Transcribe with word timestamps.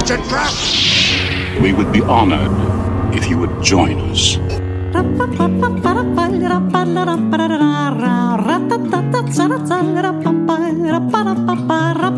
It's 0.00 0.10
a 0.10 0.16
trap! 0.28 0.50
We 1.60 1.74
would 1.74 1.92
be 1.92 2.00
honored 2.00 2.50
if 3.14 3.28
you 3.28 3.36
would 3.36 3.62
join 3.62 4.00
us. 4.10 4.38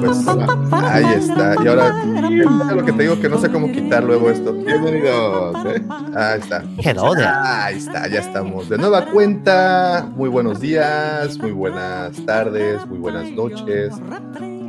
Pues, 0.00 0.26
ahí 0.84 1.04
está. 1.14 1.56
Y 1.62 1.66
ahora, 1.66 2.04
lo 2.72 2.84
que 2.84 2.92
te 2.92 3.02
digo 3.02 3.20
que 3.20 3.28
no 3.28 3.38
sé 3.38 3.50
cómo 3.50 3.72
quitar 3.72 4.04
luego 4.04 4.30
esto. 4.30 4.52
Bienvenidos. 4.52 5.56
¿eh? 5.66 5.82
Ahí 6.14 6.38
está. 6.38 6.62
Hello 6.78 7.14
there. 7.14 7.26
Ahí 7.26 7.78
está, 7.78 8.06
ya 8.06 8.20
estamos 8.20 8.68
de 8.68 8.78
nueva 8.78 9.06
cuenta. 9.06 10.08
Muy 10.14 10.28
buenos 10.28 10.60
días, 10.60 11.36
muy 11.38 11.50
buenas 11.50 12.24
tardes, 12.24 12.86
muy 12.86 12.98
buenas 12.98 13.28
noches. 13.32 13.92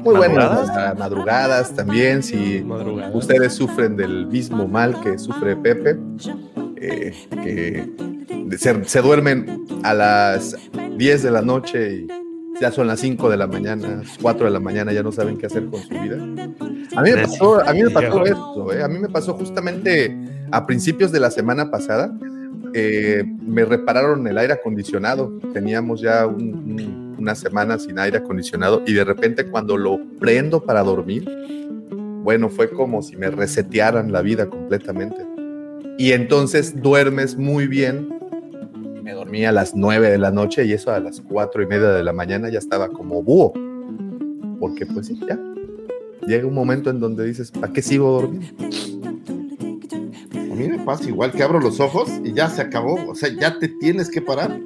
Muy 0.04 0.16
buenas 0.16 0.38
¿Madrugadas? 0.68 0.98
madrugadas 1.00 1.76
también, 1.76 2.24
si 2.24 2.62
Madrugadas. 2.64 3.16
ustedes 3.16 3.54
sufren 3.54 3.96
del 3.96 4.28
mismo 4.28 4.68
mal 4.68 5.00
que 5.02 5.18
sufre 5.18 5.56
Pepe, 5.56 5.98
eh, 6.78 7.14
que 7.44 7.90
se, 8.58 8.84
se 8.86 9.02
duermen 9.02 9.66
a 9.84 9.94
las 9.94 10.56
10 10.98 11.23
de 11.23 11.32
la 11.32 11.42
noche 11.42 11.94
y 11.95 12.08
ya 12.60 12.72
son 12.72 12.88
las 12.88 13.00
5 13.00 13.30
de 13.30 13.38
la 13.38 13.48
mañana, 13.48 14.02
4 14.22 14.45
de 14.45 14.52
la 14.52 14.60
mañana, 14.60 14.92
ya 14.94 15.04
no 15.04 15.12
saben 15.12 15.38
qué 15.38 15.45
hacer 15.48 15.66
con 15.68 15.82
su 15.82 15.90
vida. 15.90 16.17
A 16.95 17.02
mí 17.02 17.10
me 17.12 17.22
pasó, 17.23 17.62
a 17.67 17.73
mí 17.73 17.84
me 17.84 17.90
pasó 17.90 18.26
esto, 18.26 18.73
eh, 18.73 18.84
a 18.84 18.88
mí 18.88 19.00
me 19.00 19.10
pasó 19.10 19.34
justamente 19.34 20.16
a 20.52 20.66
principios 20.67 21.12
de 21.12 21.20
la 21.20 21.32
semana 21.32 21.72
pasada, 21.72 22.16
eh, 22.76 23.23
me 23.42 23.66
repararon 23.66 24.28
el 24.28 24.38
aire 24.38 24.54
acondicionado, 24.54 25.32
teníamos 25.54 26.02
ya 26.02 26.28
un- 26.28 26.54
un- 26.54 27.03
una 27.24 27.36
semana 27.36 27.80
sin 27.80 27.98
aire 28.00 28.18
acondicionado 28.18 28.84
y 28.86 28.92
de 28.92 29.06
repente 29.06 29.46
cuando 29.46 29.78
lo 29.78 29.98
prendo 30.20 30.62
para 30.62 30.84
dormir, 30.84 31.26
bueno, 32.22 32.50
fue 32.50 32.70
como 32.70 33.02
si 33.02 33.16
me 33.16 33.30
resetearan 33.30 34.12
la 34.12 34.22
vida 34.22 34.50
completamente. 34.50 35.26
Y 35.98 36.12
entonces 36.12 36.82
duermes 36.82 37.38
muy 37.38 37.68
bien. 37.68 38.10
Me 39.02 39.14
dormí 39.14 39.46
a 39.46 39.54
las 39.54 39.74
9 39.74 40.10
de 40.10 40.18
la 40.18 40.32
noche 40.32 40.66
y 40.66 40.74
eso 40.74 40.92
a 40.92 41.00
las 41.00 41.22
4 41.22 41.64
y 41.64 41.66
media 41.66 41.92
de 41.92 42.04
la 42.04 42.12
mañana 42.12 42.50
ya 42.50 42.60
estaba 42.60 42.90
como 42.90 43.24
búho. 43.24 43.54
Porque 44.60 44.86
pues 44.86 45.08
ya. 45.20 45.40
Llega 46.28 46.46
un 46.46 46.54
momento 46.54 46.90
en 46.90 47.00
donde 47.00 47.26
dices, 47.26 47.52
¿para 47.52 47.72
qué 47.72 47.82
sigo 47.82 48.12
dormido? 48.12 48.54
A 50.34 50.56
mí 50.56 50.68
me 50.68 50.80
pasa 50.80 51.08
igual 51.08 51.32
que 51.32 51.44
abro 51.44 51.60
los 51.62 51.80
ojos 51.80 52.10
y 52.24 52.34
ya 52.34 52.50
se 52.50 52.62
acabó. 52.62 52.96
O 53.10 53.16
sea, 53.16 53.30
ya 53.30 53.60
te 53.60 53.70
tienes 53.70 54.10
que 54.10 54.22
parar. 54.22 54.60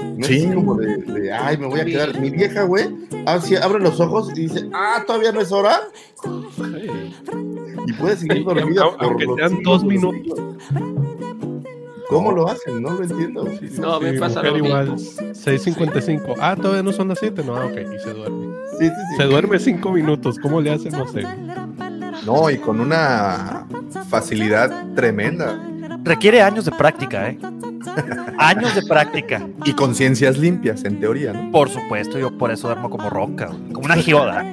No 0.00 0.24
Sí. 0.26 0.44
es 0.44 0.54
como 0.54 0.74
de, 0.76 0.96
de, 0.98 1.32
ay, 1.32 1.56
me 1.58 1.66
voy 1.66 1.80
a 1.80 1.84
quedar. 1.84 2.18
Mi 2.20 2.30
vieja, 2.30 2.62
güey, 2.64 2.88
así 3.26 3.56
abre 3.56 3.80
los 3.80 3.98
ojos 4.00 4.30
y 4.36 4.42
dice, 4.42 4.68
ah, 4.72 5.02
todavía 5.06 5.32
no 5.32 5.40
es 5.40 5.50
hora. 5.52 5.80
Y 7.86 7.92
puedes 7.94 8.20
seguir 8.20 8.44
dormida 8.44 8.84
por 8.90 9.04
Aunque 9.04 9.24
los 9.24 9.36
sean 9.36 9.62
dos 9.62 9.84
minutos. 9.84 10.38
¿Cómo 12.08 12.30
lo 12.32 12.46
hacen? 12.48 12.82
No 12.82 12.90
lo 12.90 13.02
entiendo. 13.02 13.48
No, 13.78 13.98
me 14.00 14.12
pasa 14.14 14.42
lo 14.42 14.56
igual, 14.58 14.92
mismo. 14.92 15.22
6.55. 15.32 16.34
Ah, 16.40 16.54
todavía 16.56 16.82
no 16.82 16.92
son 16.92 17.08
las 17.08 17.18
7. 17.18 17.42
No, 17.44 17.54
ok, 17.54 17.72
y 17.72 17.98
se 18.00 18.12
duerme. 18.12 18.46
Sí, 18.78 18.86
sí, 18.86 18.92
sí. 19.10 19.16
Se 19.16 19.24
duerme 19.24 19.58
5 19.58 19.90
minutos. 19.92 20.38
¿Cómo 20.38 20.60
le 20.60 20.72
hacen? 20.72 20.92
No 20.92 21.06
sé. 21.08 21.22
No, 22.26 22.50
y 22.50 22.58
con 22.58 22.80
una 22.80 23.66
facilidad 24.10 24.92
tremenda. 24.94 25.58
Requiere 26.04 26.42
años 26.42 26.66
de 26.66 26.72
práctica, 26.72 27.30
¿eh? 27.30 27.38
Años 28.38 28.74
de 28.74 28.82
práctica. 28.82 29.46
Y 29.64 29.72
conciencias 29.74 30.38
limpias, 30.38 30.84
en 30.84 31.00
teoría, 31.00 31.32
¿no? 31.32 31.50
Por 31.50 31.68
supuesto, 31.68 32.18
yo 32.18 32.36
por 32.36 32.50
eso 32.50 32.68
duermo 32.68 32.90
como 32.90 33.08
roca, 33.10 33.48
como 33.72 33.84
una 33.86 33.96
geoda. 33.96 34.44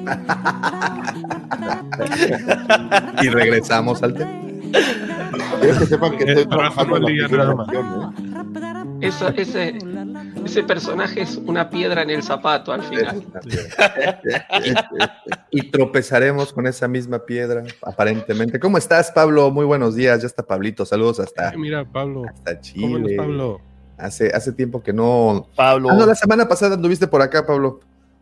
Y 3.21 3.29
regresamos 3.29 4.01
al 4.03 4.13
tema. 4.13 4.31
Quiero 5.61 5.79
que 5.79 5.85
sepan 5.85 6.11
que 6.17 6.23
estoy 6.25 6.43
Eh, 6.43 6.47
trabajando 6.47 6.97
en 6.97 7.03
la 7.03 7.09
¿eh? 7.11 9.07
Esa- 9.07 9.29
ese, 9.29 9.77
ese 10.45 10.63
personaje 10.63 11.21
es 11.21 11.35
una 11.37 11.69
piedra 11.69 12.01
en 12.03 12.09
el 12.09 12.23
zapato 12.23 12.71
al 12.71 12.83
final. 12.83 13.23
Y 15.51 15.69
tropezaremos 15.71 16.53
con 16.53 16.67
esa 16.67 16.87
misma 16.87 17.25
piedra, 17.25 17.63
aparentemente. 17.81 18.59
¿Cómo 18.59 18.77
estás, 18.77 19.11
Pablo? 19.11 19.49
Muy 19.51 19.65
buenos 19.65 19.95
días. 19.95 20.21
Ya 20.21 20.27
está 20.27 20.43
Pablito. 20.43 20.85
Saludos 20.85 21.19
hasta, 21.19 21.51
mira, 21.57 21.85
Pablo. 21.85 22.23
hasta 22.27 22.59
¿Cómo 22.75 22.95
andas, 22.97 23.03
Chile. 23.09 23.15
Pablo? 23.17 23.61
Hace, 23.97 24.27
hace 24.33 24.51
tiempo 24.53 24.81
que 24.83 24.93
no. 24.93 25.47
Pablo. 25.55 25.89
Ah, 25.91 25.95
no, 25.95 26.05
la 26.05 26.15
semana 26.15 26.47
pasada 26.47 26.75
anduviste 26.75 27.07
por 27.07 27.21
acá, 27.21 27.45
Pablo. 27.45 27.79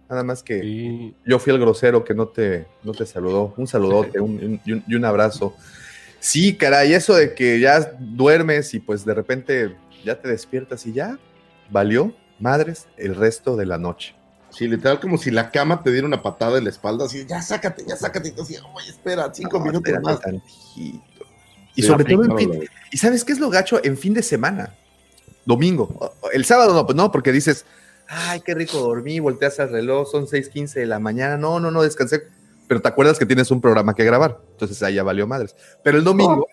Nada 0.09 0.23
más 0.23 0.41
que 0.41 0.62
Sí. 0.62 1.16
yo 1.25 1.38
fui 1.38 1.51
el 1.53 1.59
grosero 1.59 2.06
que 2.06 2.13
no 2.13 2.29
te, 2.29 2.66
no 2.84 2.94
te 2.94 3.06
saludó. 3.06 3.53
Un 3.57 3.67
saludote 3.67 4.22
un- 4.22 4.40
un- 4.41 4.62
y, 4.66 4.72
un, 4.72 4.84
y 4.88 4.96
un 4.96 5.03
abrazo. 5.03 5.53
Sí, 6.19 6.56
caray, 6.56 6.94
eso 6.94 7.13
de 7.13 7.34
que 7.35 7.59
ya 7.59 7.91
duermes 8.00 8.73
y 8.73 8.79
pues 8.79 9.03
de 9.06 9.13
repente 9.13 9.75
ya 10.06 10.16
te 10.19 10.29
despiertas 10.29 10.85
y 10.85 10.94
ya 10.94 11.19
valió 11.69 12.13
madres 12.39 12.88
el 12.97 13.16
resto 13.16 13.55
de 13.55 13.66
la 13.66 13.78
noche. 13.78 14.16
Sí, 14.50 14.67
literal, 14.67 15.00
como 15.00 15.17
si 15.17 15.29
la 15.29 15.51
cama 15.51 15.83
te 15.83 15.91
diera 15.91 16.07
una 16.07 16.22
patada 16.23 16.57
en 16.57 16.63
la 16.63 16.69
espalda, 16.69 17.05
así, 17.05 17.25
ya 17.28 17.41
sácate, 17.41 17.83
ya 17.88 17.95
sácate. 17.95 18.29
Y 18.29 18.31
tú 18.31 18.41
así, 18.44 18.55
oye, 18.73 18.89
espera, 18.89 19.29
cinco 19.33 19.59
No, 19.59 19.66
minutos 19.66 19.94
más. 20.01 20.19
tantito. 20.19 20.45
Y 20.75 21.01
Sí, 21.75 21.83
sobre 21.83 22.05
todo 22.05 22.23
en 22.25 22.38
fin. 22.38 22.69
¿Y 22.91 22.97
sabes 22.97 23.23
qué 23.23 23.33
es 23.33 23.39
lo 23.39 23.51
gacho 23.51 23.79
en 23.83 23.97
fin 23.97 24.13
de 24.16 24.23
semana? 24.23 24.73
Domingo. 25.45 26.11
El 26.33 26.44
sábado 26.44 26.73
no, 26.73 26.85
pues 26.88 26.95
no, 26.95 27.11
porque 27.11 27.31
dices, 27.31 27.66
ay, 28.07 28.41
qué 28.41 28.55
rico 28.55 28.79
dormí, 28.79 29.19
volteas 29.19 29.59
al 29.59 29.69
reloj, 29.69 30.09
son 30.09 30.25
6:15 30.25 30.73
de 30.73 30.88
la 30.88 30.97
mañana. 30.99 31.38
No, 31.38 31.59
no, 31.59 31.69
no, 31.69 31.84
descansé. 31.84 32.23
Pero 32.67 32.81
te 32.81 32.88
acuerdas 32.88 33.19
que 33.19 33.28
tienes 33.28 33.51
un 33.51 33.61
programa 33.61 33.94
que 33.94 34.03
grabar. 34.03 34.39
Entonces 34.53 34.81
ahí 34.81 34.95
ya 34.95 35.03
valió 35.03 35.28
madres. 35.28 35.55
Pero 35.84 35.99
el 35.99 36.03
domingo, 36.03 36.47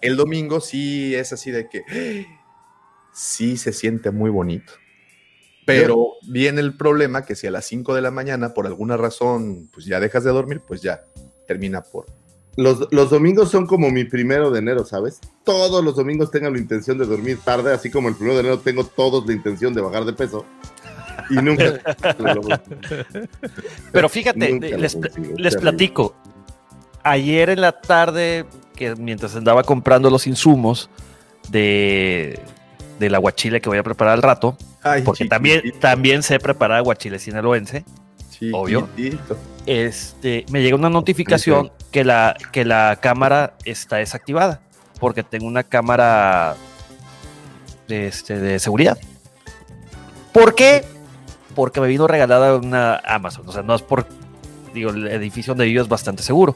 el 0.00 0.16
domingo 0.16 0.60
sí 0.60 1.12
es 1.14 1.32
así 1.32 1.50
de 1.50 1.68
que 1.68 2.26
sí 3.18 3.56
se 3.56 3.72
siente 3.72 4.12
muy 4.12 4.30
bonito. 4.30 4.72
Pero 5.66 6.12
viene 6.26 6.60
el 6.60 6.76
problema 6.76 7.26
que 7.26 7.34
si 7.34 7.46
a 7.46 7.50
las 7.50 7.66
5 7.66 7.94
de 7.94 8.00
la 8.00 8.10
mañana, 8.10 8.54
por 8.54 8.66
alguna 8.66 8.96
razón, 8.96 9.68
pues 9.72 9.84
ya 9.84 10.00
dejas 10.00 10.24
de 10.24 10.30
dormir, 10.30 10.62
pues 10.66 10.80
ya 10.80 11.02
termina 11.46 11.82
por 11.82 12.06
Los, 12.56 12.88
los 12.90 13.10
domingos 13.10 13.50
son 13.50 13.66
como 13.66 13.90
mi 13.90 14.04
primero 14.04 14.50
de 14.50 14.60
enero, 14.60 14.86
¿sabes? 14.86 15.20
Todos 15.44 15.84
los 15.84 15.96
domingos 15.96 16.30
tengo 16.30 16.48
la 16.48 16.58
intención 16.58 16.96
de 16.96 17.06
dormir 17.06 17.38
tarde, 17.44 17.74
así 17.74 17.90
como 17.90 18.08
el 18.08 18.14
primero 18.14 18.36
de 18.36 18.40
enero 18.40 18.60
tengo 18.60 18.84
todos 18.84 19.26
la 19.26 19.32
intención 19.32 19.74
de 19.74 19.82
bajar 19.82 20.04
de 20.04 20.12
peso. 20.12 20.46
Y 21.28 21.34
nunca. 21.34 21.80
Pero 23.92 24.08
fíjate, 24.08 24.52
Nunca 24.52 24.76
les, 24.78 24.94
consigo, 24.94 25.34
les 25.36 25.56
platico. 25.56 26.14
Ayer 27.02 27.50
en 27.50 27.60
la 27.60 27.72
tarde, 27.72 28.46
que 28.74 28.94
mientras 28.94 29.34
andaba 29.36 29.64
comprando 29.64 30.08
los 30.08 30.26
insumos 30.26 30.88
de, 31.50 32.40
del 32.98 33.14
aguachile 33.14 33.60
que 33.60 33.68
voy 33.68 33.78
a 33.78 33.82
preparar 33.82 34.14
al 34.14 34.22
rato, 34.22 34.56
Ay, 34.82 35.02
porque 35.02 35.26
también, 35.26 35.58
chiquitito, 35.58 35.80
también 35.80 36.22
sé 36.22 36.38
preparar 36.38 36.78
aguachile 36.78 37.18
sinaloense, 37.18 37.84
obvio. 38.52 38.88
este, 39.66 40.44
me 40.50 40.62
llega 40.62 40.76
una 40.76 40.90
notificación 40.90 41.72
que 41.90 42.04
la, 42.04 42.36
que 42.52 42.64
la 42.64 42.98
cámara 43.00 43.54
está 43.64 43.96
desactivada, 43.96 44.60
porque 45.00 45.22
tengo 45.22 45.46
una 45.46 45.62
cámara 45.62 46.56
de, 47.86 48.06
este, 48.06 48.38
de 48.38 48.58
seguridad. 48.58 48.98
¿Por 50.32 50.54
qué? 50.54 50.84
Porque 51.54 51.80
me 51.80 51.88
vino 51.88 52.06
regalada 52.06 52.56
una 52.56 52.96
Amazon, 53.04 53.48
o 53.48 53.52
sea, 53.52 53.62
no 53.62 53.74
es 53.74 53.82
por, 53.82 54.06
digo, 54.74 54.90
el 54.90 55.08
edificio 55.08 55.52
donde 55.52 55.64
vivo 55.64 55.82
es 55.82 55.88
bastante 55.88 56.22
seguro. 56.22 56.54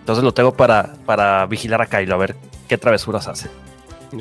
Entonces 0.00 0.24
lo 0.24 0.32
tengo 0.32 0.54
para, 0.54 0.94
para 1.04 1.44
vigilar 1.46 1.82
a 1.82 1.86
Kylo, 1.86 2.14
a 2.14 2.18
ver 2.18 2.34
qué 2.66 2.78
travesuras 2.78 3.28
hace. 3.28 3.48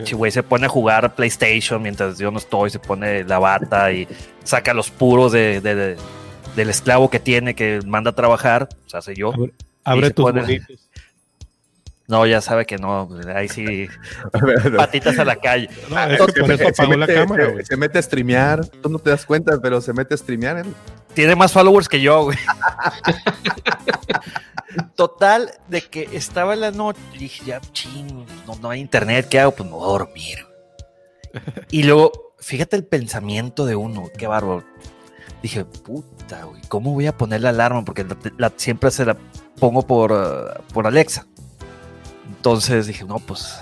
Si 0.06 0.16
güey 0.16 0.32
se 0.32 0.44
pone 0.44 0.66
a 0.66 0.70
jugar 0.70 1.16
PlayStation 1.16 1.82
mientras 1.82 2.18
yo 2.18 2.30
no 2.32 2.38
estoy, 2.40 2.70
se 2.70 2.80
pone 2.80 3.24
la 3.24 3.40
bata 3.40 3.92
y 3.92 4.08
saca 4.44 4.74
los 4.74 4.90
puros 4.92 5.32
de, 5.32 5.62
de- 5.62 5.76
de- 5.76 5.98
del 6.56 6.70
esclavo 6.70 7.10
que 7.10 7.20
tiene 7.20 7.54
que 7.56 7.80
manda 7.86 8.10
a 8.12 8.16
trabajar, 8.16 8.68
o 8.86 8.90
sea, 8.90 9.00
hace 9.00 9.14
yo. 9.16 9.32
Abre, 9.34 9.54
abre 9.84 10.12
tus 10.12 10.24
pone-. 10.26 10.62
No, 12.10 12.26
ya 12.26 12.40
sabe 12.40 12.66
que 12.66 12.78
no, 12.78 13.10
ahí 13.36 13.50
sí, 13.50 13.88
patitas 14.78 15.20
a 15.20 15.26
la 15.26 15.36
calle. 15.36 15.70
No, 15.90 16.02
es 16.06 16.18
que 16.34 16.40
por 16.42 16.52
eso 16.52 16.64
se, 16.64 16.68
apagó 16.70 16.92
la 16.94 16.98
mete, 17.06 17.14
cámara, 17.16 17.46
se- 17.48 17.52
güey. 17.52 17.66
se 17.66 17.76
mete 17.78 18.00
a 18.00 18.02
streamear. 18.02 18.66
Tú 18.66 18.88
no 18.90 18.98
te 18.98 19.10
das 19.10 19.26
cuenta, 19.26 19.60
pero 19.62 19.82
se 19.82 19.92
mete 19.92 20.14
a 20.14 20.18
streamear. 20.18 20.60
¿eh? 20.60 20.64
Tiene 21.14 21.36
más 21.36 21.52
followers 21.52 21.90
que 21.90 22.00
yo, 22.00 22.24
güey. 22.24 22.38
Total, 24.96 25.52
de 25.68 25.82
que 25.82 26.10
estaba 26.12 26.54
en 26.54 26.62
la 26.62 26.72
noche, 26.72 27.00
dije, 27.18 27.46
ya, 27.46 27.62
ching, 27.72 28.26
no, 28.62 28.70
hay 28.70 28.80
internet, 28.80 29.28
¿qué 29.30 29.40
hago? 29.40 29.52
Pues 29.52 29.70
me 29.70 29.76
voy 29.76 29.84
a 29.84 29.92
dormir. 29.92 30.46
Y 31.72 31.84
luego, 31.84 32.34
fíjate 32.40 32.76
el 32.76 32.86
pensamiento 32.86 33.66
de 33.66 33.76
uno, 33.76 34.10
qué 34.18 34.28
bárbaro. 34.28 34.64
Dije, 35.42 35.66
puta, 35.66 36.44
güey, 36.46 36.62
¿cómo 36.68 36.94
voy 36.94 37.08
a 37.08 37.16
poner 37.16 37.42
la 37.42 37.50
alarma? 37.50 37.86
Porque 37.86 38.06
siempre 38.56 38.92
se 38.92 39.06
la 39.06 39.18
pongo 39.60 39.84
por, 39.84 40.12
uh, 40.12 40.74
por 40.74 40.88
Alexa. 40.88 41.28
Entonces 42.28 42.88
dije, 42.88 43.04
no, 43.06 43.20
pues 43.20 43.60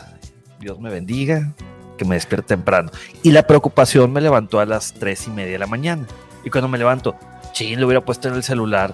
Dios 0.60 0.80
me 0.80 0.90
bendiga, 0.90 1.54
que 1.98 2.06
me 2.06 2.16
despierte 2.16 2.50
temprano. 2.50 2.92
Y 3.24 3.32
la 3.32 3.46
preocupación 3.46 4.12
me 4.12 4.22
levantó 4.22 4.60
a 4.60 4.66
las 4.66 4.94
tres 4.94 5.28
y 5.28 5.32
media 5.32 5.54
de 5.54 5.60
la 5.60 5.68
mañana. 5.68 6.06
Y 6.44 6.50
cuando 6.50 6.68
me 6.68 6.78
levanto, 6.78 7.16
ching, 7.52 7.80
lo 7.80 7.88
hubiera 7.88 8.04
puesto 8.04 8.28
en 8.28 8.36
el 8.36 8.44
celular. 8.44 8.94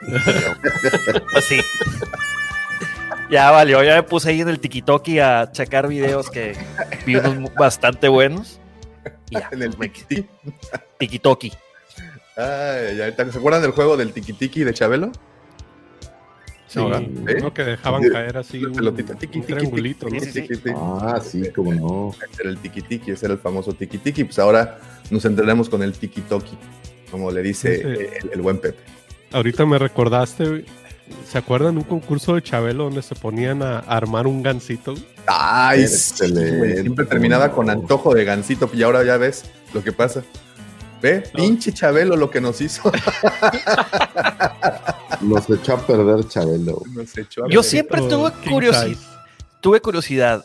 Así. 1.36 1.60
Ya 3.30 3.50
valió, 3.50 3.82
ya 3.84 3.94
me 3.96 4.02
puse 4.02 4.30
ahí 4.30 4.40
en 4.40 4.48
el 4.48 4.58
TikTok 4.58 5.08
a 5.22 5.50
checar 5.52 5.86
videos 5.86 6.30
que 6.30 6.56
vi 7.06 7.16
unos 7.16 7.52
bastante 7.54 8.08
buenos. 8.08 8.58
Y 9.30 9.34
ya, 9.38 9.48
En 9.52 9.62
el 9.62 9.78
me- 9.78 9.88
tiki 9.88 10.26
Tikitoki. 10.98 11.52
Ay, 12.36 12.96
ya, 12.96 13.14
¿Se 13.30 13.38
acuerdan 13.38 13.62
del 13.62 13.70
juego 13.72 13.96
del 13.96 14.12
tiki 14.12 14.32
tiki 14.32 14.64
de 14.64 14.74
Chabelo? 14.74 15.12
Sí. 16.66 16.78
¿Eh? 16.80 17.36
uno 17.40 17.52
que 17.52 17.64
dejaban 17.64 18.02
Sí. 18.02 18.10
caer 18.10 18.36
así 18.36 18.64
un, 18.64 18.72
pelotita, 18.74 19.14
tiki, 19.14 19.38
un 19.40 19.44
tiki, 19.44 19.58
triangulito, 19.58 20.06
tiki, 20.06 20.18
¿no? 20.18 20.24
Sí, 20.24 20.30
sí, 20.32 20.42
tiki, 20.42 20.56
tiki. 20.56 20.76
Ah, 20.76 21.20
sí, 21.22 21.50
cómo 21.54 21.72
no. 21.74 22.14
Ese 22.32 22.42
era 22.42 22.50
el 22.50 22.58
tiki 22.58 22.82
tiki, 22.82 23.10
ese 23.10 23.26
era 23.26 23.34
el 23.34 23.40
famoso 23.40 23.72
tiki 23.72 23.98
tiki. 23.98 24.24
Pues 24.24 24.38
ahora 24.38 24.78
nos 25.10 25.24
entrenamos 25.24 25.68
con 25.68 25.82
el 25.82 25.92
tiki 25.92 26.20
toki, 26.22 26.56
como 27.10 27.30
le 27.30 27.42
dice 27.42 27.76
Sí. 27.76 27.82
el, 28.22 28.30
el 28.32 28.40
buen 28.40 28.58
Pepe. 28.58 28.78
Ahorita 29.32 29.64
me 29.64 29.78
recordaste, 29.78 30.48
güey, 30.48 30.64
¿se 31.28 31.38
acuerdan 31.38 31.76
un 31.76 31.84
concurso 31.84 32.34
de 32.34 32.42
Chabelo 32.42 32.84
donde 32.84 33.02
se 33.02 33.14
ponían 33.14 33.62
a 33.62 33.78
armar 33.80 34.26
un 34.26 34.42
gancito? 34.42 34.94
Ay, 35.26 35.82
Excelente. 35.82 36.58
güey, 36.58 36.80
siempre 36.80 37.04
terminaba 37.06 37.52
con 37.52 37.70
antojo 37.70 38.14
de 38.14 38.24
gansito 38.24 38.68
y 38.72 38.82
ahora 38.82 39.04
ya 39.04 39.16
ves 39.16 39.44
lo 39.72 39.84
que 39.84 39.92
pasa. 39.92 40.22
Ve, 41.00 41.22
pinche 41.34 41.72
Chabelo 41.72 42.16
lo 42.16 42.30
que 42.30 42.40
nos 42.40 42.60
hizo. 42.60 42.90
Nos 45.20 45.50
echó 45.50 45.74
a 45.74 45.86
perder 45.86 46.26
Chabelo. 46.28 46.82
Nos 46.94 47.16
echó 47.16 47.44
a 47.44 47.48
Yo 47.48 47.62
siempre 47.62 48.00
tuve 48.00 48.32
size. 48.72 49.06
Tuve 49.60 49.80
curiosidad. 49.80 50.44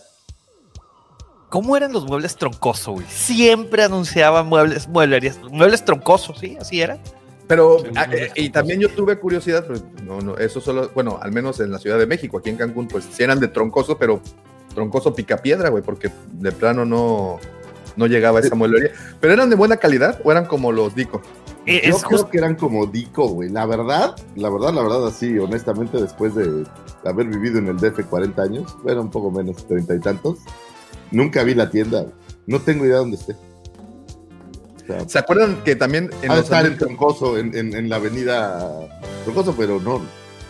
¿Cómo 1.49 1.77
eran 1.77 1.93
los 1.93 2.05
muebles 2.05 2.35
troncoso, 2.35 2.91
güey? 2.93 3.05
Siempre 3.07 3.83
anunciaban 3.83 4.47
muebles, 4.47 4.87
mueblerías, 4.89 5.39
muebles 5.51 5.85
troncosos, 5.85 6.39
¿sí? 6.39 6.57
Así 6.59 6.81
era. 6.81 6.99
Pero, 7.47 7.79
Sí, 7.79 7.85
ah, 7.95 8.07
eh, 8.11 8.31
y 8.35 8.47
no. 8.47 8.51
también 8.53 8.79
yo 8.79 8.89
tuve 8.89 9.19
curiosidad, 9.19 9.65
pero 9.67 9.79
no, 10.03 10.19
no, 10.19 10.37
eso 10.37 10.59
solo, 10.59 10.89
bueno, 10.95 11.19
al 11.21 11.31
menos 11.31 11.59
en 11.59 11.71
la 11.71 11.77
Ciudad 11.79 11.99
de 11.99 12.07
México, 12.07 12.37
aquí 12.39 12.49
en 12.49 12.57
Cancún, 12.57 12.87
pues 12.87 13.05
sí 13.11 13.21
eran 13.23 13.39
de 13.39 13.47
troncoso, 13.47 13.97
pero 13.97 14.19
troncoso 14.73 15.13
picapiedra, 15.13 15.69
güey, 15.69 15.83
porque 15.83 16.09
de 16.33 16.51
plano 16.51 16.85
no, 16.85 17.39
no 17.95 18.07
llegaba 18.07 18.39
a 18.39 18.41
esa 18.41 18.55
mueblería. 18.55 18.91
¿Pero 19.19 19.33
eran 19.33 19.49
de 19.49 19.55
buena 19.55 19.77
calidad 19.77 20.19
o 20.23 20.31
eran 20.31 20.45
como 20.45 20.71
los 20.71 20.95
Dico? 20.95 21.21
Eh, 21.67 21.81
Yo 21.87 21.95
es 21.95 22.03
creo 22.03 22.19
justo. 22.19 22.29
que 22.29 22.37
eran 22.39 22.55
como 22.55 22.85
Dico, 22.87 23.27
güey. 23.27 23.49
La 23.49 23.65
verdad, 23.65 24.15
la 24.35 24.49
verdad, 24.49 24.73
la 24.73 24.81
verdad, 24.81 25.07
así, 25.07 25.37
honestamente, 25.39 25.99
después 26.01 26.33
de 26.35 26.63
haber 27.03 27.27
vivido 27.27 27.59
en 27.59 27.67
el 27.67 27.77
DF 27.77 28.05
40 28.09 28.41
años, 28.41 28.75
bueno, 28.83 29.01
un 29.01 29.11
poco 29.11 29.31
menos, 29.31 29.65
treinta 29.67 29.93
y 29.95 29.99
tantos, 29.99 30.39
nunca 31.11 31.43
vi 31.43 31.53
la 31.53 31.69
tienda. 31.69 32.05
No 32.47 32.59
tengo 32.59 32.85
idea 32.85 32.97
dónde 32.97 33.17
esté. 33.17 33.35
¿Se 35.07 35.19
acuerdan 35.19 35.63
que 35.63 35.75
también 35.75 36.09
en 36.21 36.29
los 36.29 36.39
estar 36.39 36.65
el 36.65 36.77
Troncoso, 36.77 37.37
en, 37.37 37.55
en, 37.55 37.89
la 37.89 37.95
avenida 37.97 38.87
Troncoso, 39.23 39.55
pero 39.55 39.79
no. 39.79 40.01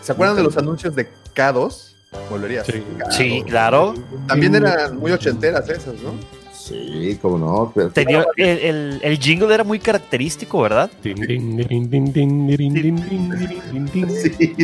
¿Se 0.02 0.12
acuerdan 0.12 0.36
de 0.38 0.44
los 0.44 0.58
anuncios 0.58 0.96
de 0.96 1.08
K2? 1.34 1.94
Volvería 2.30 2.64
sí. 3.12 3.44
claro. 3.48 3.94
También 4.28 4.56
eran 4.56 4.98
muy 4.98 5.12
ochenteras 5.12 5.70
esas, 5.70 5.96
¿no? 6.02 6.14
Sí, 6.54 7.18
como 7.22 7.38
no. 7.38 7.72
Pero 7.76 7.90
Tenía, 7.92 8.26
el, 8.38 8.60
el, 8.60 9.00
el, 9.04 9.20
jingle 9.20 9.54
era 9.54 9.64
muy 9.64 9.80
característico, 9.80 10.62
¿verdad? 10.62 10.90
Sí, 11.04 11.14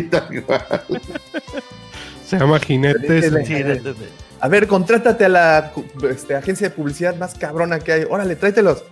tal 0.10 0.44
cual. 0.44 0.64
Se 2.26 2.40
llama 2.40 2.60
Jinetes. 2.60 3.32
A 4.40 4.48
ver, 4.48 4.66
contrátate 4.66 5.26
a 5.26 5.30
la 5.30 5.72
este, 6.10 6.34
agencia 6.34 6.70
de 6.70 6.76
publicidad 6.76 7.16
más 7.18 7.36
cabrona 7.36 7.80
que 7.80 7.92
hay. 7.92 8.06
Órale, 8.10 8.36
tráetelos. 8.36 8.84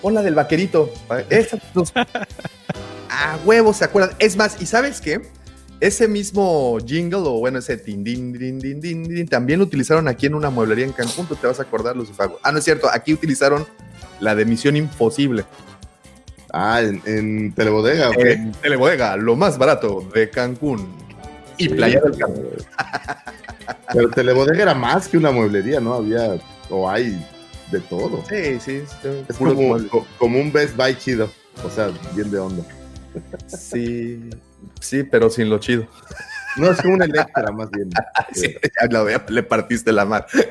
Pon 0.00 0.14
la 0.14 0.22
del 0.22 0.34
vaquerito. 0.34 0.90
Esas 1.30 1.60
dos. 1.74 1.92
A 3.08 3.38
huevos, 3.44 3.78
¿se 3.78 3.84
acuerdan? 3.84 4.16
Es 4.18 4.36
más, 4.36 4.60
¿y 4.60 4.66
sabes 4.66 5.00
qué? 5.00 5.22
Ese 5.80 6.08
mismo 6.08 6.78
jingle, 6.84 7.20
o 7.20 7.38
bueno, 7.38 7.58
ese 7.58 7.76
tin, 7.76 8.02
din, 8.02 8.32
din, 8.32 8.58
din, 8.58 8.80
din, 8.80 9.04
din, 9.04 9.28
también 9.28 9.58
lo 9.58 9.64
utilizaron 9.64 10.08
aquí 10.08 10.26
en 10.26 10.34
una 10.34 10.50
mueblería 10.50 10.84
en 10.84 10.92
Cancún. 10.92 11.26
Tú 11.26 11.36
te 11.36 11.46
vas 11.46 11.58
a 11.60 11.62
acordar, 11.62 11.96
Lucifago. 11.96 12.38
Ah, 12.42 12.52
no 12.52 12.58
es 12.58 12.64
cierto. 12.64 12.88
Aquí 12.92 13.12
utilizaron 13.12 13.66
la 14.20 14.34
de 14.34 14.44
Misión 14.44 14.76
Imposible. 14.76 15.44
Ah, 16.52 16.80
en, 16.82 17.02
en 17.04 17.52
Telebodega. 17.52 18.10
En 18.16 18.52
Telebodega, 18.52 19.16
lo 19.16 19.36
más 19.36 19.58
barato 19.58 20.06
de 20.14 20.30
Cancún. 20.30 20.88
Y 21.58 21.64
Sí, 21.64 21.68
Playa 21.70 22.00
del 22.00 22.16
Carmen. 22.16 22.42
Pero 23.92 24.10
Telebodega 24.10 24.62
era 24.62 24.74
más 24.74 25.08
que 25.08 25.16
una 25.16 25.30
mueblería, 25.30 25.80
¿no? 25.80 25.94
Había, 25.94 26.38
o 26.70 26.88
hay 26.88 27.24
de 27.70 27.80
todo. 27.80 28.22
Sí, 28.28 28.58
sí. 28.60 28.82
Es 29.28 29.36
como, 29.36 30.38
un 30.40 30.52
Best 30.52 30.76
Buy 30.76 30.96
chido. 30.96 31.30
O 31.64 31.70
sea, 31.70 31.90
bien 32.14 32.30
de 32.30 32.38
onda. 32.38 32.64
Sí, 33.46 34.30
sí, 34.80 35.02
pero 35.04 35.30
sin 35.30 35.48
lo 35.48 35.58
chido. 35.58 35.86
No, 36.56 36.70
es 36.70 36.80
como 36.80 36.94
una 36.94 37.04
Electra 37.04 37.50
más 37.52 37.70
bien. 37.70 37.90
Sí, 38.32 38.54
ya 38.62 38.88
lo 38.90 39.04
veo, 39.04 39.20
le 39.28 39.42
partiste 39.42 39.92
la 39.92 40.04
mar. 40.04 40.26
Sí. 40.30 40.42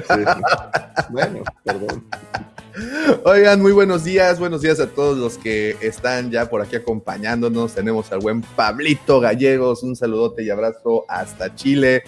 Bueno, 1.10 1.44
perdón. 1.64 2.04
Oigan, 3.24 3.62
muy 3.62 3.72
buenos 3.72 4.04
días, 4.04 4.38
buenos 4.38 4.62
días 4.62 4.80
a 4.80 4.88
todos 4.88 5.18
los 5.18 5.38
que 5.38 5.78
están 5.82 6.30
ya 6.30 6.50
por 6.50 6.62
aquí 6.62 6.76
acompañándonos. 6.76 7.74
Tenemos 7.74 8.12
al 8.12 8.20
buen 8.20 8.42
Pablito 8.42 9.20
Gallegos, 9.20 9.82
un 9.84 9.96
saludote 9.96 10.44
y 10.44 10.50
abrazo 10.50 11.06
hasta 11.08 11.56
Chile. 11.56 12.04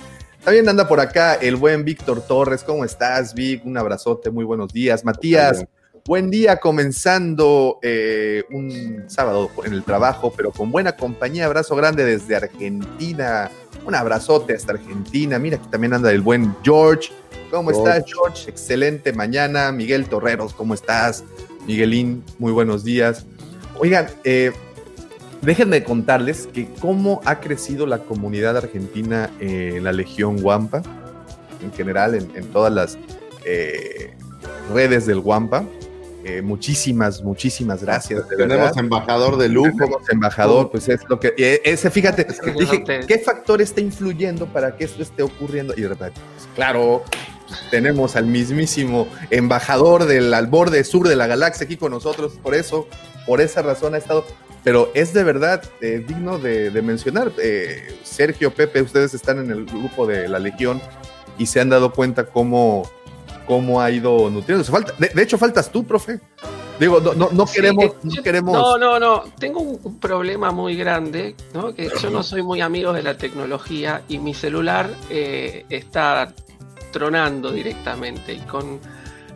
También 0.47 0.69
anda 0.69 0.87
por 0.87 1.01
acá 1.01 1.33
el 1.33 1.57
buen 1.57 1.83
Víctor 1.83 2.21
Torres. 2.21 2.63
¿Cómo 2.63 2.85
estás, 2.85 3.33
Vic? 3.33 3.65
Un 3.65 3.75
abrazote, 3.75 4.29
muy 4.29 4.45
buenos 4.45 4.71
días. 4.71 5.03
Matías, 5.03 5.65
buen 6.05 6.29
día, 6.29 6.55
comenzando 6.55 7.79
eh, 7.81 8.45
un 8.51 9.03
sábado 9.07 9.51
en 9.65 9.73
el 9.73 9.83
trabajo, 9.83 10.31
pero 10.33 10.53
con 10.53 10.71
buena 10.71 10.95
compañía. 10.95 11.47
Abrazo 11.47 11.75
grande 11.75 12.05
desde 12.05 12.37
Argentina. 12.37 13.51
Un 13.85 13.93
abrazote 13.93 14.53
hasta 14.53 14.71
Argentina. 14.71 15.37
Mira, 15.37 15.57
aquí 15.57 15.67
también 15.67 15.93
anda 15.93 16.13
el 16.13 16.21
buen 16.21 16.55
George. 16.63 17.09
¿Cómo 17.51 17.71
George. 17.71 17.97
estás, 17.97 18.09
George? 18.09 18.49
Excelente 18.49 19.11
mañana. 19.11 19.73
Miguel 19.73 20.07
Torreros, 20.07 20.53
¿cómo 20.53 20.75
estás? 20.75 21.25
Miguelín, 21.67 22.23
muy 22.39 22.53
buenos 22.53 22.85
días. 22.85 23.25
Oigan, 23.79 24.07
eh, 24.23 24.53
déjenme 25.41 25.83
contarles 25.83 26.47
que 26.47 26.67
cómo 26.79 27.21
ha 27.25 27.39
crecido 27.39 27.85
la 27.85 27.99
comunidad 27.99 28.57
argentina 28.57 29.29
en 29.39 29.83
la 29.83 29.91
Legión 29.91 30.41
Guampa, 30.41 30.81
en 31.63 31.71
general, 31.73 32.15
en, 32.15 32.31
en 32.35 32.45
todas 32.47 32.73
las 32.73 32.97
eh, 33.45 34.13
redes 34.73 35.05
del 35.05 35.19
Guampa. 35.19 35.65
Eh, 36.23 36.41
muchísimas, 36.41 37.23
muchísimas 37.23 37.81
gracias. 37.83 38.27
De 38.27 38.35
Tenemos 38.35 38.65
verdad. 38.65 38.79
embajador 38.79 39.37
de 39.37 39.47
lujo. 39.47 39.71
Tenemos 39.77 40.09
embajador, 40.09 40.69
pues 40.69 40.89
es 40.89 40.99
lo 41.07 41.19
que. 41.19 41.33
eh, 41.37 41.61
ese, 41.63 41.89
fíjate, 41.89 42.25
que 42.25 42.51
dije. 42.51 42.83
¿qué 43.07 43.19
factor 43.19 43.61
está 43.61 43.79
influyendo 43.79 44.45
para 44.47 44.75
que 44.75 44.83
esto 44.83 45.01
esté 45.01 45.23
ocurriendo? 45.23 45.73
Y 45.77 45.81
de 45.81 45.89
repente, 45.89 46.19
pues, 46.35 46.49
claro, 46.53 47.03
tenemos 47.71 48.17
al 48.17 48.25
mismísimo 48.25 49.07
embajador 49.29 50.05
del 50.05 50.33
al 50.33 50.47
borde 50.47 50.83
sur 50.83 51.07
de 51.07 51.15
la 51.15 51.27
galaxia 51.27 51.63
aquí 51.63 51.77
con 51.77 51.91
nosotros, 51.91 52.33
por 52.43 52.55
eso, 52.55 52.89
por 53.27 53.41
esa 53.41 53.61
razón 53.61 53.93
ha 53.93 53.97
estado. 53.97 54.25
Pero 54.63 54.89
es 54.95 55.13
de 55.13 55.23
verdad 55.23 55.61
eh, 55.81 56.03
digno 56.05 56.39
de, 56.39 56.71
de 56.71 56.81
mencionar. 56.81 57.31
Eh, 57.41 57.99
Sergio, 58.03 58.51
Pepe, 58.53 58.81
ustedes 58.81 59.13
están 59.13 59.37
en 59.39 59.51
el 59.51 59.65
grupo 59.65 60.07
de 60.07 60.27
la 60.27 60.39
Legión 60.39 60.81
y 61.37 61.45
se 61.45 61.59
han 61.61 61.69
dado 61.69 61.93
cuenta 61.93 62.25
cómo, 62.25 62.89
cómo 63.45 63.81
ha 63.81 63.91
ido 63.91 64.29
nutriéndose. 64.29 64.71
Falta, 64.71 64.93
de, 64.97 65.09
de 65.09 65.21
hecho, 65.21 65.37
faltas 65.37 65.71
tú, 65.71 65.85
profe. 65.85 66.19
Digo, 66.79 66.99
no, 66.99 67.13
no, 67.13 67.29
no 67.31 67.47
Sí, 67.47 67.55
queremos, 67.55 67.85
eh, 67.85 67.93
no 68.03 68.23
queremos. 68.23 68.53
No, 68.53 68.77
no, 68.77 68.99
no. 68.99 69.23
Tengo 69.39 69.61
un, 69.61 69.79
un 69.83 69.99
problema 69.99 70.51
muy 70.51 70.75
grande, 70.75 71.35
¿no? 71.53 71.73
Que 71.73 71.89
yo 72.01 72.09
no 72.09 72.21
soy 72.21 72.43
muy 72.43 72.61
amigo 72.61 72.93
de 72.93 73.03
la 73.03 73.17
tecnología 73.17 74.03
y 74.07 74.19
mi 74.19 74.33
celular 74.33 74.89
eh, 75.09 75.65
está 75.69 76.33
tronando 76.91 77.51
directamente. 77.51 78.33
Y 78.33 78.39
con 78.41 78.79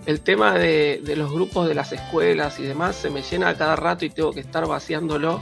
el 0.06 0.22
tema 0.22 0.54
de, 0.58 1.02
de 1.04 1.16
los 1.16 1.32
grupos 1.32 1.68
de 1.68 1.76
las 1.76 1.92
escuelas 1.92 2.60
y 2.60 2.64
demás, 2.64 2.96
se 2.96 3.10
me 3.10 3.22
llena 3.22 3.50
a 3.50 3.56
cada 3.58 3.76
rato 3.76 4.06
y 4.06 4.10
tengo 4.10 4.32
que 4.32 4.40
estar 4.42 4.66
vaciándolo. 4.68 5.40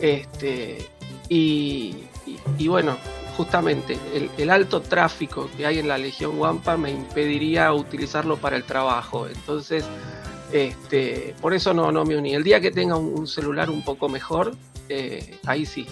Este, 0.00 0.86
y, 1.28 1.94
y- 2.26 2.38
y 2.58 2.68
bueno, 2.68 2.96
justamente 3.36 3.98
el, 4.14 4.30
el 4.36 4.50
alto 4.50 4.80
tráfico 4.80 5.48
que 5.56 5.66
hay 5.66 5.78
en 5.78 5.88
la 5.88 5.98
Legión 5.98 6.38
Wampa 6.38 6.76
me 6.76 6.90
impediría 6.90 7.72
utilizarlo 7.72 8.36
para 8.36 8.56
el 8.56 8.64
trabajo. 8.64 9.26
Entonces, 9.26 9.84
este, 10.52 11.34
por 11.40 11.54
eso 11.54 11.74
no, 11.74 11.90
no 11.92 12.04
me 12.04 12.16
uní. 12.16 12.34
El 12.34 12.44
día 12.44 12.60
que 12.60 12.70
tenga 12.70 12.96
un, 12.96 13.18
un 13.18 13.26
celular 13.26 13.70
un 13.70 13.82
poco 13.82 14.08
mejor, 14.08 14.54
eh, 14.88 15.38
ahí 15.46 15.66
sí. 15.66 15.86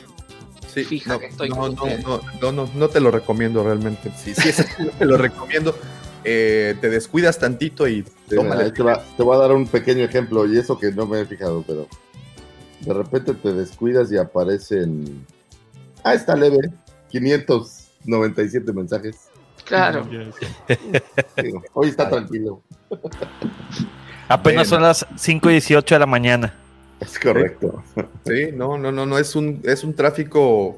Sí, 0.72 0.84
fija 0.84 1.14
no, 1.14 1.20
que 1.20 1.26
estoy 1.26 1.48
no, 1.48 1.56
con 1.56 1.74
no, 1.74 1.86
no, 1.86 2.20
no, 2.42 2.52
no, 2.52 2.70
no 2.74 2.88
te 2.88 3.00
lo 3.00 3.10
recomiendo 3.10 3.64
realmente. 3.64 4.10
Sí, 4.16 4.34
sí 4.34 4.52
te 4.98 5.04
lo 5.06 5.16
recomiendo. 5.16 5.74
Eh, 6.28 6.74
te 6.80 6.90
descuidas 6.90 7.38
tantito 7.38 7.86
y 7.86 8.02
Sí, 8.28 8.34
tómale. 8.34 8.72
te, 8.72 8.82
va- 8.82 9.00
te 9.16 9.22
voy 9.22 9.36
a 9.36 9.38
dar 9.38 9.52
un 9.52 9.64
pequeño 9.68 10.02
ejemplo, 10.04 10.44
y 10.44 10.58
eso 10.58 10.76
que 10.76 10.90
no 10.90 11.06
me 11.06 11.20
he 11.20 11.24
fijado, 11.24 11.62
pero 11.64 11.86
de 12.80 12.92
repente 12.92 13.32
te 13.34 13.52
descuidas 13.52 14.10
y 14.10 14.16
aparecen. 14.18 15.24
Ah, 16.02 16.14
está 16.14 16.34
leve. 16.34 16.70
597 17.10 18.72
mensajes. 18.72 19.28
Claro. 19.64 20.04
Digo, 21.42 21.62
hoy 21.72 21.88
está 21.88 22.08
tranquilo. 22.10 22.60
Apenas 24.28 24.42
Bueno. 24.42 24.64
son 24.64 24.82
las 24.82 25.06
5 25.16 25.48
y 25.50 25.52
18 25.54 25.94
de 25.94 25.98
la 26.00 26.06
mañana. 26.06 26.54
Es 27.00 27.18
correcto. 27.18 27.82
Sí, 28.26 28.48
no, 28.52 28.76
no, 28.78 28.90
no, 28.90 29.06
no, 29.06 29.18
es 29.18 29.36
un, 29.36 29.60
es 29.64 29.84
un 29.84 29.94
tráfico 29.94 30.76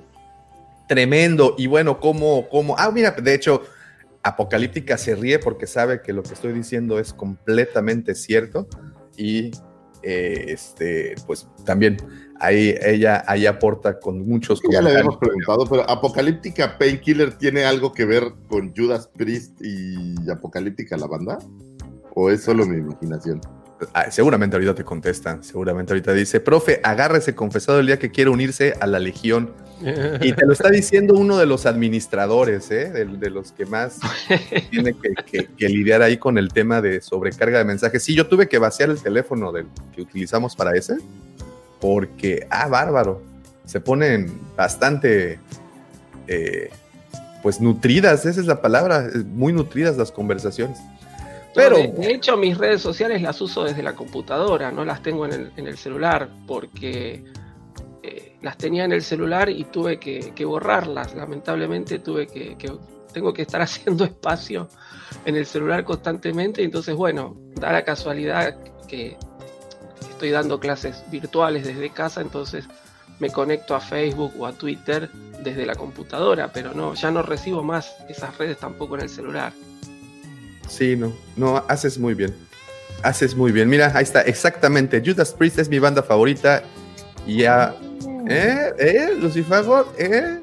tremendo. 0.86 1.54
Y 1.56 1.66
bueno, 1.66 1.98
como, 2.00 2.48
como, 2.48 2.76
ah, 2.78 2.90
mira, 2.90 3.12
de 3.12 3.34
hecho, 3.34 3.62
Apocalíptica 4.28 4.98
se 4.98 5.14
ríe 5.14 5.38
porque 5.38 5.66
sabe 5.66 6.02
que 6.02 6.12
lo 6.12 6.22
que 6.22 6.34
estoy 6.34 6.52
diciendo 6.52 6.98
es 6.98 7.12
completamente 7.12 8.14
cierto. 8.14 8.68
Y 9.16 9.50
eh, 10.02 10.44
este, 10.48 11.14
pues 11.26 11.48
también 11.64 11.96
ahí 12.38 12.74
ella 12.80 13.24
ahí 13.26 13.46
aporta 13.46 13.98
con 13.98 14.26
muchos 14.28 14.62
Ya 14.70 14.80
le 14.80 14.90
habíamos 14.90 15.16
preguntado, 15.16 15.66
pero 15.68 15.90
Apocalíptica 15.90 16.78
Painkiller 16.78 17.36
tiene 17.36 17.64
algo 17.64 17.92
que 17.92 18.04
ver 18.04 18.32
con 18.48 18.72
Judas 18.76 19.10
Priest 19.16 19.60
y 19.60 20.30
Apocalíptica 20.30 20.96
la 20.96 21.08
banda? 21.08 21.38
¿O 22.14 22.30
es 22.30 22.42
solo 22.42 22.64
mi 22.64 22.76
imaginación? 22.76 23.40
Ah, 23.94 24.10
seguramente 24.10 24.56
ahorita 24.56 24.74
te 24.74 24.84
contestan, 24.84 25.44
seguramente 25.44 25.92
ahorita 25.92 26.12
dice, 26.12 26.40
profe, 26.40 26.80
agárrese 26.82 27.34
confesado 27.34 27.78
el 27.78 27.86
día 27.86 27.98
que 27.98 28.10
quiere 28.10 28.28
unirse 28.30 28.74
a 28.80 28.86
la 28.86 28.98
legión. 28.98 29.50
Y 30.20 30.32
te 30.32 30.44
lo 30.44 30.52
está 30.52 30.70
diciendo 30.70 31.14
uno 31.14 31.36
de 31.38 31.46
los 31.46 31.64
administradores, 31.64 32.68
¿eh? 32.72 32.90
de, 32.90 33.04
de 33.04 33.30
los 33.30 33.52
que 33.52 33.64
más 33.64 33.98
tiene 34.70 34.92
que, 34.94 35.14
que- 35.24 35.46
que 35.56 35.68
lidiar 35.68 36.02
ahí 36.02 36.16
con 36.16 36.36
el 36.36 36.48
tema 36.52 36.80
de 36.82 37.00
sobrecarga 37.00 37.58
de 37.58 37.64
mensajes. 37.64 38.02
Sí, 38.02 38.14
yo 38.16 38.26
tuve 38.26 38.48
que 38.48 38.58
vaciar 38.58 38.90
el 38.90 39.00
teléfono 39.00 39.52
del 39.52 39.66
que 39.94 40.02
utilizamos 40.02 40.56
para 40.56 40.74
ese, 40.76 40.96
porque, 41.80 42.44
ah, 42.50 42.66
bárbaro, 42.66 43.22
se 43.64 43.80
ponen 43.80 44.40
bastante, 44.56 45.38
eh, 46.26 46.70
pues 47.42 47.60
nutridas, 47.60 48.26
esa 48.26 48.40
es 48.40 48.46
la 48.46 48.60
palabra, 48.60 49.08
muy 49.26 49.52
nutridas 49.52 49.96
las 49.96 50.10
conversaciones. 50.10 50.78
Pero, 51.58 51.76
de, 51.76 52.12
hecho, 52.12 52.36
mis 52.36 52.56
redes 52.56 52.80
sociales 52.80 53.20
las 53.20 53.40
uso 53.40 53.64
desde 53.64 53.82
la 53.82 53.94
computadora, 53.94 54.70
no 54.70 54.84
las 54.84 55.02
tengo 55.02 55.26
en 55.26 55.52
el, 55.56 55.76
celular, 55.76 56.30
porque 56.46 57.24
eh, 58.02 58.36
las 58.42 58.56
tenía 58.56 58.84
en 58.84 58.92
el 58.92 59.02
celular 59.02 59.48
y 59.48 59.64
tuve 59.64 59.98
que, 59.98 60.44
borrarlas. 60.44 61.14
Lamentablemente 61.14 61.98
tuve 61.98 62.26
que- 62.26 62.56
tengo 63.12 63.32
que 63.32 63.42
estar 63.42 63.60
haciendo 63.62 64.04
espacio 64.04 64.68
en 65.24 65.36
el 65.36 65.46
celular 65.46 65.84
constantemente. 65.84 66.62
Entonces, 66.62 66.94
bueno, 66.94 67.36
da 67.54 67.72
la 67.72 67.84
casualidad 67.84 68.56
que 68.86 69.16
estoy 70.00 70.30
dando 70.30 70.58
clases 70.58 71.04
virtuales 71.10 71.66
desde 71.66 71.90
casa, 71.90 72.20
entonces 72.20 72.66
me 73.18 73.30
conecto 73.30 73.74
a 73.74 73.80
Facebook 73.80 74.32
o 74.38 74.46
a 74.46 74.52
Twitter 74.52 75.10
desde 75.42 75.66
la 75.66 75.74
computadora, 75.74 76.50
pero 76.52 76.72
no, 76.74 76.94
ya 76.94 77.10
no 77.10 77.22
recibo 77.22 77.62
más 77.62 77.96
esas 78.08 78.36
redes 78.38 78.58
tampoco 78.58 78.96
en 78.96 79.02
el 79.02 79.08
celular. 79.08 79.52
Sí, 80.68 80.96
no, 80.96 81.12
no, 81.36 81.64
haces 81.68 81.98
muy 81.98 82.14
bien. 82.14 82.34
Haces 83.02 83.34
muy 83.34 83.52
bien. 83.52 83.68
Mira, 83.68 83.92
ahí 83.94 84.02
está, 84.04 84.22
exactamente. 84.22 85.02
Judas 85.04 85.32
Priest 85.32 85.58
es 85.58 85.68
mi 85.68 85.78
banda 85.78 86.02
favorita. 86.02 86.62
Y 87.26 87.38
ya. 87.42 87.74
¿Eh? 88.28 88.72
¿Eh? 88.78 89.08
Lucifago, 89.20 89.92
¿eh? 89.98 90.40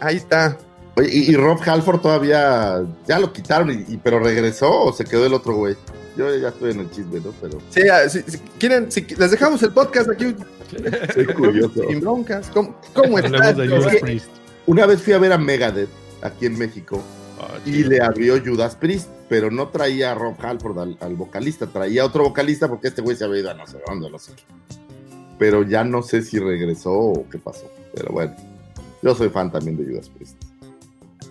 Ahí 0.00 0.16
está. 0.16 0.56
Oye, 0.96 1.08
¿y, 1.12 1.30
y 1.32 1.36
Rob 1.36 1.58
Halford 1.64 2.00
todavía 2.00 2.82
ya 3.06 3.18
lo 3.18 3.32
quitaron, 3.32 3.70
y, 3.70 3.92
y- 3.94 3.96
pero 3.96 4.18
regresó 4.20 4.70
o 4.84 4.92
se 4.92 5.04
quedó 5.04 5.26
el 5.26 5.34
otro 5.34 5.54
güey? 5.54 5.76
Yo 6.16 6.34
ya 6.36 6.48
estoy 6.48 6.72
en 6.72 6.80
el 6.80 6.90
chisme, 6.90 7.20
¿no? 7.20 7.32
Pero 7.40 7.58
Sí, 7.70 7.82
ah, 7.88 8.08
si, 8.08 8.22
si 8.22 8.38
quieren, 8.58 8.90
si 8.90 9.02
les 9.02 9.30
dejamos 9.30 9.62
el 9.62 9.72
podcast 9.72 10.10
aquí. 10.10 10.34
soy 11.14 11.26
curioso. 11.26 11.82
Sin 11.88 12.00
broncas. 12.00 12.50
¿Cómo, 12.52 13.18
estás? 13.18 13.56
Una 14.66 14.86
vez 14.86 15.00
fui 15.00 15.12
a 15.12 15.18
ver 15.18 15.32
a 15.32 15.38
Megadeth 15.38 15.88
aquí 16.22 16.46
en 16.46 16.58
México 16.58 17.02
Ah, 17.40 17.56
y 17.64 17.84
le 17.84 18.02
abrió 18.02 18.34
Judas 18.44 18.74
Priest, 18.74 19.08
pero 19.28 19.50
no 19.50 19.68
traía 19.68 20.12
a 20.12 20.14
Rob 20.14 20.36
Halford 20.40 20.78
al, 20.78 20.98
al 21.00 21.16
vocalista, 21.16 21.66
traía 21.66 22.04
otro 22.04 22.24
vocalista 22.24 22.68
porque 22.68 22.88
este 22.88 23.02
güey 23.02 23.16
se 23.16 23.24
había 23.24 23.40
ido 23.40 23.50
a 23.50 23.54
no 23.54 23.66
sé 23.66 23.78
dónde, 23.86 24.10
no 24.10 24.18
sé 24.18 24.32
qué. 24.34 24.42
Pero 25.38 25.62
ya 25.62 25.84
no 25.84 26.02
sé 26.02 26.22
si 26.22 26.38
regresó 26.38 26.92
o 26.92 27.28
qué 27.28 27.38
pasó. 27.38 27.70
Pero 27.94 28.12
bueno, 28.12 28.34
yo 29.02 29.14
soy 29.14 29.28
fan 29.28 29.52
también 29.52 29.76
de 29.76 29.84
Judas 29.84 30.08
Priest. 30.08 30.36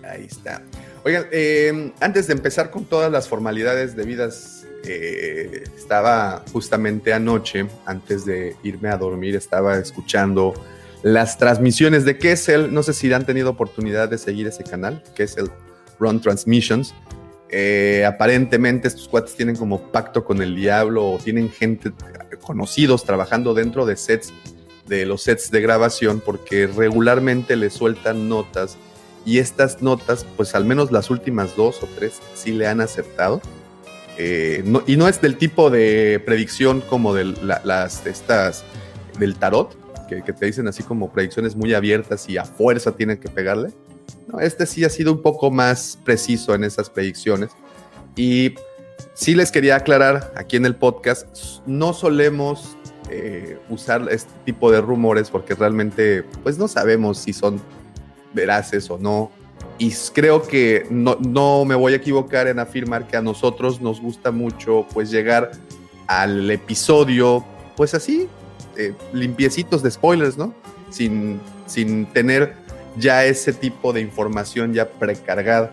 Ahí 0.02 0.24
está. 0.24 0.62
Oigan, 1.04 1.26
eh, 1.30 1.92
antes 2.00 2.26
de 2.26 2.32
empezar 2.32 2.70
con 2.70 2.84
todas 2.84 3.12
las 3.12 3.28
formalidades 3.28 3.94
debidas, 3.94 4.66
eh, 4.84 5.64
estaba 5.76 6.44
justamente 6.52 7.12
anoche, 7.12 7.66
antes 7.84 8.24
de 8.24 8.56
irme 8.62 8.88
a 8.88 8.96
dormir, 8.96 9.36
estaba 9.36 9.76
escuchando 9.78 10.54
las 11.02 11.38
transmisiones 11.38 12.04
de 12.04 12.18
Kessel. 12.18 12.72
No 12.72 12.82
sé 12.82 12.92
si 12.92 13.12
han 13.12 13.26
tenido 13.26 13.50
oportunidad 13.50 14.08
de 14.08 14.18
seguir 14.18 14.46
ese 14.46 14.64
canal, 14.64 15.02
Kessel 15.14 15.50
Run 15.98 16.20
Transmissions. 16.20 16.94
Eh, 17.50 18.04
aparentemente 18.06 18.88
estos 18.88 19.08
cuates 19.08 19.34
tienen 19.34 19.56
como 19.56 19.80
pacto 19.90 20.24
con 20.24 20.42
el 20.42 20.54
diablo 20.54 21.12
o 21.12 21.18
tienen 21.18 21.50
gente 21.50 21.92
conocidos 22.42 23.04
trabajando 23.04 23.54
dentro 23.54 23.86
de 23.86 23.96
sets 23.96 24.32
de 24.86 25.06
los 25.06 25.22
sets 25.22 25.50
de 25.50 25.60
grabación 25.60 26.20
porque 26.24 26.66
regularmente 26.66 27.56
le 27.56 27.70
sueltan 27.70 28.28
notas 28.28 28.76
y 29.26 29.38
estas 29.38 29.82
notas, 29.82 30.24
pues 30.36 30.54
al 30.54 30.64
menos 30.64 30.90
las 30.92 31.10
últimas 31.10 31.56
dos 31.56 31.82
o 31.82 31.88
tres 31.96 32.20
sí 32.34 32.52
le 32.52 32.66
han 32.66 32.80
acertado. 32.80 33.40
Eh, 34.16 34.62
no- 34.64 34.82
y 34.86 34.96
no 34.96 35.06
es 35.08 35.20
del 35.20 35.36
tipo 35.36 35.70
de 35.70 36.20
predicción 36.24 36.80
como 36.80 37.14
de 37.14 37.24
la- 37.24 37.60
las 37.64 38.04
estas 38.06 38.64
del 39.18 39.36
tarot, 39.36 39.76
que, 40.08 40.22
que 40.22 40.32
te 40.32 40.46
dicen 40.46 40.66
así 40.68 40.82
como 40.82 41.12
predicciones 41.12 41.54
muy 41.54 41.74
abiertas 41.74 42.28
y 42.28 42.36
a 42.38 42.44
fuerza 42.44 42.96
tienen 42.96 43.18
que 43.18 43.28
pegarle. 43.28 43.68
No, 44.26 44.40
este 44.40 44.66
sí 44.66 44.84
ha 44.84 44.90
sido 44.90 45.12
un 45.12 45.22
poco 45.22 45.50
más 45.50 45.98
preciso 46.04 46.54
en 46.54 46.64
esas 46.64 46.90
predicciones. 46.90 47.50
Y 48.16 48.54
sí 49.14 49.34
les 49.34 49.50
quería 49.50 49.76
aclarar 49.76 50.32
aquí 50.36 50.56
en 50.56 50.66
el 50.66 50.74
podcast, 50.74 51.26
no 51.66 51.92
solemos 51.92 52.76
eh, 53.10 53.58
usar 53.70 54.06
este 54.10 54.30
tipo 54.44 54.70
de 54.70 54.80
rumores 54.80 55.30
porque 55.30 55.54
realmente 55.54 56.24
pues 56.42 56.58
no 56.58 56.68
sabemos 56.68 57.18
si 57.18 57.32
son 57.32 57.60
veraces 58.34 58.90
o 58.90 58.98
no. 58.98 59.30
Y 59.78 59.92
creo 60.12 60.42
que 60.42 60.86
no, 60.90 61.16
no 61.20 61.64
me 61.64 61.74
voy 61.74 61.92
a 61.92 61.96
equivocar 61.96 62.48
en 62.48 62.58
afirmar 62.58 63.06
que 63.06 63.16
a 63.16 63.22
nosotros 63.22 63.80
nos 63.80 64.00
gusta 64.00 64.30
mucho 64.30 64.86
pues 64.92 65.10
llegar 65.10 65.52
al 66.06 66.50
episodio 66.50 67.44
pues 67.76 67.94
así, 67.94 68.28
eh, 68.76 68.92
limpiecitos 69.12 69.82
de 69.82 69.90
spoilers, 69.90 70.36
¿no? 70.36 70.52
Sin, 70.90 71.40
sin 71.66 72.06
tener 72.06 72.54
ya 72.98 73.24
ese 73.24 73.52
tipo 73.52 73.92
de 73.92 74.00
información 74.00 74.72
ya 74.74 74.88
precargada. 74.88 75.72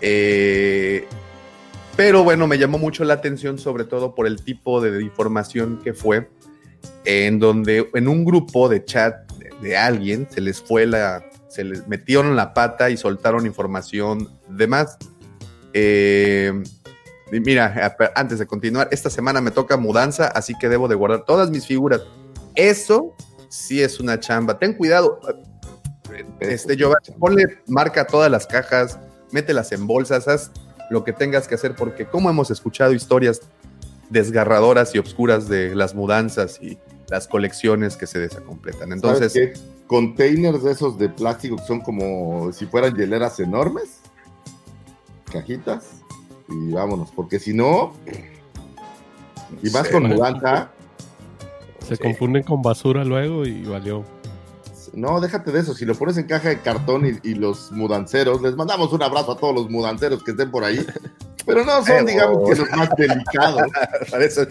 Eh, 0.00 1.06
pero 1.96 2.24
bueno, 2.24 2.46
me 2.46 2.58
llamó 2.58 2.78
mucho 2.78 3.04
la 3.04 3.14
atención 3.14 3.58
sobre 3.58 3.84
todo 3.84 4.14
por 4.14 4.26
el 4.26 4.42
tipo 4.42 4.80
de 4.80 5.02
información 5.02 5.80
que 5.82 5.92
fue, 5.92 6.28
en 7.04 7.38
donde 7.38 7.88
en 7.94 8.08
un 8.08 8.24
grupo 8.24 8.68
de 8.68 8.84
chat 8.84 9.30
de, 9.60 9.76
alguien 9.76 10.26
se 10.30 10.40
les 10.40 10.60
fue 10.60 10.86
la, 10.86 11.24
se 11.48 11.64
les 11.64 11.86
metieron 11.86 12.34
la 12.34 12.54
pata 12.54 12.90
y 12.90 12.96
soltaron 12.96 13.46
información 13.46 14.28
de 14.48 14.66
más. 14.66 14.96
Eh, 15.74 16.52
mira, 17.30 17.96
antes 18.16 18.38
de 18.38 18.46
continuar, 18.46 18.88
esta 18.90 19.10
semana 19.10 19.40
me 19.40 19.50
toca 19.50 19.76
mudanza, 19.76 20.28
así 20.28 20.54
que 20.58 20.68
debo 20.68 20.88
de 20.88 20.94
guardar 20.94 21.24
todas 21.24 21.50
mis 21.50 21.66
figuras. 21.66 22.00
Eso 22.54 23.14
sí 23.48 23.82
es 23.82 24.00
una 24.00 24.18
chamba. 24.18 24.58
Ten 24.58 24.74
cuidado. 24.74 25.20
Este, 26.40 26.76
Giovanni, 26.76 27.08
ponle 27.18 27.58
marca 27.66 28.02
a 28.02 28.06
todas 28.06 28.30
las 28.30 28.46
cajas, 28.46 28.98
mételas 29.30 29.72
en 29.72 29.86
bolsas, 29.86 30.28
haz 30.28 30.50
lo 30.90 31.04
que 31.04 31.12
tengas 31.12 31.48
que 31.48 31.54
hacer, 31.54 31.74
porque 31.74 32.06
como 32.06 32.28
hemos 32.28 32.50
escuchado 32.50 32.92
historias 32.92 33.40
desgarradoras 34.10 34.94
y 34.94 34.98
obscuras 34.98 35.48
de 35.48 35.74
las 35.74 35.94
mudanzas 35.94 36.60
y 36.60 36.78
las 37.08 37.28
colecciones 37.28 37.96
que 37.96 38.06
se 38.06 38.18
desacompletan. 38.18 38.92
Entonces, 38.92 39.32
¿Sabes 39.32 39.58
qué? 39.58 39.64
Containers 39.86 40.62
de 40.62 40.72
esos 40.72 40.98
de 40.98 41.08
plástico 41.08 41.56
que 41.56 41.64
son 41.64 41.80
como 41.80 42.52
si 42.52 42.66
fueran 42.66 42.94
hieleras 42.94 43.40
enormes, 43.40 44.00
cajitas, 45.30 45.86
y 46.48 46.72
vámonos, 46.72 47.10
porque 47.12 47.38
si 47.38 47.54
no, 47.54 47.94
y 49.62 49.70
más 49.70 49.86
Sí, 49.86 49.92
con 49.92 50.04
mudanza, 50.08 50.70
Se 51.86 51.96
Sí. 51.96 52.02
confunden 52.02 52.42
con 52.44 52.62
basura 52.62 53.04
luego 53.04 53.44
y 53.44 53.64
valió. 53.64 54.04
No, 54.94 55.20
déjate 55.20 55.52
de 55.52 55.60
eso, 55.60 55.74
si 55.74 55.84
lo 55.84 55.94
pones 55.94 56.16
en 56.18 56.26
caja 56.26 56.48
de 56.50 56.60
cartón 56.60 57.06
y, 57.06 57.18
y 57.28 57.34
los 57.34 57.72
mudanceros, 57.72 58.42
les 58.42 58.54
mandamos 58.56 58.92
un 58.92 59.02
abrazo 59.02 59.32
a 59.32 59.36
todos 59.38 59.54
los 59.54 59.70
mudanceros 59.70 60.22
que 60.22 60.32
estén 60.32 60.50
por 60.50 60.64
ahí, 60.64 60.84
pero 61.46 61.64
no 61.64 61.84
son, 61.84 62.06
digamos 62.06 62.48
que 62.48 62.56
los 62.56 62.70
más 62.72 62.90
delicados. 62.96 63.62
para 64.10 64.24
eso, 64.24 64.42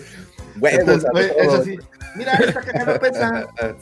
Entonces, 0.62 1.10
es 1.38 1.53
así, 1.53 1.77
mira, 2.15 2.33
esta 2.33 2.62
caja 2.62 2.86
no 2.86 3.00
pesa. 3.00 3.48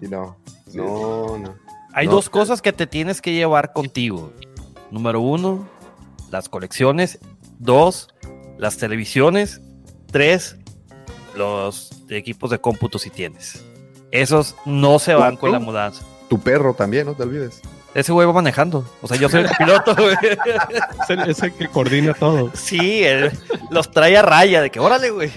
y 0.00 0.06
no. 0.08 0.36
No, 0.74 1.38
no. 1.38 1.54
Hay 1.92 2.06
No. 2.06 2.12
dos 2.12 2.30
cosas 2.30 2.62
que 2.62 2.72
te 2.72 2.86
tienes 2.86 3.20
que 3.20 3.32
llevar 3.32 3.72
contigo. 3.72 4.32
Número 4.90 5.20
uno, 5.20 5.68
las 6.30 6.48
colecciones. 6.48 7.18
Dos, 7.58 8.08
las 8.58 8.76
televisiones. 8.76 9.60
Tres, 10.10 10.56
los 11.36 11.90
equipos 12.08 12.50
de 12.50 12.60
cómputo 12.60 12.98
si 12.98 13.10
tienes. 13.10 13.64
Esos 14.10 14.56
no 14.64 14.98
se 14.98 15.14
van 15.14 15.36
con 15.36 15.52
la 15.52 15.58
mudanza. 15.58 16.04
Tu 16.28 16.40
perro 16.40 16.74
también, 16.74 17.06
no 17.06 17.14
te 17.14 17.22
olvides. 17.22 17.60
Ese 17.94 18.12
güey 18.12 18.26
va 18.26 18.32
manejando. 18.32 18.84
O 19.02 19.08
sea, 19.08 19.16
yo 19.16 19.28
soy 19.28 19.42
el 19.42 19.50
piloto, 19.58 19.94
güey. 19.94 20.16
Es 21.02 21.10
el, 21.10 21.30
es 21.30 21.42
el 21.42 21.52
que 21.54 21.68
coordina 21.68 22.12
todo. 22.14 22.50
Sí, 22.54 23.02
él 23.02 23.30
los 23.70 23.90
trae 23.90 24.16
a 24.16 24.22
raya 24.22 24.60
de 24.60 24.70
que 24.70 24.78
órale, 24.78 25.10
güey. 25.10 25.30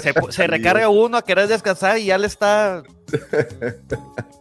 Se, 0.00 0.12
se 0.30 0.46
recarga 0.48 0.88
uno 0.88 1.16
a 1.16 1.22
querer 1.22 1.48
descansar 1.48 1.98
y 1.98 2.06
ya 2.06 2.18
le 2.18 2.26
está 2.26 2.82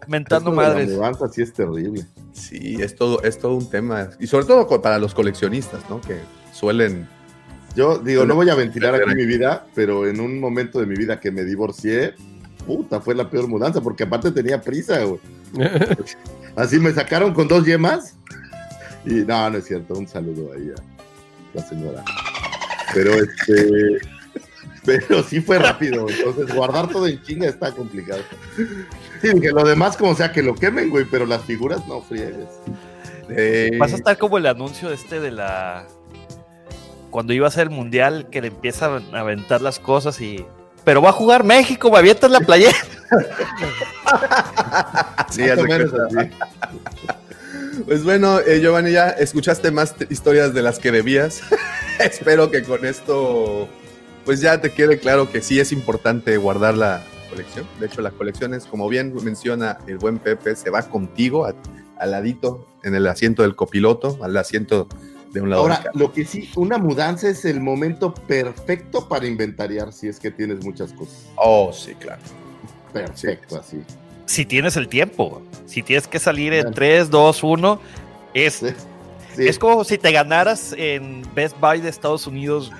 mentando 0.07 0.51
de 0.51 0.55
la 0.57 0.61
madres. 0.63 0.89
mudanza 0.89 1.29
sí 1.29 1.41
es 1.41 1.53
terrible. 1.53 2.05
Sí, 2.33 2.77
es 2.81 2.95
todo, 2.95 3.21
es 3.23 3.39
todo 3.39 3.55
un 3.55 3.69
tema. 3.69 4.09
Y 4.19 4.27
sobre 4.27 4.45
todo 4.45 4.81
para 4.81 4.99
los 4.99 5.13
coleccionistas, 5.13 5.89
¿no? 5.89 6.01
Que 6.01 6.19
suelen. 6.53 7.07
Yo 7.75 7.97
digo, 7.99 8.25
no 8.25 8.35
voy 8.35 8.49
a 8.49 8.55
ventilar 8.55 8.95
aquí 8.95 9.15
mi 9.15 9.25
vida, 9.25 9.65
pero 9.75 10.07
en 10.07 10.19
un 10.19 10.39
momento 10.39 10.79
de 10.79 10.85
mi 10.85 10.95
vida 10.95 11.19
que 11.19 11.31
me 11.31 11.43
divorcié, 11.43 12.15
puta, 12.67 13.01
fue 13.01 13.15
la 13.15 13.27
peor 13.29 13.47
mudanza, 13.47 13.81
porque 13.81 14.03
aparte 14.03 14.29
tenía 14.31 14.61
prisa, 14.61 15.03
güey. 15.03 15.19
Así 16.55 16.77
me 16.79 16.93
sacaron 16.93 17.33
con 17.33 17.47
dos 17.47 17.65
yemas. 17.65 18.13
Y 19.05 19.13
no, 19.25 19.49
no 19.49 19.57
es 19.57 19.65
cierto, 19.65 19.93
un 19.95 20.07
saludo 20.07 20.51
ahí 20.53 20.69
a 20.69 21.55
la 21.57 21.63
señora. 21.65 22.03
Pero 22.93 23.11
este. 23.13 23.99
Pero 24.85 25.21
sí 25.23 25.41
fue 25.41 25.59
rápido, 25.59 26.07
entonces 26.09 26.53
guardar 26.55 26.87
todo 26.89 27.07
en 27.07 27.21
chinga 27.23 27.47
está 27.47 27.71
complicado. 27.73 28.21
Sí, 29.21 29.37
que 29.39 29.49
lo 29.49 29.65
demás 29.65 29.97
como 29.97 30.15
sea 30.15 30.31
que 30.31 30.41
lo 30.41 30.55
quemen, 30.55 30.89
güey, 30.89 31.05
pero 31.05 31.25
las 31.25 31.43
figuras 31.43 31.85
no 31.87 32.01
friegues. 32.01 32.47
eh, 33.29 33.71
Vas 33.77 33.91
a 33.93 33.97
estar 33.97 34.17
como 34.17 34.37
el 34.37 34.45
anuncio 34.45 34.91
este 34.91 35.19
de 35.19 35.31
la. 35.31 35.85
Cuando 37.09 37.33
iba 37.33 37.47
a 37.47 37.51
ser 37.51 37.63
el 37.67 37.69
mundial, 37.71 38.29
que 38.29 38.41
le 38.41 38.47
empiezan 38.47 39.03
a 39.13 39.19
aventar 39.19 39.61
las 39.61 39.79
cosas 39.79 40.21
y. 40.21 40.45
Pero 40.87 41.01
va 41.01 41.09
a 41.09 41.11
jugar 41.11 41.43
México, 41.43 41.91
me 41.91 41.97
avientas 41.97 42.31
la 42.31 42.39
playera. 42.39 42.77
sí, 45.29 45.43
así. 45.43 45.63
Pues 47.85 48.05
bueno, 48.05 48.39
eh, 48.39 48.61
Giovanni, 48.61 48.91
ya 48.91 49.09
escuchaste 49.09 49.69
más 49.69 49.95
historias 50.09 50.53
de 50.53 50.61
las 50.61 50.79
que 50.79 50.93
debías. 50.93 51.41
Espero 51.99 52.49
que 52.51 52.63
con 52.63 52.85
esto, 52.85 53.67
pues 54.23 54.39
ya 54.39 54.61
te 54.61 54.71
quede 54.71 54.97
claro 54.97 55.29
que 55.29 55.41
sí 55.41 55.59
es 55.59 55.73
importante 55.73 56.37
guardar 56.37 56.77
la 56.77 57.03
colección. 57.29 57.67
De 57.81 57.87
hecho, 57.87 57.99
la 57.99 58.11
colección 58.11 58.53
es, 58.53 58.63
como 58.63 58.87
bien 58.87 59.13
menciona 59.25 59.79
el 59.87 59.97
buen 59.97 60.19
Pepe, 60.19 60.55
se 60.55 60.69
va 60.69 60.83
contigo 60.83 61.45
a- 61.47 61.53
al 61.99 62.11
ladito 62.11 62.65
en 62.83 62.95
el 62.95 63.05
asiento 63.07 63.41
del 63.41 63.57
copiloto, 63.57 64.19
al 64.21 64.37
asiento 64.37 64.87
de 65.33 65.41
un 65.41 65.49
lado. 65.49 65.63
Ahora, 65.63 65.83
lo 65.93 66.11
que 66.13 66.25
sí, 66.25 66.49
una 66.55 66.77
mudanza 66.77 67.29
es 67.29 67.45
el 67.45 67.59
momento 67.61 68.13
perfecto 68.13 69.07
para 69.07 69.25
inventariar 69.27 69.91
si 69.93 70.07
es 70.07 70.19
que 70.19 70.31
tienes 70.31 70.63
muchas 70.63 70.93
cosas. 70.93 71.25
Oh, 71.35 71.71
sí, 71.73 71.93
claro. 71.95 72.21
Perfecto, 72.93 73.59
así. 73.59 73.81
Si 74.25 74.45
tienes 74.45 74.75
el 74.77 74.87
tiempo, 74.87 75.41
si 75.65 75.83
tienes 75.83 76.07
que 76.07 76.19
salir 76.19 76.53
en 76.53 76.61
Claro. 76.61 76.75
3, 76.75 77.09
2, 77.09 77.43
1, 77.43 77.79
es, 78.33 78.53
Sí. 78.55 78.67
Sí. 79.35 79.47
es 79.47 79.59
como 79.59 79.83
si 79.83 79.97
te 79.97 80.11
ganaras 80.11 80.73
en 80.77 81.21
Best 81.35 81.59
Buy 81.59 81.79
de 81.81 81.89
Estados 81.89 82.25
Unidos, 82.27 82.71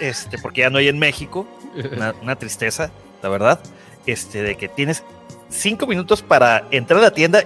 este, 0.00 0.38
porque 0.38 0.60
ya 0.62 0.70
no 0.70 0.78
hay 0.78 0.88
en 0.88 0.98
México. 0.98 1.46
Una, 1.94 2.14
una 2.22 2.36
tristeza, 2.36 2.90
la 3.22 3.28
verdad. 3.28 3.60
Este, 4.06 4.42
de 4.42 4.56
que 4.56 4.68
tienes 4.68 5.02
cinco 5.48 5.86
minutos 5.86 6.22
para 6.22 6.66
entrar 6.70 7.00
a 7.00 7.02
la 7.02 7.10
tienda 7.10 7.42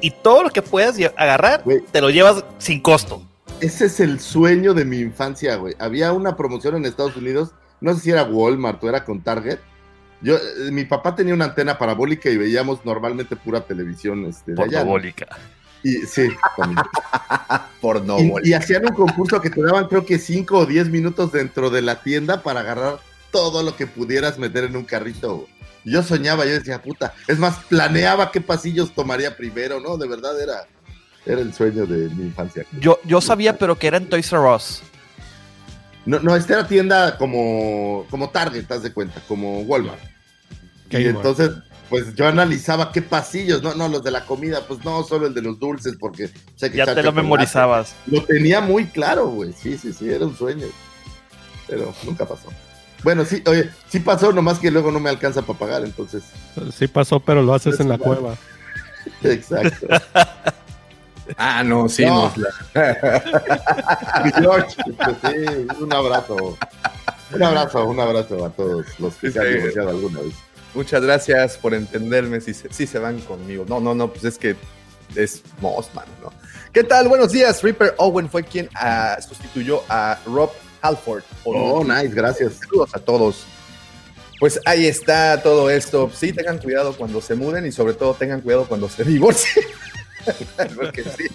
y 0.00 0.10
todo 0.10 0.44
lo 0.44 0.50
que 0.50 0.62
puedas 0.62 0.96
agarrar, 1.16 1.64
te 1.90 2.00
lo 2.00 2.08
llevas 2.10 2.44
sin 2.58 2.80
costo. 2.80 3.22
Ese 3.60 3.86
es 3.86 4.00
el 4.00 4.20
sueño 4.20 4.74
de 4.74 4.84
mi 4.84 4.98
infancia, 4.98 5.56
güey. 5.56 5.74
Había 5.78 6.12
una 6.12 6.36
promoción 6.36 6.76
en 6.76 6.84
Estados 6.84 7.16
Unidos, 7.16 7.52
no 7.80 7.94
sé 7.94 8.00
si 8.00 8.10
era 8.10 8.24
Walmart 8.24 8.82
o 8.82 8.88
era 8.88 9.04
con 9.04 9.22
Target. 9.22 9.58
Yo, 10.20 10.36
eh, 10.36 10.70
mi 10.70 10.84
papá 10.84 11.14
tenía 11.14 11.34
una 11.34 11.46
antena 11.46 11.78
parabólica 11.78 12.30
y 12.30 12.36
veíamos 12.36 12.84
normalmente 12.84 13.36
pura 13.36 13.60
televisión 13.60 14.24
este, 14.26 14.52
de 14.54 14.62
allá. 14.62 14.78
¿no? 14.80 14.86
Pornobólica. 14.86 15.26
Y 15.82 16.06
sí, 16.06 16.28
también. 16.56 16.82
Por 17.80 18.02
no, 18.02 18.18
y, 18.18 18.32
y 18.44 18.52
hacían 18.54 18.86
un 18.86 18.94
concurso 18.94 19.40
que 19.40 19.50
te 19.50 19.62
daban 19.62 19.86
creo 19.86 20.06
que 20.06 20.18
5 20.18 20.58
o 20.58 20.66
10 20.66 20.88
minutos 20.88 21.32
dentro 21.32 21.68
de 21.68 21.82
la 21.82 22.02
tienda 22.02 22.42
para 22.42 22.60
agarrar 22.60 22.98
todo 23.30 23.62
lo 23.62 23.76
que 23.76 23.86
pudieras 23.86 24.38
meter 24.38 24.64
en 24.64 24.76
un 24.76 24.84
carrito. 24.84 25.36
güey. 25.36 25.48
Yo 25.84 26.02
soñaba, 26.02 26.46
yo 26.46 26.52
decía, 26.52 26.80
puta, 26.80 27.12
es 27.28 27.38
más, 27.38 27.58
planeaba 27.64 28.32
qué 28.32 28.40
pasillos 28.40 28.94
tomaría 28.94 29.36
primero, 29.36 29.80
¿no? 29.80 29.98
De 29.98 30.08
verdad 30.08 30.40
era, 30.40 30.66
era 31.26 31.40
el 31.40 31.52
sueño 31.54 31.86
de 31.86 32.08
mi 32.10 32.24
infancia. 32.24 32.64
Yo, 32.80 32.98
yo 33.04 33.20
sabía, 33.20 33.56
pero 33.58 33.78
que 33.78 33.86
era 33.86 33.96
en 33.96 34.08
Toys 34.08 34.32
R 34.32 34.42
Us. 34.54 34.82
No, 36.06 36.20
no, 36.20 36.36
esta 36.36 36.54
era 36.54 36.68
tienda 36.68 37.16
como, 37.16 38.06
como 38.10 38.28
Target, 38.28 38.70
haz 38.70 38.82
de 38.82 38.92
cuenta, 38.92 39.20
como 39.26 39.60
Walmart. 39.62 40.00
Y 40.90 41.06
entonces, 41.06 41.50
pues 41.88 42.14
yo 42.14 42.26
analizaba 42.26 42.92
qué 42.92 43.02
pasillos, 43.02 43.62
no, 43.62 43.74
no, 43.74 43.88
los 43.88 44.04
de 44.04 44.10
la 44.10 44.26
comida, 44.26 44.66
pues 44.66 44.84
no, 44.84 45.02
solo 45.02 45.26
el 45.26 45.34
de 45.34 45.42
los 45.42 45.58
dulces, 45.58 45.96
porque 45.98 46.30
sé 46.56 46.70
que 46.70 46.76
Ya 46.76 46.94
te 46.94 47.02
lo 47.02 47.12
memorizabas. 47.12 47.94
Lo 48.06 48.22
tenía 48.22 48.60
muy 48.60 48.86
claro, 48.86 49.28
güey. 49.28 49.52
Sí, 49.52 49.78
sí, 49.78 49.92
sí, 49.92 50.10
era 50.10 50.26
un 50.26 50.36
sueño. 50.36 50.66
Pero 51.66 51.94
nunca 52.04 52.26
pasó. 52.26 52.48
Bueno, 53.02 53.24
sí, 53.24 53.42
oye, 53.46 53.70
sí 53.88 54.00
pasó, 54.00 54.32
nomás 54.32 54.58
que 54.58 54.70
luego 54.70 54.90
no 54.90 55.00
me 55.00 55.10
alcanza 55.10 55.42
para 55.42 55.58
pagar, 55.58 55.84
entonces. 55.84 56.22
Sí 56.72 56.86
pasó, 56.86 57.20
pero 57.20 57.42
lo 57.42 57.54
haces 57.54 57.80
en 57.80 57.88
la 57.88 57.98
cueva. 57.98 58.36
Exacto. 59.22 59.86
Ah, 61.36 61.62
no, 61.64 61.88
sí, 61.88 62.04
No. 62.04 62.24
nos 62.24 62.36
la- 62.36 63.22
George, 64.40 64.76
sí, 64.76 65.66
un 65.80 65.92
abrazo. 65.92 66.56
Un 67.32 67.42
abrazo, 67.42 67.84
un 67.86 68.00
abrazo 68.00 68.44
a 68.44 68.50
todos 68.50 68.86
los 68.98 69.14
que 69.16 69.28
Sí, 69.28 69.32
se 69.32 69.40
han 69.40 69.46
sí. 69.46 69.52
divorciado 69.54 69.88
alguna 69.90 70.20
vez. 70.20 70.34
Muchas 70.74 71.02
gracias 71.02 71.56
por 71.56 71.72
entenderme 71.74 72.40
si 72.40 72.52
se, 72.54 72.72
si 72.72 72.86
se 72.86 72.98
van 72.98 73.20
conmigo. 73.20 73.64
No, 73.68 73.80
no, 73.80 73.94
no, 73.94 74.10
pues 74.12 74.24
es 74.24 74.38
que 74.38 74.56
es 75.14 75.42
Mossman, 75.60 76.06
¿no? 76.22 76.32
¿Qué 76.72 76.82
tal? 76.84 77.08
Buenos 77.08 77.30
días. 77.32 77.62
Reaper 77.62 77.94
Owen 77.98 78.28
fue 78.28 78.42
quien 78.44 78.68
ah, 78.74 79.16
sustituyó 79.26 79.82
a 79.88 80.18
Rob 80.26 80.50
Halford. 80.82 81.22
Oh, 81.44 81.80
un- 81.80 81.88
nice, 81.88 82.08
gracias. 82.08 82.54
Saludos 82.54 82.90
a 82.94 82.98
todos. 82.98 83.44
Pues 84.40 84.60
ahí 84.66 84.86
está 84.86 85.40
todo 85.42 85.70
esto. 85.70 86.10
Sí, 86.12 86.32
tengan 86.32 86.58
cuidado 86.58 86.94
cuando 86.96 87.20
se 87.20 87.34
muden 87.36 87.64
y 87.66 87.72
sobre 87.72 87.94
todo 87.94 88.14
tengan 88.14 88.40
cuidado 88.40 88.66
cuando 88.66 88.88
se 88.88 89.04
divorcien. 89.04 89.64
Porque 90.76 91.02
sí, 91.04 91.26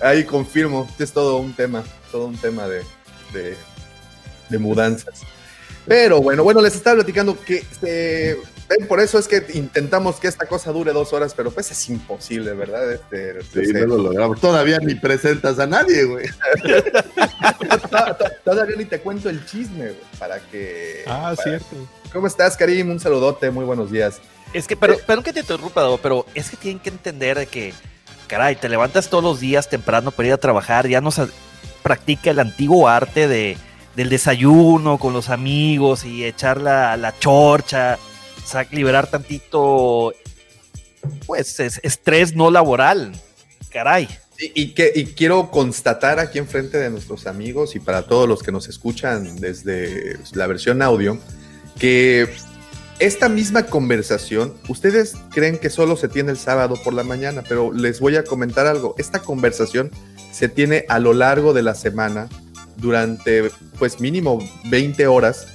ahí 0.00 0.24
confirmo, 0.24 0.88
es 0.98 1.12
todo 1.12 1.36
un 1.38 1.54
tema, 1.54 1.84
todo 2.10 2.26
un 2.26 2.36
tema 2.36 2.66
de, 2.68 2.82
de, 3.32 3.56
de 4.48 4.58
mudanzas. 4.58 5.20
Pero 5.86 6.20
bueno, 6.20 6.42
bueno, 6.42 6.60
les 6.60 6.74
estaba 6.74 6.96
platicando 6.96 7.38
que 7.44 7.64
se, 7.80 8.36
ven, 8.68 8.88
por 8.88 8.98
eso 8.98 9.20
es 9.20 9.28
que 9.28 9.46
intentamos 9.54 10.16
que 10.16 10.26
esta 10.26 10.44
cosa 10.46 10.72
dure 10.72 10.92
dos 10.92 11.12
horas, 11.12 11.32
pero 11.32 11.52
pues 11.52 11.70
es 11.70 11.88
imposible, 11.88 12.54
¿verdad? 12.54 12.92
Este, 12.92 13.40
Sí, 13.42 13.60
este, 13.60 13.80
no 13.82 13.86
lo 13.96 13.98
logramos. 13.98 14.40
Todavía 14.40 14.78
ni 14.80 14.96
presentas 14.96 15.60
a 15.60 15.66
nadie, 15.68 16.02
güey. 16.04 16.26
to- 16.28 18.16
to- 18.18 18.30
todavía 18.44 18.76
ni 18.76 18.84
te 18.84 18.98
cuento 19.00 19.28
el 19.30 19.46
chisme, 19.46 19.84
güey, 19.90 19.96
para 20.18 20.40
que... 20.40 21.04
Ah, 21.06 21.32
para- 21.36 21.50
cierto. 21.50 21.76
¿Cómo 22.12 22.26
estás, 22.26 22.56
Karim? 22.56 22.90
Un 22.90 22.98
saludote, 22.98 23.50
muy 23.52 23.64
buenos 23.64 23.92
días. 23.92 24.20
Es 24.56 24.66
que, 24.66 24.74
pero, 24.76 24.96
perdón 25.06 25.22
que 25.22 25.32
te 25.34 25.40
interrumpa, 25.40 25.82
pero 26.02 26.24
es 26.34 26.48
que 26.48 26.56
tienen 26.56 26.78
que 26.80 26.88
entender 26.88 27.38
de 27.38 27.46
que, 27.46 27.74
caray, 28.26 28.56
te 28.56 28.68
levantas 28.70 29.10
todos 29.10 29.22
los 29.22 29.38
días 29.38 29.68
temprano 29.68 30.10
para 30.10 30.28
ir 30.28 30.32
a 30.32 30.38
trabajar, 30.38 30.88
ya 30.88 31.02
no 31.02 31.10
se 31.10 31.26
practica 31.82 32.30
el 32.30 32.38
antiguo 32.38 32.88
arte 32.88 33.28
de, 33.28 33.58
del 33.96 34.08
desayuno 34.08 34.96
con 34.96 35.12
los 35.12 35.28
amigos 35.28 36.06
y 36.06 36.24
echar 36.24 36.58
la, 36.60 36.96
la 36.96 37.16
chorcha, 37.18 37.98
sea, 38.46 38.66
liberar 38.70 39.08
tantito, 39.08 40.14
pues, 41.26 41.60
es- 41.60 41.80
estrés 41.82 42.34
no 42.34 42.50
laboral, 42.50 43.12
caray. 43.70 44.08
Y 44.54 44.68
que, 44.68 44.90
y 44.94 45.04
quiero 45.04 45.50
constatar 45.50 46.18
aquí 46.18 46.38
enfrente 46.38 46.78
de 46.78 46.88
nuestros 46.88 47.26
amigos 47.26 47.74
y 47.76 47.80
para 47.80 48.06
todos 48.06 48.26
los 48.26 48.42
que 48.42 48.52
nos 48.52 48.68
escuchan 48.68 49.36
desde 49.38 50.18
la 50.32 50.46
versión 50.46 50.80
audio, 50.80 51.18
que 51.78 52.28
esta 52.98 53.28
misma 53.28 53.64
conversación, 53.64 54.54
ustedes 54.68 55.14
creen 55.30 55.58
que 55.58 55.68
solo 55.68 55.96
se 55.96 56.08
tiene 56.08 56.30
el 56.30 56.38
sábado 56.38 56.76
por 56.82 56.94
la 56.94 57.02
mañana, 57.02 57.42
pero 57.46 57.72
les 57.72 58.00
voy 58.00 58.16
a 58.16 58.24
comentar 58.24 58.66
algo. 58.66 58.94
Esta 58.96 59.20
conversación 59.20 59.90
se 60.32 60.48
tiene 60.48 60.86
a 60.88 60.98
lo 60.98 61.12
largo 61.12 61.52
de 61.52 61.62
la 61.62 61.74
semana 61.74 62.28
durante, 62.76 63.50
pues 63.78 64.00
mínimo 64.00 64.38
20 64.70 65.06
horas. 65.08 65.46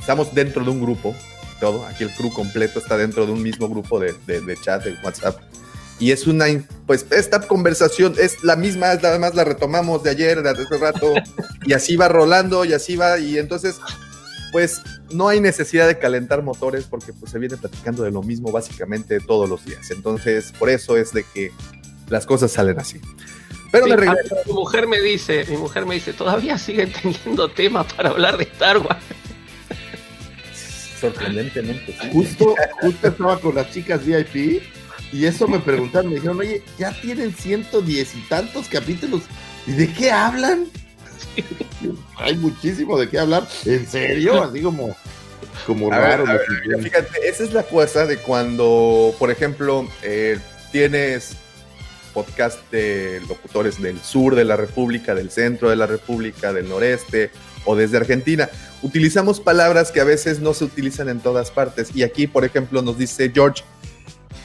Estamos 0.00 0.34
dentro 0.34 0.64
de 0.64 0.70
un 0.70 0.80
grupo, 0.80 1.14
todo, 1.60 1.84
aquí 1.86 2.04
el 2.04 2.10
crew 2.10 2.32
completo 2.32 2.78
está 2.78 2.96
dentro 2.96 3.26
de 3.26 3.32
un 3.32 3.42
mismo 3.42 3.68
grupo 3.68 4.00
de, 4.00 4.14
chat, 4.62 4.84
de 4.84 4.94
WhatsApp. 5.04 5.38
Y 5.98 6.12
es 6.12 6.26
una, 6.26 6.46
pues 6.86 7.06
esta 7.10 7.42
conversación 7.42 8.14
es 8.18 8.42
la 8.42 8.56
misma, 8.56 8.94
nada 8.94 9.18
más 9.18 9.34
la 9.34 9.44
retomamos 9.44 10.02
de 10.02 10.10
ayer, 10.10 10.42
de 10.42 10.48
hace 10.48 10.64
rato, 10.80 11.12
y 11.64 11.74
así 11.74 11.94
va 11.94 12.08
rolando, 12.08 12.64
y 12.64 12.72
así 12.72 12.96
va, 12.96 13.18
y 13.18 13.38
entonces 13.38 13.76
pues 14.52 14.82
no 15.10 15.26
hay 15.28 15.40
necesidad 15.40 15.88
de 15.88 15.98
calentar 15.98 16.42
motores 16.42 16.84
porque 16.84 17.12
pues 17.12 17.32
se 17.32 17.38
viene 17.38 17.56
platicando 17.56 18.02
de 18.04 18.10
lo 18.12 18.22
mismo 18.22 18.52
básicamente 18.52 19.18
todos 19.18 19.48
los 19.48 19.64
días. 19.64 19.90
Entonces, 19.90 20.52
por 20.58 20.68
eso 20.70 20.96
es 20.96 21.12
de 21.12 21.24
que 21.34 21.50
las 22.08 22.26
cosas 22.26 22.52
salen 22.52 22.78
así. 22.78 23.00
Pero 23.72 23.86
Sí, 23.86 23.92
a- 23.92 24.14
mi 24.46 24.52
mujer 24.52 24.86
me 24.86 25.00
dice, 25.00 25.46
mi 25.48 25.56
mujer 25.56 25.86
me 25.86 25.94
dice, 25.94 26.12
todavía 26.12 26.58
siguen 26.58 26.92
teniendo 27.02 27.48
temas 27.50 27.90
para 27.94 28.10
hablar 28.10 28.36
de 28.36 28.44
Star 28.44 28.76
Wars. 28.78 29.02
sorprendentemente, 31.00 31.96
sí. 32.00 32.08
Justo, 32.12 32.54
justo 32.80 33.08
estaba 33.08 33.40
con 33.40 33.54
las 33.54 33.70
chicas 33.72 34.04
VIP 34.04 34.62
y 35.12 35.24
eso 35.24 35.48
me 35.48 35.58
preguntaron, 35.58 36.10
me 36.10 36.16
dijeron, 36.16 36.38
oye, 36.38 36.62
ya 36.78 36.92
tienen 37.00 37.32
ciento 37.34 37.82
diez 37.82 38.14
y 38.14 38.20
tantos 38.28 38.68
capítulos, 38.68 39.22
¿y 39.66 39.72
de 39.72 39.92
qué 39.92 40.10
hablan? 40.12 40.66
Hay 42.16 42.36
muchísimo 42.36 42.98
de 42.98 43.08
qué 43.08 43.18
hablar, 43.18 43.46
¿en 43.64 43.86
serio? 43.86 44.42
Así 44.42 44.62
como, 44.62 44.96
como 45.66 45.92
A 45.92 45.98
raro. 45.98 46.24
ver, 46.26 46.82
fíjate, 46.82 47.28
esa 47.28 47.44
es 47.44 47.52
la 47.52 47.62
cosa 47.64 48.06
de 48.06 48.18
cuando, 48.18 49.14
por 49.18 49.30
ejemplo, 49.30 49.88
eh, 50.02 50.38
tienes 50.70 51.36
podcast 52.12 52.58
de 52.70 53.20
locutores 53.28 53.80
del 53.80 54.00
sur 54.00 54.34
de 54.34 54.44
la 54.44 54.56
República, 54.56 55.14
del 55.14 55.30
centro 55.30 55.70
de 55.70 55.76
la 55.76 55.86
República, 55.86 56.52
del 56.52 56.68
noreste 56.68 57.30
o 57.64 57.74
desde 57.74 57.96
Argentina. 57.96 58.48
Utilizamos 58.82 59.40
palabras 59.40 59.90
que 59.90 60.00
a 60.00 60.04
veces 60.04 60.40
no 60.40 60.54
se 60.54 60.64
utilizan 60.64 61.08
en 61.08 61.20
todas 61.20 61.50
partes. 61.50 61.94
Y 61.94 62.02
aquí, 62.02 62.26
por 62.26 62.44
ejemplo, 62.44 62.82
nos 62.82 62.98
dice 62.98 63.30
George, 63.32 63.62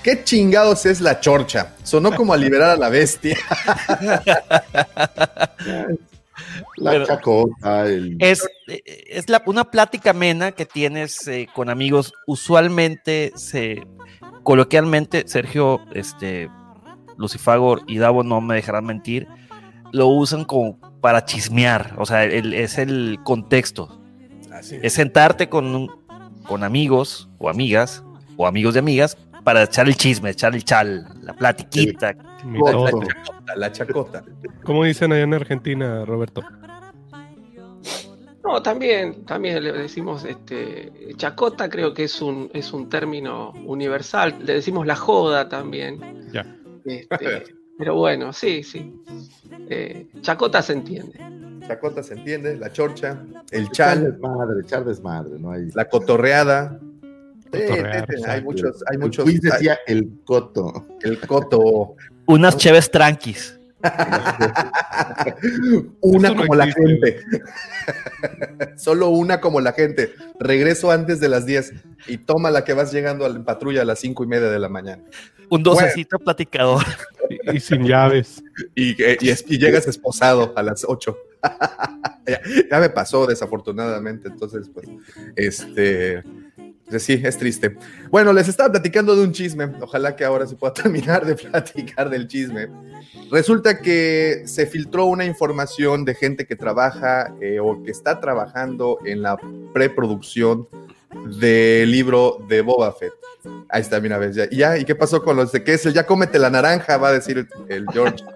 ¿qué 0.03 0.23
chingados 0.23 0.85
es 0.85 1.01
la 1.01 1.19
chorcha? 1.19 1.75
Sonó 1.83 2.15
como 2.15 2.33
a 2.33 2.37
liberar 2.37 2.69
a 2.71 2.77
la 2.77 2.89
bestia. 2.89 3.37
La 6.77 7.03
chacota, 7.05 7.85
el... 7.85 8.15
Es, 8.19 8.47
es 8.67 9.29
la, 9.29 9.41
una 9.45 9.65
plática 9.71 10.11
amena 10.11 10.51
que 10.51 10.65
tienes 10.65 11.27
eh, 11.27 11.47
con 11.53 11.69
amigos. 11.69 12.13
Usualmente, 12.27 13.31
se, 13.35 13.85
coloquialmente, 14.43 15.23
Sergio, 15.27 15.81
este, 15.93 16.49
Lucifagor 17.17 17.81
y 17.87 17.97
Davo 17.97 18.23
no 18.23 18.41
me 18.41 18.55
dejarán 18.55 18.85
mentir, 18.85 19.27
lo 19.91 20.07
usan 20.07 20.43
como 20.45 20.79
para 21.01 21.25
chismear. 21.25 21.95
O 21.97 22.05
sea, 22.05 22.23
el- 22.25 22.53
es 22.53 22.77
el 22.77 23.19
contexto. 23.23 23.99
Es 24.81 24.93
sentarte 24.93 25.49
con, 25.49 25.65
un- 25.75 25.91
con 26.47 26.63
amigos 26.63 27.29
o 27.37 27.49
amigas 27.49 28.03
o 28.37 28.47
amigos 28.47 28.73
de 28.73 28.79
amigas 28.79 29.17
para 29.47 29.63
echar 29.63 29.87
el 29.87 29.95
chisme, 29.95 30.31
echar 30.31 30.53
el 30.53 30.65
chal, 30.65 31.07
la 31.21 31.31
platiquita. 31.31 32.13
La- 32.13 32.83
chacota, 32.83 33.55
la 33.55 33.71
chacota. 33.71 34.23
¿Cómo 34.65 34.83
dicen 34.83 35.13
allá 35.13 35.23
en 35.23 35.33
Argentina, 35.33 36.03
Roberto? 36.03 36.41
No, 38.43 38.61
también, 38.61 39.23
también 39.23 39.63
le 39.63 39.71
decimos 39.71 40.25
este 40.25 40.91
chacota, 41.15 41.69
creo 41.69 41.93
que 41.93 42.03
es 42.03 42.21
un, 42.21 42.51
es 42.53 42.73
un 42.73 42.89
término 42.89 43.53
universal. 43.63 44.35
Le 44.43 44.55
decimos 44.55 44.85
la 44.85 44.97
joda 44.97 45.47
también. 45.47 46.29
Ya. 46.33 46.45
Este, 46.83 47.55
pero 47.77 47.95
bueno, 47.95 48.33
sí, 48.33 48.63
sí. 48.63 49.01
Eh, 49.69 50.09
chacota 50.19 50.61
se 50.61 50.73
entiende. 50.73 51.21
Chacota 51.65 52.03
se 52.03 52.15
entiende, 52.15 52.57
la 52.57 52.69
chorcha, 52.73 53.23
el 53.51 53.67
Echar 53.67 53.95
chal, 53.95 54.11
desmadre, 54.11 54.61
echar 54.61 54.83
desmadre, 54.83 55.39
no 55.39 55.51
hay... 55.51 55.69
la 55.73 55.85
cotorreada. 55.87 56.81
Sí, 57.53 57.59
sí, 58.17 58.23
hay 58.27 58.41
muchos, 58.41 58.83
hay 58.89 58.97
muchos. 58.97 59.25
quiz 59.25 59.41
decía 59.41 59.77
el 59.87 60.09
coto. 60.25 60.85
El 61.01 61.19
coto. 61.19 61.95
Unas 62.25 62.57
cheves 62.57 62.89
tranquis. 62.91 63.53
una 66.01 66.29
no 66.29 66.35
como 66.41 66.55
la 66.55 66.65
gente. 66.67 67.19
Solo 68.77 69.09
una 69.09 69.39
como 69.39 69.61
la 69.61 69.73
gente. 69.73 70.13
Regreso 70.39 70.91
antes 70.91 71.19
de 71.19 71.29
las 71.29 71.45
10 71.45 71.73
y 72.07 72.17
toma 72.17 72.51
la 72.51 72.63
que 72.63 72.73
vas 72.73 72.91
llegando 72.91 73.25
a 73.25 73.29
la 73.29 73.43
patrulla 73.43 73.81
a 73.81 73.85
las 73.85 73.99
5 73.99 74.23
y 74.23 74.27
media 74.27 74.49
de 74.49 74.59
la 74.59 74.69
mañana. 74.69 75.03
Un 75.49 75.63
docecito 75.63 76.19
platicador. 76.19 76.83
Y, 77.29 77.55
y 77.57 77.59
sin 77.59 77.85
llaves. 77.85 78.43
Y, 78.75 79.01
y 79.25 79.29
es- 79.29 79.45
y 79.47 79.57
llegas 79.57 79.87
esposado 79.87 80.53
a 80.55 80.63
las 80.63 80.83
8. 80.87 81.17
ya, 82.27 82.41
ya 82.69 82.79
me 82.79 82.89
pasó, 82.89 83.25
desafortunadamente. 83.27 84.27
Entonces, 84.27 84.69
pues, 84.73 84.87
este. 85.35 86.23
Pues 86.89 87.03
sí, 87.03 87.21
es 87.23 87.37
triste. 87.37 87.77
Bueno, 88.09 88.31
les 88.31 88.47
estaba 88.47 88.71
platicando 88.71 89.15
de 89.15 89.23
un 89.23 89.33
chisme. 89.33 89.65
Ojalá 89.81 90.15
que 90.15 90.23
ahora 90.23 90.47
se 90.47 90.55
pueda 90.55 90.73
terminar 90.81 91.25
de 91.25 91.35
platicar 91.35 92.09
del 92.09 92.27
chisme. 92.27 92.67
Resulta 93.31 93.79
que 93.79 94.43
se 94.45 94.65
filtró 94.65 95.05
una 95.05 95.25
información 95.25 96.05
de 96.05 96.15
gente 96.15 96.45
que 96.45 96.55
trabaja 96.55 97.33
eh, 97.41 97.59
o 97.59 97.83
que 97.83 97.91
está 97.91 98.19
trabajando 98.19 98.99
en 99.05 99.21
la 99.21 99.37
preproducción 99.73 100.67
del 101.39 101.91
libro 101.91 102.37
de 102.47 102.61
Boba 102.61 102.93
Fett. 102.93 103.13
Ahí 103.69 103.81
está, 103.81 103.99
mira, 103.99 104.17
ves, 104.17 104.35
ya. 104.35 104.45
¿Y, 104.49 104.57
ya, 104.57 104.77
¿y 104.77 104.85
qué 104.85 104.95
pasó 104.95 105.23
con 105.23 105.35
los 105.35 105.51
de 105.51 105.63
Kessel? 105.63 105.93
Ya 105.93 106.05
cómete 106.05 106.39
la 106.39 106.49
naranja, 106.49 106.97
va 106.97 107.09
a 107.09 107.13
decir 107.13 107.37
el, 107.37 107.47
el 107.69 107.85
George. 107.91 108.23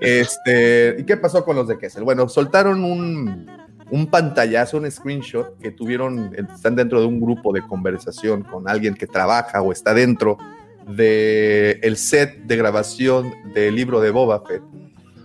Este, 0.00 0.96
¿y 0.98 1.04
qué 1.04 1.16
pasó 1.16 1.44
con 1.44 1.56
los 1.56 1.66
de 1.66 1.76
Kessel? 1.76 2.04
Bueno, 2.04 2.28
soltaron 2.28 2.84
un, 2.84 3.67
un 3.90 4.06
pantallazo, 4.06 4.76
un 4.76 4.90
screenshot 4.90 5.58
que 5.58 5.70
tuvieron, 5.70 6.34
están 6.54 6.76
dentro 6.76 7.00
de 7.00 7.06
un 7.06 7.20
grupo 7.20 7.52
de 7.52 7.66
conversación 7.66 8.42
con 8.42 8.68
alguien 8.68 8.94
que 8.94 9.06
trabaja 9.06 9.62
o 9.62 9.72
está 9.72 9.94
dentro 9.94 10.38
de 10.86 11.78
el 11.82 11.96
set 11.96 12.44
de 12.44 12.56
grabación 12.56 13.32
del 13.54 13.74
libro 13.74 14.00
de 14.00 14.10
Boba 14.10 14.42
Fett. 14.46 14.62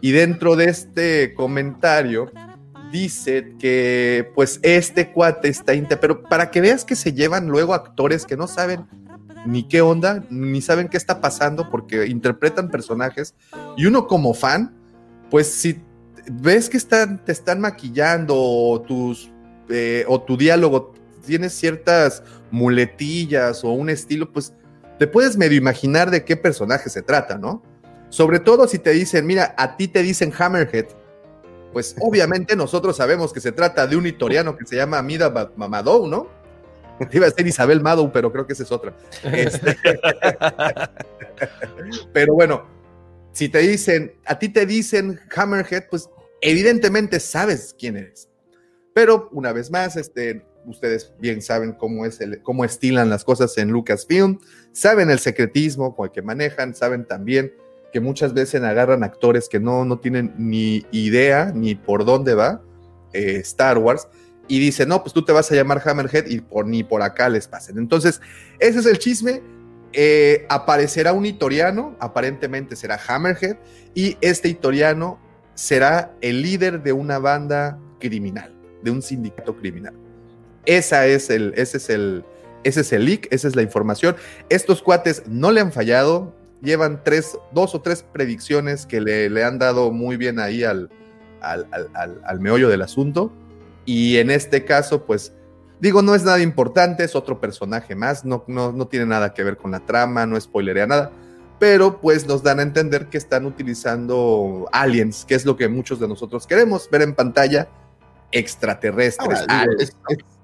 Y 0.02 0.12
dentro 0.12 0.56
de 0.56 0.66
este 0.66 1.34
comentario 1.34 2.30
dice 2.92 3.54
que 3.58 4.30
pues 4.36 4.60
este 4.62 5.12
cuate 5.12 5.48
está 5.48 5.74
inte- 5.74 5.98
pero 5.98 6.24
para 6.24 6.52
que 6.52 6.62
veas 6.62 6.86
que 6.86 6.96
se 6.96 7.14
llevan 7.14 7.48
luego 7.48 7.74
actores 7.74 8.26
que 8.26 8.38
no 8.38 8.48
saben 8.48 8.86
ni 9.46 9.64
qué 9.68 9.82
onda, 9.82 10.24
ni 10.30 10.62
saben 10.62 10.88
qué 10.88 10.98
está 10.98 11.20
pasando 11.20 11.70
porque 11.70 12.06
interpretan 12.08 12.70
personajes 12.70 13.36
y 13.78 13.86
uno 13.86 14.08
como 14.08 14.34
fan, 14.34 14.76
pues 15.30 15.48
si 15.48 15.82
ves 16.32 16.70
que 16.70 16.78
están, 16.78 17.24
te 17.24 17.32
están 17.32 17.62
maquillando 17.62 18.36
o 18.38 18.82
tus 18.82 19.32
eh, 19.70 20.06
o 20.08 20.22
tu 20.22 20.38
diálogo 20.38 20.94
tienes 21.26 21.54
ciertas 21.54 22.24
muletillas 22.52 23.64
o 23.64 23.72
un 23.72 23.90
estilo, 23.90 24.32
pues 24.32 24.54
te 25.00 25.08
puedes 25.08 25.38
medio 25.38 25.58
imaginar 25.58 26.12
de 26.12 26.24
qué 26.24 26.38
personaje 26.38 26.90
se 26.90 27.02
trata, 27.02 27.38
¿no? 27.38 27.64
Sobre 28.10 28.40
todo 28.40 28.68
si 28.68 28.78
te 28.78 28.92
dicen, 28.92 29.26
mira, 29.26 29.56
a 29.58 29.76
ti 29.76 29.88
te 29.88 30.04
dicen 30.04 30.32
Hammerhead, 30.38 30.86
pues 31.72 31.96
obviamente 32.02 32.56
nosotros 32.56 32.98
sabemos 32.98 33.34
que 33.34 33.40
se 33.40 33.52
trata 33.52 33.88
de 33.88 33.96
un 33.96 34.06
itoriano 34.06 34.56
que 34.56 34.66
se 34.66 34.76
llama 34.76 35.00
Amida 35.00 35.52
Mamadou, 35.56 36.08
¿no? 36.08 36.28
Iba 37.12 37.28
a 37.28 37.32
ser 37.32 37.48
Isabel 37.48 37.82
Madou, 37.82 38.12
pero 38.12 38.32
creo 38.32 38.46
que 38.46 38.54
esa 38.54 38.64
es 38.64 38.72
otra. 38.72 38.94
Este- 39.24 39.78
pero 42.14 42.36
bueno, 42.36 42.68
si 43.32 43.50
te 43.50 43.60
dicen, 43.60 44.14
a 44.26 44.38
ti 44.38 44.50
te 44.50 44.68
dicen 44.68 45.20
Hammerhead, 45.36 45.86
pues 45.90 46.08
evidentemente 46.44 47.20
sabes 47.20 47.76
quién 47.78 47.98
eres. 47.98 48.30
Pero 48.94 49.30
una 49.32 49.52
vez 49.54 49.72
más, 49.72 49.96
este, 49.96 50.46
ustedes 50.66 51.14
bien 51.20 51.42
saben 51.42 51.74
cómo 51.74 52.06
es 52.06 52.22
el, 52.22 52.42
cómo 52.44 52.64
estilan 52.64 53.10
las 53.10 53.24
cosas 53.24 53.58
en 53.58 53.72
Lucasfilm, 53.72 54.40
saben 54.72 55.10
el 55.10 55.20
secretismo 55.20 55.96
con 55.96 56.06
el 56.06 56.12
que 56.12 56.22
manejan, 56.22 56.76
saben 56.76 57.06
también 57.06 57.54
que 57.92 58.00
muchas 58.00 58.34
veces 58.34 58.62
agarran 58.62 59.04
actores 59.04 59.50
que 59.50 59.60
no, 59.60 59.86
no 59.86 60.00
tienen 60.00 60.34
ni 60.38 60.86
idea 60.92 61.52
ni 61.54 61.76
por 61.76 62.06
dónde 62.06 62.34
va 62.34 62.62
eh, 63.14 63.38
Star 63.38 63.78
Wars 63.78 64.08
y 64.48 64.60
dicen, 64.60 64.90
no, 64.90 65.02
pues 65.02 65.14
tú 65.14 65.24
te 65.24 65.32
vas 65.32 65.52
a 65.52 65.56
llamar 65.56 65.82
Hammerhead 65.86 66.26
y 66.28 66.42
por, 66.42 66.68
ni 66.68 66.84
por 66.84 67.02
acá 67.02 67.30
les 67.30 67.48
pasen. 67.48 67.78
Entonces, 67.78 68.20
ese 68.60 68.80
es 68.80 68.86
el 68.86 69.00
chisme. 69.00 69.42
Eh, 69.94 70.46
aparecerá 70.50 71.14
un 71.14 71.26
itoriano, 71.26 71.96
aparentemente 72.00 72.76
será 72.76 73.00
Hammerhead, 73.08 73.58
y 73.94 74.18
este 74.22 74.50
itoriano 74.50 75.20
será 75.56 76.14
el 76.22 76.42
líder 76.42 76.84
de 76.84 76.94
una 76.94 77.20
banda 77.20 77.80
criminal, 78.00 78.54
de 78.82 78.92
un 78.92 79.02
sindicato 79.02 79.56
criminal. 79.56 79.94
Esa 80.66 81.06
es 81.08 81.30
el, 81.30 81.54
ese, 81.56 81.78
es 81.78 81.90
el, 81.90 82.24
ese 82.64 82.82
es 82.82 82.94
el 82.94 83.06
leak, 83.06 83.28
esa 83.32 83.48
es 83.48 83.56
la 83.56 83.62
información. 83.62 84.16
Estos 84.50 84.82
cuates 84.82 85.24
no 85.28 85.52
le 85.52 85.62
han 85.62 85.72
fallado, 85.72 86.34
llevan 86.62 87.02
tres, 87.04 87.38
dos 87.52 87.76
o 87.76 87.82
tres 87.82 88.04
predicciones 88.04 88.86
que 88.86 89.02
le, 89.02 89.30
le 89.30 89.44
han 89.44 89.60
dado 89.60 89.92
muy 89.92 90.18
bien 90.18 90.40
ahí 90.40 90.64
al, 90.64 90.90
al, 91.42 91.68
al, 91.94 92.22
al, 92.24 92.40
meollo 92.40 92.70
del 92.70 92.82
asunto. 92.82 93.32
Y 93.86 94.18
en 94.18 94.32
este 94.32 94.64
caso, 94.64 95.06
pues, 95.06 95.34
digo, 95.82 96.02
no 96.02 96.16
es 96.16 96.24
nada 96.24 96.40
importante, 96.40 97.04
es 97.04 97.16
otro 97.16 97.42
personaje 97.42 97.96
más, 97.96 98.24
no, 98.24 98.46
no, 98.48 98.72
no 98.72 98.88
tiene 98.88 99.06
nada 99.06 99.34
que 99.34 99.44
ver 99.44 99.58
con 99.58 99.72
la 99.72 99.82
trama, 99.82 100.26
no 100.26 100.40
spoilerea 100.40 100.88
nada, 100.88 101.12
pero 101.60 102.00
pues 102.02 102.28
nos 102.28 102.44
dan 102.44 102.60
a 102.60 102.64
entender 102.64 103.08
que 103.08 103.18
están 103.18 103.46
utilizando 103.46 104.68
aliens, 104.72 105.26
que 105.26 105.36
es 105.36 105.46
lo 105.46 105.56
que 105.56 105.68
muchos 105.70 106.00
de 106.00 106.08
nosotros 106.08 106.46
queremos 106.48 106.90
ver 106.90 107.02
en 107.04 107.16
pantalla, 107.16 107.68
extraterrestres. 108.32 109.20
Ahora, 109.20 109.42
digo, 109.42 109.72
aliens. 109.72 109.82
es- 109.82 109.98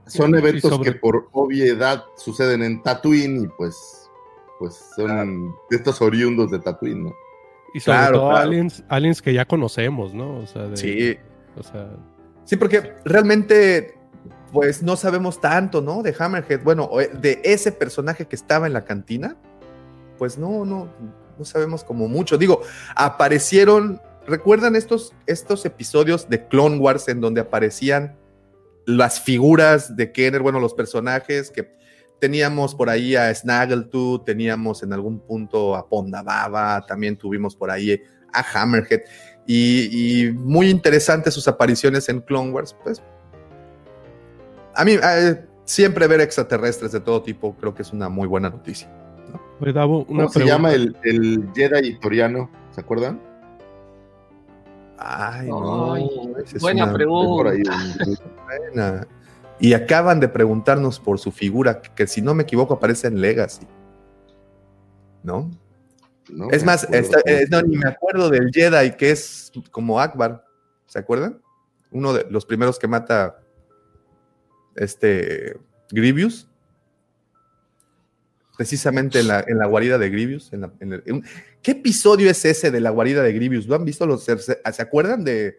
es- 0.06 0.13
son 0.13 0.36
eventos 0.36 0.72
sobre- 0.72 0.91
que 0.93 1.00
por 1.00 1.28
obviedad 1.34 2.04
suceden 2.17 2.63
en 2.63 2.82
Tatooine 2.82 3.43
y 3.43 3.48
pues, 3.58 3.76
pues 4.58 4.76
son 4.95 5.54
de 5.69 5.78
estos 5.78 6.02
oriundos 6.02 6.50
de 6.52 6.60
Tatooine, 6.60 7.04
¿no? 7.06 7.13
Y 7.74 7.80
sobre 7.80 7.98
Claro, 8.00 8.17
todo 8.19 8.30
claro. 8.30 8.43
aliens, 8.48 8.84
aliens 8.89 9.22
que 9.22 9.34
ya 9.34 9.45
conocemos, 9.45 10.13
¿no? 10.13 10.38
O 10.39 10.48
sea, 10.48 10.63
de- 10.67 10.78
Sí, 10.78 11.17
o 11.58 11.63
sea, 11.63 11.89
Sí, 12.45 12.56
porque 12.56 12.95
realmente 13.06 13.95
pues 14.52 14.82
no 14.82 14.95
sabemos 14.95 15.39
tanto, 15.39 15.80
¿no? 15.82 16.02
De 16.02 16.15
Hammerhead. 16.17 16.63
Bueno, 16.63 16.89
eh, 17.00 17.12
de 17.13 17.39
ese 17.43 17.72
personaje 17.72 18.26
que 18.28 18.36
estaba 18.36 18.65
en 18.65 18.74
la 18.74 18.84
cantina, 18.84 19.38
pues 20.19 20.38
no, 20.38 20.65
no, 20.65 20.88
no 21.38 21.45
sabemos 21.45 21.84
como 21.84 22.08
mucho. 22.08 22.38
Digo, 22.38 22.62
aparecieron, 22.95 23.99
¿recuerdan 24.27 24.75
estos, 24.75 25.13
estos 25.25 25.65
episodios 25.65 26.29
de 26.29 26.47
Clone 26.47 26.77
Wars 26.77 27.08
en 27.08 27.21
donde 27.21 27.41
aparecían 27.41 28.15
las 28.86 29.21
figuras 29.21 29.95
de 29.95 30.12
Kenner, 30.12 30.41
bueno, 30.41 30.60
los 30.60 30.73
personajes 30.73 31.49
que 31.49 31.71
teníamos 32.19 32.75
por 32.75 32.89
ahí 32.89 33.15
a 33.15 33.34
Snaggletooth, 33.34 34.25
teníamos 34.25 34.84
en 34.84 34.93
algún 34.93 35.19
punto 35.19 35.75
a 35.75 35.88
Pondababa, 35.88 36.86
también 36.86 37.15
tuvimos 37.15 37.55
por 37.55 37.71
ahí 37.71 38.01
a 38.34 38.43
Hammerhead, 38.53 39.01
y, 39.45 40.32
muy 40.36 40.69
interesantes 40.69 41.34
sus 41.34 41.47
apariciones 41.47 42.08
en 42.10 42.21
Clone 42.21 42.51
Wars, 42.51 42.75
pues 42.84 43.01
a 44.75 44.86
mí 44.86 44.93
eh, 45.01 45.45
siempre 45.65 46.08
ver 46.08 46.21
extraterrestres 46.21 46.91
de 46.91 46.99
todo 46.99 47.21
tipo 47.23 47.55
creo 47.58 47.73
que 47.73 47.82
es 47.82 47.91
una 47.91 48.10
muy 48.10 48.27
buena 48.27 48.49
noticia. 48.49 48.89
Oye, 49.60 49.74
Davo, 49.74 50.00
una 50.06 50.24
¿Cómo 50.26 50.30
se 50.30 50.45
llama 50.45 50.72
el, 50.74 50.95
el 51.04 51.50
Jedi 51.54 52.00
Toriano? 52.00 52.50
¿Se 52.72 52.82
acuerdan? 52.82 53.19
Ay, 54.98 55.48
no. 55.50 55.93
Ay, 55.93 56.10
es 56.45 56.62
buena 56.62 56.84
una 56.86 56.91
Por 56.93 57.48
ahí 57.48 57.62
pregunta. 57.63 58.06
buena. 58.45 59.08
Y 59.60 59.74
acaban 59.74 60.19
de 60.19 60.30
preguntarnos 60.30 61.00
por 61.00 61.19
su 61.19 61.32
figura, 61.32 61.82
que 61.82 62.08
si 62.08 62.22
no 62.22 62.34
me 62.34 62.43
equivoco 62.43 62.74
aparece 62.76 63.08
en 63.08 63.19
Legacy. 63.19 63.67
¿No? 65.24 65.52
no 66.30 66.50
es 66.52 66.63
más, 66.63 66.84
acuerdo 66.86 67.02
está- 67.08 67.22
cómo 67.22 67.36
eh, 67.38 67.48
no, 67.50 67.62
ni 67.63 67.76
me 67.78 67.89
acuerdo 67.89 68.30
del 68.30 68.52
Jedi 68.54 68.91
que 68.95 69.12
es 69.12 69.52
como 69.72 70.00
Akbar. 70.00 70.45
¿Se 70.86 71.00
acuerdan? 71.00 71.41
Uno 71.91 72.13
de 72.13 72.26
los 72.30 72.45
primeros 72.45 72.80
que 72.80 72.88
mata 72.88 73.39
este 74.76 75.60
Grievous. 75.91 76.48
Precisamente 78.60 79.22
en 79.22 79.30
la, 79.30 79.41
en 79.48 79.58
la 79.58 79.67
guarida 79.67 79.98
de 79.98 80.10
Grievous. 80.10 80.52
en 80.52 80.60
la- 80.62 80.74
en 80.82 80.91
el- 80.91 81.04
en- 81.06 81.24
¿Qué 81.62 81.72
episodio 81.72 82.30
es 82.30 82.43
ese 82.43 82.72
de 82.72 82.82
la 82.82 82.89
guarida 82.89 83.24
de 83.24 83.32
Grievous? 83.32 83.65
¿Lo 83.67 83.76
han 83.76 83.86
visto? 83.86 84.06
Los, 84.06 84.26
se, 84.26 84.38
se 84.38 84.82
acuerdan 84.82 85.24
de, 85.24 85.56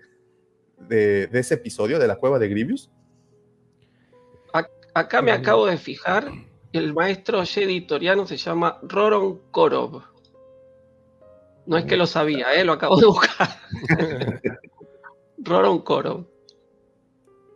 de, 0.87 1.27
de 1.29 1.39
ese 1.39 1.55
episodio 1.55 1.99
de 1.99 2.07
la 2.07 2.17
cueva 2.17 2.39
de 2.39 2.49
Grievous? 2.51 2.91
Acá 4.93 5.23
me 5.23 5.33
acabo 5.33 5.65
de 5.67 5.79
fijar, 5.79 6.31
el 6.75 6.93
maestro 6.93 7.43
Jedi 7.47 7.81
Toriano 7.87 8.27
se 8.27 8.37
llama 8.37 8.79
Roron 8.83 9.41
Korov. 9.51 10.03
No 11.65 11.79
es 11.79 11.87
que 11.87 11.97
lo 11.97 12.07
sabía, 12.07 12.53
¿eh? 12.53 12.65
lo 12.65 12.75
acabo 12.75 12.97
de 13.01 13.07
buscar. 13.07 13.49
Roron 15.39 15.81
Korov. 15.81 16.27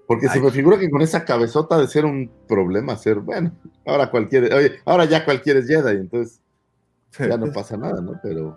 Porque 0.07 0.29
se 0.29 0.41
me 0.41 0.51
figura 0.51 0.79
que 0.79 0.91
con 0.91 1.01
esa 1.01 1.25
cabezota 1.25 1.79
de 1.79 1.87
ser 1.87 2.05
un 2.05 2.31
problema, 2.47 2.97
ser, 2.97 3.21
bueno, 3.21 3.53
ahora 3.87 4.11
cualquiera, 4.11 4.55
oye, 4.55 4.73
ahora 4.85 5.07
ya 5.07 5.25
cualquiera 5.25 5.61
es 5.61 5.67
Jedi, 5.67 5.97
entonces 5.97 6.41
ya 7.19 7.39
no 7.39 7.53
pasa 7.53 7.77
nada, 7.77 8.03
¿no? 8.03 8.21
Pero 8.23 8.55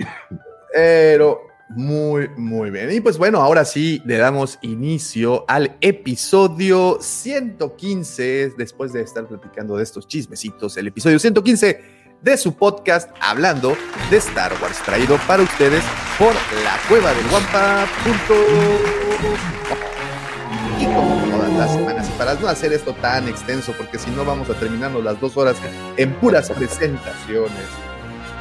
Pero 0.72 1.42
muy, 1.70 2.28
muy 2.36 2.70
bien. 2.70 2.90
Y 2.90 3.00
pues 3.00 3.18
bueno, 3.18 3.40
ahora 3.40 3.64
sí 3.64 4.02
le 4.04 4.16
damos 4.16 4.58
inicio 4.62 5.44
al 5.48 5.76
episodio 5.80 6.98
115, 7.00 8.54
después 8.56 8.92
de 8.92 9.02
estar 9.02 9.26
platicando 9.26 9.76
de 9.76 9.84
estos 9.84 10.06
chismecitos, 10.08 10.76
el 10.76 10.88
episodio 10.88 11.18
115 11.18 12.00
de 12.22 12.36
su 12.36 12.54
podcast 12.54 13.10
hablando 13.20 13.76
de 14.10 14.16
Star 14.18 14.52
Wars, 14.60 14.82
traído 14.84 15.16
para 15.26 15.42
ustedes 15.42 15.82
por 16.18 16.34
la 16.34 16.76
cueva 16.88 17.14
del 17.14 17.26
todas 18.28 19.89
las 21.60 21.72
semanas, 21.72 22.08
y 22.08 22.18
para 22.18 22.34
no 22.34 22.48
hacer 22.48 22.72
esto 22.72 22.94
tan 22.94 23.28
extenso, 23.28 23.72
porque 23.76 23.98
si 23.98 24.10
no 24.10 24.24
vamos 24.24 24.48
a 24.48 24.54
terminarnos 24.54 25.04
las 25.04 25.20
dos 25.20 25.36
horas 25.36 25.56
en 25.96 26.12
puras 26.14 26.50
presentaciones. 26.50 27.64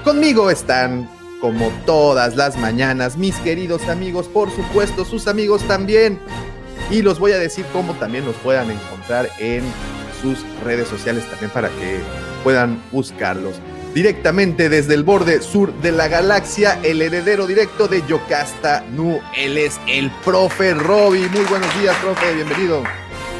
Conmigo 0.03 0.49
están, 0.49 1.09
como 1.41 1.69
todas 1.85 2.35
las 2.35 2.57
mañanas, 2.57 3.17
mis 3.17 3.35
queridos 3.37 3.87
amigos, 3.89 4.27
por 4.27 4.49
supuesto, 4.51 5.03
sus 5.03 5.27
amigos 5.27 5.61
también. 5.67 6.19
Y 6.89 7.01
los 7.01 7.19
voy 7.19 7.33
a 7.33 7.37
decir 7.37 7.65
cómo 7.73 7.93
también 7.95 8.25
los 8.25 8.35
puedan 8.37 8.71
encontrar 8.71 9.29
en 9.37 9.63
sus 10.21 10.37
redes 10.63 10.87
sociales 10.87 11.29
también 11.29 11.51
para 11.51 11.69
que 11.69 11.99
puedan 12.43 12.81
buscarlos. 12.91 13.55
Directamente 13.93 14.69
desde 14.69 14.93
el 14.93 15.03
borde 15.03 15.41
sur 15.41 15.73
de 15.81 15.91
la 15.91 16.07
galaxia, 16.07 16.79
el 16.83 17.01
heredero 17.01 17.47
directo 17.47 17.87
de 17.87 18.03
Yocasta 18.07 18.85
Nu. 18.91 19.19
Él 19.35 19.57
es 19.57 19.79
el 19.87 20.09
profe 20.23 20.73
Robbie. 20.73 21.27
Muy 21.29 21.43
buenos 21.45 21.81
días, 21.81 21.95
profe. 21.97 22.33
Bienvenido. 22.35 22.83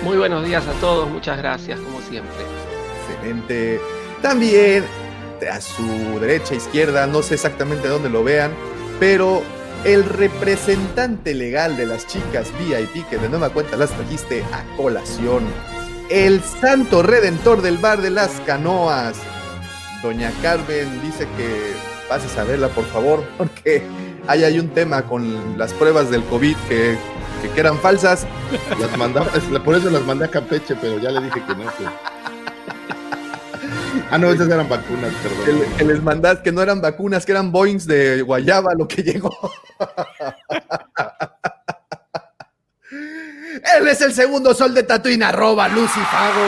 Muy 0.04 0.18
buenos 0.18 0.46
días 0.46 0.66
a 0.66 0.72
todos, 0.80 1.10
muchas 1.10 1.38
gracias, 1.38 1.80
como 1.80 2.02
siempre. 2.02 2.46
Excelente. 3.12 3.82
También 4.22 4.86
a 5.52 5.62
su 5.62 6.20
derecha, 6.20 6.56
izquierda, 6.56 7.08
no 7.08 7.22
sé 7.22 7.36
exactamente 7.36 7.88
dónde 7.88 8.10
lo 8.10 8.24
vean, 8.24 8.52
pero 9.00 9.42
el 9.84 10.04
representante 10.04 11.34
legal 11.34 11.78
de 11.78 11.86
las 11.86 12.08
chicas 12.08 12.52
VIP, 12.60 13.08
que 13.10 13.18
de 13.18 13.30
nueva 13.30 13.50
cuenta 13.50 13.78
las 13.78 13.92
trajiste 13.92 14.44
a 14.54 14.64
colación, 14.76 15.44
el 16.10 16.42
santo 16.42 17.04
redentor 17.04 17.62
del 17.62 17.78
bar 17.78 18.02
de 18.02 18.10
las 18.10 18.32
canoas, 18.46 19.18
doña 20.02 20.32
Carmen 20.42 21.02
dice 21.02 21.28
que 21.38 21.74
pases 22.10 22.38
a 22.38 22.44
verla, 22.44 22.70
por 22.70 22.86
favor, 22.86 23.24
porque 23.38 23.84
ahí 24.28 24.44
hay 24.44 24.60
un 24.60 24.70
tema 24.70 25.04
con 25.04 25.58
las 25.58 25.74
pruebas 25.74 26.10
del 26.10 26.24
COVID 26.24 26.56
que, 26.68 26.98
que, 27.41 27.49
que 27.49 27.60
eran 27.60 27.80
falsas. 27.80 28.25
las 28.80 28.97
mandaba, 28.97 29.28
por 29.65 29.75
eso 29.75 29.89
las 29.89 30.04
mandé 30.04 30.25
a 30.25 30.28
Campeche, 30.30 30.75
pero 30.80 30.99
ya 30.99 31.12
le 31.12 31.21
dije 31.21 31.43
que 31.45 31.56
no. 31.56 31.63
Que... 31.63 31.86
Ah, 34.12 34.17
no, 34.17 34.32
esas 34.32 34.47
eran 34.49 34.67
vacunas, 34.67 35.13
perdón. 35.21 35.65
Que, 35.78 35.86
les 35.86 36.02
mandas 36.02 36.39
que 36.39 36.52
no 36.52 36.62
eran 36.62 36.82
vacunas, 36.82 37.25
que 37.25 37.32
eran 37.32 37.52
Boeings 37.52 37.86
de 37.86 38.21
Guayaba 38.21 38.73
lo 38.73 38.88
que 38.88 39.04
llegó. 39.04 39.32
Él 43.75 43.88
es 43.88 44.02
el 44.02 44.13
segundo 44.13 44.54
sol 44.54 44.73
de 44.73 44.84
Tatooine, 44.84 45.23
arroba 45.23 45.67
Lucifago. 45.67 46.45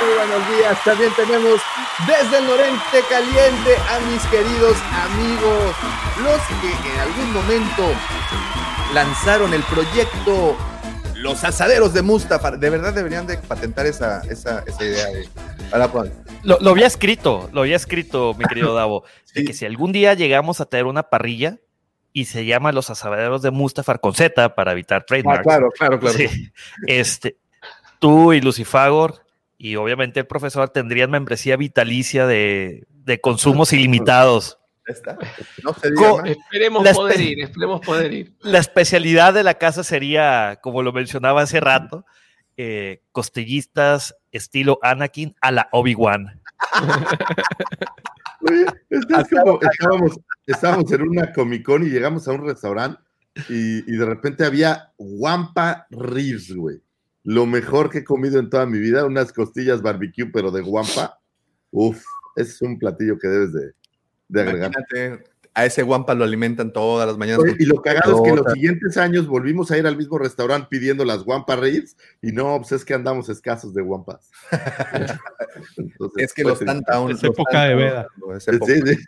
Muy 0.00 0.14
buenos 0.14 0.48
días. 0.56 0.84
También 0.84 1.10
tenemos 1.16 1.60
desde 2.06 2.38
el 2.38 2.46
norente 2.46 3.02
caliente 3.08 3.76
a 3.90 3.98
mis 4.10 4.22
queridos 4.26 4.76
amigos, 5.04 5.74
los 6.22 6.40
que 6.60 6.70
en 6.92 7.00
algún 7.00 7.32
momento 7.32 7.94
lanzaron 8.92 9.54
el 9.54 9.62
proyecto 9.62 10.56
Los 11.14 11.44
asaderos 11.44 11.94
de 11.94 12.02
Mustafar. 12.02 12.58
De 12.58 12.70
verdad 12.70 12.92
deberían 12.92 13.26
de 13.26 13.38
patentar 13.38 13.86
esa, 13.86 14.20
esa, 14.30 14.62
esa 14.66 14.84
idea. 14.84 15.06
De, 15.06 15.28
para, 15.70 15.90
lo, 16.42 16.58
lo, 16.60 16.70
había 16.70 16.86
escrito, 16.86 17.48
lo 17.52 17.62
había 17.62 17.76
escrito, 17.76 18.34
mi 18.38 18.44
querido 18.44 18.74
Davo, 18.74 19.04
sí. 19.24 19.40
de 19.40 19.46
que 19.46 19.52
si 19.52 19.64
algún 19.64 19.92
día 19.92 20.14
llegamos 20.14 20.60
a 20.60 20.66
tener 20.66 20.86
una 20.86 21.04
parrilla 21.04 21.58
y 22.12 22.26
se 22.26 22.46
llama 22.46 22.72
Los 22.72 22.90
asaderos 22.90 23.42
de 23.42 23.50
Mustafar 23.50 24.00
con 24.00 24.14
Z 24.14 24.54
para 24.54 24.72
evitar 24.72 25.04
trademarks. 25.04 25.40
Ah, 25.40 25.42
claro, 25.42 25.70
claro, 25.76 25.98
claro. 25.98 26.16
Sí, 26.16 26.52
este, 26.86 27.38
tú 27.98 28.32
y 28.32 28.40
Lucifagor 28.40 29.26
y 29.58 29.76
obviamente 29.76 30.20
el 30.20 30.26
profesor 30.26 30.68
tendrían 30.68 31.10
membresía 31.10 31.56
vitalicia 31.56 32.26
de, 32.26 32.86
de 32.90 33.20
consumos 33.20 33.72
ilimitados. 33.72 34.58
Está. 34.86 35.18
No 35.64 35.74
se 35.74 35.90
diga 35.90 36.22
esperemos 36.24 36.84
la 36.84 36.92
poder 36.92 37.20
ir, 37.20 37.42
esperemos 37.42 37.80
poder 37.80 38.12
ir. 38.12 38.34
La 38.40 38.58
especialidad 38.58 39.34
de 39.34 39.42
la 39.42 39.54
casa 39.54 39.82
sería, 39.82 40.60
como 40.62 40.82
lo 40.82 40.92
mencionaba 40.92 41.42
hace 41.42 41.58
rato, 41.58 42.06
eh, 42.56 43.02
costillistas 43.12 44.16
estilo 44.30 44.78
Anakin 44.82 45.34
a 45.40 45.50
la 45.50 45.68
Obi-Wan. 45.72 46.40
es 48.90 49.28
como, 49.28 49.58
estábamos, 49.60 50.20
estábamos 50.46 50.92
en 50.92 51.02
una 51.02 51.32
Comic 51.32 51.64
Con 51.64 51.82
y 51.82 51.90
llegamos 51.90 52.28
a 52.28 52.32
un 52.32 52.46
restaurante 52.46 53.00
y, 53.48 53.78
y 53.92 53.96
de 53.96 54.06
repente 54.06 54.44
había 54.44 54.92
Wampa 54.98 55.86
Ribs, 55.90 56.54
güey. 56.54 56.80
Lo 57.24 57.44
mejor 57.44 57.90
que 57.90 57.98
he 57.98 58.04
comido 58.04 58.38
en 58.38 58.48
toda 58.48 58.66
mi 58.66 58.78
vida, 58.78 59.04
unas 59.04 59.32
costillas 59.32 59.82
barbecue, 59.82 60.26
pero 60.26 60.52
de 60.52 60.62
Wampa. 60.62 61.18
Uf, 61.72 62.04
es 62.36 62.62
un 62.62 62.78
platillo 62.78 63.18
que 63.18 63.26
debes 63.26 63.52
de, 63.52 63.72
de 64.28 64.40
agregar. 64.42 64.70
Imagínate, 64.70 65.24
a 65.56 65.64
ese 65.64 65.82
guampa 65.82 66.14
lo 66.14 66.24
alimentan 66.24 66.70
todas 66.70 67.06
las 67.06 67.16
mañanas. 67.16 67.40
Oye, 67.42 67.56
y 67.58 67.64
lo 67.64 67.80
cagado 67.80 68.16
es 68.16 68.22
que 68.22 68.28
en 68.28 68.36
los 68.36 68.52
siguientes 68.52 68.96
años 68.98 69.26
volvimos 69.26 69.70
a 69.70 69.78
ir 69.78 69.86
al 69.86 69.96
mismo 69.96 70.18
restaurante 70.18 70.68
pidiendo 70.68 71.02
las 71.04 71.24
guampa 71.24 71.56
ribs 71.56 71.96
y 72.20 72.32
no, 72.32 72.58
pues 72.58 72.72
es 72.72 72.84
que 72.84 72.92
andamos 72.92 73.30
escasos 73.30 73.72
de 73.72 73.80
guampas. 73.80 74.30
Entonces, 75.78 76.24
es 76.24 76.34
que 76.34 76.42
pues, 76.42 76.60
los 76.60 76.66
tantown. 76.66 77.12
Es 77.12 77.24
época 77.24 77.64
de 77.64 77.74
veda. 77.74 78.06
Sí, 78.38 78.82
sí. 78.84 78.98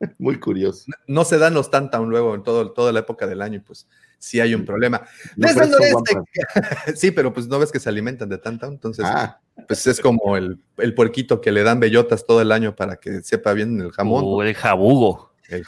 Muy 0.18 0.40
curioso. 0.40 0.86
No, 0.88 1.20
no 1.20 1.24
se 1.24 1.38
dan 1.38 1.54
los 1.54 1.70
tantown 1.70 2.10
luego 2.10 2.34
en 2.34 2.42
todo, 2.42 2.72
toda 2.72 2.90
la 2.90 2.98
época 2.98 3.28
del 3.28 3.40
año 3.40 3.58
y 3.58 3.60
pues 3.60 3.86
sí 4.18 4.40
hay 4.40 4.54
un 4.54 4.64
problema. 4.64 5.02
No, 5.36 5.46
Desde 5.46 5.64
el 5.64 5.70
noreste. 5.70 6.14
sí, 6.96 7.12
pero 7.12 7.32
pues 7.32 7.46
no 7.46 7.60
ves 7.60 7.70
que 7.70 7.78
se 7.78 7.88
alimentan 7.88 8.28
de 8.28 8.38
tantown, 8.38 8.72
entonces 8.72 9.04
ah. 9.06 9.40
Pues 9.68 9.86
es 9.86 10.00
como 10.00 10.36
el, 10.36 10.58
el, 10.78 10.94
puerquito 10.94 11.40
que 11.40 11.52
le 11.52 11.62
dan 11.62 11.80
bellotas 11.80 12.26
todo 12.26 12.40
el 12.40 12.52
año 12.52 12.74
para 12.74 12.96
que 12.96 13.22
sepa 13.22 13.52
bien 13.52 13.80
el 13.80 13.92
jamón. 13.92 14.24
Uh, 14.24 14.42
el 14.42 14.54
jabugo. 14.54 15.32
El, 15.48 15.64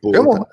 ¿Cómo? 0.00 0.48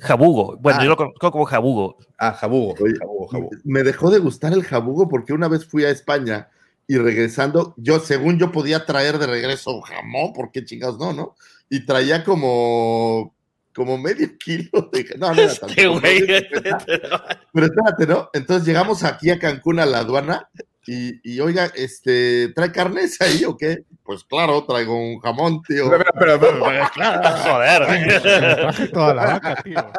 Jabugo. 0.00 0.56
Bueno, 0.58 0.80
Ah. 0.80 0.82
yo 0.84 0.88
lo 0.90 0.96
conozco 0.96 1.30
como 1.30 1.44
jabugo. 1.44 1.98
Ah, 2.18 2.32
jabugo. 2.32 2.74
Oye, 2.80 2.94
jabugo, 2.98 3.26
jabugo. 3.28 3.50
Me 3.64 3.82
dejó 3.82 4.10
de 4.10 4.18
gustar 4.18 4.52
el 4.52 4.64
jabugo 4.64 5.08
porque 5.08 5.32
una 5.32 5.48
vez 5.48 5.66
fui 5.66 5.84
a 5.84 5.90
España 5.90 6.48
y 6.86 6.96
regresando, 6.98 7.74
yo, 7.76 8.00
según 8.00 8.38
yo 8.38 8.52
podía 8.52 8.84
traer 8.86 9.18
de 9.18 9.26
regreso 9.26 9.80
jamón, 9.82 10.32
porque 10.34 10.64
chingados 10.64 10.98
no, 10.98 11.12
¿no? 11.12 11.36
Y 11.70 11.86
traía 11.86 12.24
como, 12.24 13.34
como 13.74 13.98
medio 13.98 14.28
kilo 14.38 14.90
de 14.92 15.06
no, 15.18 15.32
no 15.34 15.40
era 15.40 15.54
tanto, 15.54 15.66
Este 15.68 15.86
güey. 15.86 16.26
Pero 17.52 17.66
espérate, 17.66 18.06
¿no? 18.06 18.30
Entonces 18.32 18.66
llegamos 18.66 19.04
aquí 19.04 19.30
a 19.30 19.38
Cancún 19.38 19.80
a 19.80 19.86
la 19.86 19.98
aduana 19.98 20.48
y, 20.86 21.20
y 21.22 21.40
oiga, 21.40 21.70
este, 21.74 22.52
¿trae 22.54 22.72
carnes 22.72 23.20
ahí 23.20 23.44
o 23.44 23.56
qué? 23.56 23.84
Pues 24.02 24.24
claro, 24.24 24.64
traigo 24.64 24.96
un 24.96 25.18
jamón, 25.20 25.62
tío. 25.62 25.84
Espera, 25.84 26.10
espera, 26.12 26.34
espera, 26.34 26.84
espera. 26.84 27.36
Joder. 27.38 28.22
Traje 28.56 28.88
toda 28.88 29.14
la 29.14 29.24
vaca, 29.24 29.62
tío. 29.62 29.92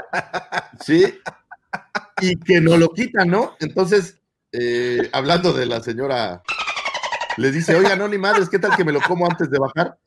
Sí. 0.85 1.19
Y 2.21 2.39
que 2.39 2.61
no 2.61 2.77
lo 2.77 2.93
quitan, 2.93 3.29
¿no? 3.29 3.55
Entonces, 3.59 4.19
eh, 4.51 5.09
hablando 5.11 5.51
de 5.53 5.65
la 5.65 5.81
señora, 5.81 6.43
les 7.37 7.53
dice, 7.53 7.75
oiga, 7.75 7.95
no, 7.95 8.07
ni 8.07 8.17
madres, 8.17 8.49
¿qué 8.49 8.59
tal 8.59 8.75
que 8.75 8.85
me 8.85 8.93
lo 8.93 9.01
como 9.01 9.25
antes 9.25 9.49
de 9.49 9.59
bajar? 9.59 9.97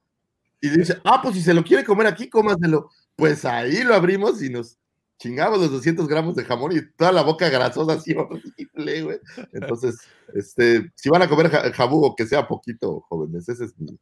Y 0.61 0.71
dice, 0.71 0.99
ah, 1.05 1.21
pues 1.23 1.35
si 1.35 1.43
se 1.43 1.55
lo 1.55 1.63
quiere 1.63 1.85
comer 1.85 2.07
aquí, 2.07 2.29
cómaselo. 2.29 2.91
Pues 3.17 3.45
ahí 3.45 3.83
lo 3.83 3.95
abrimos 3.95 4.43
y 4.43 4.49
nos 4.49 4.78
chingamos 5.19 5.59
los 5.59 5.71
200 5.71 6.07
gramos 6.09 6.37
de 6.37 6.45
jamón 6.45 6.73
y 6.73 6.81
toda 6.97 7.13
la 7.13 7.23
boca 7.23 7.49
grasosa 7.49 7.95
así 7.95 8.15
horrible, 8.17 9.03
güey. 9.03 9.19
Entonces, 9.53 9.97
este, 10.35 10.91
si 10.95 11.09
van 11.11 11.23
a 11.23 11.29
comer 11.29 11.51
ja- 11.51 11.73
jabugo, 11.73 12.15
que 12.17 12.27
sea 12.27 12.47
poquito, 12.49 13.01
jóvenes, 13.09 13.49
esa 13.49 13.65
es 13.65 13.75
mi, 13.79 13.99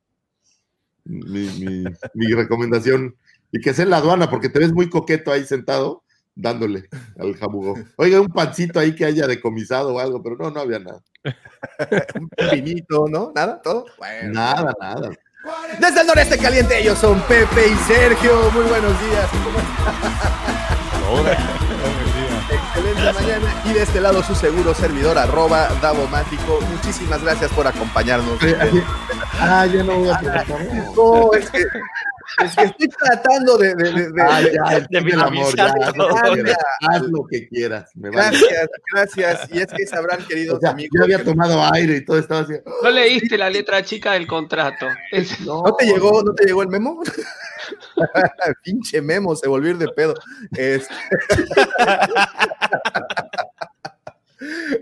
mi, 1.04 1.48
mi- 1.60 1.84
mi 2.14 2.26
recomendación. 2.34 3.16
Y 3.52 3.60
que 3.60 3.72
sea 3.72 3.84
en 3.84 3.90
la 3.90 3.98
aduana, 3.98 4.28
porque 4.28 4.48
te 4.48 4.58
ves 4.58 4.72
muy 4.72 4.90
coqueto 4.90 5.30
ahí 5.32 5.44
sentado, 5.44 6.02
dándole 6.34 6.88
al 7.18 7.34
jabugo. 7.36 7.74
Oiga, 7.96 8.20
un 8.20 8.28
pancito 8.28 8.78
ahí 8.80 8.94
que 8.94 9.04
haya 9.04 9.26
decomisado 9.26 9.94
o 9.94 9.98
algo, 10.00 10.22
pero 10.22 10.36
no, 10.36 10.50
no 10.50 10.60
había 10.60 10.80
nada. 10.80 11.00
Un 12.20 12.28
pinito, 12.50 13.06
¿no? 13.08 13.32
¿Nada? 13.34 13.60
¿Todo? 13.62 13.86
Bueno. 13.98 14.32
Nada, 14.32 14.74
nada. 14.80 15.10
Desde 15.80 16.00
el 16.00 16.06
noreste 16.08 16.36
caliente, 16.38 16.78
ellos 16.80 16.98
son 16.98 17.20
Pepe 17.22 17.68
y 17.68 17.74
Sergio. 17.86 18.50
Muy 18.52 18.64
buenos 18.64 19.00
días. 19.00 19.30
¿Cómo 19.30 19.58
están? 19.58 20.45
Excelente 22.50 23.12
mañana. 23.12 23.62
Y 23.64 23.72
de 23.72 23.82
este 23.82 24.00
lado, 24.00 24.22
su 24.22 24.34
seguro 24.34 24.74
servidor, 24.74 25.18
arroba 25.18 25.68
Davomático. 25.80 26.60
Muchísimas 26.70 27.22
gracias 27.22 27.50
por 27.52 27.66
acompañarnos. 27.66 28.38
Ah, 29.40 29.66
ya 29.66 29.82
no 29.82 29.96
voy 29.98 30.08
a. 30.08 30.20
No, 30.96 31.32
es 31.34 31.50
que, 31.50 31.58
es 32.44 32.56
que 32.56 32.64
estoy 32.64 32.88
tratando 32.88 33.56
de. 33.58 33.74
de- 33.74 33.92
de- 33.92 34.12
de- 34.12 34.22
Ah, 34.22 34.40
ya, 34.40 34.80
de 34.88 35.14
amor, 35.22 35.54
ya, 35.56 35.74
haz 36.88 37.02
lo 37.02 37.24
que 37.26 37.48
quieras. 37.48 37.90
Me 37.94 38.10
vale. 38.10 38.38
Gracias, 38.38 38.68
gracias. 38.92 39.48
Y 39.52 39.58
es 39.58 39.66
que 39.66 39.86
sabrán, 39.86 40.24
queridos 40.26 40.58
O 40.58 40.60
sea, 40.60 40.70
amigos. 40.70 40.90
yo 40.96 41.04
había 41.04 41.18
que- 41.18 41.24
tomado 41.24 41.62
aire 41.72 41.96
y 41.96 42.04
todo 42.04 42.18
estaba 42.18 42.40
así. 42.42 42.54
No 42.82 42.90
leíste 42.90 43.36
la 43.38 43.50
letra 43.50 43.82
chica 43.82 44.12
del 44.12 44.26
contrato. 44.26 44.86
Es- 45.12 45.40
¿No 45.40 45.62
te 45.76 45.86
llegó, 45.86 46.22
no 46.22 46.32
te 46.34 46.46
llegó 46.46 46.62
el 46.62 46.68
memo? 46.68 47.02
Pinche 48.62 49.02
memo, 49.02 49.34
se 49.36 49.48
volvió 49.48 49.76
de 49.76 49.88
pedo. 49.88 50.14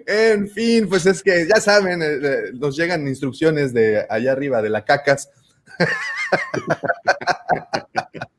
En 0.07 0.49
fin, 0.49 0.89
pues 0.89 1.07
es 1.07 1.23
que 1.23 1.47
ya 1.47 1.61
saben, 1.61 2.03
eh, 2.03 2.19
eh, 2.23 2.51
nos 2.55 2.77
llegan 2.77 3.07
instrucciones 3.07 3.73
de 3.73 4.05
allá 4.11 4.33
arriba 4.33 4.61
de 4.61 4.71
la 4.71 4.85
cacas. 4.85 5.31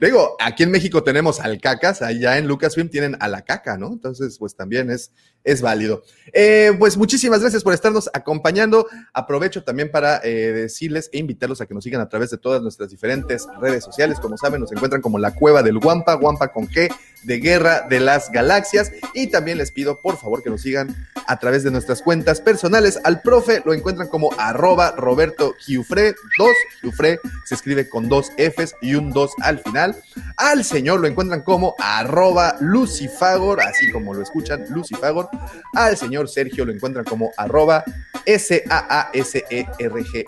Digo, 0.00 0.36
aquí 0.40 0.62
en 0.62 0.70
México 0.70 1.02
tenemos 1.02 1.40
al 1.40 1.60
cacas, 1.60 2.02
allá 2.02 2.38
en 2.38 2.46
Lucasfilm 2.46 2.88
tienen 2.88 3.16
a 3.20 3.28
la 3.28 3.42
caca, 3.42 3.76
¿no? 3.76 3.88
Entonces, 3.92 4.38
pues 4.38 4.54
también 4.54 4.90
es, 4.90 5.12
es 5.44 5.60
válido. 5.60 6.02
Eh, 6.32 6.72
pues 6.78 6.96
muchísimas 6.96 7.40
gracias 7.40 7.62
por 7.62 7.74
estarnos 7.74 8.10
acompañando. 8.12 8.86
Aprovecho 9.12 9.64
también 9.64 9.90
para 9.90 10.20
eh, 10.22 10.52
decirles 10.52 11.10
e 11.12 11.18
invitarlos 11.18 11.60
a 11.60 11.66
que 11.66 11.74
nos 11.74 11.84
sigan 11.84 12.00
a 12.00 12.08
través 12.08 12.30
de 12.30 12.38
todas 12.38 12.62
nuestras 12.62 12.90
diferentes 12.90 13.46
redes 13.60 13.84
sociales. 13.84 14.20
Como 14.20 14.36
saben, 14.36 14.60
nos 14.60 14.72
encuentran 14.72 15.02
como 15.02 15.18
la 15.18 15.34
Cueva 15.34 15.62
del 15.62 15.78
Guampa, 15.78 16.14
Guampa 16.14 16.52
con 16.52 16.68
G, 16.68 16.92
de 17.24 17.38
Guerra 17.38 17.86
de 17.88 18.00
las 18.00 18.30
Galaxias. 18.30 18.92
Y 19.14 19.28
también 19.28 19.58
les 19.58 19.72
pido, 19.72 20.00
por 20.00 20.18
favor, 20.18 20.42
que 20.42 20.50
nos 20.50 20.62
sigan 20.62 20.94
a 21.26 21.38
través 21.38 21.64
de 21.64 21.70
nuestras 21.70 22.02
cuentas 22.02 22.40
personales. 22.40 22.98
Al 23.04 23.22
profe 23.22 23.62
lo 23.64 23.72
encuentran 23.72 24.08
como 24.08 24.30
arroba 24.38 24.92
Roberto 24.96 25.54
Giufre, 25.60 26.14
2, 26.38 26.48
Giufre 26.82 27.20
se 27.44 27.54
escribe 27.54 27.88
con 27.88 28.08
dos 28.08 28.30
Fs 28.36 28.74
y 28.80 28.94
un 28.94 29.10
2 29.10 29.29
al 29.42 29.58
final. 29.58 29.96
Al 30.36 30.64
señor 30.64 31.00
lo 31.00 31.06
encuentran 31.06 31.42
como 31.42 31.74
arroba 31.78 32.56
Lucifagor, 32.60 33.60
así 33.60 33.90
como 33.92 34.14
lo 34.14 34.22
escuchan, 34.22 34.64
Lucifagor. 34.70 35.28
Al 35.74 35.96
señor 35.96 36.28
Sergio 36.28 36.64
lo 36.64 36.72
encuentran 36.72 37.04
como 37.04 37.30
arroba 37.36 37.84
S-A-A-S-E-R-G-E, 38.26 39.64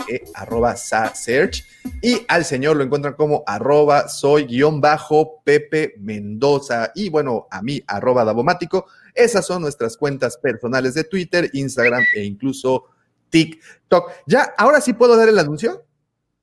E, 0.09 0.25
arroba 0.35 0.77
Sa-Search. 0.77 1.65
Y 2.01 2.25
al 2.29 2.45
señor 2.45 2.77
lo 2.77 2.85
encuentran 2.85 3.15
como 3.15 3.43
arroba 3.47 4.09
soy 4.09 4.45
guion 4.45 4.81
bajo 4.81 5.43
Pepe 5.45 5.95
Mendoza. 5.99 6.93
Y 6.95 7.09
bueno, 7.09 7.47
a 7.51 7.63
mí, 7.63 7.83
arroba 7.87 8.25
Davomático. 8.25 8.87
Esas 9.15 9.47
son 9.47 9.63
nuestras 9.63 9.97
cuentas 9.97 10.37
personales 10.37 10.95
de 10.95 11.05
Twitter, 11.05 11.51
Instagram 11.53 12.03
e 12.15 12.25
incluso 12.25 12.85
TikTok. 13.31 14.11
Ya, 14.27 14.55
ahora 14.57 14.81
sí 14.81 14.93
puedo 14.93 15.17
dar 15.17 15.29
el 15.29 15.39
anuncio. 15.39 15.85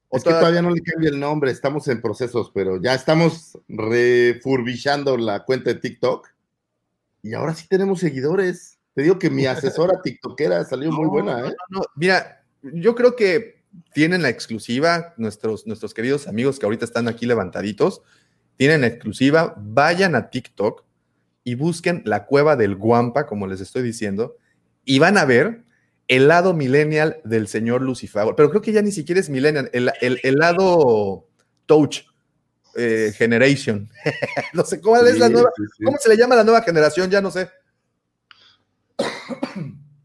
¿O 0.09 0.17
Es 0.17 0.23
que 0.23 0.29
toda- 0.29 0.39
todavía 0.41 0.61
no 0.61 0.71
le 0.71 0.81
cambia 0.81 1.09
el 1.09 1.19
nombre, 1.19 1.51
estamos 1.51 1.87
en 1.87 2.01
procesos, 2.01 2.51
pero 2.53 2.81
ya 2.81 2.95
estamos 2.95 3.57
refurbishando 3.67 5.17
la 5.17 5.43
cuenta 5.45 5.71
de 5.73 5.79
TikTok 5.79 6.27
y 7.21 7.33
ahora 7.33 7.53
sí 7.53 7.67
tenemos 7.67 7.99
seguidores. 7.99 8.79
Te 8.95 9.03
digo 9.03 9.19
que 9.19 9.29
mi 9.29 9.45
asesora 9.47 10.01
tiktokera 10.01 10.63
salió 10.65 10.91
muy 10.91 11.07
buena, 11.07 11.39
¿eh? 11.47 11.53
no, 11.69 11.79
no. 11.79 11.85
Mira, 11.95 12.43
yo 12.61 12.95
creo 12.95 13.15
que 13.15 13.61
tienen 13.93 14.23
la 14.23 14.29
exclusiva, 14.29 15.13
nuestros, 15.17 15.67
nuestros 15.67 15.93
queridos 15.93 16.27
amigos 16.27 16.57
que 16.57 16.65
ahorita 16.65 16.85
están 16.85 17.07
aquí 17.07 17.25
levantaditos, 17.27 18.01
tienen 18.57 18.81
la 18.81 18.87
exclusiva, 18.87 19.53
vayan 19.57 20.15
a 20.15 20.29
TikTok 20.31 20.83
y 21.43 21.55
busquen 21.55 22.01
la 22.05 22.25
cueva 22.25 22.55
del 22.55 22.75
Guampa, 22.75 23.25
como 23.27 23.47
les 23.47 23.61
estoy 23.61 23.83
diciendo, 23.83 24.35
y 24.85 24.99
van 24.99 25.17
a 25.17 25.25
ver 25.25 25.63
el 26.09 26.27
lado 26.27 26.53
millennial 26.53 27.21
del 27.23 27.47
señor 27.47 27.81
Lucifer. 27.81 28.25
Pero 28.35 28.49
creo 28.49 28.61
que 28.61 28.73
ya 28.73 28.81
ni 28.81 28.91
siquiera 28.91 29.21
es 29.21 29.29
millennial, 29.29 29.69
el, 29.71 29.91
el- 30.01 30.19
el 30.23 30.35
lado 30.35 31.25
touch 31.65 32.01
eh, 32.75 33.13
generation. 33.15 33.89
no 34.53 34.63
sé 34.65 34.81
cuál 34.81 35.07
es 35.07 35.17
la 35.17 35.29
nueva, 35.29 35.49
sí, 35.55 35.63
sí. 35.77 35.83
¿cómo 35.85 35.97
se 35.97 36.09
le 36.09 36.17
llama 36.17 36.35
la 36.35 36.43
nueva 36.43 36.61
generación? 36.61 37.09
Ya 37.09 37.21
no 37.21 37.31
sé, 37.31 37.49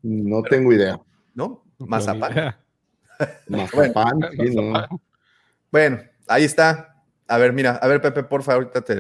No 0.03 0.43
tengo 0.43 0.73
idea. 0.73 0.99
¿no? 1.35 1.63
No, 1.79 1.87
Mazapán. 1.89 2.55
Mazapán, 3.49 4.21
sí, 4.39 4.55
no. 4.55 4.87
Bueno, 5.73 6.01
ahí 6.29 6.45
está. 6.45 7.03
A 7.27 7.37
ver, 7.39 7.53
mira, 7.53 7.77
a 7.77 7.89
ver, 7.89 8.01
Pepe, 8.01 8.23
por 8.23 8.43
favor, 8.43 8.65
ahorita 8.65 8.83
te. 8.83 8.95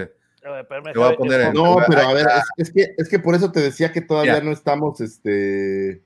Te 0.92 0.98
voy 0.98 1.12
a 1.12 1.16
poner 1.16 1.40
en- 1.40 1.52
No, 1.54 1.76
pero 1.88 2.00
a 2.02 2.12
ver, 2.12 2.26
es, 2.56 2.68
es 2.68 2.72
que, 2.72 2.94
es 2.98 3.08
que 3.08 3.18
por 3.18 3.34
eso 3.34 3.50
te 3.52 3.60
decía 3.60 3.92
que 3.92 4.00
todavía 4.00 4.40
no 4.40 4.50
estamos, 4.52 5.00
este... 5.00 6.03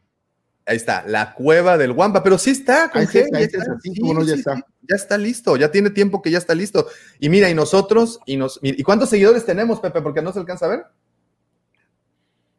Ahí 0.68 0.76
está, 0.76 1.02
la 1.06 1.32
cueva 1.32 1.78
del 1.78 1.94
Guampa, 1.94 2.22
pero 2.22 2.36
sí 2.36 2.50
está 2.50 2.90
con 2.90 3.02
G, 3.02 3.20
está, 3.20 3.30
ya 3.32 3.38
ahí 3.38 3.44
está, 3.44 3.58
está, 3.58 3.80
sí, 3.80 3.90
sí, 3.94 4.00
cómo 4.02 4.14
no, 4.14 4.22
ya 4.22 4.34
sí, 4.34 4.40
está. 4.40 4.54
ya 4.82 4.96
está 4.96 5.16
listo, 5.16 5.56
ya 5.56 5.70
tiene 5.70 5.88
tiempo 5.88 6.20
que 6.20 6.30
ya 6.30 6.36
está 6.36 6.54
listo. 6.54 6.86
Y 7.18 7.30
mira, 7.30 7.48
y 7.48 7.54
nosotros, 7.54 8.20
y 8.26 8.36
nos, 8.36 8.60
¿y 8.62 8.82
cuántos 8.82 9.08
seguidores 9.08 9.46
tenemos, 9.46 9.80
Pepe? 9.80 10.02
Porque 10.02 10.20
no 10.20 10.30
se 10.30 10.40
alcanza 10.40 10.66
a 10.66 10.68
ver. 10.68 10.84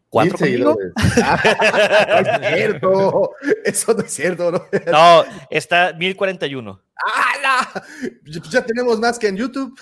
¿Cuatro 0.09 0.39
seguidores. 0.39 0.91
no 0.95 2.17
es 2.17 2.55
cierto, 2.55 3.31
eso 3.63 3.93
no 3.93 4.01
es 4.01 4.11
cierto, 4.11 4.51
¿no? 4.51 4.65
No, 4.91 5.23
está 5.51 5.93
1041. 5.93 6.81
¡Hala! 6.95 7.85
Ya 8.49 8.65
tenemos 8.65 8.99
más 8.99 9.19
que 9.19 9.27
en 9.27 9.37
YouTube. 9.37 9.79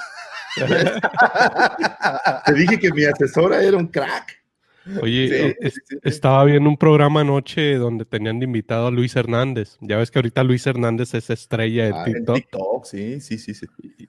Te 2.45 2.53
dije 2.53 2.77
que 2.77 2.91
mi 2.91 3.05
asesora 3.05 3.61
era 3.61 3.77
un 3.77 3.87
crack. 3.87 4.37
Oye, 5.01 5.27
Sí, 5.27 5.33
eh, 5.35 5.55
sí, 5.59 5.67
es- 5.67 5.73
sí, 5.73 5.79
sí. 5.89 5.97
estaba 6.03 6.43
viendo 6.45 6.69
un 6.69 6.77
programa 6.77 7.21
anoche 7.21 7.75
donde 7.75 8.05
tenían 8.05 8.39
de 8.39 8.45
invitado 8.45 8.87
a 8.87 8.91
Luis 8.91 9.15
Hernández. 9.15 9.77
Ya 9.81 9.97
ves 9.97 10.11
que 10.11 10.19
ahorita 10.19 10.43
Luis 10.43 10.65
Hernández 10.67 11.13
es 11.13 11.29
estrella 11.29 11.85
de 11.85 11.93
Ah, 11.95 12.03
TikTok. 12.05 12.35
TikTok, 12.35 12.85
sí, 12.85 13.19
sí, 13.21 13.37
sí, 13.37 13.53
sí. 13.53 13.65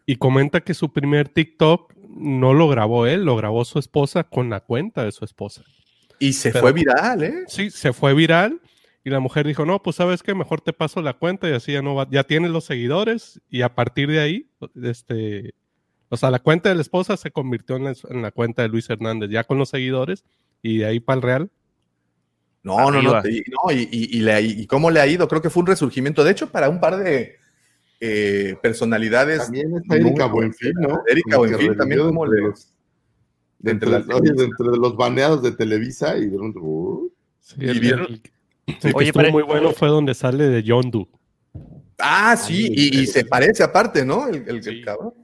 Y 0.07 0.17
comenta 0.17 0.61
que 0.61 0.75
su 0.75 0.93
primer 0.93 1.29
TikTok 1.29 1.95
no 2.09 2.55
lo 2.55 2.69
grabó 2.69 3.07
él, 3.07 3.25
lo 3.25 3.37
grabó 3.37 3.65
su 3.65 3.79
esposa 3.79 4.25
con 4.25 4.51
la 4.51 4.61
cuenta 4.61 5.05
de 5.05 5.13
su 5.13 5.25
esposa. 5.25 5.63
Y 6.19 6.33
se 6.33 6.51
Pero- 6.51 6.63
fue 6.63 6.73
viral, 6.73 7.23
¿eh? 7.23 7.35
Sí, 7.47 7.71
se 7.71 7.93
fue 7.93 8.15
viral 8.15 8.61
y 9.05 9.11
la 9.11 9.21
mujer 9.21 9.47
dijo, 9.47 9.65
no, 9.65 9.83
pues 9.83 9.97
sabes 9.97 10.23
qué, 10.23 10.35
mejor 10.35 10.61
te 10.61 10.73
paso 10.73 11.01
la 11.01 11.13
cuenta 11.15 11.49
y 11.49 11.53
así 11.53 11.73
ya 11.73 11.83
no 11.83 11.95
va, 11.95 12.09
ya 12.11 12.25
tienes 12.25 12.51
los 12.51 12.65
seguidores 12.65 13.41
y 13.49 13.63
a 13.63 13.75
partir 13.75 14.09
de 14.11 14.19
ahí, 14.21 14.51
este, 14.83 15.55
o 16.09 16.17
sea, 16.17 16.31
la 16.31 16.41
cuenta 16.41 16.69
de 16.71 16.75
la 16.75 16.81
esposa 16.83 17.17
se 17.17 17.31
convirtió 17.31 17.77
en 17.77 17.85
la, 17.85 17.95
en 18.11 18.23
la 18.23 18.31
cuenta 18.33 18.63
de 18.63 18.69
Luis 18.69 18.91
Hernández, 18.91 19.31
ya 19.31 19.45
con 19.45 19.59
los 19.59 19.69
seguidores 19.69 20.25
y 20.63 20.79
de 20.79 20.87
ahí 20.87 21.01
para 21.01 21.17
el 21.17 21.23
Real. 21.23 21.51
No, 22.63 22.91
no, 22.91 23.01
no. 23.01 23.13
No, 23.15 23.23
y, 23.73 23.89
y- 23.91 24.19
y 24.19 24.21
le 24.21 24.33
ha- 24.33 24.41
y 24.41 24.67
cómo 24.67 24.91
le 24.91 25.01
ha 25.01 25.07
ido, 25.07 25.27
creo 25.29 25.41
que 25.41 25.49
fue 25.51 25.61
un 25.63 25.67
resurgimiento. 25.69 26.25
De 26.25 26.33
hecho, 26.33 26.51
para 26.51 26.69
un 26.69 26.81
par 26.81 26.97
de 26.99 27.37
eh, 28.01 28.57
personalidades. 28.63 29.39
También 29.45 29.77
está 29.77 29.97
Erika 29.97 30.29
muy 30.29 30.35
Buenfil, 30.35 30.73
¿no? 30.75 31.03
Erika 31.09 31.37
Como 31.37 31.49
Buenfil 31.49 31.77
también, 31.77 31.99
revivió 32.01 32.07
¿cómo 32.07 32.25
entre 32.27 32.41
le- 32.43 32.47
los- 32.49 32.73
De 33.59 33.71
entre 33.73 33.89
Entre, 33.97 34.09
las- 34.15 34.21
oye, 34.21 34.33
de 34.35 34.45
entre 34.45 34.67
los 34.67 34.97
baneados 34.97 35.43
de 35.43 35.51
Televisa 35.53 36.17
y 36.17 36.27
de 36.27 36.37
un- 36.37 36.55
uh, 36.57 37.11
Sí, 37.41 37.57
vieron? 37.59 38.07
el- 38.07 38.13
el 38.15 38.21
que 38.23 38.31
Oye, 38.95 39.07
estuvo 39.07 39.23
pero- 39.23 39.33
muy 39.33 39.43
bueno 39.43 39.73
fue 39.73 39.89
donde 39.89 40.15
sale 40.15 40.45
de 40.45 40.63
Yondu. 40.63 41.09
Ah, 41.99 42.37
sí, 42.37 42.69
y, 42.73 43.01
y 43.01 43.07
se 43.07 43.25
parece 43.25 43.65
aparte, 43.65 44.05
¿no? 44.05 44.29
El, 44.29 44.45
el- 44.49 44.69
el 44.69 44.85
cabrón. 44.85 45.15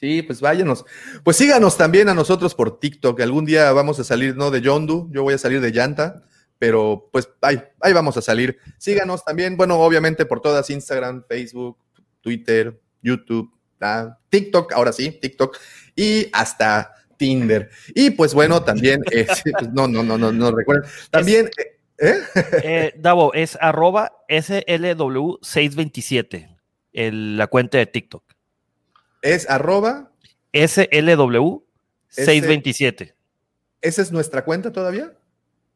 Sí, 0.00 0.22
pues 0.22 0.40
váyanos. 0.40 0.84
Pues 1.22 1.36
síganos 1.36 1.76
también 1.76 2.08
a 2.08 2.14
nosotros 2.14 2.54
por 2.54 2.80
TikTok. 2.80 3.20
Algún 3.20 3.44
día 3.44 3.70
vamos 3.72 4.00
a 4.00 4.04
salir, 4.04 4.34
no 4.34 4.50
de 4.50 4.62
Yondu, 4.62 5.10
yo 5.12 5.22
voy 5.22 5.34
a 5.34 5.38
salir 5.38 5.60
de 5.60 5.70
Llanta, 5.72 6.24
pero 6.58 7.10
pues 7.12 7.28
ahí, 7.42 7.60
ahí 7.80 7.92
vamos 7.92 8.16
a 8.16 8.22
salir. 8.22 8.56
Síganos 8.78 9.22
también, 9.24 9.58
bueno, 9.58 9.78
obviamente 9.78 10.24
por 10.24 10.40
todas, 10.40 10.70
Instagram, 10.70 11.24
Facebook, 11.28 11.76
Twitter, 12.22 12.80
YouTube, 13.02 13.52
ah, 13.82 14.16
TikTok, 14.30 14.72
ahora 14.72 14.92
sí, 14.92 15.10
TikTok, 15.20 15.58
y 15.94 16.28
hasta 16.32 16.94
Tinder. 17.18 17.68
Y 17.94 18.08
pues 18.10 18.32
bueno, 18.32 18.62
también, 18.62 19.02
eh, 19.12 19.26
pues, 19.52 19.70
no, 19.72 19.86
no, 19.86 20.02
no, 20.02 20.16
no, 20.16 20.32
no 20.32 20.50
recuerden. 20.50 20.88
También, 21.10 21.50
eh, 21.58 21.76
¿eh? 21.98 22.14
Eh, 22.64 22.94
Davo, 22.96 23.34
es 23.34 23.58
arroba 23.60 24.12
SLW627, 24.30 26.56
el- 26.92 27.36
la 27.36 27.46
cuenta 27.48 27.76
de 27.76 27.84
TikTok. 27.86 28.24
Es 29.22 29.48
arroba, 29.48 30.10
SLW627. 30.52 33.14
¿esa 33.82 34.02
es 34.02 34.12
nuestra 34.12 34.44
cuenta 34.44 34.70
todavía? 34.72 35.12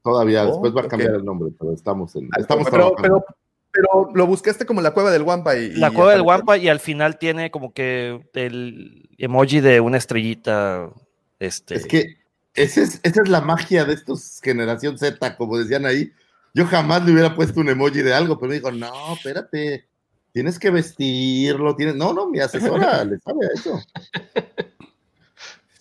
todavía 0.02 0.42
Oh, 0.44 0.48
después 0.48 0.74
va 0.76 0.82
a 0.82 0.88
cambiar 0.88 1.14
el 1.14 1.24
nombre, 1.24 1.50
pero 1.58 1.72
estamos 1.72 2.14
en. 2.16 2.28
Estamos 2.38 2.68
pero, 2.70 2.90
trabajando. 2.90 3.24
pero, 3.72 3.76
pero 4.04 4.10
lo 4.14 4.26
buscaste 4.26 4.66
como 4.66 4.82
la 4.82 4.90
cueva 4.92 5.10
del 5.10 5.22
Guampa 5.22 5.56
y. 5.56 5.70
La 5.76 5.88
y 5.88 5.92
cueva 5.94 6.12
del. 6.12 6.22
Guampa 6.22 6.58
y 6.58 6.68
al 6.68 6.80
final 6.80 7.18
tiene 7.18 7.50
como 7.50 7.72
que 7.72 8.20
el 8.34 9.08
emoji 9.16 9.60
de 9.60 9.80
una 9.80 9.96
estrellita. 9.96 10.90
Este, 11.38 11.76
Es 11.76 11.86
que 11.86 12.18
ese 12.54 12.82
es- 12.82 13.00
esa 13.02 13.22
es 13.22 13.28
la 13.30 13.40
magia 13.40 13.84
de 13.86 13.94
estos 13.94 14.40
generación 14.42 14.98
Z, 14.98 15.36
como 15.36 15.56
decían 15.58 15.86
ahí. 15.86 16.12
Yo 16.52 16.66
jamás 16.66 17.02
le 17.04 17.12
hubiera 17.12 17.34
puesto 17.34 17.58
un 17.60 17.68
emoji 17.70 18.02
de 18.02 18.12
algo, 18.14 18.38
pero 18.38 18.50
me 18.50 18.56
dijo, 18.56 18.70
no, 18.70 19.14
espérate, 19.14 19.88
tienes 20.34 20.58
que 20.58 20.68
vestirlo, 20.70 21.74
tienes. 21.76 21.94
No, 21.94 22.12
no, 22.12 22.28
mi 22.28 22.40
asesora 22.40 23.02
le 23.04 23.18
sabe 23.20 23.46
a 23.46 23.50
eso. 23.54 23.80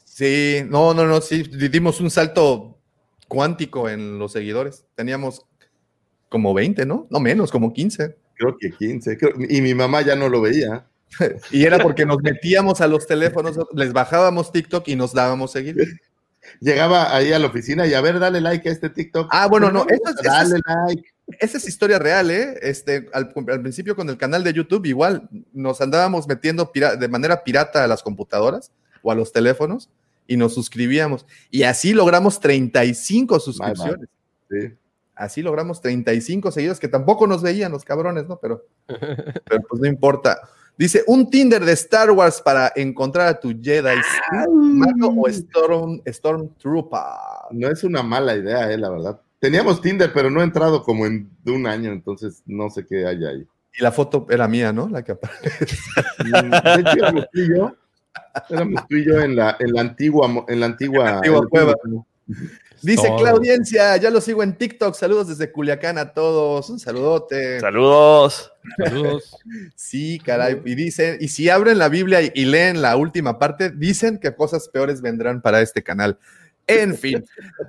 Sí, 0.06 0.62
no, 0.70 0.94
no, 0.94 1.06
no, 1.06 1.22
sí, 1.22 1.44
dimos 1.44 2.00
un 2.00 2.12
salto 2.12 2.78
cuántico 3.28 3.90
en 3.90 4.20
los 4.20 4.32
seguidores. 4.32 4.86
Teníamos 4.96 5.46
como 6.30 6.54
20, 6.54 6.86
¿no? 6.86 7.08
No 7.10 7.20
menos, 7.20 7.52
como 7.52 7.74
15. 7.74 8.16
Creo 8.36 8.56
que 8.58 8.72
15. 8.72 9.18
creo- 9.18 9.34
y 9.50 9.62
mi 9.62 9.74
mamá 9.74 10.02
ya 10.02 10.16
no 10.16 10.30
lo 10.30 10.42
veía. 10.42 10.86
Y 11.52 11.66
era 11.66 11.78
porque 11.78 12.06
nos 12.08 12.18
metíamos 12.24 12.82
a 12.82 12.88
los 12.88 13.06
teléfonos, 13.06 13.56
les 13.76 13.94
bajábamos 13.94 14.52
TikTok 14.52 14.88
y 14.88 14.96
nos 14.96 15.14
dábamos 15.14 15.52
seguir. 15.52 15.76
Llegaba 16.60 17.16
ahí 17.16 17.32
a 17.32 17.40
la 17.40 17.48
oficina 17.48 17.86
y 17.88 17.94
a 17.94 18.02
ver, 18.02 18.20
dale 18.20 18.42
like 18.42 18.68
a 18.68 18.72
este 18.72 18.90
TikTok. 18.90 19.28
Ah, 19.32 19.48
bueno, 19.48 19.72
no, 19.72 19.86
eso 19.88 20.02
es- 20.10 20.16
dale 20.24 20.56
es- 20.58 20.62
like. 20.66 21.13
Esa 21.40 21.58
es 21.58 21.68
historia 21.68 22.00
real, 22.00 22.32
¿eh? 22.32 22.58
Este, 22.62 23.10
al, 23.14 23.34
al 23.36 23.62
principio 23.62 23.96
con 23.96 24.10
el 24.10 24.18
canal 24.18 24.44
de 24.44 24.54
YouTube, 24.54 24.86
igual 24.86 25.30
nos 25.54 25.82
andábamos 25.82 26.28
metiendo 26.28 26.72
de 26.74 27.08
manera 27.08 27.44
pirata 27.44 27.84
a 27.84 27.88
las 27.88 28.04
computadoras 28.04 28.72
o 29.02 29.12
a 29.12 29.16
los 29.16 29.32
teléfonos 29.32 29.90
y 30.28 30.38
nos 30.38 30.54
suscribíamos. 30.54 31.26
Y 31.52 31.64
así 31.64 31.94
logramos 31.94 32.40
35 32.40 33.40
suscripciones. 33.40 34.08
Sí. 34.50 34.74
Así 35.16 35.42
logramos 35.42 35.80
35 35.82 36.52
seguidores, 36.52 36.80
que 36.80 36.88
tampoco 36.88 37.28
nos 37.28 37.44
veían 37.44 37.72
los 37.72 37.84
cabrones, 37.84 38.28
¿no? 38.28 38.40
Pero, 38.40 38.66
pero 38.88 39.62
pues 39.70 39.82
no 39.82 39.88
importa. 39.88 40.42
Dice, 40.76 41.04
un 41.06 41.30
Tinder 41.30 41.64
de 41.64 41.74
Star 41.74 42.10
Wars 42.10 42.42
para 42.42 42.72
encontrar 42.76 43.28
a 43.28 43.40
tu 43.40 43.50
Jedi, 43.62 43.96
o 45.04 45.28
Storm, 45.28 46.02
Stormtrooper. 46.08 47.00
No 47.52 47.70
es 47.70 47.84
una 47.84 48.02
mala 48.02 48.36
idea, 48.36 48.72
eh, 48.72 48.78
la 48.78 48.90
verdad. 48.90 49.22
Teníamos 49.44 49.82
Tinder, 49.82 50.14
pero 50.14 50.30
no 50.30 50.40
he 50.40 50.46
entrado 50.46 50.82
como 50.84 51.06
en 51.06 51.30
de 51.44 51.52
un 51.52 51.68
año, 51.68 51.92
entonces 51.92 52.42
no 52.46 52.70
sé 52.70 52.86
qué 52.86 53.06
hay 53.06 53.26
ahí. 53.26 53.46
Y 53.78 53.84
la 53.84 53.92
foto 53.92 54.26
era 54.30 54.48
mía, 54.48 54.72
¿no? 54.72 54.88
La 54.88 55.04
que 55.04 55.12
aparece. 55.12 55.66
De 56.24 56.80
hecho, 56.80 56.94
éramos 56.98 57.26
tú 57.30 57.40
y 57.42 57.50
yo. 57.50 57.76
Éramos 58.50 58.88
tú 58.88 58.96
y 58.96 59.06
yo 59.06 59.20
en 59.20 59.36
la, 59.36 59.58
en 59.60 59.74
la 59.74 59.82
antigua, 59.82 60.30
mo- 60.30 60.46
en 60.48 60.62
la 60.62 60.68
antigua, 60.68 61.00
En 61.02 61.06
la 61.12 61.18
antigua 61.18 61.48
cueva. 61.50 61.74
Dice 62.82 63.06
Todo. 63.08 63.18
Claudiencia, 63.18 63.98
ya 63.98 64.10
lo 64.10 64.22
sigo 64.22 64.44
en 64.44 64.58
TikTok. 64.58 64.96
Saludos 64.96 65.28
desde 65.28 65.52
Culiacán 65.52 65.98
a 65.98 66.14
todos. 66.14 66.70
Un 66.70 66.80
saludote. 66.80 67.60
Saludos. 67.60 68.50
Saludos. 68.78 69.36
Sí, 69.76 70.22
caray. 70.24 70.62
Y 70.64 70.76
dicen, 70.76 71.18
y 71.20 71.28
si 71.28 71.50
abren 71.50 71.78
la 71.80 71.90
Biblia 71.90 72.22
y, 72.22 72.32
y 72.34 72.46
leen 72.46 72.82
la 72.82 72.96
última 72.96 73.40
parte, 73.40 73.72
dicen 73.72 74.20
que 74.20 74.34
cosas 74.34 74.70
peores 74.70 75.02
vendrán 75.02 75.42
para 75.42 75.60
este 75.62 75.84
canal. 75.84 76.18
En 76.66 76.96
fin, 76.96 77.26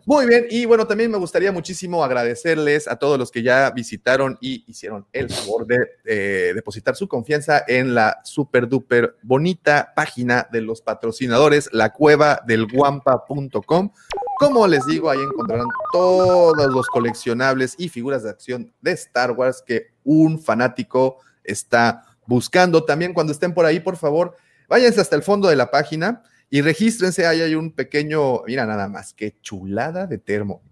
muy 0.07 0.27
bien. 0.27 0.47
Y 0.49 0.67
bueno, 0.67 0.87
también 0.87 1.11
me 1.11 1.19
gustaría 1.19 1.51
muchísimo 1.51 2.05
agradecerles 2.05 2.87
a 2.87 2.97
todos 2.97 3.19
los 3.19 3.33
que 3.33 3.43
ya 3.43 3.71
visitaron 3.71 4.39
y 4.41 4.65
hicieron 4.69 5.05
el 5.13 5.31
favor 5.31 5.67
de 5.67 5.79
eh, 6.05 6.53
depositar 6.55 6.95
su 6.95 7.09
confianza 7.09 7.65
en 7.67 7.95
la 7.95 8.21
super 8.23 8.69
duper 8.69 9.17
bonita 9.23 9.93
página 9.97 10.47
de 10.53 10.61
los 10.61 10.81
patrocinadores, 10.81 11.71
la 11.73 11.93
cueva 11.93 12.41
del 12.47 12.67
guampa.com. 12.71 13.91
Como 14.39 14.67
les 14.69 14.87
digo, 14.87 15.11
ahí 15.11 15.19
encontrarán 15.21 15.69
todos 15.93 16.73
los 16.73 16.87
coleccionables 16.87 17.75
y 17.79 17.89
figuras 17.89 18.23
de 18.23 18.31
acción 18.31 18.73
de 18.81 18.93
Star 18.93 19.33
Wars 19.33 19.63
que 19.67 19.89
un 20.05 20.39
fanático 20.39 21.19
está 21.43 22.05
buscando. 22.27 22.85
También 22.85 23.13
cuando 23.13 23.33
estén 23.33 23.55
por 23.55 23.67
ahí, 23.67 23.81
por 23.81 23.97
favor, 23.97 24.37
váyanse 24.69 25.01
hasta 25.01 25.17
el 25.17 25.23
fondo 25.23 25.49
de 25.49 25.57
la 25.57 25.71
página 25.73 26.23
y 26.55 26.63
regístrense. 26.63 27.27
Ahí 27.27 27.41
hay 27.41 27.57
un 27.57 27.73
pequeño, 27.73 28.45
mira 28.47 28.65
nada 28.65 28.89
más, 28.89 29.13
qué 29.13 29.35
chulada 29.43 30.07
de 30.07 30.19
termo. 30.19 30.63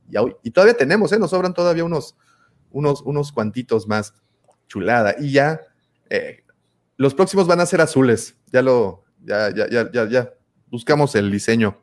Y, 0.45 0.53
todavía 0.53 0.76
tenemos, 0.76 1.12
¿eh? 1.12 1.18
nos 1.18 1.30
sobran 1.30 1.55
todavía 1.55 1.83
unos, 1.83 2.14
unos, 2.70 3.03
unos 3.03 3.33
cuantitos 3.33 3.89
más. 3.89 4.14
Chulada. 4.68 5.16
Y 5.18 5.33
ya, 5.33 5.61
eh, 6.09 6.45
los 6.97 7.14
próximos 7.14 7.49
van 7.49 7.59
a 7.59 7.66
ser 7.66 7.80
azules. 7.80 8.37
Ya 8.53 8.62
lo, 8.62 9.03
ya, 9.24 9.53
ya, 9.53 9.68
ya, 9.68 9.91
ya, 9.91 10.09
ya. 10.09 10.33
Buscamos 10.70 11.16
el 11.16 11.33
diseño 11.33 11.83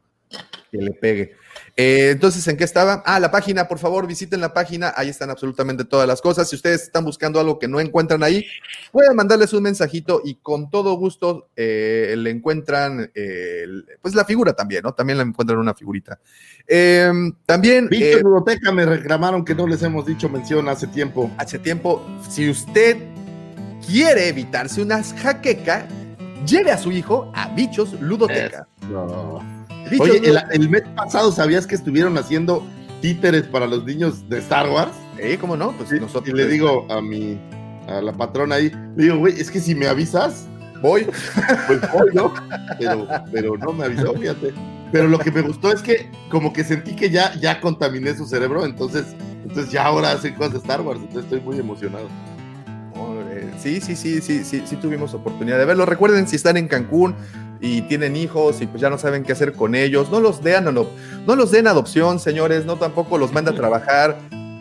que 0.72 0.78
le 0.78 0.92
pegue. 0.92 1.36
Eh, 1.82 2.10
entonces, 2.10 2.46
¿en 2.50 2.58
qué 2.58 2.66
estaba? 2.66 3.02
Ah, 3.06 3.22
la 3.22 3.32
página, 3.32 3.70
por 3.70 3.80
favor, 3.80 4.06
visiten 4.06 4.42
la 4.42 4.54
página. 4.54 4.94
Ahí 4.98 5.08
están 5.08 5.30
absolutamente 5.30 5.86
todas 5.86 6.06
las 6.10 6.22
cosas. 6.22 6.50
Si 6.50 6.58
ustedes 6.58 6.84
están 6.84 7.06
buscando 7.06 7.40
algo 7.40 7.58
que 7.58 7.70
no 7.70 7.80
encuentran 7.80 8.22
ahí, 8.22 8.46
pueden 8.92 9.16
mandarles 9.16 9.54
un 9.54 9.64
mensajito 9.64 10.22
y 10.26 10.36
con 10.36 10.70
todo 10.70 10.96
gusto 10.96 11.48
eh, 11.56 12.16
le 12.18 12.32
encuentran, 12.32 13.10
eh, 13.16 13.66
pues 14.02 14.14
la 14.14 14.26
figura 14.26 14.52
también, 14.52 14.82
¿no? 14.84 14.94
También 14.94 15.20
le 15.20 15.24
encuentran 15.24 15.58
una 15.58 15.74
figurita. 15.74 16.20
Eh, 16.68 17.14
también, 17.46 17.88
eh, 17.92 18.20
Ludoteca 18.22 18.74
me 18.74 18.86
reclamaron 18.86 19.46
que 19.46 19.56
no 19.56 19.66
les 19.66 19.82
hemos 19.82 20.06
dicho 20.06 20.28
mención 20.28 20.68
hace 20.68 20.86
tiempo. 20.88 21.32
hace 21.38 21.60
tiempo, 21.60 22.06
si 22.30 22.50
usted 22.50 22.98
quiere 23.88 24.28
evitarse 24.28 24.82
una 24.82 25.02
jaqueca, 25.02 25.88
lleve 26.46 26.72
a 26.72 26.78
su 26.78 26.92
hijo 26.92 27.32
a 27.34 27.48
Bichos 27.56 27.94
Ludoteca. 28.02 28.68
No. 28.90 29.59
Oye, 30.00 30.22
el, 30.52 30.70
mes 30.70 30.84
pasado, 30.96 31.32
¿sabías 31.32 31.66
que 31.66 31.76
estuvieron 31.76 32.18
haciendo 32.18 32.66
títeres 33.02 33.44
para 33.44 33.68
los 33.68 33.86
niños 33.86 34.28
de 34.30 34.40
Star 34.40 34.70
Wars? 34.70 34.92
Eh, 35.18 35.38
¿cómo 35.40 35.58
no? 35.58 35.72
Pues 35.72 35.92
Y, 35.92 36.00
nosotros 36.00 36.30
y 36.30 36.38
le 36.38 36.48
digo 36.48 36.86
a 36.90 37.02
mi, 37.02 37.40
a 37.88 38.02
la 38.02 38.14
patrona 38.14 38.56
ahí, 38.56 38.72
le 38.96 39.04
digo, 39.04 39.18
güey, 39.18 39.40
es 39.40 39.50
que 39.50 39.60
si 39.60 39.76
me 39.76 39.88
avisas, 39.88 40.48
voy. 40.82 41.08
pues 41.68 41.80
voy, 41.94 42.10
¿no? 42.14 42.34
Pero, 42.78 43.08
pero 43.32 43.58
no 43.58 43.74
me 43.74 43.86
avisó, 43.86 44.14
fíjate. 44.14 44.54
Pero 44.92 45.08
lo 45.08 45.20
que 45.20 45.32
me 45.32 45.42
gustó 45.42 45.72
es 45.72 45.82
que 45.82 46.10
como 46.30 46.52
que 46.52 46.64
sentí 46.64 46.96
que 46.96 47.10
ya, 47.10 47.34
ya 47.36 47.62
contaminé 47.62 48.16
su 48.16 48.26
cerebro, 48.26 48.66
entonces, 48.66 49.06
entonces 49.44 49.72
ya 49.72 49.86
ahora 49.86 50.12
hacen 50.12 50.34
cosas 50.34 50.54
de 50.54 50.60
Star 50.60 50.82
Wars, 50.82 51.00
entonces 51.00 51.24
estoy 51.24 51.42
muy 51.42 51.60
emocionado. 51.60 52.08
Sí, 53.60 53.82
sí, 53.82 53.96
sí, 53.96 54.22
sí, 54.22 54.46
sí, 54.46 54.64
sí 54.66 54.76
tuvimos 54.78 55.14
oportunidad 55.14 55.58
de 55.58 55.66
verlo. 55.66 55.86
Recuerden 55.86 56.28
si 56.28 56.38
están 56.38 56.56
en 56.56 56.68
Cancún 56.68 57.16
y 57.62 57.82
tienen 57.84 58.16
hijos 58.16 58.62
y 58.62 58.68
pues 58.68 58.82
ya 58.82 58.90
no 58.90 58.98
saben 58.98 59.24
qué 59.24 59.34
hacer 59.34 59.54
con 59.54 59.76
ellos, 59.76 60.10
no 60.10 60.20
los 60.20 60.44
den, 60.44 60.66
no, 60.66 60.88
no 61.26 61.36
los 61.36 61.52
den 61.52 61.68
adopción, 61.68 62.20
señores, 62.20 62.66
no 62.66 62.78
tampoco 62.78 63.18
los 63.18 63.34
manda 63.34 63.52
a 63.52 63.56
trabajar. 63.56 64.18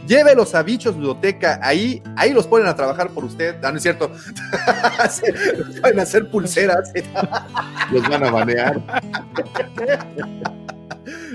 Llévelos 0.08 0.54
a 0.54 0.62
Bichos 0.62 0.96
Ludoteca, 0.96 1.60
ahí, 1.62 2.02
ahí 2.16 2.32
los 2.32 2.46
ponen 2.46 2.66
a 2.66 2.74
trabajar 2.74 3.10
por 3.10 3.26
usted. 3.26 3.56
Ah, 3.62 3.70
no 3.70 3.76
es 3.76 3.82
cierto. 3.82 4.10
Los 5.58 5.80
pueden 5.80 6.00
hacer 6.00 6.30
pulseras. 6.30 6.90
Los 7.92 8.08
van 8.08 8.24
a 8.24 8.30
banear. 8.30 8.80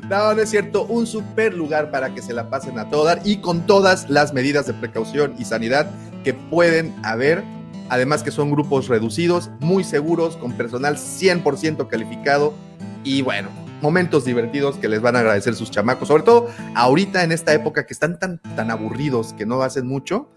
No, 0.09 0.34
no 0.34 0.41
es 0.41 0.49
cierto. 0.49 0.86
Un 0.86 1.05
super 1.05 1.53
lugar 1.53 1.91
para 1.91 2.16
que 2.16 2.24
se 2.24 2.34
la 2.34 2.49
pasen 2.49 2.80
a 2.80 2.89
todo 2.89 3.05
dar 3.05 3.22
y 3.24 3.41
con 3.41 3.68
todas 3.68 4.09
las 4.09 4.34
medidas 4.34 4.66
de 4.66 4.74
precaución 4.74 5.36
y 5.38 5.45
sanidad 5.45 5.86
que 6.24 6.34
pueden 6.34 6.95
haber. 7.03 7.43
Además 7.94 8.24
que 8.24 8.32
son 8.32 8.50
grupos 8.50 8.88
reducidos, 8.88 9.52
muy 9.60 9.84
seguros, 9.84 10.36
con 10.36 10.54
personal 10.54 10.98
100% 10.98 11.88
calificado 11.88 12.52
y 13.04 13.22
bueno, 13.22 13.50
momentos 13.84 14.26
divertidos 14.26 14.78
que 14.78 14.89
les 14.89 15.00
van 15.00 15.16
a 15.16 15.20
agradecer 15.20 15.54
sus 15.54 15.70
chamacos. 15.70 16.08
Sobre 16.08 16.24
todo 16.24 16.48
ahorita 16.74 17.24
en 17.24 17.32
esta 17.32 17.54
época 17.54 17.86
que 17.86 17.94
están 17.94 18.18
tan, 18.18 18.41
tan 18.56 18.72
aburridos 18.72 19.34
que 19.34 19.46
no 19.46 19.62
hacen 19.62 19.86
mucho, 19.86 20.32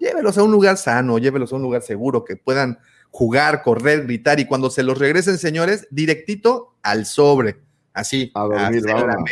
llévelos 0.00 0.36
a 0.36 0.42
un 0.42 0.50
lugar 0.50 0.78
sano, 0.78 1.18
llévelos 1.18 1.52
a 1.52 1.56
un 1.56 1.62
lugar 1.62 1.82
seguro, 1.82 2.24
que 2.24 2.34
puedan 2.34 2.80
jugar, 3.12 3.62
correr, 3.62 4.02
gritar 4.02 4.40
y 4.40 4.46
cuando 4.46 4.68
se 4.68 4.82
los 4.82 4.98
regresen, 4.98 5.38
señores, 5.38 5.86
directito 5.92 6.74
al 6.82 7.06
sobre 7.06 7.62
Así. 7.96 8.30
A 8.34 8.42
dormir, 8.42 8.82
la 8.84 9.06
meme. 9.06 9.26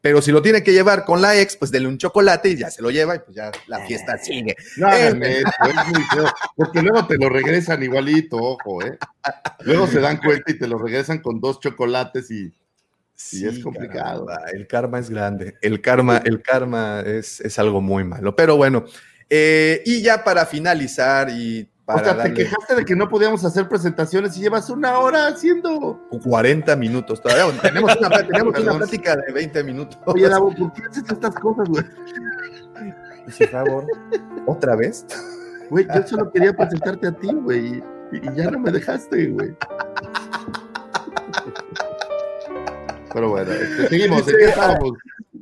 Pero 0.00 0.20
si 0.20 0.32
lo 0.32 0.42
tiene 0.42 0.64
que 0.64 0.72
llevar 0.72 1.04
con 1.04 1.22
la 1.22 1.40
ex, 1.40 1.56
pues 1.56 1.70
dele 1.70 1.86
un 1.86 1.96
chocolate 1.96 2.48
y 2.50 2.56
ya 2.56 2.68
se 2.68 2.82
lo 2.82 2.90
lleva 2.90 3.14
y 3.14 3.18
pues 3.20 3.36
ya 3.36 3.52
la 3.68 3.86
fiesta 3.86 4.18
sigue. 4.18 4.56
No 4.76 4.88
hagan 4.88 5.22
Eh, 5.22 5.38
eso, 5.42 5.70
es 5.70 5.86
muy 5.88 6.02
feo, 6.04 6.24
porque 6.56 6.82
luego 6.82 7.06
te 7.06 7.16
lo 7.18 7.28
regresan 7.28 7.82
igualito, 7.84 8.36
ojo, 8.36 8.84
¿eh? 8.84 8.98
Luego 9.60 9.86
se 9.86 10.00
dan 10.00 10.16
cuenta 10.16 10.50
y 10.50 10.58
te 10.58 10.66
lo 10.66 10.76
regresan 10.76 11.20
con 11.20 11.40
dos 11.40 11.60
chocolates 11.60 12.30
y 12.32 12.52
Sí, 13.14 13.46
es 13.46 13.62
complicado. 13.62 14.26
caramba, 14.26 14.50
el 14.52 14.66
karma 14.66 14.98
es 14.98 15.10
grande. 15.10 15.54
El 15.60 15.80
karma, 15.80 16.22
el 16.24 16.42
karma 16.42 17.02
es, 17.04 17.40
es 17.42 17.58
algo 17.58 17.80
muy 17.80 18.02
malo. 18.02 18.34
Pero 18.34 18.56
bueno, 18.56 18.86
eh, 19.28 19.82
y 19.86 20.02
ya 20.02 20.24
para 20.24 20.46
finalizar 20.46 21.30
y 21.30 21.69
o 21.94 21.98
sea, 21.98 22.22
te 22.22 22.34
quejaste 22.34 22.74
de 22.74 22.84
que 22.84 22.96
no 22.96 23.08
podíamos 23.08 23.44
hacer 23.44 23.68
presentaciones 23.68 24.36
y 24.36 24.40
llevas 24.40 24.70
una 24.70 24.98
hora 24.98 25.28
haciendo. 25.28 26.00
40 26.22 26.76
minutos 26.76 27.20
todavía. 27.20 27.44
Bueno, 27.44 27.60
tenemos 27.60 27.96
una, 27.96 28.08
tenemos 28.26 28.58
una 28.58 28.74
plática 28.78 29.16
de 29.16 29.32
20 29.32 29.64
minutos. 29.64 29.98
Oye, 30.06 30.28
Davo, 30.28 30.54
¿por 30.54 30.72
qué 30.72 30.82
haces 30.88 31.04
estas 31.08 31.34
cosas, 31.36 31.68
güey? 31.68 31.84
Por 33.38 33.48
favor, 33.48 33.86
¿otra 34.46 34.76
vez? 34.76 35.06
Güey, 35.70 35.86
yo 35.94 36.06
solo 36.06 36.30
quería 36.32 36.52
presentarte 36.52 37.06
a 37.06 37.12
ti, 37.12 37.28
güey, 37.32 37.82
y, 38.12 38.16
y 38.16 38.34
ya 38.34 38.50
no 38.50 38.58
me 38.58 38.72
dejaste, 38.72 39.28
güey. 39.28 39.54
Pero 43.12 43.30
bueno, 43.30 43.52
este, 43.52 43.88
seguimos. 43.88 44.28
¿En 44.28 44.36
qué 44.36 44.44
estábamos? 44.44 44.92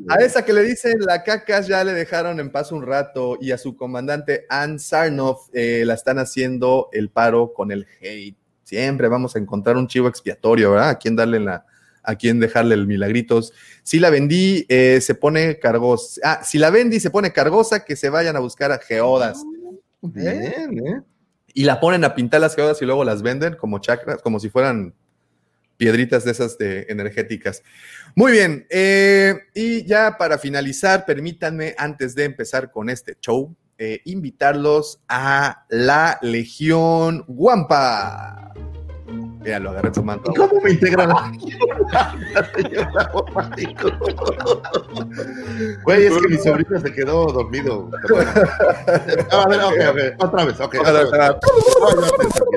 A 0.08 0.16
esa 0.16 0.44
que 0.44 0.52
le 0.52 0.62
dicen 0.62 0.94
la 1.00 1.22
cacas 1.22 1.66
ya 1.66 1.84
le 1.84 1.92
dejaron 1.92 2.40
en 2.40 2.50
paz 2.50 2.72
un 2.72 2.84
rato 2.84 3.38
y 3.40 3.50
a 3.50 3.58
su 3.58 3.76
comandante 3.76 4.46
Ann 4.48 4.78
Sarnoff 4.78 5.48
eh, 5.52 5.82
la 5.84 5.94
están 5.94 6.18
haciendo 6.18 6.88
el 6.92 7.10
paro 7.10 7.52
con 7.52 7.70
el 7.70 7.86
hate. 8.00 8.36
Siempre 8.64 9.08
vamos 9.08 9.34
a 9.34 9.38
encontrar 9.38 9.76
un 9.76 9.88
chivo 9.88 10.08
expiatorio, 10.08 10.72
¿verdad? 10.72 10.90
A 10.90 10.98
quién 10.98 11.16
darle 11.16 11.40
la, 11.40 11.64
a 12.02 12.16
quién 12.16 12.40
dejarle 12.40 12.74
el 12.74 12.86
milagritos. 12.86 13.52
Si 13.82 13.98
la 13.98 14.10
vendí, 14.10 14.64
eh, 14.68 15.00
se 15.00 15.14
pone 15.14 15.58
cargosa. 15.58 16.20
Ah, 16.24 16.40
si 16.42 16.58
la 16.58 16.70
vendí, 16.70 17.00
se 17.00 17.10
pone 17.10 17.32
cargosa, 17.32 17.84
que 17.84 17.96
se 17.96 18.08
vayan 18.08 18.36
a 18.36 18.40
buscar 18.40 18.72
a 18.72 18.78
geodas. 18.78 19.42
Bien, 20.00 20.78
¿eh? 20.86 21.02
Y 21.52 21.64
la 21.64 21.80
ponen 21.80 22.04
a 22.04 22.14
pintar 22.14 22.40
las 22.40 22.54
geodas 22.54 22.80
y 22.80 22.84
luego 22.84 23.04
las 23.04 23.22
venden 23.22 23.56
como 23.56 23.78
chakras, 23.78 24.22
como 24.22 24.40
si 24.40 24.48
fueran 24.48 24.94
piedritas 25.76 26.24
de 26.24 26.32
esas 26.32 26.58
de 26.58 26.86
energéticas. 26.88 27.62
Muy 28.14 28.32
bien, 28.32 28.66
eh, 28.70 29.34
y 29.54 29.84
ya 29.84 30.16
para 30.18 30.38
finalizar, 30.38 31.04
permítanme, 31.06 31.74
antes 31.78 32.14
de 32.14 32.24
empezar 32.24 32.70
con 32.70 32.90
este 32.90 33.16
show, 33.20 33.54
eh, 33.78 34.00
invitarlos 34.06 35.00
a 35.08 35.64
la 35.68 36.18
Legión 36.20 37.24
Guampa. 37.28 38.52
Ya 39.44 39.58
lo 39.60 39.70
agarré 39.70 39.90
tomando. 39.92 40.30
¿Y 40.30 40.34
cómo 40.34 40.60
me 40.60 40.72
integra 40.72 41.06
la? 41.06 41.32
Güey, 45.84 46.06
es 46.06 46.18
que 46.18 46.28
mi 46.28 46.36
sobrino 46.36 46.80
se 46.80 46.92
quedó 46.92 47.26
dormido. 47.26 47.90
A 49.30 49.48
ver, 49.48 49.60
ok, 49.60 49.74
ok, 49.90 50.24
otra 50.24 50.44
vez, 50.44 50.60
ok. 50.60 50.74
Otra 50.80 50.92
vez. 50.92 51.10
No, 51.10 52.02
ya 52.02 52.10
te 52.16 52.24
entendí. 52.24 52.56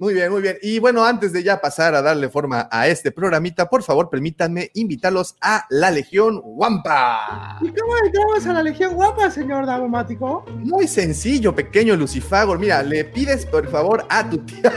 Muy 0.00 0.14
bien, 0.14 0.30
muy 0.30 0.40
bien. 0.40 0.56
Y 0.62 0.78
bueno, 0.78 1.04
antes 1.04 1.32
de 1.32 1.42
ya 1.42 1.60
pasar 1.60 1.92
a 1.96 2.02
darle 2.02 2.28
forma 2.28 2.68
a 2.70 2.86
este 2.86 3.10
programita, 3.10 3.68
por 3.68 3.82
favor, 3.82 4.08
permítanme 4.08 4.70
invitarlos 4.74 5.34
a 5.40 5.66
la 5.70 5.90
Legión 5.90 6.40
Guampa. 6.40 7.58
¿Y 7.60 7.68
cómo 7.72 7.96
entramos 8.04 8.46
a 8.46 8.52
la 8.52 8.62
Legión 8.62 8.94
Guapa, 8.94 9.28
señor 9.28 9.66
Davomático? 9.66 10.44
Muy 10.50 10.86
sencillo, 10.86 11.52
pequeño 11.52 11.96
Lucifagor. 11.96 12.60
Mira, 12.60 12.80
le 12.84 13.06
pides 13.06 13.44
por 13.44 13.68
favor 13.68 14.06
a 14.08 14.30
tu 14.30 14.38
tía. 14.38 14.72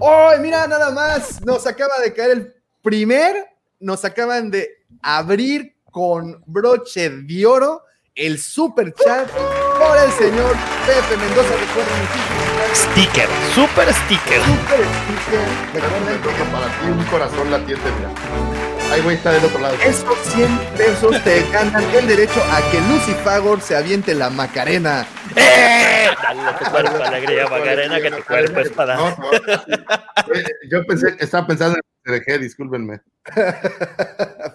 ¡Oh, 0.00 0.32
mira 0.38 0.66
nada 0.66 0.90
más! 0.90 1.42
Nos 1.46 1.66
acaba 1.66 1.98
de 2.04 2.12
caer 2.12 2.30
el 2.32 2.54
primer, 2.82 3.46
nos 3.80 4.04
acaban 4.04 4.50
de 4.50 4.68
abrir 5.00 5.76
con 5.90 6.42
broche 6.46 7.08
de 7.08 7.46
oro 7.46 7.84
el 8.14 8.38
super 8.38 8.92
chat 8.92 9.30
por 9.30 9.96
el 9.96 10.10
señor 10.12 10.54
Pepe 10.84 11.16
Mendoza. 11.16 11.54
Recuerden, 11.56 12.47
Sticker, 12.74 13.28
super 13.54 13.92
sticker. 13.92 14.40
super 14.42 14.84
sticker. 14.84 15.44
Recuerden 15.74 16.04
Mendoza, 16.04 16.44
para 16.52 16.66
ti 16.66 16.86
un 16.90 17.04
corazón 17.04 17.50
latiente, 17.50 17.84
mira. 17.96 18.10
Ahí 18.92 19.00
voy 19.02 19.14
a 19.14 19.16
estar 19.16 19.34
del 19.34 19.44
otro 19.44 19.60
lado. 19.60 19.74
Esos 19.84 20.18
100 20.18 20.58
pesos 20.76 21.22
te 21.22 21.42
ganan 21.52 21.84
el 21.94 22.06
derecho 22.08 22.42
a 22.50 22.70
que 22.70 22.80
Lucifagor 22.92 23.60
se 23.60 23.76
aviente 23.76 24.14
la 24.14 24.30
Macarena. 24.30 25.06
¡Eh! 25.36 26.08
Dale 26.22 26.40
tu 26.58 26.70
cuerpo 26.70 27.04
alegría, 27.04 27.46
Macarena, 27.48 28.00
que 28.00 28.10
tu 28.10 28.24
cuerpo 28.24 28.60
es 28.60 28.70
para. 28.70 28.96
No, 28.96 29.16
no, 29.16 29.32
eh, 30.34 30.44
Yo 30.70 30.84
pensé, 30.86 31.14
estaba 31.20 31.46
pensando 31.46 31.78
en 32.04 32.14
el 32.14 32.24
CRG, 32.24 32.40
discúlpenme. 32.40 33.00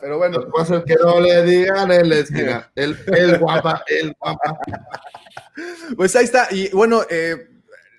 Pero 0.01 0.17
bueno, 0.17 0.39
Lo 0.39 0.45
que 0.45 0.51
pasa 0.51 0.77
es 0.77 0.83
que 0.85 0.95
no 0.95 1.19
le 1.19 1.43
digan 1.43 1.91
en 1.91 2.09
la 2.09 2.15
esquina. 2.15 2.71
El, 2.75 2.97
el 3.07 3.37
guapa, 3.37 3.83
el 3.87 4.15
guapa. 4.19 4.59
Pues 5.95 6.15
ahí 6.15 6.25
está. 6.25 6.47
Y 6.49 6.69
bueno, 6.71 7.01
eh, 7.09 7.52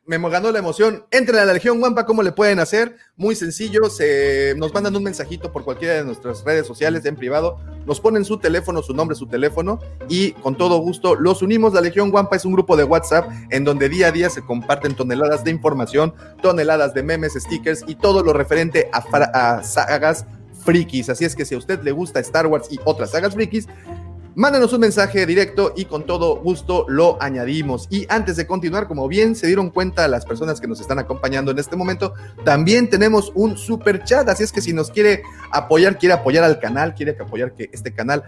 me 0.07 0.19
ganó 0.29 0.51
la 0.51 0.59
emoción. 0.59 1.05
Entren 1.11 1.39
a 1.39 1.45
la 1.45 1.55
Legión 1.55 1.81
Guampa, 1.81 2.05
¿cómo 2.05 2.23
le 2.23 2.33
pueden 2.33 2.59
hacer? 2.61 2.97
Muy 3.17 3.35
sencillo. 3.35 3.89
Se, 3.89 4.55
nos 4.57 4.73
mandan 4.75 4.95
un 4.97 5.03
mensajito 5.03 5.51
por 5.53 5.65
cualquiera 5.65 5.95
de 5.95 6.05
nuestras 6.05 6.45
redes 6.45 6.67
sociales 6.67 7.05
en 7.07 7.17
privado. 7.17 7.59
Nos 7.87 8.01
ponen 8.01 8.25
su 8.25 8.39
teléfono, 8.39 8.83
su 8.83 8.95
nombre, 8.95 9.17
su 9.17 9.27
teléfono. 9.27 9.81
Y 10.09 10.33
con 10.33 10.57
todo 10.57 10.79
gusto 10.79 11.15
los 11.15 11.43
unimos. 11.43 11.73
La 11.73 11.81
Legión 11.81 12.11
Guampa 12.11 12.37
es 12.37 12.45
un 12.45 12.53
grupo 12.53 12.77
de 12.77 12.85
WhatsApp 12.85 13.31
en 13.51 13.65
donde 13.65 13.89
día 13.89 14.09
a 14.09 14.13
día 14.13 14.29
se 14.29 14.43
comparten 14.43 14.95
toneladas 14.95 15.45
de 15.45 15.51
información, 15.51 16.15
toneladas 16.43 16.93
de 16.95 17.03
memes, 17.03 17.35
stickers 17.35 17.85
y 17.87 17.95
todo 17.95 18.23
lo 18.23 18.33
referente 18.33 18.91
a, 18.93 18.99
a 18.99 19.63
sagas 19.63 20.27
frikis. 20.65 21.09
Así 21.09 21.25
es 21.25 21.35
que 21.35 21.45
si 21.45 21.55
a 21.55 21.59
usted 21.59 21.83
le 21.83 21.93
gusta 21.93 22.21
Star 22.21 22.47
Wars 22.47 22.69
y 22.71 22.79
otras 22.85 23.11
sagas 23.11 23.35
frikis, 23.35 23.69
Mándanos 24.37 24.73
un 24.73 24.81
mensaje 24.81 25.27
directo 25.27 25.75
y 25.77 25.85
con 25.85 26.07
todo 26.07 26.41
gusto 26.41 26.87
lo 26.89 27.23
añadimos. 27.23 27.87
Y 27.89 28.05
antes 28.09 28.37
de 28.37 28.49
continuar, 28.49 28.89
como 28.89 29.07
bien 29.07 29.37
se 29.37 29.47
dieron 29.47 29.71
cuenta 29.71 30.09
las 30.09 30.27
personas 30.27 30.61
que 30.61 30.67
nos 30.67 30.81
están 30.81 30.99
acompañando 30.99 31.53
en 31.53 31.61
este 31.61 31.77
momento, 31.77 32.15
también 32.45 32.91
tenemos 32.91 33.31
un 33.37 33.57
super 33.57 34.03
chat. 34.03 34.29
Así 34.29 34.43
es 34.43 34.51
que 34.51 34.61
si 34.61 34.73
nos 34.73 34.91
quiere 34.91 35.23
apoyar, 35.53 35.99
quiere 35.99 36.15
apoyar 36.15 36.43
al 36.43 36.59
canal, 36.59 36.95
quiere 36.95 37.17
apoyar 37.19 37.55
que 37.55 37.71
este 37.73 37.95
canal 37.95 38.25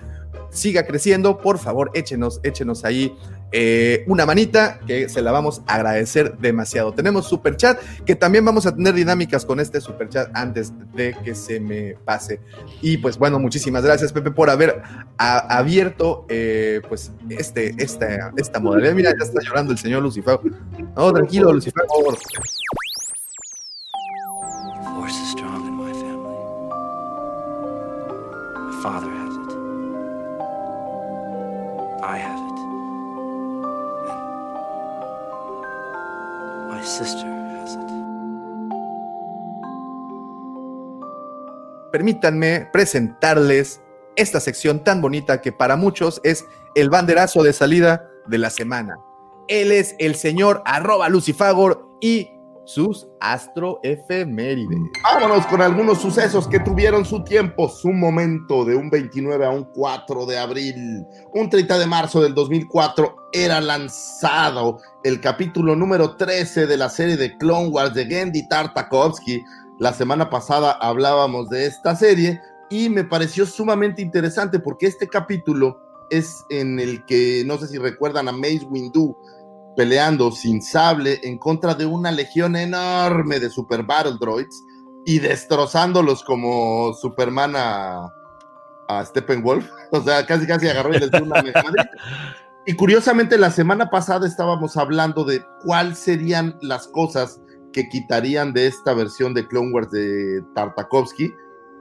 siga 0.51 0.87
creciendo, 0.87 1.39
por 1.39 1.59
favor, 1.59 1.91
échenos, 1.93 2.39
échenos 2.45 2.85
ahí 2.85 3.17
eh, 3.53 4.05
una 4.07 4.27
manita 4.27 4.81
que 4.87 5.09
se 5.09 5.23
la 5.23 5.33
vamos 5.33 5.63
a 5.67 5.77
agradecer 5.77 6.37
demasiado. 6.39 6.93
Tenemos 6.93 7.27
super 7.27 7.57
chat 7.57 7.79
que 8.05 8.15
también 8.15 8.45
vamos 8.45 8.67
a 8.67 8.75
tener 8.75 8.95
dinámicas 8.95 9.45
con 9.45 9.61
este 9.61 9.81
super 9.81 10.09
chat 10.09 10.29
antes 10.35 10.73
de 10.95 11.15
que 11.25 11.35
se 11.35 11.61
me 11.61 11.97
pase. 12.05 12.41
Y 12.83 12.99
pues 12.99 13.19
bueno, 13.19 13.39
muchísimas 13.39 13.85
gracias 13.85 14.13
Pepe 14.13 14.31
por 14.31 14.51
haber 14.51 14.83
abierto 15.19 16.27
eh, 16.29 16.81
pues 16.89 17.13
este, 17.31 17.75
esta, 17.79 18.33
esta 18.37 18.61
modalidad. 18.61 18.95
Mira, 18.95 19.11
ya 19.11 19.25
está 19.25 19.41
llorando 19.43 19.73
el 19.73 19.79
señor 19.79 20.03
Lucifer. 20.03 20.39
No, 20.97 21.13
tranquilo, 21.13 21.53
Lucifer. 21.53 21.85
father 28.87 29.11
has 29.11 29.35
it. 29.35 29.53
I 32.05 32.19
have 32.19 32.39
it. 32.39 32.46
Permítanme 41.93 42.69
presentarles 42.73 43.81
esta 44.17 44.41
sección 44.41 44.85
tan 44.85 45.01
bonita 45.01 45.41
que 45.41 45.53
para 45.53 45.77
muchos 45.77 46.21
es 46.25 46.45
el 46.75 46.91
banderazo 46.91 47.43
de 47.43 47.53
salida 47.53 48.09
de 48.27 48.39
la 48.39 48.51
semana. 48.51 48.99
Él 49.49 49.73
es 49.73 49.95
el 49.99 50.15
señor 50.15 50.63
arroba 50.65 51.09
Lucifagor 51.09 51.89
y 52.01 52.31
sus 52.67 53.07
astroefemérides. 53.21 54.81
Vámonos 55.05 55.47
con 55.47 55.63
algunos 55.63 56.01
sucesos 56.01 56.49
que 56.49 56.61
tuvieron 56.61 57.05
su 57.05 57.23
tiempo, 57.23 57.69
su 57.69 57.93
momento 57.93 58.65
de 58.65 58.75
un 58.75 58.91
29 58.91 59.47
a 59.47 59.51
un 59.51 59.65
4 59.73 60.27
de 60.27 60.39
abril. 60.39 61.07
Un 61.33 61.49
30 61.49 61.79
de 61.79 61.87
marzo 61.87 62.21
del 62.21 62.35
2004 62.35 63.17
era 63.33 63.61
lanzado 63.61 64.79
el 65.05 65.21
capítulo 65.21 65.77
número 65.77 66.17
13 66.17 66.67
de 66.67 66.77
la 66.77 66.91
serie 66.91 67.17
de 67.17 67.39
Clone 67.39 67.69
Wars 67.69 67.95
de 67.95 68.05
Gendy 68.05 68.47
Tartakovsky. 68.49 69.43
La 69.79 69.93
semana 69.93 70.29
pasada 70.29 70.73
hablábamos 70.73 71.49
de 71.49 71.67
esta 71.67 71.95
serie 71.95 72.41
y 72.69 72.89
me 72.89 73.05
pareció 73.05 73.47
sumamente 73.47 74.03
interesante 74.03 74.59
porque 74.59 74.87
este 74.87 75.07
capítulo 75.07 75.81
es 76.11 76.45
en 76.51 76.81
el 76.81 77.05
que, 77.05 77.45
no 77.47 77.59
sé 77.59 77.69
si 77.69 77.79
recuerdan 77.79 78.29
a 78.29 78.33
Mace 78.33 78.67
Windu, 78.69 79.17
peleando 79.77 80.33
sin 80.33 80.63
sable 80.63 81.21
en 81.23 81.39
contra 81.39 81.75
de 81.75 81.87
una 81.87 82.11
legión 82.11 82.57
enorme 82.57 83.39
de 83.39 83.51
Super 83.51 83.83
Battle 83.83 84.17
Droids 84.19 84.65
y 85.05 85.19
destrozándolos 85.19 86.25
como 86.25 86.93
Superman 86.95 87.55
a, 87.57 88.09
a 88.89 89.05
Steppenwolf. 89.05 89.69
O 89.93 90.03
sea, 90.03 90.27
casi 90.27 90.47
casi 90.47 90.69
agarró 90.69 90.93
y 90.95 90.99
les 90.99 91.11
dio 91.11 91.23
una. 91.23 91.45
Y 92.67 92.75
curiosamente, 92.75 93.39
la 93.39 93.53
semana 93.53 93.89
pasada 93.89 94.27
estábamos 94.27 94.77
hablando 94.77 95.25
de 95.25 95.45
cuáles 95.65 95.99
serían 95.99 96.59
las 96.61 96.89
cosas 96.89 97.41
que 97.73 97.89
quitarían 97.89 98.53
de 98.53 98.67
esta 98.67 98.95
versión 98.95 99.33
de 99.33 99.47
Clone 99.47 99.71
Wars 99.73 99.91
de 99.93 100.43
Tartakovsky 100.57 101.33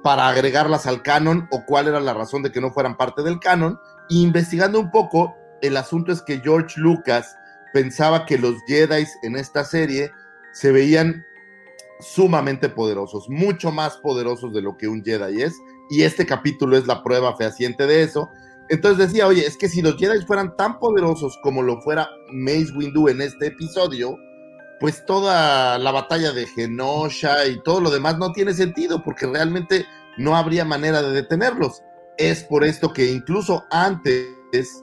para 0.04 0.28
agregarlas 0.28 0.86
al 0.86 1.02
canon 1.02 1.48
o 1.52 1.64
cuál 1.66 1.88
era 1.88 2.00
la 2.00 2.14
razón 2.14 2.44
de 2.44 2.52
que 2.52 2.62
no 2.62 2.72
fueran 2.72 2.96
parte 2.96 3.24
del 3.24 3.40
canon. 3.40 3.80
Investigando 4.10 4.80
un 4.80 4.92
poco, 4.92 5.34
el 5.64 5.78
asunto 5.78 6.12
es 6.12 6.22
que 6.22 6.40
George 6.42 6.80
Lucas 6.80 7.36
pensaba 7.76 8.26
que 8.26 8.38
los 8.38 8.56
Jedi 8.68 9.06
en 9.22 9.36
esta 9.36 9.66
serie 9.66 10.10
se 10.54 10.72
veían 10.72 11.26
sumamente 12.00 12.70
poderosos, 12.70 13.28
mucho 13.28 13.70
más 13.70 13.98
poderosos 13.98 14.54
de 14.54 14.62
lo 14.62 14.78
que 14.78 14.88
un 14.88 15.04
Jedi 15.04 15.42
es, 15.42 15.58
y 15.90 16.04
este 16.04 16.26
capítulo 16.26 16.78
es 16.78 16.88
la 16.88 17.04
prueba 17.04 17.36
fehaciente 17.36 17.86
de 17.86 18.04
eso. 18.04 18.30
Entonces 18.70 19.10
decía, 19.10 19.28
oye, 19.28 19.46
es 19.46 19.58
que 19.58 19.68
si 19.68 19.82
los 19.82 19.98
Jedi 19.98 20.26
fueran 20.26 20.56
tan 20.56 20.80
poderosos 20.80 21.38
como 21.44 21.64
lo 21.64 21.82
fuera 21.82 22.08
Mace 22.32 22.72
Windu 22.78 23.10
en 23.10 23.20
este 23.20 23.48
episodio, 23.48 24.18
pues 24.80 25.06
toda 25.06 25.78
la 25.78 25.92
batalla 25.92 26.32
de 26.32 26.48
Genosha 26.48 27.46
y 27.46 27.62
todo 27.62 27.82
lo 27.82 27.90
demás 27.90 28.18
no 28.18 28.32
tiene 28.32 28.54
sentido, 28.54 29.04
porque 29.04 29.28
realmente 29.28 29.86
no 30.18 30.38
habría 30.38 30.64
manera 30.64 31.02
de 31.02 31.12
detenerlos. 31.12 31.82
Es 32.18 32.42
por 32.46 32.64
esto 32.64 32.94
que 32.94 33.12
incluso 33.12 33.66
antes 33.70 34.82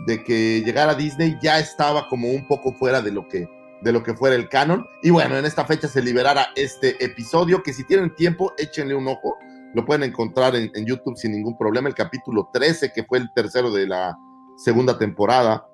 de 0.00 0.22
que 0.22 0.62
llegara 0.62 0.94
Disney 0.94 1.38
ya 1.40 1.58
estaba 1.58 2.08
como 2.08 2.28
un 2.30 2.46
poco 2.46 2.72
fuera 2.72 3.00
de 3.00 3.12
lo 3.12 3.26
que 3.28 3.48
de 3.82 3.92
lo 3.92 4.02
que 4.02 4.14
fuera 4.14 4.34
el 4.34 4.48
canon. 4.48 4.86
Y 5.02 5.10
bueno, 5.10 5.36
en 5.36 5.44
esta 5.44 5.64
fecha 5.64 5.86
se 5.86 6.02
liberara 6.02 6.48
este 6.56 7.02
episodio, 7.04 7.62
que 7.62 7.72
si 7.72 7.84
tienen 7.84 8.14
tiempo, 8.14 8.52
échenle 8.58 8.94
un 8.94 9.06
ojo. 9.06 9.36
Lo 9.74 9.84
pueden 9.84 10.02
encontrar 10.02 10.56
en, 10.56 10.70
en 10.74 10.86
YouTube 10.86 11.16
sin 11.16 11.32
ningún 11.32 11.56
problema. 11.58 11.88
El 11.88 11.94
capítulo 11.94 12.48
13, 12.52 12.92
que 12.92 13.04
fue 13.04 13.18
el 13.18 13.30
tercero 13.34 13.70
de 13.70 13.86
la 13.86 14.16
segunda 14.56 14.98
temporada. 14.98 15.66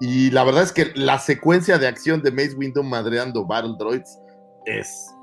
Y 0.00 0.30
la 0.30 0.42
verdad 0.44 0.62
es 0.62 0.72
que 0.72 0.90
la 0.94 1.18
secuencia 1.18 1.78
de 1.78 1.86
acción 1.86 2.22
de 2.22 2.32
Mace 2.32 2.54
Windu 2.56 2.82
madreando 2.82 3.46
Battle 3.46 3.76
Droids 3.78 4.18
es 4.64 5.14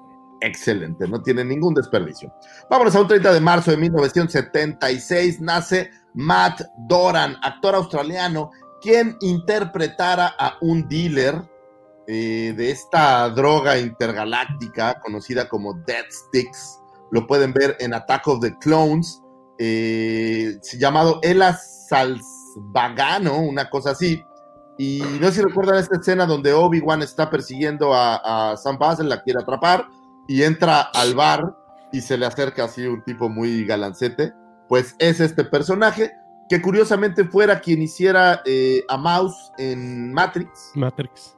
excelente, 0.42 1.08
no 1.08 1.22
tiene 1.22 1.44
ningún 1.44 1.74
desperdicio. 1.74 2.34
Vámonos 2.70 2.96
a 2.96 3.02
un 3.02 3.08
30 3.08 3.34
de 3.34 3.40
marzo 3.42 3.72
de 3.72 3.78
1976, 3.78 5.40
nace 5.40 5.92
Matt 6.14 6.62
Doran, 6.88 7.38
actor 7.42 7.76
australiano, 7.76 8.52
quien 8.82 9.18
interpretara 9.22 10.36
a 10.38 10.58
un 10.62 10.88
dealer 10.88 11.42
eh, 12.08 12.54
de 12.58 12.72
esta 12.72 13.30
droga 13.30 13.78
intergaláctica 13.78 15.00
conocida 15.00 15.48
como 15.48 15.74
Dead 15.86 16.06
Sticks. 16.10 16.80
Lo 17.12 17.28
pueden 17.28 17.54
ver 17.54 17.78
en 17.80 17.94
Attack 17.94 18.28
of 18.28 18.40
the 18.42 18.58
Clones, 18.60 19.22
eh, 19.60 20.60
llamado 20.74 21.20
Ela 21.22 21.54
Salsvagano, 21.54 23.38
una 23.38 23.70
cosa 23.70 23.92
así. 23.92 24.24
Y 24.78 25.02
no 25.20 25.28
sé 25.28 25.34
si 25.34 25.42
recuerdan 25.42 25.78
esta 25.78 25.98
escena 25.98 26.26
donde 26.26 26.54
Obi-Wan 26.54 27.04
está 27.04 27.30
persiguiendo 27.30 27.94
a, 27.94 28.52
a 28.52 28.58
Sam 28.58 28.80
Bassel, 28.80 29.10
la 29.10 29.22
quiere 29.22 29.42
atrapar, 29.42 29.88
y 30.28 30.44
entra 30.44 30.82
al 30.82 31.14
bar 31.14 31.56
y 31.92 32.02
se 32.02 32.18
le 32.18 32.26
acerca 32.26 32.64
así 32.64 32.88
un 32.88 33.04
tipo 33.04 33.30
muy 33.30 33.66
galancete. 33.66 34.34
Pues 34.72 34.96
es 35.00 35.20
este 35.20 35.44
personaje 35.44 36.14
que 36.48 36.62
curiosamente 36.62 37.26
fuera 37.26 37.60
quien 37.60 37.82
hiciera 37.82 38.42
eh, 38.46 38.86
a 38.88 38.96
Mouse 38.96 39.52
en 39.58 40.14
Matrix. 40.14 40.72
Matrix. 40.76 41.38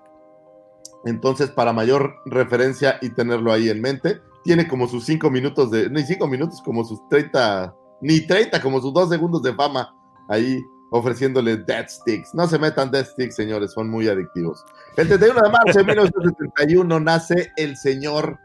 Entonces, 1.03 1.49
para 1.49 1.73
mayor 1.73 2.13
referencia 2.27 2.99
y 3.01 3.09
tenerlo 3.09 3.51
ahí 3.51 3.69
en 3.69 3.81
mente, 3.81 4.21
tiene 4.43 4.67
como 4.67 4.87
sus 4.87 5.05
cinco 5.05 5.31
minutos 5.31 5.71
de, 5.71 5.89
ni 5.89 6.03
cinco 6.03 6.27
minutos, 6.27 6.61
como 6.63 6.83
sus 6.83 6.99
30, 7.09 7.75
ni 8.01 8.21
30, 8.21 8.61
como 8.61 8.79
sus 8.79 8.93
dos 8.93 9.09
segundos 9.09 9.41
de 9.41 9.55
fama 9.55 9.91
ahí 10.29 10.63
ofreciéndole 10.91 11.57
Dead 11.57 11.89
Sticks. 11.89 12.35
No 12.35 12.45
se 12.45 12.59
metan 12.59 12.91
Dead 12.91 13.03
Sticks, 13.03 13.35
señores, 13.35 13.71
son 13.71 13.89
muy 13.89 14.07
adictivos. 14.07 14.63
El 14.95 15.07
31 15.07 15.41
de 15.41 15.49
marzo 15.49 15.79
de 15.79 15.85
1971 15.85 16.99
nace 16.99 17.51
el 17.57 17.75
señor 17.77 18.37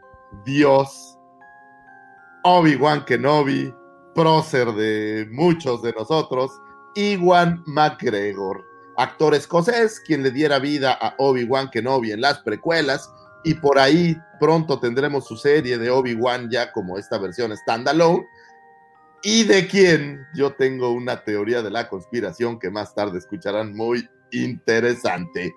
Dios 0.43 1.19
Obi-Wan 2.43 3.05
Kenobi, 3.05 3.71
prócer 4.19 4.73
de 4.73 5.29
muchos 5.31 5.81
de 5.81 5.93
nosotros, 5.93 6.51
Iwan 6.93 7.63
McGregor, 7.65 8.65
actor 8.97 9.33
escocés, 9.33 10.01
quien 10.01 10.23
le 10.23 10.31
diera 10.31 10.59
vida 10.59 10.91
a 10.91 11.15
Obi-Wan 11.19 11.69
Kenobi 11.69 12.11
en 12.11 12.19
las 12.19 12.39
precuelas, 12.39 13.09
y 13.45 13.53
por 13.53 13.79
ahí 13.79 14.17
pronto 14.37 14.77
tendremos 14.77 15.25
su 15.25 15.37
serie 15.37 15.77
de 15.77 15.89
Obi-Wan 15.89 16.49
ya 16.49 16.73
como 16.73 16.97
esta 16.97 17.17
versión 17.17 17.55
standalone, 17.55 18.25
y 19.23 19.45
de 19.45 19.67
quien 19.67 20.25
yo 20.35 20.51
tengo 20.51 20.91
una 20.91 21.23
teoría 21.23 21.61
de 21.61 21.71
la 21.71 21.87
conspiración 21.87 22.59
que 22.59 22.69
más 22.69 22.93
tarde 22.93 23.19
escucharán 23.19 23.73
muy 23.73 24.05
interesante. 24.31 25.53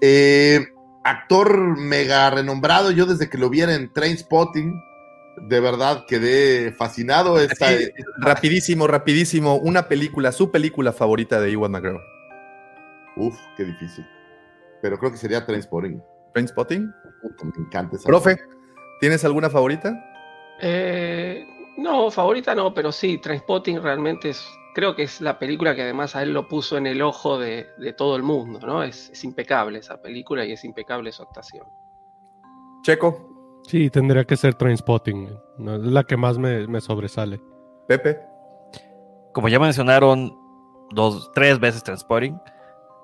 Eh, 0.00 0.64
actor 1.04 1.78
mega 1.78 2.30
renombrado, 2.30 2.92
yo 2.92 3.04
desde 3.04 3.28
que 3.28 3.36
lo 3.36 3.50
viera 3.50 3.74
en 3.74 3.92
Train 3.92 4.16
Spotting, 4.16 4.72
de 5.42 5.60
verdad 5.60 6.04
quedé 6.06 6.72
fascinado. 6.72 7.38
Esta, 7.38 7.68
Así, 7.68 7.90
rapidísimo, 8.18 8.86
rapidísimo. 8.86 9.56
Una 9.56 9.88
película, 9.88 10.32
su 10.32 10.50
película 10.50 10.92
favorita 10.92 11.40
de 11.40 11.52
Ewan 11.52 11.72
McGregor. 11.72 12.02
Uf, 13.16 13.38
qué 13.56 13.64
difícil. 13.64 14.06
Pero 14.82 14.98
creo 14.98 15.10
que 15.10 15.18
sería 15.18 15.44
Trainspotting. 15.46 16.02
¿Trainspotting? 16.34 16.92
Me 17.42 17.64
encanta 17.64 17.96
esa. 17.96 18.06
Profe, 18.06 18.36
¿tienes 19.00 19.24
alguna 19.24 19.48
favorita? 19.48 19.94
Eh, 20.60 21.44
no, 21.78 22.10
favorita 22.10 22.54
no, 22.54 22.72
pero 22.74 22.92
sí, 22.92 23.18
Trainspotting 23.18 23.82
realmente 23.82 24.30
es, 24.30 24.46
creo 24.74 24.94
que 24.94 25.04
es 25.04 25.20
la 25.20 25.38
película 25.38 25.74
que 25.74 25.82
además 25.82 26.16
a 26.16 26.22
él 26.22 26.32
lo 26.32 26.48
puso 26.48 26.76
en 26.76 26.86
el 26.86 27.02
ojo 27.02 27.38
de, 27.38 27.68
de 27.78 27.92
todo 27.92 28.16
el 28.16 28.22
mundo, 28.22 28.60
¿no? 28.60 28.82
Es, 28.82 29.10
es 29.10 29.24
impecable 29.24 29.78
esa 29.78 30.00
película 30.00 30.44
y 30.44 30.52
es 30.52 30.64
impecable 30.64 31.12
su 31.12 31.22
actuación. 31.22 31.66
Checo, 32.82 33.35
Sí, 33.66 33.90
tendría 33.90 34.24
que 34.24 34.36
ser 34.36 34.54
Trainspotting. 34.54 35.30
¿no? 35.58 35.76
Es 35.76 35.82
la 35.82 36.04
que 36.04 36.16
más 36.16 36.38
me, 36.38 36.66
me 36.66 36.80
sobresale. 36.80 37.40
Pepe. 37.88 38.20
Como 39.32 39.48
ya 39.48 39.58
mencionaron 39.58 40.32
dos, 40.90 41.30
tres 41.34 41.58
veces 41.60 41.82
Transporting, 41.82 42.38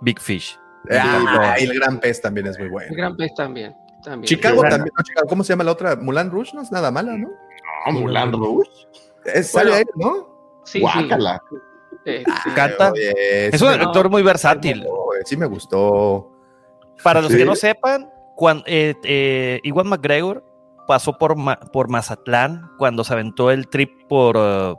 Big 0.00 0.20
Fish. 0.20 0.58
Ah, 0.90 1.56
y 1.60 1.64
el 1.64 1.74
Gran 1.78 2.00
Pez 2.00 2.20
también 2.20 2.46
es 2.46 2.56
muy 2.58 2.66
El 2.66 2.72
bueno. 2.72 2.94
Gran 2.96 3.16
Pez 3.16 3.34
también. 3.34 3.74
también. 4.04 4.28
Chicago 4.28 4.62
también. 4.62 4.92
no, 4.96 5.02
Chicago, 5.04 5.28
¿Cómo 5.28 5.44
se 5.44 5.52
llama 5.52 5.64
la 5.64 5.72
otra? 5.72 5.96
Mulan 5.96 6.30
Rouge 6.30 6.52
no 6.54 6.62
es 6.62 6.72
nada 6.72 6.90
mala, 6.90 7.16
¿no? 7.16 7.28
No, 7.86 8.00
Mulan 8.00 8.32
Rouge. 8.32 8.70
Es, 9.24 9.48
sale 9.50 9.70
Bueno. 9.70 9.76
ahí, 9.78 9.84
¿no? 9.96 10.60
Sí, 10.64 10.78
sí. 10.78 10.80
Guácala. 10.80 11.42
Eh, 12.04 12.24
Canta. 12.56 12.90
Oye, 12.92 13.46
Es 13.48 13.60
sí 13.60 13.64
un 13.64 13.72
actor 13.72 14.08
muy 14.10 14.22
versátil. 14.22 14.84
Sí 15.24 15.36
me 15.36 15.46
gustó. 15.46 16.32
Para 17.02 17.20
los 17.20 17.30
Sí. 17.30 17.38
que 17.38 17.44
no 17.44 17.54
sepan, 17.54 18.10
cuando, 18.34 18.64
eh, 18.66 18.94
eh, 19.04 19.60
Iwan 19.62 19.86
McGregor 19.88 20.44
pasó 20.86 21.16
por, 21.18 21.36
Ma- 21.36 21.58
por 21.72 21.88
Mazatlán 21.88 22.70
cuando 22.78 23.04
se 23.04 23.12
aventó 23.12 23.50
el 23.50 23.68
trip 23.68 23.90
por, 24.08 24.36
eh, 24.36 24.74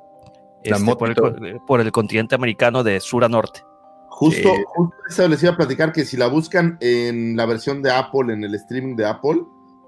La 0.65 0.75
este, 0.77 0.79
moto 0.83 0.97
por, 0.99 1.09
el, 1.47 1.59
por 1.67 1.81
el 1.81 1.91
continente 1.91 2.35
americano 2.35 2.83
de 2.83 2.99
sur 2.99 3.23
a 3.23 3.29
norte. 3.29 3.61
Justo, 4.09 4.49
Sí. 4.53 4.63
justo 4.75 4.95
eso 5.09 5.27
les 5.27 5.41
iba 5.43 5.53
a 5.53 5.57
platicar 5.57 5.91
que 5.91 6.05
si 6.05 6.17
la 6.17 6.27
buscan 6.27 6.77
en 6.81 7.35
la 7.35 7.45
versión 7.47 7.81
de 7.81 7.91
Apple, 7.91 8.31
en 8.31 8.43
el 8.43 8.53
streaming 8.55 8.95
de 8.95 9.07
Apple, 9.07 9.41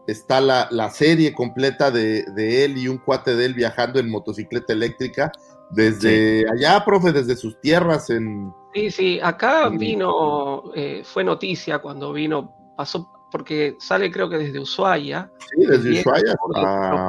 está 0.08 0.42
la, 0.42 0.68
la 0.72 0.90
serie 0.90 1.34
completa 1.34 1.92
de, 1.92 2.24
de 2.36 2.66
él 2.66 2.78
y 2.78 2.88
un 2.88 2.98
cuate 2.98 3.36
de 3.36 3.46
él 3.46 3.54
viajando 3.54 4.00
en 4.00 4.10
motocicleta 4.10 4.74
eléctrica 4.74 5.32
desde 5.72 6.46
allá, 6.52 6.84
profe, 6.86 7.12
desde 7.12 7.36
sus 7.36 7.60
tierras 7.60 8.10
en... 8.10 8.52
Sí, 8.74 8.92
sí, 8.92 9.20
acá 9.22 9.70
vino, 9.70 10.64
eh, 10.76 11.02
fue 11.06 11.24
noticia 11.24 11.80
cuando 11.80 12.12
vino, 12.14 12.54
pasó, 12.76 13.10
porque 13.36 13.76
sale 13.80 14.10
creo 14.10 14.30
que 14.30 14.38
desde 14.38 14.62
Ushuaia. 14.62 15.30
Sí, 15.40 15.66
desde 15.66 16.00
Ushuaia 16.00 16.32
hasta, 16.32 17.02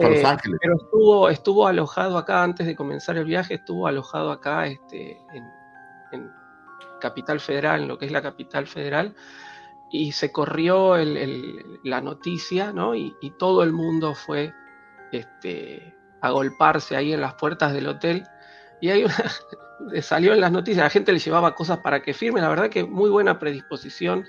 eh, 0.00 0.26
Ángeles. 0.26 0.58
Pero 0.60 0.74
estuvo, 0.74 1.28
estuvo 1.28 1.68
alojado 1.68 2.18
acá 2.18 2.42
antes 2.42 2.66
de 2.66 2.74
comenzar 2.74 3.16
el 3.16 3.24
viaje, 3.26 3.54
estuvo 3.54 3.86
alojado 3.86 4.32
acá 4.32 4.66
este, 4.66 5.12
en, 5.32 5.44
en 6.10 6.30
Capital 7.00 7.38
Federal, 7.38 7.82
en 7.82 7.88
lo 7.88 7.96
que 7.96 8.06
es 8.06 8.10
la 8.12 8.22
Capital 8.22 8.66
Federal, 8.66 9.14
y 9.88 10.10
se 10.10 10.32
corrió 10.32 10.96
el- 10.96 11.16
el- 11.16 11.80
la 11.84 12.00
noticia, 12.00 12.72
¿no? 12.72 12.96
Y, 12.96 13.14
y 13.20 13.30
todo 13.38 13.62
el 13.62 13.72
mundo 13.72 14.16
fue 14.16 14.52
este, 15.12 15.96
a 16.22 16.30
golparse 16.30 16.96
ahí 16.96 17.12
en 17.12 17.20
las 17.20 17.34
puertas 17.34 17.72
del 17.72 17.86
hotel. 17.86 18.24
Y 18.80 18.90
hay 18.90 19.04
una, 19.04 19.14
salió 20.02 20.32
en 20.32 20.40
las 20.40 20.50
noticias, 20.50 20.82
la 20.82 20.90
gente 20.90 21.12
le 21.12 21.20
llevaba 21.20 21.54
cosas 21.54 21.78
para 21.78 22.02
que 22.02 22.14
firme, 22.14 22.40
la 22.40 22.48
verdad 22.48 22.68
que 22.68 22.82
muy 22.82 23.10
buena 23.10 23.38
predisposición, 23.38 24.24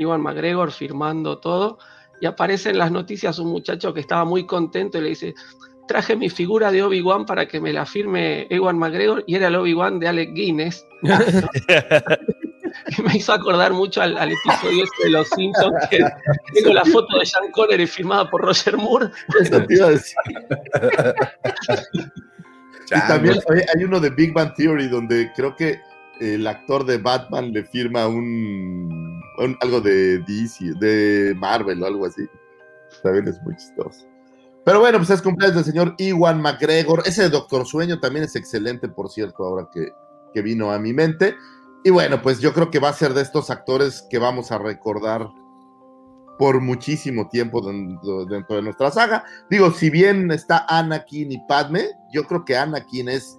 Iwan 0.00 0.20
McGregor 0.20 0.72
firmando 0.72 1.38
todo, 1.38 1.78
y 2.20 2.26
aparece 2.26 2.70
en 2.70 2.78
las 2.78 2.90
noticias 2.90 3.38
un 3.38 3.48
muchacho 3.48 3.94
que 3.94 4.00
estaba 4.00 4.24
muy 4.24 4.46
contento 4.46 4.98
y 4.98 5.02
le 5.02 5.08
dice, 5.10 5.34
traje 5.88 6.16
mi 6.16 6.28
figura 6.28 6.70
de 6.70 6.82
Obi-Wan 6.82 7.24
para 7.24 7.46
que 7.46 7.60
me 7.60 7.72
la 7.72 7.86
firme 7.86 8.46
Ewan 8.50 8.78
McGregor, 8.78 9.24
y 9.26 9.36
era 9.36 9.48
el 9.48 9.56
Obi-Wan 9.56 9.98
de 9.98 10.08
Alec 10.08 10.32
Guinness, 10.32 10.86
que 12.96 13.02
me 13.02 13.16
hizo 13.16 13.32
acordar 13.32 13.72
mucho 13.72 14.02
al, 14.02 14.16
al 14.16 14.32
episodio 14.32 14.84
este 14.84 15.04
de 15.04 15.10
Los 15.10 15.28
Simpsons, 15.28 15.88
que 15.90 16.04
tengo 16.54 16.74
la 16.74 16.84
foto 16.84 17.18
de 17.18 17.26
Sean 17.26 17.50
Connery 17.52 17.86
firmada 17.86 18.28
por 18.28 18.42
Roger 18.42 18.76
Moore. 18.76 19.10
Eso 19.40 19.62
te 19.64 19.74
iba 19.74 19.86
a 19.86 19.90
decir. 19.90 20.16
Y 22.92 23.06
también 23.06 23.36
hay 23.72 23.84
uno 23.84 24.00
de 24.00 24.10
Big 24.10 24.32
Bang 24.32 24.52
Theory 24.56 24.88
donde 24.88 25.30
creo 25.36 25.54
que 25.54 25.80
el 26.20 26.44
actor 26.44 26.84
de 26.84 26.98
Batman 26.98 27.52
le 27.52 27.62
firma 27.62 28.08
un, 28.08 29.19
un- 29.40 29.56
algo 29.60 29.80
de 29.80 30.18
DC, 30.20 30.72
de 30.80 31.34
Marvel 31.36 31.82
o 31.82 31.86
algo 31.86 32.06
así. 32.06 32.22
También 33.02 33.28
es 33.28 33.40
muy 33.42 33.56
chistoso. 33.56 34.06
Pero 34.64 34.80
bueno, 34.80 34.98
pues 34.98 35.10
es 35.10 35.22
cumpleaños 35.22 35.56
del 35.56 35.64
señor 35.64 35.94
Iwan 35.98 36.40
McGregor. 36.40 37.02
Ese 37.06 37.28
Doctor 37.30 37.66
Sueño 37.66 37.98
también 37.98 38.24
es 38.24 38.36
excelente, 38.36 38.88
por 38.88 39.08
cierto, 39.10 39.44
ahora 39.44 39.68
que, 39.72 39.88
que 40.34 40.42
vino 40.42 40.70
a 40.70 40.78
mi 40.78 40.92
mente. 40.92 41.34
Y 41.82 41.90
bueno, 41.90 42.20
pues 42.20 42.40
yo 42.40 42.52
creo 42.52 42.70
que 42.70 42.78
va 42.78 42.90
a 42.90 42.92
ser 42.92 43.14
de 43.14 43.22
estos 43.22 43.48
actores 43.50 44.06
que 44.10 44.18
vamos 44.18 44.52
a 44.52 44.58
recordar 44.58 45.26
por 46.38 46.60
muchísimo 46.60 47.28
tiempo 47.28 47.60
dentro, 47.60 48.24
dentro 48.26 48.56
de 48.56 48.62
nuestra 48.62 48.90
saga. 48.90 49.24
Digo, 49.50 49.70
si 49.72 49.90
bien 49.90 50.30
está 50.30 50.64
Anakin 50.68 51.32
y 51.32 51.38
Padme, 51.46 51.88
yo 52.12 52.24
creo 52.24 52.44
que 52.44 52.56
Anakin 52.56 53.08
es, 53.10 53.38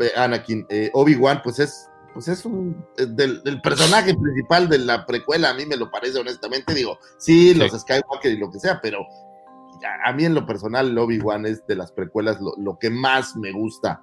eh, 0.00 0.10
Anakin, 0.16 0.66
eh, 0.68 0.90
Obi-Wan, 0.94 1.40
pues 1.42 1.58
es, 1.58 1.88
pues 2.14 2.28
es 2.28 2.44
un, 2.44 2.84
eh, 2.98 3.06
del, 3.08 3.42
del 3.42 3.60
personaje 3.62 4.14
principal 4.14 4.68
de 4.68 4.78
la 4.78 5.06
precuela, 5.06 5.50
a 5.50 5.54
mí 5.54 5.64
me 5.66 5.76
lo 5.76 5.90
parece 5.90 6.18
honestamente, 6.18 6.74
digo, 6.74 6.98
sí, 7.18 7.54
los 7.54 7.72
Skywalker 7.72 8.32
y 8.32 8.36
lo 8.38 8.50
que 8.50 8.58
sea, 8.58 8.80
pero 8.82 9.00
a- 9.00 10.10
a 10.10 10.12
mí 10.12 10.24
en 10.24 10.34
lo 10.34 10.46
personal 10.46 10.96
Obi-Wan 10.96 11.46
es 11.46 11.66
de 11.66 11.76
las 11.76 11.90
precuelas 11.92 12.40
lo, 12.40 12.52
lo 12.58 12.78
que 12.78 12.90
más 12.90 13.34
me 13.36 13.50
gusta 13.52 14.00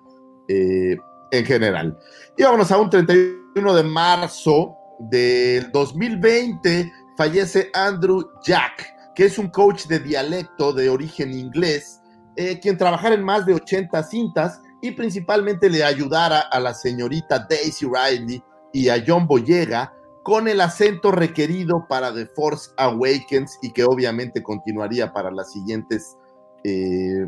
eh, 0.48 0.98
en 1.32 1.46
general. 1.46 1.98
Y 2.38 2.44
vámonos 2.44 2.72
a 2.72 2.78
un 2.80 2.90
31 2.90 3.74
de 3.76 3.84
marzo 3.84 4.76
del 5.00 5.72
2020, 5.72 6.92
fallece 7.18 7.70
Andrew 7.74 8.28
Jack, 8.44 8.88
que 9.16 9.26
es 9.26 9.38
un 9.38 9.50
coach 9.50 9.86
de 9.86 10.00
dialecto 10.00 10.74
de 10.74 10.90
origen 10.90 11.34
inglés, 11.34 12.02
eh, 12.36 12.60
quien 12.60 12.78
trabajara 12.78 13.16
en 13.16 13.24
más 13.24 13.46
de 13.46 13.54
80 13.54 14.02
cintas 14.04 14.62
y 14.82 14.92
principalmente 14.92 15.70
le 15.70 15.84
ayudara 15.84 16.40
a 16.40 16.60
la 16.60 16.74
señorita 16.74 17.48
Daisy 17.50 17.86
Riley 17.86 18.44
y 18.74 18.90
a 18.90 19.04
John 19.06 19.28
Boyega 19.28 19.94
con 20.24 20.48
el 20.48 20.62
acento 20.62 21.12
requerido 21.12 21.88
para 21.88 22.14
The 22.14 22.28
Force 22.28 22.70
Awakens 22.78 23.58
y 23.62 23.72
que 23.72 23.84
obviamente 23.84 24.44
continuaría 24.44 25.12
para 25.12 25.32
las 25.32 25.52
siguientes 25.52 26.18
eh, 26.64 27.26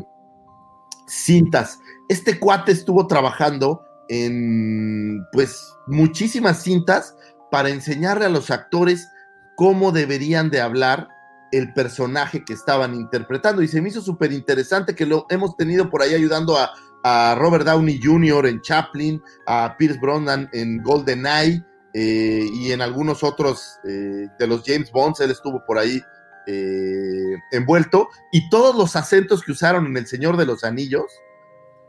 cintas. 1.06 1.78
Este 2.08 2.38
cuate 2.38 2.72
estuvo 2.72 3.06
trabajando 3.06 3.82
en 4.08 5.24
pues 5.32 5.58
muchísimas 5.86 6.62
cintas 6.62 7.16
para 7.50 7.70
enseñarle 7.70 8.26
a 8.26 8.30
los 8.30 8.50
actores 8.50 9.08
cómo 9.56 9.92
deberían 9.92 10.50
de 10.50 10.60
hablar 10.60 11.08
el 11.50 11.72
personaje 11.74 12.44
que 12.44 12.54
estaban 12.54 12.94
interpretando 12.94 13.62
y 13.62 13.68
se 13.68 13.82
me 13.82 13.90
hizo 13.90 14.00
súper 14.00 14.32
interesante 14.32 14.94
que 14.94 15.04
lo 15.04 15.26
hemos 15.28 15.54
tenido 15.56 15.90
por 15.90 16.00
ahí 16.02 16.14
ayudando 16.14 16.56
a, 16.56 16.72
a 17.04 17.34
Robert 17.36 17.64
Downey 17.64 18.00
Jr. 18.02 18.46
en 18.46 18.60
Chaplin, 18.60 19.22
a 19.46 19.76
Pierce 19.76 19.98
Brosnan 20.00 20.48
en 20.52 20.82
GoldenEye 20.82 21.62
eh, 21.94 22.46
y 22.52 22.72
en 22.72 22.80
algunos 22.80 23.22
otros 23.22 23.78
eh, 23.88 24.28
de 24.38 24.46
los 24.46 24.62
James 24.64 24.90
Bonds, 24.90 25.20
él 25.20 25.30
estuvo 25.30 25.64
por 25.66 25.78
ahí 25.78 26.00
eh, 26.46 27.36
envuelto 27.50 28.08
y 28.32 28.48
todos 28.48 28.74
los 28.76 28.96
acentos 28.96 29.42
que 29.42 29.52
usaron 29.52 29.86
en 29.86 29.96
El 29.96 30.06
Señor 30.06 30.36
de 30.36 30.46
los 30.46 30.64
Anillos, 30.64 31.06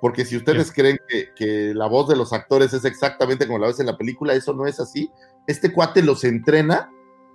porque 0.01 0.26
si 0.26 0.36
ustedes 0.36 0.72
creen 0.72 0.97
que, 1.07 1.30
que 1.36 1.74
la 1.74 1.88
voz 1.88 2.09
de 2.09 2.18
los 2.18 2.34
actores 2.34 2.74
es 2.74 2.84
exactamente 2.84 3.47
como 3.47 3.59
la 3.59 3.68
ves 3.68 3.80
en 3.80 3.86
la 3.86 3.97
película, 3.97 4.34
eso 4.34 4.53
no 4.53 4.68
es 4.68 4.80
así. 4.80 5.09
Este 5.47 5.72
cuate 5.72 6.01
los 6.01 6.24
entrena 6.26 6.91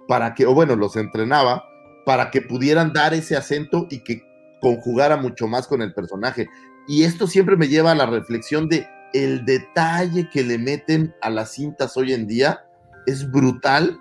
para 0.06 0.34
que, 0.34 0.44
o 0.44 0.54
bueno, 0.54 0.76
los 0.76 0.96
entrenaba 0.96 1.64
para 2.04 2.30
que 2.30 2.42
pudieran 2.42 2.92
dar 2.92 3.14
ese 3.14 3.36
acento 3.36 3.86
y 3.90 4.02
que 4.02 4.22
conjugara 4.60 5.16
mucho 5.16 5.46
más 5.46 5.66
con 5.66 5.82
el 5.82 5.94
personaje. 5.94 6.48
Y 6.88 7.04
esto 7.04 7.26
siempre 7.26 7.56
me 7.56 7.68
lleva 7.68 7.92
a 7.92 7.94
la 7.94 8.06
reflexión 8.06 8.68
de 8.68 8.88
el 9.12 9.44
detalle 9.44 10.28
que 10.30 10.42
le 10.42 10.58
meten 10.58 11.14
a 11.20 11.30
las 11.30 11.52
cintas 11.52 11.96
hoy 11.96 12.14
en 12.14 12.26
día 12.26 12.64
es 13.06 13.30
brutal, 13.30 14.00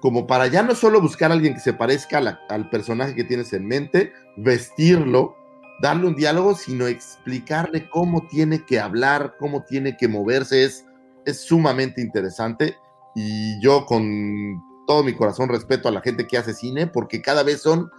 como 0.00 0.26
para 0.26 0.46
ya 0.46 0.62
no 0.62 0.74
solo 0.74 1.00
buscar 1.00 1.30
a 1.30 1.34
alguien 1.34 1.54
que 1.54 1.60
se 1.60 1.72
parezca 1.72 2.18
al 2.48 2.70
personaje 2.70 3.14
que 3.14 3.24
tienes 3.24 3.52
en 3.52 3.66
mente, 3.66 4.12
vestirlo, 4.36 5.34
darle 5.82 6.06
un 6.06 6.14
diálogo, 6.14 6.54
sino 6.54 6.86
explicarle 6.86 7.88
cómo 7.90 8.26
tiene 8.28 8.64
que 8.64 8.78
hablar, 8.78 9.36
cómo 9.38 9.64
tiene 9.64 9.96
que 9.96 10.08
moverse, 10.08 10.64
es, 10.64 10.86
es 11.24 11.40
sumamente 11.40 12.00
interesante. 12.00 12.76
Y 13.14 13.60
yo 13.62 13.86
con 13.86 14.62
todo 14.86 15.02
mi 15.02 15.14
corazón 15.14 15.48
respeto 15.48 15.88
a 15.88 15.92
la 15.92 16.00
gente 16.00 16.26
que 16.26 16.38
hace 16.38 16.54
cine, 16.54 16.86
porque 16.86 17.22
cada 17.22 17.42
vez 17.42 17.62
son 17.62 17.90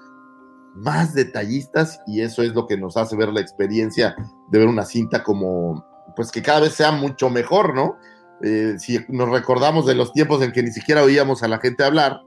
más 0.76 1.13
detallistas 1.13 1.99
y 2.07 2.22
eso 2.22 2.43
es 2.43 2.53
lo 2.53 2.67
que 2.67 2.78
nos 2.78 2.97
hace 2.97 3.15
ver 3.15 3.30
la 3.30 3.41
experiencia 3.41 4.15
de 4.49 4.59
ver 4.59 4.67
una 4.67 4.86
cinta 4.86 5.24
como, 5.24 5.86
pues 6.15 6.32
que 6.32 6.41
cada 6.41 6.61
vez 6.61 6.74
sea 6.74 6.91
mucho 6.91 7.30
mejor, 7.30 7.76
¿no? 7.76 7.97
Eh, 8.43 8.76
si 8.80 8.99
nos 9.09 9.30
recordamos 9.30 9.86
de 9.86 9.95
los 9.95 10.13
tiempos 10.13 10.41
en 10.41 10.51
que 10.51 10.63
ni 10.63 10.72
siquiera 10.72 11.03
oíamos 11.03 11.43
a 11.43 11.47
la 11.47 11.59
gente 11.59 11.84
hablar 11.84 12.22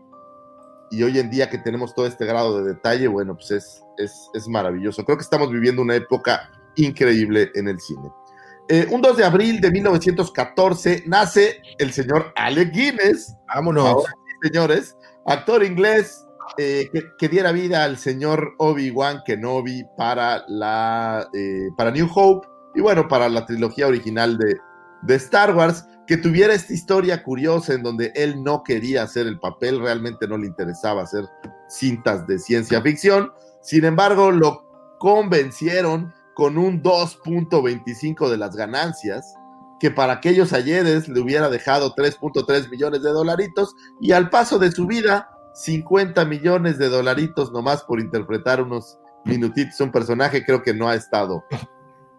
y 0.91 1.03
hoy 1.03 1.19
en 1.19 1.31
día 1.31 1.51
que 1.51 1.59
tenemos 1.59 1.95
todo 1.95 2.07
este 2.07 2.25
grado 2.25 2.59
de 2.59 2.73
detalle, 2.73 3.09
bueno, 3.09 3.35
pues 3.35 3.51
es, 3.51 3.83
es, 3.99 4.31
es 4.33 4.47
maravilloso. 4.47 5.05
Creo 5.05 5.17
que 5.17 5.25
estamos 5.25 5.51
viviendo 5.51 5.83
una 5.83 5.97
época 5.97 6.51
increíble 6.77 7.51
en 7.55 7.69
el 7.69 7.81
cine. 7.81 8.13
Eh, 8.69 8.87
un 8.91 9.03
2 9.03 9.17
de 9.19 9.25
abril 9.25 9.61
de 9.61 9.71
1914 9.71 11.05
nace 11.07 11.61
el 11.79 11.93
señor 11.93 12.33
Alec 12.37 12.73
Guinness. 12.73 13.35
Vámonos. 13.49 13.85
Ahora 13.85 14.13
sí, 14.13 14.49
señores, 14.49 14.97
actor 15.27 15.65
inglés 15.65 16.24
eh, 16.59 16.91
que, 17.19 17.29
diera 17.29 17.53
vida 17.53 17.85
al 17.85 17.99
señor 17.99 18.55
Obi-Wan 18.59 19.23
Kenobi 19.25 19.85
para, 19.97 20.45
la, 20.49 21.29
eh, 21.33 21.69
para 21.77 21.91
New 21.91 22.09
Hope 22.15 22.47
y 22.75 22.81
bueno, 22.81 23.09
para 23.09 23.29
la 23.29 23.47
trilogía 23.47 23.87
original 23.87 24.37
de, 24.39 24.57
de 25.03 25.15
Star 25.15 25.55
Wars, 25.55 25.87
que 26.07 26.17
tuviera 26.17 26.55
esta 26.55 26.73
historia 26.73 27.23
curiosa 27.23 27.75
en 27.75 27.83
donde 27.83 28.13
él 28.15 28.43
no 28.43 28.63
quería 28.63 29.03
hacer 29.03 29.27
el 29.27 29.39
papel, 29.39 29.81
realmente 29.81 30.27
no 30.27 30.37
le 30.37 30.47
interesaba 30.47 31.03
hacer 31.03 31.25
cintas 31.69 32.27
de 32.27 32.39
ciencia 32.39 32.83
ficción, 32.83 33.33
sin 33.63 33.85
embargo 33.85 34.31
lo 34.31 34.97
convencieron 34.99 36.13
con 36.35 36.59
un 36.59 36.83
2.25 36.83 38.29
de 38.29 38.37
las 38.37 38.57
ganancias, 38.57 39.35
que 39.81 39.91
para 39.91 40.15
aquellos 40.15 40.53
ayeres 40.53 41.09
le 41.09 41.21
hubiera 41.21 41.49
dejado 41.49 41.95
3.3 41.95 42.71
millones 42.71 43.03
de 43.03 43.11
dolaritos 43.11 43.75
y 44.01 44.13
al 44.13 44.31
paso 44.31 44.59
de 44.59 44.73
su 44.73 44.87
vida 44.87 45.34
50 45.55 46.25
millones 46.25 46.79
de 46.79 46.89
dolaritos 46.89 47.53
nomás 47.53 47.83
por 47.85 48.01
interpretar 48.01 48.61
unos 48.63 48.99
minutitos 49.25 49.81
un 49.81 49.91
personaje, 49.93 50.45
creo 50.45 50.63
que 50.63 50.75
no 50.75 50.89
ha 50.89 50.95
estado 50.95 51.45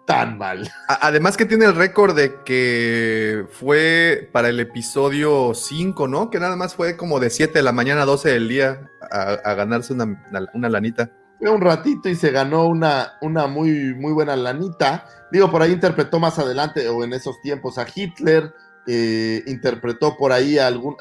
tan 0.06 0.38
mal. 0.38 0.70
Además 0.88 1.36
que 1.36 1.46
tiene 1.46 1.66
el 1.66 1.76
récord 1.76 2.16
de 2.16 2.44
que 2.44 3.46
fue 3.52 4.30
para 4.32 4.50
el 4.50 4.60
episodio 4.60 5.54
5, 5.54 6.08
¿no? 6.08 6.30
Que 6.30 6.40
nada 6.40 6.56
más 6.56 6.76
fue 6.76 6.96
como 6.96 7.20
de 7.20 7.30
7 7.30 7.54
de 7.54 7.64
la 7.64 7.72
mañana 7.72 8.04
a 8.04 8.06
12 8.06 8.30
del 8.30 8.48
día 8.48 8.90
a, 9.12 9.32
a 9.34 9.54
ganarse 9.56 9.94
una, 9.94 10.04
una- 10.06 10.48
una 10.54 10.70
lanita. 10.70 11.12
Fue 11.40 11.50
un 11.50 11.60
ratito 11.62 12.08
y 12.08 12.16
se 12.16 12.32
ganó 12.32 12.66
una, 12.68 13.14
una 13.22 13.48
muy, 13.48 13.94
muy 13.96 14.14
buena 14.14 14.36
lanita. 14.36 15.06
Digo, 15.32 15.52
por 15.52 15.62
ahí 15.62 15.72
interpretó 15.74 16.20
más 16.20 16.40
adelante 16.40 16.88
o 16.88 17.04
en 17.04 17.12
esos 17.14 17.42
tiempos 17.42 17.78
a 17.78 17.86
Hitler, 17.94 18.54
eh, 18.88 19.44
interpretó 19.48 20.16
por 20.18 20.32
ahí 20.32 20.58
a 20.58 20.68
algún, 20.68 20.96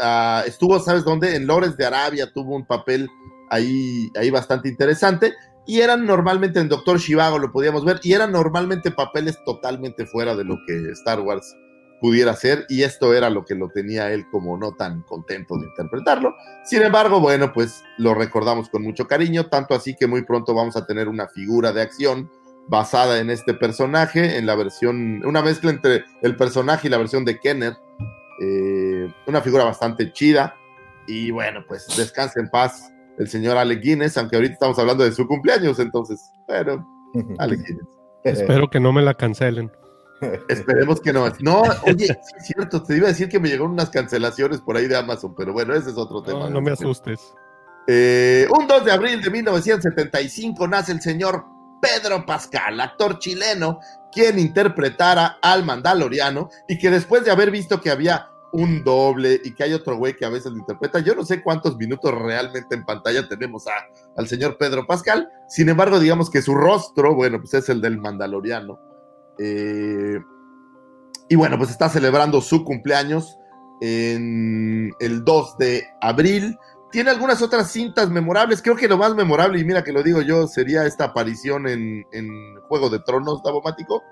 estuvo, 0.47 0.79
¿sabes 0.81 1.05
dónde? 1.05 1.37
En 1.37 1.47
Lores 1.47 1.77
de 1.77 1.87
Arabia 1.87 2.33
tuvo 2.33 2.57
un 2.57 2.67
papel 2.67 3.09
ahí, 3.51 4.11
ahí 4.19 4.31
bastante 4.31 4.69
interesante. 4.69 5.35
Y 5.67 5.81
eran 5.81 6.05
normalmente 6.05 6.61
en 6.61 6.69
Doctor 6.69 6.99
Shivago, 6.99 7.39
lo 7.39 7.51
podíamos 7.51 7.85
ver, 7.85 7.99
y 8.03 8.13
eran 8.13 8.33
normalmente 8.33 8.91
papeles 8.91 9.39
totalmente 9.47 10.05
fuera 10.05 10.37
de 10.37 10.45
lo 10.45 10.57
que 10.67 10.91
Star 10.93 11.21
Wars 11.21 11.57
pudiera 12.01 12.35
ser, 12.37 12.67
y 12.69 12.83
esto 12.83 13.15
era 13.15 13.31
lo 13.31 13.47
que 13.47 13.55
lo 13.55 13.71
tenía 13.71 14.13
él 14.13 14.27
como 14.31 14.59
no 14.59 14.73
tan 14.73 15.03
contento 15.05 15.57
de 15.57 15.67
interpretarlo. 15.67 16.35
Sin 16.65 16.83
embargo, 16.83 17.19
bueno, 17.19 17.53
pues 17.55 17.83
lo 17.97 18.13
recordamos 18.13 18.69
con 18.69 18.83
mucho 18.83 19.07
cariño, 19.07 19.47
tanto 19.47 19.75
así 19.75 19.97
que 19.99 20.07
muy 20.07 20.23
pronto 20.23 20.55
vamos 20.55 20.77
a 20.77 20.85
tener 20.85 21.09
una 21.09 21.29
figura 21.29 21.73
de 21.73 21.81
acción 21.81 22.31
basada 22.69 23.19
en 23.19 23.31
este 23.31 23.55
personaje, 23.55 24.39
en 24.39 24.47
la 24.47 24.55
versión, 24.55 25.25
una 25.25 25.43
mezcla 25.43 25.71
entre 25.71 26.05
el 26.23 26.37
personaje 26.37 26.89
y 26.89 26.91
la 26.91 26.99
versión 26.99 27.25
de 27.25 27.39
Kenner, 27.39 27.77
eh, 28.41 29.13
una 29.27 29.41
figura 29.41 29.65
bastante 29.65 30.13
chida, 30.13 30.55
y 31.07 31.31
bueno, 31.31 31.65
pues 31.67 31.87
descanse 31.97 32.41
en 32.41 32.49
paz 32.49 32.91
el 33.19 33.29
señor 33.29 33.57
Alec 33.57 33.83
Guinness, 33.83 34.17
aunque 34.17 34.37
ahorita 34.37 34.55
estamos 34.55 34.79
hablando 34.79 35.05
de 35.05 35.13
su 35.13 35.27
cumpleaños, 35.27 35.79
entonces, 35.79 36.31
bueno, 36.47 36.87
Alec 37.39 37.61
Guinness. 37.67 37.87
Espero 38.25 38.71
que 38.71 38.81
no 38.81 38.93
me 38.93 39.03
la 39.03 39.15
cancelen. 39.15 39.71
Esperemos 40.49 41.01
que 41.01 41.13
no. 41.13 41.31
No, 41.41 41.63
oye, 41.87 42.07
sí 42.07 42.35
es 42.39 42.47
cierto, 42.47 42.83
te 42.83 42.97
iba 42.97 43.07
a 43.07 43.11
decir 43.11 43.29
que 43.29 43.39
me 43.39 43.49
llegaron 43.49 43.73
unas 43.73 43.91
cancelaciones 43.91 44.61
por 44.61 44.77
ahí 44.77 44.87
de 44.87 44.97
Amazon, 44.97 45.35
pero 45.37 45.53
bueno, 45.53 45.75
ese 45.75 45.91
es 45.91 45.97
otro 45.97 46.23
tema. 46.23 46.41
No, 46.41 46.51
no 46.51 46.61
me 46.63 46.73
asustes. 46.73 47.35
Eh, 47.87 48.47
un 48.59 48.67
2 48.67 48.85
de 48.87 48.93
abril 48.93 49.21
de 49.21 49.31
1975 49.31 50.67
nace 50.67 50.93
el 50.93 51.03
señor 51.03 51.45
Pedro 51.85 52.25
Pascal, 52.25 52.81
actor 52.81 53.19
chileno, 53.19 53.81
quien 54.11 54.39
interpretara 54.39 55.39
al 55.43 55.65
Mandaloriano 55.65 56.49
y 56.69 56.79
que 56.79 56.91
después 56.91 57.25
de 57.25 57.31
haber 57.31 57.51
visto 57.51 57.81
que 57.81 57.91
había 57.91 58.29
un 58.53 58.85
doble 58.85 59.41
y 59.45 59.53
que 59.53 59.65
hay 59.65 59.73
otro 59.73 59.97
güey 59.97 60.15
que 60.17 60.25
a 60.25 60.31
veces 60.31 60.53
lo 60.53 60.59
interpreta, 60.59 61.01
yo 61.01 61.15
no 61.15 61.25
sé 61.25 61.43
cuántos 61.43 61.77
minutos 61.77 62.15
realmente 62.15 62.75
en 62.75 62.85
pantalla 62.85 63.29
tenemos 63.29 63.67
a, 63.67 63.73
al 64.17 64.29
señor 64.29 64.57
Pedro 64.57 64.87
Pascal, 64.87 65.29
sin 65.49 65.69
embargo, 65.69 65.99
digamos 65.99 66.31
que 66.31 66.41
su 66.41 66.55
rostro, 66.55 67.15
bueno, 67.15 67.41
pues 67.41 67.53
es 67.55 67.69
el 67.69 67.81
del 67.81 67.99
Mandaloriano. 67.99 68.79
Eh, 69.39 70.21
y 71.29 71.37
bueno, 71.37 71.59
pues 71.59 71.71
está 71.71 71.89
celebrando 71.89 72.41
su 72.41 72.65
cumpleaños 72.65 73.37
en 73.81 74.93
el 75.01 75.25
2 75.25 75.59
de 75.59 75.85
abril 76.01 76.57
tiene 76.95 77.11
algunas 77.11 77.43
otras 77.43 77.71
cintas 77.73 78.09
memorables. 78.09 78.63
Creo 78.63 78.77
que 78.77 78.87
lo 78.89 78.97
más 78.97 79.15
memorable, 79.17 79.59
y 79.59 79.65
mira 79.65 79.83
que 79.83 79.93
lo 79.93 80.03
digo 80.03 80.23
yo, 80.23 80.47
sería 80.47 80.87
esta 80.87 81.07
aparición 81.07 81.67
en, 81.69 82.05
en 82.13 82.57
Juego 82.69 82.89
de 82.89 83.01
Tronos, 83.01 83.43
Davomático. 83.43 84.03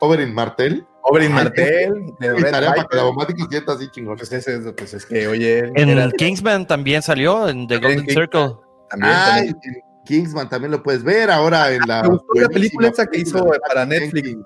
Oberyn 0.00 0.34
Martel. 0.34 0.86
Oberyn 1.02 1.28
Ay, 1.28 1.34
Martell, 1.44 2.14
de 2.20 2.32
Red 2.34 2.50
tarea 2.50 2.74
para 2.74 2.84
que. 2.88 2.96
Davomático 2.98 3.46
sienta 3.48 3.72
así 3.72 3.88
chingón. 3.90 4.16
Pues 4.18 4.30
es, 4.30 4.46
eso, 4.46 4.76
pues 4.76 4.92
es 4.92 5.06
que, 5.06 5.26
oye, 5.26 5.60
En 5.74 5.88
era- 5.88 6.10
Kingsman 6.10 6.66
también 6.66 7.00
salió, 7.00 7.48
en 7.48 7.66
The 7.66 7.78
Golden. 7.78 8.06
Circle. 8.06 8.52
también, 8.90 9.12
Ay, 9.14 9.50
también. 9.52 9.74
en 9.76 10.04
Kingsman 10.04 10.48
también 10.50 10.70
lo 10.72 10.82
puedes 10.82 11.02
ver 11.02 11.30
ahora 11.30 11.72
en 11.72 11.80
la. 11.88 12.02
Me 12.02 12.08
gustó 12.10 12.26
la 12.34 12.48
película 12.48 12.88
esa 12.88 13.06
que 13.06 13.20
hizo 13.20 13.50
para 13.66 13.86
Netflix. 13.86 14.36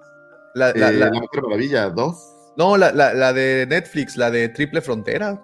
La, 0.55 0.73
la- 0.75 0.91
eh, 0.91 0.93
la- 0.93 1.07
La 1.11 1.21
Mujer 1.21 1.43
Maravilla 1.43 1.89
2. 1.91 2.17
no, 2.57 2.77
la, 2.77 2.93
la- 2.93 3.13
la 3.15 3.33
de 3.33 3.67
Netflix, 3.69 4.17
la 4.17 4.31
de 4.31 4.49
Triple 4.51 4.81
Frontera, 4.83 5.43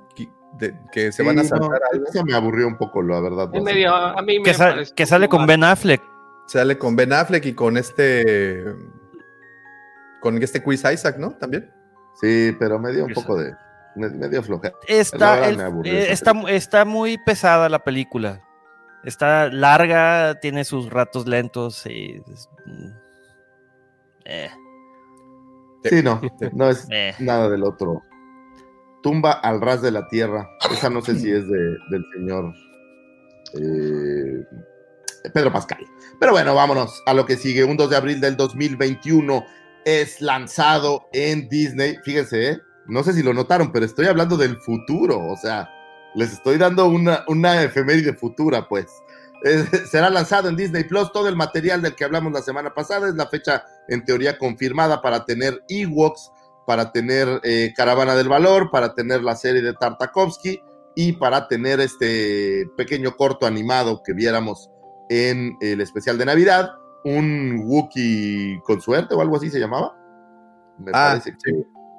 de- 0.59 0.75
que 0.93 1.13
se 1.13 1.23
van 1.23 1.39
a 1.39 1.45
Sí, 1.45 1.51
no, 1.51 1.59
saltar 1.59 1.81
algo. 1.93 2.07
Esa 2.09 2.25
me 2.25 2.35
aburrió 2.35 2.67
un 2.67 2.77
poco, 2.77 3.03
la 3.03 3.21
verdad. 3.21 3.49
No 3.53 3.63
medio, 3.63 3.95
a 3.95 4.21
mí 4.23 4.39
me 4.39 4.45
Que, 4.45 4.87
que 4.95 5.07
sale 5.07 5.29
con 5.29 5.47
Ben 5.47 5.65
Affleck. 5.65 6.03
Sale 6.47 6.79
con 6.79 6.95
Ben 6.97 7.13
Affleck 7.13 7.45
y 7.47 7.55
con 7.55 7.77
este. 7.77 8.65
Con 10.21 10.43
este 10.43 10.63
Chris 10.63 10.85
Isaac, 10.93 11.19
¿no? 11.19 11.33
También. 11.33 11.71
Sí, 12.21 12.55
pero 12.59 12.79
me 12.79 12.93
dio 12.93 13.05
un 13.05 13.13
poco 13.13 13.37
de. 13.37 13.55
Me, 13.95 14.09
me 14.11 14.29
dio 14.29 14.43
flojera. 14.43 14.75
La 14.89 14.95
Está, 14.95 15.49
el- 15.49 15.57
me 15.57 15.89
eh, 15.91 16.13
está, 16.13 16.33
está 16.49 16.85
muy 16.85 17.19
pesada 17.19 17.69
la 17.69 17.79
película. 17.81 18.43
Está 19.05 19.49
larga, 19.49 20.39
tiene 20.41 20.65
sus 20.65 20.91
ratos 20.91 21.27
lentos 21.27 21.87
y... 21.87 22.21
es- 22.33 22.49
mm, 22.67 22.89
eh, 24.25 24.51
Sí, 25.85 26.03
no, 26.03 26.21
no 26.53 26.69
es 26.71 26.87
eh. 26.91 27.15
nada 27.21 27.49
del 27.49 27.63
otro. 27.63 28.03
Tumba 29.07 29.35
al 29.35 29.61
ras 29.61 29.83
de 29.83 29.93
la 29.93 30.09
tierra. 30.09 30.51
Esa 30.69 30.91
no 30.91 31.01
sé 31.01 31.17
si 31.17 31.31
es 31.31 31.47
de, 31.47 31.79
del 31.91 32.05
señor 32.13 32.53
eh, 33.55 34.45
Pedro 35.33 35.53
Pascal. 35.53 35.79
Pero 36.19 36.33
bueno, 36.33 36.57
vámonos 36.57 37.05
a 37.07 37.15
lo 37.15 37.25
que 37.25 37.37
sigue. 37.37 37.63
Un 37.63 37.77
2 37.77 37.89
de 37.89 37.97
abril 37.97 38.21
del 38.21 38.37
2021 38.37 39.47
es 39.85 40.21
lanzado 40.21 41.07
en 41.13 41.49
Disney. 41.49 41.99
Fíjense, 42.03 42.51
¿eh? 42.51 42.61
no 42.89 43.05
sé 43.05 43.13
si 43.13 43.23
lo 43.23 43.33
notaron, 43.33 43.71
pero 43.71 43.87
estoy 43.87 44.07
hablando 44.07 44.37
del 44.37 44.57
futuro. 44.57 45.25
O 45.25 45.37
sea, 45.37 45.71
les 46.17 46.33
estoy 46.33 46.59
dando 46.59 46.87
una, 46.89 47.23
una 47.29 47.63
efeméride 47.63 48.13
futura, 48.13 48.67
pues. 48.69 48.87
Eh, 49.45 49.65
será 49.89 50.11
lanzado 50.11 50.49
en 50.49 50.57
Disney 50.57 50.83
Plus 50.83 51.13
todo 51.13 51.29
el 51.29 51.37
material 51.37 51.81
del 51.81 51.95
que 51.95 52.03
hablamos 52.03 52.33
la 52.33 52.43
semana 52.43 52.75
pasada. 52.75 53.09
Es 53.09 53.15
la 53.15 53.29
fecha 53.29 53.65
en 53.87 54.05
teoría 54.05 54.37
confirmada 54.37 55.01
para 55.01 55.25
tener 55.25 55.63
Ewoks, 55.69 56.33
para 56.67 56.93
tener 56.93 57.41
eh, 57.45 57.73
Caravana 57.77 58.14
del 58.17 58.29
Valor, 58.29 58.71
para 58.71 58.95
tener 58.95 59.23
la 59.23 59.37
serie 59.37 59.62
de 59.62 59.73
Tartakovsky 59.75 60.61
y 60.95 61.12
para 61.12 61.47
tener 61.49 61.81
este 61.81 62.69
pequeño 62.77 63.17
corto 63.17 63.47
animado 63.47 64.03
que 64.05 64.12
viéramos 64.12 64.71
en 65.09 65.57
el 65.61 65.81
especial 65.81 66.19
de 66.19 66.25
Navidad, 66.25 66.71
un 67.05 67.62
Wookiee 67.64 68.61
con 68.64 68.81
suerte 68.81 69.14
o 69.14 69.21
algo 69.21 69.37
así 69.37 69.49
se 69.51 69.61
llamaba. 69.61 69.97
Me 70.79 70.91
Ah, 70.93 71.11
parece 71.21 71.33
que- 71.43 71.53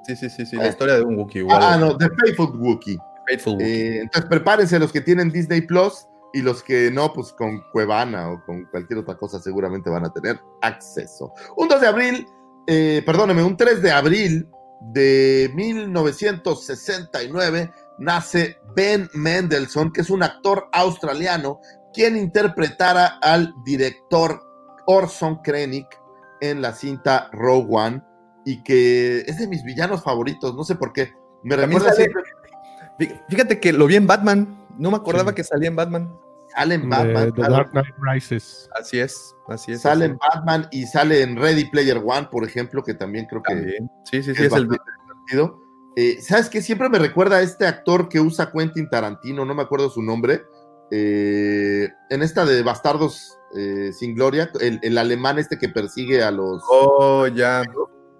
Sí, 0.05 0.15
sí, 0.15 0.29
sí, 0.29 0.45
sí. 0.45 0.55
La 0.55 0.67
historia 0.67 0.95
de 0.95 1.01
un 1.03 1.17
Wookiee. 1.17 1.41
igual. 1.41 1.59
Ah, 1.61 1.77
no, 1.77 1.97
The 1.97 2.07
Faithful 2.21 2.51
Wookiee. 2.57 2.97
Faithful 3.27 3.53
Wookiee. 3.53 3.67
Eh, 3.97 3.99
entonces 4.03 4.29
prepárense 4.29 4.79
los 4.79 4.91
que 4.91 5.01
tienen 5.01 5.29
Disney 5.31 5.61
Plus 5.61 6.05
y 6.33 6.41
los 6.41 6.63
que 6.63 6.91
no, 6.91 7.11
pues 7.13 7.33
con 7.33 7.61
Cuevana 7.73 8.29
o 8.31 8.41
con 8.45 8.65
cualquier 8.65 8.99
otra 8.99 9.15
cosa 9.17 9.39
seguramente 9.39 9.89
van 9.89 10.05
a 10.05 10.13
tener 10.13 10.39
acceso. 10.61 11.33
Un 11.57 11.67
2 11.67 11.81
de 11.81 11.87
abril, 11.87 12.25
eh, 12.67 13.01
perdóneme, 13.05 13.43
un 13.43 13.57
3 13.57 13.81
de 13.81 13.91
abril 13.91 14.47
de 14.81 15.51
1969 15.55 17.71
nace 17.99 18.57
Ben 18.75 19.09
Mendelssohn, 19.13 19.91
que 19.91 20.01
es 20.01 20.09
un 20.09 20.23
actor 20.23 20.69
australiano 20.71 21.59
quien 21.93 22.15
interpretara 22.15 23.17
al 23.21 23.53
director 23.65 24.41
Orson 24.85 25.41
Krennic 25.41 25.87
en 26.41 26.61
la 26.61 26.73
cinta 26.73 27.29
Rogue 27.31 27.67
One 27.71 28.03
y 28.45 28.61
que 28.63 29.19
es 29.21 29.39
de 29.39 29.47
mis 29.47 29.63
villanos 29.63 30.03
favoritos, 30.03 30.55
no 30.55 30.63
sé 30.63 30.75
por 30.75 30.93
qué. 30.93 31.11
Me 31.43 31.55
recuerda 31.55 31.93
siempre 31.93 32.21
Fí- 32.99 33.21
Fíjate 33.29 33.59
que 33.59 33.73
lo 33.73 33.85
vi 33.87 33.95
en 33.95 34.07
Batman. 34.07 34.65
No 34.77 34.91
me 34.91 34.97
acordaba 34.97 35.31
Sí. 35.31 35.35
que 35.35 35.43
salía 35.43 35.69
en 35.69 35.75
Batman. 35.75 36.13
Sale 36.57 36.75
en 36.75 36.81
De 36.81 36.87
Batman. 36.87 37.33
The. 37.33 37.41
Dark 37.41 37.71
Knight 37.71 37.95
Rises. 38.01 38.69
Así 38.79 38.99
es, 38.99 39.35
así 39.47 39.73
es. 39.73 39.81
Sale 39.81 40.05
así 40.05 40.11
en 40.13 40.17
Batman 40.17 40.67
y 40.71 40.85
sale 40.87 41.21
en 41.21 41.35
Ready 41.37 41.65
Player 41.69 41.97
One, 42.03 42.27
por 42.31 42.43
ejemplo, 42.43 42.83
que 42.83 42.93
también 42.95 43.25
creo 43.27 43.43
que 43.43 43.53
También. 43.53 43.89
Sí, 44.05 44.23
sí, 44.23 44.31
es 44.31 44.37
sí, 44.37 44.43
es 44.45 44.53
el. 44.53 44.65
bastante 44.67 44.77
divertido. 45.05 45.61
Eh, 45.95 46.21
¿Sabes 46.21 46.49
qué? 46.49 46.61
Siempre 46.61 46.89
me 46.89 46.99
recuerda 46.99 47.37
a 47.37 47.41
este 47.41 47.65
actor 47.67 48.09
que 48.09 48.19
usa 48.19 48.51
Quentin 48.51 48.89
Tarantino, 48.89 49.45
no 49.45 49.53
me 49.55 49.61
acuerdo 49.63 49.89
su 49.89 50.01
nombre. 50.01 50.43
eh, 50.91 51.89
en 52.09 52.23
esta 52.23 52.45
de 52.45 52.63
Bastardos 52.63 53.37
eh, 53.57 53.91
sin 53.93 54.15
Gloria, 54.15 54.49
el, 54.61 54.79
el 54.83 54.97
alemán 54.97 55.37
este 55.39 55.57
que 55.57 55.69
persigue 55.69 56.23
a 56.23 56.31
los. 56.31 56.63
Oh, 56.69 57.27
ya. 57.27 57.63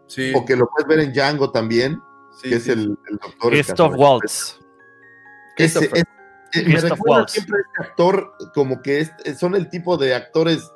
Sí. 0.07 0.31
O 0.35 0.45
que 0.45 0.55
lo 0.55 0.67
puedes 0.69 0.87
ver 0.87 0.99
en 0.99 1.11
Django 1.13 1.51
también, 1.51 1.99
sí, 2.41 2.49
que 2.49 2.55
es 2.55 2.63
sí. 2.63 2.71
el, 2.71 2.97
el 3.09 3.17
doctor. 3.21 3.51
Christoph. 3.51 3.93
Waltz. 3.97 4.59
Ese- 5.57 5.79
Christopher. 5.79 6.03
Eh, 6.59 6.63
me 6.67 6.75
recuerda 6.89 7.27
siempre 7.33 7.57
a 7.57 7.61
este 7.61 7.89
actor 7.89 8.33
como 8.53 8.81
que 8.81 8.99
es- 9.01 9.11
son 9.37 9.55
el 9.55 9.69
tipo 9.69 9.97
de 9.97 10.13
actores 10.15 10.71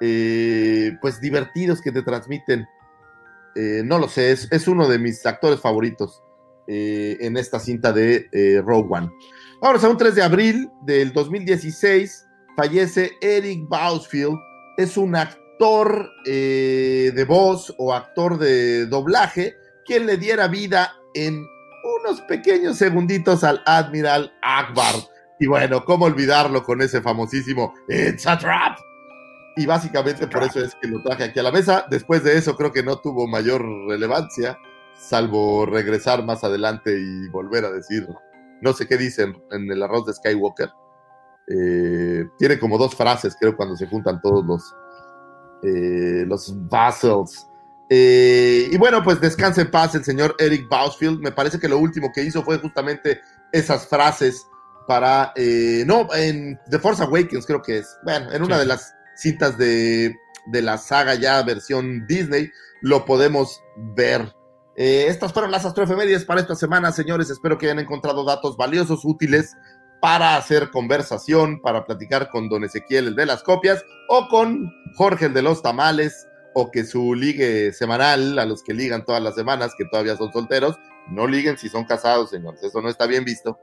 eh, 0.00 0.96
pues 1.00 1.20
divertidos 1.20 1.80
que 1.80 1.92
te 1.92 2.02
transmiten. 2.02 2.66
Eh, 3.54 3.82
no 3.84 3.98
lo 3.98 4.08
sé, 4.08 4.32
es, 4.32 4.48
es 4.50 4.66
uno 4.66 4.88
de 4.88 4.98
mis 4.98 5.24
actores 5.26 5.60
favoritos 5.60 6.22
eh, 6.66 7.16
en 7.20 7.36
esta 7.36 7.58
cinta 7.60 7.92
de 7.92 8.28
Rogue 8.66 8.88
One. 8.90 9.10
Ahora, 9.62 9.78
a 9.80 9.88
un 9.88 9.96
3 9.96 10.14
de 10.16 10.22
abril 10.22 10.68
del 10.82 11.12
2016 11.12 12.26
fallece 12.56 13.12
Eric 13.20 13.68
Bausfield. 13.68 14.36
Es 14.76 14.96
un 14.96 15.14
actor 15.16 16.10
de 16.26 17.24
voz 17.28 17.72
o 17.78 17.94
actor 17.94 18.38
de 18.38 18.86
doblaje 18.86 19.54
quien 19.86 20.04
le 20.06 20.16
diera 20.16 20.48
vida 20.48 20.92
en 21.14 21.46
unos 22.00 22.20
pequeños 22.22 22.76
segunditos 22.76 23.44
al 23.44 23.62
Admiral 23.66 24.32
Akbar. 24.42 24.94
Y 25.38 25.46
bueno, 25.46 25.84
¿cómo 25.84 26.04
olvidarlo 26.04 26.62
con 26.62 26.80
ese 26.80 27.00
famosísimo 27.02 27.74
It's 27.88 28.26
a 28.26 28.38
Trap? 28.38 28.78
Y 29.56 29.66
básicamente 29.66 30.26
por 30.26 30.42
eso 30.42 30.60
es 30.60 30.74
que 30.80 30.88
lo 30.88 31.02
traje 31.02 31.24
aquí 31.24 31.38
a 31.38 31.44
la 31.44 31.52
mesa. 31.52 31.86
Después 31.90 32.24
de 32.24 32.36
eso 32.36 32.56
creo 32.56 32.72
que 32.72 32.82
no 32.82 32.98
tuvo 32.98 33.26
mayor 33.26 33.64
relevancia, 33.88 34.58
salvo 34.96 35.66
regresar 35.66 36.24
más 36.24 36.42
adelante 36.44 36.98
y 36.98 37.28
volver 37.28 37.64
a 37.64 37.70
decir, 37.70 38.06
no 38.60 38.72
sé 38.72 38.86
qué 38.86 38.96
dicen 38.96 39.36
en 39.50 39.70
el 39.70 39.82
arroz 39.82 40.06
de 40.06 40.14
Skywalker. 40.14 40.70
Eh, 41.46 42.26
tiene 42.38 42.58
como 42.58 42.78
dos 42.78 42.94
frases, 42.96 43.36
creo, 43.38 43.56
cuando 43.56 43.76
se 43.76 43.86
juntan 43.86 44.20
todos 44.22 44.44
los, 44.44 44.74
eh, 45.62 46.24
los 46.26 46.52
vassals. 46.68 47.46
Eh, 47.90 48.68
y 48.72 48.78
bueno, 48.78 49.02
pues 49.04 49.20
descanse 49.20 49.60
en 49.60 49.70
paz 49.70 49.94
el 49.94 50.04
señor 50.04 50.34
Eric 50.38 50.68
Bausfield. 50.68 51.20
Me 51.20 51.32
parece 51.32 51.60
que 51.60 51.68
lo 51.68 51.78
último 51.78 52.10
que 52.12 52.22
hizo 52.22 52.42
fue 52.42 52.58
justamente 52.58 53.20
esas 53.52 53.86
frases 53.86 54.46
para. 54.86 55.32
eh, 55.36 55.84
no, 55.86 56.08
en 56.14 56.58
The 56.70 56.78
Force 56.78 57.02
Awakens, 57.02 57.46
creo 57.46 57.62
que 57.62 57.78
es. 57.78 57.96
Bueno, 58.04 58.30
en 58.32 58.42
una 58.42 58.56
Sí. 58.56 58.60
de 58.60 58.66
las 58.66 58.94
cintas 59.16 59.56
de, 59.58 60.14
de 60.46 60.62
la 60.62 60.78
saga 60.78 61.14
ya 61.14 61.42
versión 61.42 62.06
Disney, 62.06 62.50
lo 62.82 63.04
podemos 63.04 63.60
ver. 63.94 64.34
Eh, 64.76 65.06
estas 65.08 65.32
fueron 65.32 65.52
las 65.52 65.64
astroefemérides 65.64 66.24
para 66.24 66.40
esta 66.40 66.56
semana, 66.56 66.90
señores. 66.92 67.30
Espero 67.30 67.56
que 67.58 67.66
hayan 67.66 67.78
encontrado 67.78 68.24
datos 68.24 68.56
valiosos, 68.56 69.04
útiles 69.04 69.54
para 70.00 70.36
hacer 70.36 70.70
conversación, 70.70 71.60
para 71.62 71.86
platicar 71.86 72.28
con 72.28 72.48
don 72.48 72.64
Ezequiel, 72.64 73.06
el 73.08 73.16
de 73.16 73.24
las 73.24 73.42
copias, 73.42 73.82
o 74.08 74.28
con 74.28 74.70
Jorge, 74.96 75.26
el 75.26 75.32
de 75.34 75.42
los 75.42 75.62
tamales, 75.62 76.26
o 76.54 76.70
que 76.70 76.84
su 76.84 77.14
ligue 77.14 77.72
semanal, 77.72 78.38
a 78.38 78.44
los 78.44 78.62
que 78.62 78.74
ligan 78.74 79.04
todas 79.04 79.22
las 79.22 79.34
semanas, 79.34 79.72
que 79.78 79.86
todavía 79.86 80.16
son 80.16 80.30
solteros, 80.32 80.76
no 81.08 81.26
liguen 81.26 81.56
si 81.56 81.68
son 81.68 81.84
casados, 81.84 82.30
señores. 82.30 82.62
Eso 82.62 82.82
no 82.82 82.88
está 82.90 83.06
bien 83.06 83.24
visto. 83.24 83.58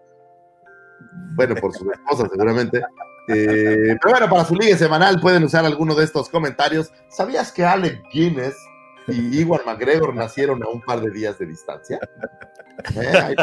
Bueno, 1.36 1.56
por 1.56 1.74
su 1.74 1.89
esposa, 1.91 2.28
seguramente. 2.30 2.82
Eh, 3.28 3.95
pero 4.02 4.12
bueno, 4.12 4.30
para 4.30 4.45
su 4.45 4.56
ligue 4.56 4.78
semanal 4.78 5.20
pueden 5.22 5.43
usar 5.43 5.66
alguno 5.66 5.95
de 5.95 6.04
estos 6.04 6.30
comentarios. 6.30 6.91
¿Sabías 7.10 7.52
que 7.52 7.64
Alec 7.64 8.02
Guinness 8.12 8.56
y 9.08 9.39
Iwan 9.41 9.62
McGregor 9.66 10.14
nacieron 10.14 10.62
a 10.64 10.70
un 10.70 10.82
par 10.82 11.02
de 11.02 11.12
días 11.12 11.38
de 11.39 11.45
distancia? 11.45 11.99
Eh, 12.95 13.36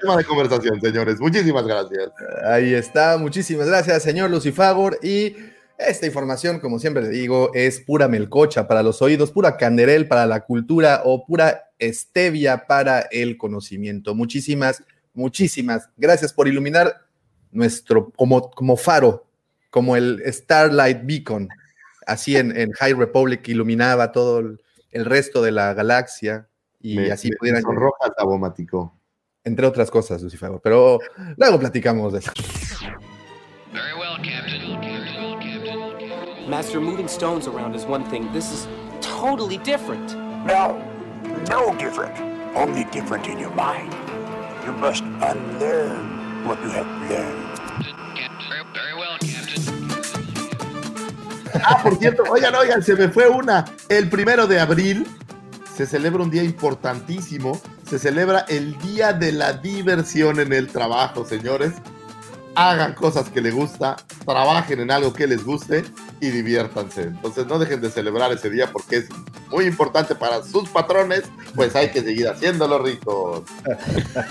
tema 0.00 0.16
de 0.16 0.24
conversación, 0.24 0.80
señores. 0.80 1.20
Muchísimas 1.20 1.66
gracias. 1.66 2.10
Ahí 2.44 2.74
está. 2.74 3.16
Muchísimas 3.16 3.68
gracias, 3.68 4.02
señor 4.02 4.30
Lucifagor. 4.30 4.98
Y 5.02 5.36
esta 5.78 6.06
información, 6.06 6.58
como 6.58 6.78
siempre 6.78 7.02
le 7.02 7.10
digo, 7.10 7.50
es 7.54 7.80
pura 7.80 8.08
melcocha 8.08 8.66
para 8.66 8.82
los 8.82 9.02
oídos, 9.02 9.30
pura 9.30 9.56
canderel 9.56 10.08
para 10.08 10.26
la 10.26 10.40
cultura 10.40 11.02
o 11.04 11.26
pura 11.26 11.70
stevia 11.80 12.66
para 12.66 13.00
el 13.00 13.36
conocimiento. 13.36 14.14
Muchísimas, 14.14 14.82
muchísimas 15.16 15.88
gracias 15.96 16.32
por 16.32 16.46
iluminar 16.46 17.00
nuestro, 17.50 18.10
como, 18.16 18.50
como 18.52 18.76
faro, 18.76 19.26
como 19.70 19.96
el 19.96 20.22
Starlight 20.26 21.00
Beacon. 21.02 21.48
Así 22.06 22.36
en, 22.36 22.56
en 22.56 22.70
High 22.72 22.92
Republic 22.94 23.48
iluminaba 23.48 24.12
todo 24.12 24.38
el, 24.38 24.60
el 24.92 25.04
resto 25.04 25.42
de 25.42 25.50
la 25.50 25.74
galaxia 25.74 26.46
y 26.80 26.96
Me- 26.96 27.10
así 27.10 27.30
me 27.30 27.36
pudieran 27.36 27.62
sonroja 27.62 28.06
el 28.06 28.12
tabomático. 28.16 28.92
entre 29.42 29.66
otras 29.66 29.90
cosas, 29.90 30.22
Lucifer. 30.22 30.50
Pero 30.62 30.98
luego 31.36 31.58
platicamos 31.58 32.12
de 32.12 32.18
eso. 32.20 32.30
Master, 36.48 36.80
moving 36.80 37.06
stones 37.08 37.46
around 37.48 37.74
is 37.74 37.84
one 37.84 38.04
thing. 38.10 38.30
This 38.32 38.52
is 38.52 38.68
totally 39.00 39.58
different. 39.58 40.14
No, 40.46 40.78
no 41.48 41.74
different. 41.76 42.16
Only 42.54 42.84
different 42.92 43.26
in 43.26 43.38
your 43.38 43.50
mind. 43.54 43.92
You 44.66 44.72
must 44.72 45.04
unlearn 45.04 46.44
what 46.44 46.58
you 46.60 46.70
have 46.70 46.88
learned. 47.08 47.46
Ah, 51.64 51.80
por 51.84 51.96
cierto, 51.98 52.24
oigan, 52.28 52.52
oigan, 52.56 52.82
se 52.82 52.96
me 52.96 53.08
fue 53.08 53.28
una. 53.28 53.64
El 53.88 54.10
primero 54.10 54.48
de 54.48 54.58
abril 54.58 55.06
se 55.72 55.86
celebra 55.86 56.24
un 56.24 56.30
día 56.30 56.42
importantísimo. 56.42 57.60
Se 57.88 58.00
celebra 58.00 58.40
el 58.48 58.76
Día 58.78 59.12
de 59.12 59.30
la 59.30 59.52
Diversión 59.52 60.40
en 60.40 60.52
el 60.52 60.66
Trabajo, 60.66 61.24
señores. 61.24 61.74
Hagan 62.56 62.94
cosas 62.94 63.28
que 63.28 63.40
les 63.40 63.54
gusta, 63.54 63.94
trabajen 64.24 64.80
en 64.80 64.90
algo 64.90 65.12
que 65.12 65.28
les 65.28 65.44
guste 65.44 65.84
y 66.20 66.30
diviértanse. 66.30 67.02
Entonces 67.02 67.46
no 67.46 67.58
dejen 67.58 67.80
de 67.80 67.90
celebrar 67.90 68.32
ese 68.32 68.50
día 68.50 68.70
porque 68.72 68.96
es 68.98 69.06
muy 69.50 69.64
importante 69.66 70.14
para 70.14 70.42
sus 70.42 70.68
patrones, 70.68 71.22
pues 71.54 71.74
hay 71.76 71.90
que 71.90 72.02
seguir 72.02 72.28
haciéndolo 72.28 72.78
ricos. 72.78 73.42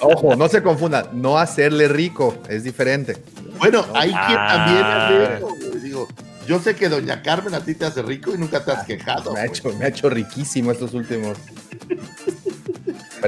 Ojo, 0.00 0.36
no 0.36 0.48
se 0.48 0.62
confundan, 0.62 1.06
no 1.12 1.38
hacerle 1.38 1.88
rico, 1.88 2.36
es 2.48 2.64
diferente. 2.64 3.16
Bueno, 3.58 3.84
hay 3.94 4.10
quien 4.10 4.38
Ah. 4.38 4.48
también 4.56 4.84
hace 4.84 5.36
eso. 5.36 5.48
Digo, 5.80 6.08
yo 6.46 6.58
sé 6.60 6.74
que 6.76 6.88
Doña 6.88 7.22
Carmen 7.22 7.54
a 7.54 7.60
ti 7.60 7.74
te 7.74 7.86
hace 7.86 8.02
rico 8.02 8.34
y 8.34 8.38
nunca 8.38 8.64
te 8.64 8.72
has 8.72 8.84
quejado. 8.86 9.32
Me 9.32 9.40
ha 9.40 9.46
hecho, 9.46 9.72
me 9.74 9.84
ha 9.86 9.88
hecho 9.88 10.10
riquísimo 10.10 10.70
estos 10.72 10.94
últimos. 10.94 11.36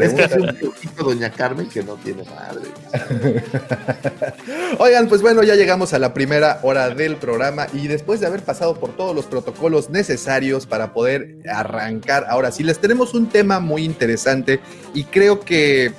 Es 0.04 0.14
que 0.14 0.38
un 0.38 0.56
poquito 0.56 1.04
Doña 1.04 1.30
Carmen 1.30 1.68
que 1.68 1.82
no 1.82 1.94
tiene 1.96 2.24
madre. 2.24 2.70
Oigan, 4.78 5.08
pues 5.08 5.22
bueno, 5.22 5.42
ya 5.42 5.54
llegamos 5.54 5.94
a 5.94 5.98
la 5.98 6.14
primera 6.14 6.60
hora 6.62 6.90
del 6.90 7.16
programa 7.16 7.66
y 7.72 7.88
después 7.88 8.20
de 8.20 8.26
haber 8.26 8.42
pasado 8.42 8.78
por 8.78 8.96
todos 8.96 9.14
los 9.14 9.26
protocolos 9.26 9.90
necesarios 9.90 10.66
para 10.66 10.92
poder 10.92 11.36
arrancar, 11.50 12.26
ahora 12.28 12.50
sí, 12.50 12.62
les 12.62 12.78
tenemos 12.78 13.14
un 13.14 13.28
tema 13.28 13.60
muy 13.60 13.84
interesante 13.84 14.60
y 14.94 15.04
creo 15.04 15.40
que 15.40 15.92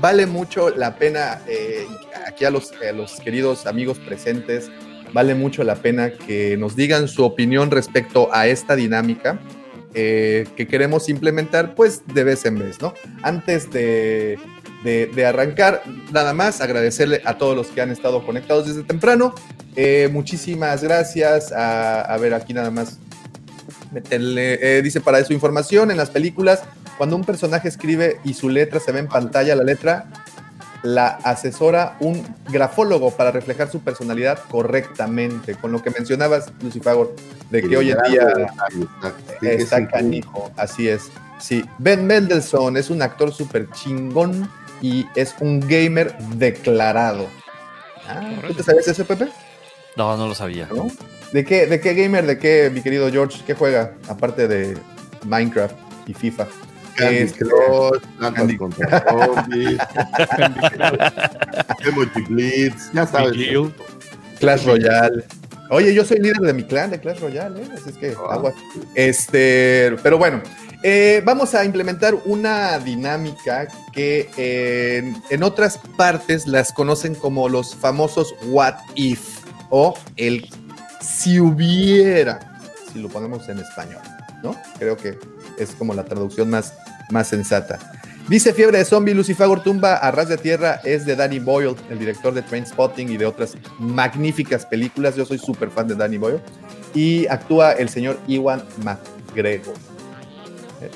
vale 0.00 0.26
mucho 0.26 0.70
la 0.70 0.96
pena, 0.96 1.40
eh, 1.46 1.86
aquí 2.26 2.44
a 2.44 2.50
los, 2.50 2.72
a 2.72 2.92
los 2.92 3.20
queridos 3.20 3.66
amigos 3.66 3.98
presentes, 3.98 4.70
vale 5.12 5.34
mucho 5.34 5.62
la 5.64 5.76
pena 5.76 6.12
que 6.12 6.56
nos 6.56 6.76
digan 6.76 7.08
su 7.08 7.24
opinión 7.24 7.70
respecto 7.70 8.28
a 8.32 8.46
esta 8.48 8.74
dinámica 8.76 9.38
eh, 9.94 10.46
que 10.56 10.66
queremos 10.66 11.08
implementar 11.08 11.74
pues 11.74 12.02
de 12.06 12.24
vez 12.24 12.44
en 12.44 12.58
vez, 12.58 12.80
¿no? 12.80 12.94
Antes 13.22 13.70
de, 13.70 14.38
de- 14.82 15.06
de 15.06 15.26
arrancar, 15.26 15.82
nada 16.12 16.34
más 16.34 16.60
agradecerle 16.60 17.22
a 17.24 17.38
todos 17.38 17.56
los 17.56 17.68
que 17.68 17.80
han 17.80 17.90
estado 17.90 18.24
conectados 18.26 18.66
desde 18.66 18.82
temprano. 18.82 19.34
Eh, 19.76 20.08
muchísimas 20.12 20.82
gracias. 20.82 21.52
A, 21.52 22.16
ver, 22.20 22.34
aquí 22.34 22.52
nada 22.54 22.70
más 22.70 22.98
eh, 24.10 24.80
dice 24.82 25.00
para 25.00 25.24
su 25.24 25.32
información 25.32 25.90
en 25.90 25.96
las 25.96 26.10
películas, 26.10 26.62
cuando 26.98 27.16
un 27.16 27.24
personaje 27.24 27.68
escribe 27.68 28.18
y 28.24 28.34
su 28.34 28.48
letra 28.48 28.80
se 28.80 28.92
ve 28.92 29.00
en 29.00 29.08
pantalla, 29.08 29.54
la 29.56 29.64
letra 29.64 30.06
la 30.84 31.18
asesora 31.24 31.96
un 31.98 32.22
grafólogo 32.50 33.10
para 33.10 33.30
reflejar 33.30 33.70
su 33.70 33.80
personalidad 33.80 34.38
correctamente, 34.50 35.54
con 35.54 35.72
lo 35.72 35.82
que 35.82 35.90
mencionabas, 35.90 36.52
Lucifagor, 36.62 37.16
de 37.50 37.62
que 37.62 37.76
hoy 37.76 37.90
en 37.90 37.98
día 38.10 38.28
está 39.40 39.88
canijo, 39.88 40.52
así 40.56 40.88
es. 40.88 41.10
Sí, 41.38 41.64
Ben 41.78 42.06
Mendelssohn 42.06 42.76
es 42.76 42.90
un 42.90 43.00
actor 43.00 43.32
súper 43.32 43.70
chingón 43.70 44.48
y 44.82 45.06
es 45.14 45.34
un 45.40 45.60
gamer 45.60 46.16
declarado. 46.36 47.28
Ah, 48.06 48.20
¿Tú 48.46 48.52
te 48.52 48.62
sabes 48.62 48.86
eso, 48.86 49.06
Pepe? 49.06 49.28
No, 49.96 50.16
no 50.18 50.28
lo 50.28 50.34
sabía. 50.34 50.68
¿No? 50.70 50.88
¿De 51.32 51.46
qué, 51.46 51.66
¿De 51.66 51.80
qué 51.80 51.94
gamer, 51.94 52.26
de 52.26 52.38
qué, 52.38 52.70
mi 52.72 52.82
querido 52.82 53.10
George, 53.10 53.42
qué 53.46 53.54
juega? 53.54 53.94
Aparte 54.06 54.46
de 54.48 54.76
Minecraft 55.24 55.74
y 56.06 56.12
FIFA. 56.12 56.46
Candy 56.96 57.16
Es- 57.18 57.32
Crush, 57.34 58.02
Candy- 58.34 58.56
contra 58.56 59.04
Zombies, 59.08 59.78
Emoji 61.86 62.22
Blitz, 62.28 62.90
ya 62.92 63.06
sabes. 63.06 63.36
Clash 64.38 64.66
Royale. 64.66 65.24
Oye, 65.70 65.94
yo 65.94 66.04
soy 66.04 66.18
líder 66.18 66.38
de 66.38 66.52
mi 66.52 66.64
clan 66.64 66.90
de 66.90 67.00
Clash 67.00 67.20
Royale, 67.20 67.62
¿eh? 67.62 67.68
Así 67.74 67.90
es 67.90 67.96
que 67.96 68.14
agua. 68.30 68.52
Este, 68.94 69.96
pero 70.02 70.18
bueno, 70.18 70.42
eh, 70.82 71.22
vamos 71.24 71.54
a 71.54 71.64
implementar 71.64 72.14
una 72.26 72.78
dinámica 72.78 73.68
que 73.92 74.28
eh, 74.36 74.98
en, 74.98 75.16
en 75.30 75.42
otras 75.42 75.78
partes 75.96 76.46
las 76.46 76.72
conocen 76.72 77.14
como 77.14 77.48
los 77.48 77.74
famosos 77.74 78.34
what 78.46 78.74
if 78.94 79.40
o 79.70 79.94
el 80.16 80.48
si 81.00 81.40
hubiera, 81.40 82.58
si 82.92 83.00
lo 83.00 83.08
ponemos 83.08 83.48
en 83.48 83.58
español, 83.58 84.00
¿no? 84.42 84.54
Creo 84.78 84.96
que 84.96 85.18
es 85.58 85.70
como 85.70 85.94
la 85.94 86.04
traducción 86.04 86.50
más, 86.50 86.74
más 87.10 87.28
sensata. 87.28 87.78
Dice 88.28 88.54
Fiebre 88.54 88.78
de 88.78 88.84
Zombie, 88.86 89.12
Lucifagor 89.14 89.62
tumba 89.62 89.96
a 89.96 90.10
ras 90.10 90.28
de 90.28 90.38
tierra 90.38 90.80
es 90.84 91.04
de 91.04 91.14
Danny 91.14 91.38
Boyle, 91.40 91.76
el 91.90 91.98
director 91.98 92.32
de 92.32 92.40
Trainspotting 92.40 93.10
y 93.10 93.16
de 93.18 93.26
otras 93.26 93.54
magníficas 93.78 94.64
películas. 94.64 95.14
Yo 95.14 95.26
soy 95.26 95.38
súper 95.38 95.70
fan 95.70 95.88
de 95.88 95.94
Danny 95.94 96.16
Boyle. 96.16 96.40
Y 96.94 97.26
actúa 97.26 97.72
el 97.72 97.88
señor 97.90 98.18
Iwan 98.26 98.62
McGregor. 98.82 99.74
Eh, 100.80 100.90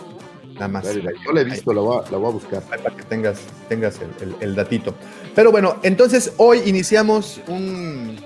Nada 0.55 0.69
más. 0.69 0.85
No 1.27 1.33
la 1.33 1.41
he 1.43 1.45
visto, 1.45 1.73
la 1.75 1.81
voy 1.83 2.03
a, 2.07 2.11
la 2.11 2.17
voy 2.17 2.31
a 2.31 2.33
buscar. 2.33 2.63
Para 2.63 2.83
que 2.97 3.03
tengas, 3.03 3.39
tengas 3.69 3.97
el, 4.01 4.29
el- 4.29 4.37
el 4.41 4.55
datito. 4.55 4.95
Pero 5.35 5.53
bueno, 5.53 5.77
entonces 5.83 6.33
hoy 6.39 6.63
iniciamos 6.65 7.41
un- 7.47 8.17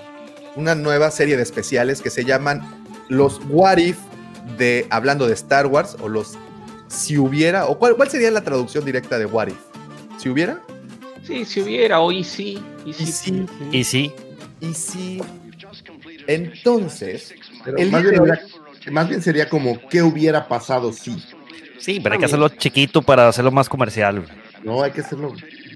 una 0.54 0.74
nueva 0.76 1.10
serie 1.10 1.36
de 1.36 1.42
especiales 1.42 2.00
que 2.00 2.10
se 2.10 2.24
llaman 2.24 2.62
los 3.08 3.40
What 3.48 3.78
If 3.78 3.98
de 4.58 4.86
hablando 4.90 5.26
de 5.26 5.34
Star 5.34 5.66
Wars 5.66 5.96
o 6.00 6.08
los 6.08 6.38
si 6.88 7.16
hubiera 7.16 7.66
o 7.66 7.78
cuál, 7.78 7.96
cuál 7.96 8.10
sería 8.10 8.30
la 8.30 8.42
traducción 8.42 8.84
directa 8.84 9.18
de 9.18 9.26
What 9.26 9.48
If? 9.48 9.56
Si 10.18 10.28
hubiera 10.28 10.60
Sí, 11.24 11.44
si 11.44 11.60
hubiera, 11.60 12.00
o 12.00 12.10
y 12.10 12.24
sí. 12.24 12.62
Y 12.84 12.92
sí. 12.92 13.06
sí. 13.06 13.46
Y 13.70 13.84
sí. 13.84 14.12
y 14.60 14.74
si 14.74 15.22
entonces 16.26 17.34
el 17.76 17.90
más, 17.90 18.02
bien 18.02 18.22
más 18.90 19.08
bien 19.08 19.22
sería 19.22 19.48
como, 19.48 19.80
¿qué 19.88 20.02
hubiera 20.02 20.48
pasado 20.48 20.92
si? 20.92 21.22
Sí, 21.78 22.00
pero 22.00 22.14
hay 22.14 22.18
que 22.18 22.26
hacerlo 22.26 22.48
chiquito 22.48 23.02
para 23.02 23.28
hacerlo 23.28 23.50
más 23.50 23.68
comercial. 23.68 24.24
No, 24.62 24.82
hay 24.82 24.92
que 24.92 25.00
hacerlo. 25.00 25.34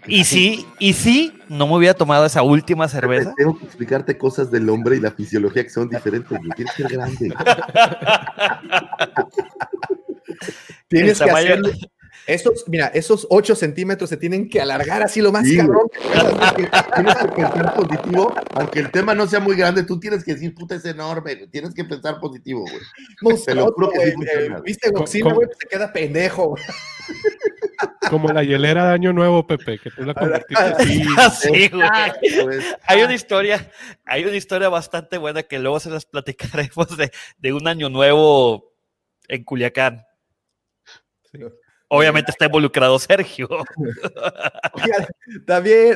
Y 0.09 0.25
sí, 0.25 0.67
y 0.79 0.93
sí, 0.93 1.41
no 1.49 1.67
me 1.67 1.77
hubiera 1.77 1.95
tomado 1.95 2.27
esa 2.27 2.43
última 2.43 2.89
cerveza. 2.89 3.35
Tengo 3.37 3.59
que 3.59 3.65
explicarte 3.65 4.17
cosas 4.17 4.51
del 4.51 4.69
hombre 4.69 4.97
y 4.97 5.01
la 5.01 5.11
fisiología 5.11 5.65
que 5.65 5.71
son 5.71 5.89
diferentes. 5.89 6.39
güey. 6.39 6.51
Tienes 6.55 6.75
que 6.75 6.83
ser 6.83 6.93
grande. 6.93 7.35
tienes 10.89 11.19
que 11.19 11.31
hacerle 11.31 11.73
esos, 12.27 12.65
mira, 12.69 12.87
esos 12.89 13.27
8 13.31 13.55
centímetros 13.55 14.11
se 14.11 14.17
tienen 14.17 14.49
que 14.49 14.61
alargar 14.61 15.03
así 15.03 15.21
lo 15.21 15.31
más 15.31 15.47
Sí, 15.47 15.57
cabrón. 15.57 15.89
Tienes 16.95 17.15
que 17.17 17.27
pensar 17.37 17.75
positivo, 17.75 18.35
aunque 18.55 18.81
el 18.81 18.91
tema 18.91 19.15
no 19.15 19.27
sea 19.27 19.41
muy 19.41 19.57
grande, 19.57 19.85
tú 19.85 20.01
tienes 20.01 20.25
que 20.25 20.35
decir, 20.35 20.55
puta, 20.55 20.75
es 20.75 20.85
enorme, 20.85 21.35
güey. 21.37 21.49
Tienes 21.49 21.73
que 21.75 21.85
pensar 21.85 22.19
positivo, 22.19 22.65
güey. 23.21 23.37
Te 23.45 23.55
lo 23.55 23.73
juro 23.73 23.91
que 23.91 24.07
sí 24.07 24.15
eh, 24.35 24.49
¿Viste 24.65 24.91
Godzilla, 24.91 25.33
güey? 25.33 25.49
Se 25.59 25.69
queda 25.69 25.93
pendejo. 25.93 26.49
güey. 26.49 26.63
Como 28.11 28.29
la 28.33 28.43
hielera 28.43 28.89
de 28.89 28.95
Año 28.95 29.13
Nuevo, 29.13 29.47
Pepe, 29.47 29.79
que 29.79 29.91
tú 29.91 30.03
la 30.05 30.15
convertiste 30.15 30.63
así. 30.63 31.05
Sí, 31.41 31.69
güey. 31.69 31.89
Pues, 32.43 32.65
Hay 32.87 33.03
una 33.03 33.15
historia, 33.15 33.71
hay 34.05 34.25
una 34.25 34.37
historia 34.37 34.69
bastante 34.69 35.19
buena 35.19 35.43
que 35.43 35.59
luego 35.59 35.81
se 35.81 35.91
las 35.91 36.07
platicaremos 36.07 36.97
de, 36.97 37.11
de 37.39 37.53
un 37.53 37.69
año 37.69 37.89
nuevo 37.89 38.75
en 39.29 39.45
Culiacán. 39.45 40.05
Obviamente 41.89 42.33
está 42.33 42.47
involucrado 42.47 42.99
Sergio. 42.99 43.49
Oigan, 44.73 45.07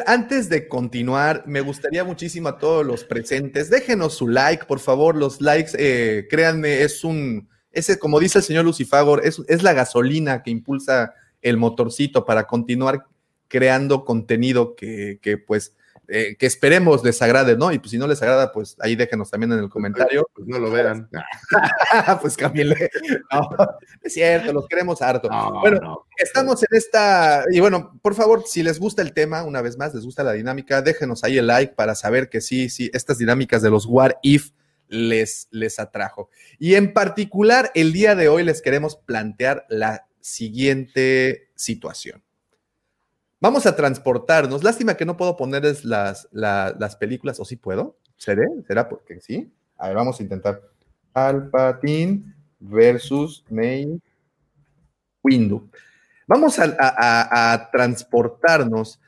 antes 0.06 0.48
de 0.48 0.68
continuar, 0.68 1.42
me 1.46 1.60
gustaría 1.60 2.04
muchísimo 2.04 2.48
a 2.48 2.58
todos 2.58 2.86
los 2.86 3.04
presentes, 3.04 3.70
déjenos 3.70 4.14
su 4.14 4.28
like, 4.28 4.66
por 4.66 4.78
favor, 4.78 5.16
los 5.16 5.40
likes, 5.40 5.72
eh, 5.78 6.28
créanme, 6.30 6.82
es 6.82 7.02
un, 7.02 7.48
ese, 7.72 7.98
como 7.98 8.20
dice 8.20 8.38
el 8.38 8.44
señor 8.44 8.64
Lucifagor, 8.64 9.26
es, 9.26 9.42
es 9.48 9.62
la 9.62 9.72
gasolina 9.72 10.42
que 10.42 10.50
impulsa 10.50 11.14
el 11.42 11.56
motorcito 11.56 12.24
para 12.24 12.46
continuar 12.46 13.06
creando 13.48 14.04
contenido 14.04 14.76
que, 14.76 15.18
que, 15.20 15.38
pues, 15.38 15.74
eh, 16.12 16.34
que 16.36 16.46
esperemos 16.46 17.04
les 17.04 17.22
agrade, 17.22 17.56
¿no? 17.56 17.70
Y 17.70 17.78
pues 17.78 17.92
si 17.92 17.98
no 17.98 18.08
les 18.08 18.20
agrada, 18.20 18.50
pues 18.50 18.76
ahí 18.80 18.96
déjenos 18.96 19.30
también 19.30 19.52
en 19.52 19.60
el 19.60 19.68
comentario. 19.68 20.28
pues 20.34 20.48
no 20.48 20.58
lo 20.58 20.68
vean. 20.68 21.08
pues 22.20 22.36
cámbienle. 22.36 22.90
No, 23.32 23.48
es 24.02 24.14
cierto, 24.14 24.52
los 24.52 24.66
queremos 24.66 25.00
harto. 25.02 25.28
No, 25.28 25.60
bueno, 25.60 25.78
no. 25.80 26.06
estamos 26.16 26.60
en 26.64 26.76
esta. 26.76 27.44
Y 27.52 27.60
bueno, 27.60 27.96
por 28.02 28.16
favor, 28.16 28.42
si 28.44 28.64
les 28.64 28.80
gusta 28.80 29.02
el 29.02 29.12
tema, 29.12 29.44
una 29.44 29.62
vez 29.62 29.78
más, 29.78 29.94
les 29.94 30.04
gusta 30.04 30.24
la 30.24 30.32
dinámica, 30.32 30.82
déjenos 30.82 31.22
ahí 31.22 31.38
el 31.38 31.46
like 31.46 31.74
para 31.74 31.94
saber 31.94 32.28
que 32.28 32.40
sí, 32.40 32.70
sí, 32.70 32.90
estas 32.92 33.18
dinámicas 33.18 33.62
de 33.62 33.70
los 33.70 33.86
What 33.86 34.14
If 34.22 34.50
les, 34.88 35.46
les 35.52 35.78
atrajo. 35.78 36.28
Y 36.58 36.74
en 36.74 36.92
particular, 36.92 37.70
el 37.76 37.92
día 37.92 38.16
de 38.16 38.28
hoy 38.28 38.42
les 38.42 38.62
queremos 38.62 38.96
plantear 38.96 39.64
la 39.68 40.08
siguiente 40.20 41.50
situación. 41.54 42.24
Vamos 43.40 43.64
a 43.66 43.74
transportarnos. 43.74 44.62
Lástima 44.62 44.96
que 44.96 45.06
no 45.06 45.16
puedo 45.16 45.36
ponerles 45.36 45.84
las, 45.84 46.28
la- 46.30 46.74
las 46.78 46.96
películas, 46.96 47.40
o 47.40 47.44
sí 47.44 47.56
puedo. 47.56 47.96
¿Seré? 48.16 48.46
¿Será 48.66 48.88
porque 48.88 49.20
sí? 49.20 49.50
A 49.78 49.88
ver, 49.88 49.96
vamos 49.96 50.20
a 50.20 50.22
intentar. 50.22 50.60
Palpatine 51.12 52.34
versus 52.60 53.42
May 53.48 53.98
Windu. 55.22 55.68
Vamos 56.26 56.58
a, 56.60 57.68
transportarnos 57.72 59.00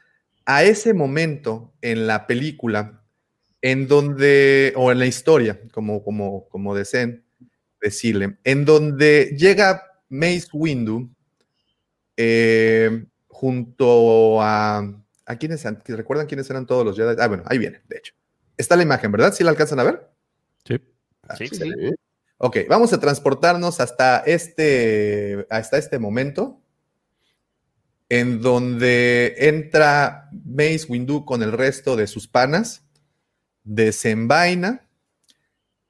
a 0.44 0.64
ese 0.64 0.92
momento 0.92 1.72
en 1.80 2.06
la 2.06 2.26
película 2.26 3.00
en 3.60 3.86
donde, 3.86 4.72
o 4.76 4.90
en 4.90 4.98
la 4.98 5.06
historia, 5.06 5.60
como, 5.72 6.02
como, 6.02 6.48
como 6.48 6.74
decirle, 6.74 8.38
en 8.42 8.64
donde 8.64 9.36
llega 9.38 9.84
Mace 10.08 10.48
Windu 10.52 11.10
eh, 12.16 13.04
junto 13.42 14.40
a... 14.40 14.88
¿A 15.26 15.36
quiénes? 15.36 15.64
¿Recuerdan 15.88 16.28
quiénes 16.28 16.48
eran 16.48 16.64
todos 16.64 16.84
los 16.84 16.96
Jedi? 16.96 17.16
Ah, 17.18 17.26
bueno, 17.26 17.42
ahí 17.46 17.58
viene, 17.58 17.82
de 17.88 17.98
hecho. 17.98 18.14
Está 18.56 18.76
la 18.76 18.84
imagen, 18.84 19.10
¿verdad? 19.10 19.32
¿Sí 19.32 19.42
la 19.42 19.50
alcanzan 19.50 19.80
a 19.80 19.82
ver? 19.82 20.08
Sí. 20.64 20.80
Ah, 21.26 21.34
Sí, 21.34 21.44
excelente. 21.44 21.96
Ok, 22.38 22.58
vamos 22.68 22.92
a 22.92 23.00
transportarnos 23.00 23.80
hasta 23.80 24.18
este, 24.18 25.44
hasta 25.50 25.76
este 25.76 25.98
momento 25.98 26.60
en 28.08 28.40
donde 28.40 29.34
entra 29.38 30.28
Mace 30.44 30.86
Windu 30.88 31.24
con 31.24 31.42
el 31.42 31.50
resto 31.50 31.96
de 31.96 32.06
sus 32.06 32.28
panas, 32.28 32.84
desenvaina 33.64 34.88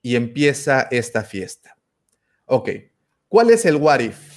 y 0.00 0.16
empieza 0.16 0.88
esta 0.90 1.22
fiesta. 1.22 1.76
Ok, 2.46 2.70
¿cuál 3.28 3.50
es 3.50 3.66
el 3.66 3.76
what 3.76 4.00
if? 4.00 4.31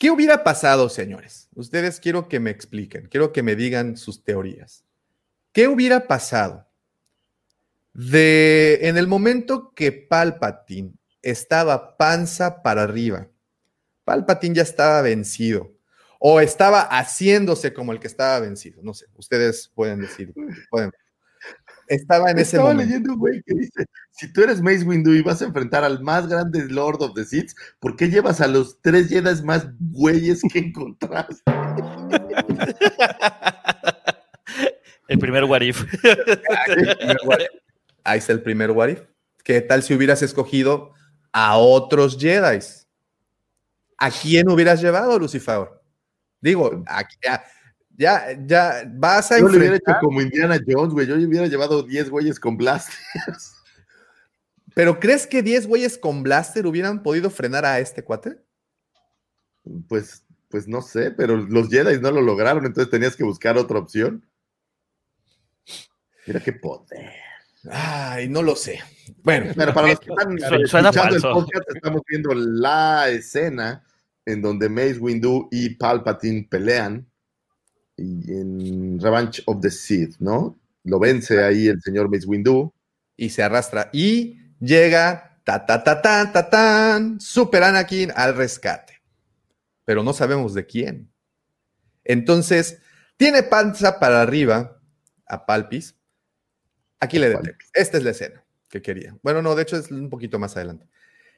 ¿Qué 0.00 0.10
hubiera 0.10 0.42
pasado, 0.42 0.88
señores? 0.88 1.50
Ustedes 1.54 2.00
quiero 2.00 2.26
que 2.26 2.40
me 2.40 2.48
expliquen, 2.50 3.06
quiero 3.08 3.32
que 3.34 3.42
me 3.42 3.54
digan 3.54 3.98
sus 3.98 4.24
teorías. 4.24 4.82
¿Qué 5.52 5.68
hubiera 5.68 6.06
pasado 6.06 6.66
de 7.92 8.78
en 8.80 8.96
el 8.96 9.06
momento 9.06 9.74
que 9.74 9.92
Palpatine 9.92 10.94
estaba 11.20 11.98
panza 11.98 12.62
para 12.62 12.84
arriba? 12.84 13.28
Palpatine 14.04 14.54
ya 14.54 14.62
estaba 14.62 15.02
vencido 15.02 15.70
o 16.18 16.40
estaba 16.40 16.80
haciéndose 16.80 17.74
como 17.74 17.92
el 17.92 18.00
que 18.00 18.06
estaba 18.06 18.40
vencido. 18.40 18.80
No 18.82 18.94
sé, 18.94 19.04
ustedes 19.16 19.70
pueden 19.74 20.00
decir. 20.00 20.32
pueden- 20.70 20.92
Estaba 21.90 22.30
en 22.30 22.38
ese 22.38 22.56
Estaba 22.56 22.68
momento. 22.70 22.84
leyendo 22.88 23.12
un 23.14 23.18
güey 23.18 23.42
que 23.44 23.52
dice, 23.54 23.84
si 24.12 24.32
tú 24.32 24.42
eres 24.44 24.62
Mace 24.62 24.84
Windu 24.84 25.10
y 25.12 25.22
vas 25.22 25.42
a 25.42 25.46
enfrentar 25.46 25.82
al 25.82 26.00
más 26.02 26.28
grande 26.28 26.64
Lord 26.68 27.02
of 27.02 27.14
the 27.14 27.24
Sith, 27.24 27.50
¿por 27.80 27.96
qué 27.96 28.08
llevas 28.08 28.40
a 28.40 28.46
los 28.46 28.80
tres 28.80 29.08
Jedi 29.08 29.42
más 29.42 29.66
güeyes 29.80 30.40
que 30.52 30.58
encontraste? 30.70 31.42
El 35.08 35.18
primer 35.18 35.44
what 35.44 35.60
if. 35.62 35.84
Ahí 38.04 38.18
está 38.18 38.32
el 38.32 38.42
primer 38.42 38.70
what 38.70 38.88
if. 38.88 39.00
¿Qué 39.42 39.60
tal 39.60 39.82
si 39.82 39.94
hubieras 39.94 40.22
escogido 40.22 40.92
a 41.32 41.56
otros 41.58 42.16
Jedi? 42.20 42.58
¿A 43.98 44.10
quién 44.10 44.48
hubieras 44.48 44.80
llevado, 44.80 45.18
Lucifer? 45.18 45.68
Digo, 46.40 46.84
aquí- 46.86 47.16
ya, 47.24 47.42
ya, 48.00 48.32
ya 48.46 48.90
vas 48.94 49.30
a 49.30 49.38
Yo 49.38 49.44
le 49.48 49.58
hubiera 49.58 49.74
enfrentar, 49.74 49.96
hecho 49.96 50.06
como 50.06 50.22
Indiana 50.22 50.58
Jones, 50.66 50.94
güey. 50.94 51.06
Yo 51.06 51.16
le 51.16 51.26
hubiera 51.26 51.46
llevado 51.46 51.82
10 51.82 52.08
güeyes 52.08 52.40
con 52.40 52.56
blasters. 52.56 52.96
pero 54.74 54.98
¿crees 54.98 55.26
que 55.26 55.42
10 55.42 55.66
güeyes 55.66 55.98
con 55.98 56.22
blaster 56.22 56.66
hubieran 56.66 57.02
podido 57.02 57.28
frenar 57.28 57.66
a 57.66 57.78
este 57.78 58.02
cuate? 58.02 58.38
Pues, 59.86 60.24
pues 60.48 60.66
no 60.66 60.80
sé, 60.80 61.10
pero 61.10 61.36
los 61.36 61.68
Jedi 61.68 62.00
no 62.00 62.10
lo 62.10 62.22
lograron, 62.22 62.64
entonces 62.64 62.90
tenías 62.90 63.16
que 63.16 63.24
buscar 63.24 63.58
otra 63.58 63.78
opción. 63.78 64.26
Mira 66.26 66.40
qué 66.40 66.54
poder. 66.54 67.12
Ay, 67.70 68.30
no 68.30 68.42
lo 68.42 68.56
sé. 68.56 68.80
Bueno, 69.22 69.52
Pero 69.54 69.74
para 69.74 69.88
los 69.88 70.00
que 70.00 70.10
están 70.10 70.38
suena 70.66 70.88
escuchando 70.88 71.16
el 71.16 71.22
podcast, 71.22 71.68
estamos 71.74 72.00
viendo 72.08 72.32
la 72.32 73.10
escena 73.10 73.84
en 74.24 74.40
donde 74.40 74.70
Mace 74.70 74.98
Windu 74.98 75.50
y 75.52 75.74
Palpatine 75.74 76.48
pelean 76.50 77.09
y 78.00 78.32
en 78.32 78.98
Revenge 79.00 79.42
of 79.46 79.60
the 79.60 79.70
Sith, 79.70 80.16
¿no? 80.18 80.58
Lo 80.84 80.98
vence 80.98 81.44
ahí 81.44 81.68
el 81.68 81.80
señor 81.82 82.10
Mace 82.10 82.26
Windu. 82.26 82.72
y 83.16 83.28
se 83.28 83.42
arrastra 83.42 83.90
y 83.92 84.40
llega 84.60 85.38
ta 85.44 85.66
ta 85.66 85.84
ta 85.84 86.00
tan 86.00 86.32
ta 86.32 86.48
tan 86.48 87.20
Super 87.20 87.62
Anakin 87.62 88.12
al 88.16 88.34
rescate. 88.34 89.02
Pero 89.84 90.02
no 90.02 90.12
sabemos 90.12 90.54
de 90.54 90.64
quién. 90.66 91.12
Entonces, 92.04 92.78
tiene 93.16 93.42
panza 93.42 93.98
para 94.00 94.22
arriba 94.22 94.80
a 95.26 95.44
Palpis. 95.44 95.94
Aquí 96.98 97.18
le 97.18 97.28
detengo. 97.28 97.58
Esta 97.74 97.98
es 97.98 98.04
la 98.04 98.10
escena 98.10 98.44
que 98.68 98.80
quería. 98.80 99.16
Bueno, 99.22 99.42
no, 99.42 99.54
de 99.54 99.62
hecho 99.62 99.76
es 99.76 99.90
un 99.90 100.08
poquito 100.08 100.38
más 100.38 100.56
adelante. 100.56 100.86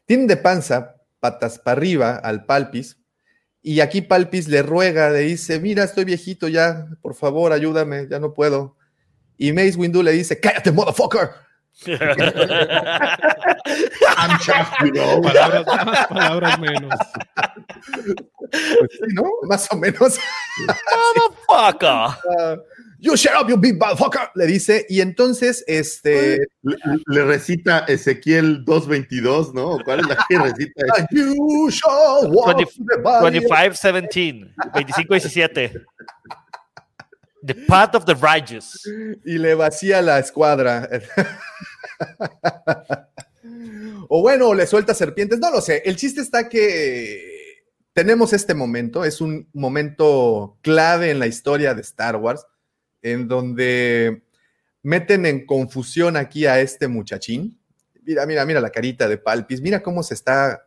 Tiene 0.04 0.26
de 0.26 0.36
panza, 0.36 0.96
patas 1.18 1.58
para 1.58 1.78
arriba 1.78 2.16
al 2.16 2.44
Palpis. 2.44 2.98
Y 3.62 3.80
aquí 3.80 4.02
Palpis 4.02 4.48
le 4.48 4.62
ruega, 4.62 5.08
le 5.10 5.20
dice, 5.20 5.60
mira, 5.60 5.84
estoy 5.84 6.04
viejito 6.04 6.48
ya, 6.48 6.86
por 7.00 7.14
favor, 7.14 7.52
ayúdame, 7.52 8.08
ya 8.10 8.18
no 8.18 8.34
puedo. 8.34 8.76
Y 9.38 9.52
Mace 9.52 9.76
Windu 9.76 10.02
le 10.02 10.10
dice, 10.12 10.40
cállate, 10.40 10.72
motherfucker. 10.72 11.30
I'm 11.86 11.96
you 14.84 14.92
know. 14.92 15.22
Palabras 15.22 15.64
más, 15.66 16.06
palabras 16.08 16.58
menos. 16.60 16.94
Pues 18.50 18.90
sí, 18.90 19.14
¿no? 19.14 19.24
Más 19.48 19.66
o 19.72 19.76
menos. 19.76 20.18
Motherfucker. 21.48 22.62
You 23.04 23.16
shut 23.16 23.32
up, 23.34 23.48
you 23.48 23.56
big 23.56 23.80
motherfucker. 23.80 24.30
Le 24.36 24.46
dice, 24.46 24.86
y 24.88 25.00
entonces, 25.00 25.64
este. 25.66 26.38
Le, 26.62 26.76
le 27.06 27.24
recita 27.24 27.80
Ezequiel 27.88 28.64
2.22, 28.64 29.52
¿no? 29.54 29.78
¿Cuál 29.84 30.00
es 30.00 30.06
la 30.06 30.24
que 30.28 30.38
recita? 30.38 30.84
"Ah, 30.96 31.04
You 31.10 31.68
shall 31.68 32.30
walk 32.30 32.54
20 32.58 32.64
the 32.64 33.02
valley 33.02 33.38
of-" 33.38 33.44
25-17. 33.50 34.54
25-17. 34.72 35.84
The 37.42 37.54
path 37.66 37.96
of 37.96 38.04
the 38.04 38.14
righteous. 38.14 38.88
Y 39.24 39.36
le 39.36 39.56
vacía 39.56 40.00
la 40.00 40.20
escuadra. 40.20 40.88
o 44.08 44.20
bueno, 44.22 44.54
le 44.54 44.64
suelta 44.64 44.94
serpientes, 44.94 45.40
no 45.40 45.50
lo 45.50 45.60
sé. 45.60 45.82
El 45.84 45.96
chiste 45.96 46.20
está 46.20 46.48
que 46.48 47.66
tenemos 47.94 48.32
este 48.32 48.54
momento, 48.54 49.04
es 49.04 49.20
un 49.20 49.48
momento 49.52 50.56
clave 50.62 51.10
en 51.10 51.18
la 51.18 51.26
historia 51.26 51.74
de 51.74 51.80
Star 51.82 52.14
Wars, 52.14 52.46
en 53.02 53.28
donde 53.28 54.22
meten 54.82 55.26
en 55.26 55.46
confusión 55.46 56.16
aquí 56.16 56.46
a 56.46 56.60
este 56.60 56.88
muchachín. 56.88 57.58
Mira, 58.02 58.26
mira, 58.26 58.44
mira 58.46 58.60
la 58.60 58.70
carita 58.70 59.08
de 59.08 59.18
Palpis, 59.18 59.60
mira 59.60 59.82
cómo 59.82 60.02
se 60.02 60.14
está. 60.14 60.66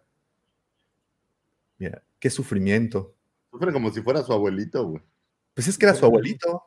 Mira, 1.78 2.04
qué 2.20 2.30
sufrimiento. 2.30 3.16
Sufre 3.52 3.74
como 3.74 3.92
si 3.92 4.02
fuera 4.02 4.22
su 4.24 4.32
abuelito, 4.32 4.88
güey. 4.88 5.04
Pues 5.54 5.68
es 5.68 5.78
que 5.78 5.86
era 5.86 5.96
su 5.96 6.06
abuelito. 6.06 6.64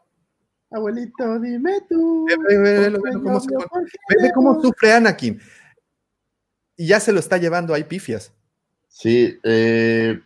Abuelito, 0.71 1.39
dime 1.39 1.81
tú. 1.89 2.27
Ve, 2.27 2.37
ve, 2.37 2.59
ve, 2.59 2.91
ve, 2.91 2.91
ve 2.91 3.13
cómo 3.23 3.41
se 3.41 3.49
ve 3.55 4.31
cómo 4.35 4.61
sufre 4.61 4.93
Anakin. 4.93 5.41
Y 6.77 6.87
ya 6.87 7.01
se 7.01 7.13
lo 7.13 7.21
está 7.21 7.39
llevando 7.39 7.75
ahí 7.75 7.85
pifias. 7.85 8.33
Sí, 8.89 9.39
eh, 9.43 10.21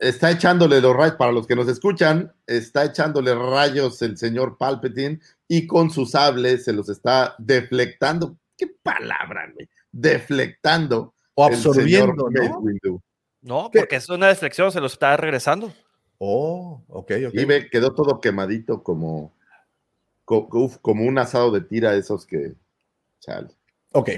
está 0.00 0.30
echándole 0.30 0.80
los 0.80 0.96
rayos, 0.96 1.16
para 1.16 1.30
los 1.30 1.46
que 1.46 1.54
nos 1.54 1.68
escuchan, 1.68 2.32
está 2.46 2.86
echándole 2.86 3.34
rayos 3.34 4.00
el 4.02 4.16
señor 4.16 4.56
Palpatine 4.58 5.20
y 5.46 5.66
con 5.66 5.90
su 5.90 6.06
sable 6.06 6.58
se 6.58 6.72
los 6.72 6.88
está 6.88 7.34
deflectando. 7.38 8.36
¿Qué 8.56 8.66
palabra, 8.82 9.50
güey? 9.54 9.68
Deflectando. 9.92 11.14
O 11.34 11.46
el 11.46 11.54
absorbiendo, 11.54 12.28
¿no? 12.30 13.02
No, 13.42 13.70
porque 13.72 13.96
es 13.96 14.08
una 14.08 14.28
deflexión, 14.28 14.72
se 14.72 14.80
lo 14.80 14.86
está 14.86 15.16
regresando. 15.16 15.72
Oh, 16.18 16.82
ok, 16.88 17.12
ok. 17.28 17.34
Y 17.34 17.44
ve, 17.44 17.68
quedó 17.70 17.94
todo 17.94 18.20
quemadito 18.20 18.82
como, 18.82 19.32
uf, 20.26 20.76
como 20.78 21.04
un 21.04 21.18
asado 21.18 21.50
de 21.50 21.60
tira, 21.60 21.94
esos 21.94 22.26
que. 22.26 22.54
Chale. 23.20 23.48
Ok, 23.92 24.10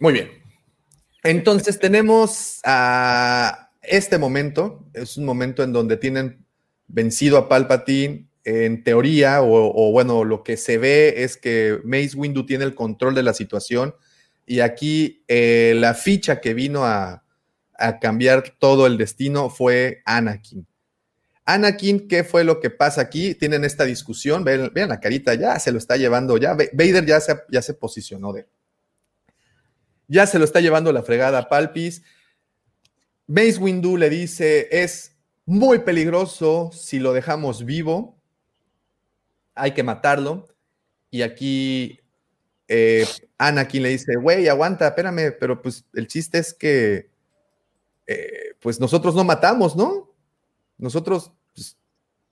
muy 0.00 0.12
bien. 0.14 0.30
Entonces 1.22 1.78
tenemos 1.78 2.60
a 2.64 3.65
este 3.88 4.18
momento, 4.18 4.84
es 4.94 5.16
un 5.16 5.24
momento 5.24 5.62
en 5.62 5.72
donde 5.72 5.96
tienen 5.96 6.44
vencido 6.88 7.38
a 7.38 7.48
Palpatine, 7.48 8.28
en 8.44 8.84
teoría, 8.84 9.42
o, 9.42 9.90
bueno, 9.90 10.22
lo 10.22 10.44
que 10.44 10.56
se 10.56 10.78
ve 10.78 11.24
es 11.24 11.36
que 11.36 11.80
Mace 11.84 12.16
Windu 12.16 12.46
tiene 12.46 12.64
el 12.64 12.76
control 12.76 13.14
de 13.16 13.24
la 13.24 13.34
situación 13.34 13.96
y 14.46 14.60
aquí 14.60 15.24
eh, 15.26 15.74
la 15.76 15.94
ficha 15.94 16.40
que 16.40 16.54
vino 16.54 16.84
a, 16.84 17.22
cambiar 18.00 18.54
todo 18.58 18.86
el 18.86 18.96
destino 18.96 19.50
fue 19.50 20.00
Anakin. 20.06 20.66
Anakin, 21.44 22.08
¿qué 22.08 22.24
fue 22.24 22.42
lo 22.42 22.58
que 22.58 22.70
pasa 22.70 23.02
aquí? 23.02 23.34
Tienen 23.34 23.64
esta 23.64 23.84
discusión, 23.84 24.44
vean, 24.44 24.70
la 24.74 24.98
carita, 24.98 25.34
ya 25.34 25.58
se 25.58 25.72
lo 25.72 25.78
está 25.78 25.98
llevando, 25.98 26.38
ya 26.38 26.54
Va- 26.54 26.64
Vader 26.72 27.04
ya 27.04 27.20
se, 27.20 27.36
ya 27.50 27.60
se 27.60 27.74
posicionó 27.74 28.32
de 28.32 28.46
ya 30.08 30.26
se 30.26 30.38
lo 30.38 30.44
está 30.44 30.60
llevando 30.60 30.92
la 30.92 31.02
fregada 31.02 31.38
a 31.38 31.48
Palpis. 31.48 32.02
Mace 33.26 33.58
Windu 33.58 33.96
le 33.96 34.08
dice, 34.10 34.68
es 34.70 35.16
muy 35.44 35.80
peligroso 35.80 36.70
si 36.72 36.98
lo 36.98 37.12
dejamos 37.12 37.64
vivo. 37.64 38.16
hay 39.54 39.72
que 39.72 39.82
matarlo. 39.82 40.46
Y 41.10 41.22
aquí 41.22 41.98
eh, 42.68 43.06
Anakin 43.38 43.82
le 43.82 43.88
dice, 43.90 44.16
güey, 44.16 44.48
aguanta, 44.48 44.88
espérame, 44.88 45.34
pero 45.38 45.62
pues 45.62 45.84
el 45.94 46.06
chiste 46.08 46.38
es 46.38 46.52
que, 46.52 47.10
eh, 48.06 48.54
pues 48.60 48.78
nosotros 48.80 49.14
no 49.14 49.24
matamos, 49.24 49.74
¿no? 49.76 50.12
Nosotros 50.78 51.32
pues, 51.54 51.76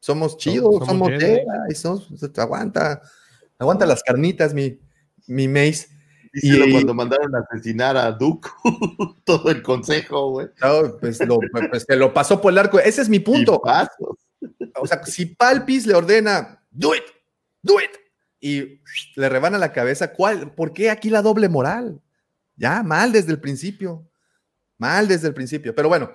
somos 0.00 0.36
chidos, 0.36 0.86
somos 0.86 1.10
somos, 1.78 2.08
somos- 2.08 2.38
aguanta, 2.38 3.00
aguanta 3.58 3.86
las 3.86 4.02
carnitas, 4.02 4.52
mi, 4.52 4.78
mi 5.26 5.48
Mace. 5.48 5.88
Díselo 6.34 6.66
Y- 6.66 6.72
cuando 6.72 6.94
mandaron 6.94 7.34
a 7.36 7.38
asesinar 7.40 7.96
a 7.96 8.10
Duke, 8.12 8.48
todo 9.24 9.50
el 9.50 9.62
consejo, 9.62 10.30
güey. 10.30 10.48
No, 10.60 10.96
pues, 11.00 11.24
lo, 11.26 11.38
pues 11.70 11.86
te 11.86 11.96
lo 11.96 12.12
pasó 12.12 12.40
por 12.40 12.52
el 12.52 12.58
arco. 12.58 12.78
Ese 12.80 13.02
es 13.02 13.08
mi 13.08 13.20
punto. 13.20 13.62
O 14.76 14.86
sea, 14.86 15.04
si 15.04 15.26
Palpis 15.26 15.86
le 15.86 15.94
ordena, 15.94 16.60
do 16.70 16.94
it, 16.94 17.04
do 17.62 17.80
it, 17.80 17.90
y 18.40 18.80
le 19.16 19.28
rebana 19.28 19.58
la 19.58 19.72
cabeza, 19.72 20.12
¿cuál? 20.12 20.52
¿Por 20.54 20.72
qué 20.72 20.90
aquí 20.90 21.08
la 21.08 21.22
doble 21.22 21.48
moral? 21.48 22.00
Ya, 22.56 22.82
mal 22.82 23.12
desde 23.12 23.30
el 23.32 23.40
principio. 23.40 24.06
Mal 24.76 25.06
desde 25.08 25.28
el 25.28 25.34
principio. 25.34 25.74
Pero 25.74 25.88
bueno, 25.88 26.10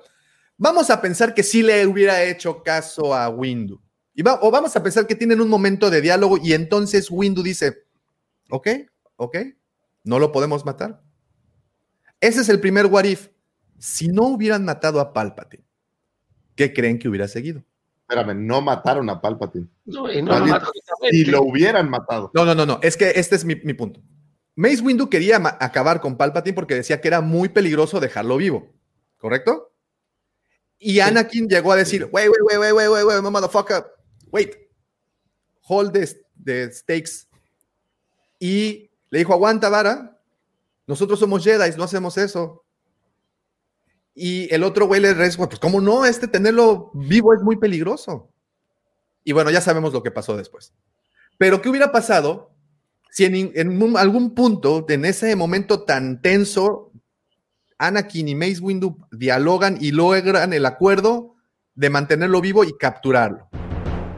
vamos 0.58 0.90
a 0.90 1.02
pensar 1.02 1.34
que 1.34 1.44
sí 1.44 1.64
le 1.64 1.88
hubiera 1.88 2.22
hecho 2.24 2.62
caso 2.62 3.16
a 3.16 3.30
Windu. 3.30 3.82
Y 4.14 4.22
va- 4.22 4.40
o 4.42 4.52
vamos 4.52 4.76
a 4.76 4.84
pensar 4.84 5.08
que 5.08 5.16
tienen 5.16 5.40
un 5.42 5.48
momento 5.50 5.90
de 5.90 6.02
diálogo 6.02 6.38
y 6.44 6.54
entonces 6.54 7.10
Windu 7.10 7.42
dice, 7.42 7.84
ok, 8.50 8.68
ok, 9.16 9.38
no 10.04 10.20
lo 10.20 10.32
podemos 10.32 10.66
matar. 10.66 11.02
Ese 12.22 12.42
es 12.42 12.50
el 12.50 12.60
primer 12.60 12.88
what 12.88 13.06
if. 13.06 13.30
Si 13.78 14.08
no 14.08 14.24
hubieran 14.24 14.66
matado 14.66 15.00
a 15.00 15.14
Palpatine, 15.14 15.64
¿qué 16.56 16.74
creen 16.74 17.00
que 17.00 17.08
hubiera 17.08 17.28
seguido? 17.28 17.64
Espérame, 18.02 18.36
no 18.36 18.62
mataron 18.62 19.10
a 19.10 19.22
Palpatine. 19.22 19.68
No, 19.86 20.12
y 20.12 20.22
no 20.22 20.40
lo 20.40 20.60
si 21.10 21.26
lo 21.26 21.44
hubieran 21.44 21.90
matado. 21.90 22.32
No, 22.34 22.44
no, 22.44 22.56
no, 22.56 22.66
no. 22.66 22.80
Es 22.82 22.98
que 22.98 23.12
este 23.16 23.36
es 23.36 23.46
mi, 23.46 23.56
mi 23.56 23.74
punto. 23.74 24.02
Mace 24.56 24.82
Windu 24.82 25.10
quería 25.10 25.38
acabar 25.60 26.02
con 26.02 26.18
Palpatine 26.18 26.56
porque 26.56 26.76
decía 26.76 27.00
que 27.00 27.08
era 27.08 27.22
muy 27.22 27.50
peligroso 27.50 28.00
dejarlo 28.00 28.36
vivo. 28.36 28.74
¿Correcto? 29.18 29.74
Y 30.80 31.00
Anakin 31.02 31.48
llegó 31.48 31.72
a 31.72 31.76
decir, 31.76 32.10
wait, 32.12 32.30
wait, 32.30 32.42
wait, 32.42 32.60
wait, 32.60 32.74
wait, 32.74 33.06
wait, 33.06 33.22
wait, 33.22 33.32
motherfucker. 33.32 33.86
Wait. 34.32 34.58
Hold 35.62 35.94
the, 35.94 36.10
the 36.44 36.72
stakes. 36.74 37.28
Y 38.40 38.89
le 39.12 39.20
dijo, 39.20 39.34
aguanta, 39.34 39.70
Vara. 39.70 40.20
Nosotros 40.88 41.20
somos 41.20 41.44
Jedi, 41.44 41.76
no 41.78 41.84
hacemos 41.84 42.18
eso. 42.18 42.64
Y 44.16 44.54
el 44.54 44.64
otro 44.64 44.88
güey 44.88 45.00
le 45.02 45.14
responde, 45.14 45.50
pues 45.50 45.60
cómo 45.60 45.80
no, 45.82 46.06
este 46.06 46.28
tenerlo 46.28 46.92
vivo 46.94 47.34
es 47.34 47.42
muy 47.42 47.58
peligroso. 47.58 48.32
Y 49.24 49.32
bueno, 49.34 49.52
ya 49.52 49.62
sabemos 49.62 49.94
lo 49.94 50.02
que 50.04 50.12
pasó 50.12 50.36
después. 50.36 50.74
Pero 51.38 51.62
¿qué 51.62 51.70
hubiera 51.70 51.92
pasado 51.92 52.52
si 53.12 53.26
en, 53.26 53.98
algún 53.98 54.34
punto, 54.36 54.86
en 54.90 55.06
ese 55.06 55.36
momento 55.36 55.84
tan 55.84 56.22
tenso, 56.22 56.92
Anakin 57.78 58.28
y 58.28 58.36
Mace 58.36 58.60
Windu 58.60 58.98
dialogan 59.12 59.78
y 59.80 59.92
logran 59.92 60.54
el 60.54 60.66
acuerdo 60.66 61.36
de 61.76 61.90
mantenerlo 61.90 62.42
vivo 62.42 62.64
y 62.64 62.76
capturarlo? 62.78 63.48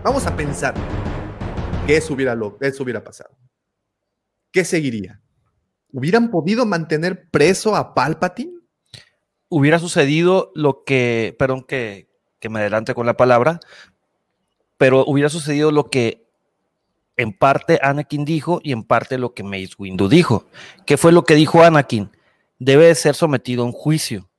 Vamos 0.03 0.25
a 0.25 0.35
pensar 0.35 0.73
que 1.85 1.97
eso 1.97 2.13
hubiera, 2.13 2.33
lo- 2.33 2.57
eso 2.61 2.83
hubiera 2.83 3.03
pasado. 3.03 3.35
¿Qué 4.51 4.65
seguiría? 4.65 5.21
¿Hubieran 5.91 6.31
podido 6.31 6.65
mantener 6.65 7.29
preso 7.29 7.75
a 7.75 7.93
Palpatine? 7.93 8.61
hubiera 9.51 9.79
sucedido 9.79 10.51
lo 10.55 10.85
que, 10.85 11.35
perdón 11.37 11.63
que, 11.63 12.07
que 12.39 12.47
me 12.47 12.61
adelante 12.61 12.95
con 12.95 13.05
la 13.05 13.17
palabra, 13.17 13.59
pero 14.77 15.03
hubiera 15.05 15.29
sucedido 15.29 15.71
lo 15.71 15.89
que 15.89 16.25
en 17.17 17.33
parte 17.33 17.77
Anakin 17.83 18.23
dijo 18.23 18.61
y 18.63 18.71
en 18.71 18.83
parte 18.83 19.17
lo 19.17 19.33
que 19.33 19.43
Mace 19.43 19.75
Windu 19.77 20.07
dijo. 20.07 20.47
¿Qué 20.85 20.95
fue 20.95 21.11
lo 21.11 21.25
que 21.25 21.35
dijo 21.35 21.61
Anakin? 21.61 22.09
Debe 22.59 22.85
de 22.85 22.95
ser 22.95 23.13
sometido 23.13 23.63
a 23.63 23.65
un 23.65 23.73
juicio. 23.73 24.29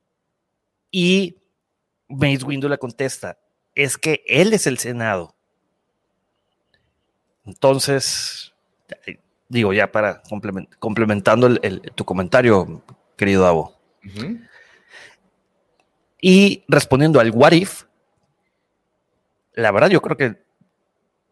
Y 0.89 1.37
Mace 2.07 2.43
Windu 2.43 2.67
le 2.67 2.79
contesta, 2.79 3.37
es 3.75 3.99
que 3.99 4.23
él 4.25 4.51
es 4.51 4.65
el 4.65 4.79
Senado. 4.79 5.35
Entonces, 7.45 8.51
digo 9.49 9.73
ya 9.73 9.91
para 9.91 10.23
complement- 10.23 10.69
complementando 10.79 11.47
el- 11.47 11.59
el- 11.63 11.81
tu 11.95 12.05
comentario, 12.05 12.83
querido 13.17 13.45
Avo. 13.45 13.77
Y 16.21 16.63
respondiendo 16.67 17.19
al 17.19 17.31
what 17.31 17.51
if, 17.51 17.83
la 19.53 19.71
verdad 19.71 19.89
yo 19.89 20.01
creo 20.01 20.17
que 20.17 20.35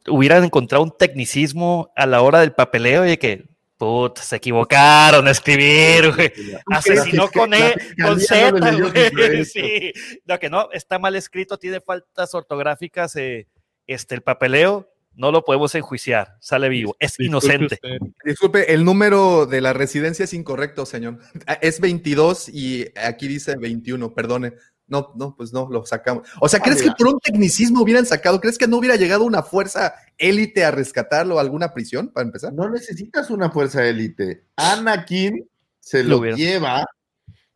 hubieran 0.07 0.43
encontrado 0.43 0.83
un 0.83 0.95
tecnicismo 0.97 1.91
a 1.95 2.05
la 2.05 2.21
hora 2.21 2.39
del 2.39 2.53
papeleo 2.53 3.05
y 3.05 3.09
de 3.09 3.19
que, 3.19 3.45
put, 3.77 4.17
se 4.19 4.35
equivocaron 4.35 5.27
a 5.27 5.31
escribir, 5.31 6.13
güey. 6.13 6.31
Asesinó 6.67 7.27
que 7.29 7.39
con, 7.39 7.53
e, 7.53 7.73
con 8.03 8.15
no 8.15 8.19
Z, 8.19 8.51
güey. 8.51 8.91
diferente. 8.91 9.45
Sí. 9.45 9.93
No, 10.25 10.37
que 10.39 10.49
no, 10.49 10.69
está 10.71 10.99
mal 10.99 11.15
escrito, 11.15 11.57
tiene 11.57 11.79
faltas 11.81 12.33
ortográficas, 12.35 13.15
eh, 13.15 13.47
este, 13.87 14.15
el 14.15 14.21
papeleo, 14.21 14.87
no 15.13 15.31
lo 15.31 15.43
podemos 15.43 15.75
enjuiciar, 15.75 16.37
sale 16.39 16.69
vivo, 16.69 16.95
es 16.99 17.19
inocente. 17.19 17.79
Disculpe, 18.23 18.73
el 18.73 18.85
número 18.85 19.45
de 19.45 19.61
la 19.61 19.73
residencia 19.73 20.25
es 20.25 20.33
incorrecto, 20.33 20.85
señor. 20.85 21.19
Es 21.61 21.79
22 21.79 22.49
y 22.49 22.87
aquí 22.95 23.27
dice 23.27 23.55
21, 23.57 24.13
perdone. 24.13 24.53
No, 24.87 25.13
no, 25.15 25.35
pues 25.37 25.53
no, 25.53 25.69
lo 25.69 25.85
sacamos. 25.85 26.27
O 26.41 26.49
sea, 26.49 26.59
Ah, 26.59 26.63
¿crees 26.63 26.81
que 26.81 26.91
por 26.91 27.07
un 27.07 27.19
tecnicismo 27.19 27.81
hubieran 27.81 28.05
sacado? 28.05 28.41
¿Crees 28.41 28.57
que 28.57 28.67
no 28.67 28.77
hubiera 28.77 28.97
llegado 28.97 29.23
una 29.23 29.41
fuerza 29.41 29.93
élite 30.17 30.65
a 30.65 30.71
rescatarlo 30.71 31.37
a 31.37 31.41
alguna 31.41 31.73
prisión, 31.73 32.09
para 32.09 32.25
empezar? 32.25 32.51
No 32.53 32.69
necesitas 32.69 33.29
una 33.29 33.49
fuerza 33.49 33.85
élite. 33.85 34.45
Anakin 34.57 35.47
se 35.79 36.03
Lo 36.03 36.17
lo, 36.23 36.35
lleva, 36.35 36.85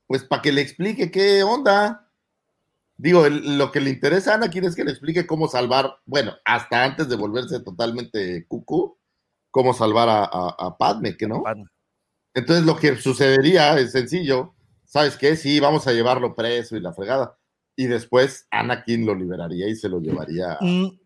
pues 0.07 0.23
para 0.23 0.41
que 0.41 0.53
le 0.53 0.61
explique 0.61 1.11
qué 1.11 1.43
onda. 1.43 2.04
Digo, 2.97 3.25
el- 3.25 3.57
lo 3.57 3.71
que 3.71 3.81
le 3.81 3.89
interesa 3.89 4.31
a 4.31 4.35
Anakin 4.35 4.63
es 4.65 4.75
que 4.75 4.83
le 4.85 4.91
explique 4.91 5.27
cómo 5.27 5.47
salvar, 5.47 5.97
bueno, 6.05 6.33
hasta 6.45 6.83
antes 6.83 7.09
de 7.09 7.15
volverse 7.15 7.59
totalmente 7.59 8.45
cucú, 8.47 8.97
cómo 9.51 9.73
salvar 9.73 10.07
a, 10.09 10.23
a, 10.23 10.55
a 10.57 10.77
Padme, 10.77 11.17
que 11.17 11.27
no? 11.27 11.43
Entonces 12.33 12.65
lo 12.65 12.75
que 12.77 12.95
sucedería 12.97 13.77
es 13.79 13.91
sencillo. 13.91 14.53
¿Sabes 14.85 15.17
qué? 15.17 15.35
Sí, 15.35 15.59
vamos 15.59 15.87
a 15.87 15.93
llevarlo 15.93 16.35
preso 16.35 16.75
y 16.77 16.79
la 16.81 16.93
fregada. 16.93 17.37
Y 17.75 17.87
después 17.87 18.47
Anakin 18.51 19.05
lo 19.05 19.13
liberaría 19.15 19.67
y 19.67 19.75
se 19.75 19.89
lo 19.89 19.99
llevaría. 19.99 20.53
a- 20.53 20.57
Mm, 20.61 20.97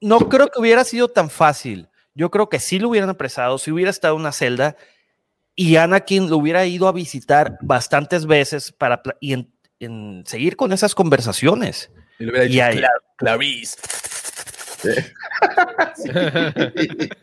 No 0.00 0.18
creo 0.28 0.48
que 0.48 0.60
hubiera 0.60 0.84
sido 0.84 1.08
tan 1.08 1.28
fácil. 1.30 1.88
Yo 2.14 2.30
creo 2.30 2.48
que 2.48 2.58
sí 2.60 2.78
lo 2.78 2.88
hubieran 2.88 3.10
apresado, 3.10 3.58
si 3.58 3.70
hubiera 3.72 3.90
estado 3.90 4.14
en 4.14 4.20
una 4.20 4.32
celda 4.32 4.76
y 5.56 5.74
Anakin 5.76 6.30
lo 6.30 6.36
hubiera 6.38 6.64
ido 6.66 6.86
a 6.88 6.92
visitar 6.92 7.58
bastantes 7.62 8.26
veces 8.26 8.70
para 8.72 9.02
y 9.20 9.32
en, 9.34 9.52
en 9.80 10.24
seguir 10.26 10.56
con 10.56 10.72
esas 10.72 10.94
conversaciones. 10.94 11.90
Y 12.18 12.24
le 12.24 12.30
hubiera 12.30 12.44
Y 12.46 12.48
dicho, 12.48 12.64
ahí- 12.64 12.78
"Cla- 12.78 12.90
Clarice. 13.16 13.76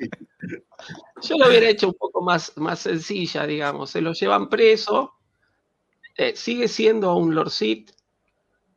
Yo 1.21 1.37
lo 1.37 1.47
hubiera 1.47 1.69
hecho 1.69 1.87
un 1.87 1.93
poco 1.95 2.21
más, 2.21 2.51
más 2.57 2.79
sencilla, 2.79 3.45
digamos. 3.47 3.89
Se 3.91 4.01
lo 4.01 4.13
llevan 4.13 4.49
preso, 4.49 5.13
eh, 6.17 6.35
sigue 6.35 6.67
siendo 6.67 7.15
un 7.15 7.33
Lord 7.35 7.49
Sith, 7.51 7.91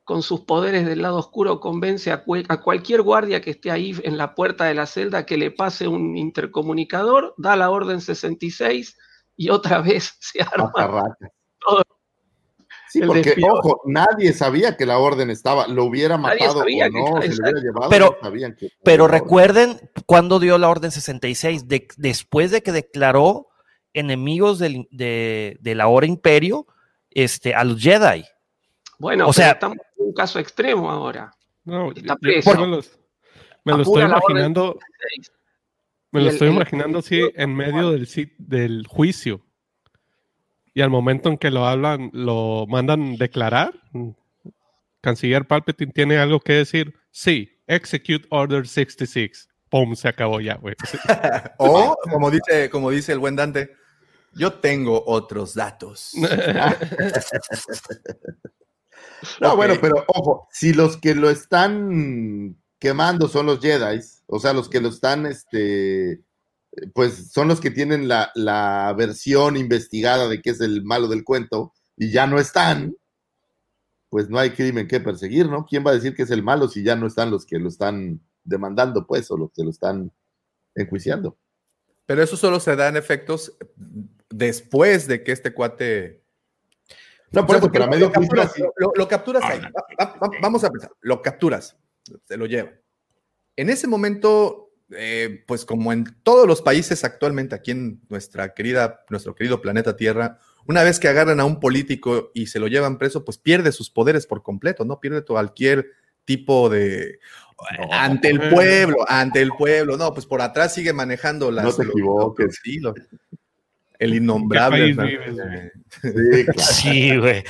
con 0.05 0.23
sus 0.23 0.41
poderes 0.41 0.87
del 0.87 1.03
lado 1.03 1.19
oscuro, 1.19 1.61
convence 1.61 2.11
a, 2.11 2.25
cual- 2.25 2.47
a 2.49 2.63
cualquier 2.63 3.03
guardia 3.03 3.43
que 3.43 3.51
esté 3.51 3.71
ahí 3.71 3.95
en 4.05 4.17
la 4.17 4.35
puerta 4.35 4.65
de 4.65 4.73
la 4.75 4.87
celda 4.87 5.27
que 5.27 5.37
le 5.37 5.51
pase 5.51 5.87
un 5.87 6.17
intercomunicador, 6.17 7.35
da 7.37 7.57
la 7.57 7.69
orden 7.71 8.01
66 8.01 8.97
y 9.37 9.51
otra 9.51 9.83
vez 9.83 10.17
se 10.21 10.41
arma 10.41 10.73
todo. 11.61 11.83
Sí, 12.91 13.01
el 13.01 13.07
porque, 13.09 13.35
ojo, 13.51 13.83
nadie 13.85 14.33
sabía 14.33 14.77
que 14.77 14.87
la 14.87 14.99
orden 14.99 15.31
estaba, 15.31 15.67
lo 15.69 15.85
hubiera 15.85 16.17
Nadie 16.17 16.41
matado 16.41 16.61
sabía 16.61 16.87
o 16.87 16.91
que- 16.91 16.99
no, 16.99 17.23
se 17.23 17.29
lo 17.29 17.35
hubiera 17.43 17.61
llevado, 17.61 17.91
Pero- 17.91 18.17
no 18.21 18.29
sabían 18.29 18.57
que... 18.57 18.71
Pero 18.83 19.07
recuerden 19.09 19.79
cuando 20.07 20.39
dio 20.41 20.57
la 20.59 20.69
orden 20.69 20.91
66, 20.91 21.69
de- 21.69 21.87
después 21.97 22.51
de 22.51 22.63
que 22.63 22.73
declaró 22.73 23.49
enemigos 23.93 24.59
del, 24.59 24.89
de, 24.91 25.57
de 25.61 25.75
la 25.75 25.89
hora 25.89 26.07
imperio 26.07 26.67
este, 27.11 27.55
a 27.55 27.65
los 27.65 27.81
Jedi. 27.83 28.25
Bueno, 28.99 29.29
O 29.29 29.33
sea- 29.33 29.53
estamos 29.53 29.79
en 29.99 30.07
un 30.07 30.13
caso 30.15 30.39
extremo 30.39 30.91
ahora. 30.91 31.31
No, 31.65 31.93
Está 31.93 32.17
preso. 32.17 32.55
me 32.59 32.67
los- 32.67 32.99
me 33.65 33.73
lo 33.75 33.83
estoy 33.83 34.03
imaginando. 34.03 34.79
66. 34.81 35.33
Me 36.11 36.21
lo 36.21 36.27
el- 36.29 36.33
estoy 36.33 36.49
el- 36.49 36.55
imaginando 36.55 36.99
así 37.01 37.21
en 37.35 37.55
medio 37.55 37.91
del, 37.91 38.09
del 38.39 38.87
juicio. 38.87 39.43
Y 40.79 40.81
al 40.81 40.91
momento 40.91 41.29
en 41.29 41.39
que 41.39 41.51
lo 41.51 41.67
hablan, 41.67 42.09
lo 42.13 42.65
mandan 42.69 43.17
declarar. 43.17 43.75
Canciller 45.01 45.45
Palpatine 45.45 45.91
tiene 45.91 46.19
algo 46.19 46.39
que 46.39 46.53
decir. 46.53 46.95
Sí, 47.11 47.51
execute 47.67 48.29
order 48.31 48.65
66. 48.65 49.49
Pum, 49.71 49.97
se 49.97 50.07
acabó 50.07 50.41
ya, 50.41 50.55
güey. 50.55 50.77
O, 51.59 51.97
como 52.09 52.31
dice, 52.31 52.71
como 52.71 52.93
dice 52.93 53.11
el 53.11 53.19
buen 53.19 53.35
Dante, 53.35 53.73
yo 54.35 54.53
tengo 54.53 55.03
otros 55.05 55.55
datos. 55.55 56.13
No, 59.41 59.57
bueno, 59.57 59.75
pero 59.81 60.05
ojo, 60.07 60.47
si 60.53 60.73
los 60.73 60.97
que 60.97 61.17
lo 61.17 61.29
están 61.29 62.57
quemando 62.79 63.27
son 63.27 63.47
los 63.47 63.59
Jedi, 63.59 64.01
o 64.27 64.39
sea, 64.39 64.53
los 64.53 64.69
que 64.69 64.81
lo 64.81 64.91
están, 64.91 65.27
este, 65.27 66.21
pues 66.95 67.33
son 67.33 67.49
los 67.49 67.61
que 67.61 67.71
tienen 67.71 68.09
la, 68.09 68.31
la 68.35 68.95
versión 68.97 69.57
investigada 69.57 70.29
de 70.29 70.41
que 70.43 70.51
es 70.51 70.61
el 70.61 70.85
malo 70.85 71.09
del 71.09 71.25
cuento 71.25 71.73
y 71.97 72.11
ya 72.11 72.27
no 72.27 72.39
están, 72.39 72.95
pues 74.09 74.29
no 74.31 74.39
hay 74.39 74.51
crimen 74.51 74.87
que 74.89 75.01
perseguir, 75.01 75.47
¿no? 75.49 75.67
¿Quién 75.67 75.85
va 75.87 75.91
a 75.91 75.95
decir 75.95 76.15
que 76.15 76.23
es 76.23 76.31
el 76.31 76.43
malo 76.43 76.69
si 76.69 76.83
ya 76.83 76.97
no 76.97 77.07
están 77.07 77.31
los 77.31 77.45
que 77.45 77.59
lo 77.59 77.69
están 77.69 78.21
demandando, 78.45 79.07
pues, 79.07 79.31
o 79.31 79.37
los 79.37 79.51
que 79.53 79.63
lo 79.65 79.71
están 79.71 80.11
enjuiciando? 80.75 81.37
Pero 82.07 82.23
eso 82.23 82.37
solo 82.37 82.59
se 82.61 82.75
da 82.77 82.89
en 82.89 82.97
efectos 82.97 83.53
después 84.31 85.07
de 85.07 85.23
que 85.23 85.33
este 85.33 85.53
cuate. 85.53 86.23
No, 87.31 87.45
por 87.47 87.57
eso, 87.57 87.71
pero 87.71 87.85
a 87.85 87.89
medio 87.89 88.07
lo 88.07 88.13
capturas, 88.13 88.49
juicio, 88.53 88.73
lo- 88.77 88.93
lo 88.95 89.07
capturas 89.09 89.45
ahí. 89.45 89.61
Va- 89.61 89.85
va- 90.01 90.19
va- 90.23 90.31
vamos 90.41 90.65
a 90.65 90.71
pensar. 90.71 90.91
Lo 91.03 91.21
capturas, 91.21 91.77
se 92.27 92.37
lo 92.39 92.47
lleva. 92.47 92.71
En 93.57 93.69
ese 93.69 93.87
momento, 93.87 94.68
eh, 94.97 95.45
pues 95.47 95.65
como 95.65 95.93
en 95.93 96.05
todos 96.23 96.47
los 96.47 96.63
países 96.63 97.05
actualmente, 97.05 97.55
aquí 97.55 97.71
en 97.73 98.01
nuestra 98.09 98.55
querida, 98.55 99.05
nuestro 99.11 99.35
querido 99.35 99.61
planeta 99.61 99.97
Tierra, 99.97 100.39
una 100.67 100.83
vez 100.83 100.99
que 101.01 101.09
agarran 101.09 101.41
a 101.41 101.45
un 101.45 101.61
político 101.61 102.31
y 102.35 102.47
se 102.47 102.59
lo 102.61 102.67
llevan 102.69 102.99
preso, 102.99 103.25
pues 103.25 103.39
pierde 103.39 103.73
sus 103.73 103.91
poderes 103.91 104.27
por 104.27 104.43
completo, 104.43 104.85
¿no? 104.85 105.01
Pierde 105.01 105.25
cualquier 105.25 105.87
tipo 106.25 106.69
de 106.69 107.19
ante 107.91 108.29
el 108.29 108.51
pueblo, 108.51 108.99
ante 109.09 109.41
el 109.41 109.51
pueblo. 109.51 109.97
No, 109.97 110.13
pues 110.13 110.27
por 110.27 110.41
atrás 110.43 110.75
sigue 110.75 110.93
manejando 110.93 111.51
las. 111.51 111.65
No 111.65 111.73
te 111.73 111.85
los- 111.85 111.93
equivoques. 111.95 112.47
los 112.47 112.67
hilos. 112.67 112.95
El 113.99 114.15
innombrable. 114.15 114.91
¿En 114.91 114.97
qué 114.97 115.03
país 115.03 115.19
Hernán. 115.39 115.51
vives, 115.51 115.73
Sí, 116.37 116.45
claro. 116.45 116.61
Sí, 116.73 117.17
güey. 117.17 117.45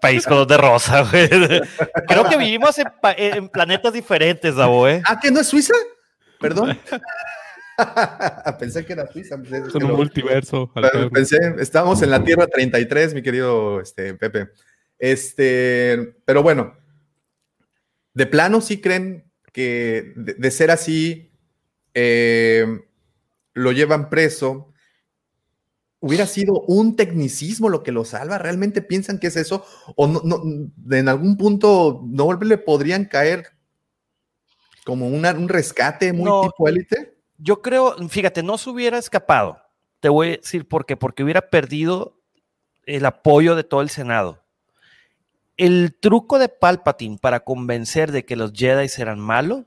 País 0.00 0.24
color 0.26 0.46
de 0.46 0.56
rosa, 0.56 1.02
güey. 1.10 1.28
Creo 2.08 2.24
que 2.30 2.38
vivimos 2.38 2.78
en, 2.78 2.86
en 3.16 3.48
planetas 3.50 3.92
diferentes, 3.92 4.54
Davo, 4.54 4.88
¿eh? 4.88 5.02
Ah, 5.04 5.18
¿que 5.20 5.30
no 5.30 5.40
es 5.40 5.48
Suiza? 5.48 5.74
Perdón. 6.42 6.78
Pensé 8.58 8.84
que 8.84 8.92
era 8.92 9.06
Suiza. 9.06 9.38
pues, 9.38 9.52
es 9.52 9.74
un 9.74 9.84
multiverso. 9.92 10.70
Pero. 10.74 11.10
Pensé, 11.10 11.38
estamos 11.58 12.02
en 12.02 12.10
la 12.10 12.22
Tierra 12.22 12.46
33, 12.46 13.14
mi 13.14 13.22
querido 13.22 13.80
este, 13.80 14.14
Pepe. 14.14 14.50
Este, 14.98 16.16
pero 16.24 16.42
bueno, 16.42 16.74
de 18.14 18.26
plano 18.26 18.60
sí 18.60 18.80
creen 18.80 19.30
que 19.52 20.12
de, 20.16 20.34
de 20.34 20.50
ser 20.50 20.70
así, 20.70 21.32
eh, 21.94 22.66
lo 23.54 23.72
llevan 23.72 24.08
preso. 24.10 24.68
¿Hubiera 26.00 26.26
sido 26.26 26.60
un 26.62 26.96
tecnicismo 26.96 27.68
lo 27.68 27.82
que 27.82 27.92
lo 27.92 28.04
salva? 28.04 28.38
¿Realmente 28.38 28.82
piensan 28.82 29.18
que 29.18 29.28
es 29.28 29.36
eso? 29.36 29.64
¿O 29.96 30.08
no, 30.08 30.20
no- 30.24 30.42
en 30.96 31.08
algún 31.08 31.36
punto 31.36 32.02
no 32.06 32.32
le 32.32 32.58
podrían 32.58 33.04
caer 33.04 33.46
como 34.84 35.08
una- 35.08 35.32
un 35.32 35.48
rescate 35.48 36.12
muy 36.12 36.24
No. 36.24 36.42
tipo 36.42 36.68
élite? 36.68 37.14
Yo 37.38 37.60
creo, 37.62 37.96
fíjate, 38.08 38.42
no 38.42 38.58
se 38.58 38.70
hubiera 38.70 38.98
escapado. 38.98 39.58
Te 40.00 40.08
voy 40.08 40.28
a 40.28 40.36
decir 40.36 40.66
por 40.66 40.86
qué. 40.86 40.96
Porque 40.96 41.22
hubiera 41.24 41.42
perdido 41.50 42.16
el 42.84 43.04
apoyo 43.06 43.54
de 43.56 43.64
todo 43.64 43.80
el 43.82 43.90
Senado. 43.90 44.42
El 45.56 45.94
truco 46.00 46.38
de 46.38 46.48
Palpatine 46.48 47.18
para 47.20 47.40
convencer 47.40 48.10
de 48.10 48.24
que 48.24 48.36
los 48.36 48.52
Jedi 48.52 48.88
eran 48.98 49.20
malos 49.20 49.64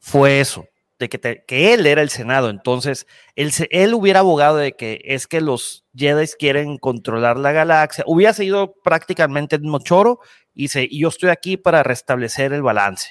fue 0.00 0.40
eso, 0.40 0.66
de 0.98 1.08
que, 1.08 1.18
te- 1.18 1.44
que 1.46 1.74
él 1.74 1.86
era 1.86 2.02
el 2.02 2.08
Senado. 2.10 2.48
Entonces, 2.50 3.06
él, 3.36 3.52
él 3.70 3.94
hubiera 3.94 4.20
abogado 4.20 4.56
de 4.56 4.72
que 4.72 5.00
es 5.04 5.26
que 5.26 5.40
los 5.40 5.84
Jedi 5.94 6.26
quieren 6.38 6.78
controlar 6.78 7.36
la 7.36 7.52
galaxia. 7.52 8.04
Hubiera 8.06 8.32
seguido 8.32 8.74
prácticamente 8.82 9.56
el 9.56 9.62
mismo 9.62 9.78
choro 9.80 10.20
y, 10.54 10.68
se, 10.68 10.84
y 10.90 11.00
yo 11.00 11.08
estoy 11.08 11.30
aquí 11.30 11.56
para 11.56 11.82
restablecer 11.82 12.52
el 12.52 12.62
balance. 12.62 13.10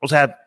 O 0.00 0.08
sea, 0.08 0.38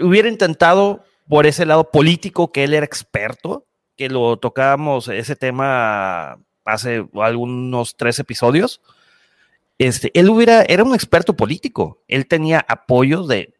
hubiera 0.00 0.28
intentado 0.28 1.04
por 1.28 1.46
ese 1.46 1.66
lado 1.66 1.90
político 1.90 2.52
que 2.52 2.64
él 2.64 2.74
era 2.74 2.84
experto, 2.86 3.66
que 3.96 4.08
lo 4.08 4.36
tocábamos 4.38 5.08
ese 5.08 5.36
tema 5.36 6.38
hace 6.64 7.06
algunos 7.14 7.96
tres 7.96 8.18
episodios. 8.18 8.80
Este, 9.78 10.10
él 10.18 10.28
hubiera, 10.28 10.62
era 10.62 10.84
un 10.84 10.94
experto 10.94 11.34
político. 11.34 12.02
Él 12.08 12.26
tenía 12.26 12.64
apoyo 12.68 13.26
de 13.26 13.54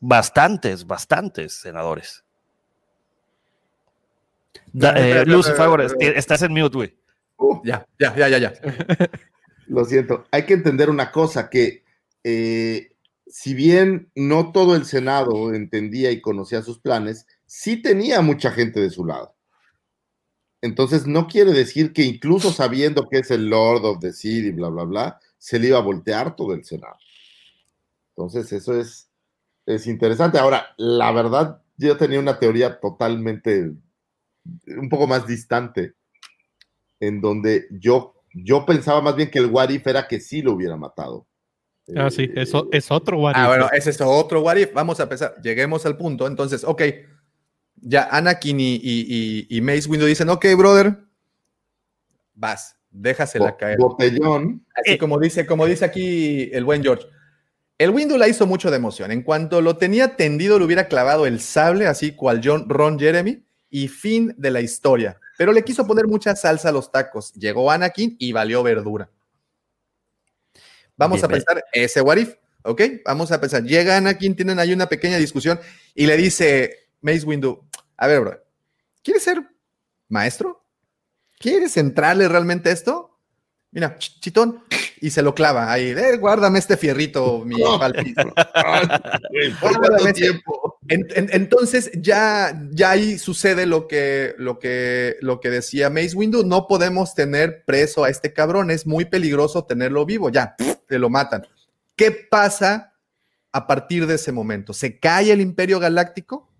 bastantes, 0.00 0.86
bastantes 0.86 1.52
senadores. 1.54 2.24
Da- 4.72 4.94
eh, 4.96 5.24
Lucy, 5.24 5.52
favor, 5.52 5.80
este- 5.82 6.18
estás 6.18 6.42
en 6.42 6.52
mute, 6.52 6.76
güey. 6.76 6.96
Uh, 7.36 7.60
Ya, 7.64 7.86
ya, 7.98 8.14
ya, 8.16 8.28
ya, 8.28 8.38
ya. 8.38 8.52
Lo 9.66 9.84
siento, 9.84 10.26
hay 10.30 10.44
que 10.44 10.54
entender 10.54 10.90
una 10.90 11.10
cosa, 11.10 11.48
que 11.48 11.84
eh, 12.22 12.92
si 13.26 13.54
bien 13.54 14.10
no 14.14 14.52
todo 14.52 14.76
el 14.76 14.84
Senado 14.84 15.54
entendía 15.54 16.10
y 16.10 16.20
conocía 16.20 16.62
sus 16.62 16.78
planes, 16.78 17.26
sí 17.46 17.80
tenía 17.80 18.20
mucha 18.20 18.50
gente 18.50 18.80
de 18.80 18.90
su 18.90 19.04
lado. 19.04 19.34
Entonces 20.60 21.06
no 21.06 21.26
quiere 21.26 21.52
decir 21.52 21.92
que 21.92 22.02
incluso 22.02 22.50
sabiendo 22.50 23.08
que 23.08 23.18
es 23.18 23.30
el 23.30 23.48
Lord 23.48 23.84
of 23.84 23.98
the 24.00 24.12
City, 24.12 24.50
bla, 24.50 24.68
bla, 24.68 24.84
bla, 24.84 25.20
se 25.36 25.58
le 25.58 25.68
iba 25.68 25.78
a 25.78 25.82
voltear 25.82 26.36
todo 26.36 26.54
el 26.54 26.64
Senado. 26.64 26.96
Entonces 28.16 28.50
eso 28.52 28.78
es, 28.78 29.10
es 29.66 29.86
interesante. 29.86 30.38
Ahora, 30.38 30.68
la 30.78 31.12
verdad, 31.12 31.62
yo 31.76 31.96
tenía 31.96 32.18
una 32.18 32.38
teoría 32.38 32.80
totalmente, 32.80 33.72
un 34.66 34.88
poco 34.88 35.06
más 35.06 35.26
distante, 35.26 35.94
en 37.00 37.20
donde 37.20 37.66
yo, 37.70 38.22
yo 38.32 38.64
pensaba 38.64 39.00
más 39.02 39.16
bien 39.16 39.30
que 39.30 39.40
el 39.40 39.50
What 39.50 39.70
If 39.70 39.86
era 39.86 40.08
que 40.08 40.20
sí 40.20 40.40
lo 40.42 40.52
hubiera 40.52 40.76
matado. 40.76 41.26
Ah, 41.96 42.10
sí, 42.10 42.30
eso 42.34 42.68
es 42.72 42.90
otro 42.90 43.18
what 43.18 43.34
Ah, 43.36 43.42
if. 43.42 43.48
bueno, 43.48 43.68
ese 43.72 43.90
es 43.90 44.00
otro 44.00 44.40
what 44.42 44.56
if. 44.56 44.72
Vamos 44.72 45.00
a 45.00 45.02
empezar. 45.04 45.36
Lleguemos 45.42 45.84
al 45.86 45.96
punto. 45.96 46.26
Entonces, 46.26 46.64
ok. 46.64 46.82
Ya 47.76 48.08
Anakin 48.10 48.58
y, 48.58 48.76
y, 48.76 48.80
y, 48.80 49.46
y 49.58 49.60
Mace 49.60 49.88
Windu 49.88 50.06
dicen, 50.06 50.30
ok, 50.30 50.46
brother, 50.56 50.96
vas, 52.34 52.76
déjasela 52.90 53.50
Bo- 53.52 53.56
caer. 53.56 53.78
Botellón. 53.78 54.64
Así 54.74 54.98
como 54.98 55.18
dice, 55.18 55.46
como 55.46 55.66
dice 55.66 55.84
aquí 55.84 56.50
el 56.52 56.64
buen 56.64 56.82
George. 56.82 57.06
El 57.76 57.90
Windu 57.90 58.16
la 58.16 58.28
hizo 58.28 58.46
mucho 58.46 58.70
de 58.70 58.76
emoción. 58.76 59.10
En 59.10 59.22
cuanto 59.22 59.60
lo 59.60 59.76
tenía 59.76 60.16
tendido, 60.16 60.58
le 60.58 60.64
hubiera 60.64 60.86
clavado 60.88 61.26
el 61.26 61.40
sable, 61.40 61.86
así 61.86 62.12
cual 62.12 62.40
John, 62.42 62.68
Ron 62.68 62.98
Jeremy, 62.98 63.44
y 63.68 63.88
fin 63.88 64.32
de 64.38 64.50
la 64.52 64.60
historia. 64.60 65.18
Pero 65.36 65.52
le 65.52 65.64
quiso 65.64 65.84
poner 65.86 66.06
mucha 66.06 66.36
salsa 66.36 66.68
a 66.68 66.72
los 66.72 66.92
tacos. 66.92 67.32
Llegó 67.34 67.70
Anakin 67.70 68.16
y 68.20 68.32
valió 68.32 68.62
verdura. 68.62 69.10
Vamos 70.96 71.16
Bien, 71.20 71.24
a 71.24 71.28
pensar 71.28 71.64
ese 71.72 72.00
what 72.00 72.16
if, 72.18 72.34
¿ok? 72.62 72.80
Vamos 73.04 73.32
a 73.32 73.40
pensar. 73.40 73.62
Llega 73.64 73.96
Anakin, 73.96 74.36
tienen 74.36 74.58
ahí 74.58 74.72
una 74.72 74.88
pequeña 74.88 75.16
discusión 75.18 75.58
y 75.94 76.06
le 76.06 76.16
dice 76.16 76.88
Mace 77.00 77.24
Windu, 77.26 77.62
a 77.96 78.06
ver, 78.06 78.20
bro, 78.20 78.44
¿quieres 79.02 79.22
ser 79.22 79.42
maestro? 80.08 80.62
¿Quieres 81.38 81.76
entrarle 81.76 82.28
realmente 82.28 82.68
a 82.70 82.72
esto? 82.72 83.10
Mira, 83.72 83.98
ch- 83.98 84.20
chitón, 84.20 84.62
y 85.00 85.10
se 85.10 85.20
lo 85.20 85.34
clava 85.34 85.70
ahí. 85.72 85.88
"Eh, 85.90 86.16
guárdame 86.16 86.60
este 86.60 86.76
fierrito, 86.76 87.42
mi 87.44 87.56
palpito. 87.80 88.32
Guárdame 89.60 90.10
este". 90.10 90.28
En- 90.88 91.06
en- 91.14 91.28
entonces 91.32 91.90
ya, 91.96 92.56
ya 92.70 92.90
ahí 92.92 93.18
sucede 93.18 93.66
lo 93.66 93.88
que, 93.88 94.34
lo, 94.38 94.58
que, 94.58 95.16
lo 95.20 95.40
que 95.40 95.50
decía 95.50 95.90
Mace 95.90 96.14
Windu, 96.14 96.44
no 96.44 96.66
podemos 96.68 97.14
tener 97.14 97.64
preso 97.64 98.04
a 98.04 98.10
este 98.10 98.32
cabrón, 98.32 98.70
es 98.70 98.86
muy 98.86 99.04
peligroso 99.06 99.64
tenerlo 99.64 100.04
vivo, 100.06 100.30
ya, 100.30 100.54
te 100.88 100.98
lo 100.98 101.08
matan. 101.10 101.46
¿Qué 101.96 102.10
pasa 102.10 102.92
a 103.52 103.66
partir 103.66 104.06
de 104.06 104.14
ese 104.14 104.32
momento? 104.32 104.72
¿Se 104.72 104.98
cae 104.98 105.30
el 105.32 105.40
imperio 105.40 105.78
galáctico? 105.80 106.50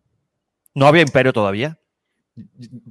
No 0.74 0.86
había 0.86 1.02
imperio 1.02 1.32
todavía. 1.32 1.78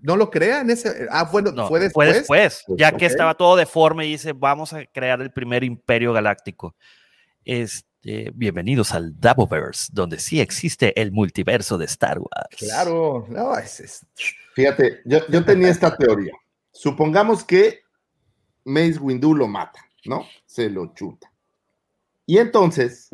¿No 0.02 0.16
lo 0.16 0.30
crean? 0.30 0.70
Ese, 0.70 1.08
ah, 1.12 1.26
bueno, 1.32 1.52
No, 1.52 1.68
fue 1.68 1.80
después. 1.82 2.26
Fue 2.26 2.40
después, 2.40 2.64
ya 2.78 2.92
que 2.94 3.06
estaba 3.06 3.34
todo 3.34 3.56
deforme 3.58 4.06
y 4.06 4.12
dice, 4.12 4.32
vamos 4.34 4.72
a 4.74 4.86
crear 4.86 5.22
el 5.22 5.32
primer 5.32 5.64
imperio 5.66 6.14
galáctico. 6.14 6.76
Este, 7.44 8.32
bienvenidos 8.34 8.94
al 8.94 9.20
Daboverse, 9.20 9.90
donde 9.92 10.20
sí 10.20 10.40
existe 10.40 11.00
el 11.02 11.12
multiverso 11.12 11.78
de 11.78 11.86
Star 11.86 12.20
Wars. 12.20 12.56
Claro, 12.58 13.26
no, 13.30 13.58
es, 13.58 13.80
es- 13.82 14.06
Fíjate, 14.56 15.02
yo, 15.04 15.28
yo 15.28 15.44
tenía 15.44 15.70
esta 15.70 15.96
teoría. 15.98 16.32
Supongamos 16.72 17.44
que 17.44 17.82
Mace 18.64 18.98
Windu 19.00 19.34
lo 19.36 19.48
mata, 19.48 19.80
¿no? 20.06 20.26
Se 20.46 20.70
lo 20.70 20.94
chuta. 20.94 21.32
Y 22.26 22.38
entonces, 22.38 23.10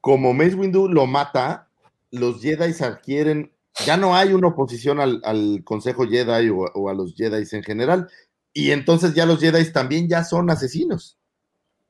como 0.00 0.32
Mace 0.32 0.54
Windu 0.54 0.88
lo 0.88 1.06
mata, 1.06 1.68
los 2.10 2.40
Jedi 2.40 2.72
adquieren, 2.82 3.52
ya 3.84 3.96
no 3.96 4.16
hay 4.16 4.32
una 4.32 4.48
oposición 4.48 5.00
al, 5.00 5.20
al 5.24 5.62
Consejo 5.64 6.06
Jedi 6.06 6.50
o, 6.50 6.88
a 6.88 6.94
los 6.94 7.14
Jedi 7.14 7.44
en 7.52 7.62
general, 7.62 8.08
y 8.52 8.70
entonces 8.70 9.14
ya 9.14 9.26
los 9.26 9.40
Jedi 9.40 9.70
también 9.72 10.08
ya 10.08 10.24
son 10.24 10.50
asesinos. 10.50 11.18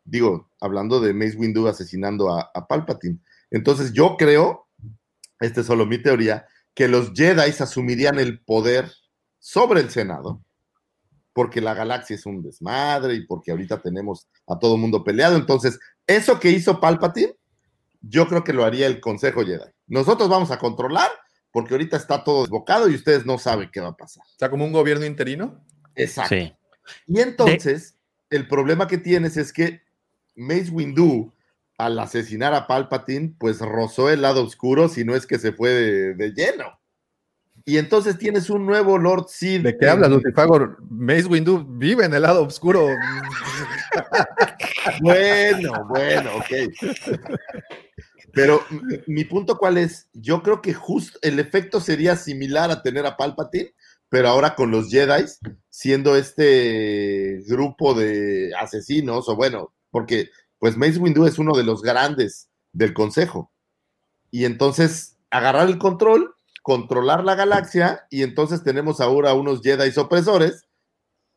Digo, 0.05 0.51
hablando 0.61 1.01
de 1.01 1.15
Mace 1.15 1.37
Windu 1.37 1.67
asesinando 1.69 2.33
a, 2.33 2.51
a 2.55 2.67
Palpatine. 2.67 3.19
Entonces 3.51 3.93
yo 3.93 4.17
creo, 4.17 4.67
esta 5.41 5.61
es 5.61 5.67
solo 5.67 5.87
mi 5.87 6.03
teoría, 6.03 6.47
que 6.75 6.89
los 6.89 7.13
Jedi 7.15 7.41
asumirían 7.41 8.19
el 8.19 8.41
poder 8.41 8.91
sobre 9.39 9.81
el 9.81 9.91
Senado, 9.91 10.43
porque 11.39 11.61
la 11.61 11.73
galaxia 11.73 12.17
es 12.17 12.27
un 12.27 12.43
desmadre 12.43 13.15
y 13.15 13.25
porque 13.25 13.53
ahorita 13.53 13.81
tenemos 13.81 14.27
a 14.49 14.59
todo 14.59 14.75
el 14.75 14.81
mundo 14.81 15.05
peleado. 15.05 15.37
Entonces, 15.37 15.79
eso 16.05 16.41
que 16.41 16.51
hizo 16.51 16.81
Palpatine 16.81 17.37
yo 18.01 18.27
creo 18.27 18.43
que 18.43 18.53
lo 18.53 18.65
haría 18.65 18.89
el 18.89 18.99
Consejo 18.99 19.45
Jedi. 19.47 19.71
Nosotros 19.87 20.29
vamos 20.29 20.51
a 20.51 20.59
controlar 20.59 21.09
porque 21.53 21.75
ahorita 21.75 21.97
está 21.97 22.25
todo 22.25 22.43
desbocado 22.43 22.89
y 22.89 22.97
ustedes 22.97 23.25
no 23.25 23.39
saben 23.39 23.71
qué 23.73 23.79
va 23.79 23.91
a 23.91 23.97
pasar. 23.97 24.25
O 24.25 24.37
sea, 24.37 24.51
como 24.51 24.65
un 24.65 24.73
gobierno 24.73 25.07
interino. 25.07 25.65
Exacto. 25.95 26.35
Sí. 26.35 26.53
Y 27.07 27.21
entonces, 27.21 27.95
el 28.31 28.49
problema 28.49 28.89
que 28.89 28.99
tienes 28.99 29.37
es 29.37 29.53
que 29.53 29.83
Mace 30.35 30.73
Windu, 30.73 31.33
al 31.77 32.01
asesinar 32.01 32.53
a 32.53 32.67
Palpatine, 32.67 33.37
pues 33.39 33.61
rozó 33.61 34.11
el 34.11 34.23
lado 34.23 34.43
oscuro, 34.43 34.89
si 34.89 35.05
no 35.05 35.15
es 35.15 35.25
que 35.25 35.39
se 35.39 35.53
fue 35.53 35.71
de, 35.71 36.15
de 36.15 36.31
lleno. 36.33 36.78
Y 37.69 37.77
entonces 37.77 38.17
tienes 38.17 38.49
un 38.49 38.65
nuevo 38.65 38.97
Lord 38.97 39.27
Sid. 39.29 39.61
¿De 39.63 39.77
qué 39.77 39.89
hablas, 39.91 40.09
Lucifagor? 40.11 40.79
Mace 40.89 41.27
Windu 41.27 41.67
vive 41.69 42.07
en 42.07 42.15
el 42.15 42.23
lado 42.23 42.43
oscuro. 42.45 42.89
Bueno, 45.03 45.87
bueno, 45.89 46.31
ok. 46.37 46.73
Pero 48.33 48.63
mi- 48.71 49.01
mi 49.07 49.25
punto 49.25 49.59
cuál 49.59 49.77
es, 49.79 50.09
yo 50.15 50.43
creo 50.43 50.63
que 50.63 50.73
justo 50.73 51.19
el 51.23 51.39
efecto 51.39 51.79
sería 51.81 52.17
similar 52.17 52.71
a 52.71 52.81
tener 52.83 53.05
a 53.07 53.17
Palpatine, 53.17 53.75
pero 54.09 54.29
ahora 54.29 54.55
con 54.55 54.71
los 54.71 54.89
Jedi 54.89 55.25
siendo 55.69 56.17
este 56.17 57.43
grupo 57.49 57.93
de 57.95 58.51
asesinos, 58.59 59.29
o 59.29 59.37
bueno, 59.37 59.75
porque 59.91 60.31
pues 60.59 60.77
Mace 60.77 60.99
Windu 60.99 61.27
es 61.27 61.39
uno 61.39 61.55
de 61.57 61.65
los 61.65 61.83
grandes 61.83 62.49
del 62.73 62.95
consejo. 62.95 63.53
Y 64.31 64.45
entonces 64.47 65.17
agarrar 65.31 65.69
el 65.69 65.79
control, 65.79 66.35
controlar 66.69 67.25
la 67.25 67.35
galaxia, 67.35 68.07
y 68.11 68.23
entonces 68.23 68.63
tenemos 68.63 69.01
ahora 69.01 69.33
unos 69.33 69.63
Jedi 69.63 69.99
opresores 69.99 70.69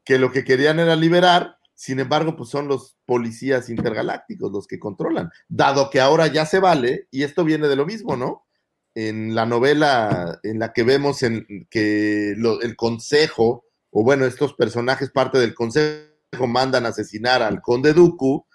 que 0.03 0.19
lo 0.19 0.29
que 0.33 0.43
querían 0.43 0.77
era 0.81 0.97
liberar, 0.97 1.55
sin 1.73 2.01
embargo, 2.01 2.35
pues 2.35 2.49
son 2.49 2.67
los 2.67 2.97
policías 3.05 3.69
intergalácticos 3.69 4.51
los 4.51 4.67
que 4.67 4.77
controlan, 4.77 5.29
dado 5.47 5.89
que 5.89 6.01
ahora 6.01 6.27
ya 6.27 6.45
se 6.45 6.59
vale, 6.59 7.07
y 7.11 7.23
esto 7.23 7.45
viene 7.45 7.69
de 7.69 7.77
lo 7.77 7.85
mismo, 7.85 8.17
¿no? 8.17 8.45
En 8.93 9.33
la 9.33 9.45
novela 9.45 10.37
en 10.43 10.59
la 10.59 10.73
que 10.73 10.83
vemos 10.83 11.23
en 11.23 11.65
que 11.69 12.31
el 12.31 12.75
consejo, 12.75 13.63
o 13.89 14.03
bueno, 14.03 14.25
estos 14.25 14.53
personajes 14.53 15.11
parte 15.11 15.39
del 15.39 15.53
consejo 15.53 16.45
mandan 16.45 16.85
asesinar 16.85 17.41
al 17.41 17.61
conde 17.61 17.93
Dooku, 17.93 18.45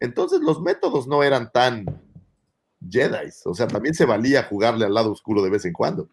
entonces 0.00 0.40
los 0.40 0.60
métodos 0.60 1.06
no 1.06 1.22
eran 1.22 1.52
tan 1.52 1.84
Jedi, 2.90 3.28
o 3.44 3.54
sea, 3.54 3.66
también 3.66 3.94
se 3.94 4.04
valía 4.04 4.44
jugarle 4.44 4.84
al 4.86 4.94
lado 4.94 5.12
oscuro 5.12 5.42
de 5.42 5.50
vez 5.50 5.64
en 5.64 5.72
cuando. 5.72 6.08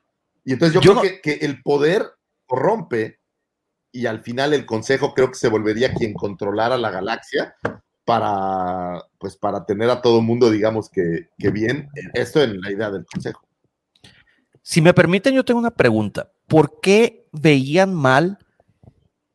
Y 0.45 0.53
entonces 0.53 0.73
yo, 0.75 0.81
Yo 0.81 0.99
creo 0.99 1.01
que, 1.01 1.21
que 1.21 1.45
el 1.45 1.61
poder 1.61 2.05
corrompe 2.45 3.19
y 3.91 4.05
al 4.07 4.21
final 4.21 4.53
el 4.53 4.65
consejo 4.65 5.13
creo 5.13 5.29
que 5.29 5.35
se 5.37 5.49
volvería 5.49 5.93
quien 5.93 6.13
controlara 6.13 6.77
la 6.77 6.89
galaxia 6.91 7.55
para 8.05 9.01
pues 9.17 9.37
para 9.37 9.65
tener 9.65 9.89
a 9.89 10.01
todo 10.01 10.21
mundo 10.21 10.51
digamos 10.51 10.89
que, 10.89 11.29
que 11.37 11.49
bien 11.51 11.89
esto 12.13 12.41
en 12.43 12.59
la 12.59 12.69
idea 12.71 12.91
del 12.91 13.05
consejo 13.05 13.41
Si 14.61 14.81
me 14.81 14.93
permiten, 14.93 15.33
yo 15.33 15.45
tengo 15.45 15.59
una 15.59 15.71
pregunta. 15.71 16.31
¿Por 16.47 16.79
qué 16.81 17.27
veían 17.31 17.93
mal 17.93 18.37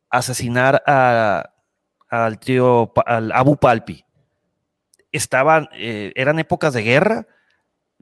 asesinar 0.09 0.83
a- 0.85 1.51
al 2.09 2.39
tío, 2.39 2.91
al 3.05 3.31
Abu 3.31 3.55
Palpi? 3.57 4.03
Estaban, 5.11 5.69
eh, 5.73 6.11
eran 6.15 6.39
épocas 6.39 6.73
de 6.73 6.83
guerra. 6.83 7.27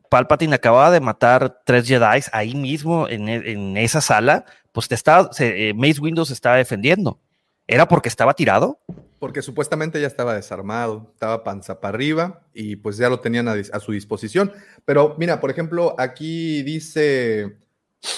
Palpatine 0.10 0.56
acababa 0.56 0.92
de 0.92 1.00
matar 1.02 1.62
tres 1.66 1.86
Jedi 1.88 2.22
ahí 2.32 2.56
mismo 2.56 3.08
en, 3.10 3.28
e- 3.30 3.52
en 3.52 3.78
esa 3.78 4.02
sala. 4.02 4.46
Pues 4.72 4.88
te 4.88 4.96
estaba, 4.96 5.32
se- 5.34 5.70
eh, 5.70 5.74
Mace 5.74 6.00
Windu 6.00 6.26
se 6.26 6.34
estaba 6.34 6.56
defendiendo. 6.58 7.20
¿Era 7.68 7.88
porque 7.88 8.08
estaba 8.08 8.34
tirado? 8.34 8.80
Porque 9.20 9.42
supuestamente 9.42 10.00
ya 10.00 10.08
estaba 10.08 10.36
desarmado, 10.36 11.10
estaba 11.14 11.44
panza 11.44 11.82
para 11.82 11.96
arriba 11.96 12.42
y 12.54 12.78
pues 12.78 12.96
ya 12.98 13.10
lo 13.10 13.20
tenían 13.20 13.48
a 13.50 13.80
su 13.80 13.92
disposición. 13.92 14.54
Pero 14.86 15.16
mira, 15.18 15.42
por 15.42 15.50
ejemplo, 15.50 15.96
aquí 15.98 16.62
dice, 16.64 17.58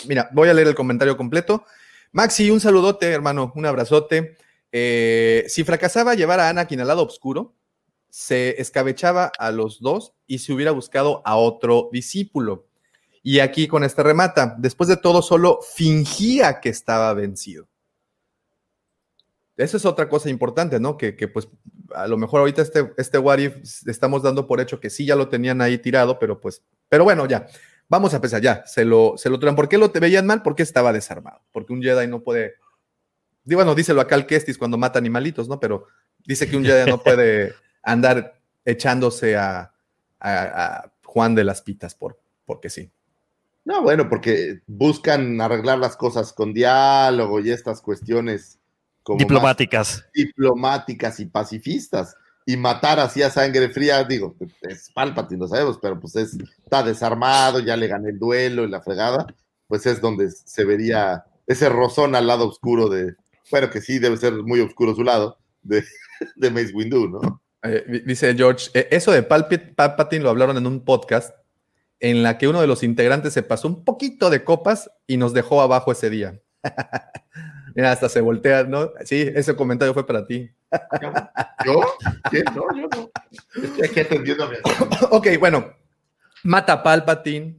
mira, 0.07 0.29
voy 0.33 0.49
a 0.49 0.53
leer 0.53 0.67
el 0.67 0.75
comentario 0.75 1.17
completo. 1.17 1.63
Maxi, 2.11 2.51
un 2.51 2.59
saludote, 2.59 3.09
hermano, 3.11 3.51
un 3.55 3.65
abrazote. 3.65 4.35
Eh, 4.71 5.45
si 5.47 5.63
fracasaba 5.63 6.13
llevar 6.13 6.39
a 6.41 6.49
Anakin 6.49 6.81
al 6.81 6.87
lado 6.87 7.03
oscuro, 7.05 7.55
se 8.09 8.59
escabechaba 8.61 9.31
a 9.37 9.51
los 9.51 9.79
dos 9.79 10.13
y 10.27 10.39
se 10.39 10.53
hubiera 10.53 10.71
buscado 10.71 11.21
a 11.25 11.35
otro 11.35 11.89
discípulo. 11.91 12.67
Y 13.21 13.39
aquí 13.39 13.67
con 13.67 13.83
este 13.83 14.01
remata, 14.03 14.55
después 14.57 14.87
de 14.87 14.97
todo, 14.97 15.21
solo 15.21 15.59
fingía 15.61 16.59
que 16.59 16.69
estaba 16.69 17.13
vencido. 17.13 17.67
Esa 19.57 19.75
es 19.75 19.85
otra 19.85 20.07
cosa 20.07 20.29
importante, 20.29 20.79
¿no? 20.79 20.97
Que, 20.97 21.17
que, 21.17 21.27
pues 21.27 21.49
a 21.93 22.07
lo 22.07 22.17
mejor 22.17 22.39
ahorita 22.39 22.61
este, 22.61 22.93
este 22.97 23.17
What 23.17 23.39
If 23.39 23.87
estamos 23.87 24.23
dando 24.23 24.47
por 24.47 24.61
hecho 24.61 24.79
que 24.79 24.89
sí 24.89 25.05
ya 25.05 25.15
lo 25.15 25.27
tenían 25.27 25.61
ahí 25.61 25.77
tirado, 25.77 26.17
pero 26.17 26.39
pues, 26.39 26.63
pero 26.87 27.03
bueno, 27.03 27.25
ya, 27.25 27.45
vamos 27.89 28.13
a 28.13 28.17
empezar, 28.17 28.41
ya, 28.41 28.63
se 28.65 28.85
lo, 28.85 29.15
se 29.17 29.29
lo. 29.29 29.37
¿Por 29.39 29.67
qué 29.67 29.77
lo 29.77 29.91
te 29.91 29.99
veían 29.99 30.25
mal? 30.25 30.43
Porque 30.43 30.63
estaba 30.63 30.93
desarmado, 30.93 31.41
porque 31.51 31.73
un 31.73 31.81
Jedi 31.81 32.07
no 32.07 32.23
puede, 32.23 32.55
bueno, 33.43 33.75
díselo 33.75 33.99
acá 33.99 34.15
al 34.15 34.25
Kestis 34.25 34.57
cuando 34.57 34.77
mata 34.77 34.97
animalitos, 34.97 35.49
¿no? 35.49 35.59
Pero 35.59 35.87
dice 36.25 36.49
que 36.49 36.55
un 36.55 36.63
Jedi 36.63 36.89
no 36.89 37.03
puede 37.03 37.53
andar 37.91 38.39
echándose 38.65 39.35
a, 39.37 39.71
a- 40.19 40.65
a 40.65 40.91
Juan 41.03 41.35
de 41.35 41.43
las 41.43 41.61
Pitas 41.61 41.95
por, 41.95 42.19
porque 42.45 42.69
sí. 42.69 42.91
no 43.65 43.81
bueno 43.81 44.07
porque 44.09 44.61
buscan 44.67 45.39
arreglar 45.41 45.79
las 45.79 45.95
cosas 45.97 46.33
con 46.33 46.53
diálogo 46.53 47.39
y 47.39 47.51
estas 47.51 47.81
cuestiones 47.81 48.59
como 49.03 49.17
Diplomáticas. 49.19 50.05
diplomáticas 50.13 51.19
y 51.19 51.25
pacifistas 51.25 52.15
y 52.45 52.57
matar 52.57 52.99
así 52.99 53.21
a 53.21 53.29
sangre 53.29 53.69
fría, 53.69 54.03
digo, 54.03 54.35
es 54.61 54.91
Palpatine, 54.93 55.39
lo 55.41 55.47
sabemos, 55.47 55.77
pero 55.81 55.99
pues 55.99 56.15
es, 56.15 56.35
está 56.63 56.81
desarmado, 56.83 57.59
ya 57.59 57.75
le 57.77 57.87
gané 57.87 58.09
el 58.09 58.17
duelo 58.19 58.63
y 58.63 58.69
la 58.69 58.81
fregada, 58.81 59.27
pues 59.67 59.85
es 59.85 60.01
donde 60.01 60.29
se 60.31 60.63
vería 60.65 61.25
ese 61.45 61.69
rozón 61.69 62.15
al 62.15 62.25
lado 62.27 62.47
oscuro 62.47 62.89
de, 62.89 63.15
bueno, 63.51 63.69
que 63.69 63.81
sí 63.81 63.99
debe 63.99 64.17
ser 64.17 64.33
muy 64.33 64.59
oscuro 64.61 64.95
su 64.95 65.03
lado, 65.03 65.37
de, 65.61 65.83
de 66.35 66.49
Mace 66.49 66.73
Windu, 66.73 67.07
¿no? 67.07 67.41
Eh, 67.63 67.83
di- 67.87 67.99
dice 67.99 68.33
George, 68.35 68.69
eh, 68.73 68.87
eso 68.91 69.11
de 69.11 69.23
Palpatine 69.23 70.23
lo 70.23 70.29
hablaron 70.29 70.57
en 70.57 70.65
un 70.67 70.83
podcast 70.85 71.35
en 71.99 72.23
la 72.23 72.37
que 72.37 72.47
uno 72.47 72.61
de 72.61 72.67
los 72.67 72.83
integrantes 72.83 73.33
se 73.33 73.43
pasó 73.43 73.67
un 73.67 73.83
poquito 73.83 74.29
de 74.29 74.43
copas 74.45 74.89
y 75.07 75.17
nos 75.17 75.33
dejó 75.33 75.61
abajo 75.61 75.91
ese 75.91 76.09
día. 76.09 76.39
Mira, 77.75 77.91
hasta 77.91 78.09
se 78.09 78.21
voltea, 78.21 78.63
¿no? 78.63 78.91
Sí, 79.05 79.29
ese 79.35 79.55
comentario 79.55 79.93
fue 79.93 80.05
para 80.07 80.25
ti. 80.25 80.49
¿Yo? 81.65 81.81
¿Qué? 82.31 82.43
No, 82.55 82.65
yo 82.75 82.87
no. 82.87 83.11
Estoy 83.63 83.85
aquí 83.85 83.99
atendiendo 83.99 84.49
ok, 85.11 85.27
bueno, 85.39 85.73
mata 86.43 86.81
Palpatine. 86.81 87.55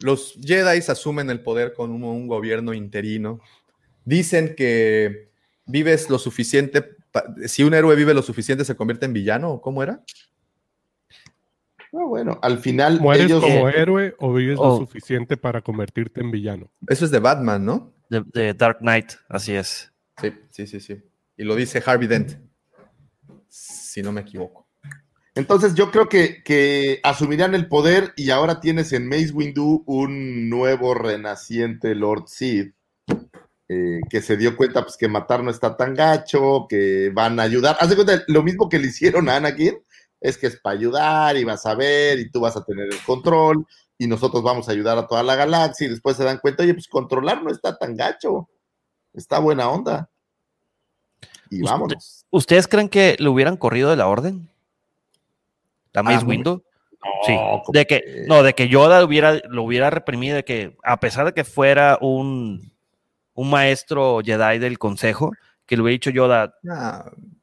Los 0.00 0.34
Jedi 0.40 0.78
asumen 0.78 1.28
el 1.30 1.40
poder 1.40 1.72
con 1.72 1.90
un, 1.90 2.04
un 2.04 2.28
gobierno 2.28 2.72
interino. 2.72 3.40
Dicen 4.04 4.54
que 4.54 5.30
vives 5.66 6.08
lo 6.08 6.18
suficiente. 6.18 6.96
Si 7.46 7.62
un 7.64 7.74
héroe 7.74 7.94
vive 7.96 8.14
lo 8.14 8.22
suficiente, 8.22 8.64
se 8.64 8.76
convierte 8.76 9.06
en 9.06 9.12
villano. 9.12 9.50
¿o 9.52 9.60
¿Cómo 9.60 9.82
era? 9.82 10.02
No, 11.92 12.06
bueno, 12.08 12.38
al 12.42 12.58
final 12.58 13.00
¿Mueres 13.00 13.26
ellos... 13.26 13.42
como 13.42 13.68
héroe 13.68 14.14
o 14.18 14.32
vives 14.34 14.56
lo 14.56 14.62
Oh. 14.74 14.78
suficiente 14.78 15.36
para 15.36 15.62
convertirte 15.62 16.20
en 16.20 16.30
villano? 16.30 16.70
Eso 16.86 17.04
es 17.06 17.10
de 17.10 17.18
Batman, 17.18 17.64
¿no? 17.64 17.94
De, 18.10 18.22
de 18.32 18.52
Dark 18.54 18.78
Knight, 18.80 19.12
así 19.28 19.54
es. 19.54 19.90
Sí, 20.20 20.32
sí, 20.50 20.66
sí, 20.66 20.80
sí. 20.80 21.02
Y 21.36 21.44
lo 21.44 21.54
dice 21.54 21.82
Harvey 21.84 22.06
Dent. 22.08 22.32
Si 23.48 24.02
no 24.02 24.12
me 24.12 24.20
equivoco. 24.20 24.68
Entonces 25.34 25.74
yo 25.74 25.90
creo 25.90 26.08
que, 26.08 26.42
que 26.42 27.00
asumirán 27.04 27.54
el 27.54 27.68
poder 27.68 28.12
y 28.16 28.30
ahora 28.30 28.60
tienes 28.60 28.92
en 28.92 29.08
Mace 29.08 29.30
Windu 29.32 29.84
un 29.86 30.50
nuevo 30.50 30.94
renaciente 30.94 31.94
Lord 31.94 32.24
Sid 32.26 32.72
eh, 33.68 34.00
que 34.08 34.22
se 34.22 34.36
dio 34.36 34.56
cuenta 34.56 34.82
pues 34.82 34.96
que 34.96 35.08
matar 35.08 35.42
no 35.42 35.50
está 35.50 35.76
tan 35.76 35.94
gacho, 35.94 36.66
que 36.68 37.10
van 37.12 37.38
a 37.38 37.42
ayudar. 37.42 37.76
Haz 37.80 37.90
de 37.90 37.96
cuenta, 37.96 38.22
lo 38.26 38.42
mismo 38.42 38.68
que 38.68 38.78
le 38.78 38.88
hicieron 38.88 39.28
a 39.28 39.36
Anakin, 39.36 39.78
es 40.20 40.38
que 40.38 40.46
es 40.46 40.56
para 40.58 40.76
ayudar 40.76 41.36
y 41.36 41.44
vas 41.44 41.66
a 41.66 41.74
ver 41.74 42.18
y 42.18 42.30
tú 42.30 42.40
vas 42.40 42.56
a 42.56 42.64
tener 42.64 42.86
el 42.86 43.02
control 43.04 43.66
y 43.98 44.06
nosotros 44.06 44.42
vamos 44.42 44.68
a 44.68 44.72
ayudar 44.72 44.96
a 44.96 45.06
toda 45.06 45.22
la 45.22 45.36
galaxia 45.36 45.86
y 45.86 45.90
después 45.90 46.16
se 46.16 46.24
dan 46.24 46.38
cuenta, 46.38 46.62
oye, 46.62 46.72
pues 46.72 46.88
controlar 46.88 47.42
no 47.42 47.50
está 47.50 47.76
tan 47.76 47.94
gacho, 47.94 48.48
está 49.12 49.38
buena 49.38 49.68
onda. 49.68 50.08
Y 51.50 51.62
vámonos. 51.62 52.24
¿Ustedes 52.30 52.68
creen 52.68 52.88
que 52.88 53.16
lo 53.18 53.32
hubieran 53.32 53.56
corrido 53.56 53.90
de 53.90 53.96
la 53.96 54.06
orden? 54.06 54.48
¿La 55.92 56.02
Mace 56.02 56.24
Ah? 56.24 56.34
No, 56.34 56.62
Sí, 57.24 57.36
¿cómo 57.36 57.62
de 57.72 57.86
que, 57.86 58.24
no, 58.26 58.42
de 58.42 58.54
que 58.54 58.68
Yoda 58.68 59.04
hubiera, 59.04 59.40
lo 59.48 59.62
hubiera 59.62 59.88
reprimido, 59.88 60.36
de 60.36 60.44
que 60.44 60.76
a 60.82 60.98
pesar 60.98 61.26
de 61.26 61.32
que 61.32 61.44
fuera 61.44 61.96
un, 62.00 62.72
un 63.38 63.50
maestro 63.50 64.20
Jedi 64.24 64.58
del 64.58 64.78
consejo, 64.78 65.30
que 65.64 65.76
le 65.76 65.82
hubiera 65.82 65.92
dicho 65.94 66.10
Yoda, 66.10 66.54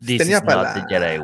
This 0.06 0.18
tenía, 0.18 0.38
is 0.40 0.44
not 0.44 0.46
palan- 0.52 0.74
the 0.74 0.94
Jedi 0.94 1.20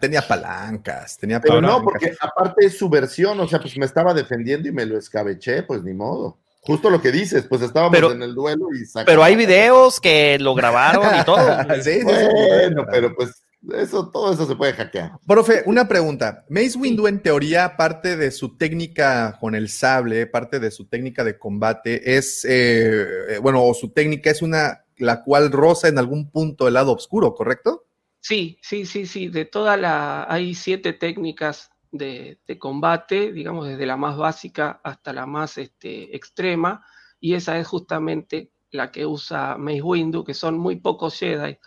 tenía 0.00 0.22
palancas, 0.22 1.16
tenía 1.18 1.40
Pero 1.40 1.56
palancas. 1.56 1.78
no, 1.78 1.84
porque 1.84 2.12
aparte 2.20 2.66
es 2.66 2.76
su 2.78 2.88
versión, 2.88 3.38
o 3.38 3.46
sea, 3.46 3.60
pues 3.60 3.76
me 3.78 3.86
estaba 3.86 4.14
defendiendo 4.14 4.68
y 4.68 4.72
me 4.72 4.84
lo 4.86 4.98
escabeché, 4.98 5.62
pues 5.62 5.82
ni 5.84 5.92
modo. 5.94 6.38
Justo 6.62 6.90
lo 6.90 7.00
que 7.00 7.12
dices, 7.12 7.46
pues 7.48 7.62
estábamos 7.62 7.92
Pero- 7.94 8.10
en 8.10 8.22
el 8.22 8.34
duelo 8.34 8.66
y 8.74 8.84
saca- 8.86 9.04
pero 9.06 9.22
hay 9.22 9.36
videos 9.36 10.00
que 10.00 10.38
lo 10.40 10.54
grabaron 10.54 11.06
y 11.20 11.24
todo. 11.24 11.36
Sí, 11.84 12.00
sí, 12.00 12.00
sí. 12.00 12.26
Bueno, 12.48 12.84
pero 12.90 13.14
pues 13.14 13.30
Eso, 13.74 14.10
todo 14.10 14.32
eso 14.32 14.46
se 14.46 14.54
puede 14.54 14.74
hackear. 14.74 15.18
Profe, 15.26 15.62
una 15.66 15.88
pregunta. 15.88 16.44
Mace 16.48 16.78
Windu, 16.78 17.06
en 17.06 17.20
teoría, 17.20 17.76
parte 17.76 18.16
de 18.16 18.30
su 18.30 18.56
técnica 18.56 19.36
con 19.40 19.54
el 19.54 19.68
sable, 19.68 20.26
parte 20.26 20.60
de 20.60 20.70
su 20.70 20.86
técnica 20.86 21.24
de 21.24 21.38
combate, 21.38 22.16
es, 22.16 22.44
eh, 22.44 23.06
eh, 23.28 23.38
bueno, 23.38 23.64
o 23.64 23.74
su 23.74 23.90
técnica 23.90 24.30
es 24.30 24.42
una, 24.42 24.84
la 24.98 25.24
cual 25.24 25.50
roza 25.50 25.88
en 25.88 25.98
algún 25.98 26.30
punto 26.30 26.68
el 26.68 26.74
lado 26.74 26.92
oscuro, 26.92 27.34
¿correcto? 27.34 27.86
Sí, 28.20 28.58
sí, 28.62 28.86
sí, 28.86 29.06
sí. 29.06 29.28
De 29.28 29.44
toda 29.44 29.76
la. 29.76 30.26
Hay 30.28 30.54
siete 30.54 30.92
técnicas 30.92 31.70
de, 31.90 32.40
de 32.46 32.58
combate, 32.58 33.32
digamos, 33.32 33.66
desde 33.66 33.86
la 33.86 33.96
más 33.96 34.16
básica 34.16 34.80
hasta 34.84 35.12
la 35.12 35.26
más 35.26 35.58
este, 35.58 36.14
extrema, 36.14 36.84
y 37.18 37.34
esa 37.34 37.58
es 37.58 37.66
justamente 37.66 38.52
la 38.70 38.92
que 38.92 39.06
usa 39.06 39.56
Mace 39.56 39.82
Windu, 39.82 40.24
que 40.24 40.34
son 40.34 40.58
muy 40.58 40.76
pocos 40.76 41.18
Jedi 41.18 41.58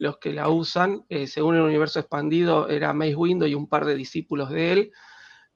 los 0.00 0.16
que 0.18 0.32
la 0.32 0.48
usan. 0.48 1.04
eh, 1.10 1.26
según 1.26 1.56
el 1.56 1.62
universo 1.62 2.00
expandido, 2.00 2.68
era 2.70 2.94
Mace 2.94 3.14
Windu 3.14 3.46
y 3.46 3.54
un 3.54 3.68
par 3.68 3.84
de 3.84 3.94
discípulos 3.94 4.50
de 4.50 4.72
él. 4.72 4.92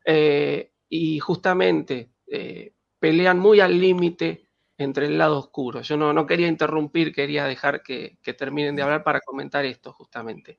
eh, 0.06 0.70
y 0.88 1.18
justamente 1.18 2.10
eh, 2.26 2.74
pelean 3.00 3.38
muy 3.38 3.60
al 3.60 3.80
límite 3.80 4.48
entre 4.78 5.06
el 5.06 5.18
lado 5.18 5.38
oscuro. 5.38 5.80
Yo 5.80 5.96
no, 5.96 6.26
quería 6.26 6.46
interrumpir, 6.46 7.12
quería 7.12 7.46
dejar 7.46 7.82
que, 7.82 8.18
terminen 8.38 8.76
de 8.76 8.82
hablar 8.82 9.02
para 9.02 9.20
comentar 9.20 9.64
esto 9.64 9.92
justamente. 9.92 10.58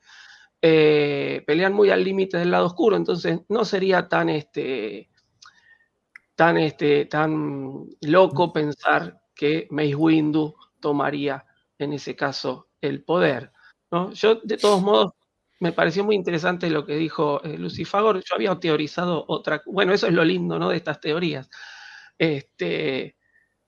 Pelean 0.59 1.73
muy 1.73 1.91
al 1.91 2.03
límite 2.03 2.37
del 2.39 2.51
lado 2.51 2.65
oscuro, 2.65 2.95
entonces 2.97 3.41
no 3.49 3.65
sería 3.65 4.07
tan 4.09 4.29
este 4.29 5.09
tan 6.35 6.57
este 6.57 7.05
tan 7.05 7.87
loco 8.01 8.51
pensar 8.51 9.21
que 9.35 9.67
Mace 9.69 9.95
Windu 9.95 10.55
tomaría 10.79 11.45
en 11.77 11.93
ese 11.93 12.15
caso 12.15 12.69
el 12.81 13.03
poder. 13.03 13.51
Yo, 14.13 14.35
de 14.43 14.57
todos 14.57 14.81
modos, 14.81 15.13
me 15.59 15.71
pareció 15.71 16.03
muy 16.03 16.15
interesante 16.15 16.69
lo 16.69 16.85
que 16.85 16.95
dijo 16.95 17.41
eh, 17.43 17.57
Lucy 17.57 17.85
Fagor. 17.85 18.17
Yo 18.23 18.35
había 18.35 18.55
teorizado 18.59 19.23
otra. 19.27 19.61
Bueno, 19.65 19.93
eso 19.93 20.07
es 20.07 20.13
lo 20.13 20.23
lindo 20.25 20.59
¿no? 20.59 20.69
de 20.69 20.77
estas 20.77 20.99
teorías. 20.99 21.49
Este, 22.17 23.15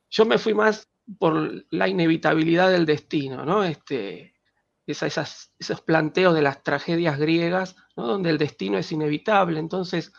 yo 0.10 0.26
me 0.26 0.38
fui 0.38 0.53
más 0.53 0.89
por 1.19 1.65
la 1.72 1.88
inevitabilidad 1.88 2.72
del 2.72 2.85
destino, 2.85 3.45
¿no? 3.45 3.64
Este, 3.64 4.35
esa- 4.88 5.07
esos 5.60 5.81
planteos 5.81 6.35
de 6.35 6.41
las 6.44 6.64
tragedias 6.64 7.19
griegas, 7.19 7.76
¿no? 7.98 8.07
donde 8.07 8.30
el 8.31 8.38
destino 8.38 8.77
es 8.77 8.91
inevitable. 8.91 9.60
Entonces, 9.60 10.14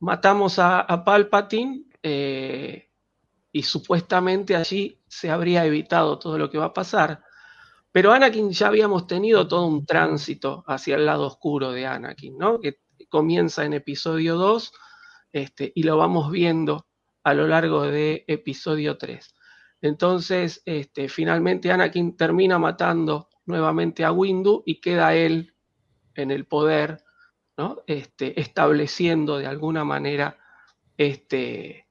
matamos 0.00 0.58
a, 0.58 0.80
a 0.80 1.04
Palpatine 1.04 1.84
eh, 2.02 2.90
y 3.52 3.62
supuestamente 3.64 4.56
allí 4.56 5.00
se 5.08 5.30
habría 5.30 5.64
evitado 5.66 6.18
todo 6.18 6.38
lo 6.38 6.50
que 6.50 6.58
va 6.58 6.66
a 6.66 6.74
pasar. 6.74 7.22
Pero 7.96 8.12
Anakin 8.12 8.50
ya 8.50 8.66
habíamos 8.66 9.06
tenido 9.06 9.48
todo 9.48 9.64
un 9.64 9.86
tránsito 9.86 10.64
hacia 10.66 10.96
el 10.96 11.06
lado 11.06 11.28
oscuro 11.28 11.72
de 11.72 11.86
Anakin, 11.86 12.36
¿no? 12.36 12.60
Que 12.60 12.80
comienza 13.08 13.64
en 13.64 13.72
episodio 13.72 14.36
2 14.36 14.70
este, 15.32 15.72
y 15.74 15.82
lo 15.82 15.96
vamos 15.96 16.30
viendo 16.30 16.86
a 17.24 17.32
lo 17.32 17.48
largo 17.48 17.84
de 17.84 18.26
episodio 18.28 18.98
3. 18.98 19.34
Entonces, 19.80 20.60
este, 20.66 21.08
finalmente 21.08 21.72
Anakin 21.72 22.18
termina 22.18 22.58
matando 22.58 23.30
nuevamente 23.46 24.04
a 24.04 24.12
Windu 24.12 24.62
y 24.66 24.78
queda 24.78 25.14
él 25.14 25.54
en 26.16 26.30
el 26.30 26.44
poder, 26.44 27.02
¿no? 27.56 27.82
Este, 27.86 28.38
estableciendo 28.38 29.38
de 29.38 29.46
alguna 29.46 29.84
manera 29.84 30.36
este, 30.98 31.88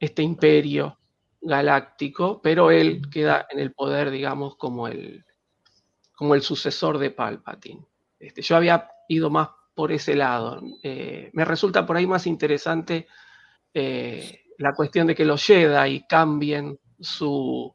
este 0.00 0.24
imperio 0.24 0.98
galáctico, 1.40 2.42
pero 2.42 2.72
él 2.72 3.02
queda 3.12 3.46
en 3.48 3.60
el 3.60 3.72
poder, 3.72 4.10
digamos, 4.10 4.56
como 4.56 4.88
el, 4.88 5.24
como 6.16 6.34
el 6.34 6.42
sucesor 6.42 6.98
de 6.98 7.10
Palpatine. 7.10 7.86
Este, 8.18 8.42
yo 8.42 8.56
había 8.56 8.88
ido 9.08 9.30
más 9.30 9.50
por 9.74 9.92
ese 9.92 10.16
lado. 10.16 10.60
Eh, 10.82 11.30
me 11.34 11.44
resulta 11.44 11.86
por 11.86 11.96
ahí 11.96 12.06
más 12.06 12.26
interesante 12.26 13.06
eh, 13.72 14.46
la 14.58 14.72
cuestión 14.72 15.06
de 15.06 15.14
que 15.14 15.24
los 15.24 15.44
Jedi 15.44 16.06
cambien 16.08 16.80
su, 16.98 17.72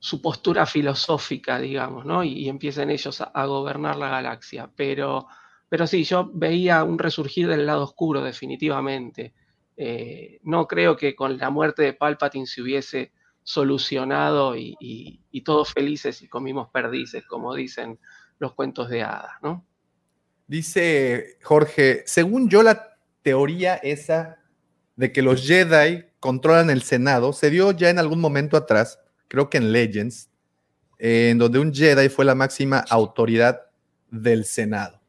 su 0.00 0.20
postura 0.20 0.64
filosófica, 0.64 1.60
digamos, 1.60 2.06
¿no? 2.06 2.24
Y, 2.24 2.48
empiecen 2.48 2.90
ellos 2.90 3.20
a, 3.20 3.24
a 3.24 3.44
gobernar 3.44 3.96
la 3.96 4.08
galaxia. 4.08 4.70
Pero, 4.74 5.28
pero 5.68 5.86
sí, 5.86 6.02
yo 6.02 6.30
veía 6.32 6.82
un 6.82 6.98
resurgir 6.98 7.46
del 7.46 7.66
lado 7.66 7.84
oscuro, 7.84 8.22
definitivamente. 8.22 9.34
Eh, 9.76 10.40
no 10.44 10.66
creo 10.66 10.96
que 10.96 11.14
con 11.14 11.36
la 11.36 11.50
muerte 11.50 11.82
de 11.82 11.92
Palpatine 11.94 12.46
se 12.46 12.62
hubiese 12.62 13.12
solucionado 13.44 14.56
y, 14.56 14.74
y- 14.80 15.20
y 15.30 15.42
todos 15.42 15.72
felices 15.72 16.20
y 16.22 16.28
comimos 16.28 16.68
perdices, 16.70 17.24
como 17.26 17.54
dicen 17.54 17.98
los 18.40 18.54
cuentos 18.54 18.88
de 18.88 19.02
hadas, 19.02 19.34
¿no? 19.42 19.64
Dice 20.46 21.38
Jorge, 21.42 22.02
según 22.06 22.48
yo 22.48 22.62
la 22.62 22.98
teoría 23.22 23.76
esa 23.76 24.38
de 24.96 25.12
que 25.12 25.22
los 25.22 25.46
Jedi 25.46 26.04
controlan 26.20 26.70
el 26.70 26.82
Senado 26.82 27.32
se 27.32 27.50
dio 27.50 27.70
ya 27.72 27.90
en 27.90 27.98
algún 27.98 28.20
momento 28.20 28.56
atrás, 28.56 28.98
creo 29.28 29.48
que 29.50 29.58
en 29.58 29.72
Legends, 29.72 30.30
eh, 30.98 31.30
en 31.30 31.38
donde 31.38 31.58
un 31.58 31.72
Jedi 31.72 32.08
fue 32.08 32.24
la 32.24 32.34
máxima 32.34 32.84
autoridad 32.90 33.62
del 34.10 34.44
Senado. 34.44 35.00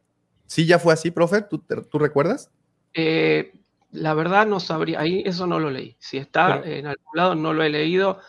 ¿Sí 0.45 0.65
ya 0.65 0.79
fue 0.79 0.93
así, 0.93 1.11
profe? 1.11 1.41
¿Tú, 1.41 1.59
te- 1.59 1.81
tú 1.83 1.99
recuerdas? 1.99 2.51
Eh, 2.93 3.51
la 3.95 4.13
verdad 4.13 4.45
no 4.47 4.59
sabría, 4.59 4.99
ahí 4.99 5.23
eso 5.25 5.47
no 5.47 5.59
lo 5.59 5.69
leí. 5.71 5.95
Si 5.99 6.17
está 6.17 6.61
en 6.65 6.87
algún 6.87 7.13
lado, 7.15 7.35
no 7.35 7.53
lo 7.53 7.63
he 7.63 7.69
leído. 7.69 8.19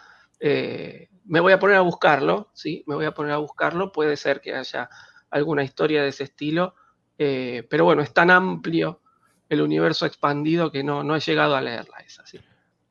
Eh, 0.40 1.08
me 1.24 1.40
voy 1.40 1.52
a 1.52 1.58
poner 1.58 1.76
a 1.76 1.80
buscarlo, 1.82 2.50
¿sí? 2.54 2.84
Me 2.86 2.94
voy 2.94 3.04
a 3.06 3.12
poner 3.14 3.32
a 3.32 3.38
buscarlo. 3.38 3.92
Puede 3.92 4.16
ser 4.16 4.40
que 4.40 4.54
haya 4.54 4.88
alguna 5.30 5.64
historia 5.64 6.02
de 6.02 6.08
ese 6.10 6.24
estilo. 6.24 6.74
eh, 7.18 7.66
pero 7.70 7.84
bueno, 7.84 8.02
es 8.02 8.12
tan 8.12 8.30
amplio 8.30 9.02
el 9.48 9.62
universo 9.62 10.06
expandido 10.06 10.70
que 10.72 10.82
no, 10.84 11.02
no 11.04 11.16
he 11.16 11.20
llegado 11.20 11.56
a 11.56 11.62
leerla 11.62 11.98
esa, 12.06 12.26
sí. 12.26 12.40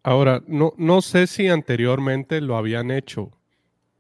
Ahora, 0.04 0.42
no, 0.48 0.74
no 0.78 1.02
sé 1.02 1.28
si 1.28 1.48
anteriormente 1.50 2.40
lo 2.42 2.58
habían 2.58 2.92
hecho, 2.92 3.32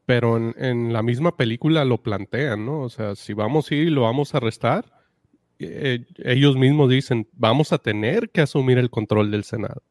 pero 0.05 0.37
en, 0.37 0.55
en 0.57 0.93
la 0.93 1.03
misma 1.03 1.37
película 1.37 1.85
lo 1.85 2.03
plantean, 2.03 2.65
¿no? 2.65 2.81
O 2.81 2.89
sea, 2.89 3.15
si 3.15 3.33
vamos 3.33 3.71
a 3.71 3.75
ir 3.75 3.87
y 3.87 3.91
lo 3.91 4.03
vamos 4.03 4.33
a 4.33 4.37
arrestar, 4.37 4.85
eh, 5.59 6.05
ellos 6.17 6.55
mismos 6.55 6.89
dicen, 6.89 7.27
vamos 7.33 7.71
a 7.73 7.77
tener 7.77 8.29
que 8.29 8.41
asumir 8.41 8.77
el 8.77 8.89
control 8.89 9.31
del 9.31 9.43
Senado. 9.43 9.81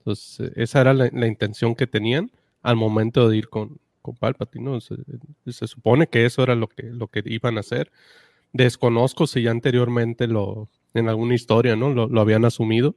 Entonces, 0.00 0.40
eh, 0.48 0.52
esa 0.56 0.80
era 0.80 0.94
la, 0.94 1.26
intención 1.26 1.74
que 1.74 1.86
tenían 1.86 2.30
al 2.62 2.76
momento 2.76 3.28
de 3.28 3.36
ir 3.36 3.48
con, 3.48 3.78
con 4.02 4.16
Palpatine. 4.16 4.80
Se, 4.80 4.96
se 5.52 5.66
supone 5.66 6.06
que 6.06 6.24
eso 6.24 6.42
era 6.42 6.54
lo 6.54 6.68
que, 6.68 6.84
lo 6.84 7.08
que 7.08 7.22
iban 7.26 7.56
a 7.56 7.60
hacer. 7.60 7.90
Desconozco 8.52 9.26
si 9.26 9.42
ya 9.42 9.50
anteriormente 9.50 10.26
lo, 10.26 10.68
en 10.94 11.08
alguna 11.08 11.34
historia, 11.34 11.76
¿no? 11.76 11.90
Lo, 11.92 12.08
lo 12.08 12.20
habían 12.20 12.44
asumido. 12.44 12.94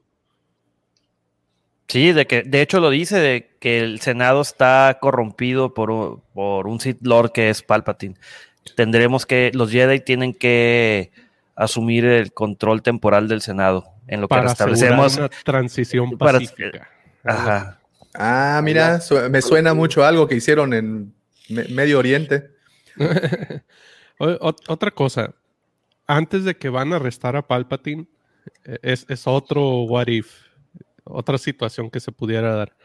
Sí, 1.87 2.13
de 2.13 2.25
que 2.25 2.43
de 2.43 2.61
hecho 2.61 2.79
lo 2.79 2.89
dice 2.89 3.19
de 3.19 3.49
que 3.59 3.79
el 3.79 3.99
Senado 3.99 4.39
está 4.41 4.97
corrompido 5.01 5.73
por, 5.73 5.91
un- 5.91 6.21
por 6.33 6.67
un 6.67 6.79
Sith 6.79 6.99
Lord 7.01 7.33
que 7.33 7.49
es 7.49 7.63
Palpatine. 7.63 8.15
Tendremos 8.77 9.25
que 9.25 9.51
los 9.53 9.71
Jedi 9.71 9.99
tienen 9.99 10.33
que 10.33 11.11
asumir 11.55 12.05
el 12.05 12.33
control 12.33 12.81
temporal 12.81 13.27
del 13.27 13.41
Senado 13.41 13.85
en 14.07 14.21
lo 14.21 14.27
que 14.27 14.35
para 14.35 14.43
restablecemos 14.49 15.05
asegurar 15.05 15.29
una 15.31 15.43
transición 15.43 16.11
para- 16.17 16.33
pacífica. 16.39 16.89
Ajá. 17.23 17.79
Ah, 18.13 18.61
mira, 18.63 18.99
su- 18.99 19.15
me 19.29 19.41
suena 19.41 19.73
mucho 19.73 20.03
a 20.03 20.07
algo 20.09 20.27
que 20.27 20.35
hicieron 20.35 20.73
en 20.73 21.13
Me- 21.49 21.65
Medio 21.69 21.99
Oriente. 21.99 22.49
Otra 24.17 24.91
cosa, 24.91 25.33
antes 26.07 26.43
de 26.43 26.55
que 26.55 26.69
van 26.69 26.93
a 26.93 26.97
arrestar 26.97 27.35
a 27.35 27.47
Palpatine, 27.47 28.05
eh, 28.65 28.77
es, 28.83 29.05
es 29.09 29.25
otro 29.27 29.83
what 29.83 30.07
if, 30.07 30.31
otra 31.03 31.37
situación 31.37 31.89
que 31.89 31.99
se 31.99 32.11
pudiera 32.11 32.53
dar. 32.55 32.75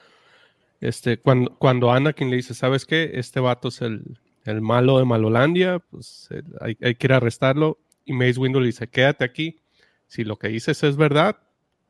Este, 0.80 1.18
cuando, 1.18 1.54
cuando 1.58 1.90
Anakin 1.92 2.30
le 2.30 2.36
dice, 2.36 2.54
¿sabes 2.54 2.86
qué? 2.86 3.12
Este 3.14 3.40
vato 3.40 3.68
es 3.68 3.80
el, 3.82 4.18
el 4.44 4.60
malo 4.62 4.98
de 4.98 5.04
Malolandia, 5.04 5.78
pues 5.90 6.28
hay, 6.60 6.76
hay 6.82 6.94
que 6.94 7.06
ir 7.06 7.12
a 7.12 7.16
arrestarlo. 7.16 7.78
Y 8.06 8.12
Mace 8.14 8.38
Windu 8.40 8.60
le 8.60 8.66
dice, 8.66 8.86
quédate 8.88 9.24
aquí. 9.24 9.60
Si 10.06 10.24
lo 10.24 10.36
que 10.38 10.48
dices 10.48 10.82
es 10.84 10.96
verdad, 10.96 11.36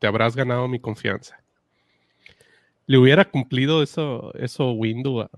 te 0.00 0.06
habrás 0.08 0.34
ganado 0.34 0.66
mi 0.66 0.80
confianza. 0.80 1.38
¿Le 2.86 2.98
hubiera 2.98 3.24
cumplido 3.26 3.82
eso, 3.82 4.32
eso 4.34 4.72
Windu? 4.72 5.20
a- 5.20 5.30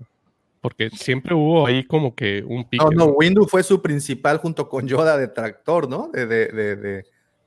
Porque 0.61 0.89
siempre 0.89 1.33
hubo 1.35 1.67
ahí 1.67 1.85
como 1.85 2.15
que 2.15 2.43
un 2.45 2.67
pique. 2.67 2.83
No, 2.83 2.91
no, 2.91 3.05
Windu 3.11 3.45
fue 3.45 3.63
su 3.63 3.81
principal 3.81 4.37
junto 4.37 4.67
con 4.69 4.87
Yoda 4.87 5.17
detractor, 5.17 5.89
¿no? 5.89 6.09
De, 6.13 6.25
de, 6.25 6.47
de, 6.47 6.75
de, 6.75 7.05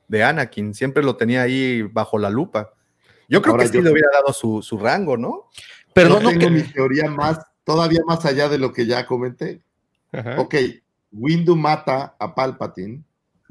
de 0.08 0.22
Anakin. 0.22 0.74
Siempre 0.74 1.02
lo 1.02 1.16
tenía 1.16 1.42
ahí 1.42 1.82
bajo 1.82 2.18
la 2.18 2.30
lupa. 2.30 2.72
Yo 3.28 3.40
creo 3.42 3.52
Ahora 3.54 3.64
que 3.64 3.68
sí 3.70 3.76
yo- 3.76 3.82
le 3.82 3.90
hubiera 3.92 4.08
dado 4.12 4.32
su, 4.32 4.62
su 4.62 4.78
rango, 4.78 5.16
¿no? 5.16 5.48
Pero 5.94 6.10
Yo 6.10 6.20
no 6.20 6.28
tengo 6.30 6.40
que- 6.40 6.50
mi 6.50 6.62
teoría 6.62 7.10
más, 7.10 7.38
todavía 7.64 8.00
más 8.06 8.24
allá 8.24 8.48
de 8.48 8.58
lo 8.58 8.72
que 8.72 8.86
ya 8.86 9.06
comenté. 9.06 9.62
Ajá. 10.10 10.40
Ok, 10.40 10.54
Windu 11.12 11.54
mata 11.56 12.16
a 12.18 12.34
Palpatine, 12.34 13.02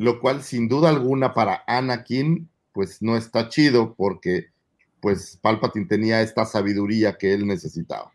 lo 0.02 0.20
cual 0.20 0.42
sin 0.42 0.68
duda 0.68 0.90
alguna 0.90 1.34
para 1.36 1.64
Anakin, 1.68 2.50
pues 2.74 3.02
no 3.04 3.16
está 3.18 3.50
chido 3.50 3.94
porque 3.96 4.48
pues 5.00 5.38
Palpatine 5.42 5.86
tenía 5.86 6.22
esta 6.22 6.46
sabiduría 6.46 7.18
que 7.20 7.34
él 7.34 7.46
necesitaba. 7.46 8.12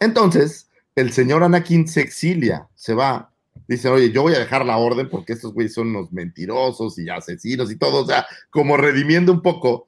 Entonces, 0.00 0.68
el 0.96 1.12
señor 1.12 1.44
Anakin 1.44 1.86
se 1.86 2.00
exilia, 2.00 2.68
se 2.74 2.94
va 2.94 3.32
dicen, 3.68 3.92
oye, 3.92 4.10
yo 4.10 4.22
voy 4.22 4.34
a 4.34 4.40
dejar 4.40 4.66
la 4.66 4.76
orden 4.76 5.08
porque 5.08 5.34
estos 5.34 5.54
güeyes 5.54 5.74
son 5.74 5.88
unos 5.88 6.12
mentirosos 6.12 6.98
y 6.98 7.08
asesinos 7.08 7.70
y 7.70 7.76
todo, 7.76 8.02
o 8.02 8.06
sea, 8.06 8.26
como 8.50 8.76
redimiendo 8.76 9.32
un 9.32 9.40
poco. 9.40 9.86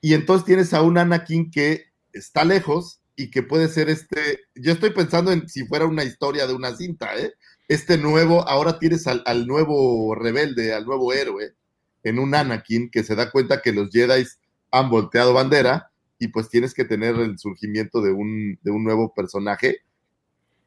Y 0.00 0.14
entonces 0.14 0.46
tienes 0.46 0.72
a 0.72 0.80
un 0.80 0.96
Anakin 0.96 1.50
que 1.50 1.84
está 2.14 2.44
lejos 2.44 3.00
y 3.14 3.30
que 3.30 3.42
puede 3.42 3.68
ser 3.68 3.90
este, 3.90 4.40
yo 4.54 4.72
estoy 4.72 4.90
pensando 4.90 5.32
en 5.32 5.48
si 5.50 5.66
fuera 5.66 5.84
una 5.84 6.02
historia 6.02 6.46
de 6.46 6.54
una 6.54 6.74
cinta, 6.74 7.14
¿eh? 7.18 7.34
Este 7.72 7.98
nuevo, 7.98 8.46
ahora 8.48 8.78
tienes 8.78 9.06
al, 9.06 9.22
al 9.26 9.46
nuevo 9.46 10.14
rebelde, 10.14 10.74
al 10.74 10.84
nuevo 10.84 11.12
héroe, 11.12 11.54
en 12.02 12.18
un 12.18 12.34
Anakin 12.34 12.90
que 12.90 13.02
se 13.04 13.14
da 13.14 13.30
cuenta 13.30 13.62
que 13.62 13.72
los 13.72 13.90
Jedi 13.90 14.24
han 14.70 14.90
volteado 14.90 15.32
bandera 15.34 15.90
y 16.18 16.28
pues 16.28 16.48
tienes 16.48 16.74
que 16.74 16.84
tener 16.84 17.16
el 17.16 17.38
surgimiento 17.38 18.00
de 18.02 18.12
un, 18.12 18.58
de 18.62 18.70
un 18.70 18.84
nuevo 18.84 19.12
personaje 19.14 19.78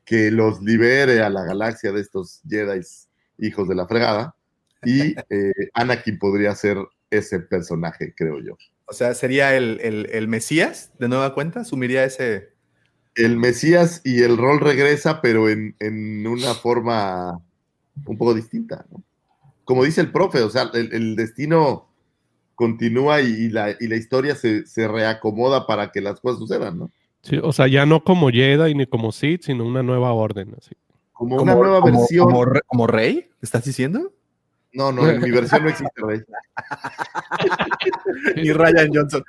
que 0.05 0.31
los 0.31 0.61
libere 0.61 1.21
a 1.21 1.29
la 1.29 1.43
galaxia 1.43 1.91
de 1.91 2.01
estos 2.01 2.41
Jedi 2.47 2.81
hijos 3.39 3.67
de 3.67 3.75
la 3.75 3.87
fregada. 3.87 4.35
Y 4.83 5.15
eh, 5.29 5.53
Anakin 5.73 6.19
podría 6.19 6.55
ser 6.55 6.77
ese 7.09 7.39
personaje, 7.39 8.13
creo 8.15 8.39
yo. 8.39 8.57
O 8.87 8.93
sea, 8.93 9.13
sería 9.15 9.55
el, 9.55 9.79
el- 9.81 10.09
el 10.11 10.27
Mesías 10.27 10.91
de 10.99 11.07
nueva 11.07 11.33
cuenta, 11.33 11.61
asumiría 11.61 12.03
ese. 12.03 12.54
El 13.15 13.37
Mesías 13.37 14.01
y 14.03 14.23
el 14.23 14.37
rol 14.37 14.59
regresa, 14.59 15.21
pero 15.21 15.49
en, 15.49 15.75
en 15.79 16.27
una 16.27 16.53
forma 16.53 17.39
un 18.05 18.17
poco 18.17 18.33
distinta. 18.33 18.85
¿no? 18.91 19.01
Como 19.63 19.83
dice 19.83 20.01
el 20.01 20.11
profe, 20.11 20.41
o 20.41 20.49
sea, 20.49 20.69
el, 20.73 20.93
el 20.93 21.15
destino 21.15 21.87
continúa 22.55 23.21
y, 23.21 23.27
y 23.27 23.49
la, 23.49 23.71
y 23.79 23.87
la 23.87 23.95
historia 23.95 24.35
se, 24.35 24.65
se 24.65 24.87
reacomoda 24.87 25.65
para 25.67 25.91
que 25.91 26.01
las 26.01 26.19
cosas 26.19 26.39
sucedan, 26.39 26.77
¿no? 26.79 26.91
Sí, 27.21 27.39
o 27.41 27.51
sea, 27.51 27.67
ya 27.67 27.85
no 27.85 28.03
como 28.03 28.29
Jedi 28.29 28.75
ni 28.75 28.85
como 28.85 29.11
Sith, 29.11 29.43
sino 29.43 29.65
una 29.65 29.81
nueva 29.81 30.13
orden. 30.13 30.53
Así. 30.57 30.75
Como 31.11 31.41
una 31.41 31.55
nueva 31.55 31.81
como- 31.81 31.99
versión. 31.99 32.25
Como, 32.25 32.45
como 32.67 32.87
rey, 32.87 33.29
¿estás 33.41 33.63
diciendo? 33.65 34.11
No, 34.73 34.91
no, 34.91 35.09
en 35.09 35.21
mi 35.21 35.31
versión 35.31 35.63
no 35.63 35.69
existe 35.69 36.01
rey. 36.05 36.19
Ni 38.35 38.51
Ryan 38.51 38.89
Johnson. 38.93 39.23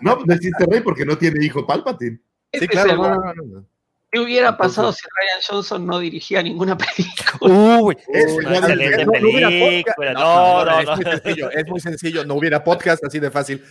No, 0.00 0.18
no 0.24 0.32
existe 0.34 0.64
rey 0.66 0.80
porque 0.80 1.04
no 1.04 1.18
tiene 1.18 1.44
hijo 1.44 1.66
Palpatine. 1.66 2.20
Sí, 2.60 2.68
claro. 2.68 2.96
no, 2.96 3.14
no, 3.14 3.34
no, 3.34 3.42
no. 3.44 3.66
¿Qué 4.10 4.20
hubiera 4.20 4.56
pasado 4.56 4.92
si 4.92 5.00
Ryan 5.02 5.42
Johnson 5.48 5.86
no 5.86 5.98
dirigía 5.98 6.40
ninguna 6.42 6.76
película? 6.78 7.80
Uy, 7.80 7.96
es 8.12 8.32
una 8.32 8.50
no, 8.50 8.56
excelente 8.58 8.98
no, 8.98 9.04
no 9.06 9.12
película. 9.12 9.50
podcast. 9.50 9.98
No, 10.14 10.64
no, 10.64 10.78
es 10.80 10.86
no. 10.86 10.94
muy 10.96 11.04
sencillo, 11.04 11.50
es 11.50 11.66
muy 11.66 11.80
sencillo. 11.80 12.24
No 12.24 12.34
hubiera 12.34 12.62
podcast 12.62 13.04
así 13.04 13.18
de 13.18 13.30
fácil. 13.32 13.64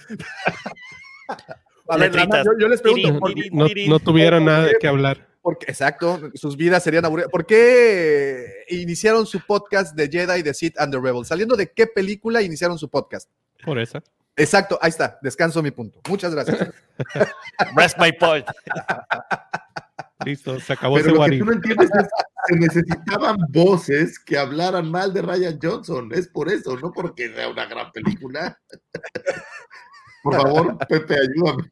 A 1.88 1.97
ver, 1.97 2.11
nada 2.14 2.27
más, 2.27 2.39
Letritas. 2.39 2.45
yo, 2.45 2.51
yo 2.60 2.68
les 2.68 2.81
pregunto, 2.81 3.19
¿por, 3.19 3.34
tirín, 3.34 3.55
No, 3.57 3.68
no 3.88 3.99
tuviera 3.99 4.38
¿Por 4.38 4.45
nada 4.45 4.64
de 4.65 4.76
qué? 4.80 4.88
hablar. 4.88 5.27
por 5.41 5.57
qué- 5.57 5.65
exacto, 5.69 6.19
sus 6.34 6.55
vidas 6.57 6.84
serían 6.84 7.05
aburridas. 7.05 7.30
¿Por 7.31 7.45
qué 7.45 8.65
iniciaron 8.69 9.26
su 9.26 9.39
podcast 9.45 9.95
de 9.95 10.07
Jedi, 10.10 10.41
de 10.41 10.53
Sith 10.53 10.80
and 10.80 10.93
the 10.93 10.99
Rebel? 10.99 11.26
¿Saliendo 11.26 11.55
de 11.55 11.72
qué 11.72 11.88
película 11.88 12.41
iniciaron 12.41 12.77
su 12.77 12.89
podcast? 12.89 13.30
Por 13.64 13.80
esa. 13.80 14.01
Exacto, 14.35 14.80
ahí 14.81 14.89
está, 14.89 15.19
descanso 15.22 15.61
mi 15.61 15.72
punto. 15.72 16.01
Muchas 16.10 16.34
gracias. 16.34 16.73
Rest 17.76 17.97
my 17.99 18.11
point. 18.14 18.47
Listo, 20.26 20.60
se 20.60 20.73
acabó 20.73 20.95
Pero 20.95 21.07
ese 21.07 21.14
lo 21.14 21.19
what 21.19 21.30
que 21.30 21.39
tú 21.39 21.45
no 21.45 21.53
entiendes 21.53 21.89
es 21.93 22.07
que 22.47 22.55
necesitaban 22.55 23.38
voces 23.49 24.19
que 24.19 24.38
hablaran 24.38 24.89
mal 24.89 25.14
de 25.14 25.22
Ryan 25.22 25.60
Johnson. 25.61 26.10
Es 26.14 26.27
por 26.27 26.49
eso, 26.49 26.77
no 26.77 26.91
porque 26.91 27.34
sea 27.34 27.49
una 27.49 27.65
gran 27.65 27.91
película. 27.91 28.57
Por 30.23 30.35
favor, 30.35 30.77
Pepe, 30.88 31.15
ayúdame. 31.15 31.69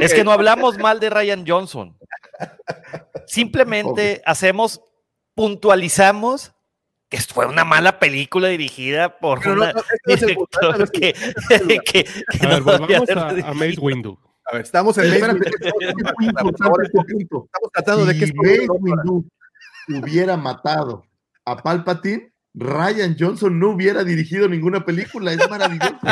Es 0.00 0.12
que 0.12 0.24
no 0.24 0.32
hablamos 0.32 0.78
mal 0.78 0.98
de 0.98 1.10
Ryan 1.10 1.44
Johnson. 1.46 1.96
Simplemente 3.26 4.20
hacemos, 4.26 4.82
puntualizamos 5.36 6.52
que 7.08 7.18
fue 7.20 7.46
una 7.46 7.64
mala 7.64 7.98
película 7.98 8.48
dirigida 8.48 9.18
por 9.18 9.40
punto, 9.40 9.72
director 10.06 10.90
que, 10.90 11.14
que- 11.48 11.78
que 11.80 12.46
A 12.46 12.48
ver, 12.48 12.62
volvamos 12.62 13.08
a, 13.10 13.28
a 13.50 13.54
Mace 13.54 13.76
Windu. 13.80 14.18
A 14.46 14.52
ver, 14.54 14.62
estamos 14.62 14.98
en 14.98 15.10
Windu. 15.12 15.44
Estamos 17.46 17.72
tratando 17.72 18.04
de 18.06 18.18
que 18.18 18.32
Mace 18.34 18.66
Windu 18.68 19.24
hubiera 19.88 20.36
matado 20.36 21.04
a 21.44 21.56
Palpatine, 21.62 22.32
Ryan 22.54 23.16
Johnson 23.18 23.58
no 23.58 23.70
hubiera 23.70 24.02
dirigido 24.04 24.48
ninguna 24.48 24.84
película. 24.84 25.32
Es 25.32 25.50
maravilloso. 25.50 25.96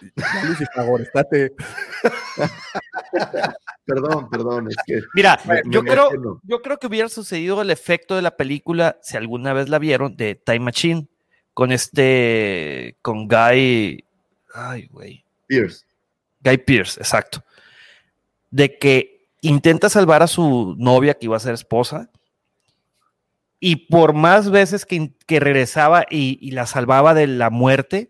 Lucy, 0.47 0.65
por 0.65 0.73
favor, 0.75 1.01
estate. 1.01 1.53
Perdón, 3.85 4.29
perdón, 4.29 4.67
es 4.69 4.75
que. 4.85 5.01
Mira, 5.15 5.39
Me- 5.45 5.63
me 5.65 5.73
yo, 5.73 5.81
creo, 5.81 6.39
yo 6.43 6.61
creo 6.61 6.77
que 6.77 6.87
hubiera 6.87 7.09
sucedido 7.09 7.61
el 7.61 7.71
efecto 7.71 8.15
de 8.15 8.21
la 8.21 8.37
película, 8.37 8.97
si 9.01 9.17
alguna 9.17 9.53
vez 9.53 9.69
la 9.69 9.79
vieron, 9.79 10.15
de 10.15 10.35
Time 10.35 10.59
Machine, 10.61 11.07
con 11.53 11.71
este, 11.71 12.97
con 13.01 13.27
Guy, 13.27 14.05
ay, 14.53 14.87
güey, 14.91 15.25
Pierce. 15.47 15.85
Guy 16.41 16.57
Pierce, 16.59 16.99
exacto, 16.99 17.43
de 18.49 18.77
que 18.77 19.27
intenta 19.41 19.89
salvar 19.89 20.21
a 20.23 20.27
su 20.27 20.75
novia 20.77 21.15
que 21.15 21.25
iba 21.25 21.35
a 21.37 21.41
ser 21.41 21.53
esposa, 21.53 22.09
y 23.59 23.87
por 23.87 24.13
más 24.13 24.49
veces 24.49 24.85
que, 24.85 25.13
que 25.27 25.39
regresaba 25.39 26.05
y, 26.09 26.37
y 26.41 26.51
la 26.51 26.65
salvaba 26.65 27.13
de 27.13 27.27
la 27.27 27.49
muerte, 27.49 28.09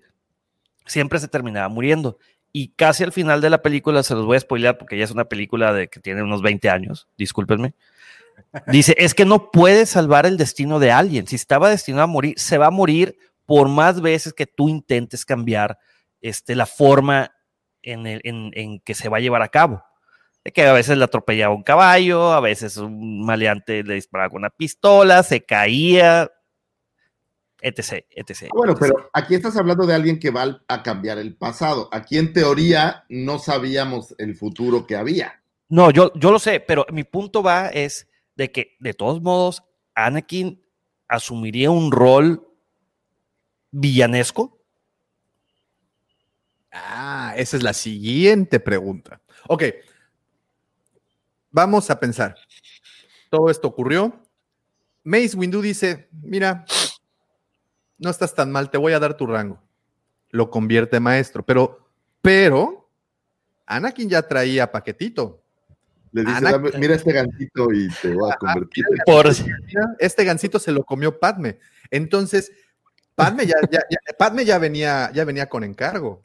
siempre 0.85 1.19
se 1.19 1.27
terminaba 1.27 1.69
muriendo. 1.69 2.17
Y 2.53 2.69
casi 2.73 3.03
al 3.03 3.13
final 3.13 3.39
de 3.41 3.49
la 3.49 3.61
película, 3.61 4.03
se 4.03 4.13
los 4.13 4.25
voy 4.25 4.37
a 4.37 4.41
spoilear 4.41 4.77
porque 4.77 4.97
ya 4.97 5.03
es 5.05 5.11
una 5.11 5.25
película 5.25 5.71
de 5.73 5.87
que 5.87 5.99
tiene 5.99 6.21
unos 6.23 6.41
20 6.41 6.69
años, 6.69 7.07
discúlpenme. 7.17 7.73
Dice, 8.67 8.95
es 8.97 9.13
que 9.13 9.23
no 9.25 9.51
puedes 9.51 9.89
salvar 9.91 10.25
el 10.25 10.35
destino 10.37 10.79
de 10.79 10.91
alguien. 10.91 11.27
Si 11.27 11.35
estaba 11.35 11.69
destinado 11.69 12.03
a 12.03 12.07
morir, 12.07 12.33
se 12.37 12.57
va 12.57 12.67
a 12.67 12.71
morir 12.71 13.15
por 13.45 13.69
más 13.69 14.01
veces 14.01 14.33
que 14.33 14.47
tú 14.47 14.67
intentes 14.69 15.25
cambiar 15.25 15.77
este, 16.21 16.55
la 16.55 16.65
forma 16.65 17.31
en, 17.83 18.05
el- 18.07 18.21
en- 18.23 18.51
en 18.53 18.79
que 18.81 18.93
se 18.95 19.09
va 19.09 19.17
a 19.17 19.21
llevar 19.21 19.41
a 19.41 19.47
cabo. 19.49 19.83
De 20.43 20.51
que 20.51 20.63
a 20.65 20.73
veces 20.73 20.97
le 20.97 21.03
atropellaba 21.03 21.53
un 21.53 21.63
caballo, 21.63 22.31
a 22.33 22.39
veces 22.41 22.75
un 22.77 23.23
maleante 23.23 23.83
le 23.83 23.93
disparaba 23.93 24.29
con 24.31 24.39
una 24.39 24.49
pistola, 24.49 25.21
se 25.23 25.45
caía, 25.45 26.29
etc, 27.61 28.05
etc. 28.09 28.43
Ah, 28.45 28.49
Bueno, 28.53 28.73
etc. 28.73 28.79
pero 28.81 29.09
aquí 29.13 29.35
estás 29.35 29.55
hablando 29.55 29.85
de 29.85 29.95
alguien 29.95 30.19
que 30.19 30.31
va 30.31 30.61
a 30.67 30.83
cambiar 30.83 31.17
el 31.17 31.35
pasado. 31.35 31.89
Aquí 31.91 32.17
en 32.17 32.33
teoría 32.33 33.05
no 33.09 33.39
sabíamos 33.39 34.15
el 34.17 34.35
futuro 34.35 34.85
que 34.85 34.95
había. 34.95 35.41
No, 35.69 35.91
yo, 35.91 36.11
yo 36.15 36.31
lo 36.31 36.39
sé, 36.39 36.59
pero 36.59 36.85
mi 36.91 37.03
punto 37.03 37.41
va 37.41 37.67
es 37.67 38.07
de 38.35 38.51
que, 38.51 38.75
de 38.79 38.93
todos 38.93 39.21
modos, 39.21 39.63
Anakin 39.95 40.61
asumiría 41.07 41.71
un 41.71 41.91
rol 41.91 42.47
villanesco. 43.71 44.59
Ah, 46.71 47.33
esa 47.38 47.57
es 47.57 47.63
la 47.63 47.73
siguiente 47.73 48.59
pregunta. 48.59 49.21
Ok. 49.47 49.63
Vamos 51.49 51.89
a 51.89 51.99
pensar. 51.99 52.35
Todo 53.29 53.49
esto 53.49 53.67
ocurrió. 53.67 54.21
Mace 55.03 55.35
Windu 55.35 55.61
dice: 55.61 56.09
Mira, 56.11 56.65
no 58.02 58.10
estás 58.10 58.34
tan 58.36 58.52
mal, 58.52 58.69
te 58.69 58.78
voy 58.78 58.94
a 58.94 58.99
dar 58.99 59.15
tu 59.15 59.26
rango. 59.28 59.61
Lo 60.32 60.49
convierte 60.49 60.98
en 60.98 61.03
maestro, 61.03 61.44
pero, 61.45 61.88
pero, 62.22 62.90
Anakin 63.65 64.10
ya 64.10 64.22
traía 64.28 64.69
paquetito. 64.72 65.41
Le 66.11 66.22
dice, 66.26 66.34
Anakin- 66.38 66.52
"Dame- 66.72 66.72
mira 66.80 66.95
este 66.95 67.14
gancito 67.14 67.72
y 67.72 67.88
te 68.02 68.14
voy 68.14 68.30
a 68.32 68.36
convertir. 68.36 68.86
mira, 68.91 69.03
Por, 69.06 69.28
Mira, 69.65 69.95
este 69.99 70.26
gancito 70.26 70.60
se 70.60 70.72
lo 70.73 70.84
comió 70.84 71.18
Padme. 71.19 71.60
Entonces, 71.90 72.52
Padme 73.15 73.45
ya, 73.45 73.56
ya- 73.69 73.84
ya- 73.90 74.18
Padme 74.18 74.44
ya 74.45 74.57
venía, 74.57 75.10
ya 75.14 75.23
venía 75.23 75.48
con 75.48 75.64
encargo. 75.64 76.22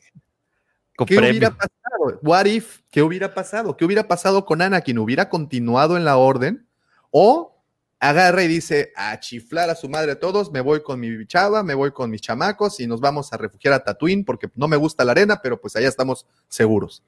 con 0.97 1.07
¿Qué 1.07 1.17
premio. 1.17 1.31
hubiera 1.33 1.51
pasado? 1.51 2.21
What 2.23 2.47
if? 2.47 2.81
¿Qué 2.91 3.03
hubiera 3.03 3.35
pasado? 3.35 3.77
¿Qué 3.77 3.85
hubiera 3.85 4.09
pasado 4.09 4.47
con 4.47 4.63
Anakin? 4.63 4.99
¿Hubiera 4.99 5.29
continuado 5.29 5.99
en 5.99 6.07
la 6.07 6.17
orden? 6.17 6.67
¿O 7.11 7.56
agarra 7.99 8.43
y 8.43 8.49
dice, 8.49 8.93
a 8.95 9.19
chiflar 9.21 9.71
a 9.71 9.75
su 9.75 9.89
madre 9.89 10.13
a 10.13 10.21
todos, 10.21 10.53
me 10.53 10.61
voy 10.61 10.83
con 10.83 11.01
mi 11.01 11.27
chava, 11.27 11.63
me 11.63 11.75
voy 11.75 11.93
con 11.93 12.11
mis 12.11 12.21
chamacos 12.21 12.79
y 12.81 12.87
nos 12.87 13.01
vamos 13.01 13.33
a 13.33 13.37
refugiar 13.37 13.75
a 13.75 13.83
Tatooine 13.85 14.25
porque 14.25 14.51
no 14.55 14.69
me 14.69 14.77
gusta 14.77 15.05
la 15.05 15.13
arena, 15.13 15.41
pero 15.43 15.61
pues 15.61 15.75
allá 15.77 15.89
estamos 15.89 16.27
seguros. 16.49 17.03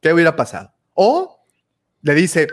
¿Qué 0.00 0.12
hubiera 0.12 0.34
pasado? 0.36 0.72
O 0.94 1.44
le 2.02 2.14
dice, 2.14 2.46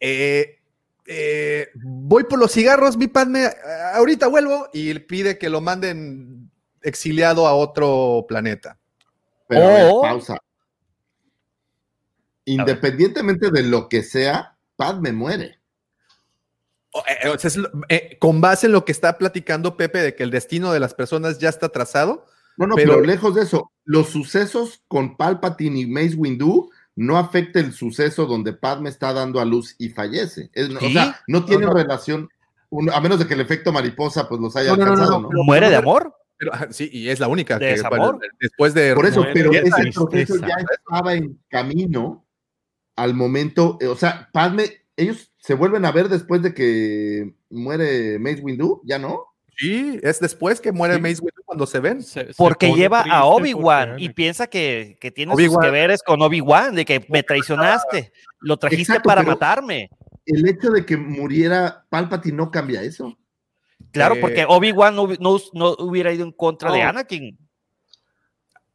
eh, 0.00 0.60
eh, 1.06 1.68
voy 1.74 2.24
por 2.24 2.38
los 2.38 2.52
cigarros, 2.52 2.96
mi 2.96 3.06
padme, 3.08 3.48
ahorita 3.94 4.26
vuelvo 4.28 4.68
y 4.72 4.92
le 4.92 5.00
pide 5.00 5.38
que 5.38 5.48
lo 5.50 5.60
manden 5.60 6.50
exiliado 6.82 7.46
a 7.46 7.54
otro 7.54 8.24
planeta. 8.28 8.78
Pero 9.46 9.64
a 9.64 9.72
ver, 9.72 9.90
O- 9.92 10.02
pausa. 10.02 10.38
Independientemente 12.44 13.50
de 13.50 13.62
lo 13.62 13.88
que 13.88 14.02
sea, 14.02 14.56
Padme 14.76 15.12
muere. 15.12 15.56
O- 15.56 15.56
eh, 15.56 15.56
o 15.56 15.56
sea, 15.56 15.56
es 15.56 15.66
lo- 15.66 16.76
eh, 16.76 16.86
con 18.18 18.40
base 18.40 18.66
en 18.66 18.72
lo 18.72 18.84
que 18.84 18.92
está 18.92 19.18
platicando 19.18 19.76
Pepe 19.76 19.98
de 19.98 20.14
que 20.14 20.22
el 20.22 20.30
destino 20.30 20.72
de 20.72 20.80
las 20.80 20.94
personas 20.94 21.38
ya 21.38 21.48
está 21.48 21.68
trazado. 21.68 22.26
No, 22.56 22.66
no, 22.66 22.74
Pero- 22.74 22.94
pero, 22.94 23.04
lejos 23.06 23.34
de 23.34 23.42
eso, 23.42 23.70
los 23.84 24.08
sucesos 24.08 24.82
con 24.88 25.16
Palpatine 25.16 25.80
y 25.80 25.86
Mace 25.86 26.14
Windu 26.16 26.70
no 26.96 27.16
afecte 27.16 27.60
el 27.60 27.72
suceso 27.72 28.26
donde 28.26 28.52
Padme 28.52 28.88
está 28.90 29.12
dando 29.12 29.38
a 29.40 29.44
luz 29.44 29.76
y 29.78 29.90
fallece. 29.90 30.50
Es- 30.52 30.68
O 30.74 30.90
sea, 30.90 31.20
no 31.28 31.44
tiene 31.44 31.66
No, 31.66 31.72
no. 31.72 31.78
relación, 31.78 32.28
un- 32.70 32.90
a 32.90 33.00
menos 33.00 33.20
de 33.20 33.26
que 33.28 33.34
el 33.34 33.40
efecto 33.40 33.70
mariposa 33.72 34.28
pues 34.28 34.40
los 34.40 34.56
haya 34.56 34.70
No, 34.70 34.76
no, 34.76 34.84
no, 34.84 34.86
no, 34.86 34.92
alcanzado, 34.94 35.16
no, 35.18 35.22
¿no? 35.22 35.28
pero- 35.30 35.44
¿Muere 35.44 35.70
de 35.70 35.76
amor? 35.76 36.14
Pero, 36.36 36.52
ah, 36.54 36.66
sí, 36.70 36.88
y 36.92 37.08
es 37.08 37.18
la 37.20 37.28
única 37.28 37.58
¿De 37.58 37.74
que 37.74 37.82
bueno, 37.88 38.18
después 38.40 38.74
de 38.74 38.94
Por 38.94 39.06
eso, 39.06 39.20
Muere 39.20 39.34
pero 39.34 39.52
ese 39.52 39.62
tristeza. 39.70 40.00
proceso 40.04 40.36
ya 40.38 40.54
estaba 40.72 41.14
en 41.14 41.40
camino 41.48 42.24
al 42.96 43.14
momento, 43.14 43.78
eh, 43.80 43.86
o 43.86 43.96
sea, 43.96 44.28
Padme, 44.32 44.64
ellos 44.96 45.27
se 45.48 45.54
vuelven 45.54 45.86
a 45.86 45.92
ver 45.92 46.10
después 46.10 46.42
de 46.42 46.52
que 46.52 47.32
muere 47.48 48.18
Mace 48.18 48.42
Windu, 48.42 48.82
¿ya 48.84 48.98
no? 48.98 49.24
Sí, 49.56 49.98
es 50.02 50.20
después 50.20 50.60
que 50.60 50.72
muere 50.72 50.96
Sí. 50.96 51.00
Mace 51.00 51.20
Windu 51.22 51.42
cuando 51.46 51.66
se 51.66 51.80
ven. 51.80 52.02
Se- 52.02 52.26
se 52.26 52.34
Porque 52.36 52.70
lleva 52.74 53.00
a 53.00 53.22
porque 53.22 53.52
Obi-Wan 53.54 53.94
y 53.98 54.10
piensa 54.10 54.46
que, 54.46 54.98
que 55.00 55.10
tiene 55.10 55.34
sus 55.34 55.56
que 55.58 55.70
veres 55.70 56.02
con 56.02 56.20
Obi-Wan, 56.20 56.74
de 56.74 56.84
que 56.84 57.02
me 57.08 57.22
traicionaste, 57.22 58.12
lo 58.40 58.58
trajiste 58.58 58.82
Exacto, 58.92 59.06
para 59.08 59.22
matarme. 59.22 59.88
El 60.26 60.46
hecho 60.46 60.68
de 60.70 60.84
que 60.84 60.98
muriera 60.98 61.86
Palpatine 61.88 62.36
no 62.36 62.50
cambia 62.50 62.82
eso. 62.82 63.16
Claro, 63.90 64.16
Eh, 64.16 64.20
porque 64.20 64.44
Obi-Wan 64.46 64.94
no, 64.94 65.06
no- 65.18 65.38
no 65.54 65.76
hubiera 65.78 66.12
ido 66.12 66.24
en 66.24 66.32
contra 66.32 66.70
de. 66.70 66.82
Anakin. 66.82 67.38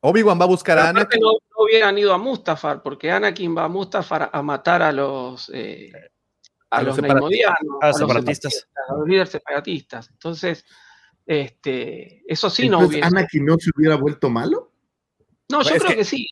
Obi-Wan 0.01 0.39
va 0.39 0.45
a 0.45 0.47
buscar 0.47 0.77
Pero 0.77 0.87
a 0.87 0.89
Anakin. 0.89 1.21
no, 1.21 1.33
no 1.33 1.65
hubieran 1.65 1.95
ido 1.99 2.13
a 2.15 2.17
Mustafar, 2.17 2.81
porque 2.81 3.11
Anakin 3.11 3.55
va 3.55 3.65
a 3.65 3.69
Mustafar 3.69 4.31
a 4.33 4.41
matar 4.41 4.81
a 4.81 4.91
los 4.91 5.51
eh, 5.53 5.91
a, 6.73 6.77
A 6.79 6.83
los 6.83 6.97
los 6.97 7.09
A 7.09 7.13
los 7.13 7.81
a 7.81 7.93
separatistas. 7.93 8.67
a 8.89 8.93
los 8.95 9.07
líderes 9.07 9.29
separatistas. 9.29 10.09
Entonces, 10.09 10.65
este, 11.25 12.23
eso 12.31 12.49
sí 12.49 12.63
no 12.69 12.77
Entonces, 12.77 12.89
hubiera. 12.89 13.07
Anakin 13.07 13.45
no 13.45 13.55
se 13.59 13.69
hubiera 13.75 13.95
vuelto 13.95 14.29
malo. 14.29 14.71
No, 15.49 15.61
yo 15.61 15.69
creo 15.75 15.87
que- 15.89 15.95
que, 15.97 16.03
sí. 16.05 16.27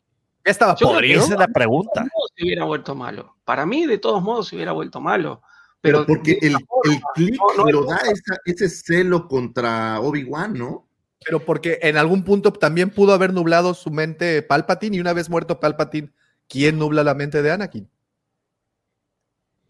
Ya 0.46 0.52
estaba 0.52 0.76
Yo 0.76 0.88
podrido. 0.88 1.22
Esa 1.24 1.34
es 1.34 1.40
la 1.40 1.46
De 1.48 1.54
pregunta. 1.54 1.92
todos 1.94 2.10
modos 2.16 2.32
se 2.36 2.44
hubiera 2.44 2.66
vuelto 2.66 2.96
malo. 2.96 3.36
Para 3.46 3.66
mí, 3.66 3.86
de 3.86 3.98
todos 4.00 4.24
modos, 4.24 4.48
se 4.48 4.56
hubiera 4.56 4.72
vuelto 4.72 5.00
malo. 5.00 5.42
Pero, 5.82 6.06
Pero, 6.06 6.08
porque 6.08 6.38
el, 6.42 6.54
forma, 6.54 6.94
el 6.96 7.02
click 7.16 7.40
no- 7.58 7.64
no 7.66 7.72
lo 7.72 7.82
es- 7.82 7.88
da 7.88 7.98
esa- 8.12 8.38
ese 8.46 8.70
celo 8.70 9.28
contra 9.28 10.00
Obi-Wan, 10.00 10.54
¿no? 10.54 10.88
Pero 11.24 11.40
porque 11.46 11.78
en 11.84 11.98
algún 11.98 12.24
punto 12.24 12.52
también 12.52 12.90
pudo 12.90 13.14
haber 13.14 13.34
nublado 13.34 13.74
su 13.76 13.92
mente 13.92 14.42
Palpatine 14.42 14.98
y 14.98 15.00
una 15.00 15.14
vez 15.14 15.30
muerto 15.30 15.60
Palpatine, 15.60 16.12
¿quién 16.48 16.80
nubla 16.80 17.04
la 17.04 17.14
mente 17.14 17.44
de 17.44 17.52
Anakin? 17.52 17.88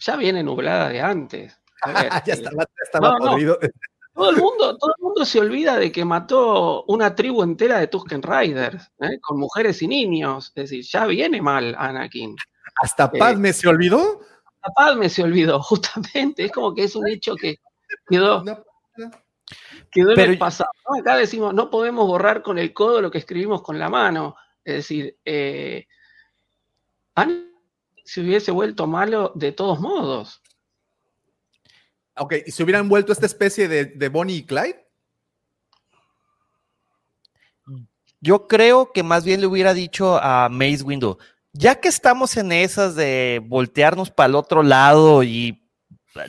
Ya 0.01 0.15
viene 0.17 0.43
nublada 0.43 0.89
de 0.89 1.01
antes. 1.01 1.57
Ya 1.87 2.01
eh, 2.03 2.21
estaba, 2.27 2.63
ya 2.63 2.83
estaba 2.83 3.09
no, 3.13 3.17
no. 3.19 3.31
podrido. 3.31 3.57
Todo 4.13 4.29
el 4.29 4.35
mundo, 4.37 4.77
todo 4.77 4.93
el 4.95 5.01
mundo 5.03 5.25
se 5.25 5.39
olvida 5.39 5.77
de 5.79 5.91
que 5.91 6.05
mató 6.05 6.83
una 6.83 7.15
tribu 7.15 7.41
entera 7.41 7.79
de 7.79 7.87
Tusken 7.87 8.21
Riders, 8.21 8.91
¿eh? 8.99 9.19
con 9.19 9.39
mujeres 9.39 9.81
y 9.81 9.87
niños. 9.87 10.51
Es 10.53 10.69
decir, 10.69 10.83
ya 10.83 11.05
viene 11.07 11.41
mal 11.41 11.73
Anakin. 11.79 12.35
Hasta 12.83 13.05
Eh, 13.13 13.17
Padme 13.17 13.51
se 13.53 13.67
olvidó. 13.67 14.19
La 14.63 14.71
Padme 14.75 15.09
se 15.09 15.23
olvidó, 15.23 15.59
justamente. 15.63 16.45
Es 16.45 16.51
como 16.51 16.75
que 16.75 16.83
es 16.83 16.95
un 16.95 17.07
hecho 17.07 17.35
que 17.35 17.55
quedó, 18.07 18.43
quedó 19.91 20.09
en 20.11 20.15
Pero- 20.15 20.31
el 20.33 20.37
pasado. 20.37 20.69
¿no? 20.87 20.99
Acá 20.99 21.15
decimos, 21.15 21.51
no 21.55 21.71
podemos 21.71 22.05
borrar 22.05 22.43
con 22.43 22.59
el 22.59 22.73
codo 22.73 23.01
lo 23.01 23.09
que 23.09 23.17
escribimos 23.17 23.63
con 23.63 23.79
la 23.79 23.89
mano. 23.89 24.35
Es 24.63 24.75
decir, 24.75 25.17
eh, 25.25 25.87
Anakin 27.15 27.50
se 28.11 28.19
hubiese 28.19 28.51
vuelto 28.51 28.87
malo 28.87 29.31
de 29.35 29.53
todos 29.53 29.79
modos. 29.79 30.41
Ok, 32.17 32.33
¿y 32.45 32.51
se 32.51 32.61
hubieran 32.61 32.89
vuelto 32.89 33.13
esta 33.13 33.25
especie 33.25 33.69
de, 33.69 33.85
de 33.85 34.09
Bonnie 34.09 34.35
y 34.35 34.45
Clyde? 34.45 34.85
Yo 38.19 38.49
creo 38.49 38.91
que 38.91 39.01
más 39.01 39.23
bien 39.23 39.39
le 39.39 39.47
hubiera 39.47 39.73
dicho 39.73 40.21
a 40.21 40.49
Mace 40.49 40.83
Windu, 40.83 41.19
ya 41.53 41.79
que 41.79 41.87
estamos 41.87 42.35
en 42.35 42.51
esas 42.51 42.95
de 42.95 43.41
voltearnos 43.45 44.11
para 44.11 44.27
el 44.27 44.35
otro 44.35 44.61
lado 44.61 45.23
y 45.23 45.63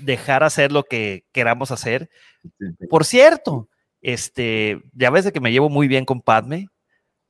dejar 0.03 0.45
hacer 0.45 0.71
lo 0.71 0.85
que 0.85 1.25
queramos 1.33 1.73
hacer. 1.73 2.09
Por 2.89 3.05
cierto, 3.05 3.69
este, 4.01 4.81
ya 4.93 5.11
ves 5.11 5.25
de 5.25 5.33
que 5.33 5.41
me 5.41 5.51
llevo 5.51 5.69
muy 5.69 5.89
bien 5.89 6.05
con 6.05 6.23
Padme. 6.23 6.69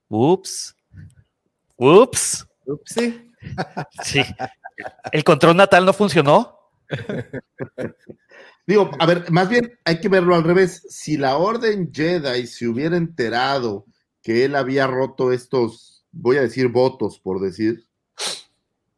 Ups. 0.08 0.76
Ups. 1.78 2.46
Sí. 2.84 3.31
Sí. 4.02 4.22
El 5.12 5.24
control 5.24 5.56
natal 5.56 5.84
no 5.84 5.92
funcionó. 5.92 6.58
Digo, 8.66 8.90
a 8.98 9.06
ver, 9.06 9.30
más 9.30 9.48
bien 9.48 9.78
hay 9.84 10.00
que 10.00 10.08
verlo 10.08 10.34
al 10.34 10.44
revés. 10.44 10.86
Si 10.88 11.16
la 11.16 11.36
Orden 11.36 11.92
Jedi 11.92 12.46
se 12.46 12.68
hubiera 12.68 12.96
enterado 12.96 13.86
que 14.22 14.44
él 14.44 14.54
había 14.54 14.86
roto 14.86 15.32
estos, 15.32 16.04
voy 16.12 16.36
a 16.36 16.42
decir 16.42 16.68
votos 16.68 17.18
por 17.18 17.40
decir, 17.40 17.86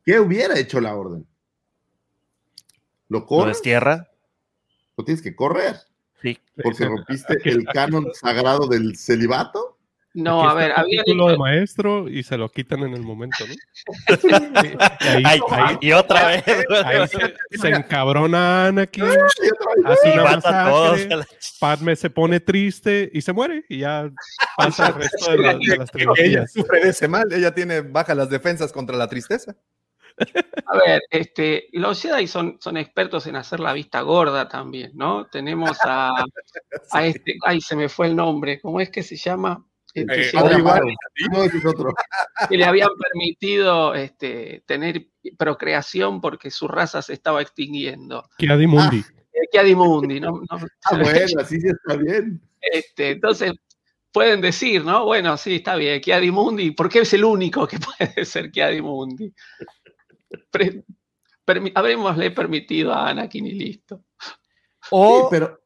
¿qué 0.04 0.20
hubiera 0.20 0.58
hecho 0.58 0.80
la 0.80 0.94
Orden? 0.94 1.26
¿Lo 3.08 3.20
¿Lo 3.20 3.26
corres? 3.26 3.56
destierra? 3.56 4.10
¿Lo 4.96 5.04
tienes 5.04 5.22
que 5.22 5.34
correr? 5.34 5.76
Sí. 6.20 6.38
Porque 6.62 6.84
rompiste 6.86 7.38
el 7.44 7.64
canon 7.64 8.12
sagrado 8.14 8.66
del 8.66 8.96
celibato. 8.96 9.73
No, 10.16 10.42
Aquí 10.42 10.50
a 10.50 10.54
ver, 10.54 10.70
el 10.70 10.76
había 10.78 11.02
título 11.02 11.26
de 11.28 11.36
maestro 11.36 12.08
y 12.08 12.22
se 12.22 12.36
lo 12.38 12.48
quitan 12.48 12.80
en 12.84 12.94
el 12.94 13.02
momento, 13.02 13.44
¿no? 13.48 13.54
Y 15.00 15.06
ahí, 15.08 15.22
Ay, 15.26 15.40
ahí- 15.50 15.78
y 15.80 15.92
otra 15.92 16.28
vez. 16.28 16.44
ahí 16.84 17.08
se, 17.08 17.58
se 17.58 17.68
encabrona 17.68 18.66
Anakin, 18.68 19.04
hace 19.84 20.12
una 20.12 20.22
masacre, 20.24 21.08
Padme 21.58 21.96
se 21.96 22.10
pone 22.10 22.38
triste 22.40 23.10
y 23.12 23.22
se 23.22 23.32
muere 23.32 23.64
y 23.68 23.78
ya 23.78 24.08
pasa 24.56 24.86
el 24.88 24.94
resto 24.94 25.32
de, 25.32 25.38
la- 25.38 25.54
de 25.54 25.58
las 25.58 25.68
Ella 25.78 25.86
trilogías. 25.86 26.52
sufre 26.52 26.80
de 26.84 26.90
ese 26.90 27.08
mal, 27.08 27.32
ella 27.32 27.52
tiene 27.52 27.80
bajas 27.80 28.16
las 28.16 28.30
defensas 28.30 28.72
contra 28.72 28.96
la 28.96 29.08
tristeza. 29.08 29.56
A 30.66 30.76
ver, 30.86 31.02
este, 31.10 31.66
los 31.72 32.00
Jedi 32.00 32.28
son, 32.28 32.56
son 32.60 32.76
expertos 32.76 33.26
en 33.26 33.34
hacer 33.34 33.58
la 33.58 33.72
vista 33.72 34.00
gorda 34.02 34.48
también, 34.48 34.92
¿no? 34.94 35.26
Tenemos 35.26 35.76
a, 35.84 36.24
a 36.92 37.04
este, 37.06 37.34
ay, 37.44 37.60
se 37.60 37.74
me 37.74 37.88
fue 37.88 38.06
el 38.06 38.14
nombre, 38.14 38.60
¿cómo 38.60 38.80
es 38.80 38.90
que 38.90 39.02
se 39.02 39.16
llama? 39.16 39.66
Eh, 39.94 40.30
No, 40.34 41.44
es 41.44 41.64
otro. 41.64 41.94
que 42.48 42.56
le 42.56 42.64
habían 42.64 42.90
permitido 42.98 43.94
este, 43.94 44.62
tener 44.66 45.06
procreación 45.38 46.20
porque 46.20 46.50
su 46.50 46.66
raza 46.68 47.00
se 47.00 47.12
estaba 47.12 47.40
extinguiendo. 47.42 48.28
Kiadi 48.38 48.66
Mundi. 48.66 48.98
Eh, 48.98 49.48
Kiadimundi, 49.50 50.20
¿no? 50.20 50.32
no- 50.32 50.66
Ah, 50.84 50.98
bueno, 50.98 51.40
así 51.40 51.60
sí 51.60 51.68
está 51.68 51.96
bien. 51.96 52.40
Este, 52.60 53.10
entonces, 53.12 53.52
pueden 54.12 54.40
decir, 54.40 54.84
¿no? 54.84 55.04
Bueno, 55.04 55.36
sí, 55.36 55.56
está 55.56 55.76
bien, 55.76 56.00
Kiadimundi, 56.00 56.72
porque 56.72 57.00
es 57.00 57.12
el 57.14 57.24
único 57.24 57.66
que 57.66 57.78
puede 57.98 58.24
ser 58.24 58.50
permi- 61.46 61.72
habrémosle 61.74 62.30
permitido 62.30 62.92
a 62.92 63.08
Anakin 63.10 63.46
y 63.46 63.52
listo. 63.52 64.04
O, 64.90 65.20
Sí, 65.20 65.26
pero 65.30 65.60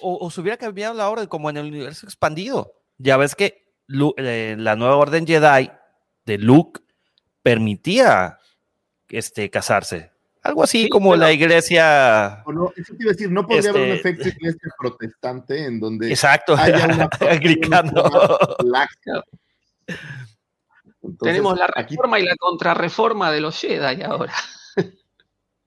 o, 0.00 0.18
o 0.26 0.30
se 0.30 0.40
hubiera 0.40 0.56
cambiado 0.56 0.94
la 0.94 1.08
orden 1.10 1.26
como 1.26 1.50
en 1.50 1.56
el 1.56 1.66
universo 1.66 2.06
expandido. 2.06 2.72
Ya 3.02 3.16
ves 3.16 3.34
que 3.34 3.64
eh, 4.18 4.56
la 4.58 4.76
nueva 4.76 4.96
orden 4.96 5.26
Jedi 5.26 5.70
de 6.26 6.36
Luke 6.38 6.82
permitía 7.42 8.38
este, 9.08 9.48
casarse. 9.50 10.10
Algo 10.42 10.62
así 10.64 10.84
Sí, 10.84 10.88
como 10.90 11.10
pero- 11.12 11.22
la 11.22 11.32
iglesia. 11.32 12.42
no, 12.46 12.72
eso 12.76 12.94
te 12.94 13.02
iba 13.02 13.10
a 13.10 13.14
decir, 13.14 13.30
no 13.30 13.46
podría 13.46 13.70
haber 13.70 13.82
un 13.82 13.88
Este- 13.96 14.08
efecto 14.10 14.28
iglesia 14.28 14.70
protestante 14.78 15.64
en 15.64 15.80
donde 15.80 16.10
Exacto, 16.10 16.54
haya 16.56 16.84
una 16.86 17.08
anglicano. 17.30 18.04
Tenemos 21.20 21.58
la 21.58 21.66
aquí 21.74 21.94
reforma 21.96 22.18
y 22.20 22.24
la 22.24 22.36
contrarreforma 22.36 23.30
de 23.32 23.40
los 23.40 23.58
Jedi 23.58 24.02
ahora. 24.02 24.32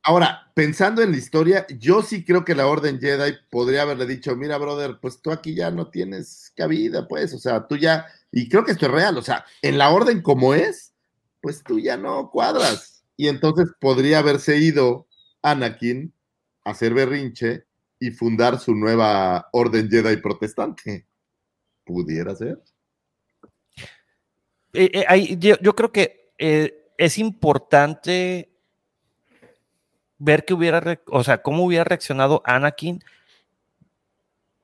Ahora, 0.06 0.52
pensando 0.54 1.02
en 1.02 1.12
la 1.12 1.18
historia, 1.18 1.66
yo 1.80 2.02
sí 2.02 2.26
creo 2.26 2.44
que 2.44 2.56
la 2.56 2.68
Orden 2.68 3.00
Jedi 3.00 3.38
podría 3.50 3.84
haberle 3.84 4.06
dicho, 4.06 4.36
mira, 4.36 4.58
brother, 4.58 5.00
pues 5.02 5.22
tú 5.22 5.32
aquí 5.32 5.56
ya 5.56 5.72
no 5.72 5.90
tienes 5.90 6.52
cabida, 6.58 7.08
pues, 7.08 7.34
o 7.34 7.40
sea, 7.40 7.66
tú 7.68 7.78
ya, 7.78 8.06
y 8.30 8.50
creo 8.50 8.66
que 8.66 8.74
esto 8.74 8.88
es 8.88 8.92
real, 8.92 9.18
o 9.18 9.22
sea, 9.22 9.46
en 9.62 9.78
la 9.78 9.92
Orden 9.92 10.22
como 10.22 10.54
es, 10.54 10.94
pues 11.40 11.64
tú 11.64 11.80
ya 11.80 11.96
no 11.96 12.30
cuadras. 12.32 13.06
Y 13.16 13.30
entonces 13.30 13.70
podría 13.80 14.20
haberse 14.20 14.58
ido 14.58 15.08
Anakin 15.42 16.14
a 16.66 16.72
hacer 16.72 16.94
berrinche 16.94 17.66
y 17.98 18.12
fundar 18.12 18.60
su 18.60 18.76
nueva 18.76 19.48
Orden 19.54 19.90
Jedi 19.90 20.18
protestante. 20.18 21.08
Pudiera 21.86 22.36
ser. 22.36 22.62
Eh, 24.74 25.06
eh, 25.10 25.38
yo 25.38 25.76
creo 25.76 25.92
que 25.92 26.34
eh, 26.38 26.92
es 26.98 27.18
importante 27.18 28.53
ver 30.18 30.46
que 30.46 30.54
hubiera, 30.54 31.00
o 31.08 31.24
sea, 31.24 31.42
cómo 31.42 31.66
hubiera 31.66 31.84
reaccionado 31.84 32.42
Anakin 32.46 33.04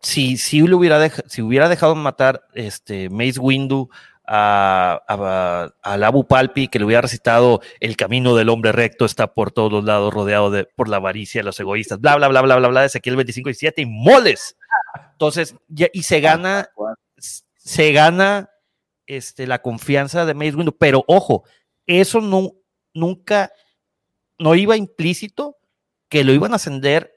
si, 0.01 0.38
si, 0.38 0.61
le 0.65 0.76
hubiera, 0.76 1.03
dej- 1.05 1.23
si 1.27 1.41
hubiera 1.41 1.67
dejado 1.67 1.95
matar 1.95 2.43
este, 2.53 3.09
Mace 3.09 3.39
Windu 3.39 3.89
a, 4.26 5.01
a, 5.07 5.73
al 5.91 6.03
Abu 6.03 6.26
Palpi, 6.27 6.67
que 6.67 6.80
le 6.80 6.85
hubiera 6.85 7.01
recitado 7.01 7.61
el 7.80 7.97
camino 7.97 8.35
del 8.35 8.49
hombre 8.49 8.71
recto 8.71 9.03
está 9.05 9.34
por 9.34 9.51
todos 9.51 9.71
los 9.71 9.84
lados 9.84 10.13
rodeado 10.13 10.51
de, 10.51 10.65
por 10.65 10.88
la 10.88 10.97
avaricia 10.97 11.39
de 11.41 11.45
los 11.45 11.59
egoístas, 11.59 11.99
bla, 11.99 12.15
bla, 12.15 12.27
bla, 12.30 12.41
bla, 12.43 12.55
bla, 12.57 12.67
bla, 12.69 12.85
Ezequiel 12.85 13.15
25 13.17 13.49
y 13.49 13.53
7 13.55 13.81
y 13.81 13.85
moles. 13.85 14.55
Entonces, 15.13 15.55
ya- 15.67 15.89
y 15.91 16.03
se 16.03 16.21
gana, 16.21 16.69
se 17.17 17.91
gana 17.91 18.49
este, 19.05 19.47
la 19.47 19.61
confianza 19.61 20.26
de 20.26 20.34
Mace 20.34 20.55
Windu, 20.55 20.77
pero 20.77 21.03
ojo, 21.07 21.43
eso 21.88 22.21
no, 22.21 22.53
nunca, 22.93 23.51
no 24.40 24.56
iba 24.56 24.76
implícito 24.78 25.57
que 26.10 26.24
lo 26.24 26.34
iban 26.34 26.53
a 26.53 26.56
ascender 26.56 27.14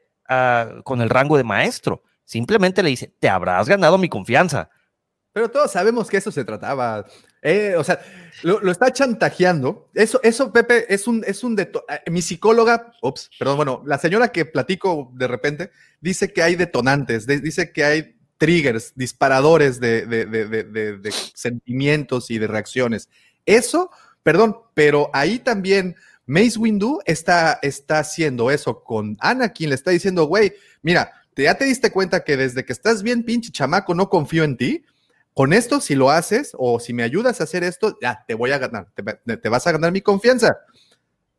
con 0.84 1.00
el 1.02 1.10
rango 1.10 1.36
de 1.36 1.44
maestro. 1.44 2.02
Simplemente 2.24 2.82
le 2.82 2.90
dice, 2.90 3.14
te 3.18 3.28
habrás 3.28 3.68
ganado 3.68 3.98
mi 3.98 4.08
confianza. 4.08 4.70
Pero 5.32 5.50
todos 5.50 5.72
sabemos 5.72 6.08
que 6.08 6.18
eso 6.18 6.30
se 6.30 6.44
trataba. 6.44 7.06
Eh, 7.40 7.74
o 7.76 7.82
sea, 7.84 8.00
lo, 8.42 8.70
está 8.70 8.92
chantajeando. 8.92 9.90
Eso, 9.94 10.20
eso, 10.22 10.52
Pepe, 10.52 10.92
es 10.92 11.06
un, 11.06 11.24
es 11.26 11.42
un 11.42 11.58
eh, 11.58 11.70
Mi 12.10 12.20
psicóloga, 12.22 12.92
ups, 13.02 13.30
perdón, 13.38 13.56
bueno, 13.56 13.82
la 13.86 13.98
señora 13.98 14.28
que 14.28 14.44
platico 14.44 15.10
de 15.14 15.26
repente 15.28 15.70
dice 16.00 16.32
que 16.32 16.42
hay 16.42 16.54
detonantes, 16.54 17.26
de- 17.26 17.40
dice 17.40 17.72
que 17.72 17.84
hay 17.84 18.16
triggers, 18.36 18.92
disparadores 18.94 19.80
de- 19.80 20.06
de- 20.06 20.26
de 20.26 21.12
sentimientos 21.34 22.30
y 22.30 22.38
de 22.38 22.46
reacciones. 22.46 23.08
Eso, 23.46 23.90
perdón, 24.22 24.58
pero 24.74 25.10
ahí 25.12 25.38
también 25.38 25.96
Mace 26.26 26.58
Windu 26.58 27.00
está, 27.04 27.58
está 27.62 27.98
haciendo 28.00 28.50
eso 28.50 28.82
con 28.84 29.16
Anakin, 29.20 29.68
le 29.68 29.74
está 29.74 29.90
diciendo, 29.90 30.24
güey, 30.26 30.52
mira, 30.82 31.12
te- 31.34 31.44
ya 31.44 31.54
te 31.56 31.64
diste 31.64 31.90
cuenta 31.90 32.22
que 32.24 32.36
desde 32.36 32.64
que 32.64 32.72
estás 32.72 33.02
bien 33.02 33.24
pinche 33.24 33.50
chamaco 33.50 33.94
no 33.94 34.08
confío 34.08 34.44
en 34.44 34.56
ti. 34.56 34.84
Con 35.34 35.52
esto, 35.54 35.80
si 35.80 35.94
lo 35.94 36.10
haces 36.10 36.52
o 36.58 36.78
si 36.78 36.92
me 36.92 37.02
ayudas 37.02 37.40
a 37.40 37.44
hacer 37.44 37.64
esto, 37.64 37.98
ya 38.02 38.22
te 38.28 38.34
voy 38.34 38.50
a 38.50 38.58
ganar, 38.58 38.88
te, 38.94 39.36
te 39.38 39.48
vas 39.48 39.66
a 39.66 39.72
ganar 39.72 39.90
mi 39.90 40.02
confianza. 40.02 40.58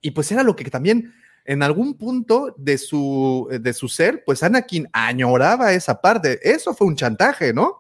Y 0.02 0.12
pues 0.12 0.32
era 0.32 0.42
lo 0.44 0.56
que 0.56 0.66
también 0.70 1.14
en 1.46 1.62
algún 1.62 1.94
punto 1.96 2.56
de 2.58 2.78
su, 2.78 3.48
de 3.62 3.72
su 3.74 3.88
ser, 3.88 4.24
pues 4.26 4.42
Anakin 4.44 4.90
añoraba 4.94 5.74
esa 5.74 6.02
parte. 6.02 6.40
Eso 6.42 6.74
fue 6.74 6.88
un 6.88 6.96
chantaje, 6.96 7.54
¿no? 7.54 7.78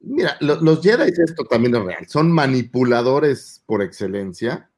Mira, 0.00 0.36
lo- 0.40 0.60
los 0.60 0.82
Jedi, 0.82 1.10
esto 1.10 1.44
también 1.44 1.74
es 1.74 1.82
real, 1.82 2.06
son 2.08 2.30
manipuladores 2.30 3.62
por 3.66 3.82
excelencia, 3.82 4.70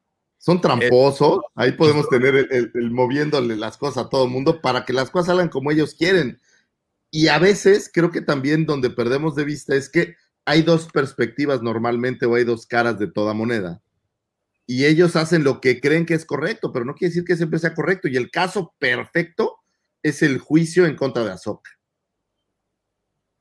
son 0.42 0.60
tramposos, 0.62 1.40
ahí 1.54 1.72
podemos 1.72 2.08
tener 2.08 2.34
el, 2.34 2.48
el- 2.50 2.70
el 2.74 2.90
moviéndole 2.90 3.56
las 3.56 3.76
cosas 3.76 4.06
a 4.06 4.08
todo 4.08 4.24
el 4.24 4.30
mundo 4.30 4.62
para 4.62 4.86
que 4.86 4.94
las 4.94 5.10
cosas 5.10 5.26
salgan 5.28 5.50
como 5.50 5.70
ellos 5.70 5.94
quieren. 5.94 6.40
Y 7.10 7.28
a 7.28 7.38
veces 7.38 7.90
creo 7.92 8.10
que 8.10 8.22
también 8.22 8.64
donde 8.64 8.88
perdemos 8.88 9.34
de 9.34 9.44
vista 9.44 9.74
es 9.74 9.90
que 9.90 10.16
hay 10.46 10.62
dos 10.62 10.86
perspectivas 10.90 11.60
normalmente 11.60 12.24
o 12.24 12.36
hay 12.36 12.44
dos 12.44 12.66
caras 12.66 12.98
de 12.98 13.06
toda 13.06 13.34
moneda. 13.34 13.82
Y 14.66 14.86
ellos 14.86 15.14
hacen 15.16 15.44
lo 15.44 15.60
que 15.60 15.78
creen 15.80 16.06
que 16.06 16.14
es 16.14 16.24
correcto, 16.24 16.72
pero 16.72 16.84
no 16.86 16.94
quiere 16.94 17.10
decir 17.10 17.24
que 17.24 17.36
siempre 17.36 17.58
sea 17.58 17.74
correcto. 17.74 18.08
Y 18.08 18.16
el 18.16 18.30
caso 18.30 18.72
perfecto 18.78 19.58
es 20.02 20.22
el 20.22 20.38
juicio 20.38 20.86
en 20.86 20.96
contra 20.96 21.24
de. 21.24 21.36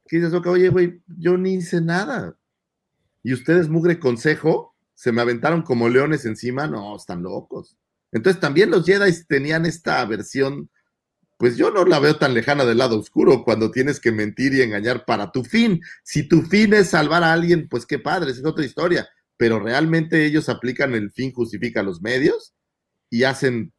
Que 0.08 0.18
dice 0.18 0.28
Ahsoka, 0.28 0.50
oye, 0.50 0.70
güey, 0.70 1.02
yo 1.08 1.38
ni 1.38 1.54
hice 1.54 1.80
nada. 1.80 2.36
Y 3.24 3.32
ustedes, 3.34 3.70
mugre 3.70 4.00
consejo, 4.00 4.76
se 5.00 5.14
me 5.14 5.22
aventaron 5.22 5.62
como 5.62 5.88
leones 5.88 6.26
encima. 6.26 6.68
No, 6.68 6.94
están 6.94 7.24
locos. 7.24 7.78
Entonces 8.12 8.42
también 8.42 8.70
los 8.70 8.86
Jedi 8.86 9.10
tenían 9.30 9.66
esta 9.66 10.04
versión, 10.04 10.70
pues 11.38 11.56
yo 11.56 11.72
no 11.72 11.86
la 11.86 12.00
veo 12.00 12.18
tan 12.18 12.34
lejana 12.34 12.66
del 12.66 12.80
lado 12.80 13.00
oscuro 13.00 13.46
cuando 13.46 13.72
tienes 13.72 14.02
que 14.02 14.12
mentir 14.12 14.54
y 14.54 14.62
engañar 14.62 15.06
para 15.06 15.32
tu 15.32 15.46
fin. 15.46 15.80
Si 16.04 16.28
tu 16.28 16.42
fin 16.42 16.74
es 16.74 16.90
salvar 16.90 17.24
a 17.24 17.32
alguien, 17.32 17.70
pues 17.70 17.86
qué 17.86 17.98
padre, 17.98 18.32
esa 18.32 18.42
es 18.42 18.46
otra 18.46 18.66
historia. 18.66 19.08
Pero 19.38 19.62
realmente 19.62 20.26
ellos 20.26 20.50
aplican 20.50 20.94
el 20.94 21.12
fin 21.12 21.32
justifica 21.32 21.82
los 21.82 22.02
medios 22.02 22.54
y 23.10 23.24
hacen 23.24 23.72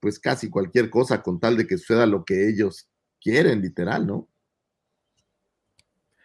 pues 0.00 0.18
casi 0.18 0.48
cualquier 0.48 0.88
cosa 0.88 1.22
con 1.22 1.40
tal 1.40 1.58
de 1.58 1.66
que 1.66 1.76
suceda 1.76 2.06
lo 2.06 2.24
que 2.24 2.48
ellos 2.48 2.88
quieren, 3.20 3.60
literal, 3.60 4.06
¿no? 4.06 4.30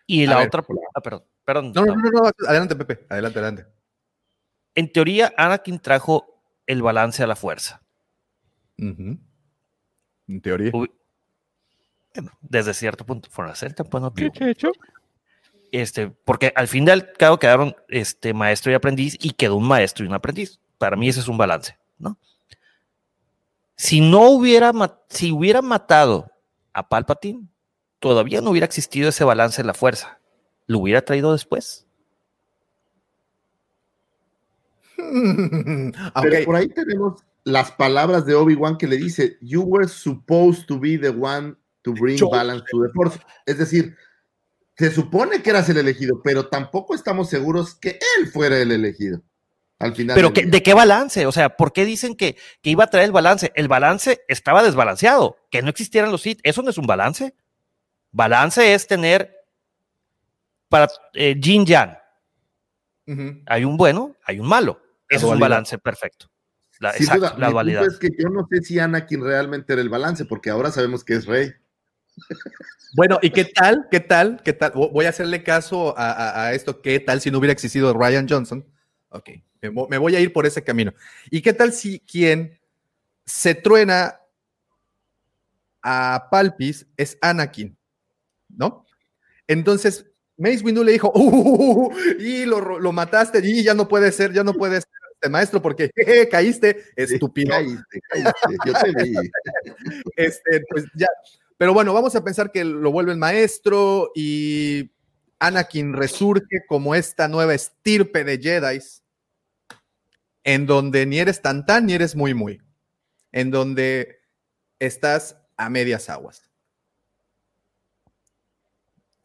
Y 0.07 0.26
A 0.26 0.30
la 0.30 0.38
ver, 0.38 0.48
otra, 0.48 0.66
ah, 0.95 1.02
perdón, 1.02 1.24
perdón. 1.44 1.74
No, 1.76 1.86
no, 1.86 1.95
no, 1.95 2.10
no, 2.10 2.32
adelante, 2.48 2.78
Pepe, 2.78 3.06
adelante, 3.10 3.40
adelante. 3.40 3.78
En 4.80 4.89
teoría, 4.89 5.34
Anakin 5.35 5.77
trajo 5.77 6.41
el 6.65 6.81
balance 6.81 7.22
a 7.22 7.27
la 7.27 7.35
fuerza. 7.35 7.81
En 8.77 10.41
teoría. 10.41 10.72
Bueno, 10.72 12.31
desde 12.39 12.73
cierto 12.73 13.06
punto, 13.06 13.30
for 13.30 13.45
a 13.49 13.56
certain 13.56 13.85
point 13.89 14.06
of 14.06 14.14
view. 14.14 14.31
Este, 15.73 16.07
porque 16.07 16.53
al 16.56 16.69
fin 16.69 16.88
y 16.88 16.91
al 16.91 17.11
cabo 17.11 17.38
quedaron 17.39 17.76
este, 17.89 18.34
maestro 18.34 18.72
y 18.72 18.76
aprendiz 18.76 19.18
y 19.19 19.31
quedó 19.31 19.57
un 19.57 19.68
maestro 19.68 20.06
y 20.06 20.07
un 20.07 20.14
aprendiz. 20.14 20.61
Para 20.77 20.95
mí 20.95 21.10
ese 21.10 21.19
es 21.19 21.27
un 21.27 21.38
balance, 21.38 21.77
¿no? 21.97 22.18
Si 23.76 23.99
no 23.99 24.30
hubiera, 24.30 24.72
si 25.10 25.34
hubiera 25.34 25.61
matado 25.61 26.31
a 26.72 26.88
Palpatine, 26.88 27.49
todavía 27.99 28.39
no 28.39 28.51
hubiera 28.51 28.65
existido 28.65 29.10
ese 29.10 29.26
balance 29.26 29.60
en 29.60 29.68
la 29.68 29.73
fuerza. 29.73 30.22
¿Lo 30.68 30.80
hubiera 30.80 31.01
traído 31.01 31.34
después? 31.34 31.85
Pero 36.22 36.45
por 36.45 36.56
ahí 36.56 36.68
tenemos 36.69 37.23
las 37.44 37.72
palabras 37.72 38.26
de 38.26 38.36
Obi-Wan 38.36 38.77
que 38.77 38.88
le 38.88 38.98
dice, 38.98 39.38
You 39.41 39.61
were 39.61 39.88
supposed 39.88 40.65
to 40.68 40.80
be 40.80 40.98
the 40.98 41.10
one 41.10 41.56
to 41.84 41.94
bring 41.94 42.18
Yo- 42.18 42.30
balance 42.30 42.64
to 42.72 42.81
the 42.81 42.90
force. 42.94 43.19
Es 43.45 43.57
decir, 43.57 43.95
se 44.77 44.91
supone 44.91 45.41
que 45.41 45.49
eras 45.49 45.69
el 45.69 45.77
elegido, 45.77 46.22
pero 46.23 46.48
tampoco 46.48 46.95
estamos 46.95 47.30
seguros 47.30 47.76
que 47.76 47.99
él 48.18 48.27
fuera 48.27 48.57
el 48.57 48.72
elegido. 48.72 49.22
Al 49.80 49.95
final. 49.95 50.15
Pero 50.15 50.34
que-. 50.34 50.45
¿de 50.45 50.64
qué 50.64 50.73
balance? 50.73 51.26
O 51.26 51.31
sea, 51.31 51.56
¿por 51.56 51.73
qué 51.73 51.86
dicen 51.86 52.15
que, 52.15 52.38
que 52.61 52.69
iba 52.69 52.84
a 52.84 52.90
traer 52.90 53.06
el 53.06 53.11
balance? 53.11 53.52
El 53.56 53.68
balance 53.68 54.22
estaba 54.27 54.64
desbalanceado, 54.64 55.38
que 55.49 55.61
no 55.61 55.69
existieran 55.69 56.11
los 56.11 56.22
Sith. 56.22 56.40
Eso 56.44 56.61
no 56.61 56.69
es 56.69 56.77
un 56.77 56.88
balance. 56.88 57.34
Balance 58.11 58.73
es 58.73 58.88
tener 58.88 59.36
para 60.68 60.90
eh, 61.14 61.36
Yin 61.40 61.65
Yang. 61.65 61.98
Hay 63.48 63.65
un 63.65 63.76
bueno, 63.76 64.15
hay 64.23 64.40
un 64.40 64.48
malo. 64.48 64.80
Es 65.10 65.23
un 65.23 65.40
balance 65.40 65.77
perfecto. 65.77 66.27
La, 66.80 66.94
Sin 66.94 67.03
exacto, 67.07 67.27
duda, 67.31 67.36
la 67.40 67.49
dualidad. 67.49 67.86
es 67.86 67.98
que 67.98 68.10
yo 68.18 68.30
no 68.30 68.48
sé 68.49 68.61
si 68.61 68.80
Anakin 68.80 69.22
realmente 69.23 69.73
era 69.73 69.81
el 69.81 69.90
balance, 69.90 70.23
porque 70.26 70.49
ahora 70.49 70.72
sabemos 70.72 71.03
que 71.03 71.15
es 71.15 71.26
rey. 71.26 71.52
Bueno, 72.95 73.19
¿y 73.22 73.31
qué 73.31 73.45
tal? 73.45 73.88
¿Qué 73.91 73.99
tal? 73.99 74.41
¿Qué 74.44 74.53
tal? 74.53 74.72
Vo- 74.73 74.91
Voy 74.91 75.06
a 75.06 75.10
hacerle 75.10 75.44
caso 75.44 75.98
a, 75.98 76.11
a- 76.11 76.45
a 76.48 76.53
esto. 76.53 76.81
¿Qué 76.81 76.99
tal 76.99 77.19
si 77.22 77.31
no 77.31 77.38
hubiera 77.40 77.52
existido 77.53 77.94
Ryan 77.94 78.27
Johnson? 78.30 78.65
Ok, 79.10 79.30
me, 79.61 79.69
vo- 79.72 79.88
me 79.90 79.98
voy 79.98 80.15
a 80.15 80.19
ir 80.22 80.31
por 80.31 80.45
ese 80.45 80.64
camino. 80.64 80.94
¿Y 81.30 81.41
qué 81.41 81.53
tal 81.53 81.73
si 81.73 81.99
quien 81.99 82.60
se 83.26 83.56
truena 83.56 84.19
a 85.81 86.27
Palpis 86.31 86.88
es 86.98 87.18
Anakin? 87.22 87.77
¿No? 88.49 88.86
Entonces, 89.48 90.06
Mace 90.38 90.64
Windu 90.64 90.84
le 90.84 90.94
dijo, 90.94 91.11
"Uh, 91.14 91.91
y 92.19 92.45
lo, 92.45 92.80
lo 92.80 92.91
mataste, 92.91 93.41
y 93.44 93.64
ya 93.64 93.73
no 93.73 93.88
puede 93.88 94.11
ser, 94.11 94.31
ya 94.34 94.44
no 94.44 94.53
puede 94.53 94.76
ser 94.81 94.90
este 95.20 95.30
maestro 95.30 95.62
porque 95.62 95.91
jeje, 95.96 96.30
caíste, 96.30 96.86
estúpido. 96.96 97.50
Cállate, 97.50 98.02
cállate, 98.10 98.58
yo 98.66 98.74
te 98.74 99.04
vi. 99.04 99.14
Este, 100.16 100.64
pues 100.70 100.86
ya. 100.96 101.08
Pero 101.58 101.74
bueno, 101.74 101.94
vamos 101.94 102.16
a 102.16 102.24
pensar 102.24 102.52
que 102.52 102.64
lo 102.64 102.91
vuelven 102.91 103.20
maestro 103.20 104.12
y 104.16 104.91
Anakin 105.40 105.94
resurge 105.94 106.66
como 106.68 106.96
esta 106.96 107.28
nueva 107.28 107.54
estirpe 107.54 108.24
de 108.24 108.38
Jedi, 108.38 108.80
en 110.46 110.66
donde 110.66 111.06
ni 111.06 111.20
eres 111.20 111.41
tan 111.41 111.66
tan 111.66 111.86
ni 111.86 111.94
eres 111.94 112.16
muy 112.16 112.34
muy, 112.34 112.62
en 113.34 113.52
donde 113.52 114.22
estás 114.80 115.38
a 115.58 115.70
medias 115.70 116.10
aguas. 116.10 116.50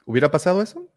¿Hubiera 0.05 0.31
pasado 0.31 0.61
eso? 0.61 0.89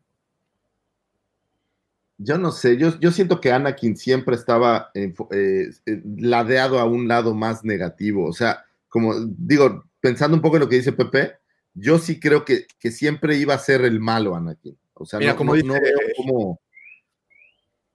Yo 2.19 2.37
no 2.37 2.51
sé, 2.51 2.77
yo, 2.77 2.99
yo 2.99 3.11
siento 3.11 3.39
que 3.39 3.51
Anakin 3.51 3.95
siempre 3.95 4.35
estaba 4.35 4.91
enfo- 4.95 5.27
eh, 5.31 5.69
eh, 5.85 6.01
ladeado 6.17 6.79
a 6.79 6.85
un 6.85 7.07
lado 7.07 7.35
más 7.35 7.63
negativo. 7.63 8.25
O 8.27 8.33
sea, 8.33 8.65
como 8.89 9.13
digo, 9.37 9.85
pensando 9.99 10.35
un 10.35 10.41
poco 10.41 10.55
en 10.55 10.61
lo 10.61 10.69
que 10.69 10.77
dice 10.77 10.93
Pepe, 10.93 11.33
yo 11.75 11.99
sí 11.99 12.19
creo 12.19 12.43
que, 12.43 12.65
que 12.79 12.89
siempre 12.91 13.37
iba 13.37 13.53
a 13.53 13.59
ser 13.59 13.81
el 13.81 13.99
malo 13.99 14.35
Anakin. 14.35 14.75
O 14.95 15.05
sea, 15.05 15.19
Mira, 15.19 15.33
no, 15.33 15.37
como 15.37 15.51
no- 15.51 15.55
dice- 15.57 15.67
no 15.67 15.73
veo 15.75 15.93
cómo, 16.17 16.59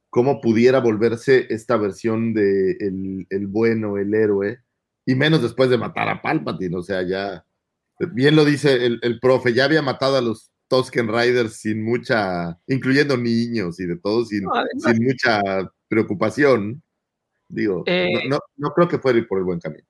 cómo 0.08 0.40
pudiera 0.40 0.78
volverse 0.78 1.46
esta 1.50 1.76
versión 1.76 2.32
de 2.34 2.76
el, 2.78 3.26
el 3.30 3.46
bueno, 3.48 3.96
el 3.96 4.14
héroe, 4.14 4.60
y 5.04 5.16
menos 5.16 5.42
después 5.42 5.68
de 5.68 5.78
matar 5.78 6.08
a 6.08 6.22
Palpatine. 6.22 6.76
O 6.76 6.82
sea, 6.82 7.02
ya, 7.02 7.44
bien 8.12 8.36
lo 8.36 8.44
dice 8.44 8.86
el, 8.86 9.00
el 9.02 9.18
profe, 9.18 9.52
ya 9.52 9.64
había 9.64 9.82
matado 9.82 10.16
a 10.16 10.20
los 10.20 10.51
Tusken 10.72 11.06
Riders 11.06 11.56
sin 11.56 11.84
mucha, 11.84 12.58
incluyendo 12.66 13.18
niños 13.18 13.78
y 13.78 13.84
de 13.84 13.98
todo, 13.98 14.24
sin, 14.24 14.44
No, 14.44 14.52
sin 14.78 15.04
mucha 15.04 15.42
preocupación. 15.86 16.82
Digo, 17.46 17.82
Eh, 17.86 18.26
no, 18.26 18.36
no, 18.36 18.38
no 18.56 18.70
creo 18.72 18.88
que 18.88 18.98
fuera 18.98 19.18
ir 19.18 19.28
por 19.28 19.36
el 19.38 19.44
buen 19.44 19.60
camino. 19.60 19.84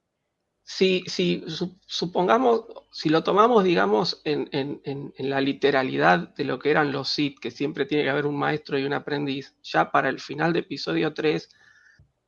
si, 0.64 1.04
si 1.06 1.44
su- 1.46 1.78
supongamos, 1.86 2.64
si 2.90 3.10
lo 3.10 3.22
tomamos, 3.22 3.62
digamos, 3.62 4.22
en, 4.24 4.48
en- 4.50 4.80
en- 4.84 5.12
en 5.16 5.30
la 5.30 5.40
literalidad 5.40 6.34
de 6.34 6.44
lo 6.44 6.58
que 6.58 6.70
eran 6.72 6.90
los 6.90 7.08
Sith, 7.10 7.38
que 7.38 7.52
siempre 7.52 7.86
tiene 7.86 8.02
que 8.04 8.10
haber 8.10 8.26
un 8.26 8.36
maestro 8.36 8.76
y 8.76 8.84
un 8.84 8.92
aprendiz, 8.92 9.54
ya 9.62 9.90
para 9.92 10.08
el 10.08 10.18
final 10.18 10.52
de 10.52 10.60
episodio 10.60 11.14
3, 11.14 11.48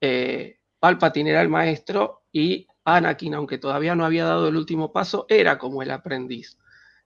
eh, 0.01 0.59
Palpatine 0.79 1.31
era 1.31 1.43
el 1.43 1.49
maestro 1.49 2.23
y 2.31 2.69
Anakin, 2.85 3.35
aunque 3.35 3.59
todavía 3.59 3.97
no 3.97 4.05
había 4.05 4.25
dado 4.27 4.47
el 4.49 4.57
último 4.57 4.93
paso, 4.93 5.27
era 5.29 5.59
como 5.59 5.83
el 5.83 5.91
aprendiz. 5.91 6.57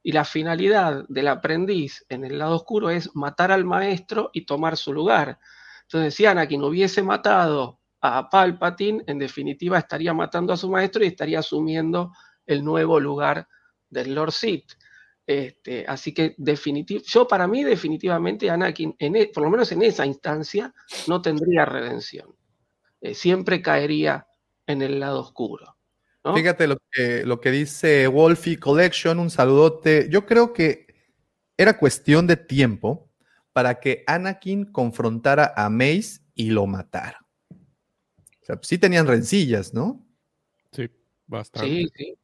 Y 0.09 0.13
la 0.13 0.25
finalidad 0.25 1.05
del 1.11 1.29
aprendiz 1.29 2.03
en 2.09 2.25
el 2.25 2.39
lado 2.39 2.57
oscuro 2.57 2.89
es 2.89 3.15
matar 3.15 3.53
al 3.53 3.67
maestro 3.67 4.31
y 4.33 4.47
tomar 4.47 4.79
su 4.79 4.95
lugar. 4.95 5.39
Entonces, 5.83 6.15
si 6.15 6.25
Anakin 6.25 6.65
hubiese 6.65 7.03
matado 7.03 7.83
a 8.01 8.31
Palpatine, 8.31 9.05
en 9.07 9.19
definitiva 9.19 9.77
estaría 9.77 10.15
matando 10.15 10.55
a 10.55 10.57
su 10.57 10.71
maestro 10.71 11.05
y 11.05 11.09
estaría 11.09 11.41
asumiendo 11.41 12.11
el 12.47 12.65
nuevo 12.65 12.99
lugar 12.99 13.47
del 13.91 14.15
Lord 14.15 14.33
Sith. 14.33 14.73
Este, 15.27 15.85
así 15.87 16.15
que 16.15 16.35
definitiv 16.39 17.03
yo 17.07 17.29
para 17.29 17.47
mí 17.47 17.63
definitivamente 17.63 18.49
Anakin, 18.49 18.97
en 18.99 19.15
e- 19.15 19.27
por 19.27 19.43
lo 19.43 19.51
menos 19.51 19.71
en 19.73 19.83
esa 19.83 20.07
instancia, 20.07 20.73
no 21.07 21.21
tendría 21.21 21.67
redención. 21.67 22.35
Eh, 23.03 23.15
siempre 23.15 23.63
caería 23.63 24.27
en 24.67 24.83
el 24.83 25.01
lado 25.01 25.21
oscuro. 25.21 25.78
¿No? 26.29 26.35
Fíjate 26.37 26.67
lo 26.67 26.79
que, 26.91 27.25
lo 27.25 27.41
que 27.41 27.51
dice 27.51 28.07
Wolfie 28.07 28.59
Collection, 28.59 29.19
un 29.19 29.31
saludote. 29.31 30.09
Yo 30.11 30.27
creo 30.27 30.53
que 30.53 30.87
era 31.57 31.79
cuestión 31.79 32.27
de 32.27 32.37
tiempo 32.37 33.11
para 33.53 33.81
que 33.81 34.05
Anakin 34.07 34.67
confrontara 34.67 35.53
a 35.57 35.69
Mace 35.69 36.21
y 36.35 36.51
lo 36.51 36.67
matara. 36.67 37.25
O 37.51 38.45
sea, 38.45 38.59
sí 38.63 38.79
tenían 38.79 39.07
rencillas, 39.07 39.75
¿no? 39.75 40.07
Sí, 40.73 40.89
bastante. 41.27 41.69
Sí, 41.69 41.89
sí. 41.97 42.15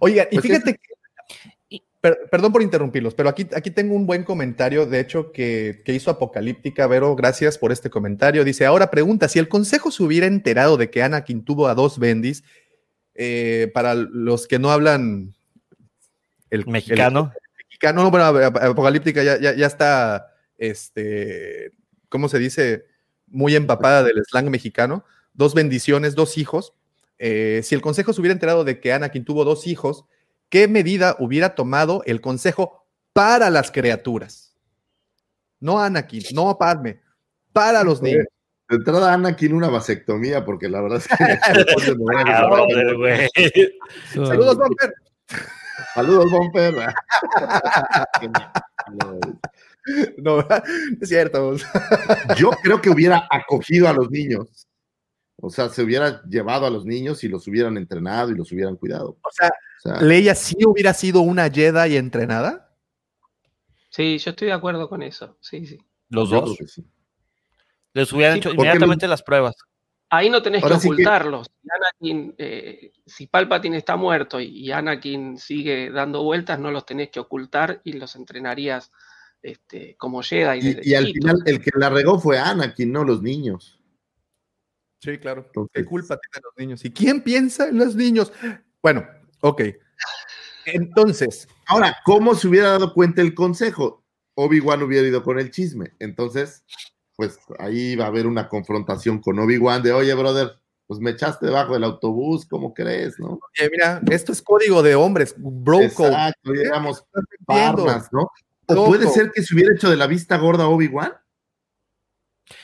Oiga, 0.00 0.28
y 0.30 0.34
Pues 0.34 0.46
fíjate 0.46 0.74
que, 0.74 1.82
per- 2.00 2.28
perdón 2.30 2.52
por 2.52 2.62
interrumpirlos, 2.62 3.14
pero 3.14 3.28
aquí, 3.28 3.46
aquí 3.54 3.70
tengo 3.70 3.94
un 3.94 4.06
buen 4.06 4.24
comentario, 4.24 4.86
de 4.86 5.00
hecho, 5.00 5.32
que, 5.32 5.82
que 5.84 5.94
hizo 5.94 6.10
Apocalíptica. 6.10 6.86
Vero, 6.86 7.16
gracias 7.16 7.56
por 7.56 7.72
este 7.72 7.88
comentario. 7.88 8.44
Dice, 8.44 8.66
ahora 8.66 8.90
pregunta, 8.90 9.28
si 9.28 9.38
el 9.38 9.48
consejo 9.48 9.90
se 9.90 10.02
hubiera 10.02 10.26
enterado 10.26 10.76
de 10.76 10.90
que 10.90 11.02
Anakin 11.02 11.44
tuvo 11.44 11.68
a 11.68 11.74
dos 11.74 11.98
bendis, 11.98 12.44
eh, 13.16 13.70
para 13.74 13.94
los 13.94 14.46
que 14.46 14.58
no 14.58 14.70
hablan 14.70 15.34
el 16.50 16.66
Mexicano. 16.66 17.32
el 17.34 17.64
mexicano, 17.66 18.02
no, 18.02 18.10
bueno, 18.10 18.26
Ap- 18.26 18.56
Apocalíptica 18.62 19.22
ya, 19.22 19.38
ya, 19.40 19.54
ya 19.54 19.66
está, 19.66 20.34
este, 20.58 21.72
¿cómo 22.08 22.28
se 22.28 22.38
dice? 22.38 22.86
Muy 23.26 23.56
empapada 23.56 24.02
del 24.04 24.22
slang 24.24 24.48
mexicano. 24.50 25.04
Dos 25.34 25.54
bendiciones, 25.54 26.14
dos 26.14 26.38
hijos. 26.38 26.72
Eh, 27.18 27.60
si 27.64 27.74
el 27.74 27.80
consejo 27.80 28.12
se 28.12 28.20
hubiera 28.20 28.32
enterado 28.32 28.64
de 28.64 28.80
que 28.80 28.92
Anakin 28.92 29.24
tuvo 29.24 29.44
dos 29.44 29.66
hijos, 29.66 30.04
¿qué 30.48 30.68
medida 30.68 31.16
hubiera 31.18 31.54
tomado 31.54 32.02
el 32.06 32.20
consejo 32.20 32.86
para 33.12 33.50
las 33.50 33.70
criaturas? 33.70 34.54
No 35.58 35.80
Anakin, 35.80 36.22
no 36.34 36.56
Padme, 36.58 37.00
para 37.52 37.82
los 37.82 38.00
niños. 38.02 38.26
De 38.68 38.76
entrada, 38.76 39.12
Anakin, 39.12 39.52
una 39.52 39.68
vasectomía, 39.68 40.44
porque 40.44 40.68
la 40.68 40.80
verdad 40.80 40.98
es 40.98 41.08
que. 41.08 41.14
Ah, 42.26 42.46
brother. 42.46 43.30
Saludos, 44.12 44.56
Bumper. 44.58 44.94
Saludos, 45.94 46.30
Bomper. 46.30 46.74
No, 50.18 50.40
es 51.00 51.08
cierto. 51.08 51.54
Yo 52.36 52.50
creo 52.60 52.80
que 52.82 52.90
hubiera 52.90 53.28
acogido 53.30 53.88
a 53.88 53.92
los 53.92 54.10
niños. 54.10 54.66
O 55.36 55.48
sea, 55.48 55.68
se 55.68 55.80
hubiera 55.82 56.22
llevado 56.24 56.66
a 56.66 56.70
los 56.70 56.84
niños 56.84 57.22
y 57.22 57.28
los 57.28 57.46
hubieran 57.46 57.76
entrenado 57.76 58.32
y 58.32 58.34
los 58.34 58.50
hubieran 58.50 58.74
cuidado. 58.74 59.16
O 59.22 59.30
sea, 59.30 59.48
O 59.48 59.80
sea, 59.80 60.02
¿Leia 60.02 60.34
sí 60.34 60.56
hubiera 60.66 60.92
sido 60.92 61.20
una 61.20 61.48
Jedi 61.48 61.96
entrenada? 61.96 62.74
Sí, 63.90 64.18
yo 64.18 64.32
estoy 64.32 64.48
de 64.48 64.54
acuerdo 64.54 64.88
con 64.88 65.04
eso. 65.04 65.36
Sí, 65.40 65.64
sí. 65.66 65.78
Los 66.08 66.30
dos. 66.30 66.56
sí. 66.66 66.84
Les 67.96 68.12
hubieran 68.12 68.34
Sí, 68.34 68.38
hecho 68.40 68.50
inmediatamente 68.50 69.08
las 69.08 69.22
pruebas. 69.22 69.54
Ahí 70.10 70.28
no 70.28 70.42
tenés 70.42 70.62
Ahora 70.62 70.74
que 70.76 70.80
sí 70.82 70.88
que- 70.88 70.92
ocultarlos. 70.92 71.46
Si 71.62 71.68
Anakin, 71.70 72.34
eh, 72.36 72.92
si 73.06 73.26
Palpatine 73.26 73.78
está 73.78 73.96
muerto 73.96 74.38
y, 74.38 74.48
y 74.48 74.70
Anakin 74.70 75.38
sigue 75.38 75.90
dando 75.90 76.22
vueltas, 76.22 76.58
no 76.60 76.70
los 76.70 76.84
tenés 76.84 77.08
que 77.10 77.20
ocultar 77.20 77.80
y 77.84 77.94
los 77.94 78.14
entrenarías 78.14 78.92
este, 79.40 79.96
como 79.96 80.22
Jedi. 80.22 80.58
Y, 80.82 80.90
y 80.90 80.94
al 80.94 81.06
final, 81.06 81.36
el 81.46 81.60
que 81.62 81.70
la 81.74 81.88
regó 81.88 82.18
fue 82.20 82.38
Anakin, 82.38 82.92
no 82.92 83.02
los 83.02 83.22
niños. 83.22 83.80
Sí, 85.00 85.16
claro. 85.16 85.50
¿Qué 85.72 85.84
culpa 85.86 86.18
tienen 86.18 86.42
los 86.44 86.52
niños? 86.58 86.84
¿Y 86.84 86.90
quién 86.92 87.22
piensa 87.22 87.68
en 87.68 87.78
los 87.78 87.94
niños? 87.94 88.30
Bueno, 88.82 89.06
ok. 89.40 89.62
Entonces, 90.66 91.48
Ahora, 91.66 91.96
¿cómo 92.04 92.34
se 92.34 92.48
hubiera 92.48 92.70
dado 92.72 92.92
cuenta 92.92 93.22
el 93.22 93.34
consejo? 93.34 94.04
Obi-Wan 94.34 94.82
hubiera 94.82 95.08
ido 95.08 95.22
con 95.22 95.38
el 95.38 95.50
chisme. 95.50 95.92
Entonces, 95.98 96.64
pues 97.16 97.38
ahí 97.58 97.96
va 97.96 98.04
a 98.04 98.08
haber 98.08 98.26
una 98.26 98.48
confrontación 98.48 99.20
con 99.20 99.38
Obi-Wan 99.38 99.82
de, 99.82 99.92
oye, 99.92 100.14
brother, 100.14 100.52
pues 100.86 101.00
me 101.00 101.10
echaste 101.10 101.46
debajo 101.46 101.72
del 101.72 101.84
autobús, 101.84 102.46
¿cómo 102.46 102.72
crees, 102.72 103.18
no? 103.18 103.40
oye, 103.58 103.70
mira, 103.70 104.00
esto 104.10 104.32
es 104.32 104.40
código 104.42 104.82
de 104.82 104.94
hombres, 104.94 105.34
bro 105.36 105.78
code. 105.94 106.08
Exacto, 106.10 106.52
digamos, 106.52 107.04
parnas, 107.46 108.08
¿no? 108.12 108.30
O 108.68 108.74
Loco. 108.74 108.86
puede 108.88 109.08
ser 109.08 109.30
que 109.32 109.42
se 109.42 109.54
hubiera 109.54 109.72
hecho 109.74 109.88
de 109.90 109.96
la 109.96 110.06
vista 110.06 110.36
gorda 110.36 110.68
Obi-Wan. 110.68 111.12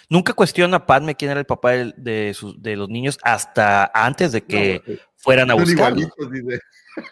Nunca 0.09 0.33
cuestiona 0.35 0.77
a 0.77 0.87
Padme 0.87 1.17
quién 1.17 1.31
era 1.31 1.41
el 1.41 1.47
papá 1.47 1.73
de, 1.73 2.33
sus, 2.35 2.61
de 2.63 2.77
los 2.77 2.89
niños 2.89 3.19
hasta 3.23 3.91
antes 3.95 4.31
de 4.33 4.43
que 4.45 4.83
No, 4.87 4.95
fueran 5.17 5.51
a 5.51 5.55
buscarlo. 5.55 6.01
igualitos, 6.01 6.31
dice. 6.31 6.61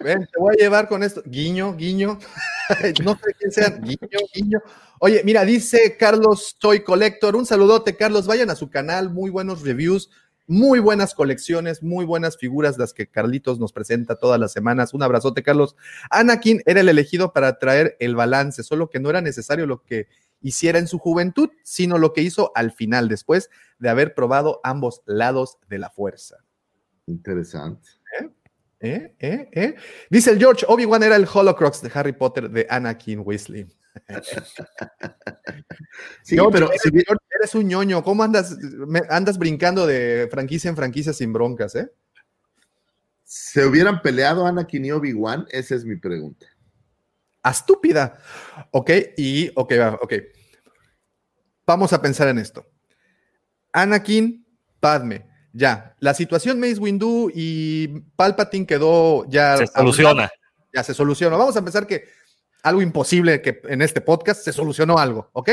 Ven, 0.01 0.27
te 0.27 0.39
voy 0.39 0.55
a 0.55 0.63
llevar 0.63 0.89
con 0.89 1.03
esto. 1.03 1.23
Guiño, 1.25 1.75
guiño. 1.77 2.19
no 3.05 3.15
sé 3.15 3.35
quién 3.39 3.53
sean. 3.53 3.81
Guiño, 3.83 4.19
guiño. 4.35 4.59
Oye, 4.99 5.23
mira, 5.25 5.45
dice 5.45 5.97
Carlos 5.99 6.57
Toy 6.59 6.83
Collector. 6.83 7.37
Un 7.37 7.47
saludote, 7.47 7.97
Carlos. 7.97 8.27
Vayan 8.27 8.51
a 8.51 8.57
su 8.57 8.71
canal. 8.71 9.11
Muy 9.11 9.31
buenos 9.31 9.63
reviews. 9.63 10.11
Muy 10.47 10.81
buenas 10.81 11.15
colecciones, 11.15 11.81
muy 11.81 12.05
buenas 12.05 12.37
figuras 12.37 12.77
las 12.77 12.93
que 12.93 13.07
Carlitos 13.07 13.61
nos 13.61 13.73
presenta 13.73 14.17
todas 14.17 14.41
las 14.41 14.51
semanas. 14.51 14.93
Un 14.93 15.03
abrazote, 15.05 15.45
Carlos. 15.45 15.77
Anakin 16.11 16.61
era 16.67 16.81
el 16.81 16.89
elegido 16.89 17.33
para 17.33 17.61
traer 17.61 17.97
el 18.01 18.17
balance, 18.17 18.65
solo 18.65 18.91
que 18.91 18.99
no 18.99 19.11
era 19.11 19.21
necesario 19.21 19.69
lo 19.69 19.85
que 19.85 20.09
hiciera 20.41 20.81
en 20.81 20.89
su 20.89 20.99
juventud, 20.99 21.51
sino 21.63 21.99
lo 21.99 22.13
que 22.13 22.23
hizo 22.23 22.51
al 22.57 22.73
final, 22.73 23.09
después 23.09 23.49
de 23.79 23.91
haber 23.91 24.13
probado 24.13 24.61
ambos 24.65 25.03
lados 25.07 25.59
de 25.69 25.79
la 25.79 25.91
fuerza. 25.91 26.39
Interesante. 27.07 27.89
¿Eh? 28.81 29.15
¿Eh? 29.19 29.49
¿Eh? 29.53 29.75
Dice 30.09 30.31
el 30.31 30.39
George, 30.39 30.65
Obi-Wan 30.67 31.03
era 31.03 31.17
el 31.17 31.29
Holocrux 31.33 31.83
de 31.83 31.91
Harry 31.93 32.13
Potter 32.13 32.49
de 32.51 32.67
Anakin 32.69 33.21
Weasley. 33.25 33.67
Sí, 36.23 36.37
George, 36.37 36.53
pero 36.53 36.69
eres, 36.69 36.83
si 36.83 36.89
hubiera- 36.91 37.07
George, 37.09 37.25
eres 37.39 37.55
un 37.55 37.67
ñoño. 37.69 38.03
¿Cómo 38.05 38.23
andas? 38.23 38.57
me- 38.59 39.03
andas 39.09 39.39
brincando 39.39 39.87
de 39.87 40.29
franquicia 40.31 40.69
en 40.69 40.77
franquicia 40.77 41.13
sin 41.13 41.33
broncas, 41.33 41.75
¿eh? 41.75 41.91
¿se 43.25 43.65
hubieran 43.65 44.03
peleado 44.03 44.47
Anakin 44.47 44.85
y 44.85 44.93
Obi-Wan? 44.93 45.47
Esa 45.51 45.75
es 45.77 45.85
mi 45.85 45.97
pregunta. 45.97 46.47
Estúpida. 47.45 48.19
Ok, 48.71 48.91
y, 49.17 49.51
ok, 49.55 49.73
ok. 50.01 50.15
Vamos 51.67 51.93
a 51.93 52.03
pensar 52.03 52.29
en 52.29 52.39
esto. 52.39 52.67
Anakin, 53.73 54.45
Padme, 54.81 55.27
ya. 55.53 55.95
La 55.99 56.15
situación 56.15 56.61
Mace 56.61 56.79
Windu 56.79 57.31
y 57.35 57.89
Palpatine 58.17 58.67
quedó 58.67 59.29
ya. 59.29 59.57
Se 59.57 59.67
soluciona. 59.67 60.31
Ya 60.73 60.83
se 60.83 60.95
solucionó. 60.95 61.39
Vamos 61.39 61.57
a 61.57 61.63
pensar 61.63 61.87
que 61.87 62.05
algo 62.63 62.83
imposible 62.83 63.43
que 63.43 63.61
en 63.65 63.83
este 63.83 64.01
podcast 64.01 64.43
se 64.43 64.53
solucionó 64.53 64.99
algo, 64.99 65.31
¿ok? 65.33 65.51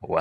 Wow. 0.00 0.18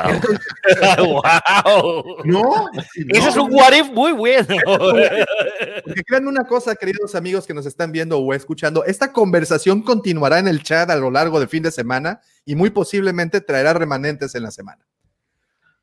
wow. 0.98 2.04
No, 2.26 2.70
Ese 2.94 3.30
es 3.30 3.38
un 3.38 3.54
what 3.54 3.74
if 3.74 3.90
muy 3.92 4.12
bueno. 4.12 4.48
Porque 5.86 6.04
crean 6.06 6.28
una 6.28 6.44
cosa, 6.44 6.76
queridos 6.76 7.16
amigos 7.16 7.48
que 7.48 7.54
nos 7.54 7.66
están 7.66 7.92
viendo 7.92 8.20
o 8.20 8.34
escuchando, 8.34 8.84
esta 8.84 9.14
conversación 9.14 9.82
continuará 9.82 10.40
en 10.40 10.48
el 10.50 10.64
chat 10.64 10.90
a 10.90 10.98
lo 10.98 11.12
largo 11.12 11.40
del 11.40 11.48
fin 11.48 11.64
de 11.64 11.72
semana 11.72 12.20
y 12.44 12.56
muy 12.56 12.72
posiblemente 12.72 13.40
traerá 13.40 13.74
remanentes 13.74 14.36
en 14.36 14.44
la 14.44 14.52
semana. 14.52 14.86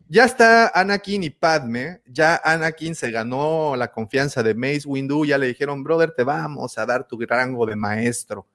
Ya 0.09 0.24
está 0.24 0.69
Anakin 0.69 1.24
y 1.24 1.31
Padme, 1.31 2.01
ya 2.07 2.41
Anakin 2.45 2.95
se 2.95 3.11
ganó 3.11 3.74
la 3.74 3.91
confianza 3.91 4.41
de 4.43 4.55
Mace 4.55 4.83
Windu, 4.87 5.24
ya 5.24 5.37
le 5.37 5.49
dijeron, 5.49 5.83
brother, 5.83 6.12
te 6.12 6.23
vamos 6.23 6.78
a 6.78 6.87
dar 6.87 7.09
tu 7.09 7.19
rango 7.27 7.66
de 7.66 7.74
maestro. 7.74 8.47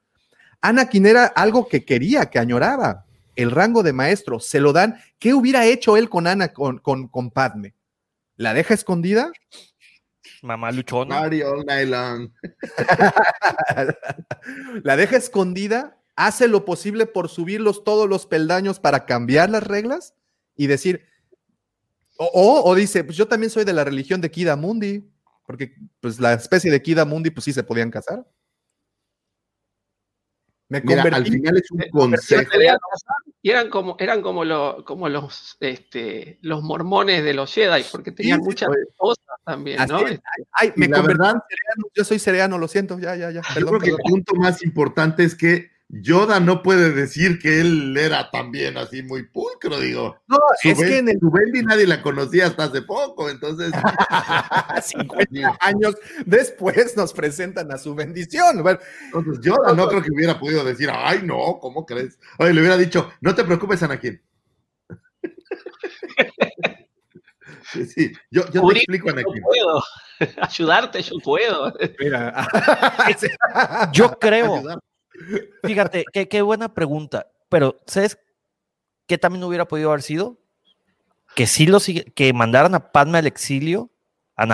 Anakin 0.62 1.04
era 1.04 1.26
algo 1.26 1.68
que 1.68 1.84
quería, 1.84 2.26
que 2.26 2.38
añoraba, 2.38 3.04
el 3.36 3.50
rango 3.50 3.82
de 3.82 3.92
maestro, 3.92 4.40
se 4.40 4.60
lo 4.60 4.72
dan. 4.72 4.98
¿Qué 5.18 5.34
hubiera 5.34 5.66
hecho 5.66 5.98
él 5.98 6.08
con 6.08 6.26
Ana, 6.26 6.54
con, 6.54 6.78
con, 6.78 7.08
con 7.08 7.30
Padme? 7.30 7.74
¿La 8.36 8.54
deja 8.54 8.72
escondida? 8.72 9.30
Mamá 10.40 10.72
luchona. 10.72 11.28
Night 11.28 11.88
long. 11.88 12.30
la 14.82 14.96
deja 14.96 15.16
escondida, 15.16 15.98
hace 16.16 16.48
lo 16.48 16.64
posible 16.64 17.06
por 17.06 17.28
subirlos 17.28 17.84
todos 17.84 18.08
los 18.08 18.26
peldaños 18.26 18.80
para 18.80 19.04
cambiar 19.04 19.50
las 19.50 19.64
reglas 19.64 20.14
y 20.56 20.66
decir, 20.66 21.11
o, 22.22 22.30
o, 22.32 22.70
o 22.70 22.74
dice, 22.74 23.04
pues 23.04 23.16
yo 23.16 23.26
también 23.26 23.50
soy 23.50 23.64
de 23.64 23.72
la 23.72 23.84
religión 23.84 24.20
de 24.20 24.30
Kida 24.30 24.56
Mundi, 24.56 25.10
porque 25.46 25.74
pues 26.00 26.20
la 26.20 26.34
especie 26.34 26.70
de 26.70 26.82
Kida 26.82 27.04
Mundi 27.04 27.30
pues 27.30 27.44
sí 27.44 27.52
se 27.52 27.64
podían 27.64 27.90
casar. 27.90 28.24
Me 30.68 30.80
Mira, 30.80 31.02
al 31.02 31.24
final 31.26 31.56
es 31.58 31.70
un 31.70 31.80
Se 31.82 31.90
consejo. 31.90 32.50
y 33.42 33.50
eran 33.50 33.68
como, 33.68 33.94
eran 33.98 34.22
como, 34.22 34.42
lo- 34.42 34.82
como 34.86 35.06
los, 35.10 35.58
este, 35.60 36.38
los 36.40 36.62
mormones 36.62 37.22
de 37.24 37.34
los 37.34 37.52
Jedi, 37.52 37.84
porque 37.92 38.10
tenían 38.10 38.38
Sí, 38.40 38.44
muchas 38.46 38.70
oye. 38.70 38.78
cosas 38.96 39.22
también, 39.44 39.78
Así 39.80 39.92
¿no? 39.92 40.06
es. 40.06 40.18
Ay, 40.52 40.72
Y 40.74 40.80
me 40.80 40.88
la 40.88 40.96
convertí 40.96 41.18
verdad- 41.18 41.34
en 41.34 41.40
cereano, 41.50 41.84
yo 41.94 42.04
soy 42.04 42.18
cereano, 42.18 42.56
lo 42.58 42.68
siento, 42.68 42.98
ya, 42.98 43.14
ya, 43.16 43.30
ya. 43.30 43.42
Yo 43.42 43.54
Perdón, 43.54 43.80
creo 43.80 43.96
que 43.96 44.02
el 44.02 44.10
punto 44.10 44.34
más 44.36 44.62
importante 44.62 45.24
es 45.24 45.34
que 45.34 45.71
Yoda 45.94 46.40
no 46.40 46.62
puede 46.62 46.90
decir 46.90 47.38
que 47.38 47.60
él 47.60 47.94
era 47.98 48.30
también 48.30 48.78
así 48.78 49.02
muy 49.02 49.24
pulcro, 49.28 49.78
digo. 49.78 50.16
No, 50.26 50.38
Su 50.62 50.70
es 50.70 50.78
que 50.78 50.98
en 50.98 51.10
el 51.10 51.20
su 51.20 51.30
Bendy 51.30 51.62
nadie 51.62 51.86
la 51.86 52.00
conocía 52.00 52.46
hasta 52.46 52.64
hace 52.64 52.80
poco, 52.80 53.28
entonces. 53.28 53.72
50 54.82 55.58
años 55.60 55.94
después 56.24 56.96
nos 56.96 57.12
presentan 57.12 57.70
a 57.72 57.76
su 57.76 57.94
bendición. 57.94 58.62
Bueno, 58.62 58.78
Entonces, 59.04 59.40
Yoda 59.44 59.74
no 59.74 59.86
creo 59.86 60.00
que 60.02 60.10
hubiera 60.12 60.40
podido 60.40 60.64
decir, 60.64 60.88
ay, 60.90 61.20
no, 61.24 61.58
¿cómo 61.60 61.84
crees? 61.84 62.18
Oye, 62.38 62.54
le 62.54 62.60
hubiera 62.62 62.78
dicho, 62.78 63.12
no 63.20 63.34
te 63.34 63.44
preocupes, 63.44 63.82
Anakin. 63.82 64.18
Sí, 67.70 67.86
sí, 67.86 68.12
yo, 68.30 68.42
yo 68.50 68.66
te 68.66 68.76
explico, 68.78 69.06
yo 69.08 69.12
Anakin. 69.12 69.42
puedo. 69.42 69.82
Ayudarte, 70.42 71.00
yo 71.02 71.16
puedo. 71.24 71.72
mira. 71.98 72.46
Yo 73.92 74.10
creo, 74.18 74.56
Ayudar. 74.56 74.78
Fíjate, 75.64 76.04
qué, 76.12 76.42
buena 76.42 76.72
pregunta. 76.72 77.26
Pero, 77.48 77.76
¿sabes 77.86 78.18
qué 79.06 79.18
también 79.18 79.44
hubiera 79.44 79.66
podido 79.66 79.90
haber 79.90 80.02
sido? 80.02 80.38
Que 81.34 81.46
sí 81.46 81.66
lo 81.66 81.78
que 82.14 82.32
mandaran 82.32 82.74
a 82.74 82.92
Padme 82.92 83.18
al 83.18 83.26
exilio, 83.26 83.90
a 84.36 84.46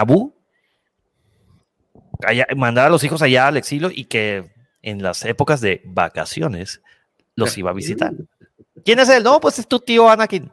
allá, 2.27 2.47
mandar 2.57 2.87
a 2.87 2.91
los 2.91 3.05
hijos 3.05 3.23
allá 3.23 3.49
al 3.49 3.57
exilio 3.57 3.91
y 3.93 4.05
que 4.05 4.51
en 4.83 5.03
las 5.03 5.25
épocas 5.25 5.61
de 5.61 5.83
vacaciones 5.85 6.81
los 7.35 7.57
iba 7.57 7.71
a 7.71 7.75
visitar. 7.75 8.13
¿Quién 8.85 8.99
es 9.01 9.09
él? 9.09 9.23
No, 9.23 9.41
pues 9.41 9.59
es 9.59 9.67
tu 9.67 9.79
tío 9.81 10.09
Anakin. 10.09 10.51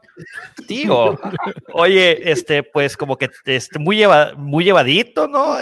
Tío. 0.67 1.17
Oye, 1.73 2.31
este, 2.31 2.63
pues 2.63 2.97
como 2.97 3.17
que 3.17 3.29
este, 3.45 3.79
muy, 3.79 3.97
lleva, 3.97 4.33
muy 4.35 4.63
llevadito, 4.63 5.27
¿no? 5.27 5.57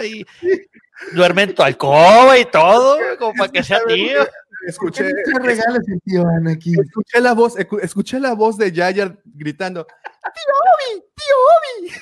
Duerme 1.12 1.42
en 1.42 1.54
tu 1.54 1.62
alcoba 1.62 2.38
y 2.38 2.44
todo, 2.46 2.98
como 3.18 3.32
para 3.34 3.50
que 3.52 3.62
sea 3.62 3.80
tío. 3.86 4.26
Escuché, 4.66 5.04
¿Qué 5.04 5.38
regales 5.40 5.82
el 5.88 6.00
tío 6.02 6.26
Anakin? 6.26 6.80
escuché 6.82 7.20
la 7.20 7.34
voz, 7.34 7.54
escu- 7.56 7.80
escuché 7.82 8.18
la 8.18 8.32
voz 8.34 8.56
de 8.56 8.72
Yaya 8.72 9.14
gritando: 9.24 9.84
¡Tío 9.86 10.54
Obi! 10.96 11.04
¡Tío 11.14 11.36
Obi! 11.54 11.92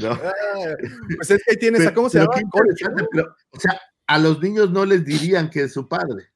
No. 0.00 0.12
Ah, 0.12 0.74
Pues 1.16 1.30
es 1.30 1.42
que 1.44 1.50
ahí 1.52 1.56
tienes, 1.56 1.86
a 1.86 1.92
¿cómo 1.94 2.08
se 2.08 2.18
Pero 2.20 2.30
llama? 2.32 3.06
pero, 3.10 3.36
o 3.50 3.58
sea, 3.60 3.80
a 4.06 4.18
los 4.18 4.40
niños 4.40 4.70
no 4.70 4.84
les 4.84 5.04
dirían 5.04 5.50
que 5.50 5.62
es 5.64 5.72
su 5.72 5.88
padre. 5.88 6.31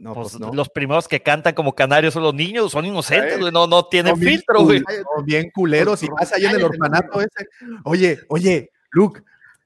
No, 0.00 0.14
Pues, 0.14 0.30
pues 0.30 0.40
no. 0.40 0.52
Los 0.54 0.70
primeros 0.70 1.06
que 1.06 1.22
cantan 1.22 1.54
como 1.54 1.74
canarios 1.74 2.14
son 2.14 2.22
los 2.22 2.32
niños, 2.34 2.72
son 2.72 2.86
inocentes, 2.86 3.38
güey, 3.38 3.52
no, 3.52 3.66
no 3.66 3.84
tienen 3.86 4.18
bien 4.18 4.32
filtro, 4.36 4.62
güey. 4.64 4.82
bien 5.24 5.50
culeros 5.54 6.02
y 6.02 6.08
vas 6.08 6.32
ahí 6.32 6.46
en 6.46 6.56
el 6.56 6.64
orfanato 6.64 7.20
ese. 7.20 7.46
Oye, 7.84 8.18
oye, 8.28 8.70
Luke, 8.92 9.20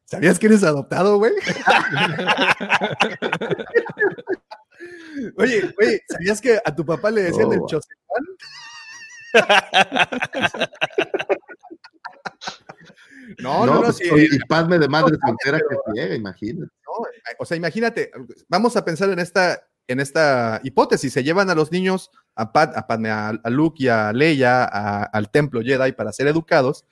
¿sabías 0.04 0.38
que 0.40 0.46
eres 0.46 0.64
adoptado, 0.64 1.18
güey? 1.18 1.32
oye, 5.38 5.72
oye, 5.80 6.02
¿sabías 6.08 6.40
que 6.40 6.58
a 6.64 6.74
tu 6.74 6.84
papá 6.84 7.12
le 7.12 7.22
decían 7.22 7.46
Oh, 7.48 7.52
el 7.52 7.62
va. 7.62 7.66
Chosepán? 7.66 8.24
No, 13.38 13.66
no, 13.66 13.74
no, 13.76 13.82
pues, 13.82 13.96
sí, 13.96 14.08
Padme 14.48 14.78
de 14.78 14.88
madre 14.88 15.16
No, 15.20 15.28
soltera 15.28 15.58
que 15.58 15.76
ciega, 15.92 16.14
imagínate. 16.14 16.70
no, 16.86 17.06
o 17.38 17.44
sea, 17.44 17.56
imagínate, 17.56 18.10
vamos 18.48 18.76
a 18.76 18.84
pensar 18.84 19.10
en 19.10 19.18
esta, 19.18 19.60
en 19.86 20.00
esta 20.00 20.60
hipótesis, 20.64 21.12
se 21.12 21.22
llevan 21.24 21.50
a 21.50 21.54
los 21.54 21.70
niños, 21.70 22.10
a, 22.34 22.52
Pat, 22.52 22.76
a, 22.76 22.86
Padme, 22.86 23.10
a, 23.10 23.28
a 23.28 23.50
Luke 23.50 23.82
y 23.82 23.88
a 23.88 24.12
Leia 24.12 24.64
a- 24.64 25.04
al 25.04 25.30
templo 25.30 25.60
Jedi 25.62 25.92
para 25.92 26.12
ser 26.12 26.26
educados, 26.26 26.84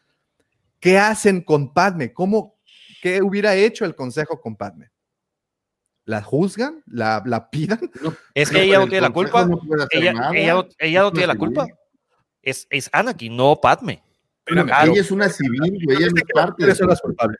¿qué 0.79 0.99
hacen 0.99 1.41
con 1.43 1.73
Padme? 1.73 2.13
¿Cómo, 2.13 2.59
¿Qué 3.01 3.23
hubiera 3.23 3.55
hecho 3.55 3.85
el 3.85 3.95
consejo 3.95 4.41
con 4.41 4.57
Padme? 4.57 4.91
¿La 6.05 6.21
juzgan? 6.23 6.83
¿La, 6.87 7.23
la 7.25 7.49
pidan? 7.51 7.79
Es 8.35 8.51
que 8.51 8.63
ella 8.63 8.79
no 8.79 8.87
tiene 8.87 9.03
la 9.03 9.11
culpa. 9.11 9.47
no 9.47 9.61
Ella, 9.91 10.13
no, 10.13 10.33
ella 10.33 11.01
no 11.03 11.09
Es 11.09 11.13
tiene 11.13 11.27
la 11.29 11.37
culpa. 11.37 11.67
Es, 12.43 12.67
es 12.71 12.91
Anakin, 12.93 13.37
no 13.37 13.61
Padme. 13.61 14.03
Ella 14.47 15.01
es 15.01 15.11
una 15.13 15.29
civil, 15.29 15.79
güey, 15.85 15.97
ella 15.99 16.09
no 16.11 16.17
es 16.17 16.25
parte 16.35 16.51
de 16.53 16.57
¿Quiénes 16.57 16.79
son 16.79 16.89
las 16.89 17.01
culpables? 17.01 17.39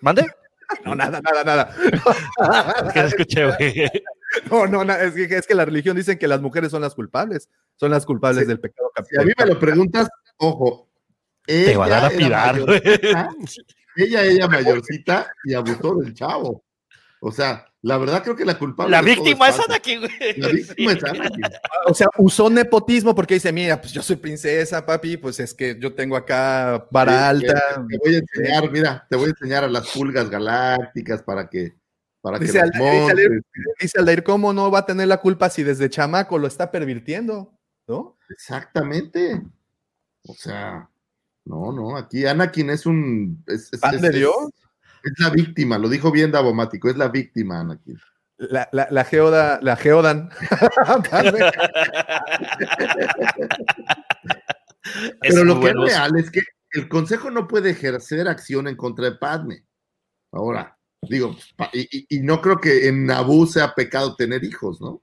¿Mande? 0.00 0.26
No, 0.82 0.94
nada, 0.94 1.20
nada, 1.20 1.44
nada. 1.44 1.76
Que 2.94 3.00
no 3.00 3.06
escuché, 3.06 3.44
güey. 3.46 3.90
No, 4.50 4.66
no, 4.66 4.84
na- 4.84 5.00
es 5.02 5.14
que, 5.14 5.24
es 5.36 5.46
que 5.46 5.54
la 5.54 5.64
religión 5.64 5.96
dicen 5.96 6.18
que 6.18 6.28
las 6.28 6.40
mujeres 6.40 6.70
son 6.70 6.82
las 6.82 6.94
culpables, 6.94 7.48
son 7.76 7.90
las 7.90 8.04
culpables 8.06 8.42
Sí. 8.42 8.48
del 8.48 8.60
pecado 8.60 8.90
Si 9.08 9.16
a 9.18 9.22
mí 9.24 9.32
me 9.38 9.46
lo 9.46 9.58
preguntas, 9.58 10.08
ojo. 10.38 10.88
Te 11.46 11.76
van 11.76 11.92
a 11.92 11.98
era 12.08 12.08
güey. 12.08 12.30
mayorcita, 12.30 13.28
Ella, 13.96 14.24
ella 14.24 14.48
mayorcita 14.48 15.26
y 15.44 15.54
abusó 15.54 15.96
del 15.96 16.14
chavo. 16.14 16.64
O 17.20 17.30
sea, 17.32 17.64
la 17.82 17.96
verdad 17.98 18.22
creo 18.22 18.34
que 18.36 18.44
la 18.44 18.58
culpable. 18.58 18.90
La 18.90 19.00
víctima 19.02 19.48
es 19.48 19.56
falsa. 19.56 19.72
Anakin, 19.72 20.00
güey. 20.00 20.36
La 20.38 20.48
víctima 20.48 20.92
es 20.92 21.04
Anakin. 21.04 21.42
O 21.86 21.94
sea, 21.94 22.06
usó 22.18 22.48
nepotismo 22.50 23.14
porque 23.14 23.34
dice, 23.34 23.52
mira, 23.52 23.80
pues 23.80 23.92
yo 23.92 24.02
soy 24.02 24.16
princesa, 24.16 24.84
papi, 24.84 25.16
pues 25.18 25.38
es 25.40 25.54
que 25.54 25.78
yo 25.78 25.94
tengo 25.94 26.16
acá 26.16 26.86
vara 26.90 27.12
Sí, 27.12 27.46
alta. 27.46 27.84
Te 27.88 27.98
voy 27.98 28.14
a 28.14 28.18
enseñar, 28.18 28.70
mira, 28.70 29.06
te 29.08 29.16
voy 29.16 29.26
a 29.26 29.30
enseñar 29.30 29.64
a 29.64 29.68
las 29.68 29.88
pulgas 29.90 30.28
galácticas 30.30 31.22
para 31.22 31.48
que, 31.48 31.74
para 32.24 32.38
que 32.38 32.46
Dice, 32.46 32.56
las 32.58 32.70
Aldair, 32.74 32.92
dice 33.00 33.10
Aldair, 33.10 33.30
montes. 33.30 33.44
dice 33.80 33.98
Aldair, 33.98 34.24
¿cómo 34.24 34.52
no 34.54 34.70
va 34.70 34.78
a 34.78 34.86
tener 34.86 35.06
la 35.08 35.18
culpa 35.20 35.50
si 35.50 35.62
desde 35.62 35.90
chamaco 35.90 36.38
lo 36.38 36.46
está 36.46 36.70
pervirtiendo? 36.70 37.52
¿No? 37.86 38.16
Exactamente. 38.30 39.42
O 40.26 40.32
sea, 40.32 40.88
no, 41.44 41.70
no, 41.70 41.98
aquí 41.98 42.24
Anakin 42.24 42.70
es 42.70 42.86
un. 42.86 43.44
Es, 43.46 43.70
es- 43.74 43.80
¿Pan 43.80 43.96
es- 43.96 44.00
de 44.00 44.08
es- 44.08 44.14
Dios? 44.14 44.36
Es 45.02 45.12
la 45.18 45.28
víctima, 45.28 45.76
lo 45.76 45.90
dijo 45.90 46.10
bien 46.10 46.32
Davomático, 46.32 46.88
es 46.88 46.96
la 46.96 47.08
víctima, 47.08 47.60
Anakin. 47.60 47.98
La, 48.38 48.70
la, 48.72 48.88
la 48.90 49.04
geoda, 49.04 49.58
la 49.60 49.76
geodan. 49.76 50.30
Padme. 51.10 51.40
Pero 55.20 55.44
lo 55.44 55.60
que 55.60 55.68
es 55.68 55.74
real 55.74 56.16
es 56.16 56.30
que 56.30 56.40
el 56.72 56.88
consejo 56.88 57.30
no 57.30 57.46
puede 57.46 57.70
ejercer 57.70 58.26
acción 58.28 58.66
en 58.66 58.76
contra 58.76 59.04
de 59.04 59.16
Padme. 59.16 59.64
Ahora, 60.32 60.76
digo, 61.08 61.36
y, 61.72 62.20
no 62.20 62.40
creo 62.40 62.58
que 62.58 62.88
en 62.88 63.06
Naboo 63.06 63.46
sea 63.46 63.74
pecado 63.74 64.16
tener 64.16 64.44
hijos, 64.44 64.80
¿no? 64.80 65.02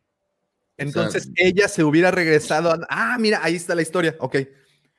Entonces 0.77 1.29
ella 1.35 1.67
se 1.67 1.83
hubiera 1.83 2.11
regresado. 2.11 2.71
a- 2.71 2.87
ah, 2.89 3.17
mira, 3.19 3.39
ahí 3.43 3.55
está 3.55 3.75
la 3.75 3.81
historia. 3.81 4.15
Ok. 4.19 4.37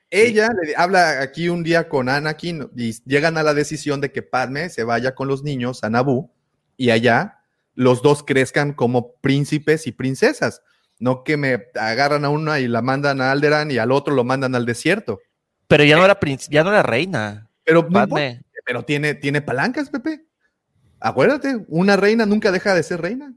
Ella 0.09 0.49
le 0.61 0.75
habla 0.75 1.21
aquí 1.21 1.49
un 1.49 1.63
día 1.63 1.89
con 1.89 2.07
Anakin 2.07 2.69
y 2.77 2.93
llegan 3.03 3.37
a 3.37 3.43
la 3.43 3.53
decisión 3.53 3.99
de 3.99 4.11
que 4.11 4.21
Padme 4.21 4.69
se 4.69 4.83
vaya 4.83 5.15
con 5.15 5.27
los 5.27 5.43
niños 5.43 5.83
a 5.83 5.89
Naboo 5.89 6.31
y 6.77 6.91
allá 6.91 7.39
los 7.73 8.01
dos 8.03 8.23
crezcan 8.23 8.73
como 8.73 9.15
príncipes 9.15 9.87
y 9.87 9.91
princesas. 9.91 10.61
No 10.99 11.23
que 11.23 11.35
me 11.35 11.65
agarran 11.73 12.25
a 12.25 12.29
una 12.29 12.59
y 12.59 12.67
la 12.67 12.81
mandan 12.81 13.21
a 13.21 13.31
Alderaan 13.31 13.71
y 13.71 13.79
al 13.79 13.91
otro 13.91 14.13
lo 14.13 14.23
mandan 14.23 14.53
al 14.55 14.65
desierto. 14.65 15.19
Pero 15.67 15.83
ya 15.83 15.97
no 15.97 16.05
era 16.05 16.19
ya 16.49 16.63
no 16.63 16.69
era 16.69 16.83
reina. 16.83 17.49
Pero, 17.63 17.87
Padme. 17.87 18.41
pero 18.65 18.83
tiene, 18.83 19.15
tiene 19.15 19.41
palancas, 19.41 19.89
Pepe. 19.89 20.25
Acuérdate, 21.05 21.65
una 21.67 21.97
reina 21.97 22.25
nunca 22.25 22.49
deja 22.51 22.73
de 22.73 22.81
ser 22.81 23.01
reina. 23.01 23.33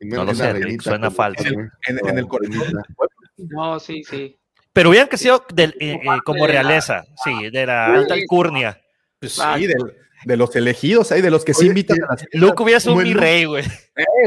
No 0.00 0.24
lo 0.24 0.34
sé, 0.34 0.52
reinita 0.52 0.84
suena 0.84 1.06
como 1.08 1.16
falso. 1.16 1.42
En, 1.88 1.98
en 2.08 2.18
el 2.18 2.28
corazón. 2.28 2.62
No, 3.38 3.80
sí, 3.80 4.04
sí. 4.04 4.38
Pero 4.72 4.90
hubieran 4.90 5.08
crecido 5.08 5.44
del- 5.52 5.74
eh, 5.80 5.98
eh, 6.00 6.06
como 6.24 6.46
realeza, 6.46 7.04
sí, 7.24 7.50
de 7.50 7.66
la 7.66 7.86
alta 7.94 8.14
alcurnia. 8.14 8.80
Pues 9.18 9.40
Ah, 9.40 9.56
sí, 9.58 9.66
de 9.66 10.36
los 10.36 10.54
elegidos 10.54 11.10
ahí, 11.10 11.22
de 11.22 11.30
los 11.30 11.44
que 11.44 11.54
sí 11.54 11.62
Oye, 11.62 11.68
invitan 11.70 11.98
a 12.04 12.12
las 12.12 12.24
Luke 12.32 12.62
hubiera 12.62 12.78
sido 12.78 12.94
Como 12.94 13.04
mi 13.04 13.14
rey, 13.14 13.46
güey. 13.46 13.64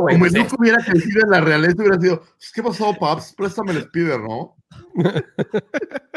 Como 0.09 0.25
el 0.25 0.33
Luke 0.33 0.55
hubiera 0.59 0.83
crecido 0.83 1.23
en 1.23 1.29
la 1.31 1.39
realeza, 1.39 1.75
hubiera 1.77 1.97
sido, 1.99 2.23
¿qué 2.53 2.61
pasó, 2.61 2.93
Paps? 2.99 3.33
Préstame 3.37 3.71
el 3.71 3.83
speeder, 3.83 4.19
¿no? 4.19 4.56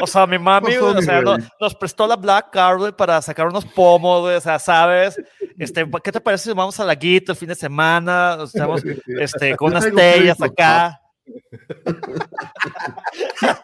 O 0.01 0.07
sea, 0.07 0.25
mi 0.25 0.39
mami, 0.39 0.75
güey, 0.77 0.97
o 0.97 1.01
sea, 1.01 1.21
nos 1.21 1.75
prestó 1.75 2.07
la 2.07 2.15
Black 2.15 2.51
Card, 2.51 2.79
güey, 2.79 2.91
para 2.91 3.21
sacar 3.21 3.47
unos 3.47 3.65
pomos, 3.65 4.21
güey, 4.21 4.35
o 4.35 4.41
sea, 4.41 4.59
¿sabes? 4.59 5.21
Este, 5.57 5.85
¿qué 6.03 6.11
te 6.11 6.21
parece 6.21 6.49
si 6.49 6.55
vamos 6.55 6.79
a 6.79 6.85
Laguito 6.85 7.31
el 7.31 7.37
fin 7.37 7.49
de 7.49 7.55
semana? 7.55 8.37
Estamos, 8.43 8.81
este, 9.07 9.55
con 9.55 9.71
unas 9.71 9.91
tellas 9.93 10.41
acá. 10.41 10.99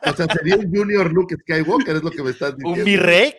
O 0.05 0.14
sea, 0.14 0.27
sería 0.27 0.55
un 0.57 0.73
Junior 0.73 1.11
Luke 1.11 1.35
Skywalker, 1.35 1.95
es 1.97 2.03
lo 2.03 2.11
que 2.11 2.23
me 2.23 2.30
estás 2.30 2.55
diciendo. 2.55 2.81
Un 2.81 2.85
mi 2.85 2.97
rey. 2.97 3.34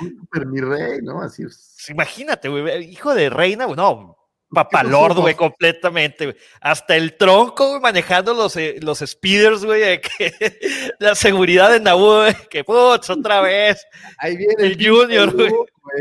Un 0.00 0.16
super 0.20 0.46
mi 0.46 0.60
rey, 0.60 1.00
¿no? 1.02 1.20
Así 1.20 1.42
es. 1.42 1.74
Pues 1.76 1.90
Imagínate, 1.90 2.48
güey, 2.48 2.90
hijo 2.90 3.14
de 3.14 3.30
reina, 3.30 3.66
güey, 3.66 3.76
no, 3.76 4.17
papalordo, 4.50 5.20
güey, 5.22 5.34
completamente, 5.34 6.26
güey. 6.26 6.36
Hasta 6.60 6.96
el 6.96 7.16
tronco, 7.16 7.68
güey, 7.70 7.80
manejando 7.80 8.34
los, 8.34 8.56
eh, 8.56 8.76
los 8.80 8.98
speeders, 9.00 9.64
güey, 9.64 10.00
la 10.98 11.14
seguridad 11.14 11.70
de 11.70 11.80
Naboo, 11.80 12.22
güey, 12.22 12.34
que 12.50 12.64
putz, 12.64 13.10
otra 13.10 13.40
vez. 13.42 13.84
Ahí 14.18 14.36
viene 14.36 14.54
El 14.58 14.74
Junior, 14.74 15.32
güey. 15.34 15.52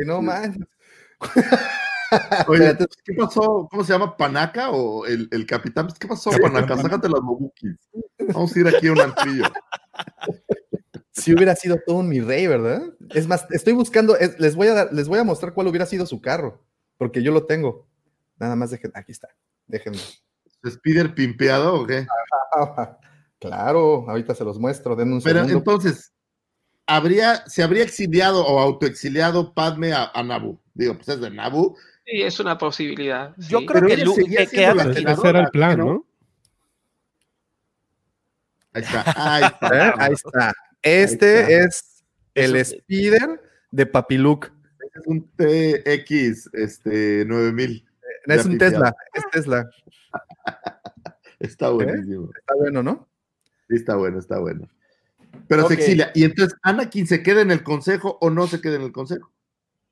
No 0.05 0.21
man. 0.21 0.67
Oye, 2.47 2.73
¿qué 3.03 3.13
pasó? 3.15 3.67
¿Cómo 3.69 3.83
se 3.83 3.91
llama? 3.91 4.15
¿Panaca 4.15 4.69
o 4.69 5.05
el, 5.05 5.27
el 5.31 5.45
capitán? 5.45 5.89
¿Qué 5.99 6.07
pasó, 6.07 6.31
Panaca? 6.41 6.77
Sácate 6.77 7.09
las 7.09 7.21
mobukis. 7.21 7.75
Vamos 8.33 8.55
a 8.55 8.59
ir 8.59 8.67
aquí 8.67 8.87
a 8.87 8.91
un 8.93 9.01
antrillo. 9.01 9.43
Si 11.11 11.33
hubiera 11.33 11.53
sido 11.55 11.77
todo 11.85 11.97
un 11.97 12.07
mi 12.07 12.21
rey, 12.21 12.47
¿verdad? 12.47 12.81
Es 13.13 13.27
más, 13.27 13.45
estoy 13.51 13.73
buscando, 13.73 14.15
es- 14.15 14.39
les, 14.39 14.55
voy 14.55 14.67
a 14.67 14.73
dar- 14.73 14.93
les 14.93 15.07
voy 15.09 15.19
a 15.19 15.23
mostrar 15.25 15.53
cuál 15.53 15.67
hubiera 15.67 15.85
sido 15.85 16.05
su 16.05 16.21
carro, 16.21 16.63
porque 16.97 17.21
yo 17.23 17.31
lo 17.33 17.45
tengo. 17.45 17.87
Nada 18.39 18.55
más 18.55 18.69
dejen, 18.71 18.91
aquí 18.95 19.11
está, 19.11 19.27
déjenme. 19.65 19.99
¿Spider 20.63 21.13
pimpeado 21.15 21.81
o 21.81 21.87
qué? 21.87 22.05
Claro, 23.39 24.09
ahorita 24.09 24.33
se 24.33 24.43
los 24.43 24.57
muestro, 24.59 24.95
den 24.95 25.13
un 25.13 25.21
Pero 25.21 25.45
segundo. 25.45 25.57
entonces, 25.59 26.11
¿habría, 26.87 27.45
¿se 27.47 27.61
habría 27.61 27.83
exiliado 27.83 28.43
o 28.43 28.59
autoexiliado 28.59 29.53
Padme 29.53 29.93
a, 29.93 30.09
a 30.11 30.23
Naboo? 30.23 30.59
Digo, 30.73 30.95
pues 30.95 31.07
es 31.09 31.21
de 31.21 31.29
Naboo. 31.29 31.75
Sí, 32.03 32.23
es 32.23 32.39
una 32.39 32.57
posibilidad. 32.57 33.35
Yo 33.37 33.59
sí. 33.59 33.65
creo 33.67 33.73
Pero 33.81 33.87
que, 33.87 33.93
ella 33.93 34.05
Lu- 34.05 34.15
seguía 34.15 34.39
que- 34.39 34.45
que 34.47 34.57
siendo 34.57 34.75
la 34.75 34.83
Anakin- 34.85 34.93
senadora, 34.95 35.19
Ese 35.21 35.29
era 35.29 35.39
el 35.41 35.51
plan, 35.51 35.77
¿no? 35.77 35.85
¿no? 35.85 36.05
Ahí 38.73 38.81
está, 38.83 39.03
ahí 39.35 39.43
está. 39.53 39.87
¿Eh? 39.87 39.93
Ahí 39.97 40.13
está. 40.13 40.53
Este 40.81 41.37
Ahí 41.37 41.53
está. 41.53 41.65
es 41.65 42.03
el 42.33 42.55
Eso- 42.55 42.75
speeder 42.75 43.41
de 43.71 43.85
Papiluc. 43.85 44.51
Es 44.95 45.01
un 45.05 45.29
TX 45.35 46.49
este, 46.53 47.23
9000. 47.25 47.86
Es 48.27 48.45
un. 48.45 48.57
Tesla, 48.57 48.93
es 49.13 49.23
Tesla. 49.31 49.69
Está 51.39 51.69
buenísimo. 51.69 52.29
Está 52.37 52.55
bueno, 52.55 52.83
¿no? 52.83 53.07
Sí, 53.69 53.75
está 53.75 53.95
bueno, 53.95 54.17
está 54.19 54.39
bueno. 54.39 54.67
Pero 55.47 55.63
Ok. 55.63 55.67
se 55.69 55.73
exilia. 55.75 56.11
Y 56.15 56.23
entonces, 56.23 56.57
¿Anakin 56.63 57.05
se 57.05 57.21
queda 57.21 57.41
en 57.41 57.51
el 57.51 57.63
consejo 57.63 58.17
o 58.21 58.29
no 58.29 58.47
se 58.47 58.59
queda 58.59 58.75
en 58.77 58.81
el 58.83 58.91
consejo? 58.91 59.31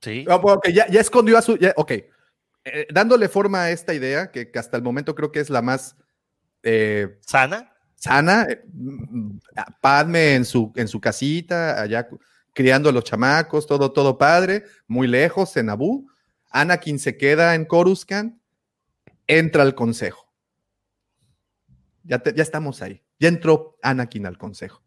Sí. 0.02 0.26
Ah, 0.28 0.36
ok, 0.38 0.70
ya, 0.70 0.88
ya 0.88 1.02
escondió 1.02 1.38
a 1.38 1.42
su. 1.42 1.58
ya- 1.58 1.74
ok. 1.78 1.92
Eh, 1.92 2.88
dándole 2.92 3.30
forma 3.30 3.62
a 3.64 3.72
esta 3.72 3.94
idea, 3.94 4.32
que, 4.32 4.50
que 4.50 4.58
hasta 4.58 4.76
el 4.76 4.82
momento 4.84 5.14
creo 5.14 5.32
que 5.32 5.40
es 5.40 5.52
la 5.52 5.62
más 5.62 5.96
eh, 6.64 7.20
¿Sana? 7.22 7.72
sana. 7.96 8.48
eh, 8.50 8.64
mm, 8.74 9.38
a 9.56 9.66
Padme 9.80 10.34
en 10.34 10.46
su, 10.46 10.74
en 10.76 10.88
su 10.88 11.00
casita, 11.00 11.80
allá 11.80 12.08
criando 12.54 12.90
a 12.90 12.92
los 12.92 13.04
chamacos, 13.04 13.68
todo, 13.68 13.92
todo 13.92 14.18
padre, 14.18 14.64
muy 14.88 15.08
lejos 15.08 15.56
en 15.58 15.68
Naboo. 15.68 16.08
Anakin 16.56 17.00
se 17.00 17.18
queda 17.18 17.54
en 17.56 17.66
Coruscant, 17.66 18.40
entra 19.28 19.62
al 19.64 19.76
consejo. 19.76 20.32
Ya, 22.04 22.20
te- 22.20 22.34
ya 22.34 22.44
estamos 22.44 22.82
ahí. 22.82 23.04
Ya 23.20 23.28
entró 23.28 23.78
Anakin 23.82 24.26
al 24.26 24.38
consejo. 24.38 24.82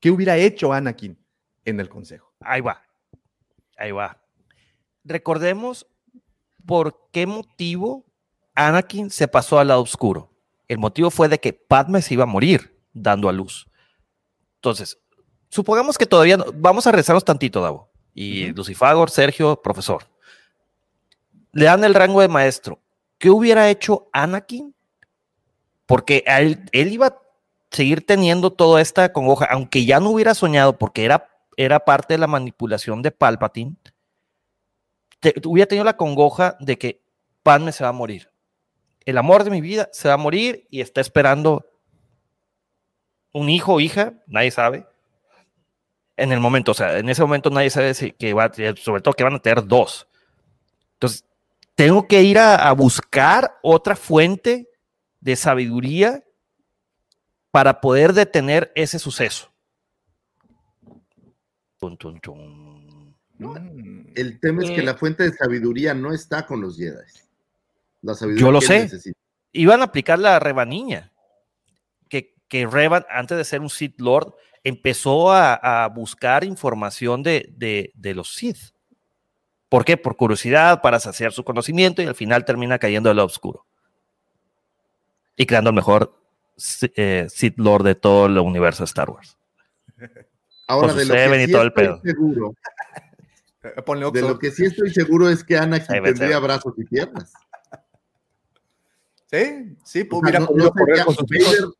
¿Qué 0.00 0.10
hubiera 0.10 0.36
hecho 0.36 0.72
Anakin 0.72 1.18
en 1.64 1.80
el 1.80 1.88
consejo? 1.88 2.32
Ahí 2.40 2.60
va. 2.60 2.82
Ahí 3.78 3.90
va. 3.92 4.20
Recordemos 5.04 5.86
por 6.66 7.08
qué 7.10 7.26
motivo 7.26 8.04
Anakin 8.54 9.08
se 9.10 9.26
pasó 9.26 9.58
al 9.58 9.68
lado 9.68 9.80
oscuro. 9.82 10.30
El 10.68 10.78
motivo 10.78 11.10
fue 11.10 11.28
de 11.28 11.38
que 11.38 11.52
Padme 11.52 12.02
se 12.02 12.14
iba 12.14 12.24
a 12.24 12.26
morir 12.26 12.78
dando 12.92 13.28
a 13.28 13.32
luz. 13.32 13.66
Entonces, 14.56 14.98
supongamos 15.48 15.96
que 15.96 16.06
todavía 16.06 16.36
no- 16.36 16.46
vamos 16.54 16.86
a 16.86 16.92
rezarnos 16.92 17.24
tantito, 17.24 17.60
Davo. 17.62 17.90
Y 18.14 18.52
Lucifagor, 18.52 19.10
Sergio, 19.10 19.60
profesor. 19.62 20.04
Le 21.54 21.64
dan 21.66 21.84
el 21.84 21.94
rango 21.94 22.20
de 22.20 22.28
maestro. 22.28 22.80
¿Qué 23.18 23.30
hubiera 23.30 23.70
hecho 23.70 24.08
Anakin? 24.12 24.74
Porque 25.86 26.24
él, 26.26 26.68
iba 26.72 27.06
a 27.06 27.18
seguir 27.70 28.04
teniendo 28.04 28.50
toda 28.52 28.80
esta 28.80 29.12
congoja, 29.12 29.46
aunque 29.46 29.84
ya 29.84 30.00
no 30.00 30.10
hubiera 30.10 30.34
soñado, 30.34 30.78
porque 30.78 31.04
era, 31.04 31.28
era 31.56 31.80
parte 31.80 32.14
de 32.14 32.18
la 32.18 32.26
manipulación 32.26 33.02
de 33.02 33.10
Palpatine, 33.10 33.76
te- 35.20 35.34
hubiera 35.44 35.68
tenido 35.68 35.84
la 35.84 35.96
congoja 35.96 36.56
de 36.60 36.78
que 36.78 37.00
Padme 37.42 37.72
se 37.72 37.84
va 37.84 37.90
a 37.90 37.92
morir. 37.92 38.30
El 39.04 39.18
amor 39.18 39.44
de 39.44 39.50
mi 39.50 39.60
vida 39.60 39.88
se 39.92 40.08
va 40.08 40.14
a 40.14 40.18
morir 40.18 40.66
y 40.70 40.80
está 40.80 41.00
esperando 41.00 41.66
un 43.32 43.50
hijo 43.50 43.74
o 43.74 43.80
hija, 43.80 44.14
nadie 44.26 44.50
sabe. 44.50 44.86
En 46.16 46.32
el 46.32 46.40
momento, 46.40 46.70
o 46.72 46.74
sea, 46.74 46.98
en 46.98 47.08
ese 47.08 47.22
momento 47.22 47.50
nadie 47.50 47.70
sabe 47.70 47.92
si 47.92 48.12
que 48.12 48.32
va 48.32 48.50
sobre 48.76 49.02
todo 49.02 49.14
que 49.14 49.24
van 49.24 49.34
a 49.34 49.40
tener 49.40 49.66
dos. 49.66 50.08
Entonces, 50.94 51.24
tengo 51.74 52.06
que 52.06 52.22
ir 52.22 52.38
a, 52.38 52.54
a 52.68 52.72
buscar 52.72 53.58
otra 53.62 53.96
fuente 53.96 54.68
de 55.20 55.36
sabiduría 55.36 56.22
para 57.50 57.80
poder 57.80 58.12
detener 58.12 58.72
ese 58.74 58.98
suceso. 58.98 59.50
Mm. 63.38 64.06
El 64.14 64.40
tema 64.40 64.62
es 64.62 64.70
que 64.70 64.80
Eh. 64.80 64.84
la 64.84 64.94
fuente 64.94 65.24
de 65.24 65.32
sabiduría 65.32 65.94
no 65.94 66.12
está 66.12 66.46
con 66.46 66.60
los 66.60 66.76
Jedi. 66.76 66.96
La 68.02 68.14
sabiduría 68.14 68.40
Yo 68.46 68.52
lo 68.52 68.60
que 68.60 68.66
sé. 68.66 68.78
necesita. 68.80 69.18
Iban 69.52 69.80
a 69.80 69.84
aplicar 69.84 70.18
la 70.18 70.38
Rebaniña. 70.38 71.12
Que, 72.08 72.34
que 72.48 72.66
Revan, 72.66 73.04
antes 73.08 73.36
de 73.36 73.44
ser 73.44 73.60
un 73.60 73.70
Sith 73.70 74.00
Lord, 74.00 74.34
empezó 74.62 75.32
a, 75.32 75.54
a 75.84 75.88
buscar 75.88 76.44
información 76.44 77.22
de, 77.22 77.48
de- 77.56 77.92
de 77.94 78.14
los 78.14 78.34
Sith. 78.34 78.73
¿Por 79.74 79.84
qué? 79.84 79.96
Por 79.96 80.14
curiosidad, 80.14 80.80
para 80.82 81.00
saciar 81.00 81.32
su 81.32 81.42
conocimiento 81.42 82.00
y 82.00 82.06
al 82.06 82.14
final 82.14 82.44
termina 82.44 82.78
cayendo 82.78 83.10
al 83.10 83.18
oscuro. 83.18 83.66
Y 85.36 85.46
creando 85.46 85.70
el 85.70 85.74
mejor 85.74 86.16
eh, 86.94 87.26
Sith 87.28 87.58
Lord 87.58 87.82
de 87.82 87.96
todo 87.96 88.26
el 88.26 88.38
universo 88.38 88.84
de 88.84 88.86
Star 88.86 89.10
Wars. 89.10 89.36
Ahora, 90.68 90.90
Con 90.90 90.98
de 90.98 91.04
lo, 91.06 91.14
que 91.14 91.18
Seven 91.18 91.40
y 91.40 91.46
sí 91.46 91.50
todo 91.52 91.62
el 91.62 91.72
pedo. 91.72 92.00
seguro, 92.04 92.54
Eh, 93.64 93.82
Ponle 93.84 94.08
de 94.12 94.20
lo 94.22 94.38
que 94.38 94.52
sí 94.52 94.64
estoy 94.66 94.90
seguro 94.90 95.28
es 95.28 95.42
que 95.42 95.58
Anakin 95.58 96.04
tendría 96.04 96.38
brazos 96.38 96.72
y 96.76 96.84
piernas. 96.84 97.32
Sí, 99.28 99.76
sí, 99.84 100.02
O 100.02 100.04
sea, 100.08 100.18
hubiera 100.20 100.38
no- 100.38 100.46
podido 100.46 100.66
no 100.66 100.70
correr 100.72 100.86
sería- 100.98 101.04
con 101.04 101.14
sus 101.16 101.32
hijos. 101.34 101.52
Vader- 101.52 101.74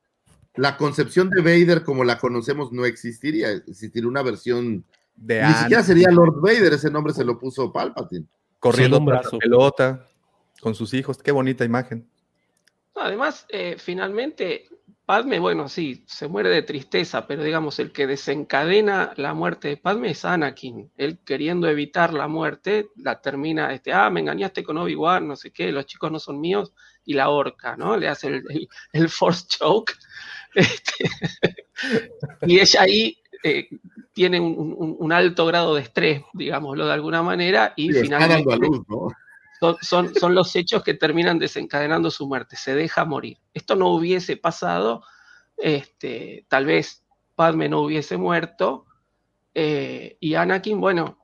la 0.56 0.76
concepción 0.76 1.30
de 1.30 1.42
Vader 1.42 1.84
como 1.84 2.02
la 2.02 2.18
conocemos 2.18 2.72
no 2.72 2.84
existiría. 2.86 3.50
Existiría 3.52 4.08
una 4.08 4.22
versión. 4.24 4.84
De 5.16 5.42
Ni 5.42 5.52
siquiera 5.54 5.82
sería 5.82 6.10
Lord 6.10 6.40
Vader, 6.40 6.72
ese 6.74 6.90
nombre 6.90 7.12
se 7.12 7.24
lo 7.24 7.38
puso 7.38 7.72
Palpatine. 7.72 8.26
corriendo 8.58 8.98
un 8.98 9.06
brazo. 9.06 9.38
pelota 9.38 10.06
con 10.60 10.74
sus 10.74 10.92
hijos. 10.94 11.18
Qué 11.22 11.30
bonita 11.32 11.64
imagen. 11.64 12.08
Además, 12.96 13.44
eh, 13.48 13.76
finalmente, 13.78 14.68
Padme, 15.04 15.38
bueno, 15.38 15.68
sí, 15.68 16.04
se 16.06 16.28
muere 16.28 16.48
de 16.48 16.62
tristeza, 16.62 17.26
pero 17.26 17.42
digamos, 17.42 17.78
el 17.78 17.92
que 17.92 18.06
desencadena 18.06 19.12
la 19.16 19.34
muerte 19.34 19.68
de 19.68 19.76
Padme 19.76 20.10
es 20.12 20.24
Anakin. 20.24 20.90
Él 20.96 21.18
queriendo 21.24 21.68
evitar 21.68 22.14
la 22.14 22.26
muerte, 22.28 22.88
la 22.96 23.20
termina, 23.20 23.72
este, 23.74 23.92
ah, 23.92 24.08
me 24.10 24.20
engañaste 24.20 24.62
con 24.64 24.78
Obi-Wan, 24.78 25.26
no 25.28 25.36
sé 25.36 25.50
qué, 25.52 25.70
los 25.72 25.84
chicos 25.86 26.10
no 26.10 26.18
son 26.18 26.40
míos, 26.40 26.72
y 27.04 27.12
la 27.14 27.28
horca, 27.28 27.76
¿no? 27.76 27.96
Le 27.98 28.08
hace 28.08 28.28
el, 28.28 28.42
el- 28.48 28.68
el 28.92 29.08
force 29.08 29.46
choke. 29.48 29.92
Este, 30.56 31.10
y 32.46 32.60
ella 32.60 32.82
ahí 32.82 33.18
eh, 33.44 33.68
tiene 34.12 34.40
un, 34.40 34.74
un- 34.76 34.96
un 34.98 35.12
alto 35.12 35.46
grado 35.46 35.74
de 35.76 35.82
estrés, 35.82 36.22
digámoslo 36.32 36.86
de 36.86 36.92
alguna 36.92 37.22
manera, 37.22 37.72
y 37.76 37.90
a 37.90 38.00
finalmente 38.02 38.56
luz, 38.56 38.80
¿no? 38.88 39.08
son, 39.60 39.76
son, 39.82 40.14
son 40.14 40.34
los 40.34 40.56
hechos 40.56 40.82
que 40.82 40.94
terminan 40.94 41.38
desencadenando 41.38 42.10
su 42.10 42.26
muerte. 42.26 42.56
Se 42.56 42.74
deja 42.74 43.04
morir. 43.04 43.38
Esto 43.52 43.76
no 43.76 43.88
hubiese 43.90 44.36
pasado, 44.36 45.02
este, 45.56 46.44
tal 46.48 46.66
vez 46.66 47.04
Padme 47.36 47.68
no 47.68 47.80
hubiese 47.82 48.16
muerto 48.16 48.86
eh, 49.54 50.16
y 50.20 50.34
Anakin, 50.34 50.80
bueno, 50.80 51.18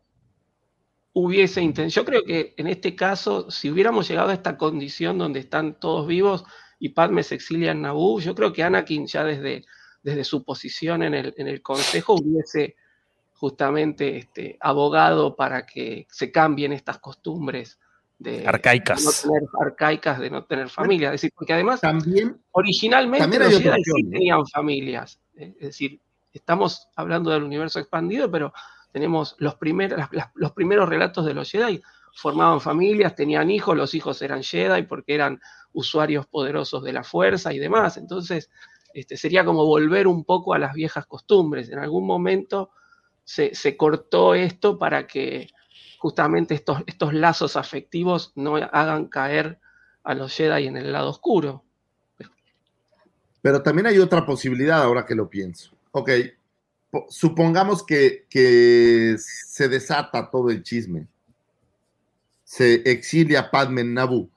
hubiese 1.13 1.61
intentado. 1.63 1.89
Yo 1.89 2.05
creo 2.05 2.23
que 2.25 2.55
en 2.57 2.67
este 2.67 2.95
caso, 2.95 3.51
si 3.51 3.71
hubiéramos 3.71 4.09
llegado 4.09 4.31
a 4.31 4.35
esta 4.35 4.57
condición 4.57 5.19
donde 5.19 5.41
están 5.41 5.79
todos 5.79 6.07
vivos 6.07 6.45
y 6.79 6.91
Padme 6.91 7.23
se 7.23 7.35
exilia 7.37 7.73
en 7.73 7.83
Naboo, 7.83 8.21
yo 8.21 8.35
creo 8.35 8.53
que 8.53 8.63
Anakin 8.63 9.07
ya 9.07 9.25
desde, 9.25 9.65
desde 10.03 10.25
su 10.25 10.45
posición 10.45 11.03
en 11.03 11.15
el, 11.15 11.35
en 11.37 11.49
el 11.49 11.61
consejo 11.63 12.15
hubiese 12.15 12.77
justamente 13.35 14.17
este, 14.19 14.57
abogado 14.61 15.35
para 15.35 15.65
que 15.67 16.07
se 16.11 16.31
cambien 16.31 16.73
estas 16.73 16.99
costumbres 16.99 17.79
de 18.19 18.47
Arcaicas. 18.47 18.99
de 19.01 19.05
no 19.07 19.13
tener, 19.35 19.49
arcaicas 19.63 20.19
de 20.19 20.31
no 20.31 20.45
tener 20.45 20.69
familia. 20.69 21.09
Es 21.09 21.13
decir, 21.23 21.33
porque 21.35 21.55
además 21.55 21.81
También, 21.81 22.39
originalmente 22.51 23.23
También 23.25 23.43
los 23.45 23.59
Jedi 23.59 23.83
sí 23.83 24.11
tenían 24.11 24.47
familias. 24.47 25.19
Es 25.35 25.59
decir, 25.59 26.01
estamos 26.33 26.89
hablando 26.97 27.31
del 27.31 27.45
universo 27.45 27.79
expandido, 27.79 28.31
pero 28.31 28.53
tenemos 28.93 29.37
los 29.39 29.55
primeros, 29.55 29.99
las- 29.99 30.13
las- 30.13 30.31
los 30.35 30.53
primeros 30.53 30.87
relatos 30.89 31.25
de 31.25 31.33
los 31.33 31.51
Jedi 31.51 31.81
formaban 32.15 32.61
familias, 32.61 33.15
tenían 33.15 33.51
hijos, 33.51 33.75
los 33.75 33.95
hijos 33.95 34.21
eran 34.21 34.43
Jedi 34.43 34.83
porque 34.83 35.15
eran 35.15 35.41
usuarios 35.73 36.27
poderosos 36.27 36.83
de 36.83 36.93
la 36.93 37.05
fuerza 37.05 37.55
y 37.55 37.59
demás. 37.59 37.97
Entonces, 37.97 38.51
este, 38.95 39.17
sería 39.17 39.45
como 39.45 39.65
volver 39.65 40.07
un 40.07 40.25
poco 40.25 40.55
a 40.55 40.59
las 40.59 40.75
viejas 40.75 41.07
costumbres. 41.07 41.71
En 41.71 41.79
algún 41.79 42.07
momento 42.07 42.71
se, 43.25 43.77
cortó 43.77 44.35
esto 44.35 44.79
para 44.79 45.07
que 45.07 45.51
justamente 45.99 46.55
estos, 46.55 46.83
estos 46.87 47.15
lazos 47.15 47.57
afectivos 47.57 48.33
no 48.35 48.57
hagan 48.57 49.07
caer 49.07 49.61
a 50.03 50.15
los 50.15 50.35
Jedi 50.35 50.67
en 50.67 50.77
el 50.77 50.93
lado 50.93 51.11
oscuro. 51.11 51.65
Pero 53.43 53.63
también 53.63 53.87
hay 53.87 53.99
otra 53.99 54.27
posibilidad 54.27 54.83
ahora 54.83 55.07
que 55.07 55.15
lo 55.15 55.29
pienso. 55.29 55.73
Ok, 55.93 56.11
po- 56.91 57.07
supongamos 57.09 57.85
que, 57.85 58.27
se 59.19 59.69
desata 59.69 60.31
todo 60.31 60.51
el 60.51 60.63
chisme. 60.63 61.07
Se 62.45 62.75
exilia 62.91 63.51
Padme 63.51 63.83
en. 63.83 64.31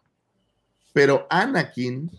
Pero 0.94 1.26
Anakin, 1.30 2.12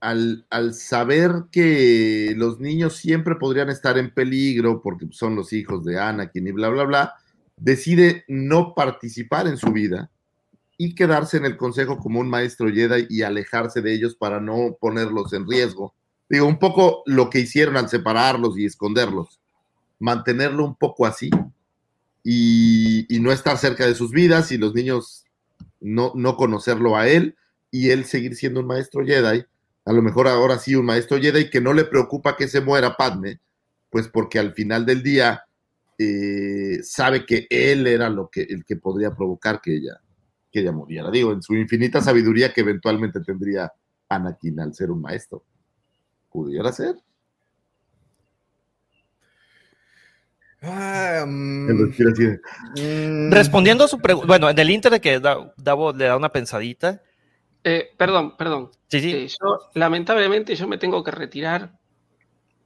al, 0.00 0.46
al 0.50 0.74
saber 0.74 1.44
que 1.52 2.34
los 2.36 2.58
niños 2.60 2.96
siempre 2.96 3.36
podrían 3.36 3.68
estar 3.70 3.98
en 3.98 4.12
peligro 4.12 4.82
porque 4.82 5.06
son 5.10 5.36
los 5.36 5.52
hijos 5.52 5.84
de 5.84 6.00
Anakin 6.00 6.46
y 6.46 6.52
bla, 6.52 6.68
bla, 6.68 6.84
bla, 6.84 7.14
decide 7.56 8.24
no 8.28 8.74
participar 8.74 9.46
en 9.46 9.56
su 9.56 9.70
vida 9.72 10.10
y 10.78 10.94
quedarse 10.94 11.36
en 11.36 11.44
el 11.44 11.56
consejo 11.58 11.98
como 11.98 12.20
un 12.20 12.30
maestro 12.30 12.72
Jedi 12.72 13.06
y 13.10 13.22
alejarse 13.22 13.82
de 13.82 13.92
ellos 13.92 14.14
para 14.14 14.40
no 14.40 14.76
ponerlos 14.80 15.32
en 15.34 15.46
riesgo. 15.46 15.94
Digo, 16.28 16.46
un 16.46 16.58
poco 16.58 17.02
lo 17.04 17.28
que 17.28 17.40
hicieron 17.40 17.76
al 17.76 17.90
separarlos 17.90 18.56
y 18.56 18.64
esconderlos. 18.64 19.40
Mantenerlo 19.98 20.64
un 20.64 20.76
poco 20.76 21.04
así 21.04 21.28
y, 22.24 23.14
y 23.14 23.20
no 23.20 23.30
estar 23.32 23.58
cerca 23.58 23.86
de 23.86 23.94
sus 23.94 24.10
vidas 24.10 24.52
y 24.52 24.58
los 24.58 24.74
niños 24.74 25.24
no, 25.80 26.12
no 26.14 26.36
conocerlo 26.36 26.96
a 26.96 27.08
él 27.08 27.36
y 27.70 27.90
él 27.90 28.04
seguir 28.04 28.34
siendo 28.36 28.60
un 28.60 28.66
maestro 28.66 29.04
Jedi. 29.04 29.44
A 29.90 29.92
lo 29.92 30.02
mejor 30.02 30.28
ahora 30.28 30.56
sí 30.56 30.76
un 30.76 30.86
maestro 30.86 31.18
Jedi 31.20 31.50
que 31.50 31.60
no 31.60 31.72
le 31.72 31.84
preocupa 31.84 32.36
que 32.36 32.46
se 32.46 32.60
muera 32.60 32.96
Padme, 32.96 33.40
pues 33.90 34.06
porque 34.06 34.38
al 34.38 34.52
final 34.54 34.86
del 34.86 35.02
día 35.02 35.42
eh, 35.98 36.78
sabe 36.84 37.26
que 37.26 37.48
él 37.50 37.88
era 37.88 38.08
lo 38.08 38.28
que, 38.30 38.42
el 38.42 38.64
que 38.64 38.76
podría 38.76 39.10
provocar 39.16 39.60
que 39.60 39.74
ella, 39.78 40.00
que 40.52 40.60
ella 40.60 40.70
muriera. 40.70 41.10
Digo, 41.10 41.32
en 41.32 41.42
su 41.42 41.56
infinita 41.56 42.00
sabiduría 42.00 42.52
que 42.52 42.60
eventualmente 42.60 43.18
tendría 43.18 43.72
Anakin 44.08 44.60
al 44.60 44.72
ser 44.74 44.92
un 44.92 45.00
maestro. 45.00 45.42
Pudiera 46.30 46.70
ser. 46.72 46.94
Ah, 50.62 51.24
mm, 51.26 51.66
mm, 52.76 53.32
Respondiendo 53.32 53.82
a 53.82 53.88
su 53.88 53.98
pregunta, 53.98 54.28
bueno, 54.28 54.48
en 54.48 54.56
el 54.56 54.70
inter 54.70 54.92
de 54.92 55.00
que 55.00 55.18
Da- 55.18 55.52
le 55.96 56.04
da 56.04 56.16
una 56.16 56.30
pensadita. 56.30 57.02
Eh, 57.64 57.90
perdón, 57.96 58.36
perdón. 58.36 58.70
Sí, 58.88 59.00
sí, 59.00 59.12
Eh, 59.12 59.28
yo, 59.28 59.58
lamentablemente, 59.74 60.54
yo 60.54 60.66
me 60.66 60.78
tengo 60.78 61.02
que 61.04 61.10
retirar. 61.10 61.72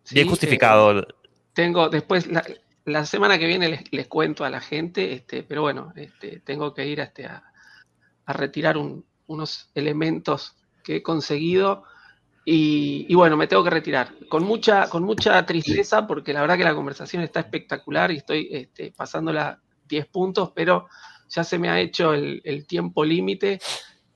Sí, 0.04 0.14
bien 0.16 0.26
eh, 0.26 0.30
justificado. 0.30 1.06
tengo 1.52 1.88
después 1.88 2.26
la, 2.26 2.44
la 2.84 3.06
semana 3.06 3.38
que 3.38 3.46
viene 3.46 3.68
les, 3.68 3.92
les 3.92 4.06
cuento 4.06 4.44
a 4.44 4.50
la 4.50 4.60
gente, 4.60 5.12
este, 5.12 5.42
pero 5.42 5.62
bueno, 5.62 5.92
este, 5.96 6.40
tengo 6.40 6.74
que 6.74 6.86
ir 6.86 7.00
a, 7.00 7.04
este, 7.04 7.26
a, 7.26 7.42
a 8.26 8.32
retirar 8.32 8.76
un- 8.76 9.04
unos 9.26 9.70
elementos 9.74 10.54
que 10.82 10.96
he 10.96 11.02
conseguido 11.02 11.84
y, 12.44 13.06
y 13.08 13.14
bueno, 13.14 13.38
me 13.38 13.46
tengo 13.46 13.64
que 13.64 13.70
retirar 13.70 14.12
con 14.28 14.44
mucha, 14.44 14.90
con 14.90 15.02
mucha 15.02 15.44
tristeza 15.46 16.06
porque 16.06 16.34
la 16.34 16.42
verdad 16.42 16.58
que 16.58 16.64
la 16.64 16.74
conversación 16.74 17.22
está 17.22 17.40
espectacular 17.40 18.10
y 18.12 18.18
estoy 18.18 18.48
este, 18.52 18.92
pasándola 18.92 19.60
10 19.88 20.06
puntos, 20.06 20.52
pero 20.54 20.86
ya 21.30 21.42
se 21.42 21.58
me 21.58 21.70
ha 21.70 21.80
hecho 21.80 22.12
el, 22.12 22.42
el 22.44 22.66
tiempo 22.66 23.02
límite 23.02 23.58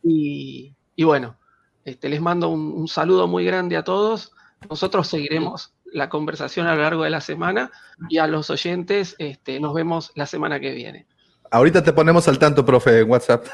y, 0.03 0.75
y 0.97 1.05
bueno, 1.05 1.37
este, 1.85 2.09
les 2.09 2.21
mando 2.21 2.49
un, 2.49 2.73
un 2.73 2.89
saludo 2.89 3.27
muy 3.27 3.45
grande 3.45 3.77
a 3.77 3.85
todos. 3.85 4.33
Nosotros 4.69 5.07
seguiremos 5.09 5.73
la 5.85 6.09
conversación 6.09 6.67
a 6.67 6.75
lo 6.75 6.83
largo 6.83 7.05
de 7.05 7.11
la 7.11 7.21
semana 7.21 7.71
y 8.09 8.19
a 8.19 8.27
los 8.27 8.51
oyentes 8.51 9.15
este, 9.19 9.59
nos 9.61 9.73
vemos 9.75 10.13
la 10.15 10.27
semana 10.27 10.61
que 10.61 10.73
viene. 10.73 11.07
Ahorita 11.51 11.83
te 11.83 11.95
ponemos 11.95 12.29
al 12.29 12.39
tanto, 12.39 12.63
profe, 12.63 13.01
en 13.01 13.11
WhatsApp. 13.11 13.47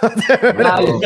Vale. 0.59 0.89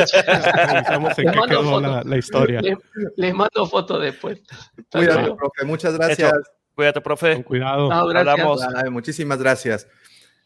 En 0.89 1.05
Les 1.05 1.15
qué 1.17 1.25
mando 1.25 1.47
quedó 1.47 1.63
fotos. 1.65 1.83
la, 1.83 2.03
la 2.03 2.17
historia. 2.17 2.61
Les, 2.63 2.79
les 3.17 3.35
mando 3.35 3.67
fotos 3.67 4.01
después. 4.01 4.41
Hasta 4.51 4.99
Cuídate, 4.99 5.21
luego. 5.21 5.37
profe. 5.37 5.65
Muchas 5.67 5.95
gracias. 5.99 6.33
Hecho. 6.33 6.41
Cuídate, 6.75 7.01
profe. 7.03 7.35
Con 7.35 7.43
cuidado. 7.43 7.91
No, 7.91 8.07
gracias. 8.07 8.91
Muchísimas 8.91 9.39
gracias. 9.39 9.87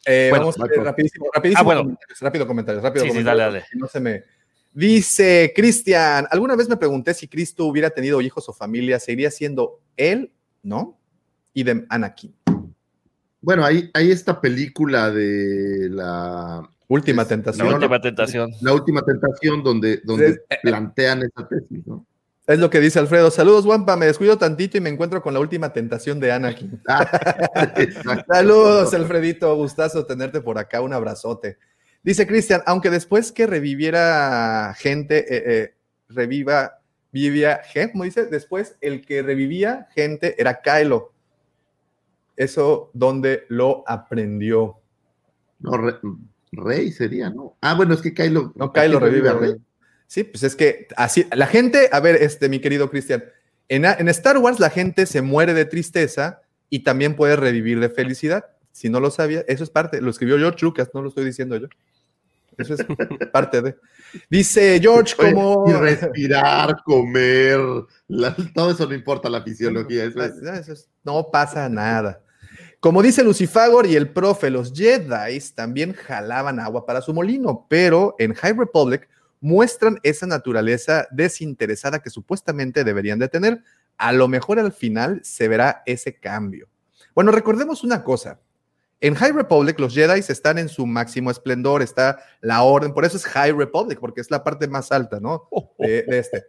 Eh, 0.04 0.28
Bueno, 0.30 0.46
vamos 0.46 0.58
a 0.58 0.62
ver 0.62 0.70
Michael. 0.70 0.86
rapidísimo, 0.86 1.26
rapidísimo 1.32 1.60
Ah, 1.60 1.64
bueno. 1.64 1.80
comentarios, 1.82 2.20
rápido 2.20 2.46
comentarios, 2.48 2.82
rápido 2.82 3.04
Sí, 3.04 3.10
sí, 3.10 3.14
comentarios, 3.14 3.38
dale, 3.38 3.52
dale. 3.52 3.60
porque 3.70 3.78
No 3.78 3.86
se 3.86 4.00
me. 4.00 4.24
Dice 4.74 5.52
Cristian, 5.54 6.26
alguna 6.30 6.56
vez 6.56 6.68
me 6.68 6.76
pregunté 6.76 7.12
si 7.14 7.28
Cristo 7.28 7.66
hubiera 7.66 7.90
tenido 7.90 8.20
hijos 8.20 8.48
o 8.48 8.52
familia, 8.52 8.98
¿seguiría 8.98 9.30
siendo 9.30 9.80
él? 9.96 10.32
¿No? 10.62 10.98
Y 11.52 11.62
de 11.64 11.84
Anakin. 11.90 12.34
Bueno, 13.40 13.64
hay, 13.64 13.90
hay 13.92 14.10
esta 14.10 14.40
película 14.40 15.10
de 15.10 15.88
la, 15.90 16.62
Última 16.88 17.22
Es- 17.22 17.28
La 17.28 17.36
tentación. 17.36 17.68
no, 17.68 17.74
última 17.74 18.00
tentación. 18.00 18.50
la 18.60 18.72
última 18.74 19.02
tentación 19.02 19.62
donde, 19.62 20.00
donde 20.04 20.42
eh, 20.48 20.58
plantean 20.62 21.22
esa 21.22 21.48
tesis, 21.48 21.86
¿no? 21.86 22.06
Es 22.46 22.58
lo 22.58 22.68
que 22.70 22.80
dice 22.80 22.98
Alfredo. 22.98 23.30
Saludos, 23.30 23.64
Wampa. 23.64 23.96
Me 23.96 24.06
descuido 24.06 24.36
tantito 24.36 24.76
y 24.76 24.80
me 24.80 24.90
encuentro 24.90 25.22
con 25.22 25.32
la 25.32 25.40
última 25.40 25.72
tentación 25.72 26.18
de 26.20 26.32
Anakin. 26.32 26.80
Ah. 26.88 27.06
Saludos, 28.28 28.92
Alfredito. 28.94 29.54
Gustazo 29.56 30.04
tenerte 30.04 30.40
por 30.40 30.58
acá. 30.58 30.80
Un 30.80 30.92
abrazote. 30.92 31.56
Dice 32.02 32.26
Cristian, 32.26 32.62
aunque 32.66 32.90
después 32.90 33.30
que 33.30 33.46
reviviera 33.46 34.74
gente, 34.76 35.18
eh, 35.18 35.42
eh, 35.46 35.74
reviva, 36.08 36.80
vivía, 37.12 37.60
¿qué? 37.72 37.90
¿Cómo 37.92 38.04
dice? 38.04 38.26
Después 38.26 38.76
el 38.80 39.06
que 39.06 39.22
revivía 39.22 39.88
gente 39.94 40.34
era 40.38 40.60
Kylo. 40.60 41.12
Eso 42.36 42.90
donde 42.92 43.44
lo 43.48 43.84
aprendió. 43.86 44.78
No, 45.60 45.76
Re- 45.76 46.00
Rey 46.50 46.90
sería, 46.90 47.30
¿no? 47.30 47.56
Ah, 47.60 47.74
bueno, 47.74 47.94
es 47.94 48.00
que 48.02 48.12
Kylo. 48.14 48.52
No, 48.56 48.72
Kylo 48.72 48.98
¿quién 48.98 49.12
revive 49.12 49.28
a 49.28 49.32
Rey? 49.34 49.50
Rey. 49.52 49.60
Sí, 50.06 50.24
pues 50.24 50.42
es 50.42 50.56
que 50.56 50.88
así, 50.96 51.26
la 51.34 51.46
gente, 51.46 51.88
a 51.92 52.00
ver, 52.00 52.16
este, 52.16 52.48
mi 52.48 52.58
querido 52.60 52.90
Cristian, 52.90 53.24
en, 53.68 53.84
en 53.84 54.08
Star 54.08 54.36
Wars 54.38 54.60
la 54.60 54.70
gente 54.70 55.06
se 55.06 55.22
muere 55.22 55.54
de 55.54 55.64
tristeza 55.64 56.42
y 56.68 56.80
también 56.80 57.14
puede 57.16 57.36
revivir 57.36 57.80
de 57.80 57.88
felicidad. 57.88 58.44
Si 58.72 58.88
no 58.90 59.00
lo 59.00 59.10
sabía, 59.10 59.44
eso 59.48 59.62
es 59.64 59.70
parte, 59.70 60.00
lo 60.00 60.10
escribió 60.10 60.36
George 60.38 60.58
Lucas, 60.64 60.90
no 60.94 61.00
lo 61.02 61.08
estoy 61.08 61.24
diciendo 61.24 61.56
yo. 61.56 61.68
Eso 62.58 62.74
es 62.74 62.84
parte 63.32 63.62
de. 63.62 63.76
Dice 64.30 64.78
George, 64.80 65.14
como. 65.16 65.64
Y 65.68 65.72
respirar, 65.72 66.76
comer, 66.84 67.58
la- 68.08 68.36
todo 68.54 68.70
eso 68.70 68.86
no 68.86 68.94
importa 68.94 69.28
la 69.30 69.42
fisiología. 69.42 70.04
Eso 70.04 70.22
es, 70.22 70.36
No, 70.42 70.52
eso 70.52 70.72
es- 70.72 70.88
no 71.04 71.28
pasa 71.30 71.68
nada. 71.68 72.20
Como 72.80 73.00
dice 73.02 73.22
Lucifagor 73.22 73.86
y 73.86 73.94
el 73.96 74.10
profe, 74.10 74.50
los 74.50 74.72
Jedi 74.74 75.38
también 75.54 75.92
jalaban 75.92 76.58
agua 76.58 76.84
para 76.84 77.00
su 77.00 77.14
molino, 77.14 77.66
pero 77.68 78.16
en 78.18 78.34
High 78.34 78.54
Republic 78.58 79.08
muestran 79.40 79.98
esa 80.02 80.26
naturaleza 80.26 81.06
desinteresada 81.10 82.00
que 82.00 82.10
supuestamente 82.10 82.82
deberían 82.84 83.18
de 83.20 83.28
tener. 83.28 83.62
A 83.98 84.12
lo 84.12 84.26
mejor 84.26 84.58
al 84.58 84.72
final 84.72 85.20
se 85.22 85.46
verá 85.48 85.82
ese 85.86 86.14
cambio. 86.18 86.68
Bueno, 87.14 87.30
recordemos 87.30 87.84
una 87.84 88.02
cosa. 88.02 88.40
En 89.02 89.14
High 89.14 89.32
Republic 89.32 89.78
los 89.78 89.92
Jedi 89.94 90.20
están 90.20 90.58
en 90.58 90.68
su 90.68 90.86
máximo 90.86 91.30
esplendor, 91.30 91.82
está 91.82 92.20
la 92.40 92.62
orden, 92.62 92.94
por 92.94 93.04
eso 93.04 93.16
es 93.18 93.24
High 93.26 93.52
Republic, 93.52 93.98
porque 94.00 94.20
es 94.22 94.30
la 94.30 94.42
parte 94.42 94.66
más 94.68 94.90
alta, 94.92 95.20
¿no? 95.20 95.48
De, 95.78 96.02
de 96.04 96.18
este. 96.18 96.44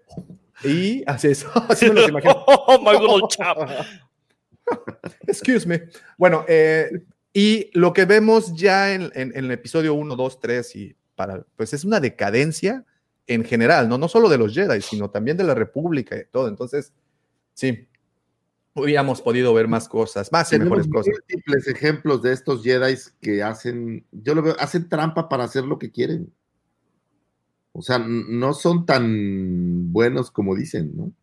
Y 0.63 1.03
así 1.07 1.27
es, 1.29 1.45
así 1.67 1.87
me 1.89 1.95
los 1.95 2.09
imagino. 2.09 2.45
Oh, 2.47 2.79
my 2.79 2.91
little 2.97 3.27
chap. 3.27 3.57
Excuse 5.27 5.67
me. 5.67 5.83
Bueno, 6.17 6.45
eh, 6.47 7.03
y 7.33 7.69
lo 7.73 7.91
que 7.93 8.05
vemos 8.05 8.53
ya 8.55 8.93
en, 8.93 9.11
en- 9.15 9.35
en 9.35 9.45
el 9.45 9.51
episodio 9.51 9.93
1, 9.95 10.15
2, 10.15 10.39
3 10.39 10.75
y 10.75 10.95
para, 11.15 11.43
pues 11.55 11.73
es 11.73 11.83
una 11.83 11.99
decadencia 11.99 12.85
en 13.27 13.43
general, 13.43 13.89
¿no? 13.89 13.97
No 13.97 14.07
solo 14.07 14.29
de 14.29 14.37
los 14.37 14.53
Jedi, 14.53 14.81
sino 14.81 15.09
también 15.09 15.37
de 15.37 15.43
la 15.43 15.55
República 15.55 16.15
y 16.15 16.25
todo. 16.31 16.47
Entonces, 16.47 16.93
sí, 17.53 17.87
hubiéramos 18.73 19.21
podido 19.21 19.53
ver 19.53 19.67
más 19.67 19.87
cosas, 19.87 20.31
más 20.31 20.51
y 20.51 20.59
mejores 20.59 20.87
cosas. 20.87 21.13
múltiples 21.13 21.67
ejemplos 21.67 22.21
de 22.21 22.33
estos 22.33 22.63
Jedi 22.63 22.95
que 23.21 23.43
hacen, 23.43 24.05
yo 24.11 24.35
lo 24.35 24.41
veo, 24.41 24.55
hacen 24.59 24.89
trampa 24.89 25.29
para 25.29 25.43
hacer 25.43 25.63
lo 25.63 25.77
que 25.77 25.91
quieren. 25.91 26.33
O 27.71 27.81
sea, 27.81 27.99
no 27.99 28.53
son 28.53 28.85
tan 28.85 29.91
buenos 29.91 30.31
como 30.31 30.55
dicen, 30.55 30.95
¿no? 30.95 31.13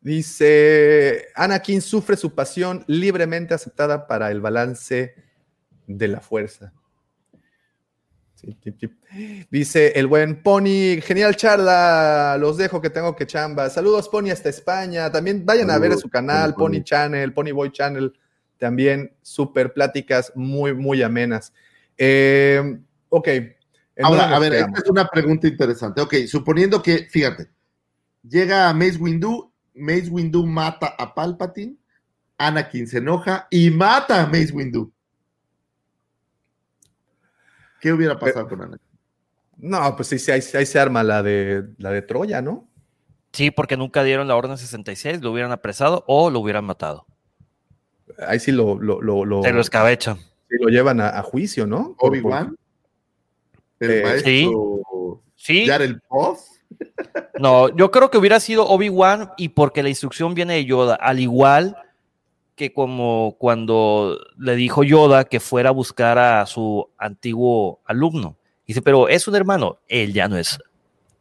Dice, 0.00 1.26
Anakin 1.34 1.82
sufre 1.82 2.16
su 2.16 2.32
pasión 2.32 2.84
libremente 2.86 3.54
aceptada 3.54 4.06
para 4.06 4.30
el 4.30 4.40
balance 4.40 5.16
de 5.88 6.08
la 6.08 6.20
fuerza. 6.20 6.72
Dice 9.50 9.92
el 9.96 10.06
buen 10.06 10.42
Pony, 10.42 11.00
genial 11.02 11.36
charla, 11.36 12.36
los 12.38 12.56
dejo 12.56 12.80
que 12.80 12.90
tengo 12.90 13.16
que 13.16 13.26
chamba. 13.26 13.68
Saludos 13.70 14.08
Pony 14.08 14.30
hasta 14.30 14.48
España. 14.48 15.10
También 15.10 15.44
vayan 15.44 15.70
a 15.70 15.78
ver 15.78 15.96
su 15.96 16.08
canal, 16.08 16.54
Pony. 16.54 16.82
Channel, 16.82 17.32
Pony 17.32 17.52
Boy 17.52 17.72
Channel. 17.72 18.12
También 18.58 19.12
súper 19.22 19.72
pláticas 19.72 20.32
muy, 20.34 20.74
muy 20.74 21.02
amenas. 21.02 21.52
Eh, 21.98 22.78
ok. 23.08 23.28
¿en 23.28 23.54
Ahora, 24.02 24.34
a 24.34 24.38
ver, 24.38 24.52
quedamos? 24.52 24.78
esta 24.78 24.86
es 24.86 24.90
una 24.90 25.08
pregunta 25.08 25.48
interesante. 25.48 26.00
Ok, 26.00 26.14
suponiendo 26.26 26.82
que, 26.82 27.06
fíjate, 27.10 27.48
llega 28.22 28.72
Mace 28.72 28.98
Windu, 28.98 29.52
Mace 29.74 30.08
Windu 30.08 30.46
mata 30.46 30.94
a 30.98 31.14
Palpatine, 31.14 31.76
Anakin 32.38 32.86
se 32.86 32.98
enoja 32.98 33.48
y 33.50 33.70
mata 33.70 34.22
a 34.22 34.26
Mace 34.26 34.52
Windu. 34.52 34.92
¿Qué 37.80 37.92
hubiera 37.92 38.18
pasado 38.18 38.48
con 38.48 38.62
Anakin? 38.62 38.86
No, 39.58 39.96
pues 39.96 40.08
sí, 40.08 40.18
sí, 40.18 40.30
ahí, 40.30 40.40
ahí 40.54 40.66
se 40.66 40.78
arma 40.78 41.02
la 41.02 41.22
de, 41.22 41.64
la 41.78 41.90
de 41.90 42.02
Troya, 42.02 42.42
¿no? 42.42 42.68
Sí, 43.32 43.50
porque 43.50 43.76
nunca 43.76 44.02
dieron 44.02 44.28
la 44.28 44.36
orden 44.36 44.56
66, 44.58 45.20
lo 45.22 45.32
hubieran 45.32 45.52
apresado 45.52 46.04
o 46.06 46.30
lo 46.30 46.40
hubieran 46.40 46.64
matado. 46.64 47.06
Ahí 48.26 48.38
sí 48.38 48.52
lo, 48.52 48.78
lo, 48.80 49.00
lo, 49.02 49.24
lo- 49.24 49.42
Se 49.42 49.52
lo 49.52 49.60
escabechan. 49.60 50.16
sí 50.16 50.56
lo 50.60 50.68
llevan 50.68 51.00
a, 51.00 51.08
a 51.18 51.22
juicio, 51.22 51.66
¿no? 51.66 51.94
¿Obi-Wan? 51.98 52.56
¿El 53.80 53.90
Eh, 53.90 54.02
maestro 54.02 55.22
Sí. 55.36 55.66
Jared 55.66 55.96
Puff? 56.08 56.40
No, 57.38 57.68
yo 57.76 57.90
creo 57.90 58.10
que 58.10 58.18
hubiera 58.18 58.40
sido 58.40 58.66
Obi-Wan 58.66 59.32
y 59.36 59.50
porque 59.50 59.82
la 59.82 59.88
instrucción 59.90 60.34
viene 60.34 60.54
de 60.54 60.64
Yoda, 60.64 60.94
al 60.96 61.20
igual 61.20 61.76
que 62.56 62.72
como 62.72 63.36
cuando 63.38 64.18
le 64.38 64.56
dijo 64.56 64.82
Yoda 64.82 65.24
que 65.24 65.38
fuera 65.40 65.68
a 65.68 65.72
buscar 65.72 66.18
a 66.18 66.44
su 66.46 66.88
antiguo 66.98 67.80
alumno, 67.84 68.36
Dice, 68.66 68.82
pero 68.82 69.06
es 69.08 69.28
un 69.28 69.36
hermano. 69.36 69.78
Él 69.86 70.12
ya 70.12 70.26
no 70.26 70.36
es 70.36 70.58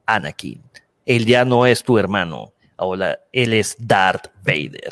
Anakin. 0.07 0.64
Él 1.06 1.28
ya 1.28 1.45
no 1.45 1.68
es 1.68 1.84
tu 1.84 1.99
hermano. 1.99 2.53
Ahora, 2.76 3.20
él 3.32 3.53
es 3.53 3.76
Darth 3.78 4.32
Vader. 4.44 4.91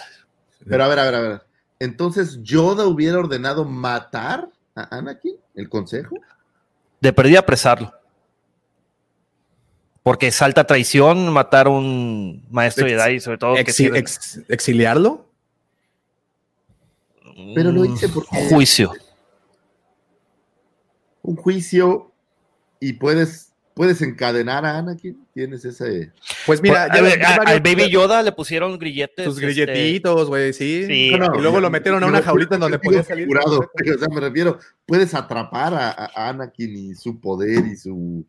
Pero 0.70 0.84
a 0.84 0.88
ver, 0.88 1.00
a 1.00 1.04
ver, 1.06 1.16
a 1.16 1.20
ver. 1.22 1.42
Entonces, 1.80 2.38
¿Yoda 2.44 2.86
hubiera 2.86 3.18
ordenado 3.18 3.66
matar 3.66 4.50
a 4.76 4.96
Anakin? 4.96 5.36
¿El 5.56 5.68
consejo? 5.68 6.16
De 7.02 7.12
perdida 7.12 7.40
apresarlo. 7.40 7.92
Porque 10.04 10.32
salta 10.32 10.66
traición 10.68 11.34
matar 11.34 11.66
a 11.66 11.72
un 11.72 12.46
maestro 12.52 12.86
Ex- 12.86 13.02
Jedi, 13.04 13.20
sobre 13.20 13.38
todo 13.40 13.56
que 13.56 13.62
ex- 13.62 14.42
¿Exiliarlo? 14.48 15.26
Pero 17.56 17.72
lo 17.72 17.86
hice 17.86 18.10
porque 18.10 18.30
un 18.38 18.50
juicio. 18.50 18.92
un 21.22 21.36
juicio 21.36 22.12
y 22.80 22.94
puedes, 22.94 23.54
puedes 23.74 24.02
encadenar 24.02 24.66
a 24.66 24.78
Anakin. 24.78 25.26
Tienes 25.34 25.64
ese. 25.66 26.12
Pues 26.46 26.62
mira, 26.62 26.88
ya- 26.88 26.94
a- 26.94 27.10
ya 27.18 27.34
a- 27.34 27.38
varios- 27.38 27.48
al 27.48 27.62
Baby 27.62 27.90
Yoda 27.90 28.22
le 28.22 28.32
pusieron 28.34 28.78
grilletes. 28.78 29.26
sus 29.26 29.42
este, 29.42 29.66
grilletitos, 29.66 30.28
güey, 30.28 30.52
sí. 30.54 30.86
Sí. 30.86 31.12
No, 31.18 31.30
no, 31.30 31.40
y 31.40 31.42
luego 31.42 31.60
lo 31.62 31.70
metieron 31.70 32.04
a 32.04 32.08
una 32.08 32.22
jaulita 32.22 32.56
en 32.56 32.62
donde 32.62 32.80
podía 32.80 33.04
salir. 33.04 33.28
Jurado. 33.28 33.60
O 33.60 33.98
sea, 34.00 34.08
me 34.10 34.20
refiero, 34.22 34.60
puedes 34.86 35.14
atrapar 35.14 35.74
a, 35.74 35.90
a 35.92 36.30
Anakin 36.30 36.76
y 36.92 36.96
su 36.96 37.20
poder 37.20 37.66
y 37.68 37.78
su. 37.78 38.26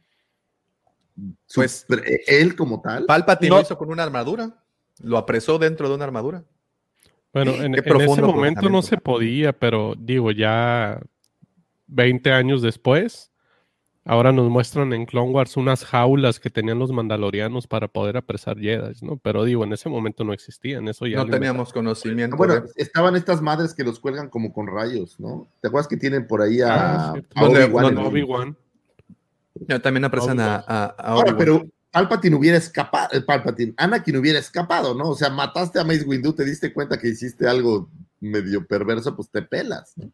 su- 1.46 1.60
Pues- 1.60 1.84
pero 1.88 2.02
él 2.26 2.54
como 2.56 2.80
tal. 2.80 3.06
Palpatine 3.06 3.50
No. 3.50 3.56
lo 3.56 3.62
hizo 3.62 3.76
con 3.76 3.90
una 3.90 4.02
armadura. 4.04 4.54
Lo 5.00 5.18
apresó 5.18 5.58
dentro 5.58 5.88
de 5.88 5.96
una 5.96 6.04
armadura. 6.04 6.44
Bueno, 7.34 7.52
en, 7.62 7.74
en 7.74 8.00
ese 8.00 8.22
momento 8.22 8.70
no 8.70 8.80
se 8.80 8.96
podía, 8.96 9.52
pero 9.52 9.94
digo, 9.98 10.30
ya 10.30 11.00
20 11.88 12.32
años 12.32 12.62
después, 12.62 13.32
ahora 14.04 14.30
nos 14.32 14.48
muestran 14.48 14.92
en 14.92 15.04
Clone 15.04 15.32
Wars 15.32 15.56
unas 15.56 15.84
jaulas 15.84 16.38
que 16.38 16.48
tenían 16.48 16.78
los 16.78 16.92
mandalorianos 16.92 17.66
para 17.66 17.88
poder 17.88 18.16
apresar 18.16 18.58
Jedi, 18.58 18.94
¿no? 19.02 19.16
Pero 19.16 19.44
digo, 19.44 19.64
en 19.64 19.72
ese 19.72 19.88
momento 19.88 20.22
no 20.24 20.32
existían, 20.32 20.86
eso 20.88 21.06
ya 21.06 21.18
No 21.18 21.26
teníamos 21.26 21.72
conocimiento. 21.72 22.36
Bueno, 22.36 22.54
de- 22.54 22.68
estaban 22.76 23.16
estas 23.16 23.42
madres 23.42 23.74
que 23.74 23.82
los 23.82 23.98
cuelgan 23.98 24.28
como 24.28 24.52
con 24.52 24.66
rayos, 24.68 25.18
¿no? 25.18 25.48
¿Te 25.60 25.68
acuerdas 25.68 25.88
que 25.88 25.96
tienen 25.96 26.26
por 26.28 26.40
ahí 26.40 26.60
Ah, 26.60 27.08
a, 27.08 27.12
cierto. 27.12 27.30
a 27.34 27.42
¿Dónde- 27.42 27.64
Obi-Wan 27.64 28.56
también 29.82 30.04
apresan 30.04 30.38
a, 30.40 30.56
a, 30.56 31.14
Obi-Wan. 31.16 31.36
pero 31.38 31.66
Palpatine 31.94 32.34
hubiera 32.34 32.58
escapado, 32.58 33.08
eh, 33.12 33.20
Palpatine, 33.20 33.72
Anakin 33.76 34.16
hubiera 34.16 34.40
escapado, 34.40 34.96
¿no? 34.96 35.10
O 35.10 35.14
sea, 35.14 35.30
mataste 35.30 35.78
a 35.78 35.84
Mace 35.84 36.02
Windu, 36.02 36.32
te 36.32 36.44
diste 36.44 36.72
cuenta 36.72 36.98
que 36.98 37.06
hiciste 37.06 37.46
algo 37.48 37.88
medio 38.18 38.66
perverso, 38.66 39.14
pues 39.14 39.30
te 39.30 39.42
pelas. 39.42 39.92
¿no? 39.96 40.10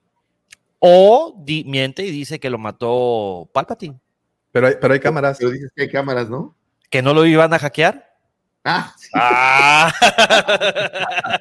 O 0.78 1.34
di- 1.42 1.64
miente 1.64 2.04
y 2.04 2.10
dice 2.10 2.38
que 2.38 2.50
lo 2.50 2.58
mató 2.58 3.48
Palpatine. 3.54 3.98
Pero 4.52 4.66
hay, 4.66 4.74
pero 4.78 4.92
hay 4.92 5.00
cámaras. 5.00 5.38
Pero 5.38 5.52
dices 5.52 5.72
que 5.74 5.84
hay 5.84 5.88
cámaras, 5.90 6.28
¿no? 6.28 6.54
Que 6.90 7.00
no 7.00 7.14
lo 7.14 7.24
iban 7.24 7.54
a 7.54 7.58
hackear. 7.58 8.14
Ah, 8.62 8.94
sí. 8.98 9.08
Ah. 9.14 9.90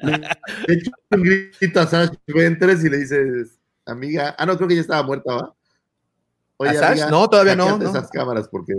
De 0.02 0.74
hecho, 0.74 0.90
un 1.10 1.22
grito 1.22 1.80
a 1.80 1.86
Sash 1.86 2.10
Ventres 2.26 2.82
y 2.82 2.88
le 2.88 2.96
dices, 2.96 3.58
amiga, 3.84 4.34
ah, 4.38 4.46
no, 4.46 4.56
creo 4.56 4.68
que 4.68 4.76
ya 4.76 4.80
estaba 4.80 5.02
muerta, 5.02 5.34
¿va? 5.34 5.54
¿A 6.66 6.72
Sash? 6.74 7.10
No, 7.10 7.28
todavía 7.28 7.54
no, 7.56 7.76
no. 7.76 7.90
esas 7.90 8.08
cámaras 8.10 8.48
porque 8.48 8.72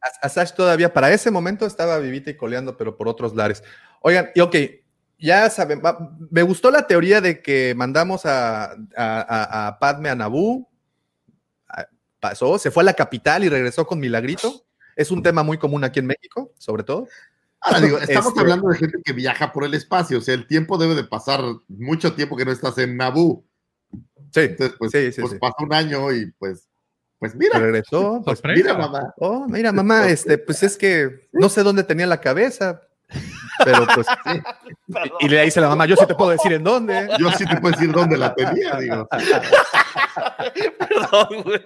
A- 0.00 0.26
Asash 0.26 0.52
todavía 0.52 0.92
para 0.92 1.12
ese 1.12 1.30
momento 1.30 1.66
estaba 1.66 1.98
vivita 1.98 2.30
y 2.30 2.36
coleando, 2.36 2.76
pero 2.76 2.96
por 2.96 3.08
otros 3.08 3.34
lares. 3.34 3.62
Oigan, 4.00 4.30
y 4.34 4.40
ok, 4.40 4.54
ya 5.18 5.50
saben, 5.50 5.82
va- 5.84 6.16
me 6.30 6.42
gustó 6.42 6.70
la 6.70 6.86
teoría 6.86 7.20
de 7.20 7.42
que 7.42 7.74
mandamos 7.76 8.24
a, 8.26 8.72
a, 8.72 8.76
a- 8.96 9.66
a 9.68 9.78
Padme 9.78 10.08
a 10.10 10.14
Naboo. 10.14 10.68
Ah, 11.68 11.86
Pasó, 12.20 12.58
se 12.58 12.70
fue 12.70 12.82
a 12.82 12.86
la 12.86 12.94
capital 12.94 13.44
y 13.44 13.48
regresó 13.48 13.86
con 13.86 13.98
Milagrito. 14.00 14.64
Es 14.96 15.10
un 15.10 15.22
tema 15.22 15.42
muy 15.42 15.58
común 15.58 15.84
aquí 15.84 16.00
en 16.00 16.06
México, 16.06 16.52
sobre 16.58 16.82
todo. 16.82 17.06
Ahora 17.60 17.80
digo, 17.80 17.98
estamos 17.98 18.28
Este- 18.28 18.40
hablando 18.40 18.68
de 18.68 18.76
gente 18.78 18.98
que 19.04 19.12
viaja 19.12 19.52
por 19.52 19.64
el 19.64 19.74
espacio, 19.74 20.18
o 20.18 20.20
sea, 20.20 20.34
el 20.34 20.46
tiempo 20.46 20.78
debe 20.78 20.94
de 20.94 21.02
pasar 21.04 21.40
mucho 21.68 22.14
tiempo 22.14 22.36
que 22.36 22.44
no 22.44 22.52
estás 22.52 22.78
en 22.78 22.96
Naboo. 22.96 23.44
Sí, 24.32 24.40
Entonces, 24.40 24.76
pues, 24.78 24.92
sí, 24.92 25.10
sí, 25.12 25.20
pues 25.20 25.32
sí. 25.32 25.38
pasa 25.40 25.54
un 25.60 25.72
año 25.72 26.12
y 26.12 26.30
pues, 26.38 26.67
pues 27.18 27.34
mira, 27.34 27.58
regresó. 27.58 28.22
pues 28.24 28.40
mira, 28.44 28.74
mamá. 28.74 29.14
Oh, 29.18 29.46
mira, 29.48 29.72
mamá, 29.72 30.06
este, 30.08 30.38
pues 30.38 30.62
es 30.62 30.76
que 30.76 31.28
no 31.32 31.48
sé 31.48 31.62
dónde 31.62 31.82
tenía 31.84 32.06
la 32.06 32.20
cabeza, 32.20 32.82
pero 33.64 33.86
pues. 33.94 34.06
y, 35.20 35.26
y 35.26 35.28
le 35.28 35.44
dice 35.44 35.60
la 35.60 35.68
mamá, 35.68 35.86
yo 35.86 35.96
sí 35.96 36.06
te 36.06 36.14
puedo 36.14 36.30
decir 36.30 36.52
en 36.52 36.64
dónde. 36.64 37.08
Yo 37.18 37.30
sí 37.32 37.44
te 37.44 37.56
puedo 37.56 37.74
decir 37.74 37.92
dónde 37.92 38.16
la 38.16 38.34
tenía, 38.34 38.76
digo. 38.76 39.08
Perdón, 40.78 41.42
güey. 41.42 41.62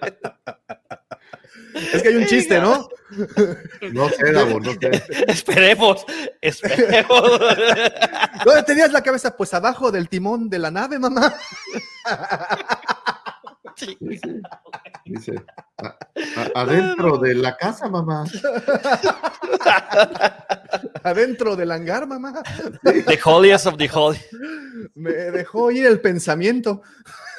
Es 1.93 2.01
que 2.03 2.09
hay 2.09 2.15
un 2.15 2.25
chiste, 2.25 2.59
¿no? 2.59 2.87
No 3.91 4.09
sé, 4.09 4.31
Davo, 4.31 4.59
no 4.59 4.73
sé. 4.73 5.03
Esperemos, 5.27 6.05
esperemos. 6.41 7.39
¿Dónde 8.45 8.63
tenías 8.63 8.91
la 8.91 9.01
cabeza? 9.01 9.35
Pues 9.35 9.53
abajo 9.53 9.91
del 9.91 10.09
timón 10.09 10.49
de 10.49 10.59
la 10.59 10.71
nave, 10.71 10.99
mamá. 10.99 11.33
Dice, 15.05 15.33
"A- 15.77 15.97
a- 16.55 16.61
adentro 16.61 17.17
de 17.17 17.35
la 17.35 17.57
casa, 17.57 17.89
mamá. 17.89 18.23
Adentro 21.03 21.55
del 21.55 21.71
hangar, 21.71 22.07
mamá. 22.07 22.41
The 22.83 23.19
holiest 23.23 23.65
of 23.67 23.77
the 23.77 23.87
holy. 23.89 24.19
Me 24.95 25.11
dejó 25.11 25.71
ir 25.71 25.85
el 25.85 25.99
pensamiento. 26.01 26.81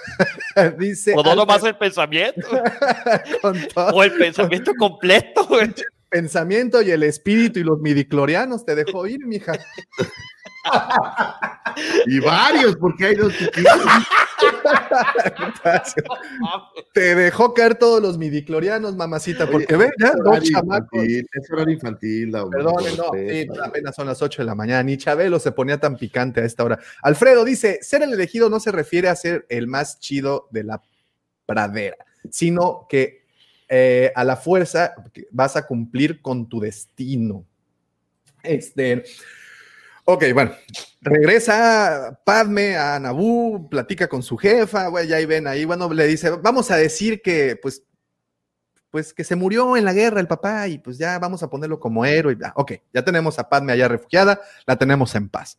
Dice. 0.79 1.15
O 1.17 1.23
no 1.23 1.35
nomás 1.35 1.63
el 1.65 1.77
pensamiento. 1.77 2.47
con 3.41 3.59
todo 3.69 3.95
O 3.95 4.03
el 4.03 4.13
pensamiento 4.13 4.73
completo, 4.79 5.47
güey. 5.47 5.63
el 5.63 5.75
pensamiento 6.11 6.83
y 6.83 6.91
el 6.91 7.03
espíritu 7.03 7.59
y 7.61 7.65
los 7.65 7.81
midiclorianos 7.81 8.65
te 8.65 8.75
dejó 8.75 9.07
ir, 9.07 9.25
mija. 9.27 9.53
Y 12.07 12.21
varios, 12.21 12.77
porque 12.77 13.07
hay 13.07 13.15
dos 13.17 13.33
chiquitos. 13.37 13.65
Te 16.93 17.15
dejó 17.15 17.55
caer 17.55 17.77
todos 17.77 18.03
los 18.03 18.19
midiclorianos, 18.19 18.97
mamacita, 18.97 19.51
porque 19.51 19.75
Oye, 19.75 19.87
ve, 19.87 19.93
ya, 19.99 20.09
es 20.09 20.17
dos 20.23 20.43
chamacos. 20.43 21.03
Es 21.03 21.51
horario 21.51 21.75
infantil, 21.75 22.31
Davo, 22.31 22.51
Perdón, 22.51 22.75
no, 22.97 23.11
sí, 23.13 23.47
apenas 23.63 23.95
son 23.95 24.07
las 24.07 24.23
8 24.23 24.43
de 24.43 24.47
la 24.47 24.55
mañana. 24.55 24.83
Ni 24.83 24.97
Chabelo 24.97 25.39
se 25.39 25.53
ponía 25.53 25.79
tan 25.79 25.97
picante 25.97 26.41
a 26.41 26.45
esta 26.45 26.65
hora. 26.65 26.79
Alfredo 27.03 27.45
dice: 27.45 27.79
ser 27.83 28.03
el 28.03 28.13
elegido 28.13 28.49
no 28.49 28.61
se 28.61 28.71
refiere 28.71 29.09
a 29.09 29.17
ser 29.17 29.47
el 29.49 29.67
más 29.67 29.99
chido 29.99 30.49
de 30.51 30.65
la 30.65 30.83
pradera, 31.47 31.97
sino 32.31 32.87
que 32.89 33.25
eh, 33.69 34.13
a 34.15 34.25
la 34.25 34.37
fuerza 34.37 34.95
vas 35.31 35.57
a 35.57 35.67
cumplir 35.67 36.21
con 36.21 36.49
tu 36.49 36.61
destino. 36.61 37.45
Este. 38.43 39.05
Ok, 40.07 40.25
bueno, 40.35 40.53
regresa 41.01 42.21
Padme 42.25 42.77
a 42.77 42.99
Naboo, 43.01 43.69
platica 43.71 44.07
con 44.07 44.23
su 44.23 44.37
jefa, 44.37 44.89
güey, 44.89 45.09
ya 45.09 45.17
ahí 45.17 45.25
ven 45.25 45.47
ahí, 45.47 45.65
bueno, 45.65 45.91
le 45.93 46.07
dice, 46.07 46.29
vamos 46.31 46.71
a 46.71 46.77
decir 46.77 47.23
que, 47.23 47.57
pues, 47.57 47.85
pues 48.91 49.15
que 49.15 49.25
se 49.25 49.35
murió 49.35 49.77
en 49.77 49.85
la 49.85 49.95
guerra 49.95 50.21
el 50.21 50.29
papá 50.29 50.69
y 50.69 50.79
pues 50.79 50.99
ya 50.99 51.19
vamos 51.19 51.43
a 51.43 51.51
ponerlo 51.51 51.81
como 51.81 52.05
héroe. 52.05 52.37
Ah, 52.45 52.53
Ok, 52.55 52.75
ya 52.93 53.03
tenemos 53.03 53.39
a 53.39 53.49
Padme 53.49 53.73
allá 53.73 53.89
refugiada, 53.89 54.41
la 54.67 54.77
tenemos 54.77 55.15
en 55.15 55.29
paz. 55.29 55.59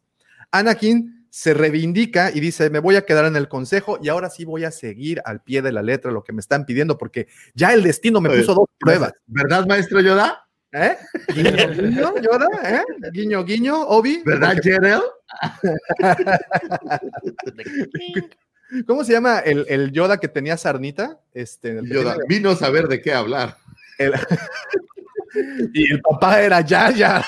Anakin 0.52 1.28
se 1.32 1.54
reivindica 1.54 2.32
y 2.34 2.40
dice, 2.40 2.70
me 2.70 2.80
voy 2.80 2.96
a 2.96 3.06
quedar 3.06 3.26
en 3.26 3.36
el 3.36 3.50
consejo 3.50 4.00
y 4.02 4.08
ahora 4.08 4.30
sí 4.30 4.46
voy 4.46 4.64
a 4.64 4.72
seguir 4.72 5.22
al 5.26 5.42
pie 5.42 5.62
de 5.62 5.74
la 5.74 5.82
letra 5.82 6.12
lo 6.12 6.24
que 6.24 6.32
me 6.32 6.40
están 6.40 6.66
pidiendo 6.66 6.98
porque 6.98 7.28
ya 7.54 7.74
el 7.74 7.84
destino 7.84 8.22
me 8.22 8.30
Oye, 8.30 8.40
puso 8.40 8.54
dos 8.54 8.70
pruebas. 8.80 9.12
¿Verdad, 9.26 9.68
maestro 9.68 10.00
Yoda? 10.00 10.45
¿Eh? 10.78 10.98
Guiño, 11.34 11.70
guiño, 11.74 12.22
Yoda, 12.22 12.48
¿eh? 12.66 12.84
Guiño, 13.14 13.46
guiño, 13.46 13.82
Obi. 13.88 14.22
¿Verdad, 14.26 14.58
Jerel? 14.62 15.00
¿Cómo 18.86 19.06
se 19.06 19.14
llama 19.14 19.40
el, 19.40 19.66
el 19.70 19.94
Yoda 19.94 20.20
que 20.20 20.28
tenía 20.28 20.58
sarnita? 20.58 21.18
Este, 21.34 21.78
el 21.78 21.88
Yoda 21.90 22.18
vino 22.28 22.50
a 22.50 22.58
saber 22.58 22.90
de 22.90 23.02
qué 23.02 23.14
hablar. 23.14 23.56
el- 23.98 24.16
y 25.74 25.94
el 25.94 26.02
papá 26.02 26.42
era 26.42 26.60
Yaya. 26.60 27.24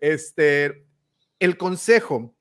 este, 0.00 0.84
el 1.38 1.56
consejo. 1.56 2.34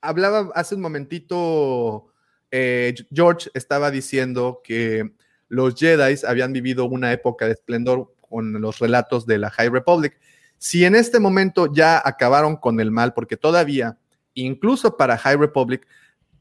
Hablaba 0.00 0.50
hace 0.54 0.74
un 0.74 0.80
momentito, 0.80 2.08
eh, 2.50 2.92
George 3.12 3.50
estaba 3.54 3.92
diciendo 3.92 4.60
que 4.64 5.12
los 5.54 5.74
Jedi 5.74 6.16
habían 6.26 6.52
vivido 6.52 6.84
una 6.84 7.12
época 7.12 7.46
de 7.46 7.52
esplendor 7.52 8.12
con 8.20 8.60
los 8.60 8.78
relatos 8.78 9.26
de 9.26 9.38
la 9.38 9.50
High 9.50 9.70
Republic. 9.70 10.18
Si 10.58 10.84
en 10.84 10.94
este 10.94 11.20
momento 11.20 11.72
ya 11.72 12.02
acabaron 12.04 12.56
con 12.56 12.80
el 12.80 12.90
mal, 12.90 13.14
porque 13.14 13.36
todavía, 13.36 13.98
incluso 14.34 14.96
para 14.96 15.16
High 15.16 15.36
Republic, 15.36 15.86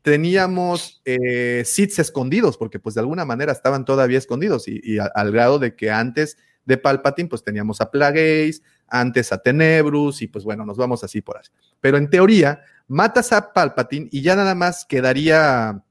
teníamos 0.02 1.02
eh, 1.06 1.64
Siths 1.65 1.99
escondidos, 1.99 2.57
porque 2.57 2.80
pues 2.80 2.95
de 2.95 3.02
alguna 3.02 3.26
manera 3.26 3.52
estaban 3.52 3.85
todavía 3.85 4.18
escondidos, 4.18 4.68
y, 4.68 4.98
al 4.98 5.31
grado 5.31 5.60
de 5.60 5.76
que 5.76 5.91
antes 5.91 6.38
de 6.65 6.77
Palpatine, 6.77 7.30
pues 7.30 7.44
teníamos 7.44 7.81
a 7.81 7.91
Plagueis, 7.91 8.64
antes 8.88 9.31
a 9.31 9.38
Tenebrus, 9.38 10.22
y 10.22 10.27
pues 10.27 10.44
bueno, 10.44 10.65
nos 10.65 10.77
vamos 10.77 11.03
así 11.03 11.22
por 11.22 11.38
así. 11.38 11.52
Pero 11.80 11.98
en 11.98 12.10
teoría, 12.10 12.61
matas 12.88 13.31
a 13.31 13.53
Palpatine 13.53 14.07
y 14.11 14.22
ya 14.22 14.35
nada 14.35 14.56
más 14.56 14.85
quedaría 14.85 15.84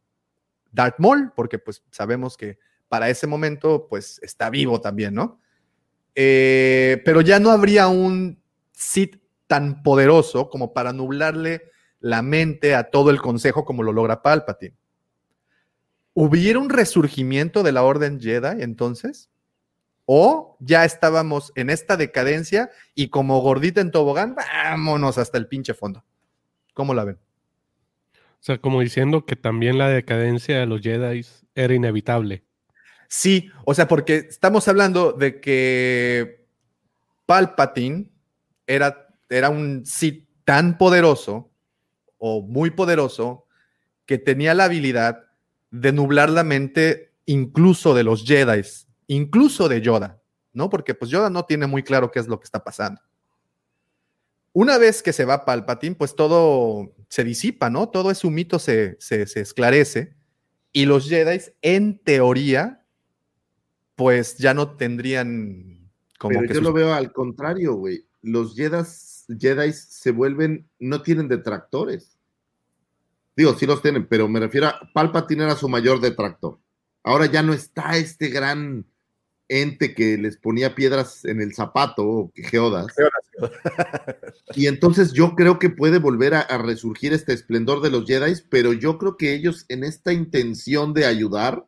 Darth 0.73 0.99
Maul, 0.99 1.32
porque 1.35 1.59
pues 1.59 1.82
sabemos 1.90 2.36
que 2.36 2.59
para 2.93 3.09
ese 3.09 3.27
momento, 3.27 3.86
pues 3.89 4.20
está 4.23 4.51
vivo 4.51 4.78
también, 4.78 5.14
¿no? 5.14 5.40
Eh, 6.14 7.01
pero 7.06 7.23
ya 7.23 7.40
no 7.40 7.51
habría 7.51 7.89
un 7.89 8.39
Sith 8.70 9.16
tan 9.47 9.82
poderoso 9.82 10.51
como 10.51 10.74
para 10.74 10.93
nublarle 10.93 11.70
la 12.01 12.20
mente 12.20 12.74
a 12.74 12.90
todo 12.90 13.09
el 13.09 13.19
consejo 13.19 13.64
como 13.64 13.82
lo 13.82 13.94
logra 13.94 14.20
Palpatine. 14.20 14.77
¿Hubiera 16.12 16.59
un 16.59 16.69
resurgimiento 16.69 17.62
de 17.62 17.73
la 17.73 17.82
Orden 17.82 18.20
Jedi 18.20 18.62
entonces? 18.62 19.31
¿O 20.05 20.59
ya 20.60 20.85
estábamos 20.85 21.51
en 21.55 21.70
esta 21.70 21.97
decadencia 21.97 22.69
y 22.94 23.09
como 23.09 23.40
gordita 23.40 23.81
en 23.81 23.90
tobogán, 23.90 24.35
vámonos 24.35 25.16
hasta 25.16 25.39
el 25.39 25.48
pinche 25.48 25.73
fondo? 25.73 26.05
¿Cómo 26.74 26.93
la 26.93 27.05
ven? 27.05 27.19
O 28.14 28.19
sea, 28.40 28.59
como 28.59 28.82
diciendo 28.82 29.24
que 29.24 29.35
también 29.35 29.78
la 29.78 29.89
decadencia 29.89 30.59
de 30.59 30.66
los 30.66 30.82
Jedi 30.82 31.24
era 31.55 31.73
inevitable. 31.73 32.44
Sí, 33.14 33.51
o 33.66 33.74
sea, 33.74 33.89
porque 33.89 34.16
estamos 34.30 34.66
hablando 34.68 35.12
de 35.12 35.39
que 35.39 36.47
Palpatine 37.26 38.10
era, 38.66 39.06
era 39.28 39.51
un 39.51 39.84
Sith 39.84 40.26
tan 40.47 40.78
poderoso 40.78 41.52
o 42.16 42.40
muy 42.40 42.70
poderoso 42.70 43.44
que 44.06 44.16
tenía 44.16 44.55
la 44.55 44.64
habilidad 44.64 45.26
de 45.70 45.93
nublar 45.93 46.30
la 46.30 46.43
mente 46.43 47.12
incluso 47.26 47.93
de 47.93 48.02
los 48.02 48.24
Jedi, 48.24 48.62
incluso 49.09 49.68
de 49.68 49.82
Yoda, 49.82 50.22
¿no? 50.55 50.70
Porque 50.70 50.94
pues 50.94 51.10
Yoda 51.10 51.28
no 51.28 51.44
tiene 51.44 51.66
muy 51.66 51.82
claro 51.82 52.10
qué 52.10 52.18
es 52.18 52.28
lo 52.28 52.40
que 52.40 52.47
está 52.47 52.64
pasando. 52.64 53.02
Una 54.55 54.78
vez 54.78 55.02
que 55.02 55.12
se 55.12 55.26
va 55.26 55.44
Palpatine, 55.44 55.97
pues 55.97 56.16
todo 56.16 56.94
se 57.10 57.24
disipa, 57.24 57.68
¿no? 57.68 57.90
Todo 57.90 58.10
ese 58.10 58.26
mito 58.30 58.59
se, 58.59 58.97
se, 59.01 59.26
se 59.26 59.40
esclarece 59.40 60.16
y 60.72 60.86
los 60.86 61.10
Jedi, 61.10 61.43
en 61.60 61.98
teoría, 61.98 62.81
pues 63.94 64.36
ya 64.39 64.55
no 64.55 64.77
tendrían 64.77 65.90
como 66.19 66.31
Pero 66.35 66.43
que 66.43 66.48
yo 66.48 66.55
sus- 66.60 66.62
lo 66.64 66.73
veo 66.73 66.93
al 66.94 67.12
contrario, 67.12 67.74
güey. 67.74 68.05
Los 68.23 68.55
Jedi 68.55 69.73
se 69.73 70.10
vuelven, 70.12 70.69
no 70.78 71.02
tienen 71.02 71.28
detractores. 71.28 72.16
Digo, 73.36 73.55
sí 73.55 73.66
los 73.66 73.82
tienen, 73.82 74.06
pero 74.06 74.28
me 74.28 74.40
refiero 74.40 74.69
a 74.69 74.81
Palpatine 74.93 75.44
era 75.44 75.56
su 75.56 75.69
mayor 75.69 76.01
detractor. 76.01 76.59
Ahora 77.02 77.27
ya 77.27 77.43
no 77.43 77.52
está 77.52 77.97
este 77.97 78.28
gran 78.28 78.85
ente 79.48 79.94
que 79.94 80.16
les 80.19 80.36
ponía 80.36 80.74
piedras 80.74 81.24
en 81.24 81.40
el 81.43 81.52
zapato, 81.55 82.06
o 82.06 82.32
que 82.32 82.43
geodas. 82.44 82.86
Y 84.55 84.66
entonces 84.66 85.12
yo 85.12 85.35
creo 85.35 85.59
que 85.59 85.70
puede 85.70 85.98
volver 85.98 86.35
a, 86.35 86.40
a 86.40 86.59
resurgir 86.59 87.12
este 87.12 87.32
esplendor 87.32 87.81
de 87.81 87.90
los 87.90 88.06
Jedi, 88.06 88.35
pero 88.51 88.73
yo 88.73 88.98
creo 88.98 89.16
que 89.16 89.35
ellos 89.35 89.64
en 89.69 89.82
esta 89.85 90.12
intención 90.12 90.93
de 90.93 91.06
ayudar 91.06 91.66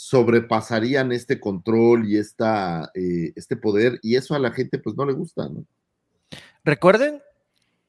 sobrepasarían 0.00 1.10
este 1.10 1.40
control 1.40 2.08
y 2.08 2.18
esta, 2.18 2.90
eh, 2.94 3.32
este 3.34 3.56
poder, 3.56 3.98
y 4.02 4.14
eso 4.16 4.34
a 4.34 4.38
la 4.38 4.52
gente 4.52 4.78
pues 4.78 4.96
no 4.96 5.04
le 5.04 5.12
gusta, 5.12 5.48
¿no? 5.48 5.64
Recuerden 6.64 7.20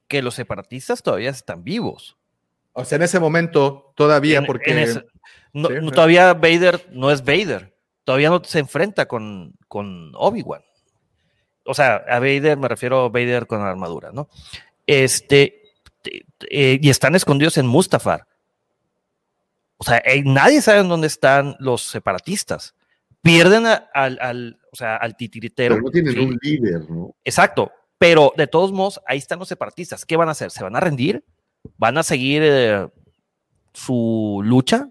que 0.08 0.24
los 0.24 0.34
separatistas 0.34 1.04
todavía 1.04 1.30
están 1.30 1.64
vivos. 1.64 2.18
O 2.74 2.84
sea, 2.84 2.96
en 2.96 3.04
ese 3.04 3.20
momento 3.20 3.94
todavía, 3.96 4.40
En- 4.40 4.46
porque... 4.48 4.72
en 4.72 4.80
ese- 4.80 5.06
no- 5.54 5.68
Sí, 5.70 5.76
no, 5.76 5.90
sí. 5.90 5.92
todavía 5.96 6.34
Vader 6.34 6.88
no 6.92 7.12
es 7.12 7.24
Vader. 7.24 7.76
Todavía 8.06 8.30
no 8.30 8.42
se 8.44 8.58
enfrenta 8.60 9.08
con, 9.08 9.54
con 9.68 10.12
Obi-Wan. 10.16 10.64
O 11.66 11.76
sea, 11.76 11.98
a 12.10 12.20
Vader 12.20 12.58
me 12.58 12.68
refiero 12.68 13.06
a 13.06 13.10
Vader 13.10 13.46
con 13.46 13.62
armadura, 13.62 14.12
¿no? 14.12 14.30
Este, 14.88 15.62
te- 16.02 16.26
te- 16.40 16.48
eh, 16.74 16.80
y 16.82 16.90
están 16.90 17.14
escondidos 17.14 17.58
en 17.60 17.68
Mustafar. 17.68 18.26
O 19.82 19.86
sea, 19.86 19.98
eh, 20.06 20.22
nadie 20.26 20.62
sabe 20.62 20.80
en 20.82 20.90
dónde 20.90 21.08
están 21.08 21.56
los 21.60 21.82
separatistas. 21.84 22.76
Pierden 23.22 23.66
a- 23.66 23.90
al, 23.94 24.20
al- 24.22 24.60
o 24.72 24.76
sea, 24.76 24.98
al 24.98 25.16
titiritero. 25.16 25.76
Pero 25.76 25.86
no 25.86 25.92
tienen 25.92 26.14
Sí. 26.14 26.20
un 26.20 26.38
líder, 26.42 26.90
¿no? 26.90 27.16
Exacto, 27.24 27.72
pero 27.98 28.34
de 28.38 28.48
todos 28.48 28.72
modos, 28.72 29.00
ahí 29.08 29.18
están 29.18 29.40
los 29.40 29.48
separatistas. 29.48 30.06
¿Qué 30.06 30.16
van 30.18 30.28
a 30.28 30.32
hacer? 30.32 30.52
¿Se 30.52 30.64
van 30.64 30.76
a 30.76 30.80
rendir? 30.80 31.24
¿Van 31.78 31.98
a 31.98 32.04
seguir 32.04 32.42
eh, 32.46 32.88
su 33.74 34.42
lucha? 34.44 34.90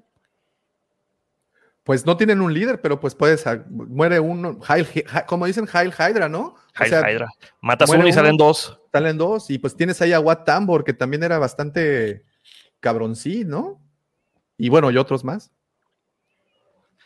Pues 1.85 2.05
no 2.05 2.17
tienen 2.19 2.43
un 2.43 2.53
líder, 2.53 2.83
pero 2.83 3.01
pues 3.01 3.15
puedes, 3.15 3.47
ah, 3.47 3.65
muere 3.71 4.21
uno, 4.21 4.59
Heil- 4.61 5.25
como 5.27 5.47
dicen, 5.47 5.67
Heil 5.73 5.91
Hydra, 5.93 6.29
¿no? 6.29 6.41
O 6.49 6.57
Heil 6.83 6.91
sea, 6.91 7.11
Hydra. 7.11 7.29
Matas 7.63 7.89
uno 7.91 8.07
y 8.07 8.13
salen 8.13 8.37
dos. 8.37 8.79
Salen 8.93 9.17
dos, 9.17 9.49
y 9.51 9.59
pues 9.59 9.75
tienes 9.75 10.01
ahí 10.03 10.13
a 10.13 10.21
Wat 10.21 10.45
Tambor, 10.45 10.85
que 10.85 10.93
también 10.93 11.23
era 11.23 11.39
bastante 11.39 12.25
cabroncí, 12.81 13.45
¿no? 13.45 13.81
Y 14.59 14.69
bueno, 14.69 14.91
y 14.91 14.97
otros 14.99 15.25
más. 15.25 15.51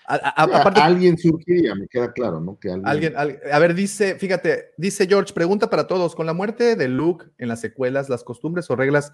A, 0.05 0.15
a- 0.17 0.45
Sí, 0.47 0.51
aparte, 0.55 0.81
alguien 0.81 1.17
surgiría, 1.17 1.75
me 1.77 1.87
queda 1.87 2.13
claro, 2.13 2.41
¿no? 2.41 2.59
Que 2.59 2.71
alguien, 2.71 2.89
Alguien, 2.89 3.17
al- 3.17 3.39
a 3.53 3.59
ver, 3.61 3.75
dice, 3.75 4.17
fíjate, 4.17 4.73
dice 4.77 5.07
George, 5.07 5.33
pregunta 5.33 5.71
para 5.71 5.87
todos, 5.87 6.17
con 6.17 6.27
la 6.27 6.33
muerte 6.33 6.75
de 6.75 6.89
Luke 6.89 7.27
en 7.39 7.47
las 7.49 7.61
secuelas, 7.61 8.09
las 8.09 8.25
costumbres 8.25 8.69
o 8.71 8.75
reglas 8.77 9.13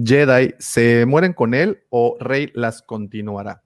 Jedi 0.00 0.54
se 0.58 1.06
mueren 1.06 1.32
con 1.32 1.54
él 1.54 1.82
o 1.90 2.16
Rey 2.20 2.52
las 2.54 2.82
continuará. 2.82 3.62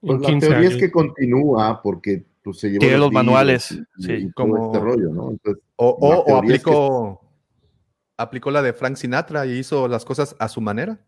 Pues 0.00 0.16
En 0.16 0.22
la 0.22 0.28
15 0.28 0.48
teoría 0.48 0.68
es 0.68 0.76
que 0.76 0.90
continúa 0.92 1.80
porque 1.82 2.24
pues, 2.42 2.60
se 2.60 2.68
llevó 2.68 2.80
Tiene 2.80 2.98
los 2.98 3.10
manuales, 3.10 3.72
y- 3.72 4.02
sí. 4.02 4.12
y 4.12 4.32
Como- 4.32 4.66
este 4.66 4.78
rollo, 4.78 5.08
¿no? 5.10 5.30
Entonces, 5.30 5.62
O, 5.76 5.98
La 6.08 6.16
o- 6.18 6.20
o 6.20 6.24
teoría 6.26 6.54
es 6.56 6.62
que- 6.62 6.70
aplicó, 6.70 7.20
aplicó 8.18 8.50
la 8.52 8.62
de 8.62 8.72
Frank 8.74 8.96
Sinatra 8.96 9.46
y 9.46 9.58
hizo 9.58 9.88
las 9.88 10.04
cosas 10.04 10.36
a 10.38 10.48
su 10.48 10.60
manera. 10.60 11.00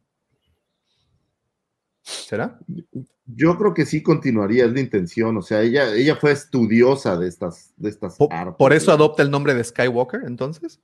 ¿Será? 2.07 2.59
yo 3.27 3.59
creo 3.59 3.75
que 3.75 3.85
sí 3.85 4.01
continuaría, 4.03 4.65
es 4.67 4.73
la 4.73 4.79
intención. 4.81 5.37
O 5.37 5.43
sea, 5.43 5.61
ella, 5.63 5.93
ella 5.93 6.15
fue 6.15 6.31
estudiosa 6.31 7.17
de 7.19 7.27
estas, 7.29 7.73
de 7.77 7.89
estas 7.89 8.17
Po- 8.17 8.29
artes, 8.31 8.55
¿Por 8.57 8.73
eso 8.73 8.93
adopta 8.93 9.23
el 9.25 9.31
nombre 9.33 9.53
de 9.55 9.65
Skywalker, 9.65 10.21
entonces? 10.25 10.81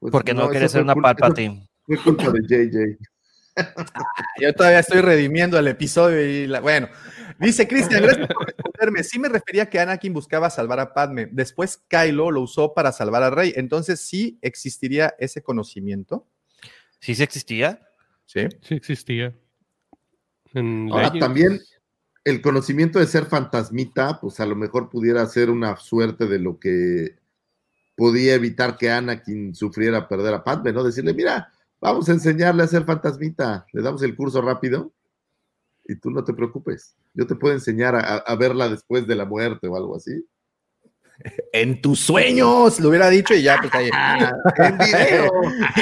Pues, 0.00 0.10
Porque 0.10 0.34
no, 0.34 0.48
quiere 0.50 0.68
ser 0.68 0.82
una 0.82 0.94
Palpatine. 0.96 1.68
Fue 1.84 1.96
culpa 2.02 2.30
de 2.32 2.40
JJ. 2.42 2.98
Yo 4.42 4.52
todavía 4.54 4.80
estoy 4.80 5.00
redimiendo 5.00 5.58
el 5.58 5.68
episodio 5.68 6.20
y 6.26 6.46
la- 6.48 6.60
bueno, 6.60 6.88
dice 7.38 7.68
Cristian, 7.68 8.02
gracias 8.02 8.26
por 8.26 8.46
responderme. 8.46 9.04
Sí 9.04 9.18
me 9.20 9.28
refería 9.28 9.62
a 9.62 9.66
que 9.70 9.78
Anakin 9.78 10.12
buscaba 10.12 10.50
salvar 10.50 10.80
a 10.80 10.92
Padme. 10.92 11.28
Después 11.30 11.80
Kylo 11.88 12.32
lo 12.32 12.40
usó 12.42 12.74
para 12.74 12.90
salvar 12.90 13.22
a 13.22 13.30
Rey. 13.30 13.52
Entonces 13.56 14.00
sí 14.00 14.38
existiría 14.42 15.14
ese 15.20 15.42
conocimiento. 15.42 16.26
¿Sí 16.98 17.14
se 17.14 17.22
existía? 17.22 17.85
Sí. 18.26 18.46
Sí 18.60 18.74
existía. 18.74 19.34
En 20.52 20.88
Ahora 20.90 21.04
Legends. 21.04 21.20
también 21.20 21.60
el 22.24 22.42
conocimiento 22.42 22.98
de 22.98 23.06
ser 23.06 23.26
fantasmita, 23.26 24.20
pues 24.20 24.40
a 24.40 24.46
lo 24.46 24.56
mejor 24.56 24.90
pudiera 24.90 25.24
ser 25.26 25.48
una 25.48 25.76
suerte 25.76 26.26
de 26.26 26.38
lo 26.38 26.58
que 26.58 27.16
podía 27.94 28.34
evitar 28.34 28.76
que 28.76 28.90
Anakin 28.90 29.54
sufriera 29.54 30.08
perder 30.08 30.34
a 30.34 30.44
Padme, 30.44 30.72
¿no? 30.72 30.82
Decirle, 30.82 31.14
mira, 31.14 31.52
vamos 31.80 32.08
a 32.08 32.12
enseñarle 32.12 32.62
a 32.62 32.66
ser 32.66 32.84
fantasmita, 32.84 33.66
le 33.72 33.80
damos 33.80 34.02
el 34.02 34.16
curso 34.16 34.42
rápido 34.42 34.92
y 35.84 35.94
tú 35.96 36.10
no 36.10 36.24
te 36.24 36.34
preocupes, 36.34 36.96
yo 37.14 37.26
te 37.26 37.36
puedo 37.36 37.54
enseñar 37.54 37.94
a, 37.94 38.16
a 38.16 38.34
verla 38.36 38.68
después 38.68 39.06
de 39.06 39.14
la 39.14 39.24
muerte 39.24 39.68
o 39.68 39.76
algo 39.76 39.96
así. 39.96 40.26
En 41.52 41.80
tus 41.80 42.00
sueños, 42.00 42.78
lo 42.80 42.90
hubiera 42.90 43.08
dicho 43.08 43.34
y 43.34 43.42
ya, 43.42 43.58
pues 43.60 43.72
ahí. 43.74 43.90
en 44.58 44.78
video. 44.78 45.30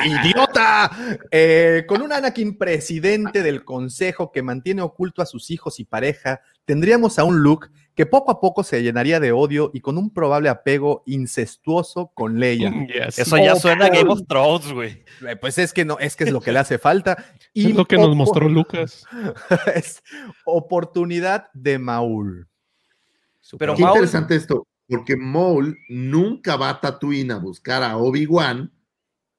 ¡Idiota! 0.23 0.91
Eh, 1.31 1.85
con 1.89 2.03
un 2.03 2.13
Anakin 2.13 2.57
presidente 2.57 3.43
del 3.43 3.65
consejo 3.65 4.31
que 4.33 4.43
mantiene 4.43 4.83
oculto 4.83 5.23
a 5.23 5.27
sus 5.27 5.51
hijos 5.51 5.81
y 5.81 5.85
pareja, 5.85 6.41
tendríamos 6.65 7.19
a 7.19 7.25
un 7.25 7.39
Luke 7.41 7.69
que 7.95 8.07
poco 8.07 8.33
a 8.33 8.41
poco 8.41 8.65
se 8.65 8.83
llenaría 8.83 9.21
de 9.21 9.31
odio 9.33 9.71
y 9.73 9.81
con 9.81 9.99
un 9.99 10.13
probable 10.13 10.49
apego 10.49 11.03
incestuoso 11.07 12.11
con 12.15 12.41
Leia. 12.41 12.73
Yes. 12.87 13.21
Eso 13.21 13.37
ya 13.37 13.53
Oh, 13.55 13.61
suena 13.61 13.87
a 13.87 13.89
Game 13.91 14.11
of 14.11 14.23
Thrones, 14.29 14.73
güey. 14.73 15.05
Eh, 15.29 15.37
Pues 15.41 15.59
es 15.59 15.73
que 15.73 15.85
no, 15.85 15.99
es 16.01 16.17
que 16.17 16.25
es 16.25 16.33
lo 16.33 16.41
que 16.41 16.51
le 16.53 16.59
hace 16.59 16.79
falta. 16.79 17.25
Y 17.55 17.71
Es 17.71 17.77
lo 17.77 17.85
que 17.85 17.97
nos 17.97 18.15
mostró 18.17 18.49
Lucas. 18.49 19.05
es 19.75 20.03
oportunidad 20.45 21.49
de 21.53 21.79
Maul. 21.79 22.49
Pero 23.59 23.75
Qué 23.77 23.83
Maul- 23.83 23.91
interesante 23.93 24.35
esto, 24.37 24.67
porque 24.89 25.17
Maul 25.17 25.79
nunca 25.89 26.57
va 26.57 26.71
a 26.71 26.81
Tatooine 26.81 27.33
a 27.33 27.39
buscar 27.39 27.83
a 27.83 27.97
Obi-Wan 27.97 28.71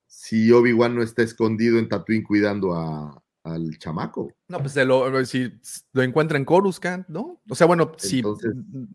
si 0.07 0.51
Obi-Wan 0.51 0.95
no 0.95 1.03
está 1.03 1.22
escondido 1.23 1.77
en 1.77 1.88
Tatooine 1.89 2.23
cuidando 2.23 2.73
a, 2.73 3.22
al 3.43 3.77
chamaco. 3.77 4.31
No, 4.47 4.59
pues 4.59 4.76
lo, 4.77 5.23
si 5.26 5.51
lo 5.93 6.01
encuentra 6.01 6.38
en 6.38 6.45
Coruscant, 6.45 7.07
¿no? 7.09 7.41
O 7.49 7.55
sea, 7.55 7.67
bueno, 7.67 7.91
si. 7.97 8.17
Entonces- 8.19 8.53
mm, 8.55 8.80
No, 8.81 8.88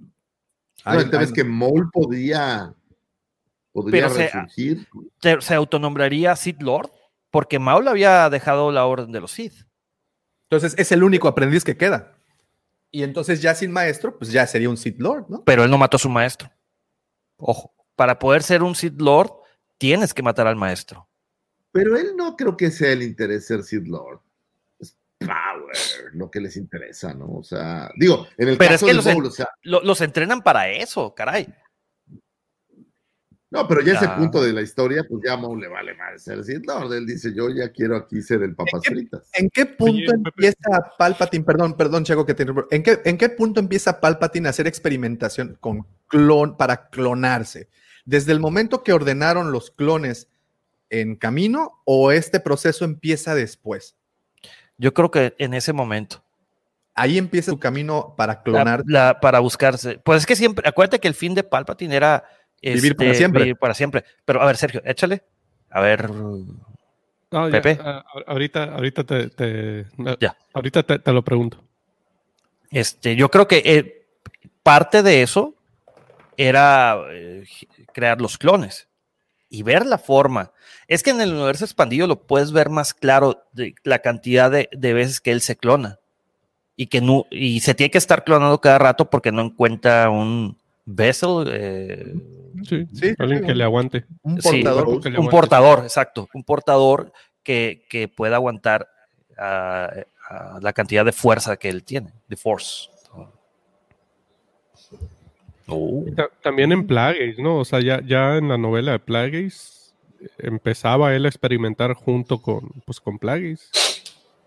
hay- 0.85 1.03
entonces 1.03 1.29
hay- 1.29 1.35
que 1.35 1.45
Maul 1.45 1.91
podría, 1.93 2.75
podría 3.73 4.03
Pero 4.09 4.15
se- 4.15 4.23
resurgir. 4.29 4.89
¿Se, 5.21 5.41
se 5.41 5.55
autonombraría 5.55 6.35
Sith 6.37 6.63
Lord? 6.63 6.91
Porque 7.31 7.59
Maul 7.61 7.87
había 7.87 8.29
dejado 8.31 8.73
la 8.73 8.87
orden 8.87 9.13
de 9.13 9.21
los 9.21 9.31
Sith. 9.31 9.67
Entonces 10.49 10.75
es 10.79 10.91
el 10.91 11.05
único 11.05 11.29
aprendiz 11.29 11.63
que 11.63 11.77
queda. 11.77 12.17
Y 12.91 13.03
entonces 13.03 13.41
ya 13.41 13.55
sin 13.55 13.71
maestro, 13.73 14.19
pues 14.19 14.33
ya 14.33 14.47
sería 14.47 14.69
un 14.69 14.77
Sith 14.77 14.99
Lord, 14.99 15.27
¿no? 15.29 15.45
Pero 15.45 15.63
él 15.65 15.71
no 15.71 15.79
mató 15.79 15.97
a 15.97 16.01
su 16.01 16.09
maestro. 16.09 16.51
Ojo, 17.37 17.73
para 17.97 18.19
poder 18.19 18.43
ser 18.43 18.63
un 18.63 18.75
Sith 18.75 19.01
Lord, 19.01 19.31
tienes 19.79 20.13
que 20.13 20.23
matar 20.23 20.47
al 20.47 20.57
maestro. 20.57 21.09
Pero 21.73 21.97
él 21.97 22.15
no 22.17 22.37
creo 22.37 22.57
que 22.57 22.71
sea 22.71 22.91
el 22.93 23.03
interés 23.03 23.47
ser 23.47 23.63
Sith 23.63 23.87
Lord. 23.87 24.21
Es 24.81 24.97
power, 25.19 25.77
lo 26.15 26.31
que 26.31 26.41
les 26.41 26.57
interesa, 26.57 27.15
¿no? 27.15 27.27
O 27.37 27.43
sea, 27.45 27.91
digo, 27.97 28.27
en 28.37 28.49
el 28.49 28.59
Pero 28.59 28.75
es 28.75 28.81
caso 28.81 28.87
que 28.87 28.93
de 28.93 28.97
los, 28.97 29.05
Bowl, 29.05 29.25
en- 29.25 29.31
o 29.31 29.31
sea, 29.31 29.49
lo- 29.63 29.83
los 29.83 30.01
entrenan 30.01 30.43
para 30.43 30.69
eso, 30.69 31.15
caray. 31.15 31.47
No, 33.51 33.67
pero 33.67 33.81
ya 33.83 33.95
ese 33.95 34.09
punto 34.09 34.41
de 34.43 34.53
la 34.53 34.63
historia, 34.63 35.05
pues 35.09 35.23
ya 35.25 35.33
a 35.33 35.37
Moe 35.37 35.61
le 35.61 35.67
vale 35.69 35.95
más 35.95 36.23
ser 36.23 36.39
así. 36.39 36.55
No, 36.65 36.93
él 36.93 37.05
dice, 37.07 37.33
yo 37.35 37.49
ya 37.51 37.71
quiero 37.73 37.97
aquí 37.97 38.23
ser 38.23 38.43
el 38.43 38.55
papas 38.55 38.83
fritas. 38.85 39.29
¿En 39.35 39.51
qué 39.51 39.67
punto 39.67 40.13
empieza 40.13 40.95
Palpatine? 40.97 41.45
Perdón, 41.45 41.77
perdón, 41.77 42.05
Chaco, 42.05 42.25
que 42.25 42.35
te 42.35 42.45
interrumpo. 42.45 42.69
¿En 42.71 42.83
qué, 42.83 43.01
¿En 43.05 43.19
qué 43.19 43.29
punto 43.29 43.59
empieza 43.59 44.01
Palpatine 44.01 44.47
a 44.47 44.51
hacer 44.51 44.67
experimentación 44.69 45.57
con 45.61 45.85
clon 46.07 46.57
para 46.57 46.89
clonarse? 46.91 47.69
¿Desde 48.05 48.33
el 48.33 48.41
momento 48.41 48.83
que 48.83 48.93
ordenaron 48.93 49.51
los 49.53 49.71
clones 49.71 50.29
en 50.89 51.17
camino 51.17 51.81
o 51.85 52.13
este 52.13 52.41
proceso 52.41 52.85
empieza 52.85 53.35
después? 53.35 53.97
Yo 54.79 54.95
creo 54.95 55.11
que 55.11 55.35
en 55.39 55.55
ese 55.55 55.73
momento. 55.73 56.23
Ahí 56.95 57.19
empieza 57.19 57.51
su 57.53 57.59
camino 57.59 58.15
para 58.17 58.35
La- 58.35 58.43
clonar. 58.43 58.83
la- 58.87 59.21
para 59.21 59.39
buscarse. 59.41 59.99
Pues 60.05 60.21
es 60.21 60.27
que 60.27 60.37
siempre, 60.37 60.69
acuérdate 60.69 60.99
que 60.99 61.09
el 61.09 61.15
fin 61.15 61.35
de 61.35 61.43
Palpatine 61.45 61.95
era 61.97 62.25
Vivir 62.63 62.97
para 62.97 63.11
este, 63.11 63.19
siempre. 63.19 63.43
vivir 63.45 63.57
para 63.57 63.75
siempre. 63.75 64.05
Pero 64.25 64.43
a 64.43 64.47
ver, 64.47 64.57
Sergio, 64.57 64.83
échale. 64.85 65.23
A 65.71 65.81
ver, 65.81 66.11
No, 66.11 67.49
ya, 67.49 67.63
Pepe. 67.63 67.79
ah, 67.83 68.05
ahorita, 68.27 68.65
ahorita 68.75 69.05
te, 69.05 69.29
te- 69.31 69.87
Ya. 70.21 70.37
ahorita 70.53 70.83
te, 70.83 70.99
te 70.99 71.13
lo 71.13 71.23
pregunto. 71.23 71.63
este, 72.71 73.17
yo 73.17 73.31
creo 73.31 73.47
que 73.49 73.63
eh, 73.65 74.07
parte 74.63 75.03
de 75.03 75.23
eso 75.23 75.55
era 76.37 76.99
eh, 77.11 77.45
crear 77.93 78.21
los 78.21 78.37
clones 78.39 78.89
y 79.49 79.63
ver 79.63 79.87
la 79.87 79.99
forma. 79.99 80.53
Es 80.89 81.03
que 81.03 81.11
en 81.11 81.21
el 81.21 81.33
universo 81.33 81.65
expandido 81.65 82.07
lo 82.07 82.23
puedes 82.27 82.53
ver 82.53 82.69
más 82.71 82.95
claro 82.95 83.43
de 83.53 83.75
la 83.85 83.99
cantidad 84.01 84.51
de, 84.51 84.69
de 84.73 84.93
veces 84.93 85.21
que 85.21 85.33
él 85.33 85.41
se 85.41 85.57
clona 85.57 85.99
y 86.77 86.87
que 86.87 87.01
no 87.01 87.27
y 87.31 87.61
se 87.61 87.75
tiene 87.75 87.91
que 87.91 87.99
estar 87.99 88.25
clonando 88.25 88.61
cada 88.61 88.79
rato 88.79 89.11
porque 89.11 89.33
no 89.33 89.43
encuentra 89.43 90.09
un 90.11 90.57
vessel. 90.95 91.45
eh, 91.49 92.15
Sí, 92.65 92.87
Sí, 92.93 93.15
alguien 93.19 93.47
que 93.47 93.55
le 93.55 93.65
aguante. 93.65 94.05
Un 94.23 94.37
portador. 94.37 95.01
que 95.01 95.09
le 95.09 95.19
un 95.19 95.25
aguante. 95.25 95.31
portador, 95.31 95.79
exacto, 95.85 96.29
un 96.35 96.45
portador 96.45 97.13
que, 97.43 97.87
que 97.89 98.09
pueda 98.09 98.37
aguantar 98.37 98.89
la 99.39 100.73
cantidad 100.75 101.05
de 101.05 101.13
fuerza 101.13 101.57
que 101.57 101.69
él 101.71 101.83
tiene, 101.85 102.13
de 102.29 102.37
force. 102.37 102.89
Oh. 105.67 106.05
También 106.43 106.73
en 106.73 106.87
Plagueis, 106.87 107.39
¿no? 107.39 107.59
O 107.59 107.65
sea, 107.65 107.81
ya, 107.81 108.03
ya 108.05 108.37
en 108.37 108.49
la 108.49 108.59
novela 108.59 108.93
de 108.93 108.99
Plagueis 108.99 109.95
empezaba 110.39 111.15
él 111.15 111.25
a 111.25 111.29
experimentar 111.29 111.95
junto 111.95 112.43
con, 112.43 112.69
pues, 112.85 113.01
con 113.01 113.19
Plagueis. 113.19 113.71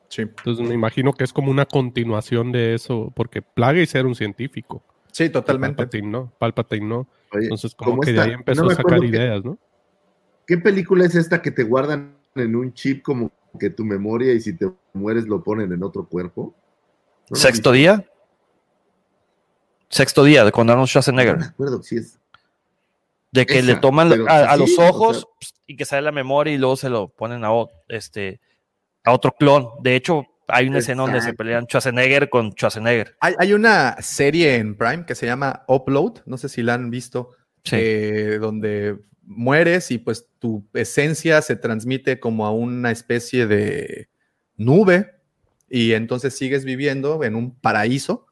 Sí. 0.09 0.23
Entonces 0.23 0.67
me 0.67 0.75
imagino 0.75 1.13
que 1.13 1.23
es 1.23 1.33
como 1.33 1.49
una 1.49 1.65
continuación 1.65 2.51
de 2.51 2.75
eso, 2.75 3.11
porque 3.15 3.41
Plagueis 3.41 3.95
era 3.95 4.07
un 4.07 4.15
científico. 4.15 4.83
Sí, 5.13 5.29
totalmente. 5.29 5.77
Palpatine 5.77 6.07
no, 6.09 6.33
Palpatine 6.39 6.85
no. 6.87 7.07
Oye, 7.31 7.43
Entonces 7.43 7.73
como 7.75 7.91
¿cómo 7.91 8.01
que 8.01 8.11
de 8.11 8.17
está? 8.17 8.27
ahí 8.29 8.33
empezó 8.33 8.61
No 8.61 8.67
me 8.67 8.73
a 8.73 8.75
sacar 8.75 8.93
acuerdo 8.95 9.01
qué- 9.11 9.17
ideas, 9.17 9.45
¿no? 9.45 9.57
¿Qué 10.45 10.57
película 10.57 11.05
es 11.05 11.15
esta 11.15 11.41
que 11.41 11.51
te 11.51 11.63
guardan 11.63 12.17
en 12.35 12.55
un 12.55 12.73
chip 12.73 13.01
como 13.03 13.31
que 13.59 13.69
tu 13.69 13.85
memoria 13.85 14.33
y 14.33 14.41
si 14.41 14.53
te 14.57 14.69
mueres 14.93 15.25
lo 15.27 15.41
ponen 15.43 15.71
en 15.71 15.83
otro 15.83 16.05
cuerpo? 16.05 16.53
¿No 17.29 17.35
lo 17.35 17.35
Sexto 17.37 17.71
día. 17.71 18.05
Sexto 19.89 20.23
día 20.23 20.43
de 20.43 20.51
con 20.51 20.69
Arnold 20.69 20.77
No 20.79 20.81
me 20.81 20.87
Schwarzenegger. 20.87 21.37
acuerdo 21.43 21.83
si 21.83 21.97
es. 21.97 22.19
De 23.31 23.45
que 23.45 23.61
le 23.63 23.75
toman 23.75 24.09
pero 24.09 24.27
a, 24.29 24.53
sí, 24.53 24.59
los 24.59 24.77
o 24.79 24.87
ojos 24.89 25.17
sea- 25.39 25.49
y 25.67 25.75
que 25.75 25.85
sale 25.85 26.01
la 26.01 26.11
memoria 26.11 26.53
y 26.53 26.57
luego 26.57 26.75
se 26.75 26.89
lo 26.89 27.07
ponen 27.07 27.43
a, 27.45 27.49
este, 27.87 28.39
a 29.03 29.11
otro 29.13 29.31
clon. 29.31 29.69
De 29.81 29.95
hecho, 29.95 30.25
hay 30.47 30.67
una 30.67 30.79
escena 30.79 31.03
donde 31.03 31.21
se 31.21 31.33
pelean 31.33 31.65
Schwarzenegger 31.65 32.29
con 32.29 32.51
Schwarzenegger. 32.51 33.15
Hay, 33.19 33.33
hay 33.37 33.53
una 33.53 33.95
serie 34.01 34.55
en 34.55 34.75
Prime 34.77 35.05
que 35.05 35.15
se 35.15 35.25
llama 35.25 35.63
Upload, 35.67 36.19
no 36.25 36.37
sé 36.37 36.49
si 36.49 36.61
la 36.63 36.73
han 36.75 36.89
visto, 36.89 37.31
Sí. 37.63 37.77
eh, 37.79 38.37
donde 38.41 38.97
mueres 39.25 39.89
y 39.91 39.97
pues 39.99 40.27
tu 40.39 40.65
esencia 40.73 41.41
se 41.41 41.55
transmite 41.55 42.19
como 42.19 42.45
a 42.45 42.51
una 42.51 42.91
especie 42.91 43.47
de 43.47 44.09
nube 44.57 45.13
y 45.69 45.93
entonces 45.93 46.37
sigues 46.37 46.65
viviendo 46.65 47.23
en 47.23 47.35
un 47.35 47.55
paraíso, 47.55 48.27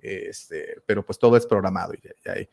este, 0.00 0.76
pero 0.86 1.04
pues 1.04 1.18
todo 1.18 1.36
es 1.36 1.46
programado. 1.46 1.94
Y, 1.94 1.98
y 2.06 2.28
ahí, 2.30 2.48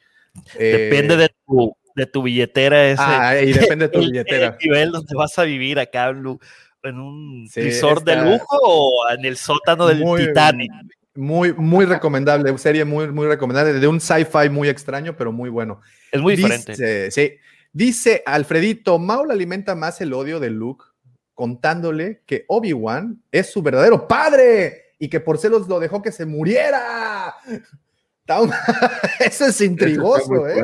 eh, 0.58 0.90
Depende 0.90 1.18
de 1.18 1.30
tu, 1.46 1.76
de 1.96 2.06
tu 2.06 2.24
billetera 2.24 2.88
ese. 2.90 3.02
Ah, 3.06 3.40
y 3.42 3.52
depende 3.52 3.88
de 3.90 3.92
tu 3.94 4.00
billetera. 4.10 4.58
El 4.60 4.70
nivel 4.70 4.92
donde 4.92 5.14
vas 5.16 5.38
a 5.38 5.44
vivir 5.44 5.78
acá 5.80 6.12
lu- 6.14 6.40
en 6.84 7.00
un 7.00 7.48
Sí, 7.50 7.62
resort 7.62 8.04
de 8.06 8.16
lujo 8.16 8.58
o 8.62 9.10
en 9.12 9.26
el 9.26 9.38
sótano 9.38 9.88
del 9.88 10.00
Muy- 10.00 10.28
Titanic. 10.28 10.72
Muy, 11.14 11.54
muy 11.54 11.84
recomendable, 11.86 12.58
serie 12.58 12.86
muy, 12.86 13.10
muy 13.12 13.28
recomendable, 13.28 13.74
de 13.74 13.88
un 13.88 14.00
sci-fi 14.00 14.50
muy 14.50 14.70
extraño, 14.70 15.16
pero 15.18 15.32
muy 15.34 15.50
bueno. 15.50 15.82
Es 16.12 16.22
muy 16.22 16.36
Dice- 16.38 16.48
diferente. 16.58 17.12
sí. 17.12 17.34
Dice 17.74 18.24
Alfredito, 18.26 18.98
Maul 19.00 19.32
alimenta 19.32 19.76
más 19.76 20.00
el 20.02 20.14
odio 20.14 20.40
de 20.40 20.50
Luke 20.50 20.86
contándole 21.34 22.22
que 22.26 22.46
Obi-Wan 22.48 23.22
es 23.32 23.50
su 23.52 23.62
verdadero 23.62 24.08
padre 24.08 24.94
y 25.00 25.10
que 25.10 25.20
por 25.20 25.38
celos 25.38 25.68
lo 25.68 25.80
dejó 25.80 26.02
que 26.02 26.12
se 26.12 26.26
muriera. 26.26 27.34
Eso 29.20 29.46
es 29.48 29.60
intrigoso, 29.62 30.30
muy 30.32 30.52
¿eh? 30.52 30.64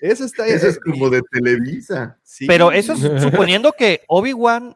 Eso 0.00 0.24
está... 0.24 0.46
Eso 0.46 0.68
es 0.68 0.78
como 0.78 1.10
de 1.10 1.20
Televisa. 1.30 2.16
Sí. 2.22 2.46
Pero 2.46 2.72
eso 2.72 2.94
es 2.94 3.22
suponiendo 3.22 3.72
que 3.72 4.02
Obi-Wan 4.08 4.74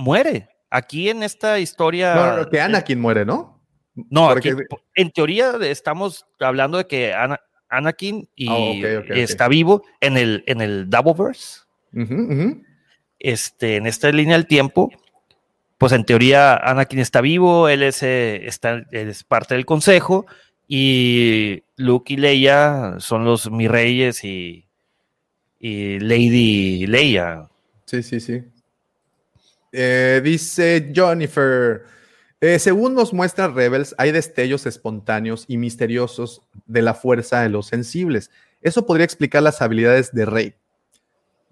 muere. 0.00 0.48
Aquí 0.70 1.08
en 1.10 1.22
esta 1.22 1.58
historia. 1.58 2.14
No, 2.36 2.48
que 2.48 2.60
Anakin 2.60 3.00
muere, 3.00 3.24
¿no? 3.24 3.60
No, 4.08 4.28
Porque- 4.28 4.50
aquí, 4.50 4.60
en 4.94 5.10
teoría 5.10 5.52
estamos 5.62 6.26
hablando 6.38 6.78
de 6.78 6.86
que 6.86 7.12
Ana- 7.12 7.40
Anakin 7.68 8.28
y 8.34 8.48
ok. 8.48 9.10
está 9.10 9.48
vivo 9.48 9.82
en 10.00 10.16
el, 10.16 10.42
en 10.46 10.60
el 10.60 10.88
Doubleverse, 10.88 11.60
ujú. 11.94 12.62
este, 13.18 13.76
en 13.76 13.86
esta 13.86 14.10
línea 14.12 14.36
del 14.36 14.46
tiempo. 14.46 14.90
Pues 15.78 15.92
en 15.92 16.04
teoría 16.04 16.56
Anakin 16.56 16.98
está 16.98 17.20
vivo, 17.20 17.68
él 17.68 17.82
es, 17.82 18.02
eh, 18.02 18.46
está, 18.46 18.74
él 18.90 19.08
es 19.08 19.24
parte 19.24 19.54
del 19.54 19.64
consejo 19.66 20.26
y 20.68 21.62
Luke 21.76 22.12
y 22.14 22.16
Leia 22.16 22.96
son 22.98 23.24
los 23.24 23.50
mi 23.50 23.66
reyes 23.66 24.22
y, 24.24 24.66
y 25.58 25.98
Lady 26.00 26.86
Leia. 26.86 27.48
Sí, 27.86 28.02
sí, 28.02 28.20
sí. 28.20 28.42
Eh, 29.72 30.20
dice 30.24 30.90
Jennifer, 30.92 31.84
eh, 32.40 32.58
según 32.58 32.94
nos 32.94 33.12
muestra 33.12 33.48
Rebels, 33.48 33.94
hay 33.98 34.12
destellos 34.12 34.66
espontáneos 34.66 35.44
y 35.46 35.56
misteriosos 35.58 36.42
de 36.66 36.82
la 36.82 36.94
fuerza 36.94 37.44
en 37.44 37.52
los 37.52 37.66
sensibles. 37.66 38.30
Eso 38.62 38.84
podría 38.86 39.04
explicar 39.04 39.42
las 39.42 39.62
habilidades 39.62 40.12
de 40.12 40.26
Rey. 40.26 40.54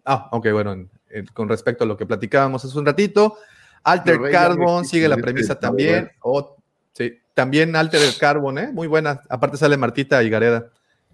Ah, 0.05 0.29
ok, 0.33 0.49
bueno, 0.53 0.73
en- 0.73 0.91
en- 1.11 1.27
con 1.27 1.49
respecto 1.49 1.85
a 1.85 1.87
lo 1.87 1.97
que 1.97 2.07
platicábamos 2.07 2.65
hace 2.65 2.79
un 2.79 2.87
ratito, 2.87 3.37
Alter 3.85 4.19
Carbon 4.33 4.85
sigue 4.85 5.09
la 5.09 5.17
premisa 5.17 5.59
también. 5.59 6.11
Oh, 6.21 6.57
sí, 6.93 7.19
también 7.35 7.77
Alter 7.77 8.01
Carbon, 8.19 8.59
¿eh? 8.59 8.71
Muy 8.73 8.89
buena. 8.89 9.23
Aparte 9.29 9.57
sale 9.57 9.77
Martita 9.77 10.23
y 10.23 10.31
Gareda. 10.31 10.71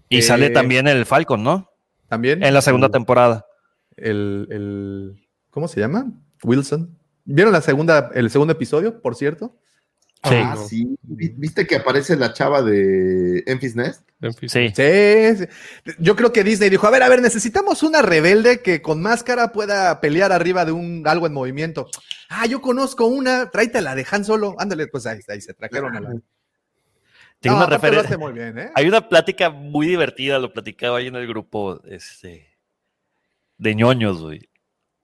Y 0.09 0.19
Eh, 0.19 0.21
sale 0.21 0.49
también 0.49 0.87
el 0.87 1.05
Falcon, 1.05 1.43
¿no? 1.43 1.69
También. 2.07 2.43
En 2.43 2.53
la 2.53 2.61
segunda 2.61 2.87
el- 2.87 2.93
temporada. 2.93 3.45
el, 3.97 4.47
el- 4.51 5.27
¿cómo 5.51 5.67
se 5.67 5.79
llama? 5.79 6.11
Wilson. 6.43 6.97
¿Vieron 7.23 7.51
la 7.53 7.61
segunda, 7.61 8.11
el 8.13 8.29
segundo 8.29 8.53
episodio, 8.53 9.01
por 9.01 9.15
cierto? 9.15 9.57
Sí. 10.23 10.35
Ah, 10.35 10.55
sí. 10.57 10.97
Vi- 11.03 11.33
¿Viste 11.37 11.67
que 11.67 11.75
aparece 11.75 12.15
la 12.15 12.33
chava 12.33 12.61
de 12.63 13.43
Enfys 13.45 13.75
Nest? 13.75 14.01
Sí. 14.39 14.47
Sí, 14.49 14.69
sí. 14.75 15.45
Yo 15.99 16.15
creo 16.15 16.31
que 16.33 16.43
Disney 16.43 16.69
dijo, 16.69 16.87
a 16.87 16.89
ver, 16.89 17.03
a 17.03 17.09
ver, 17.09 17.21
necesitamos 17.21 17.83
una 17.83 18.01
rebelde 18.01 18.61
que 18.61 18.81
con 18.81 19.01
máscara 19.01 19.51
pueda 19.51 19.99
pelear 20.01 20.31
arriba 20.31 20.65
de 20.65 20.71
un 20.71 21.03
algo 21.07 21.27
en 21.27 21.33
movimiento. 21.33 21.87
Ah, 22.29 22.47
yo 22.47 22.59
conozco 22.61 23.05
una, 23.05 23.51
tráetela 23.51 23.93
de 23.93 24.05
Han 24.09 24.25
Solo. 24.25 24.55
Ándale, 24.57 24.87
pues 24.87 25.05
ahí, 25.05 25.19
ahí 25.27 25.41
se 25.41 25.53
trajeron 25.53 25.95
a 25.95 25.99
la... 25.99 26.09
Tiene 27.39 27.57
No, 27.57 27.65
una 27.65 27.75
referencia. 27.75 28.07
hace 28.09 28.17
muy 28.17 28.31
bien, 28.33 28.57
¿eh? 28.57 28.71
Hay 28.73 28.87
una 28.87 29.07
plática 29.07 29.49
muy 29.51 29.85
divertida, 29.85 30.39
lo 30.39 30.53
platicaba 30.53 30.97
ahí 30.97 31.07
en 31.07 31.15
el 31.17 31.27
grupo 31.27 31.81
este, 31.85 32.47
de 33.59 33.75
ñoños, 33.75 34.21
güey. 34.21 34.49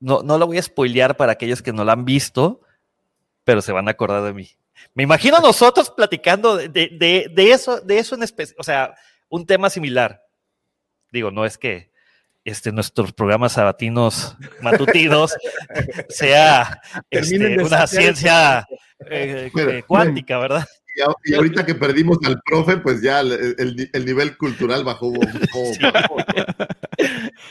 No, 0.02 0.22
no 0.22 0.36
lo 0.36 0.46
voy 0.46 0.58
a 0.58 0.62
spoilear 0.62 1.16
para 1.16 1.32
aquellos 1.32 1.62
que 1.62 1.72
no 1.72 1.84
la 1.84 1.92
han 1.92 2.04
visto, 2.04 2.60
pero 3.44 3.62
se 3.62 3.72
van 3.72 3.86
a 3.88 3.92
acordar 3.92 4.22
de 4.24 4.32
mí. 4.34 4.48
Me 4.94 5.04
imagino 5.04 5.38
nosotros 5.38 5.90
platicando 5.90 6.56
de, 6.56 6.68
de- 6.68 7.30
de- 7.32 7.50
eso, 7.52 7.80
de 7.80 7.98
eso 7.98 8.14
en 8.16 8.24
especial, 8.24 8.56
o 8.58 8.64
sea, 8.64 8.94
un 9.28 9.46
tema 9.46 9.70
similar. 9.70 10.22
Digo, 11.12 11.30
no 11.30 11.44
es 11.44 11.56
que 11.56 11.92
este, 12.44 12.72
nuestros 12.72 13.12
programas 13.12 13.52
sabatinos 13.52 14.36
matutinos 14.60 15.36
sea 16.08 16.80
este, 17.10 17.36
una 17.62 17.86
ciencia 17.86 18.66
eh, 19.10 19.50
eh, 19.56 19.82
cuántica, 19.86 20.38
¿verdad? 20.38 20.66
Y, 20.94 21.00
a- 21.00 21.14
y 21.24 21.34
ahorita 21.34 21.64
que 21.64 21.74
perdimos 21.74 22.18
al 22.24 22.40
profe, 22.44 22.76
pues 22.78 23.00
ya 23.00 23.20
el, 23.20 23.32
el- 23.58 23.90
el 23.92 24.04
nivel 24.04 24.36
cultural 24.36 24.84
bajó. 24.84 25.10
bajó- 25.12 26.16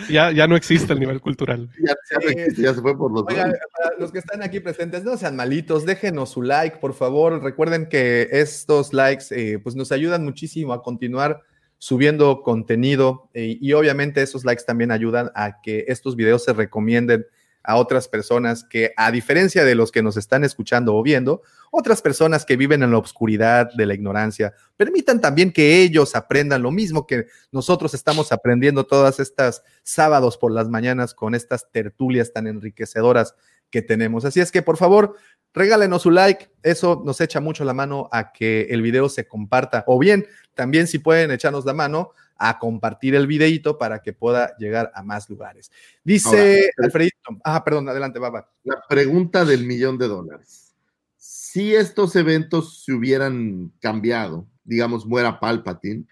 Ya, 0.10 0.32
ya 0.32 0.48
no 0.48 0.56
existe 0.56 0.94
el 0.94 1.00
nivel 1.00 1.20
cultural. 1.22 1.70
ya, 1.80 1.94
ya 2.12 2.18
no 2.24 2.30
existe, 2.30 2.62
ya 2.62 2.74
se 2.74 2.82
fue 2.82 2.98
por 2.98 3.12
los 3.12 3.24
Oigan, 3.28 3.52
para 3.78 3.98
los 4.00 4.12
que 4.12 4.20
están 4.20 4.42
aquí 4.44 4.60
presentes, 4.60 5.04
no 5.04 5.18
sean 5.18 5.36
malitos, 5.36 5.86
déjenos 5.86 6.30
su 6.32 6.42
like, 6.42 6.78
por 6.78 6.94
favor. 6.94 7.42
Recuerden 7.42 7.88
que 7.90 8.28
estos 8.32 8.94
likes 8.94 9.26
eh, 9.32 9.60
pues 9.60 9.76
nos 9.76 9.92
ayudan 9.92 10.24
muchísimo 10.24 10.74
a 10.74 10.82
continuar 10.84 11.42
subiendo 11.78 12.44
contenido 12.44 13.30
eh, 13.34 13.58
y 13.60 13.74
obviamente 13.74 14.22
esos 14.22 14.46
likes 14.46 14.64
también 14.66 14.92
ayudan 14.92 15.32
a 15.34 15.62
que 15.62 15.86
estos 15.88 16.16
videos 16.16 16.44
se 16.44 16.54
recomienden 16.54 17.26
a 17.64 17.76
otras 17.76 18.08
personas 18.08 18.64
que, 18.64 18.94
a 18.98 19.12
diferencia 19.12 19.64
de 19.64 19.76
los 19.76 19.92
que 19.92 20.02
nos 20.02 20.18
están 20.18 20.44
escuchando 20.44 20.96
o 20.96 21.04
viendo, 21.04 21.42
otras 21.72 22.02
personas 22.02 22.46
que 22.46 22.58
viven 22.58 22.84
en 22.84 22.92
la 22.92 22.98
obscuridad 22.98 23.72
de 23.74 23.86
la 23.86 23.94
ignorancia, 23.94 24.54
permitan 24.76 25.22
también 25.22 25.52
que 25.52 25.82
ellos 25.82 26.16
aprendan 26.16 26.62
lo 26.62 26.72
mismo 26.72 27.08
que 27.08 27.28
nosotros 27.52 27.94
estamos 27.94 28.32
aprendiendo 28.32 28.86
todas 28.86 29.20
estas 29.20 29.64
sábados 29.84 30.38
por 30.38 30.52
las 30.52 30.70
mañanas 30.70 31.14
con 31.14 31.36
estas 31.36 31.72
tertulias 31.72 32.34
tan 32.34 32.48
enriquecedoras 32.48 33.36
que 33.72 33.82
tenemos. 33.82 34.26
Así 34.26 34.40
es 34.40 34.52
que, 34.52 34.62
por 34.62 34.78
favor, 34.78 35.16
regálenos 35.54 36.04
su 36.04 36.12
like. 36.12 36.50
Eso 36.62 37.02
nos 37.06 37.22
echa 37.22 37.40
mucho 37.40 37.64
la 37.64 37.74
mano 37.74 38.10
a 38.12 38.32
que 38.32 38.68
el 38.70 38.82
video 38.82 39.10
se 39.10 39.28
comparta. 39.28 39.84
O 39.88 39.98
bien, 39.98 40.28
también 40.54 40.88
si 40.88 41.00
pueden 41.00 41.32
echarnos 41.32 41.66
la 41.66 41.74
mano 41.74 42.12
a 42.38 42.58
compartir 42.60 43.16
el 43.16 43.28
videito 43.28 43.78
para 43.78 44.02
que 44.02 44.14
pueda 44.14 44.56
llegar 44.58 44.92
a 44.96 45.04
más 45.04 45.30
lugares. 45.30 45.72
Dice 46.04 46.28
Ahora, 46.28 46.86
Alfredito. 46.86 47.18
Ah, 47.44 47.64
perdón, 47.64 47.88
adelante, 47.88 48.20
Baba. 48.20 48.50
La 48.64 48.82
pregunta 48.90 49.46
del 49.46 49.64
millón 49.64 49.98
de 49.98 50.08
dólares. 50.08 50.74
Si 51.18 51.76
estos 51.76 52.16
eventos 52.16 52.84
se 52.84 52.94
hubieran 52.94 53.72
cambiado, 53.80 54.48
digamos, 54.64 55.06
muera 55.06 55.40
Palpatine, 55.40 56.06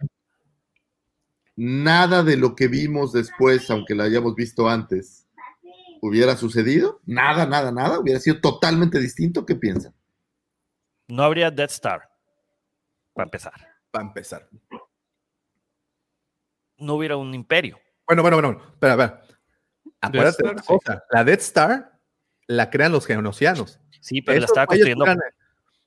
nada 1.56 2.24
de 2.24 2.38
lo 2.38 2.56
que 2.56 2.68
vimos 2.68 3.12
después, 3.12 3.70
aunque 3.72 3.96
lo 3.96 4.04
hayamos 4.04 4.36
visto 4.36 4.70
antes, 4.70 5.19
hubiera 6.02 6.36
sucedido. 6.36 7.00
Nada, 7.06 7.46
nada, 7.46 7.72
nada. 7.72 8.00
Hubiera 8.00 8.20
sido 8.20 8.40
totalmente 8.42 9.00
distinto. 9.00 9.46
¿Qué 9.46 9.56
piensan? 9.56 9.94
No 11.08 11.24
habría 11.24 11.50
Death 11.52 11.72
Star. 11.72 12.10
Para 13.14 13.26
empezar. 13.26 13.54
Para 13.92 14.06
empezar. 14.06 14.48
No 16.78 16.94
hubiera 16.96 17.18
un 17.18 17.34
imperio. 17.34 17.78
Bueno, 18.08 18.22
bueno, 18.22 18.38
bueno. 18.38 18.62
Espera, 18.72 18.94
espera. 18.94 19.22
Acuérdate 20.02 20.44
de 20.44 20.50
Star, 20.50 20.54
una 20.54 20.62
sí. 20.62 20.68
cosa. 20.68 21.04
La 21.12 21.24
Death 21.24 21.40
Star 21.42 22.00
la 22.48 22.70
crean 22.70 22.92
los 22.92 23.06
geonosianos. 23.06 23.80
Sí, 24.00 24.22
pero 24.22 24.40
la 24.40 24.46
Esos 24.46 24.52
estaba 24.52 24.66
güeyes 24.66 24.86
construyendo 24.86 25.06
juegan, 25.06 25.20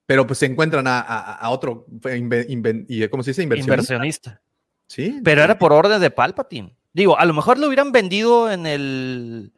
pero 0.04 0.26
pues 0.26 0.38
se 0.38 0.46
encuentran 0.46 0.86
a, 0.86 1.00
a- 1.00 1.34
a 1.36 1.50
otro, 1.50 1.86
inven- 1.88 3.08
¿cómo 3.10 3.22
se 3.22 3.30
dice? 3.30 3.42
Inversionista. 3.42 3.94
inversionista. 3.94 4.42
Sí. 4.86 5.20
Pero 5.24 5.42
era 5.42 5.58
por 5.58 5.72
orden 5.72 6.00
de 6.00 6.10
Palpatine. 6.10 6.76
Digo, 6.92 7.18
a 7.18 7.24
lo 7.24 7.32
mejor 7.32 7.58
lo 7.58 7.68
hubieran 7.68 7.90
vendido 7.90 8.50
en 8.52 8.66
el 8.66 9.52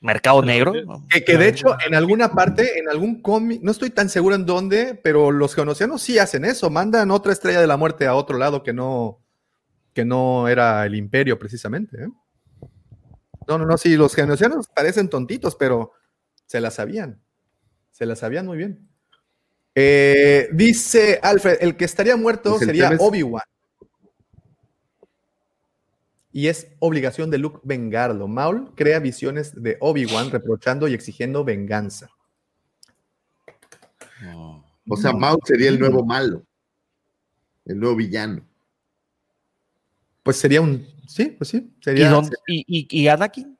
mercado 0.00 0.42
negro. 0.42 0.72
¿no? 0.84 1.06
Que, 1.08 1.24
que 1.24 1.36
de 1.36 1.48
hecho, 1.48 1.76
en 1.86 1.94
alguna 1.94 2.32
parte, 2.32 2.78
en 2.78 2.88
algún 2.88 3.22
cómic, 3.22 3.60
no 3.62 3.70
estoy 3.70 3.90
tan 3.90 4.08
seguro 4.08 4.34
en 4.34 4.46
dónde, 4.46 4.98
pero 5.02 5.30
los 5.30 5.54
geonosianos 5.54 6.02
sí 6.02 6.18
hacen 6.18 6.44
eso, 6.44 6.70
mandan 6.70 7.10
otra 7.10 7.32
estrella 7.32 7.60
de 7.60 7.66
la 7.66 7.76
muerte 7.76 8.06
a 8.06 8.14
otro 8.14 8.38
lado 8.38 8.62
que 8.62 8.72
no, 8.72 9.20
que 9.92 10.04
no 10.04 10.48
era 10.48 10.84
el 10.86 10.94
imperio 10.94 11.38
precisamente. 11.38 12.04
¿eh? 12.04 12.08
No, 13.46 13.58
no, 13.58 13.66
no, 13.66 13.76
sí, 13.76 13.96
los 13.96 14.14
geonosianos 14.14 14.68
parecen 14.68 15.08
tontitos, 15.08 15.56
pero 15.56 15.92
se 16.46 16.60
la 16.60 16.70
sabían. 16.70 17.22
Se 17.90 18.06
la 18.06 18.16
sabían 18.16 18.46
muy 18.46 18.56
bien. 18.56 18.88
Eh, 19.74 20.48
dice 20.52 21.20
Alfred, 21.22 21.58
el 21.60 21.76
que 21.76 21.84
estaría 21.84 22.16
muerto 22.16 22.50
Pues 22.56 22.66
sería 22.66 22.90
Obi-Wan. 22.98 23.42
Y 26.32 26.46
es 26.48 26.68
obligación 26.78 27.30
de 27.30 27.38
Luke 27.38 27.60
vengarlo. 27.64 28.28
Maul 28.28 28.72
crea 28.76 29.00
visiones 29.00 29.60
de 29.60 29.76
Obi-Wan 29.80 30.30
reprochando 30.30 30.86
y 30.88 30.94
exigiendo 30.94 31.44
venganza. 31.44 32.08
O 34.88 34.96
sea, 34.96 35.12
Maul 35.12 35.40
sería 35.44 35.68
el 35.70 35.78
nuevo 35.78 36.04
malo, 36.04 36.44
el 37.64 37.78
nuevo 37.80 37.96
villano. 37.96 38.42
Pues 40.22 40.36
sería 40.36 40.60
un. 40.60 40.86
Sí, 41.06 41.26
pues 41.38 41.48
sí. 41.50 41.72
¿Y, 41.80 41.84
Sería. 41.84 42.10
dónde- 42.10 42.36
y, 42.46 42.64
y- 42.68 43.00
y 43.02 43.08
Anakin? 43.08 43.58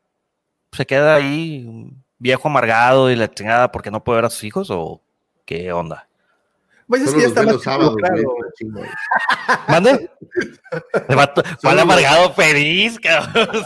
¿Se 0.72 0.86
queda 0.86 1.14
ahí 1.16 1.90
viejo 2.18 2.46
amargado 2.48 3.10
y 3.10 3.16
la 3.16 3.32
chingada 3.32 3.72
porque 3.72 3.90
no 3.90 4.04
puede 4.04 4.16
ver 4.18 4.24
a 4.26 4.30
sus 4.30 4.44
hijos? 4.44 4.70
¿O 4.70 5.00
qué 5.44 5.72
onda? 5.72 6.08
Pues 6.90 7.02
es 7.02 7.14
que 7.14 7.20
ya 7.20 7.28
los 7.28 7.36
está 7.36 7.42
los 7.44 7.62
sábados. 7.62 7.94
¿Mande? 9.68 10.10
¿Cuál 11.62 11.78
amargado 11.78 12.32
feliz, 12.34 12.98
cabrón? 12.98 13.48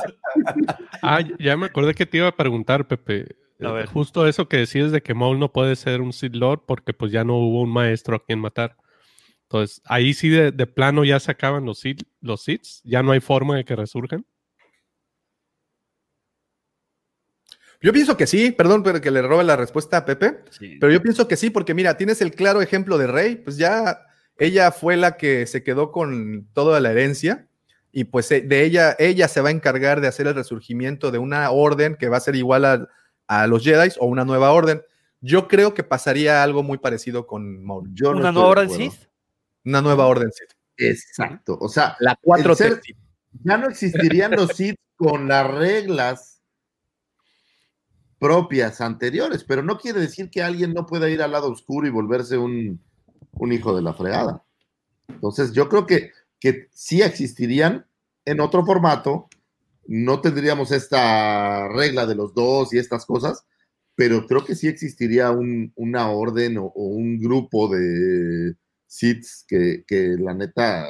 Ah, 1.01 1.21
ya 1.39 1.57
me 1.57 1.67
acordé 1.67 1.95
que 1.95 2.07
te 2.07 2.17
iba 2.17 2.27
a 2.27 2.37
preguntar, 2.37 2.89
Pepe. 2.89 3.37
A 3.63 3.71
ver. 3.71 3.87
Justo 3.87 4.27
eso 4.27 4.49
que 4.49 4.57
decías 4.57 4.91
de 4.91 5.01
que 5.03 5.15
Maul 5.15 5.39
no 5.39 5.53
puede 5.53 5.77
ser 5.77 6.01
un 6.01 6.13
Sith 6.13 6.35
Lord 6.35 6.65
porque 6.67 6.93
pues 6.93 7.13
ya 7.13 7.25
no 7.25 7.37
hubo 7.37 7.63
un 7.63 7.71
maestro 7.71 8.17
a 8.17 8.25
quien 8.25 8.41
matar. 8.41 8.77
Entonces, 9.43 9.81
ahí 9.85 10.13
sí 10.13 10.29
de, 10.29 10.51
de 10.51 10.67
plano 10.67 11.05
ya 11.05 11.21
se 11.21 11.31
acaban 11.31 11.65
los 11.65 11.79
Sith, 11.79 12.03
los 12.21 12.43
Siths, 12.43 12.83
ya 12.85 13.03
no 13.03 13.13
hay 13.13 13.21
forma 13.21 13.57
de 13.57 13.65
que 13.65 13.77
resurjan. 13.77 14.27
Yo 17.85 17.93
pienso 17.93 18.17
que 18.17 18.27
sí, 18.27 18.51
perdón, 18.51 18.83
pero 18.83 18.99
que 19.03 19.11
le 19.11 19.21
robe 19.21 19.45
la 19.45 19.57
respuesta 19.57 19.99
a 19.99 20.05
Pepe. 20.07 20.39
Sí. 20.49 20.79
Pero 20.81 20.91
yo 20.91 21.03
pienso 21.03 21.29
que 21.29 21.37
sí, 21.37 21.51
porque 21.51 21.75
mira, 21.75 21.99
tienes 21.99 22.23
el 22.23 22.31
claro 22.33 22.63
ejemplo 22.63 22.97
de 22.97 23.07
Rey, 23.07 23.37
pues 23.37 23.59
ya 23.59 24.07
ella 24.39 24.73
fue 24.73 24.97
la 24.97 25.19
que 25.19 25.47
se 25.47 25.63
quedó 25.63 25.93
con 25.93 26.49
toda 26.55 26.81
la 26.81 26.93
herencia 26.93 27.47
y 27.93 28.05
pues 28.05 28.31
eh, 28.33 28.41
de 28.41 28.65
ella, 28.65 28.97
ella 28.99 29.29
se 29.29 29.43
va 29.43 29.51
a 29.51 29.53
encargar 29.53 30.01
de 30.01 30.09
hacer 30.09 30.27
el 30.27 30.35
resurgimiento 30.35 31.11
de 31.11 31.19
una 31.19 31.51
orden 31.51 31.97
que 31.97 32.09
va 32.09 32.17
a 32.17 32.21
ser 32.21 32.37
igual 32.37 32.65
a, 32.65 32.89
a 33.27 33.47
los 33.47 33.63
Jedi 33.63 33.91
o 34.01 34.07
una 34.07 34.25
nueva 34.25 34.51
orden. 34.53 34.81
Yo 35.21 35.47
creo 35.47 35.75
que 35.75 35.85
pasaría 35.85 36.43
algo 36.43 36.63
muy 36.63 36.79
parecido 36.79 37.27
con 37.27 37.63
Maul. 37.63 37.91
Yo 37.93 38.13
¿Una 38.13 38.33
nueva 38.33 38.49
de 38.49 38.63
orden. 38.63 38.71
Sith? 38.71 39.09
Una 39.63 39.83
nueva 39.83 40.07
orden, 40.07 40.33
sí. 40.33 40.45
Exacto. 40.79 41.59
O 41.61 41.69
sea, 41.69 41.97
La 42.01 42.13
el 42.13 42.19
4 42.23 42.55
ser- 42.55 42.81
ya 43.43 43.59
no 43.59 43.69
existirían 43.69 44.33
los 44.33 44.53
Sith 44.57 44.77
con 44.97 45.29
las 45.29 45.53
reglas 45.53 46.34
propias 48.25 48.81
anteriores, 48.81 49.45
pero 49.45 49.63
no 49.63 49.77
quiere 49.77 50.01
decir 50.01 50.31
que 50.31 50.43
alguien 50.43 50.73
no 50.73 50.87
pueda 50.87 51.11
ir 51.11 51.21
al 51.21 51.33
lado 51.33 51.53
oscuro 51.53 51.87
y 51.87 51.91
volverse 51.91 52.39
un, 52.39 52.81
un 53.33 53.53
hijo 53.53 53.77
de 53.77 53.83
la 53.83 53.93
fregada. 53.93 54.43
Entonces, 55.09 55.53
yo 55.53 55.69
creo 55.69 55.85
que, 55.85 56.11
que 56.41 56.69
sí 56.73 57.03
existirían 57.03 57.85
en 58.25 58.41
otro 58.41 58.65
formato, 58.65 59.29
no 59.87 60.23
tendríamos 60.23 60.73
esta 60.73 61.69
regla 61.69 62.07
de 62.07 62.15
los 62.15 62.33
dos 62.33 62.73
y 62.73 62.79
estas 62.79 63.05
cosas, 63.05 63.45
pero 63.95 64.27
creo 64.27 64.43
que 64.43 64.55
sí 64.55 64.69
existiría 64.69 65.31
un- 65.31 65.71
una 65.77 66.09
orden 66.11 66.57
o, 66.57 66.73
un 66.75 67.21
grupo 67.21 67.69
de 67.69 68.55
Siths 68.87 69.45
que, 69.47 69.85
que 69.87 70.17
la 70.19 70.33
neta 70.33 70.87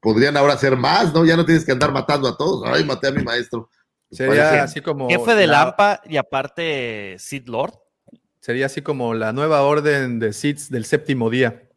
podrían 0.00 0.36
ahora 0.36 0.56
ser 0.56 0.76
más, 0.76 1.12
¿no? 1.12 1.24
Ya 1.24 1.36
no 1.36 1.44
tienes 1.44 1.64
que 1.64 1.72
andar 1.72 1.90
matando 1.92 2.28
a 2.28 2.36
todos. 2.36 2.62
Ay, 2.72 2.84
maté 2.84 3.08
a 3.08 3.10
mi 3.10 3.24
maestro. 3.24 3.68
Sería 4.10 4.44
Parece- 4.44 4.60
así 4.60 4.80
como. 4.80 5.08
Jefe 5.08 5.34
de 5.34 5.46
la- 5.46 5.64
Lampa 5.66 6.00
y 6.04 6.16
aparte 6.16 7.16
Sith 7.18 7.48
Lord. 7.48 7.74
Sería 8.40 8.66
así 8.66 8.80
como 8.82 9.14
la 9.14 9.32
nueva 9.32 9.62
orden 9.62 10.18
de 10.20 10.32
Sith 10.32 10.68
del 10.68 10.84
séptimo 10.84 11.30
día, 11.30 11.68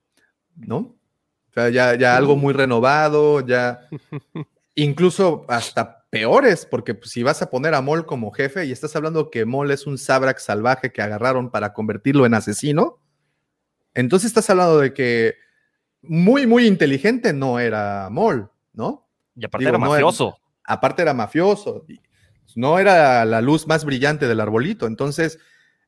¿no? 0.55 0.77
O 0.77 1.53
sea, 1.53 1.69
ya, 1.69 1.95
ya 1.95 2.15
algo 2.15 2.35
muy 2.35 2.53
renovado, 2.53 3.39
ya 3.45 3.87
incluso 4.75 5.45
hasta 5.47 6.05
peores, 6.11 6.65
porque 6.65 6.93
pues, 6.93 7.09
si 7.11 7.23
vas 7.23 7.41
a 7.41 7.49
poner 7.49 7.73
a 7.73 7.81
Mol 7.81 8.05
como 8.05 8.31
jefe 8.31 8.65
y 8.65 8.71
estás 8.71 8.95
hablando 8.95 9.31
que 9.31 9.45
Mol 9.45 9.71
es 9.71 9.87
un 9.87 9.97
Sabrak 9.97 10.37
salvaje 10.39 10.91
que 10.91 11.01
agarraron 11.01 11.49
para 11.49 11.73
convertirlo 11.73 12.25
en 12.27 12.35
asesino, 12.35 12.99
entonces 13.95 14.27
estás 14.27 14.49
hablando 14.51 14.77
de 14.79 14.93
que 14.93 15.35
muy, 16.03 16.45
muy 16.47 16.67
inteligente 16.67 17.33
no 17.33 17.59
era 17.59 18.09
Mol, 18.11 18.49
¿no? 18.73 19.07
Y 19.35 19.45
aparte 19.45 19.65
Digo, 19.65 19.75
era 19.75 19.83
no 19.85 19.91
mafioso. 19.91 20.37
aparte 20.63 21.01
era 21.01 21.13
mafioso, 21.15 21.83
y 21.87 21.99
no 22.57 22.79
era 22.79 23.25
la 23.25 23.41
luz 23.41 23.67
más 23.67 23.85
brillante 23.85 24.27
del 24.27 24.39
arbolito, 24.39 24.87
entonces, 24.87 25.39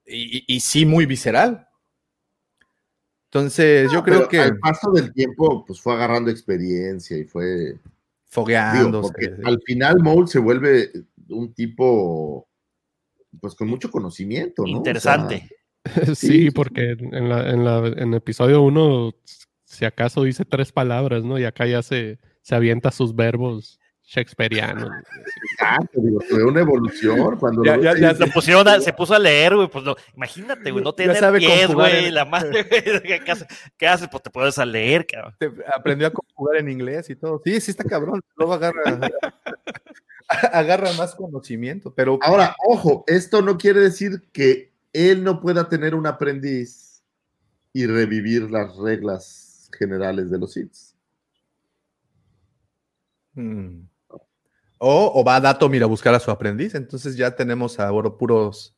y, 0.05 0.59
sí 0.59 0.85
muy 0.85 1.05
visceral. 1.05 1.67
Entonces, 3.25 3.91
yo 3.91 4.03
creo 4.03 4.27
que 4.27 4.39
al 4.39 4.57
paso 4.59 4.91
del 4.91 5.13
tiempo, 5.13 5.63
pues 5.65 5.79
fue 5.79 5.93
agarrando 5.93 6.29
experiencia 6.29 7.17
y 7.17 7.23
fue. 7.23 7.77
Porque 8.33 8.55
al 8.55 9.61
final 9.65 9.99
Maul 9.99 10.27
se 10.27 10.39
vuelve 10.39 10.91
un 11.29 11.53
tipo, 11.53 12.47
pues 13.39 13.55
con 13.55 13.67
mucho 13.67 13.89
conocimiento, 13.89 14.63
¿no? 14.63 14.67
O 14.67 14.67
sea, 14.67 14.77
Interesante. 14.77 15.49
Sí, 16.05 16.15
Sí. 16.15 16.51
porque 16.51 16.91
en, 16.91 17.29
la, 17.29 17.49
en, 17.49 17.65
la, 17.65 17.87
en 17.87 18.13
episodio 18.13 18.61
1, 18.61 19.13
si 19.65 19.85
acaso 19.85 20.23
dice 20.23 20.45
tres 20.45 20.71
palabras, 20.71 21.23
¿no? 21.23 21.39
Y 21.39 21.45
acá 21.45 21.65
ya 21.65 21.81
se, 21.81 22.19
se 22.41 22.55
avienta 22.55 22.91
sus 22.91 23.15
verbos 23.15 23.80
Shakespeareanos. 24.13 24.89
Exacto, 25.53 26.01
digo, 26.01 26.19
fue 26.29 26.43
una 26.43 26.59
evolución. 26.59 27.37
Cuando 27.37 27.63
Ya- 27.63 27.77
lo- 27.77 27.83
ya- 27.83 27.97
ya 27.97 28.13
Se, 28.13 28.27
pusieron 28.27 28.67
a- 28.67 28.81
se 28.81 28.91
puso 28.91 29.13
a 29.13 29.19
leer, 29.19 29.55
güey. 29.55 29.69
Pues 29.69 29.85
no, 29.85 29.95
imagínate, 30.17 30.69
güey, 30.71 30.83
no 30.83 30.93
tener 30.93 31.15
sabe 31.15 31.39
pies, 31.39 31.73
güey. 31.73 32.07
en- 32.07 32.15
La 32.15 32.25
madre, 32.25 32.63
güey. 32.63 32.81
¿Qué 33.25 33.31
haces? 33.31 33.47
¿Qué 33.77 33.87
haces? 33.87 34.09
Pues 34.11 34.21
te 34.21 34.29
puedes 34.29 34.57
a 34.59 34.65
leer, 34.65 35.07
cabrón. 35.07 35.33
Te- 35.39 35.49
aprendió 35.73 36.07
a 36.07 36.11
conjugar 36.11 36.57
en 36.57 36.69
inglés 36.69 37.09
y 37.09 37.15
todo. 37.15 37.41
Sí, 37.45 37.61
sí 37.61 37.71
está 37.71 37.85
cabrón. 37.85 38.21
Luego 38.35 38.53
agarra, 38.53 38.81
agarra 40.51 40.91
más 40.97 41.15
conocimiento, 41.15 41.93
pero 41.95 42.19
Ahora, 42.21 42.53
ojo, 42.67 43.05
esto 43.07 43.41
no 43.41 43.57
quiere 43.57 43.79
decir 43.79 44.23
que 44.33 44.73
él 44.91 45.23
no 45.23 45.39
pueda 45.39 45.69
tener 45.69 45.95
un 45.95 46.05
aprendiz 46.05 47.01
y 47.71 47.85
revivir 47.85 48.51
las 48.51 48.75
reglas 48.75 49.69
generales 49.79 50.29
de 50.29 50.37
los 50.37 50.57
hits. 50.57 50.97
Mm. 53.35 53.87
O, 54.83 55.11
o 55.13 55.23
va 55.23 55.35
a 55.35 55.41
Datomir 55.41 55.83
a 55.83 55.85
buscar 55.85 56.15
a 56.15 56.19
su 56.19 56.31
aprendiz. 56.31 56.73
Entonces 56.73 57.15
ya 57.15 57.35
tenemos 57.35 57.79
ahora 57.79 58.09
puros, 58.09 58.75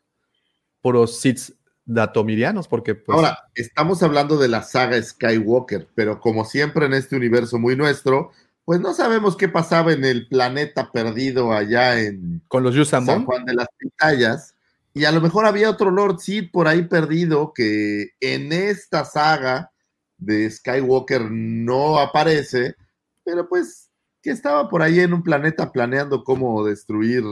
puros 0.81 1.19
Sith 1.19 1.53
datomirianos, 1.85 2.67
porque 2.67 2.95
pues, 2.95 3.15
Ahora, 3.15 3.39
estamos 3.55 4.03
hablando 4.03 4.37
de 4.37 4.47
la 4.47 4.63
saga 4.63 5.01
Skywalker, 5.01 5.87
pero 5.95 6.19
como 6.19 6.45
siempre 6.45 6.85
en 6.85 6.93
este 6.93 7.15
universo 7.15 7.59
muy 7.59 7.75
nuestro, 7.75 8.31
pues 8.65 8.79
no 8.79 8.93
sabemos 8.93 9.35
qué 9.35 9.49
pasaba 9.49 9.91
en 9.91 10.05
el 10.05 10.27
planeta 10.27 10.91
perdido 10.91 11.51
allá 11.51 11.99
en 11.99 12.41
con 12.47 12.63
los 12.63 12.87
San 12.87 13.25
Juan 13.25 13.45
de 13.45 13.53
las 13.53 13.67
Pitayas. 13.77 14.55
Y 14.93 15.05
a 15.05 15.11
lo 15.11 15.21
mejor 15.21 15.45
había 15.45 15.69
otro 15.69 15.89
Lord 15.89 16.19
Sith 16.19 16.51
por 16.51 16.67
ahí 16.67 16.83
perdido 16.83 17.51
que 17.53 18.11
en 18.19 18.53
esta 18.53 19.05
saga 19.05 19.71
de 20.17 20.49
Skywalker 20.49 21.29
no 21.29 21.97
aparece, 21.99 22.75
pero 23.23 23.49
pues 23.49 23.89
que 24.23 24.31
estaba 24.31 24.69
por 24.69 24.81
ahí 24.81 24.99
en 25.01 25.13
un 25.13 25.21
planeta 25.21 25.71
planeando 25.71 26.23
cómo 26.23 26.63
destruir, 26.65 27.23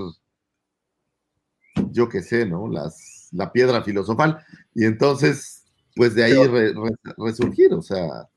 yo 1.91 2.09
qué 2.09 2.21
sé, 2.21 2.45
¿no? 2.45 2.67
Las, 2.67 3.29
la 3.31 3.51
piedra 3.51 3.81
filosofal. 3.81 4.43
Y 4.75 4.85
entonces, 4.85 5.65
pues 5.95 6.13
de 6.15 6.25
ahí 6.25 6.33
Pero- 6.33 6.51
re- 6.51 6.73
re- 6.73 7.13
resurgir, 7.17 7.73
o 7.73 7.81
sea, 7.81 8.29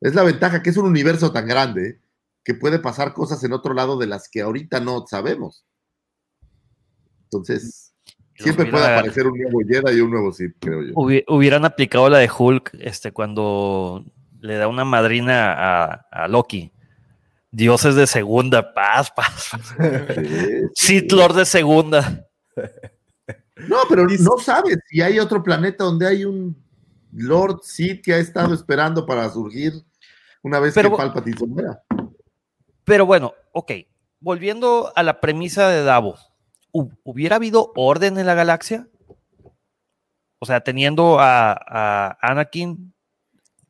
es 0.00 0.14
la 0.14 0.22
ventaja 0.22 0.62
que 0.62 0.70
es 0.70 0.76
un 0.78 0.86
universo 0.86 1.32
tan 1.32 1.46
grande 1.46 2.00
que 2.42 2.54
puede 2.54 2.78
pasar 2.78 3.12
cosas 3.12 3.44
en 3.44 3.52
otro 3.52 3.74
lado 3.74 3.98
de 3.98 4.06
las 4.06 4.28
que 4.30 4.40
ahorita 4.40 4.80
no 4.80 5.06
sabemos. 5.06 5.66
Entonces, 7.24 7.94
siempre 8.36 8.66
puede 8.66 8.86
aparecer 8.86 9.26
un 9.26 9.38
nuevo 9.38 9.60
Jedi 9.68 9.98
y 9.98 10.00
un 10.00 10.10
nuevo 10.10 10.32
Sith, 10.32 10.56
creo 10.58 10.82
yo. 10.82 10.94
Hubi- 10.94 11.24
hubieran 11.28 11.66
aplicado 11.66 12.08
la 12.08 12.18
de 12.18 12.30
Hulk 12.36 12.70
este, 12.80 13.12
cuando 13.12 14.04
le 14.40 14.54
da 14.56 14.66
una 14.68 14.86
madrina 14.86 15.52
a, 15.52 15.92
a 16.10 16.26
Loki. 16.28 16.72
Dioses 17.52 17.94
de 17.96 18.06
segunda, 18.06 18.72
paz, 18.74 19.10
paz. 19.10 19.50
Sith 20.74 21.10
Lord 21.12 21.34
de 21.34 21.44
segunda. 21.44 22.26
No, 23.68 23.78
pero 23.88 24.06
no 24.06 24.38
sabes 24.38 24.78
si 24.88 25.02
hay 25.02 25.18
otro 25.18 25.42
planeta 25.42 25.84
donde 25.84 26.06
hay 26.06 26.24
un 26.24 26.56
Lord 27.12 27.60
Sith 27.64 28.02
que 28.04 28.14
ha 28.14 28.18
estado 28.18 28.54
esperando 28.54 29.04
para 29.04 29.28
surgir 29.30 29.72
una 30.42 30.60
vez 30.60 30.74
Pero- 30.74 30.90
que 30.90 30.96
Palpatine 30.96 31.36
se 31.36 31.46
muera. 31.46 31.82
Pero 32.84 33.04
bueno, 33.06 33.34
ok. 33.52 33.72
Volviendo 34.20 34.92
a 34.94 35.02
la 35.02 35.20
premisa 35.20 35.68
de 35.68 35.82
Davo, 35.82 36.16
¿hu- 36.72 36.96
¿hubiera 37.02 37.36
habido 37.36 37.72
orden 37.74 38.18
en 38.18 38.26
la 38.26 38.34
galaxia? 38.34 38.86
O 40.38 40.46
sea, 40.46 40.60
teniendo 40.60 41.18
a, 41.20 41.52
a 41.52 42.16
Anakin, 42.20 42.94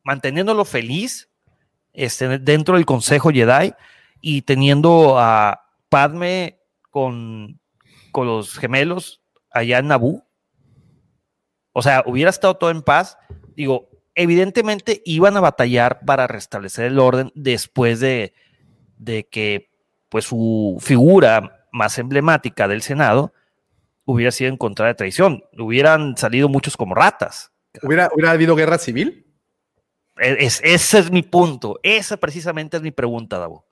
manteniéndolo 0.03 0.65
feliz 0.65 1.29
este, 1.93 2.39
dentro 2.39 2.75
del 2.75 2.85
Consejo 2.85 3.31
Jedi 3.31 3.73
y 4.21 4.43
teniendo 4.43 5.19
a 5.19 5.65
Padme 5.89 6.59
con, 6.89 7.59
con 8.11 8.27
los 8.27 8.57
gemelos 8.57 9.21
allá 9.51 9.79
en 9.79 9.87
Naboo. 9.87 10.25
O 11.73 11.81
sea, 11.81 12.03
hubiera 12.05 12.29
estado 12.29 12.55
todo 12.55 12.69
en 12.69 12.81
paz. 12.81 13.17
Digo, 13.55 13.89
evidentemente 14.15 15.01
iban 15.05 15.37
a 15.37 15.41
batallar 15.41 16.01
para 16.05 16.27
restablecer 16.27 16.85
el 16.85 16.99
orden 16.99 17.31
después 17.35 17.99
de, 17.99 18.33
de 18.97 19.27
que 19.27 19.69
pues 20.09 20.25
su 20.25 20.77
figura 20.81 21.65
más 21.71 21.97
emblemática 21.97 22.67
del 22.67 22.81
Senado 22.81 23.33
hubiera 24.05 24.31
sido 24.31 24.51
encontrada 24.51 24.89
de 24.89 24.95
traición. 24.95 25.43
Hubieran 25.57 26.17
salido 26.17 26.49
muchos 26.49 26.75
como 26.75 26.95
ratas. 26.95 27.51
¿hubiera, 27.81 28.09
¿hubiera 28.13 28.31
habido 28.31 28.55
guerra 28.55 28.77
civil? 28.77 29.25
E- 30.21 30.45
es- 30.45 30.61
ese 30.63 30.99
es 30.99 31.11
mi 31.11 31.21
punto. 31.23 31.79
Esa 31.83 32.17
precisamente 32.17 32.77
es 32.77 32.83
mi 32.83 32.91
pregunta, 32.91 33.37
Davo. 33.39 33.65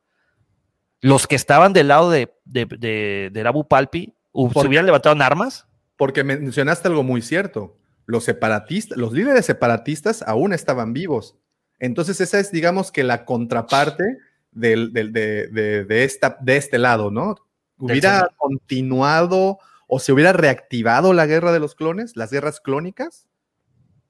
Los 1.01 1.27
que 1.27 1.35
estaban 1.35 1.71
del 1.71 1.87
lado 1.87 2.09
de, 2.09 2.33
de, 2.43 2.65
de, 2.65 3.29
de 3.31 3.47
Abu 3.47 3.67
Palpi, 3.67 4.13
¿hu- 4.33 4.51
Por- 4.51 4.63
¿se 4.63 4.67
hubieran 4.67 4.85
levantado 4.85 5.15
en 5.15 5.21
armas? 5.21 5.65
Porque 5.95 6.23
mencionaste 6.23 6.87
algo 6.89 7.03
muy 7.03 7.21
cierto. 7.21 7.77
Los 8.05 8.23
separatistas, 8.25 8.97
los 8.97 9.13
líderes 9.13 9.45
separatistas 9.45 10.23
aún 10.23 10.51
estaban 10.51 10.91
vivos. 10.93 11.35
Entonces, 11.79 12.19
esa 12.19 12.39
es, 12.39 12.51
digamos, 12.51 12.91
que 12.91 13.03
la 13.03 13.23
contraparte 13.23 14.03
del, 14.51 14.91
del- 14.91 15.13
de, 15.13 15.47
de- 15.47 15.85
de 15.85 16.03
esta, 16.03 16.37
de 16.41 16.57
este 16.57 16.77
lado, 16.79 17.11
¿no? 17.11 17.35
Hubiera 17.77 18.29
continuado 18.35 19.59
o 19.87 19.99
se 19.99 20.11
hubiera 20.11 20.33
reactivado 20.33 21.13
la 21.13 21.25
guerra 21.27 21.53
de 21.53 21.59
los 21.61 21.75
clones, 21.75 22.17
las 22.17 22.31
guerras 22.31 22.59
clónicas. 22.59 23.28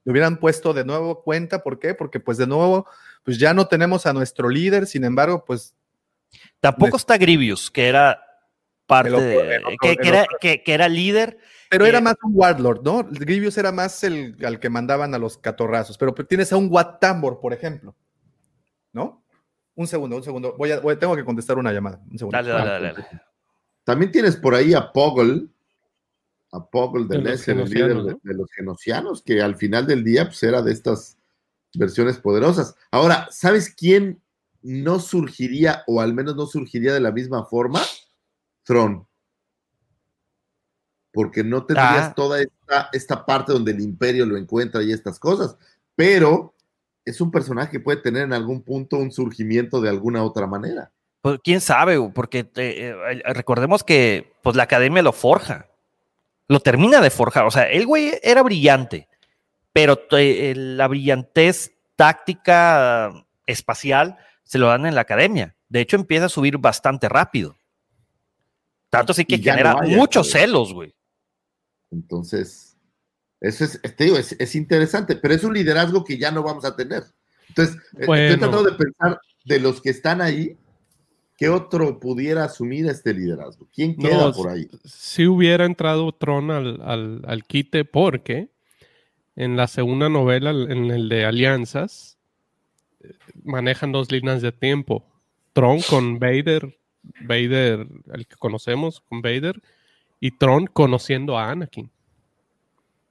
Le 0.04 0.12
hubieran 0.12 0.38
puesto 0.38 0.72
de 0.72 0.84
nuevo 0.84 1.22
cuenta, 1.22 1.62
¿por 1.62 1.78
qué? 1.78 1.94
Porque 1.94 2.20
pues 2.20 2.38
de 2.38 2.46
nuevo, 2.46 2.86
pues 3.22 3.38
ya 3.38 3.52
no 3.54 3.68
tenemos 3.68 4.06
a 4.06 4.12
nuestro 4.12 4.48
líder, 4.48 4.86
sin 4.86 5.04
embargo, 5.04 5.44
pues 5.44 5.74
Tampoco 6.60 6.96
está 6.96 7.16
Grievous, 7.18 7.70
que 7.70 7.88
era 7.88 8.22
parte 8.86 9.10
otro- 9.10 9.20
de. 9.24 9.58
otro- 9.58 9.76
que, 9.80 9.96
era, 10.08 10.26
que- 10.40 10.62
que 10.62 10.74
era 10.74 10.88
líder. 10.88 11.38
Pero 11.70 11.86
era 11.86 11.98
Eh, 11.98 12.02
más 12.02 12.16
un 12.22 12.32
Warlord, 12.34 12.82
¿no? 12.82 13.04
Grievous 13.04 13.56
era 13.58 13.72
más 13.72 14.02
el 14.04 14.36
al 14.44 14.58
que 14.60 14.68
mandaban 14.70 15.14
a 15.14 15.18
los 15.18 15.38
catorrazos. 15.38 15.96
Pero 15.98 16.14
pues, 16.14 16.26
tienes 16.28 16.52
a 16.52 16.56
un 16.56 16.68
Wat 16.70 16.98
Tambor, 17.00 17.40
por 17.40 17.52
ejemplo. 17.52 17.94
¿No? 18.92 19.24
Un 19.74 19.86
segundo, 19.86 20.16
un 20.16 20.22
segundo. 20.24 20.54
Voy 20.58 20.72
a, 20.72 20.80
voy- 20.80 20.96
tengo 20.96 21.14
que 21.16 21.24
contestar 21.24 21.56
una 21.58 21.72
llamada. 21.72 22.00
Un 22.10 22.18
segundo. 22.18 22.36
Dale, 22.36 22.50
dale, 22.50 22.70
dale. 22.70 22.92
dale. 22.92 23.22
También 23.84 24.10
tienes 24.12 24.36
por 24.36 24.54
ahí 24.54 24.74
a 24.74 24.92
Poggle, 24.92 25.46
a 26.52 26.68
Poggle 26.68 27.06
de 27.06 27.18
De 27.18 27.22
Lesser, 27.22 27.58
el 27.58 27.70
líder 27.70 28.02
de, 28.02 28.34
los 28.34 28.50
genocianos, 28.52 29.22
que 29.22 29.40
al 29.40 29.56
final 29.56 29.86
del 29.86 30.02
día 30.02 30.26
pues, 30.26 30.42
era 30.42 30.62
de 30.62 30.72
estas 30.72 31.18
versiones 31.74 32.18
poderosas. 32.18 32.74
Ahora, 32.90 33.28
¿sabes 33.30 33.72
quién 33.74 34.20
no 34.62 34.98
surgiría, 34.98 35.84
o 35.86 36.00
al 36.00 36.12
menos 36.12 36.36
no 36.36 36.46
surgiría 36.46 36.92
de 36.92 37.00
la 37.00 37.12
misma 37.12 37.44
forma? 37.44 37.80
Tron. 38.64 39.06
Porque 41.12 41.42
no 41.42 41.64
tendrías 41.64 42.08
Ah. 42.08 42.14
toda 42.14 42.40
esta, 42.40 42.88
esta 42.92 43.26
parte 43.26 43.52
donde 43.52 43.72
el 43.72 43.80
imperio 43.80 44.26
lo 44.26 44.36
encuentra 44.36 44.82
y 44.82 44.92
estas 44.92 45.18
cosas. 45.18 45.56
Pero 45.94 46.54
es 47.04 47.20
un 47.20 47.30
personaje 47.30 47.70
que 47.70 47.80
puede 47.80 48.00
tener 48.00 48.22
en 48.22 48.32
algún 48.32 48.62
punto 48.62 48.96
un 48.96 49.10
surgimiento 49.10 49.80
de 49.80 49.88
alguna 49.88 50.22
otra 50.22 50.46
manera. 50.46 50.92
Pues, 51.22 51.38
quién 51.44 51.60
sabe, 51.60 51.98
porque 52.14 52.50
eh, 52.56 52.94
eh, 52.94 53.22
recordemos 53.32 53.84
que 53.84 54.32
pues, 54.42 54.56
la 54.56 54.64
academia 54.64 55.02
lo 55.02 55.12
forja. 55.12 55.69
Lo 56.50 56.58
termina 56.58 57.00
de 57.00 57.10
forjar. 57.10 57.46
O 57.46 57.50
sea, 57.52 57.70
el 57.70 57.86
güey 57.86 58.12
era 58.24 58.42
brillante, 58.42 59.08
pero 59.72 59.96
te- 59.96 60.50
eh, 60.50 60.54
la 60.56 60.88
brillantez 60.88 61.76
táctica 61.94 63.12
espacial 63.46 64.18
se 64.42 64.58
lo 64.58 64.66
dan 64.66 64.84
en 64.84 64.96
la 64.96 65.02
academia. 65.02 65.54
De 65.68 65.80
hecho, 65.80 65.94
empieza 65.94 66.26
a 66.26 66.28
subir 66.28 66.58
bastante 66.58 67.08
rápido. 67.08 67.56
Tanto 68.90 69.12
así 69.12 69.24
que 69.24 69.38
no 69.38 69.44
genera 69.44 69.76
muchos 69.82 70.32
celos, 70.32 70.74
güey. 70.74 70.92
Entonces, 71.92 72.76
eso 73.40 73.64
es, 73.64 73.80
te 73.94 74.04
digo, 74.04 74.16
es, 74.18 74.32
es 74.32 74.56
interesante, 74.56 75.14
pero 75.14 75.34
es 75.34 75.44
un 75.44 75.54
liderazgo 75.54 76.04
que 76.04 76.18
ya 76.18 76.32
no 76.32 76.42
vamos 76.42 76.64
a 76.64 76.74
tener. 76.74 77.04
Entonces, 77.48 77.76
eh, 78.00 78.06
Bueno. 78.06 78.24
estoy 78.24 78.38
tratando 78.40 78.68
de 78.68 78.76
pensar 78.76 79.20
de 79.44 79.60
los 79.60 79.80
que 79.80 79.90
están 79.90 80.20
ahí, 80.20 80.56
¿qué 81.40 81.48
otro 81.48 81.98
pudiera 81.98 82.44
asumir 82.44 82.86
este 82.86 83.14
liderazgo? 83.14 83.66
¿Quién 83.74 83.96
queda 83.96 84.26
No, 84.26 84.32
por 84.32 84.50
ahí? 84.50 84.68
Si 84.84 85.26
hubiera 85.26 85.64
entrado 85.64 86.12
Tron 86.12 86.50
al, 86.50 86.82
al, 86.82 87.22
al 87.26 87.44
quite, 87.44 87.86
porque 87.86 88.50
en 89.36 89.56
la 89.56 89.66
segunda 89.66 90.10
novela, 90.10 90.50
en 90.50 90.90
el 90.90 91.08
de 91.08 91.24
Alianzas, 91.24 92.18
manejan 93.42 93.90
dos 93.90 94.12
líneas 94.12 94.42
de 94.42 94.52
tiempo. 94.52 95.02
Tron 95.54 95.80
con 95.80 96.18
Vader, 96.18 96.78
Vader, 97.22 97.86
el 98.12 98.26
que 98.26 98.36
conocemos, 98.36 99.00
con 99.00 99.22
Vader, 99.22 99.62
y 100.20 100.32
Tron 100.32 100.66
conociendo 100.66 101.38
a 101.38 101.50
Anakin. 101.50 101.90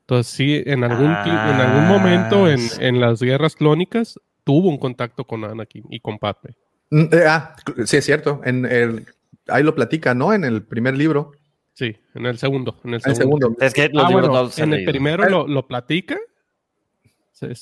Entonces, 0.01 0.31
sí, 0.31 0.61
en 0.65 0.83
algún, 0.83 1.07
en 1.07 1.11
algún 1.11 1.87
momento 1.87 2.47
en, 2.47 2.59
Ah, 2.59 2.69
sí. 2.69 2.77
en 2.83 2.99
las 2.99 3.21
guerras 3.21 3.55
clónicas 3.55 4.19
tuvo 4.43 4.69
un 4.69 4.77
contacto 4.77 5.23
con 5.25 5.43
Anakin 5.43 5.85
y 5.89 5.99
con 5.99 6.19
Padme. 6.19 6.55
Mm, 6.91 7.01
eh, 7.11 7.23
ah, 7.27 7.55
sí, 7.85 7.97
es 7.97 8.05
cierto. 8.05 8.41
En 8.43 8.65
el, 8.65 9.05
ahí 9.47 9.63
lo 9.63 9.75
platica, 9.75 10.13
¿no? 10.13 10.33
En 10.33 10.43
el 10.43 10.63
primer 10.63 10.97
libro. 10.97 11.31
Sí, 11.73 11.95
en 12.15 12.25
el 12.25 12.37
segundo. 12.37 12.79
En 12.83 12.89
el 12.95 13.01
El 13.05 13.15
segundo. 13.15 13.47
segundo. 13.47 13.65
Es 13.65 13.73
que 13.73 13.89
los 13.89 14.03
Ah, 14.05 14.09
bueno, 14.11 14.27
no 14.27 14.49
en 14.63 14.73
el 14.73 14.85
primero 14.85 15.29
lo, 15.29 15.47
lo 15.47 15.67
platica, 15.67 16.17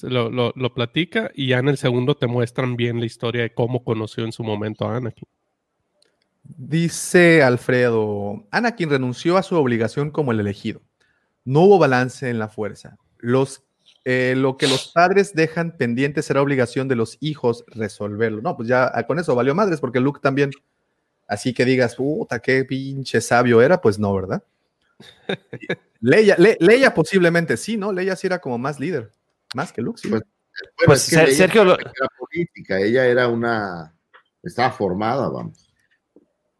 lo, 0.04 0.32
lo- 0.32 0.54
lo 0.56 0.74
platica 0.74 1.30
y 1.36 1.48
ya 1.50 1.60
en 1.60 1.68
el 1.70 1.78
segundo 1.78 2.16
te 2.16 2.26
muestran 2.26 2.76
bien 2.78 3.00
la 3.00 3.06
historia 3.06 3.44
de 3.44 3.54
cómo 3.54 3.84
conoció 3.84 4.24
en 4.26 4.32
su 4.32 4.44
momento 4.44 4.86
a 4.88 4.96
Anakin. 4.98 5.28
Dice 6.44 7.44
Alfredo, 7.44 8.48
Anakin 8.52 8.90
renunció 8.90 9.38
a 9.38 9.44
su 9.44 9.56
obligación 9.56 10.10
como 10.12 10.32
el 10.32 10.40
elegido. 10.40 10.82
No 11.44 11.62
hubo 11.62 11.78
balance 11.78 12.30
en 12.30 12.40
la 12.40 12.48
fuerza. 12.48 12.98
Los, 13.20 13.64
eh, 14.10 14.36
lo 14.38 14.56
que 14.56 14.68
los 14.68 14.88
padres 14.94 15.34
dejan 15.34 15.76
pendiente 15.76 16.22
será 16.22 16.42
obligación 16.42 16.88
de 16.88 16.96
los 16.96 17.18
hijos 17.20 17.66
resolverlo. 17.68 18.42
No, 18.42 18.56
pues 18.56 18.70
ya 18.70 18.90
ah, 18.94 19.06
con 19.06 19.20
eso 19.20 19.36
valió 19.36 19.54
madres, 19.54 19.82
porque 19.82 20.00
Luke 20.00 20.22
también, 20.24 20.52
así 21.28 21.54
que 21.54 21.66
digas, 21.66 21.96
puta, 21.98 22.40
qué 22.40 22.64
pinche 22.64 23.20
sabio 23.20 23.62
era, 23.62 23.82
pues 23.82 24.00
no, 24.00 24.14
¿verdad? 24.14 24.42
Leia, 26.00 26.36
Le- 26.38 26.56
Leia 26.62 26.94
posiblemente 26.94 27.58
sí, 27.58 27.76
¿no? 27.76 27.92
Leia 27.92 28.16
sí 28.16 28.28
era 28.28 28.40
como 28.40 28.58
más 28.58 28.80
líder, 28.80 29.12
más 29.54 29.74
que 29.74 29.82
Luke, 29.82 30.00
sí. 30.02 30.08
Bueno, 30.10 30.24
Pues, 30.86 31.04
es 31.04 31.10
que 31.10 31.16
Ser- 31.18 31.28
ella 31.28 31.38
Sergio 31.38 31.66
lo- 31.66 31.78
era 31.78 32.08
política, 32.18 32.80
ella 32.80 33.06
era 33.08 33.28
una, 33.28 33.94
estaba 34.42 34.72
formada, 34.72 35.28
vamos. 35.28 35.70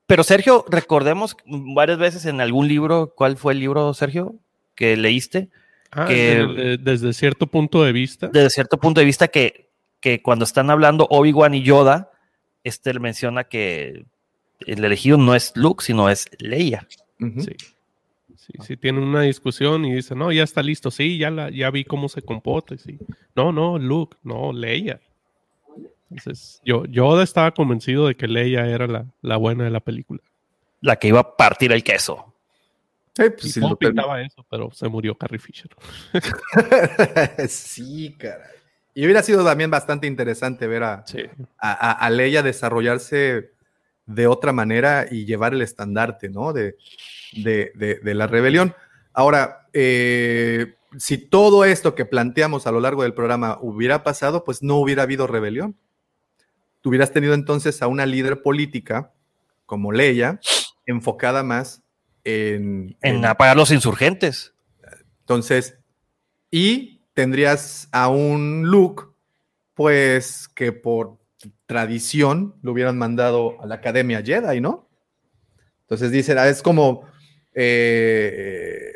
Pero 0.06 0.24
Sergio, 0.24 0.66
recordemos 0.68 1.38
varias 1.46 1.98
veces 1.98 2.26
en 2.26 2.42
algún 2.42 2.68
libro, 2.68 3.14
¿cuál 3.16 3.38
fue 3.38 3.54
el 3.54 3.60
libro, 3.60 3.94
Sergio, 3.94 4.36
que 4.76 4.98
leíste? 4.98 5.50
Ah, 5.92 6.06
que 6.08 6.14
de- 6.16 6.48
de- 6.48 6.78
desde 6.78 7.14
cierto 7.14 7.48
punto 7.48 7.84
de 7.84 7.92
vista. 7.92 8.28
desde 8.28 8.50
cierto 8.50 8.78
punto 8.78 9.00
de 9.00 9.06
vista 9.06 9.28
que, 9.28 9.70
que 10.00 10.22
cuando 10.22 10.44
están 10.46 10.70
hablando 10.70 11.08
Obi-Wan 11.10 11.54
y 11.54 11.64
Yoda, 11.64 12.12
este 12.64 12.94
le 12.94 13.00
menciona 13.00 13.46
que 13.46 14.06
el 14.66 14.84
elegido 14.84 15.18
no 15.18 15.34
es 15.36 15.54
Luke, 15.56 15.84
sino 15.84 16.10
es 16.10 16.28
Leia. 16.40 16.88
Sí. 17.20 17.56
Sí, 18.36 18.54
sí, 18.62 18.78
tienen 18.78 19.04
una 19.04 19.22
discusión 19.24 19.84
y 19.84 19.94
dicen, 19.96 20.20
no, 20.20 20.32
ya 20.32 20.44
está 20.44 20.64
listo, 20.64 20.90
sí, 20.90 21.18
ya, 21.18 21.30
la, 21.30 21.50
ya 21.50 21.70
vi 21.70 21.84
cómo 21.84 22.08
se 22.08 22.22
comporta. 22.22 22.76
y 22.76 22.78
sí. 22.78 22.98
No, 23.36 23.52
no, 23.52 23.78
Luke, 23.78 24.16
no, 24.24 24.54
Leia. 24.54 25.02
Entonces, 26.10 26.62
yo, 26.64 26.86
Yoda 26.86 27.24
estaba 27.24 27.52
convencido 27.52 28.08
de 28.08 28.16
que 28.16 28.28
Leia 28.28 28.66
era 28.68 28.88
la, 28.88 29.06
la 29.22 29.36
buena 29.38 29.66
de 29.66 29.70
la 29.72 29.82
película. 29.82 30.22
La 30.80 30.96
que 30.96 31.10
iba 31.10 31.20
a 31.20 31.36
partir 31.36 31.72
el 31.74 31.84
queso. 31.84 32.34
Sí, 33.18 33.24
pues, 33.32 33.58
Y 33.58 33.60
todo 33.60 33.76
pintaba 33.76 34.22
eso, 34.22 34.46
pero 34.50 34.70
se 34.72 34.88
murió 34.88 35.18
Carrie 35.18 35.40
Fisher. 35.40 35.70
sí, 37.50 38.16
caray. 38.18 38.52
Y 38.94 39.04
hubiera 39.06 39.22
sido 39.22 39.44
también 39.44 39.70
bastante 39.70 40.08
interesante 40.08 40.68
ver 40.68 40.84
a, 40.84 41.04
Sí. 41.06 41.24
a, 41.58 41.72
a- 41.72 41.92
a 41.94 42.10
Leia 42.10 42.42
desarrollarse 42.44 43.52
de 44.06 44.28
otra 44.28 44.54
manera 44.54 45.06
y 45.10 45.26
llevar 45.26 45.54
el 45.54 45.62
estandarte, 45.62 46.30
¿no? 46.30 46.54
De, 46.54 46.78
de, 47.34 47.72
de- 47.76 47.96
de 47.96 48.14
la 48.16 48.28
rebelión. 48.28 48.74
Ahora, 49.14 49.68
eh, 49.74 50.76
si 50.98 51.18
todo 51.18 51.66
esto 51.66 51.94
que 51.96 52.06
planteamos 52.06 52.66
a 52.68 52.72
lo 52.72 52.80
largo 52.80 53.04
del 53.04 53.14
programa 53.14 53.58
hubiera 53.62 54.04
pasado, 54.04 54.44
pues 54.44 54.64
no 54.64 54.76
hubiera 54.78 55.04
habido 55.04 55.28
rebelión. 55.28 55.76
Tú 56.82 56.90
hubieras 56.90 57.12
tenido 57.12 57.34
entonces 57.34 57.82
a 57.82 57.88
una 57.88 58.06
líder 58.06 58.42
política 58.42 59.12
como 59.66 59.92
Leia, 59.92 60.40
enfocada 60.86 61.44
más 61.44 61.84
en, 62.28 62.98
En 63.02 63.26
apagar 63.26 63.56
los 63.56 63.72
insurgentes. 63.72 64.54
entonces, 65.22 65.78
y 66.52 67.02
tendrías 67.14 67.88
a 67.92 68.10
un 68.10 68.64
Luke, 68.68 69.04
pues 69.74 70.48
que 70.50 70.72
por 70.72 71.18
tradición 71.66 72.56
lo 72.62 72.72
hubieran 72.74 72.98
mandado 72.98 73.62
a 73.62 73.66
la 73.66 73.76
Academia 73.76 74.22
Jedi, 74.24 74.60
¿no? 74.62 74.88
Entonces 75.82 76.12
dicen, 76.12 76.38
ah, 76.38 76.48
es 76.48 76.62
como 76.62 77.06
eh, 77.54 78.94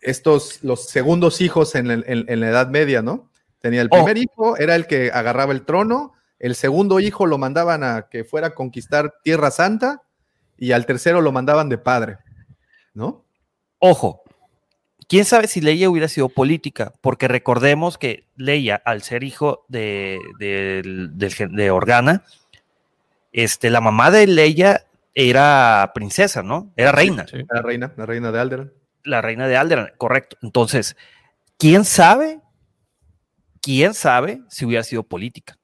estos, 0.00 0.62
los 0.62 0.86
segundos 0.88 1.40
hijos 1.40 1.74
en, 1.74 1.90
el- 1.90 2.04
en- 2.06 2.24
en 2.28 2.40
la 2.40 2.48
Edad 2.48 2.68
Media, 2.68 3.02
¿no? 3.02 3.30
Tenía 3.60 3.82
el 3.82 3.88
Oh. 3.90 3.96
primer 4.04 4.16
hijo, 4.18 4.56
era 4.56 4.76
el 4.76 4.86
que 4.86 5.10
agarraba 5.12 5.52
el 5.52 5.64
trono, 5.64 6.12
el 6.38 6.54
segundo 6.54 7.00
hijo 7.00 7.26
lo 7.26 7.38
mandaban 7.38 7.82
a 7.82 8.08
que 8.10 8.24
fuera 8.24 8.48
a 8.48 8.54
conquistar 8.54 9.14
Tierra 9.24 9.50
Santa 9.50 10.02
y 10.56 10.72
al 10.72 10.86
tercero 10.86 11.20
lo 11.20 11.32
mandaban 11.32 11.68
de 11.68 11.78
padre, 11.78 12.18
¿no? 12.98 13.24
Ojo, 13.78 14.22
quién 15.08 15.24
sabe 15.24 15.46
si 15.46 15.60
Leia 15.60 15.88
hubiera 15.88 16.08
sido 16.08 16.28
política, 16.28 16.92
porque 17.00 17.28
recordemos 17.28 17.96
que 17.96 18.24
Leia, 18.36 18.74
al 18.84 19.02
ser 19.02 19.22
hijo 19.22 19.64
de, 19.68 20.18
del 20.40 21.32
gen- 21.32 21.54
de 21.54 21.70
Organa, 21.70 22.24
este, 23.32 23.70
la 23.70 23.80
mamá 23.80 24.10
de 24.10 24.26
Leia 24.26 24.84
era 25.14 25.92
princesa, 25.94 26.42
¿no? 26.42 26.72
Era 26.76 26.90
reina, 26.92 27.24
Sí. 27.28 27.38
La 27.48 27.62
reina, 27.62 27.92
la 27.96 28.04
reina 28.06 28.32
de 28.32 28.40
Alderaan. 28.40 28.72
la 29.04 29.20
reina 29.22 29.46
de 29.46 29.56
Alderaan, 29.56 29.92
correcto. 29.96 30.36
Entonces, 30.42 30.96
¿quién 31.56 31.84
sabe? 31.84 32.40
¿Quién 33.62 33.94
sabe 33.94 34.40
si 34.48 34.64
hubiera 34.64 34.82
sido 34.82 35.02
política? 35.04 35.56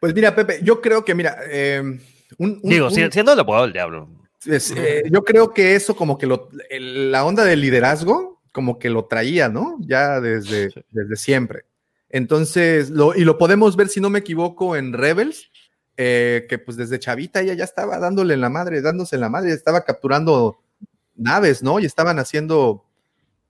Pues 0.00 0.14
mira, 0.14 0.34
Pepe, 0.34 0.60
yo 0.62 0.80
creo 0.80 1.04
que, 1.04 1.14
mira, 1.14 1.38
eh, 1.50 1.80
un, 1.80 2.00
un- 2.38 2.60
Digo, 2.62 2.86
un- 2.86 2.92
siendo 3.12 3.32
el 3.32 3.40
abogado 3.40 3.64
del 3.64 3.72
diablo. 3.72 4.08
Es, 4.46 4.70
eh, 4.76 5.04
yo 5.10 5.22
creo 5.24 5.52
que 5.52 5.74
eso 5.74 5.96
como 5.96 6.18
que 6.18 6.26
lo, 6.26 6.48
el- 6.70 7.10
la 7.12 7.24
onda 7.24 7.44
del 7.44 7.60
liderazgo, 7.60 8.40
como 8.52 8.78
que 8.78 8.90
lo 8.90 9.04
traía, 9.06 9.48
¿no? 9.48 9.76
Ya 9.80 10.20
desde, 10.20 10.70
Sí. 10.70 10.80
desde 10.90 11.16
siempre. 11.16 11.64
Entonces, 12.10 12.90
lo, 12.90 13.14
y 13.14 13.24
lo 13.24 13.36
podemos 13.38 13.76
ver, 13.76 13.88
si 13.88 14.00
no 14.00 14.10
me 14.10 14.20
equivoco, 14.20 14.76
en 14.76 14.92
Rebels, 14.92 15.50
eh, 15.96 16.46
que 16.48 16.58
pues 16.58 16.76
desde 16.76 16.98
chavita 16.98 17.40
ella 17.40 17.54
ya 17.54 17.64
estaba 17.64 17.98
dándole 17.98 18.34
en 18.34 18.40
la 18.40 18.48
madre, 18.48 18.80
dándose 18.80 19.16
en 19.16 19.20
la 19.20 19.28
madre, 19.28 19.52
estaba 19.52 19.84
capturando 19.84 20.58
naves, 21.16 21.62
¿no? 21.62 21.80
Y 21.80 21.84
estaban 21.86 22.18
haciendo, 22.18 22.84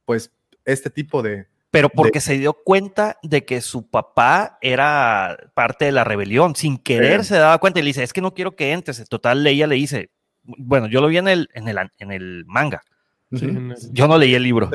pues, 0.04 0.30
este 0.64 0.90
tipo 0.90 1.22
de... 1.22 1.46
Pero 1.70 1.90
porque 1.90 2.20
se 2.22 2.38
dio 2.38 2.54
cuenta 2.54 3.18
de 3.22 3.44
que 3.44 3.60
su 3.60 3.86
papá 3.88 4.58
era 4.62 5.50
parte 5.54 5.84
de 5.84 5.92
la 5.92 6.02
rebelión. 6.02 6.56
Sin 6.56 6.78
querer 6.78 7.26
se 7.26 7.36
daba 7.36 7.58
cuenta 7.58 7.78
y 7.78 7.82
le 7.82 7.88
dice, 7.88 8.02
es 8.02 8.14
que 8.14 8.22
no 8.22 8.32
quiero 8.32 8.56
que 8.56 8.72
entres. 8.72 8.98
En 9.00 9.06
total, 9.06 9.46
ella 9.46 9.66
le 9.66 9.74
dice, 9.74 10.08
bueno, 10.56 10.86
yo 10.88 11.00
lo 11.00 11.08
vi 11.08 11.18
en 11.18 11.28
el, 11.28 11.48
en 11.54 11.68
el, 11.68 11.78
en 11.98 12.12
el 12.12 12.44
manga. 12.46 12.82
Sí, 13.32 13.46
Ujú. 13.46 13.56
en 13.58 13.70
el- 13.72 13.92
Yo 13.92 14.08
no 14.08 14.16
leí 14.18 14.34
el 14.34 14.42
libro. 14.42 14.70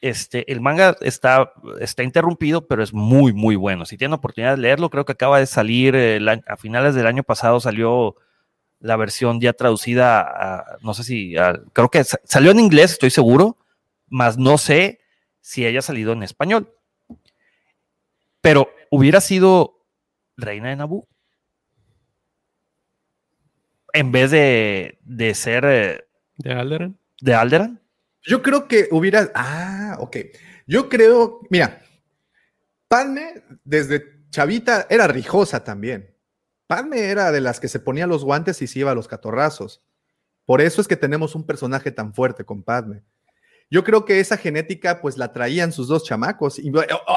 Este, 0.00 0.50
el 0.50 0.60
manga 0.60 0.96
está, 1.02 1.52
está 1.78 2.02
interrumpido, 2.02 2.66
pero 2.66 2.82
es 2.82 2.92
muy, 2.92 3.32
muy 3.32 3.54
bueno. 3.54 3.84
Si 3.84 3.96
tienen 3.98 4.14
oportunidad 4.14 4.56
de 4.56 4.62
leerlo, 4.62 4.88
creo 4.90 5.04
que 5.04 5.12
acaba 5.12 5.38
de 5.38 5.46
salir 5.46 5.94
el 5.94 6.26
a 6.28 6.56
finales 6.56 6.94
del 6.94 7.06
año 7.06 7.22
pasado 7.22 7.60
salió 7.60 8.16
la 8.80 8.96
versión 8.96 9.40
ya 9.40 9.52
traducida 9.52 10.20
a, 10.22 10.78
no 10.82 10.94
sé 10.94 11.04
si, 11.04 11.36
a- 11.36 11.60
creo 11.74 11.90
que 11.90 12.02
sa- 12.02 12.18
salió 12.24 12.50
en 12.50 12.60
inglés, 12.60 12.92
estoy 12.92 13.10
seguro, 13.10 13.58
más 14.08 14.38
no 14.38 14.56
sé 14.56 15.00
si 15.42 15.66
haya 15.66 15.82
salido 15.82 16.12
en 16.14 16.22
español. 16.22 16.72
Pero 18.40 18.70
hubiera 18.90 19.20
sido 19.20 19.84
Reina 20.36 20.70
de 20.70 20.76
Naboo. 20.76 21.06
En 23.92 24.12
vez 24.12 24.30
de, 24.30 24.98
de 25.02 25.34
ser 25.34 25.64
eh, 25.64 26.04
¿De 26.36 26.52
Alderaan? 26.52 26.98
de 27.20 27.34
Alderaan. 27.34 27.80
Yo 28.22 28.42
creo 28.42 28.68
que 28.68 28.88
hubiera. 28.90 29.30
Ah, 29.34 29.96
ok. 30.00 30.16
Yo 30.66 30.88
creo. 30.88 31.40
Mira, 31.50 31.82
Padme 32.88 33.42
desde 33.64 34.04
chavita 34.30 34.86
era 34.90 35.06
rijosa 35.06 35.64
también. 35.64 36.14
Padme 36.66 37.10
era 37.10 37.32
de 37.32 37.40
las 37.40 37.60
que 37.60 37.68
se 37.68 37.80
ponía 37.80 38.06
los 38.06 38.24
guantes 38.24 38.62
y 38.62 38.66
se 38.66 38.80
iba 38.80 38.90
a 38.90 38.94
los 38.94 39.08
catorrazos. 39.08 39.84
Por 40.44 40.60
eso 40.60 40.80
es 40.80 40.88
que 40.88 40.96
tenemos 40.96 41.34
un 41.34 41.46
personaje 41.46 41.90
tan 41.90 42.14
fuerte 42.14 42.44
con 42.44 42.62
Padme. 42.62 43.02
Yo 43.70 43.84
creo 43.84 44.04
que 44.04 44.18
esa 44.18 44.36
genética, 44.36 45.00
pues 45.00 45.16
la 45.16 45.32
traían 45.32 45.72
sus 45.72 45.86
dos 45.86 46.04
chamacos. 46.04 46.58
Y 46.58 46.72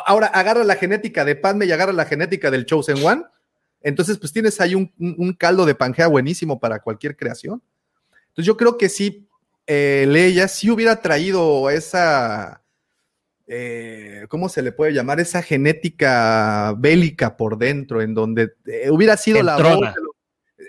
ahora 0.05 0.27
agarra 0.27 0.63
la 0.63 0.75
genética 0.75 1.25
de 1.25 1.35
Padme 1.35 1.65
y 1.65 1.71
agarra 1.71 1.93
la 1.93 2.05
genética 2.05 2.51
del 2.51 2.65
Chosen 2.65 3.03
One. 3.03 3.23
Entonces, 3.83 4.17
pues 4.17 4.31
tienes 4.31 4.59
ahí 4.61 4.75
un, 4.75 5.35
caldo 5.37 5.65
de 5.65 5.75
Pangea 5.75 6.07
buenísimo 6.07 6.59
para 6.59 6.79
cualquier 6.79 7.15
creación. 7.15 7.61
Entonces, 8.29 8.45
yo 8.45 8.57
creo 8.57 8.77
que 8.77 8.89
sí, 8.89 9.27
eh, 9.67 10.05
Leia 10.07 10.47
sí 10.47 10.71
hubiera 10.71 11.01
traído 11.01 11.69
esa, 11.69 12.63
eh, 13.45 14.25
¿cómo 14.29 14.49
se 14.49 14.61
le 14.61 14.71
puede 14.71 14.93
llamar? 14.93 15.19
Esa 15.19 15.43
genética 15.43 16.73
bélica 16.77 17.35
por 17.35 17.57
dentro, 17.57 18.01
en 18.01 18.13
donde 18.13 18.53
eh, 18.65 18.89
hubiera 18.89 19.17
sido 19.17 19.43
la 19.43 19.57
voz, 19.57 19.81
los, 19.81 20.15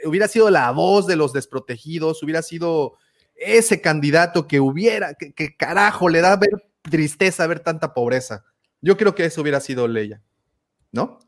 hubiera 0.05 0.26
sido 0.28 0.51
la 0.51 0.70
voz 0.73 1.07
de 1.07 1.17
los 1.17 1.33
desprotegidos, 1.33 2.23
hubiera 2.23 2.43
sido 2.43 2.99
ese 3.36 3.81
candidato 3.81 4.49
que 4.49 4.59
hubiera, 4.60 5.15
que, 5.15 5.33
que 5.33 5.57
carajo 5.57 6.09
le 6.09 6.20
da 6.20 6.36
ver 6.36 6.51
tristeza 6.91 7.47
ver 7.47 7.60
tanta 7.60 7.94
pobreza. 7.94 8.44
Yo 8.81 8.97
creo 8.97 9.15
que 9.15 9.25
eso 9.25 9.41
hubiera 9.41 9.60
sido 9.60 9.89
Leia, 9.89 10.23
¿no? 10.93 11.18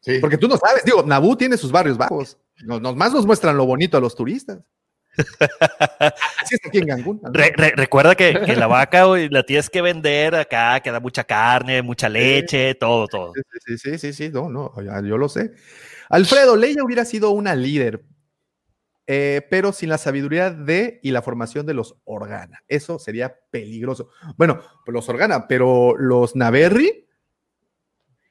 Sí. 0.00 0.18
Porque 0.20 0.38
tú 0.38 0.48
no 0.48 0.56
sabes, 0.56 0.84
digo, 0.84 1.02
Naboo 1.02 1.36
tiene 1.36 1.56
sus 1.56 1.70
barrios 1.70 1.98
bajos. 1.98 2.38
Nos, 2.64 2.80
nos- 2.80 2.96
más 2.96 3.12
nos 3.12 3.26
muestran 3.26 3.56
lo 3.56 3.66
bonito 3.66 3.96
a 3.96 4.00
los 4.00 4.14
turistas. 4.16 4.58
Así 6.40 6.54
es 6.54 6.60
aquí 6.66 6.78
en 6.78 6.86
Cancún. 6.86 7.20
Re- 7.32 7.52
re- 7.56 7.72
recuerda 7.76 8.14
que, 8.14 8.40
que 8.46 8.56
la 8.56 8.66
vaca 8.66 9.04
güey, 9.04 9.28
la 9.28 9.42
tienes 9.42 9.68
que 9.68 9.82
vender 9.82 10.34
acá, 10.34 10.80
que 10.80 10.90
da 10.90 11.00
mucha 11.00 11.24
carne, 11.24 11.82
mucha 11.82 12.08
leche, 12.08 12.74
todo, 12.76 13.06
todo. 13.06 13.32
Sí, 13.34 13.42
sí, 13.66 13.78
sí, 13.78 13.98
sí, 13.98 14.12
sí, 14.12 14.30
no, 14.32 14.48
no, 14.48 14.72
yo 15.02 15.18
lo 15.18 15.28
sé. 15.28 15.52
Alfredo, 16.08 16.56
Leia 16.56 16.82
hubiera 16.84 17.04
sido 17.04 17.30
una 17.30 17.54
líder, 17.54 18.04
eh, 19.06 19.46
pero 19.50 19.72
sin 19.72 19.88
la 19.88 19.98
sabiduría 19.98 20.50
de 20.50 21.00
y 21.02 21.10
la 21.10 21.22
formación 21.22 21.66
de 21.66 21.74
los 21.74 21.96
Organa. 22.04 22.60
Eso 22.68 22.98
sería 22.98 23.36
peligroso. 23.50 24.10
Bueno, 24.36 24.60
pues 24.84 24.92
los 24.94 25.08
Organa, 25.08 25.46
pero 25.48 25.96
los 25.96 26.36
Naverri, 26.36 27.06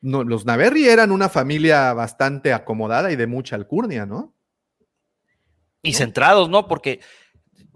no, 0.02 0.24
los 0.24 0.46
Naverri 0.46 0.88
eran 0.88 1.12
una 1.12 1.30
familia 1.30 1.94
bastante 1.94 2.54
acomodada 2.54 3.12
y 3.12 3.16
de 3.16 3.28
mucha 3.28 3.56
alcurnia, 3.56 4.06
¿no? 4.06 4.34
y 5.82 5.94
centrados, 5.94 6.50
¿no? 6.50 6.68
Porque 6.68 7.00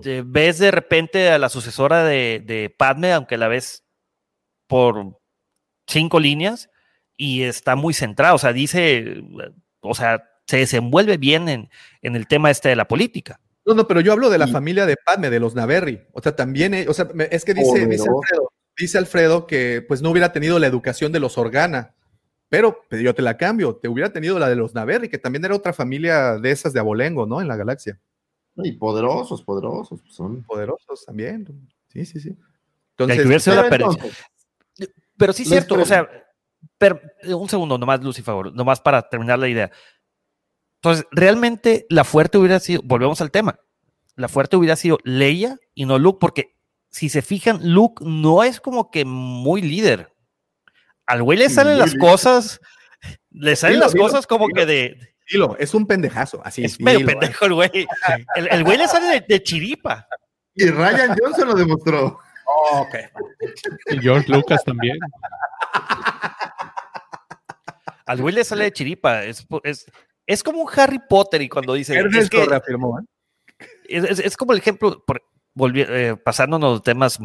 eh, 0.03 0.23
ves 0.25 0.59
de 0.59 0.71
repente 0.71 1.29
a 1.29 1.37
la 1.37 1.49
sucesora 1.49 2.03
de, 2.03 2.41
de 2.45 2.73
Padme, 2.75 3.13
aunque 3.13 3.37
la 3.37 3.47
ves 3.47 3.85
por 4.67 5.19
cinco 5.87 6.19
líneas, 6.19 6.69
y 7.15 7.43
está 7.43 7.75
muy 7.75 7.93
centrada, 7.93 8.33
o 8.33 8.39
sea, 8.39 8.53
dice, 8.53 9.21
o 9.81 9.93
sea, 9.93 10.23
se 10.47 10.57
desenvuelve 10.57 11.17
bien 11.17 11.47
en, 11.47 11.69
en 12.01 12.15
el 12.15 12.27
tema 12.27 12.49
este 12.49 12.69
de 12.69 12.75
la 12.75 12.87
política. 12.87 13.39
No, 13.65 13.75
no, 13.75 13.87
pero 13.87 14.01
yo 14.01 14.11
hablo 14.11 14.29
de 14.29 14.37
la 14.37 14.47
familia 14.47 14.85
de 14.85 14.97
Padme, 14.97 15.29
de 15.29 15.39
los 15.39 15.55
Naverri. 15.55 16.01
O 16.11 16.21
sea, 16.21 16.35
también, 16.35 16.73
eh, 16.73 16.85
o 16.89 16.93
sea, 16.93 17.07
es 17.31 17.45
que 17.45 17.53
dice, 17.53 17.85
dice, 17.85 18.05
Poderoso. 18.05 18.19
Alfredo, 18.21 18.53
dice 18.77 18.97
Alfredo 18.97 19.47
que 19.47 19.85
pues 19.87 20.01
no 20.01 20.09
hubiera 20.09 20.33
tenido 20.33 20.59
la 20.59 20.67
educación 20.67 21.13
de 21.13 21.21
los 21.21 21.37
Organa, 21.37 21.95
pero, 22.53 22.85
pero 22.87 23.01
yo 23.01 23.15
te 23.15 23.23
la 23.23 23.35
cambio, 23.35 23.77
te 23.77 23.87
hubiera 23.87 24.13
tenido 24.13 24.37
la 24.37 24.47
de 24.47 24.55
los 24.55 24.75
Naverri, 24.75 25.09
que 25.09 25.17
también 25.17 25.43
era 25.43 25.55
otra 25.55 25.73
familia 25.73 26.37
de 26.37 26.51
esas 26.51 26.71
de 26.71 26.79
abolengo, 26.79 27.25
¿no? 27.25 27.41
En 27.41 27.47
la 27.47 27.55
galaxia. 27.55 27.99
Y 28.57 28.73
poderosos, 28.73 29.41
poderosos. 29.41 29.99
pues 30.01 30.13
son 30.13 30.43
Poderosos 30.43 31.03
también. 31.03 31.47
Sí, 31.87 32.05
sí, 32.05 32.19
sí. 32.19 32.35
Que 32.95 33.05
Entonces, 33.05 33.25
hubiera 33.25 33.39
sido 33.39 33.55
la 33.55 33.69
Pero 33.71 33.91
entonces, 33.91 34.93
Pero 35.17 35.33
sí 35.33 35.41
es 35.41 35.49
cierto, 35.49 35.81
o 35.81 35.83
sea, 35.83 36.07
pero, 36.77 37.01
eh, 37.23 37.33
un 37.33 37.49
segundo 37.49 37.75
nomás, 37.79 38.03
Lucy, 38.03 38.21
favor, 38.21 38.53
nomás 38.53 38.79
para 38.79 39.01
terminar 39.09 39.39
la 39.39 39.47
idea. 39.47 39.71
Entonces, 40.75 41.07
realmente 41.09 41.87
la 41.89 42.03
fuerte 42.03 42.37
hubiera 42.37 42.59
sido, 42.59 42.83
volvemos 42.85 43.19
al 43.21 43.31
tema, 43.31 43.59
la 44.15 44.27
fuerte 44.27 44.57
hubiera 44.57 44.75
sido 44.75 44.99
Leia 45.03 45.57
y 45.73 45.85
no 45.85 45.97
Luke, 45.97 46.19
porque 46.21 46.55
si 46.89 47.09
se 47.09 47.23
fijan, 47.23 47.73
Luke 47.73 48.05
no 48.05 48.43
es 48.43 48.61
como 48.61 48.91
que 48.91 49.05
muy 49.05 49.63
líder. 49.63 50.12
Al 51.05 51.23
güey 51.23 51.37
le 51.37 51.49
salen 51.49 51.77
las 51.77 51.95
cosas, 51.95 52.59
le 53.31 53.55
salen 53.55 53.75
Dilo, 53.75 53.85
las 53.85 53.93
dilo, 53.93 54.05
cosas 54.05 54.25
como 54.27 54.47
dilo. 54.47 54.55
que 54.59 54.65
de... 54.65 55.15
dilo, 55.29 55.55
es 55.59 55.73
un 55.73 55.85
pendejazo, 55.85 56.41
así 56.45 56.63
Es 56.63 56.79
medio 56.79 56.99
dilo, 56.99 57.11
pendejo 57.19 57.45
el 57.45 57.53
güey. 57.53 57.87
El, 58.35 58.47
el 58.51 58.63
güey 58.63 58.77
le 58.77 58.87
sale 58.87 59.07
de, 59.07 59.25
de 59.27 59.43
chiripa. 59.43 60.07
Y 60.55 60.67
Ryan 60.69 61.15
Johnson 61.19 61.47
lo 61.49 61.53
demostró. 61.55 62.19
Ok. 62.73 62.95
Y 63.91 63.99
George 63.99 64.31
Lucas 64.31 64.63
también. 64.63 64.97
Al 68.05 68.21
güey 68.21 68.35
le 68.35 68.43
sale 68.43 68.65
de 68.65 68.71
chiripa. 68.73 69.23
Es, 69.23 69.45
es, 69.63 69.85
es 70.27 70.43
como 70.43 70.61
un 70.61 70.69
Harry 70.75 70.99
Potter 71.09 71.41
y 71.41 71.49
cuando 71.49 71.73
dice... 71.73 71.97
Es 72.17 72.29
que- 72.29 72.45
reafirmó, 72.45 72.99
¿eh? 72.99 73.03
es, 73.87 74.03
es- 74.03 74.19
es 74.19 74.37
como 74.37 74.53
el 74.53 74.59
ejemplo, 74.59 75.03
por- 75.05 75.23
volvi- 75.55 75.85
eh, 75.87 76.15
pasándonos 76.17 76.71
los 76.73 76.83
temas, 76.83 77.17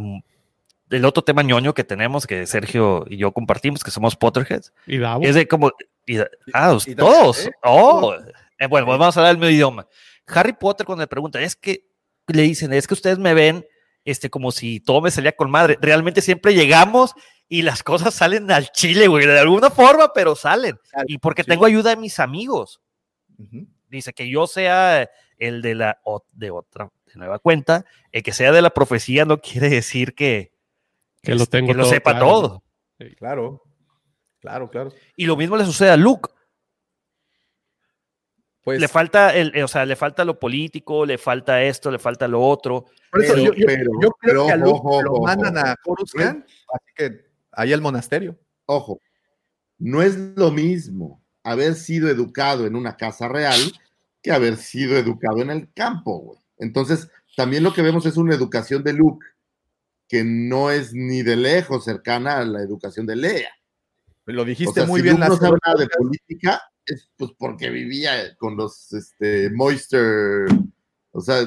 el 0.90 1.04
otro 1.04 1.22
tema 1.22 1.42
ñoño 1.42 1.74
que 1.74 1.84
tenemos, 1.84 2.26
que 2.26 2.46
Sergio 2.46 3.04
y 3.08 3.16
yo 3.18 3.32
compartimos, 3.32 3.84
que 3.84 3.90
somos 3.90 4.16
Potterheads, 4.16 4.72
Y 4.86 4.98
Davo. 4.98 5.22
es 5.24 5.34
de 5.34 5.46
como, 5.46 5.72
y- 6.06 6.18
ah, 6.54 6.76
y 6.86 6.94
todos, 6.94 7.46
¿eh? 7.46 7.50
oh, 7.62 8.14
eh, 8.58 8.66
bueno, 8.66 8.86
vamos 8.86 9.16
a 9.16 9.20
hablar 9.20 9.32
el 9.32 9.38
mismo 9.38 9.50
idioma. 9.50 9.86
Harry 10.26 10.52
Potter 10.52 10.86
cuando 10.86 11.02
le 11.02 11.08
preguntan, 11.08 11.42
es 11.42 11.56
que, 11.56 11.86
le 12.26 12.42
dicen, 12.42 12.72
es 12.72 12.86
que 12.86 12.94
ustedes 12.94 13.18
me 13.18 13.34
ven, 13.34 13.66
este, 14.04 14.30
como 14.30 14.52
si 14.52 14.80
todo 14.80 15.00
me 15.00 15.10
salía 15.10 15.32
con 15.32 15.50
madre, 15.50 15.78
realmente 15.80 16.20
siempre 16.20 16.54
llegamos 16.54 17.14
y 17.48 17.62
las 17.62 17.82
cosas 17.82 18.14
salen 18.14 18.50
al 18.50 18.70
chile, 18.72 19.08
güey, 19.08 19.26
de 19.26 19.38
alguna 19.38 19.70
forma, 19.70 20.12
pero 20.12 20.34
salen, 20.36 20.78
y 21.06 21.18
porque 21.18 21.42
sí. 21.42 21.50
tengo 21.50 21.64
ayuda 21.64 21.90
de 21.90 21.96
mis 21.96 22.20
amigos, 22.20 22.80
dice 23.88 24.12
que 24.12 24.28
yo 24.28 24.46
sea 24.46 25.08
el 25.38 25.62
de 25.62 25.74
la 25.74 25.98
de 26.32 26.50
otra 26.50 26.90
de 27.06 27.14
nueva 27.14 27.38
cuenta, 27.38 27.84
el 28.12 28.22
que 28.22 28.32
sea 28.32 28.52
de 28.52 28.60
la 28.60 28.70
profecía 28.70 29.24
no 29.24 29.40
quiere 29.40 29.68
decir 29.70 30.14
que, 30.14 30.52
Que 31.32 31.38
lo 31.38 31.46
tengo 31.46 31.68
que 31.68 31.74
lo 31.74 31.82
todo 31.84 31.92
sepa 31.92 32.10
claro, 32.12 32.26
todo. 32.26 32.62
Claro, 33.16 33.62
claro, 34.40 34.70
claro. 34.70 34.92
Y 35.16 35.26
lo 35.26 35.36
mismo 35.36 35.56
le 35.56 35.64
sucede 35.64 35.90
a 35.90 35.96
Luke. 35.96 36.30
Pues, 38.62 38.80
le 38.80 38.88
falta 38.88 39.34
el, 39.34 39.54
eh, 39.54 39.64
o 39.64 39.68
sea, 39.68 39.86
le 39.86 39.96
falta 39.96 40.24
lo 40.24 40.38
político, 40.38 41.06
le 41.06 41.16
falta 41.16 41.62
esto, 41.62 41.90
le 41.90 41.98
falta 41.98 42.28
lo 42.28 42.42
otro. 42.42 42.84
por 43.10 43.24
eso 43.24 43.32
pero- 43.34 43.44
yo, 43.46 43.54
yo- 43.54 43.66
pero- 43.66 43.90
yo 44.02 44.10
creo 44.10 44.12
pero 44.20 44.46
que 44.46 44.52
a 44.52 44.56
ojo, 44.56 44.64
Luke 44.64 44.78
ojo, 44.82 45.02
lo 45.02 45.12
ojo, 45.12 45.22
mandan 45.24 45.56
ojo. 45.56 45.66
a 45.66 45.76
Coruscant, 45.82 46.44
así 46.44 46.90
que 46.94 47.24
ahí 47.52 47.72
al 47.72 47.80
monasterio. 47.80 48.38
Ojo, 48.66 49.00
no 49.78 50.02
es 50.02 50.16
lo 50.36 50.50
mismo 50.50 51.24
haber 51.42 51.74
sido 51.74 52.10
educado 52.10 52.66
en 52.66 52.76
una 52.76 52.96
casa 52.98 53.26
real 53.28 53.58
que 54.22 54.32
haber 54.32 54.56
sido 54.58 54.98
educado 54.98 55.40
en 55.40 55.50
el 55.50 55.72
campo, 55.72 56.18
güey. 56.18 56.38
Entonces, 56.58 57.08
también 57.36 57.62
lo 57.62 57.72
que 57.72 57.80
vemos 57.82 58.04
es 58.04 58.16
una 58.18 58.34
educación 58.34 58.82
de 58.82 58.92
Luke 58.92 59.24
que 60.08 60.24
no 60.24 60.70
es 60.70 60.92
ni 60.94 61.22
de 61.22 61.36
lejos 61.36 61.84
cercana 61.84 62.38
a 62.38 62.44
la 62.44 62.62
educación 62.62 63.06
de 63.06 63.16
Leia. 63.16 63.50
Lo 64.26 64.42
O 64.42 64.44
dijiste 64.44 64.72
sea, 64.80 64.86
muy 64.86 65.00
si 65.00 65.04
bien. 65.04 65.16
Luke 65.16 65.28
no 65.28 65.36
sabe 65.36 65.58
nada 65.64 65.78
de 65.80 65.88
política, 65.88 66.62
es 66.86 67.08
pues 67.16 67.30
porque 67.38 67.70
vivía 67.70 68.34
con 68.36 68.56
los 68.56 68.92
este, 68.92 69.50
Moister, 69.50 70.46
o 71.12 71.20
sea, 71.20 71.44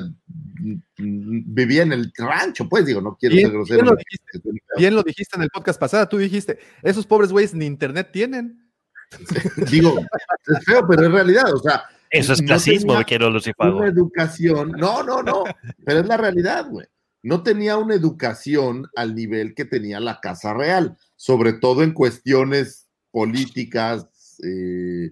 vivía 0.98 1.84
en 1.84 1.94
el 1.94 2.12
rancho, 2.18 2.68
pues 2.68 2.86
digo, 2.86 3.02
no 3.02 3.16
quiero 3.20 3.36
Bien- 3.36 3.48
ser 3.48 3.54
grosero. 3.56 3.78
bien 3.78 3.86
lo 3.86 3.96
dijiste. 3.96 4.50
Bien 4.78 4.96
lo 4.96 5.04
dijiste 5.04 5.38
en 5.38 5.44
el 5.44 5.50
podcast 5.50 5.80
pasado, 5.80 6.08
tú 6.08 6.18
dijiste, 6.18 6.60
esos 6.82 7.06
pobres 7.06 7.32
güeyes 7.32 7.54
ni 7.54 7.66
internet 7.66 8.10
tienen. 8.12 8.72
Digo, 9.72 10.00
es 10.00 10.66
feo, 10.66 10.88
pero 10.88 11.06
es 11.06 11.12
realidad, 11.12 11.54
o 11.54 11.60
sea, 11.60 11.84
Eso 12.10 12.34
es 12.34 12.42
no 12.42 12.48
clasismo, 12.48 12.98
mi 12.98 13.04
querido 13.06 13.30
Lucifago. 13.30 13.78
una 13.80 13.88
educación, 13.88 14.72
no, 14.72 15.04
no, 15.04 15.22
no, 15.22 15.44
pero 15.86 16.00
es 16.00 16.08
la 16.08 16.18
realidad, 16.18 16.66
güey. 16.70 16.88
No 17.24 17.44
tenía 17.44 17.78
una 17.78 17.94
educación 17.94 18.88
al 18.96 19.14
nivel 19.16 19.54
que 19.54 19.66
tenía 19.66 20.00
la 20.00 20.20
Casa 20.20 20.54
Real, 20.54 20.98
sobre 21.16 21.54
todo 21.54 21.84
en 21.84 21.94
cuestiones 21.94 22.88
políticas 23.12 24.08
eh, 24.44 25.12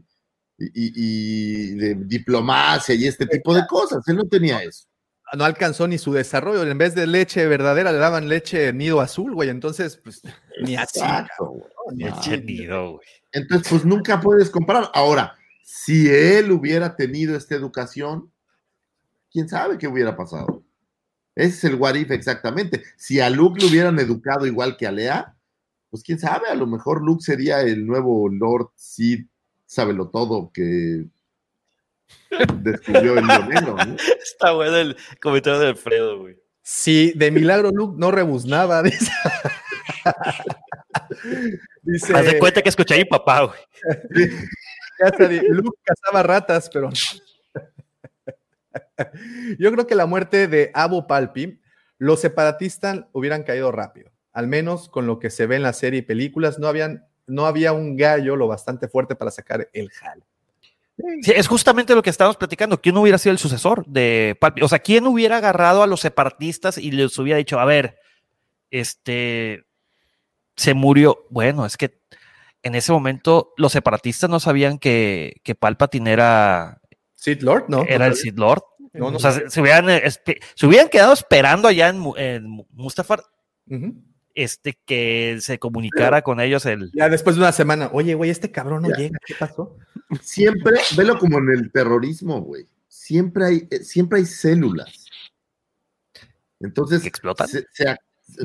y, 0.58 1.76
de 1.76 1.96
diplomacia 1.96 2.96
y 2.96 3.06
este 3.06 3.28
tipo 3.28 3.54
de 3.54 3.66
cosas. 3.68 4.08
Él 4.08 4.16
no 4.16 4.28
tenía 4.28 4.64
eso. 4.64 4.86
No 5.38 5.46
alcanzó 5.46 5.88
ni 5.88 6.00
su 6.00 6.12
desarrollo. 6.12 6.64
En 6.64 6.78
vez 6.78 6.96
de 6.96 7.06
leche 7.06 7.46
verdadera, 7.46 7.92
le 7.92 8.00
daban 8.00 8.28
leche 8.28 8.74
nido 8.74 9.00
azul, 9.00 9.36
güey. 9.36 9.50
Entonces, 9.50 9.98
pues, 9.98 10.22
ni 10.66 10.76
así. 10.76 11.00
Cabrón, 11.00 11.60
güey. 11.60 11.96
ni. 11.96 12.04
Leche 12.06 12.42
nido, 12.42 12.94
güey. 12.94 13.08
Entonces, 13.32 13.68
pues 13.70 13.86
nunca 13.86 14.20
puedes 14.20 14.50
comparar. 14.50 14.90
Ahora, 14.94 15.36
si 15.64 16.10
él 16.10 16.52
hubiera 16.52 16.96
tenido 16.96 17.38
esta 17.38 17.54
educación, 17.54 18.32
quién 19.32 19.48
sabe 19.48 19.78
qué 19.78 19.88
hubiera 19.88 20.18
pasado. 20.18 20.64
Ese 21.40 21.48
es 21.48 21.64
el 21.64 21.76
what 21.76 21.96
if 21.96 22.12
exactamente. 22.12 22.84
Si 22.98 23.22
a 23.22 23.30
Luke 23.30 23.62
le 23.62 23.68
hubieran 23.68 23.98
educado 23.98 24.46
igual 24.46 24.76
que 24.76 24.86
a 24.86 24.92
Lea, 24.92 25.36
pues 25.90 26.04
quién 26.04 26.20
sabe, 26.20 26.50
a 26.50 26.56
lo 26.56 26.68
mejor 26.68 27.02
Luke 27.02 27.24
sería 27.24 27.62
el 27.62 27.86
nuevo 27.86 28.28
Lord 28.28 28.72
Sid, 28.76 29.26
sábelo 29.66 30.10
todo, 30.10 30.52
que 30.54 31.06
descubrió 32.56 33.18
el 33.18 33.26
negro, 33.26 33.78
¿no? 33.78 33.96
Está 34.22 34.52
bueno 34.52 34.76
el 34.76 34.98
comentario 35.22 35.60
de 35.60 35.68
Alfredo, 35.68 36.20
güey. 36.20 36.38
Si 36.62 37.14
de 37.14 37.32
milagro 37.32 37.72
Luke 37.72 37.96
no 37.98 38.12
rebuznaba, 38.12 38.84
dice. 38.84 39.10
dice 41.84 42.14
Haz 42.16 42.26
de 42.26 42.38
cuenta 42.38 42.62
que 42.62 42.70
escuché 42.70 42.96
a 42.96 42.98
mi 42.98 43.06
papá, 43.06 43.46
güey. 43.46 43.60
Luke 45.50 45.80
cazaba 45.86 46.22
ratas, 46.22 46.70
pero. 46.72 46.90
Yo 49.60 49.72
creo 49.72 49.88
que 49.88 49.96
la 49.96 50.06
muerte 50.06 50.48
de 50.48 50.72
Abu 50.74 51.08
Palpi, 51.08 51.60
los 51.98 52.22
separatistas 52.22 53.06
hubieran 53.12 53.44
caído 53.44 53.72
rápido. 53.72 54.12
Al 54.32 54.48
menos 54.48 54.90
con 54.90 55.08
lo 55.08 55.20
que 55.20 55.30
se 55.30 55.48
ve 55.48 55.56
en 55.56 55.64
la 55.64 55.74
serie 55.74 56.00
y 56.00 56.04
películas, 56.04 56.60
no, 56.60 56.68
habían, 56.68 57.06
no 57.28 57.46
había 57.46 57.74
un 57.74 57.98
gallo 57.98 58.36
lo 58.36 58.48
bastante 58.48 58.88
fuerte 58.88 59.16
para 59.16 59.32
sacar 59.32 59.70
el 59.74 59.90
jale. 59.92 60.24
Sí, 61.22 61.32
es 61.34 61.48
justamente 61.48 61.96
lo 61.96 62.02
que 62.02 62.10
estábamos 62.10 62.38
platicando. 62.38 62.82
¿Quién 62.82 62.98
hubiera 62.98 63.18
sido 63.18 63.32
el 63.32 63.40
sucesor 63.40 63.86
de 63.86 64.38
Palpi? 64.40 64.62
O 64.62 64.68
sea, 64.68 64.80
¿quién 64.80 65.08
hubiera 65.08 65.38
agarrado 65.38 65.82
a 65.82 65.88
los 65.88 66.02
separatistas 66.02 66.78
y 66.78 66.92
les 66.92 67.18
hubiera 67.18 67.38
dicho, 67.38 67.60
a 67.60 67.66
ver, 67.66 68.00
este, 68.70 69.66
se 70.58 70.74
murió? 70.74 71.26
Bueno, 71.30 71.66
es 71.66 71.78
que 71.78 72.02
en 72.64 72.76
ese 72.76 72.92
momento 72.92 73.54
los 73.56 73.72
separatistas 73.72 74.30
no 74.30 74.42
sabían 74.42 74.78
que, 74.78 75.38
que 75.44 75.56
Palpatine 75.56 76.12
era, 76.12 76.82
Sith 77.16 77.42
Lord, 77.42 77.66
¿no? 77.68 77.86
era 77.88 78.08
el 78.08 78.16
Sith 78.16 78.38
Lord. 78.38 78.64
No, 78.94 79.12
no 79.12 79.18
o 79.18 79.20
sea, 79.20 79.32
sabía. 79.34 79.50
se, 79.50 79.54
se 79.54 79.62
hubieran, 79.62 79.90
eh, 79.90 80.10
se 80.56 80.66
hubieran 80.68 80.90
quedado 80.90 81.14
esperando 81.14 81.68
allá 81.68 81.90
en, 81.90 82.04
en 82.18 82.66
Mustafar 82.72 83.22
este, 84.36 84.80
que 84.86 85.38
se 85.42 85.60
comunicara 85.60 86.22
con 86.22 86.40
ellos 86.40 86.66
el... 86.66 86.92
Ya 86.94 87.10
después 87.10 87.36
de 87.36 87.42
una 87.42 87.52
semana, 87.52 87.90
oye, 87.94 88.14
güey, 88.16 88.30
este 88.32 88.52
cabrón 88.52 88.84
no 88.84 88.90
Ya. 88.90 88.96
llega, 88.98 89.20
¿qué 89.26 89.36
pasó? 89.38 89.78
Siempre, 90.22 90.80
velo 90.98 91.18
como 91.20 91.38
en 91.40 91.50
el 91.50 91.72
terrorismo, 91.72 92.42
güey. 92.42 92.68
Siempre 92.88 93.46
hay, 93.46 93.68
eh, 93.70 93.84
siempre 93.84 94.20
hay 94.20 94.26
células. 94.26 95.06
Entonces, 96.60 97.02
¿Que 97.02 97.08
explotan? 97.10 97.48
se- 97.48 97.66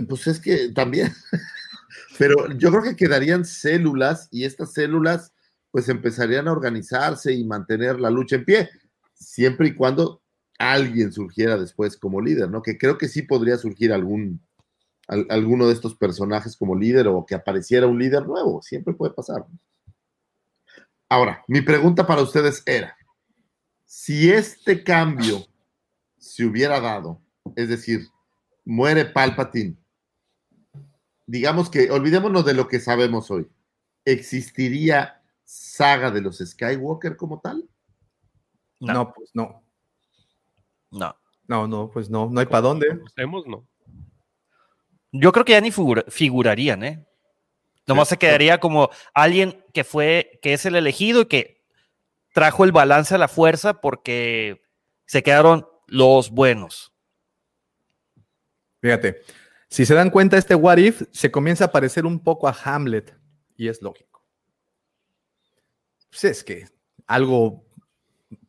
pues 0.08 0.26
es 0.26 0.40
que 0.40 0.70
también. 0.70 1.12
Pero 2.18 2.50
yo 2.52 2.70
creo 2.70 2.82
que 2.82 2.96
quedarían 2.96 3.44
células 3.44 4.28
y 4.30 4.44
estas 4.44 4.72
células 4.72 5.32
pues 5.70 5.88
empezarían 5.88 6.46
a 6.48 6.52
organizarse 6.52 7.32
y 7.32 7.44
mantener 7.44 7.98
la 7.98 8.08
lucha 8.10 8.36
en 8.36 8.44
pie, 8.44 8.70
siempre 9.14 9.68
y 9.68 9.74
cuando 9.74 10.22
alguien 10.58 11.12
surgiera 11.12 11.56
después 11.56 11.96
como 11.96 12.20
líder, 12.20 12.50
¿no? 12.50 12.62
Que 12.62 12.78
creo 12.78 12.98
que 12.98 13.08
sí 13.08 13.22
podría 13.22 13.56
surgir 13.56 13.92
algún, 13.92 14.40
al- 15.08 15.26
alguno 15.30 15.66
de 15.66 15.74
estos 15.74 15.96
personajes 15.96 16.56
como 16.56 16.76
líder 16.76 17.08
o 17.08 17.24
que 17.26 17.34
apareciera 17.34 17.86
un 17.86 17.98
líder 17.98 18.26
nuevo, 18.26 18.62
siempre 18.62 18.94
puede 18.94 19.12
pasar. 19.12 19.46
Ahora, 21.08 21.44
mi 21.48 21.60
pregunta 21.60 22.06
para 22.06 22.22
ustedes 22.22 22.62
era, 22.66 22.96
si 23.84 24.30
este 24.30 24.82
cambio 24.82 25.46
se 26.18 26.44
hubiera 26.44 26.80
dado, 26.80 27.20
es 27.56 27.68
decir, 27.68 28.08
muere 28.64 29.04
Palpatine, 29.04 29.76
digamos 31.26 31.70
que 31.70 31.90
olvidémonos 31.90 32.44
de 32.44 32.54
lo 32.54 32.68
que 32.68 32.80
sabemos 32.80 33.30
hoy, 33.30 33.48
¿existiría 34.04 35.22
saga 35.44 36.10
de 36.10 36.20
los 36.20 36.38
Skywalker 36.38 37.16
como 37.16 37.40
tal? 37.40 37.68
No, 38.80 39.12
pues 39.12 39.30
no. 39.34 39.63
No. 40.94 41.16
No, 41.46 41.66
no, 41.68 41.90
pues 41.92 42.08
no, 42.08 42.30
no 42.30 42.40
hay 42.40 42.46
para 42.46 42.62
dónde. 42.62 42.88
Conocemos, 42.88 43.46
no. 43.46 43.68
Yo 45.12 45.30
creo 45.32 45.44
que 45.44 45.52
ya 45.52 45.60
ni 45.60 45.70
figura- 45.70 46.04
figurarían, 46.08 46.82
¿eh? 46.84 47.06
Nomás 47.86 48.08
se 48.08 48.16
quedaría 48.16 48.58
como 48.58 48.88
alguien 49.12 49.62
que 49.74 49.84
fue, 49.84 50.38
que 50.42 50.54
es 50.54 50.64
el 50.64 50.74
elegido 50.74 51.20
y 51.22 51.26
que 51.26 51.62
trajo 52.32 52.64
el 52.64 52.72
balance 52.72 53.14
a 53.14 53.18
la 53.18 53.28
fuerza 53.28 53.80
porque 53.80 54.62
se 55.06 55.22
quedaron 55.22 55.68
los 55.86 56.30
buenos. 56.30 56.94
Fíjate, 58.80 59.22
si 59.68 59.84
se 59.84 59.94
dan 59.94 60.10
cuenta, 60.10 60.38
este 60.38 60.54
What 60.54 60.78
If 60.78 61.02
se 61.12 61.30
comienza 61.30 61.66
a 61.66 61.72
parecer 61.72 62.06
un 62.06 62.18
poco 62.20 62.48
a 62.48 62.56
Hamlet, 62.64 63.14
y 63.56 63.68
es 63.68 63.82
lógico. 63.82 64.24
Pues 66.10 66.24
es 66.24 66.42
que 66.44 66.66
algo 67.06 67.66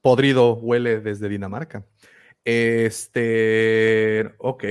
podrido 0.02 0.54
huele 0.56 1.02
desde 1.02 1.28
Dinamarca. 1.30 1.86
Este, 2.46 4.32
ok. 4.38 4.64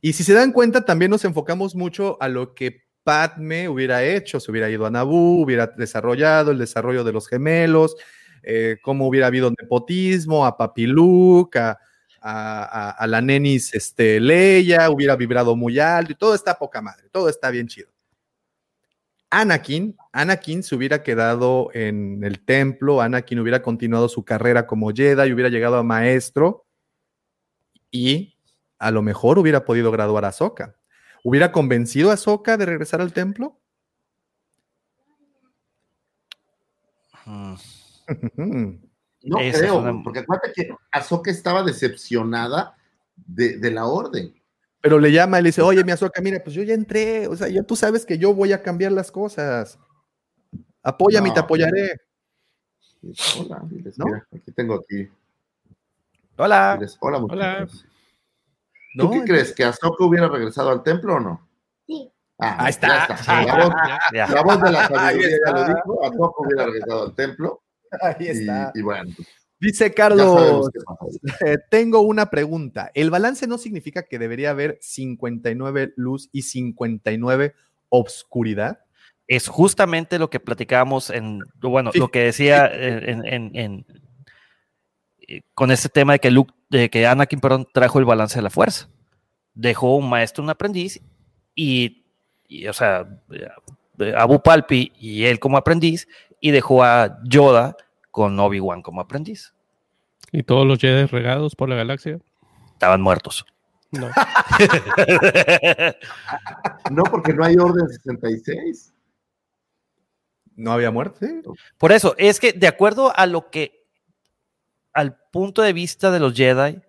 Y 0.00 0.12
si 0.12 0.24
se 0.24 0.34
dan 0.34 0.52
cuenta, 0.52 0.84
también 0.84 1.10
nos 1.10 1.24
enfocamos 1.24 1.74
mucho 1.74 2.16
a 2.20 2.28
lo 2.28 2.54
que 2.54 2.82
Padme 3.04 3.68
hubiera 3.68 4.02
hecho, 4.04 4.40
se 4.40 4.50
hubiera 4.50 4.70
ido 4.70 4.86
a 4.86 4.90
Naboo, 4.90 5.42
hubiera 5.42 5.66
desarrollado 5.68 6.50
el 6.52 6.58
desarrollo 6.58 7.04
de 7.04 7.12
los 7.12 7.28
gemelos, 7.28 7.96
eh, 8.42 8.78
cómo 8.82 9.06
hubiera 9.08 9.26
habido 9.28 9.50
nepotismo, 9.50 10.46
a 10.46 10.56
Papi 10.56 10.86
Luke, 10.86 11.58
a, 11.58 11.78
a, 12.20 12.62
a- 12.64 12.90
a 12.92 13.06
la 13.06 13.20
nenis 13.20 13.74
este, 13.74 14.20
Leia, 14.20 14.90
hubiera 14.90 15.16
vibrado 15.16 15.54
muy 15.56 15.78
alto 15.78 16.12
y 16.12 16.14
todo 16.16 16.34
está 16.34 16.54
poca 16.58 16.80
madre, 16.82 17.08
todo 17.12 17.28
está 17.28 17.50
bien 17.50 17.68
chido. 17.68 17.90
Anakin, 19.30 19.96
Anakin 20.12 20.62
se 20.62 20.76
hubiera 20.76 21.02
quedado 21.02 21.70
en 21.74 22.22
el 22.22 22.44
templo, 22.44 23.00
Anakin 23.00 23.40
hubiera 23.40 23.62
continuado 23.62 24.08
su 24.08 24.24
carrera 24.24 24.66
como 24.66 24.90
Jedi, 24.92 25.32
hubiera 25.32 25.48
llegado 25.50 25.76
a 25.76 25.82
maestro 25.82 26.63
y 27.94 28.36
a 28.80 28.90
lo 28.90 29.02
mejor 29.02 29.38
hubiera 29.38 29.64
podido 29.64 29.92
graduar 29.92 30.24
a 30.24 30.28
Ahsoka. 30.28 30.74
¿Hubiera 31.22 31.52
convencido 31.52 32.10
a 32.10 32.14
Ahsoka 32.14 32.56
de 32.56 32.66
regresar 32.66 33.00
al 33.00 33.12
templo? 33.12 33.60
No 39.26 39.38
Esa 39.40 39.58
creo, 39.60 39.78
una- 39.78 40.02
porque 40.04 40.18
acuérdate 40.18 40.52
que 40.54 40.68
Ahsoka 40.92 41.30
estaba 41.30 41.62
decepcionada 41.62 42.76
de, 43.16 43.56
de 43.56 43.70
la 43.70 43.86
orden. 43.86 44.34
Pero 44.82 44.98
le 44.98 45.10
llama 45.12 45.40
y 45.40 45.42
le 45.44 45.48
dice, 45.48 45.62
oye, 45.62 45.82
mi 45.82 45.92
Ahsoka, 45.92 46.20
mira, 46.20 46.40
pues 46.44 46.54
yo 46.54 46.62
ya 46.62 46.74
entré, 46.74 47.26
o 47.28 47.34
sea, 47.34 47.48
ya 47.48 47.62
tú 47.62 47.74
sabes 47.74 48.04
que 48.04 48.18
yo 48.18 48.34
voy 48.34 48.52
a 48.52 48.62
cambiar 48.62 48.92
las 48.92 49.10
cosas. 49.10 49.78
Apóyame 50.82 51.30
y 51.30 51.32
te 51.32 51.38
No. 51.40 51.44
apoyaré. 51.44 51.96
Hola, 53.40 53.62
diles, 53.70 53.98
¿No? 53.98 54.04
mira, 54.06 54.26
aquí 54.36 54.52
tengo 54.52 54.74
aquí. 54.74 55.08
Hola. 56.36 56.78
Hola, 57.00 57.18
Hola. 57.18 57.68
¿Tú 58.96 59.04
No, 59.04 59.10
qué 59.10 59.22
crees? 59.24 59.52
¿Que 59.52 59.64
Ahsoka 59.64 60.04
hubiera 60.04 60.28
regresado 60.28 60.70
al 60.70 60.82
templo 60.82 61.16
o 61.16 61.20
no? 61.20 61.48
Sí. 61.86 62.10
Ah, 62.38 62.56
Ahí 62.64 62.70
está. 62.70 63.08
ya 63.08 63.16
Sí, 63.16 63.30
La, 63.46 63.56
voz, 63.64 63.74
ya. 64.12 64.28
la 64.28 64.42
voz 64.42 64.60
de 64.62 64.72
la 64.72 64.88
sabiduría 64.88 65.36
ya 65.46 65.52
lo 65.52 65.64
dijo. 65.66 66.04
Ahsoka 66.04 66.34
hubiera 66.42 66.64
regresado 66.66 67.02
al 67.04 67.14
templo. 67.14 67.62
Ahí 68.00 68.28
está. 68.28 68.72
y 68.74 68.82
bueno, 68.82 69.10
pues, 69.16 69.28
Dice 69.60 69.94
Carlos, 69.94 70.68
eh, 71.46 71.56
tengo 71.70 72.00
una 72.00 72.28
pregunta. 72.28 72.90
¿El 72.92 73.10
balance 73.10 73.46
no 73.46 73.56
significa 73.56 74.02
que 74.02 74.18
debería 74.18 74.50
haber 74.50 74.78
59 74.82 75.94
luz 75.96 76.28
y 76.32 76.42
59 76.42 77.54
obscuridad? 77.88 78.80
Es 79.26 79.48
justamente 79.48 80.18
lo 80.18 80.28
que 80.28 80.40
platicábamos 80.40 81.08
en, 81.08 81.38
bueno, 81.62 81.92
Sí. 81.92 81.98
lo 81.98 82.08
que 82.08 82.24
decía 82.24 82.66
en, 82.66 83.24
en- 83.26 83.56
en- 83.56 83.56
eh, 83.56 83.84
con 85.54 85.70
este 85.70 85.88
tema 85.88 86.14
de 86.14 86.18
que 86.18 86.30
Luke, 86.30 86.52
de 86.70 86.90
que 86.90 87.06
Anakin, 87.06 87.40
perdón, 87.40 87.66
trajo 87.72 87.98
el 87.98 88.04
balance 88.04 88.36
de 88.36 88.42
la 88.42 88.50
fuerza. 88.50 88.88
Dejó 89.54 89.96
un 89.96 90.08
maestro, 90.08 90.42
un 90.42 90.50
aprendiz, 90.50 91.00
y, 91.54 92.04
y, 92.48 92.66
o 92.66 92.72
sea, 92.72 93.06
eh, 93.30 94.14
Abu 94.16 94.42
Palpi 94.42 94.92
y 94.98 95.24
él 95.24 95.38
como 95.38 95.56
aprendiz, 95.56 96.08
y 96.40 96.50
dejó 96.50 96.82
a 96.82 97.18
Yoda 97.24 97.76
con 98.10 98.38
Obi-Wan 98.38 98.82
como 98.82 99.00
aprendiz. 99.00 99.54
Y 100.32 100.42
todos 100.42 100.66
los 100.66 100.78
Jedi 100.78 101.06
regados 101.06 101.54
por 101.54 101.68
la 101.68 101.76
galaxia. 101.76 102.18
Estaban 102.72 103.00
muertos. 103.00 103.46
No. 103.90 104.10
No, 106.90 107.02
porque 107.04 107.32
no 107.32 107.44
hay 107.44 107.56
orden 107.56 107.88
66. 107.88 108.92
¿No 110.56 110.72
había 110.72 110.90
muerte? 110.90 111.42
Por 111.78 111.92
eso, 111.92 112.14
es 112.18 112.38
que 112.40 112.52
de 112.52 112.66
acuerdo 112.66 113.12
a 113.16 113.26
lo 113.26 113.50
que, 113.50 113.83
al 114.94 115.16
punto 115.32 115.60
de 115.60 115.72
vista 115.72 116.10
de 116.10 116.20
los 116.20 116.34
Jedi, 116.34 116.80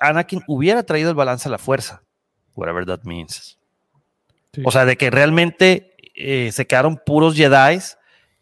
Anakin 0.00 0.42
hubiera 0.48 0.82
traído 0.82 1.10
el 1.10 1.14
balance 1.14 1.48
a 1.48 1.52
la 1.52 1.58
fuerza, 1.58 2.02
whatever 2.54 2.86
that 2.86 3.02
means. 3.04 3.58
Sí. 4.52 4.62
O 4.64 4.70
sea, 4.70 4.84
de 4.86 4.96
que 4.96 5.10
realmente 5.10 5.94
eh, 6.14 6.50
se 6.50 6.66
quedaron 6.66 7.00
puros 7.04 7.36
Jedi 7.36 7.78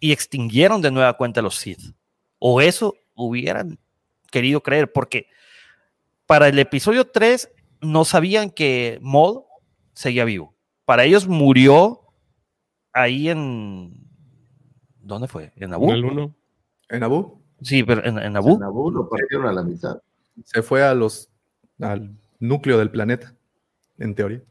y 0.00 0.12
extinguieron 0.12 0.80
de 0.80 0.92
nueva 0.92 1.14
cuenta 1.14 1.40
a 1.40 1.42
los 1.42 1.56
Sith. 1.56 1.94
O 2.38 2.60
eso 2.60 2.94
hubieran 3.14 3.78
querido 4.30 4.62
creer, 4.62 4.92
porque 4.92 5.26
para 6.26 6.48
el 6.48 6.58
episodio 6.58 7.08
3 7.08 7.50
no 7.80 8.04
sabían 8.04 8.50
que 8.50 8.98
Maul 9.02 9.42
seguía 9.92 10.24
vivo. 10.24 10.54
Para 10.84 11.04
ellos 11.04 11.26
murió 11.26 12.00
ahí 12.92 13.28
en... 13.28 14.06
¿Dónde 15.00 15.26
fue? 15.26 15.52
¿En 15.56 15.70
Naboo? 15.70 15.90
En 15.90 15.96
el 15.96 16.04
uno. 16.04 16.34
¿En 16.88 17.02
Abu? 17.02 17.37
Sí, 17.62 17.82
pero 17.82 18.04
en, 18.04 18.18
en 18.18 18.32
Naboo. 18.32 18.58
Naboo 18.58 18.90
lo 18.90 19.08
partieron 19.08 19.46
a 19.46 19.52
la 19.52 19.62
mitad. 19.62 20.00
Se 20.44 20.62
fue 20.62 20.82
a 20.82 20.94
los, 20.94 21.28
al 21.80 22.10
núcleo 22.38 22.78
del 22.78 22.90
planeta, 22.90 23.34
en 23.98 24.14
teoría. 24.14 24.42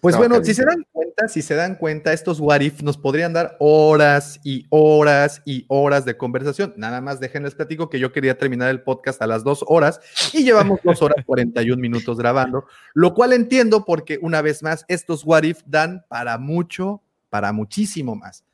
Pues 0.00 0.16
bueno, 0.16 0.42
si 0.44 0.54
se 0.54 0.64
dan 0.64 0.84
cuenta, 0.92 1.28
si 1.28 1.42
se 1.42 1.54
dan 1.54 1.74
cuenta, 1.74 2.12
estos 2.12 2.38
what 2.38 2.60
if 2.60 2.82
nos 2.82 2.96
podrían 2.96 3.32
dar 3.32 3.56
horas 3.58 4.40
y 4.44 4.66
horas 4.68 5.42
y 5.44 5.64
horas 5.68 6.04
de 6.04 6.16
conversación. 6.16 6.74
Nada 6.76 7.00
más 7.00 7.18
déjenles 7.18 7.54
platico 7.54 7.88
que 7.88 7.98
yo 7.98 8.12
quería 8.12 8.38
terminar 8.38 8.70
el 8.70 8.82
podcast 8.82 9.20
a 9.22 9.26
las 9.26 9.42
dos 9.42 9.64
horas 9.66 10.00
y 10.32 10.44
llevamos 10.44 10.80
dos 10.84 11.02
horas 11.02 11.24
41 11.26 11.80
minutos 11.80 12.18
grabando, 12.18 12.66
lo 12.94 13.14
cual 13.14 13.32
entiendo 13.32 13.84
porque 13.84 14.18
una 14.22 14.42
vez 14.42 14.62
más 14.62 14.84
estos 14.88 15.24
what 15.24 15.42
if 15.42 15.62
dan 15.66 16.04
para 16.08 16.38
mucho, 16.38 17.02
para 17.28 17.52
muchísimo 17.52 18.14
más. 18.14 18.44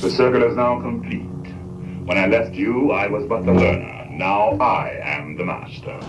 The 0.00 0.10
circle 0.10 0.42
is 0.44 0.56
now 0.56 0.80
complete. 0.80 1.26
When 2.06 2.16
I 2.16 2.26
left 2.26 2.54
you, 2.54 2.90
I 2.90 3.06
was 3.06 3.26
but 3.26 3.44
the 3.44 3.52
learner. 3.52 4.08
Now 4.10 4.56
I 4.58 4.98
am 5.02 5.36
the 5.36 5.44
master. 5.44 6.00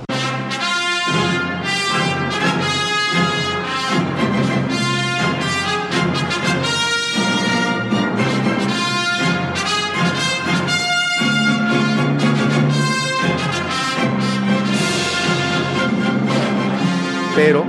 pero 17.36 17.66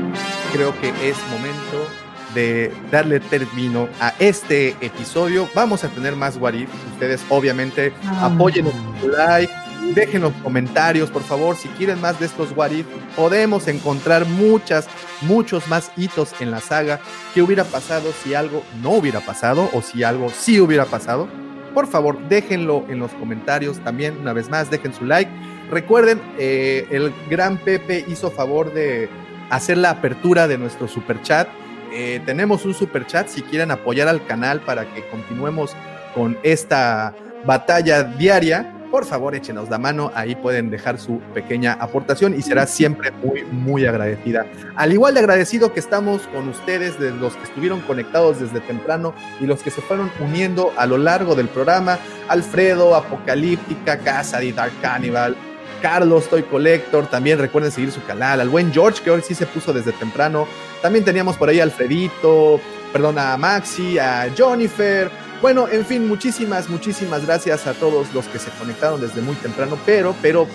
creo 0.52 0.78
que 0.81 0.91
es 1.09 1.17
momento 1.31 2.01
de 2.35 2.73
darle 2.91 3.20
término 3.20 3.89
a 4.01 4.15
este 4.19 4.77
episodio. 4.81 5.49
Vamos 5.55 5.85
a 5.85 5.89
tener 5.89 6.17
más 6.17 6.36
What 6.36 6.55
If. 6.55 6.69
Ustedes 6.93 7.25
obviamente 7.28 7.93
apóyenos 8.20 8.73
con 8.73 9.01
su 9.01 9.09
like, 9.09 9.52
dejen 9.94 10.23
los 10.23 10.33
comentarios, 10.43 11.11
por 11.11 11.23
favor, 11.23 11.57
si 11.57 11.69
quieren 11.69 12.01
más 12.01 12.19
de 12.19 12.27
estos 12.27 12.52
What 12.57 12.70
If. 12.70 12.86
Podemos 13.17 13.69
encontrar 13.69 14.27
muchas, 14.27 14.89
muchos 15.23 15.69
más 15.69 15.93
hitos 15.97 16.35
en 16.41 16.51
la 16.51 16.61
saga. 16.61 17.01
¿Qué 17.35 17.43
hubiera 17.43 17.65
pasado 17.65 18.12
si 18.23 18.35
algo 18.35 18.62
no 18.83 18.91
hubiera 18.91 19.20
pasado 19.20 19.69
o 19.73 19.83
si 19.83 20.02
algo 20.02 20.31
sí 20.31 20.61
hubiera 20.61 20.86
pasado? 20.86 21.28
Por 21.75 21.86
favor, 21.86 22.19
déjenlo 22.28 22.85
en 22.89 22.99
los 22.99 23.12
comentarios 23.12 23.78
también. 23.81 24.19
Una 24.19 24.33
vez 24.33 24.51
más, 24.51 24.70
dejen 24.70 24.93
su 24.93 25.05
like. 25.05 25.31
Recuerden, 25.70 26.20
eh, 26.39 26.86
el 26.91 27.15
gran 27.31 27.57
Pepe 27.57 28.05
hizo 28.07 28.31
favor 28.31 28.75
de 28.75 29.09
hacer 29.49 29.78
la 29.78 29.91
apertura 29.91 30.49
de 30.49 30.59
nuestro 30.59 30.86
super 30.86 31.23
chat. 31.23 31.49
Eh, 31.94 32.22
tenemos 32.24 32.64
un 32.64 32.72
super 32.72 33.06
chat 33.06 33.28
si 33.28 33.42
quieren 33.42 33.70
apoyar 33.70 34.08
al 34.08 34.24
canal 34.26 34.60
para 34.60 34.86
que 34.94 35.06
continuemos 35.08 35.76
con 36.14 36.38
esta 36.42 37.14
batalla 37.44 38.02
diaria. 38.02 38.74
Por 38.90 39.04
favor, 39.06 39.34
échenos 39.34 39.70
la 39.70 39.78
mano, 39.78 40.10
ahí 40.14 40.34
pueden 40.34 40.70
dejar 40.70 40.98
su 40.98 41.18
pequeña 41.34 41.74
aportación 41.74 42.34
y 42.34 42.42
será 42.42 42.66
siempre 42.66 43.10
muy, 43.10 43.42
muy 43.44 43.86
agradecida. 43.86 44.46
Al 44.76 44.92
igual 44.92 45.14
de 45.14 45.20
agradecido 45.20 45.72
que 45.72 45.80
estamos 45.80 46.22
con 46.28 46.48
ustedes, 46.48 46.98
de 46.98 47.10
los 47.10 47.34
que 47.34 47.44
estuvieron 47.44 47.80
conectados 47.80 48.40
desde 48.40 48.60
temprano 48.60 49.14
y 49.40 49.46
los 49.46 49.62
que 49.62 49.70
se 49.70 49.80
fueron 49.80 50.10
uniendo 50.20 50.72
a 50.76 50.84
lo 50.86 50.98
largo 50.98 51.34
del 51.34 51.48
programa, 51.48 51.98
Alfredo, 52.28 52.94
Apocalíptica, 52.94 53.98
Casa 53.98 54.40
de 54.40 54.52
Dark 54.52 54.72
Cannibal, 54.82 55.36
Carlos 55.80 56.28
Toy 56.28 56.42
Collector, 56.42 57.06
también 57.06 57.38
recuerden 57.38 57.72
seguir 57.72 57.92
su 57.92 58.04
canal, 58.04 58.40
al 58.40 58.50
buen 58.50 58.72
George, 58.72 59.02
que 59.02 59.10
hoy 59.10 59.22
sí 59.22 59.34
se 59.34 59.46
puso 59.46 59.72
desde 59.72 59.92
temprano. 59.92 60.46
También 60.83 61.05
teníamos 61.05 61.36
por 61.36 61.49
ahí 61.49 61.61
a 61.61 61.62
Alfredito, 61.62 62.61
perdón, 62.93 63.19
a 63.19 63.36
Maxi, 63.36 63.99
a 63.99 64.28
Jennifer. 64.36 65.11
Bueno, 65.41 65.67
en 65.69 65.86
fin, 65.86 66.07
muchísimas, 66.07 66.69
muchísimas 66.69 67.25
gracias 67.25 67.67
a 67.67 67.73
todos 67.75 68.12
los 68.12 68.27
que 68.27 68.39
se 68.39 68.51
conectaron 68.51 69.01
desde 69.01 69.20
muy 69.23 69.35
temprano, 69.36 69.78
pero, 69.86 70.15
pero, 70.20 70.47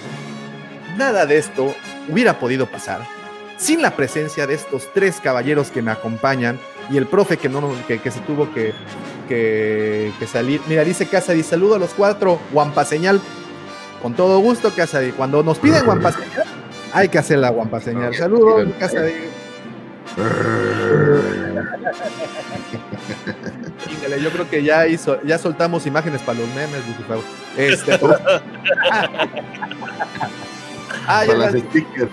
nada 0.97 1.25
de 1.25 1.37
esto 1.37 1.73
hubiera 2.09 2.39
podido 2.39 2.65
pasar 2.65 3.01
sin 3.57 3.81
la 3.81 3.95
presencia 3.95 4.45
de 4.47 4.53
estos 4.53 4.87
tres 4.93 5.19
caballeros 5.19 5.71
que 5.71 5.81
me 5.81 5.91
acompañan 5.91 6.59
y 6.91 6.97
el 6.97 7.07
profe 7.07 7.37
que, 7.37 7.49
no, 7.49 7.59
nos- 7.61 7.77
que, 7.87 7.99
que 7.99 8.11
se 8.11 8.19
tuvo 8.21 8.53
que, 8.53 8.73
que, 9.27 10.11
que 10.19 10.27
salir. 10.27 10.61
Mira, 10.67 10.83
dice 10.83 11.07
Casadi, 11.07 11.41
saludo 11.43 11.75
a 11.75 11.79
los 11.79 11.89
cuatro, 11.95 12.39
Guampa 12.53 12.85
señal. 12.85 13.19
Con 14.01 14.13
todo 14.13 14.37
gusto, 14.39 14.71
Casadi. 14.75 15.11
Cuando 15.11 15.41
nos 15.41 15.57
piden 15.57 15.83
Guampa 15.85 16.11
señal, 16.11 16.45
hay 16.93 17.09
que 17.09 17.17
hacer 17.17 17.39
la 17.39 17.49
Guampa 17.49 17.79
señal. 17.81 18.13
Saludos, 18.15 18.67
Casadi. 18.79 19.13
Híjole, 23.91 24.21
yo 24.21 24.29
creo 24.31 24.49
que 24.49 24.63
ya 24.63 24.87
hizo, 24.87 25.21
ya 25.23 25.37
soltamos 25.37 25.85
imágenes 25.85 26.21
para 26.21 26.39
los 26.39 26.47
memes, 26.55 26.81
Lucifer. 26.87 27.19
Este, 27.55 27.97
pues- 27.99 28.17
ah, 31.07 31.23
ya 31.23 31.27
Para 31.27 31.37
las 31.37 31.51
stickers. 31.51 32.09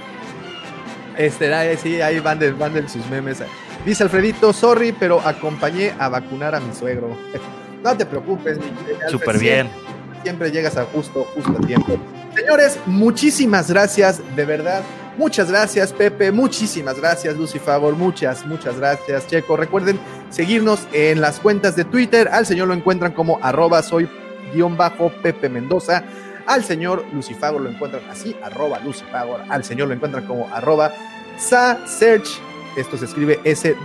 este, 1.16 1.54
ahí 1.54 1.76
sí, 1.78 2.00
ahí 2.02 2.20
van 2.20 2.38
de, 2.38 2.52
van 2.52 2.74
de 2.74 2.86
sus 2.88 3.06
memes. 3.06 3.42
Dice 3.86 4.02
Alfredito, 4.02 4.52
sorry, 4.52 4.92
pero 4.92 5.20
acompañé 5.20 5.94
a 5.98 6.08
vacunar 6.08 6.54
a 6.54 6.60
mi 6.60 6.74
suegro. 6.74 7.16
No 7.84 7.94
te 7.94 8.06
preocupes, 8.06 8.56
mi 8.56 8.64
Súper 9.10 9.38
bien. 9.38 9.68
Siempre, 9.68 10.22
siempre 10.22 10.50
llegas 10.50 10.78
a 10.78 10.86
justo, 10.86 11.24
justo 11.34 11.52
a 11.52 11.66
tiempo. 11.66 11.98
Señores, 12.34 12.78
muchísimas 12.86 13.70
gracias, 13.70 14.22
de 14.34 14.46
verdad. 14.46 14.80
Muchas 15.16 15.48
gracias, 15.48 15.92
Pepe. 15.92 16.32
Muchísimas 16.32 16.98
gracias, 16.98 17.36
Lucy 17.36 17.60
Favor. 17.60 17.94
Muchas, 17.94 18.44
muchas 18.46 18.76
gracias, 18.78 19.28
Checo. 19.28 19.56
Recuerden 19.56 19.98
seguirnos 20.28 20.88
en 20.92 21.20
las 21.20 21.38
cuentas 21.38 21.76
de 21.76 21.84
Twitter. 21.84 22.28
Al 22.32 22.46
señor 22.46 22.66
lo 22.68 22.74
encuentran 22.74 23.12
como 23.12 23.38
arroba 23.40 23.82
soy 23.82 24.08
guion 24.52 24.76
bajo 24.76 25.12
Pepe 25.22 25.48
Mendoza. 25.48 26.02
Al 26.46 26.64
señor 26.64 27.04
Lucifagor 27.12 27.62
lo 27.62 27.70
encuentran 27.70 28.02
así, 28.10 28.36
arroba 28.42 28.80
Lucifagor. 28.80 29.42
Al 29.48 29.62
señor 29.64 29.86
lo 29.88 29.94
encuentran 29.94 30.26
como 30.26 30.52
arroba 30.52 30.92
Sa 31.38 31.86
Search. 31.86 32.40
Esto 32.76 32.98
se 32.98 33.04
escribe 33.04 33.40
S-A-S-E-R-G 33.44 33.82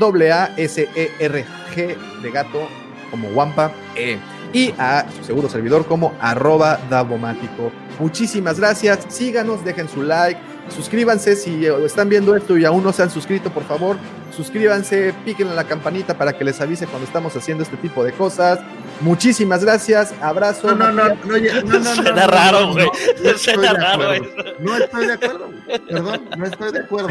de 2.23 2.31
gato, 2.31 2.67
como 3.11 3.29
Wampa. 3.29 3.71
E. 3.95 4.17
Y 4.51 4.73
a 4.79 5.05
su 5.15 5.23
seguro 5.23 5.47
servidor 5.47 5.85
como 5.85 6.15
arroba 6.19 6.79
Davomático. 6.89 7.71
Muchísimas 7.99 8.59
gracias. 8.59 9.05
Síganos, 9.09 9.63
dejen 9.63 9.87
su 9.87 10.01
like. 10.01 10.48
Suscríbanse 10.69 11.35
si 11.35 11.65
están 11.65 12.09
viendo 12.09 12.35
esto 12.35 12.57
y 12.57 12.65
aún 12.65 12.83
no 12.83 12.93
se 12.93 13.03
han 13.03 13.09
suscrito, 13.09 13.49
por 13.51 13.63
favor. 13.63 13.97
Suscríbanse, 14.35 15.13
piquen 15.25 15.47
en 15.47 15.55
la 15.55 15.63
campanita 15.65 16.17
para 16.17 16.33
que 16.37 16.43
les 16.43 16.61
avise 16.61 16.87
cuando 16.87 17.05
estamos 17.05 17.35
haciendo 17.35 17.63
este 17.63 17.77
tipo 17.77 18.03
de 18.03 18.11
cosas. 18.13 18.59
Muchísimas 19.01 19.63
gracias. 19.63 20.13
Abrazo. 20.21 20.75
No, 20.75 20.91
no, 20.91 20.91
no, 20.91 21.09
no, 21.09 21.15
no, 21.25 21.37
no, 21.63 21.79
no, 21.79 21.95
Suena 21.95 22.11
no, 22.11 22.21
no, 22.21 22.27
raro, 22.27 22.59
no, 22.61 22.73
güey. 22.73 22.85
no, 22.85 22.91
no 23.23 23.29
estoy 23.29 23.53
Suena 23.53 23.73
de 23.73 23.79
raro 23.79 24.03
acuerdo. 24.03 24.55
No 24.59 24.77
estoy 24.77 25.07
de 25.07 25.13
acuerdo. 25.13 25.49
Perdón, 25.89 26.29
no 26.37 26.45
estoy 26.45 26.71
de 26.71 26.79
acuerdo. 26.79 27.09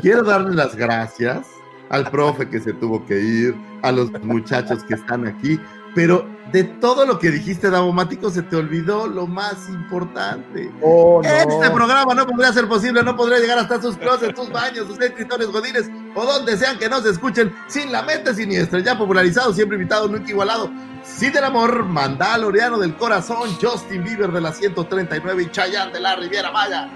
Quiero 0.00 0.22
darle 0.22 0.54
las 0.54 0.74
gracias 0.76 1.46
al 1.88 2.10
profe 2.10 2.48
que 2.48 2.60
se 2.60 2.72
tuvo 2.72 3.04
que 3.06 3.18
ir, 3.20 3.54
a 3.82 3.92
los 3.92 4.10
muchachos 4.22 4.82
que 4.84 4.94
están 4.94 5.26
aquí, 5.26 5.60
pero 5.96 6.28
de 6.52 6.62
todo 6.62 7.06
lo 7.06 7.18
que 7.18 7.30
dijiste, 7.30 7.70
Davomático, 7.70 8.30
se 8.30 8.42
te 8.42 8.54
olvidó 8.54 9.06
lo 9.06 9.26
más 9.26 9.66
importante. 9.70 10.70
Oh, 10.82 11.22
no. 11.22 11.28
Este 11.28 11.70
programa 11.70 12.14
no 12.14 12.26
podría 12.26 12.52
ser 12.52 12.68
posible, 12.68 13.02
no 13.02 13.16
podría 13.16 13.38
llegar 13.38 13.58
hasta 13.58 13.80
sus 13.80 13.96
closets, 13.96 14.38
sus 14.38 14.52
baños, 14.52 14.86
sus 14.86 15.00
escritores 15.00 15.48
godines 15.48 15.90
o 16.14 16.24
donde 16.26 16.54
sean 16.58 16.78
que 16.78 16.90
nos 16.90 17.06
escuchen 17.06 17.50
sin 17.66 17.90
la 17.90 18.02
mente 18.02 18.34
siniestra, 18.34 18.80
ya 18.80 18.98
popularizado, 18.98 19.54
siempre 19.54 19.78
invitado, 19.78 20.06
nunca 20.06 20.28
igualado. 20.28 20.70
Sí 21.02 21.30
del 21.30 21.44
amor, 21.44 21.86
Mandaloriano 21.86 22.78
del 22.78 22.94
corazón, 22.94 23.56
Justin 23.58 24.04
Bieber 24.04 24.30
de 24.32 24.42
la 24.42 24.52
139 24.52 25.44
y 25.44 25.50
Chayanne 25.50 25.94
de 25.94 26.00
la 26.00 26.14
Riviera 26.16 26.52
Maya. 26.52 26.90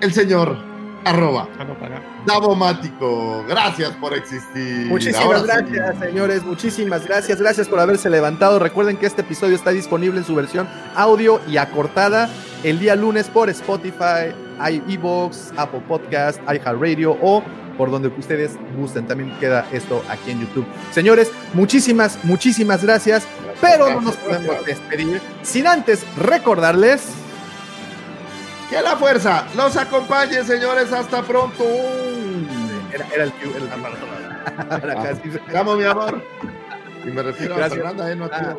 El 0.00 0.14
señor, 0.14 0.56
arroba. 1.04 1.48
Davomático. 2.26 3.44
Gracias 3.48 3.90
por 3.92 4.14
existir. 4.14 4.86
Muchísimas 4.86 5.24
Ahora 5.24 5.40
sí. 5.40 5.46
gracias, 5.46 5.98
señores. 5.98 6.42
Muchísimas 6.44 7.06
gracias. 7.06 7.40
Gracias 7.40 7.68
por 7.68 7.80
haberse 7.80 8.10
levantado. 8.10 8.58
Recuerden 8.58 8.96
que 8.96 9.06
este 9.06 9.22
episodio 9.22 9.54
está 9.54 9.70
disponible 9.70 10.18
en 10.18 10.24
su 10.24 10.34
versión 10.34 10.68
audio 10.94 11.40
y 11.48 11.56
acortada 11.56 12.28
el 12.62 12.78
día 12.78 12.94
lunes 12.96 13.28
por 13.28 13.48
Spotify, 13.50 14.34
iVoox, 14.88 15.52
Apple 15.56 15.82
Podcast, 15.88 16.40
iHeartRadio 16.42 17.16
o 17.22 17.42
por 17.76 17.90
donde 17.90 18.08
ustedes 18.08 18.58
gusten. 18.76 19.06
También 19.06 19.34
queda 19.40 19.66
esto 19.72 20.02
aquí 20.10 20.30
en 20.32 20.40
YouTube. 20.40 20.66
Señores, 20.92 21.30
muchísimas, 21.54 22.18
muchísimas 22.24 22.82
gracias. 22.84 23.26
Pero 23.60 23.90
no 23.90 24.00
nos 24.00 24.16
podemos 24.16 24.64
despedir 24.64 25.20
sin 25.42 25.66
antes 25.66 26.04
recordarles. 26.16 27.19
Que 28.70 28.80
la 28.80 28.96
fuerza 28.96 29.46
los 29.56 29.76
acompañe, 29.76 30.44
señores. 30.44 30.92
Hasta 30.92 31.22
pronto. 31.22 31.64
Era, 32.92 33.06
era 33.14 33.24
el 33.24 33.32
el- 33.42 34.82
Era 34.82 34.94
casi- 34.94 35.38
Vamos, 35.52 35.78
mi 35.78 35.84
amor. 35.84 36.22
Y 37.04 37.08
me 37.08 37.22
refiero 37.22 37.56
Gracias. 37.56 37.72
a 37.80 37.82
Fernanda, 37.82 38.12
¿eh? 38.12 38.16
No 38.16 38.24
a 38.26 38.28
ti, 38.30 38.36
Ah. 38.40 38.54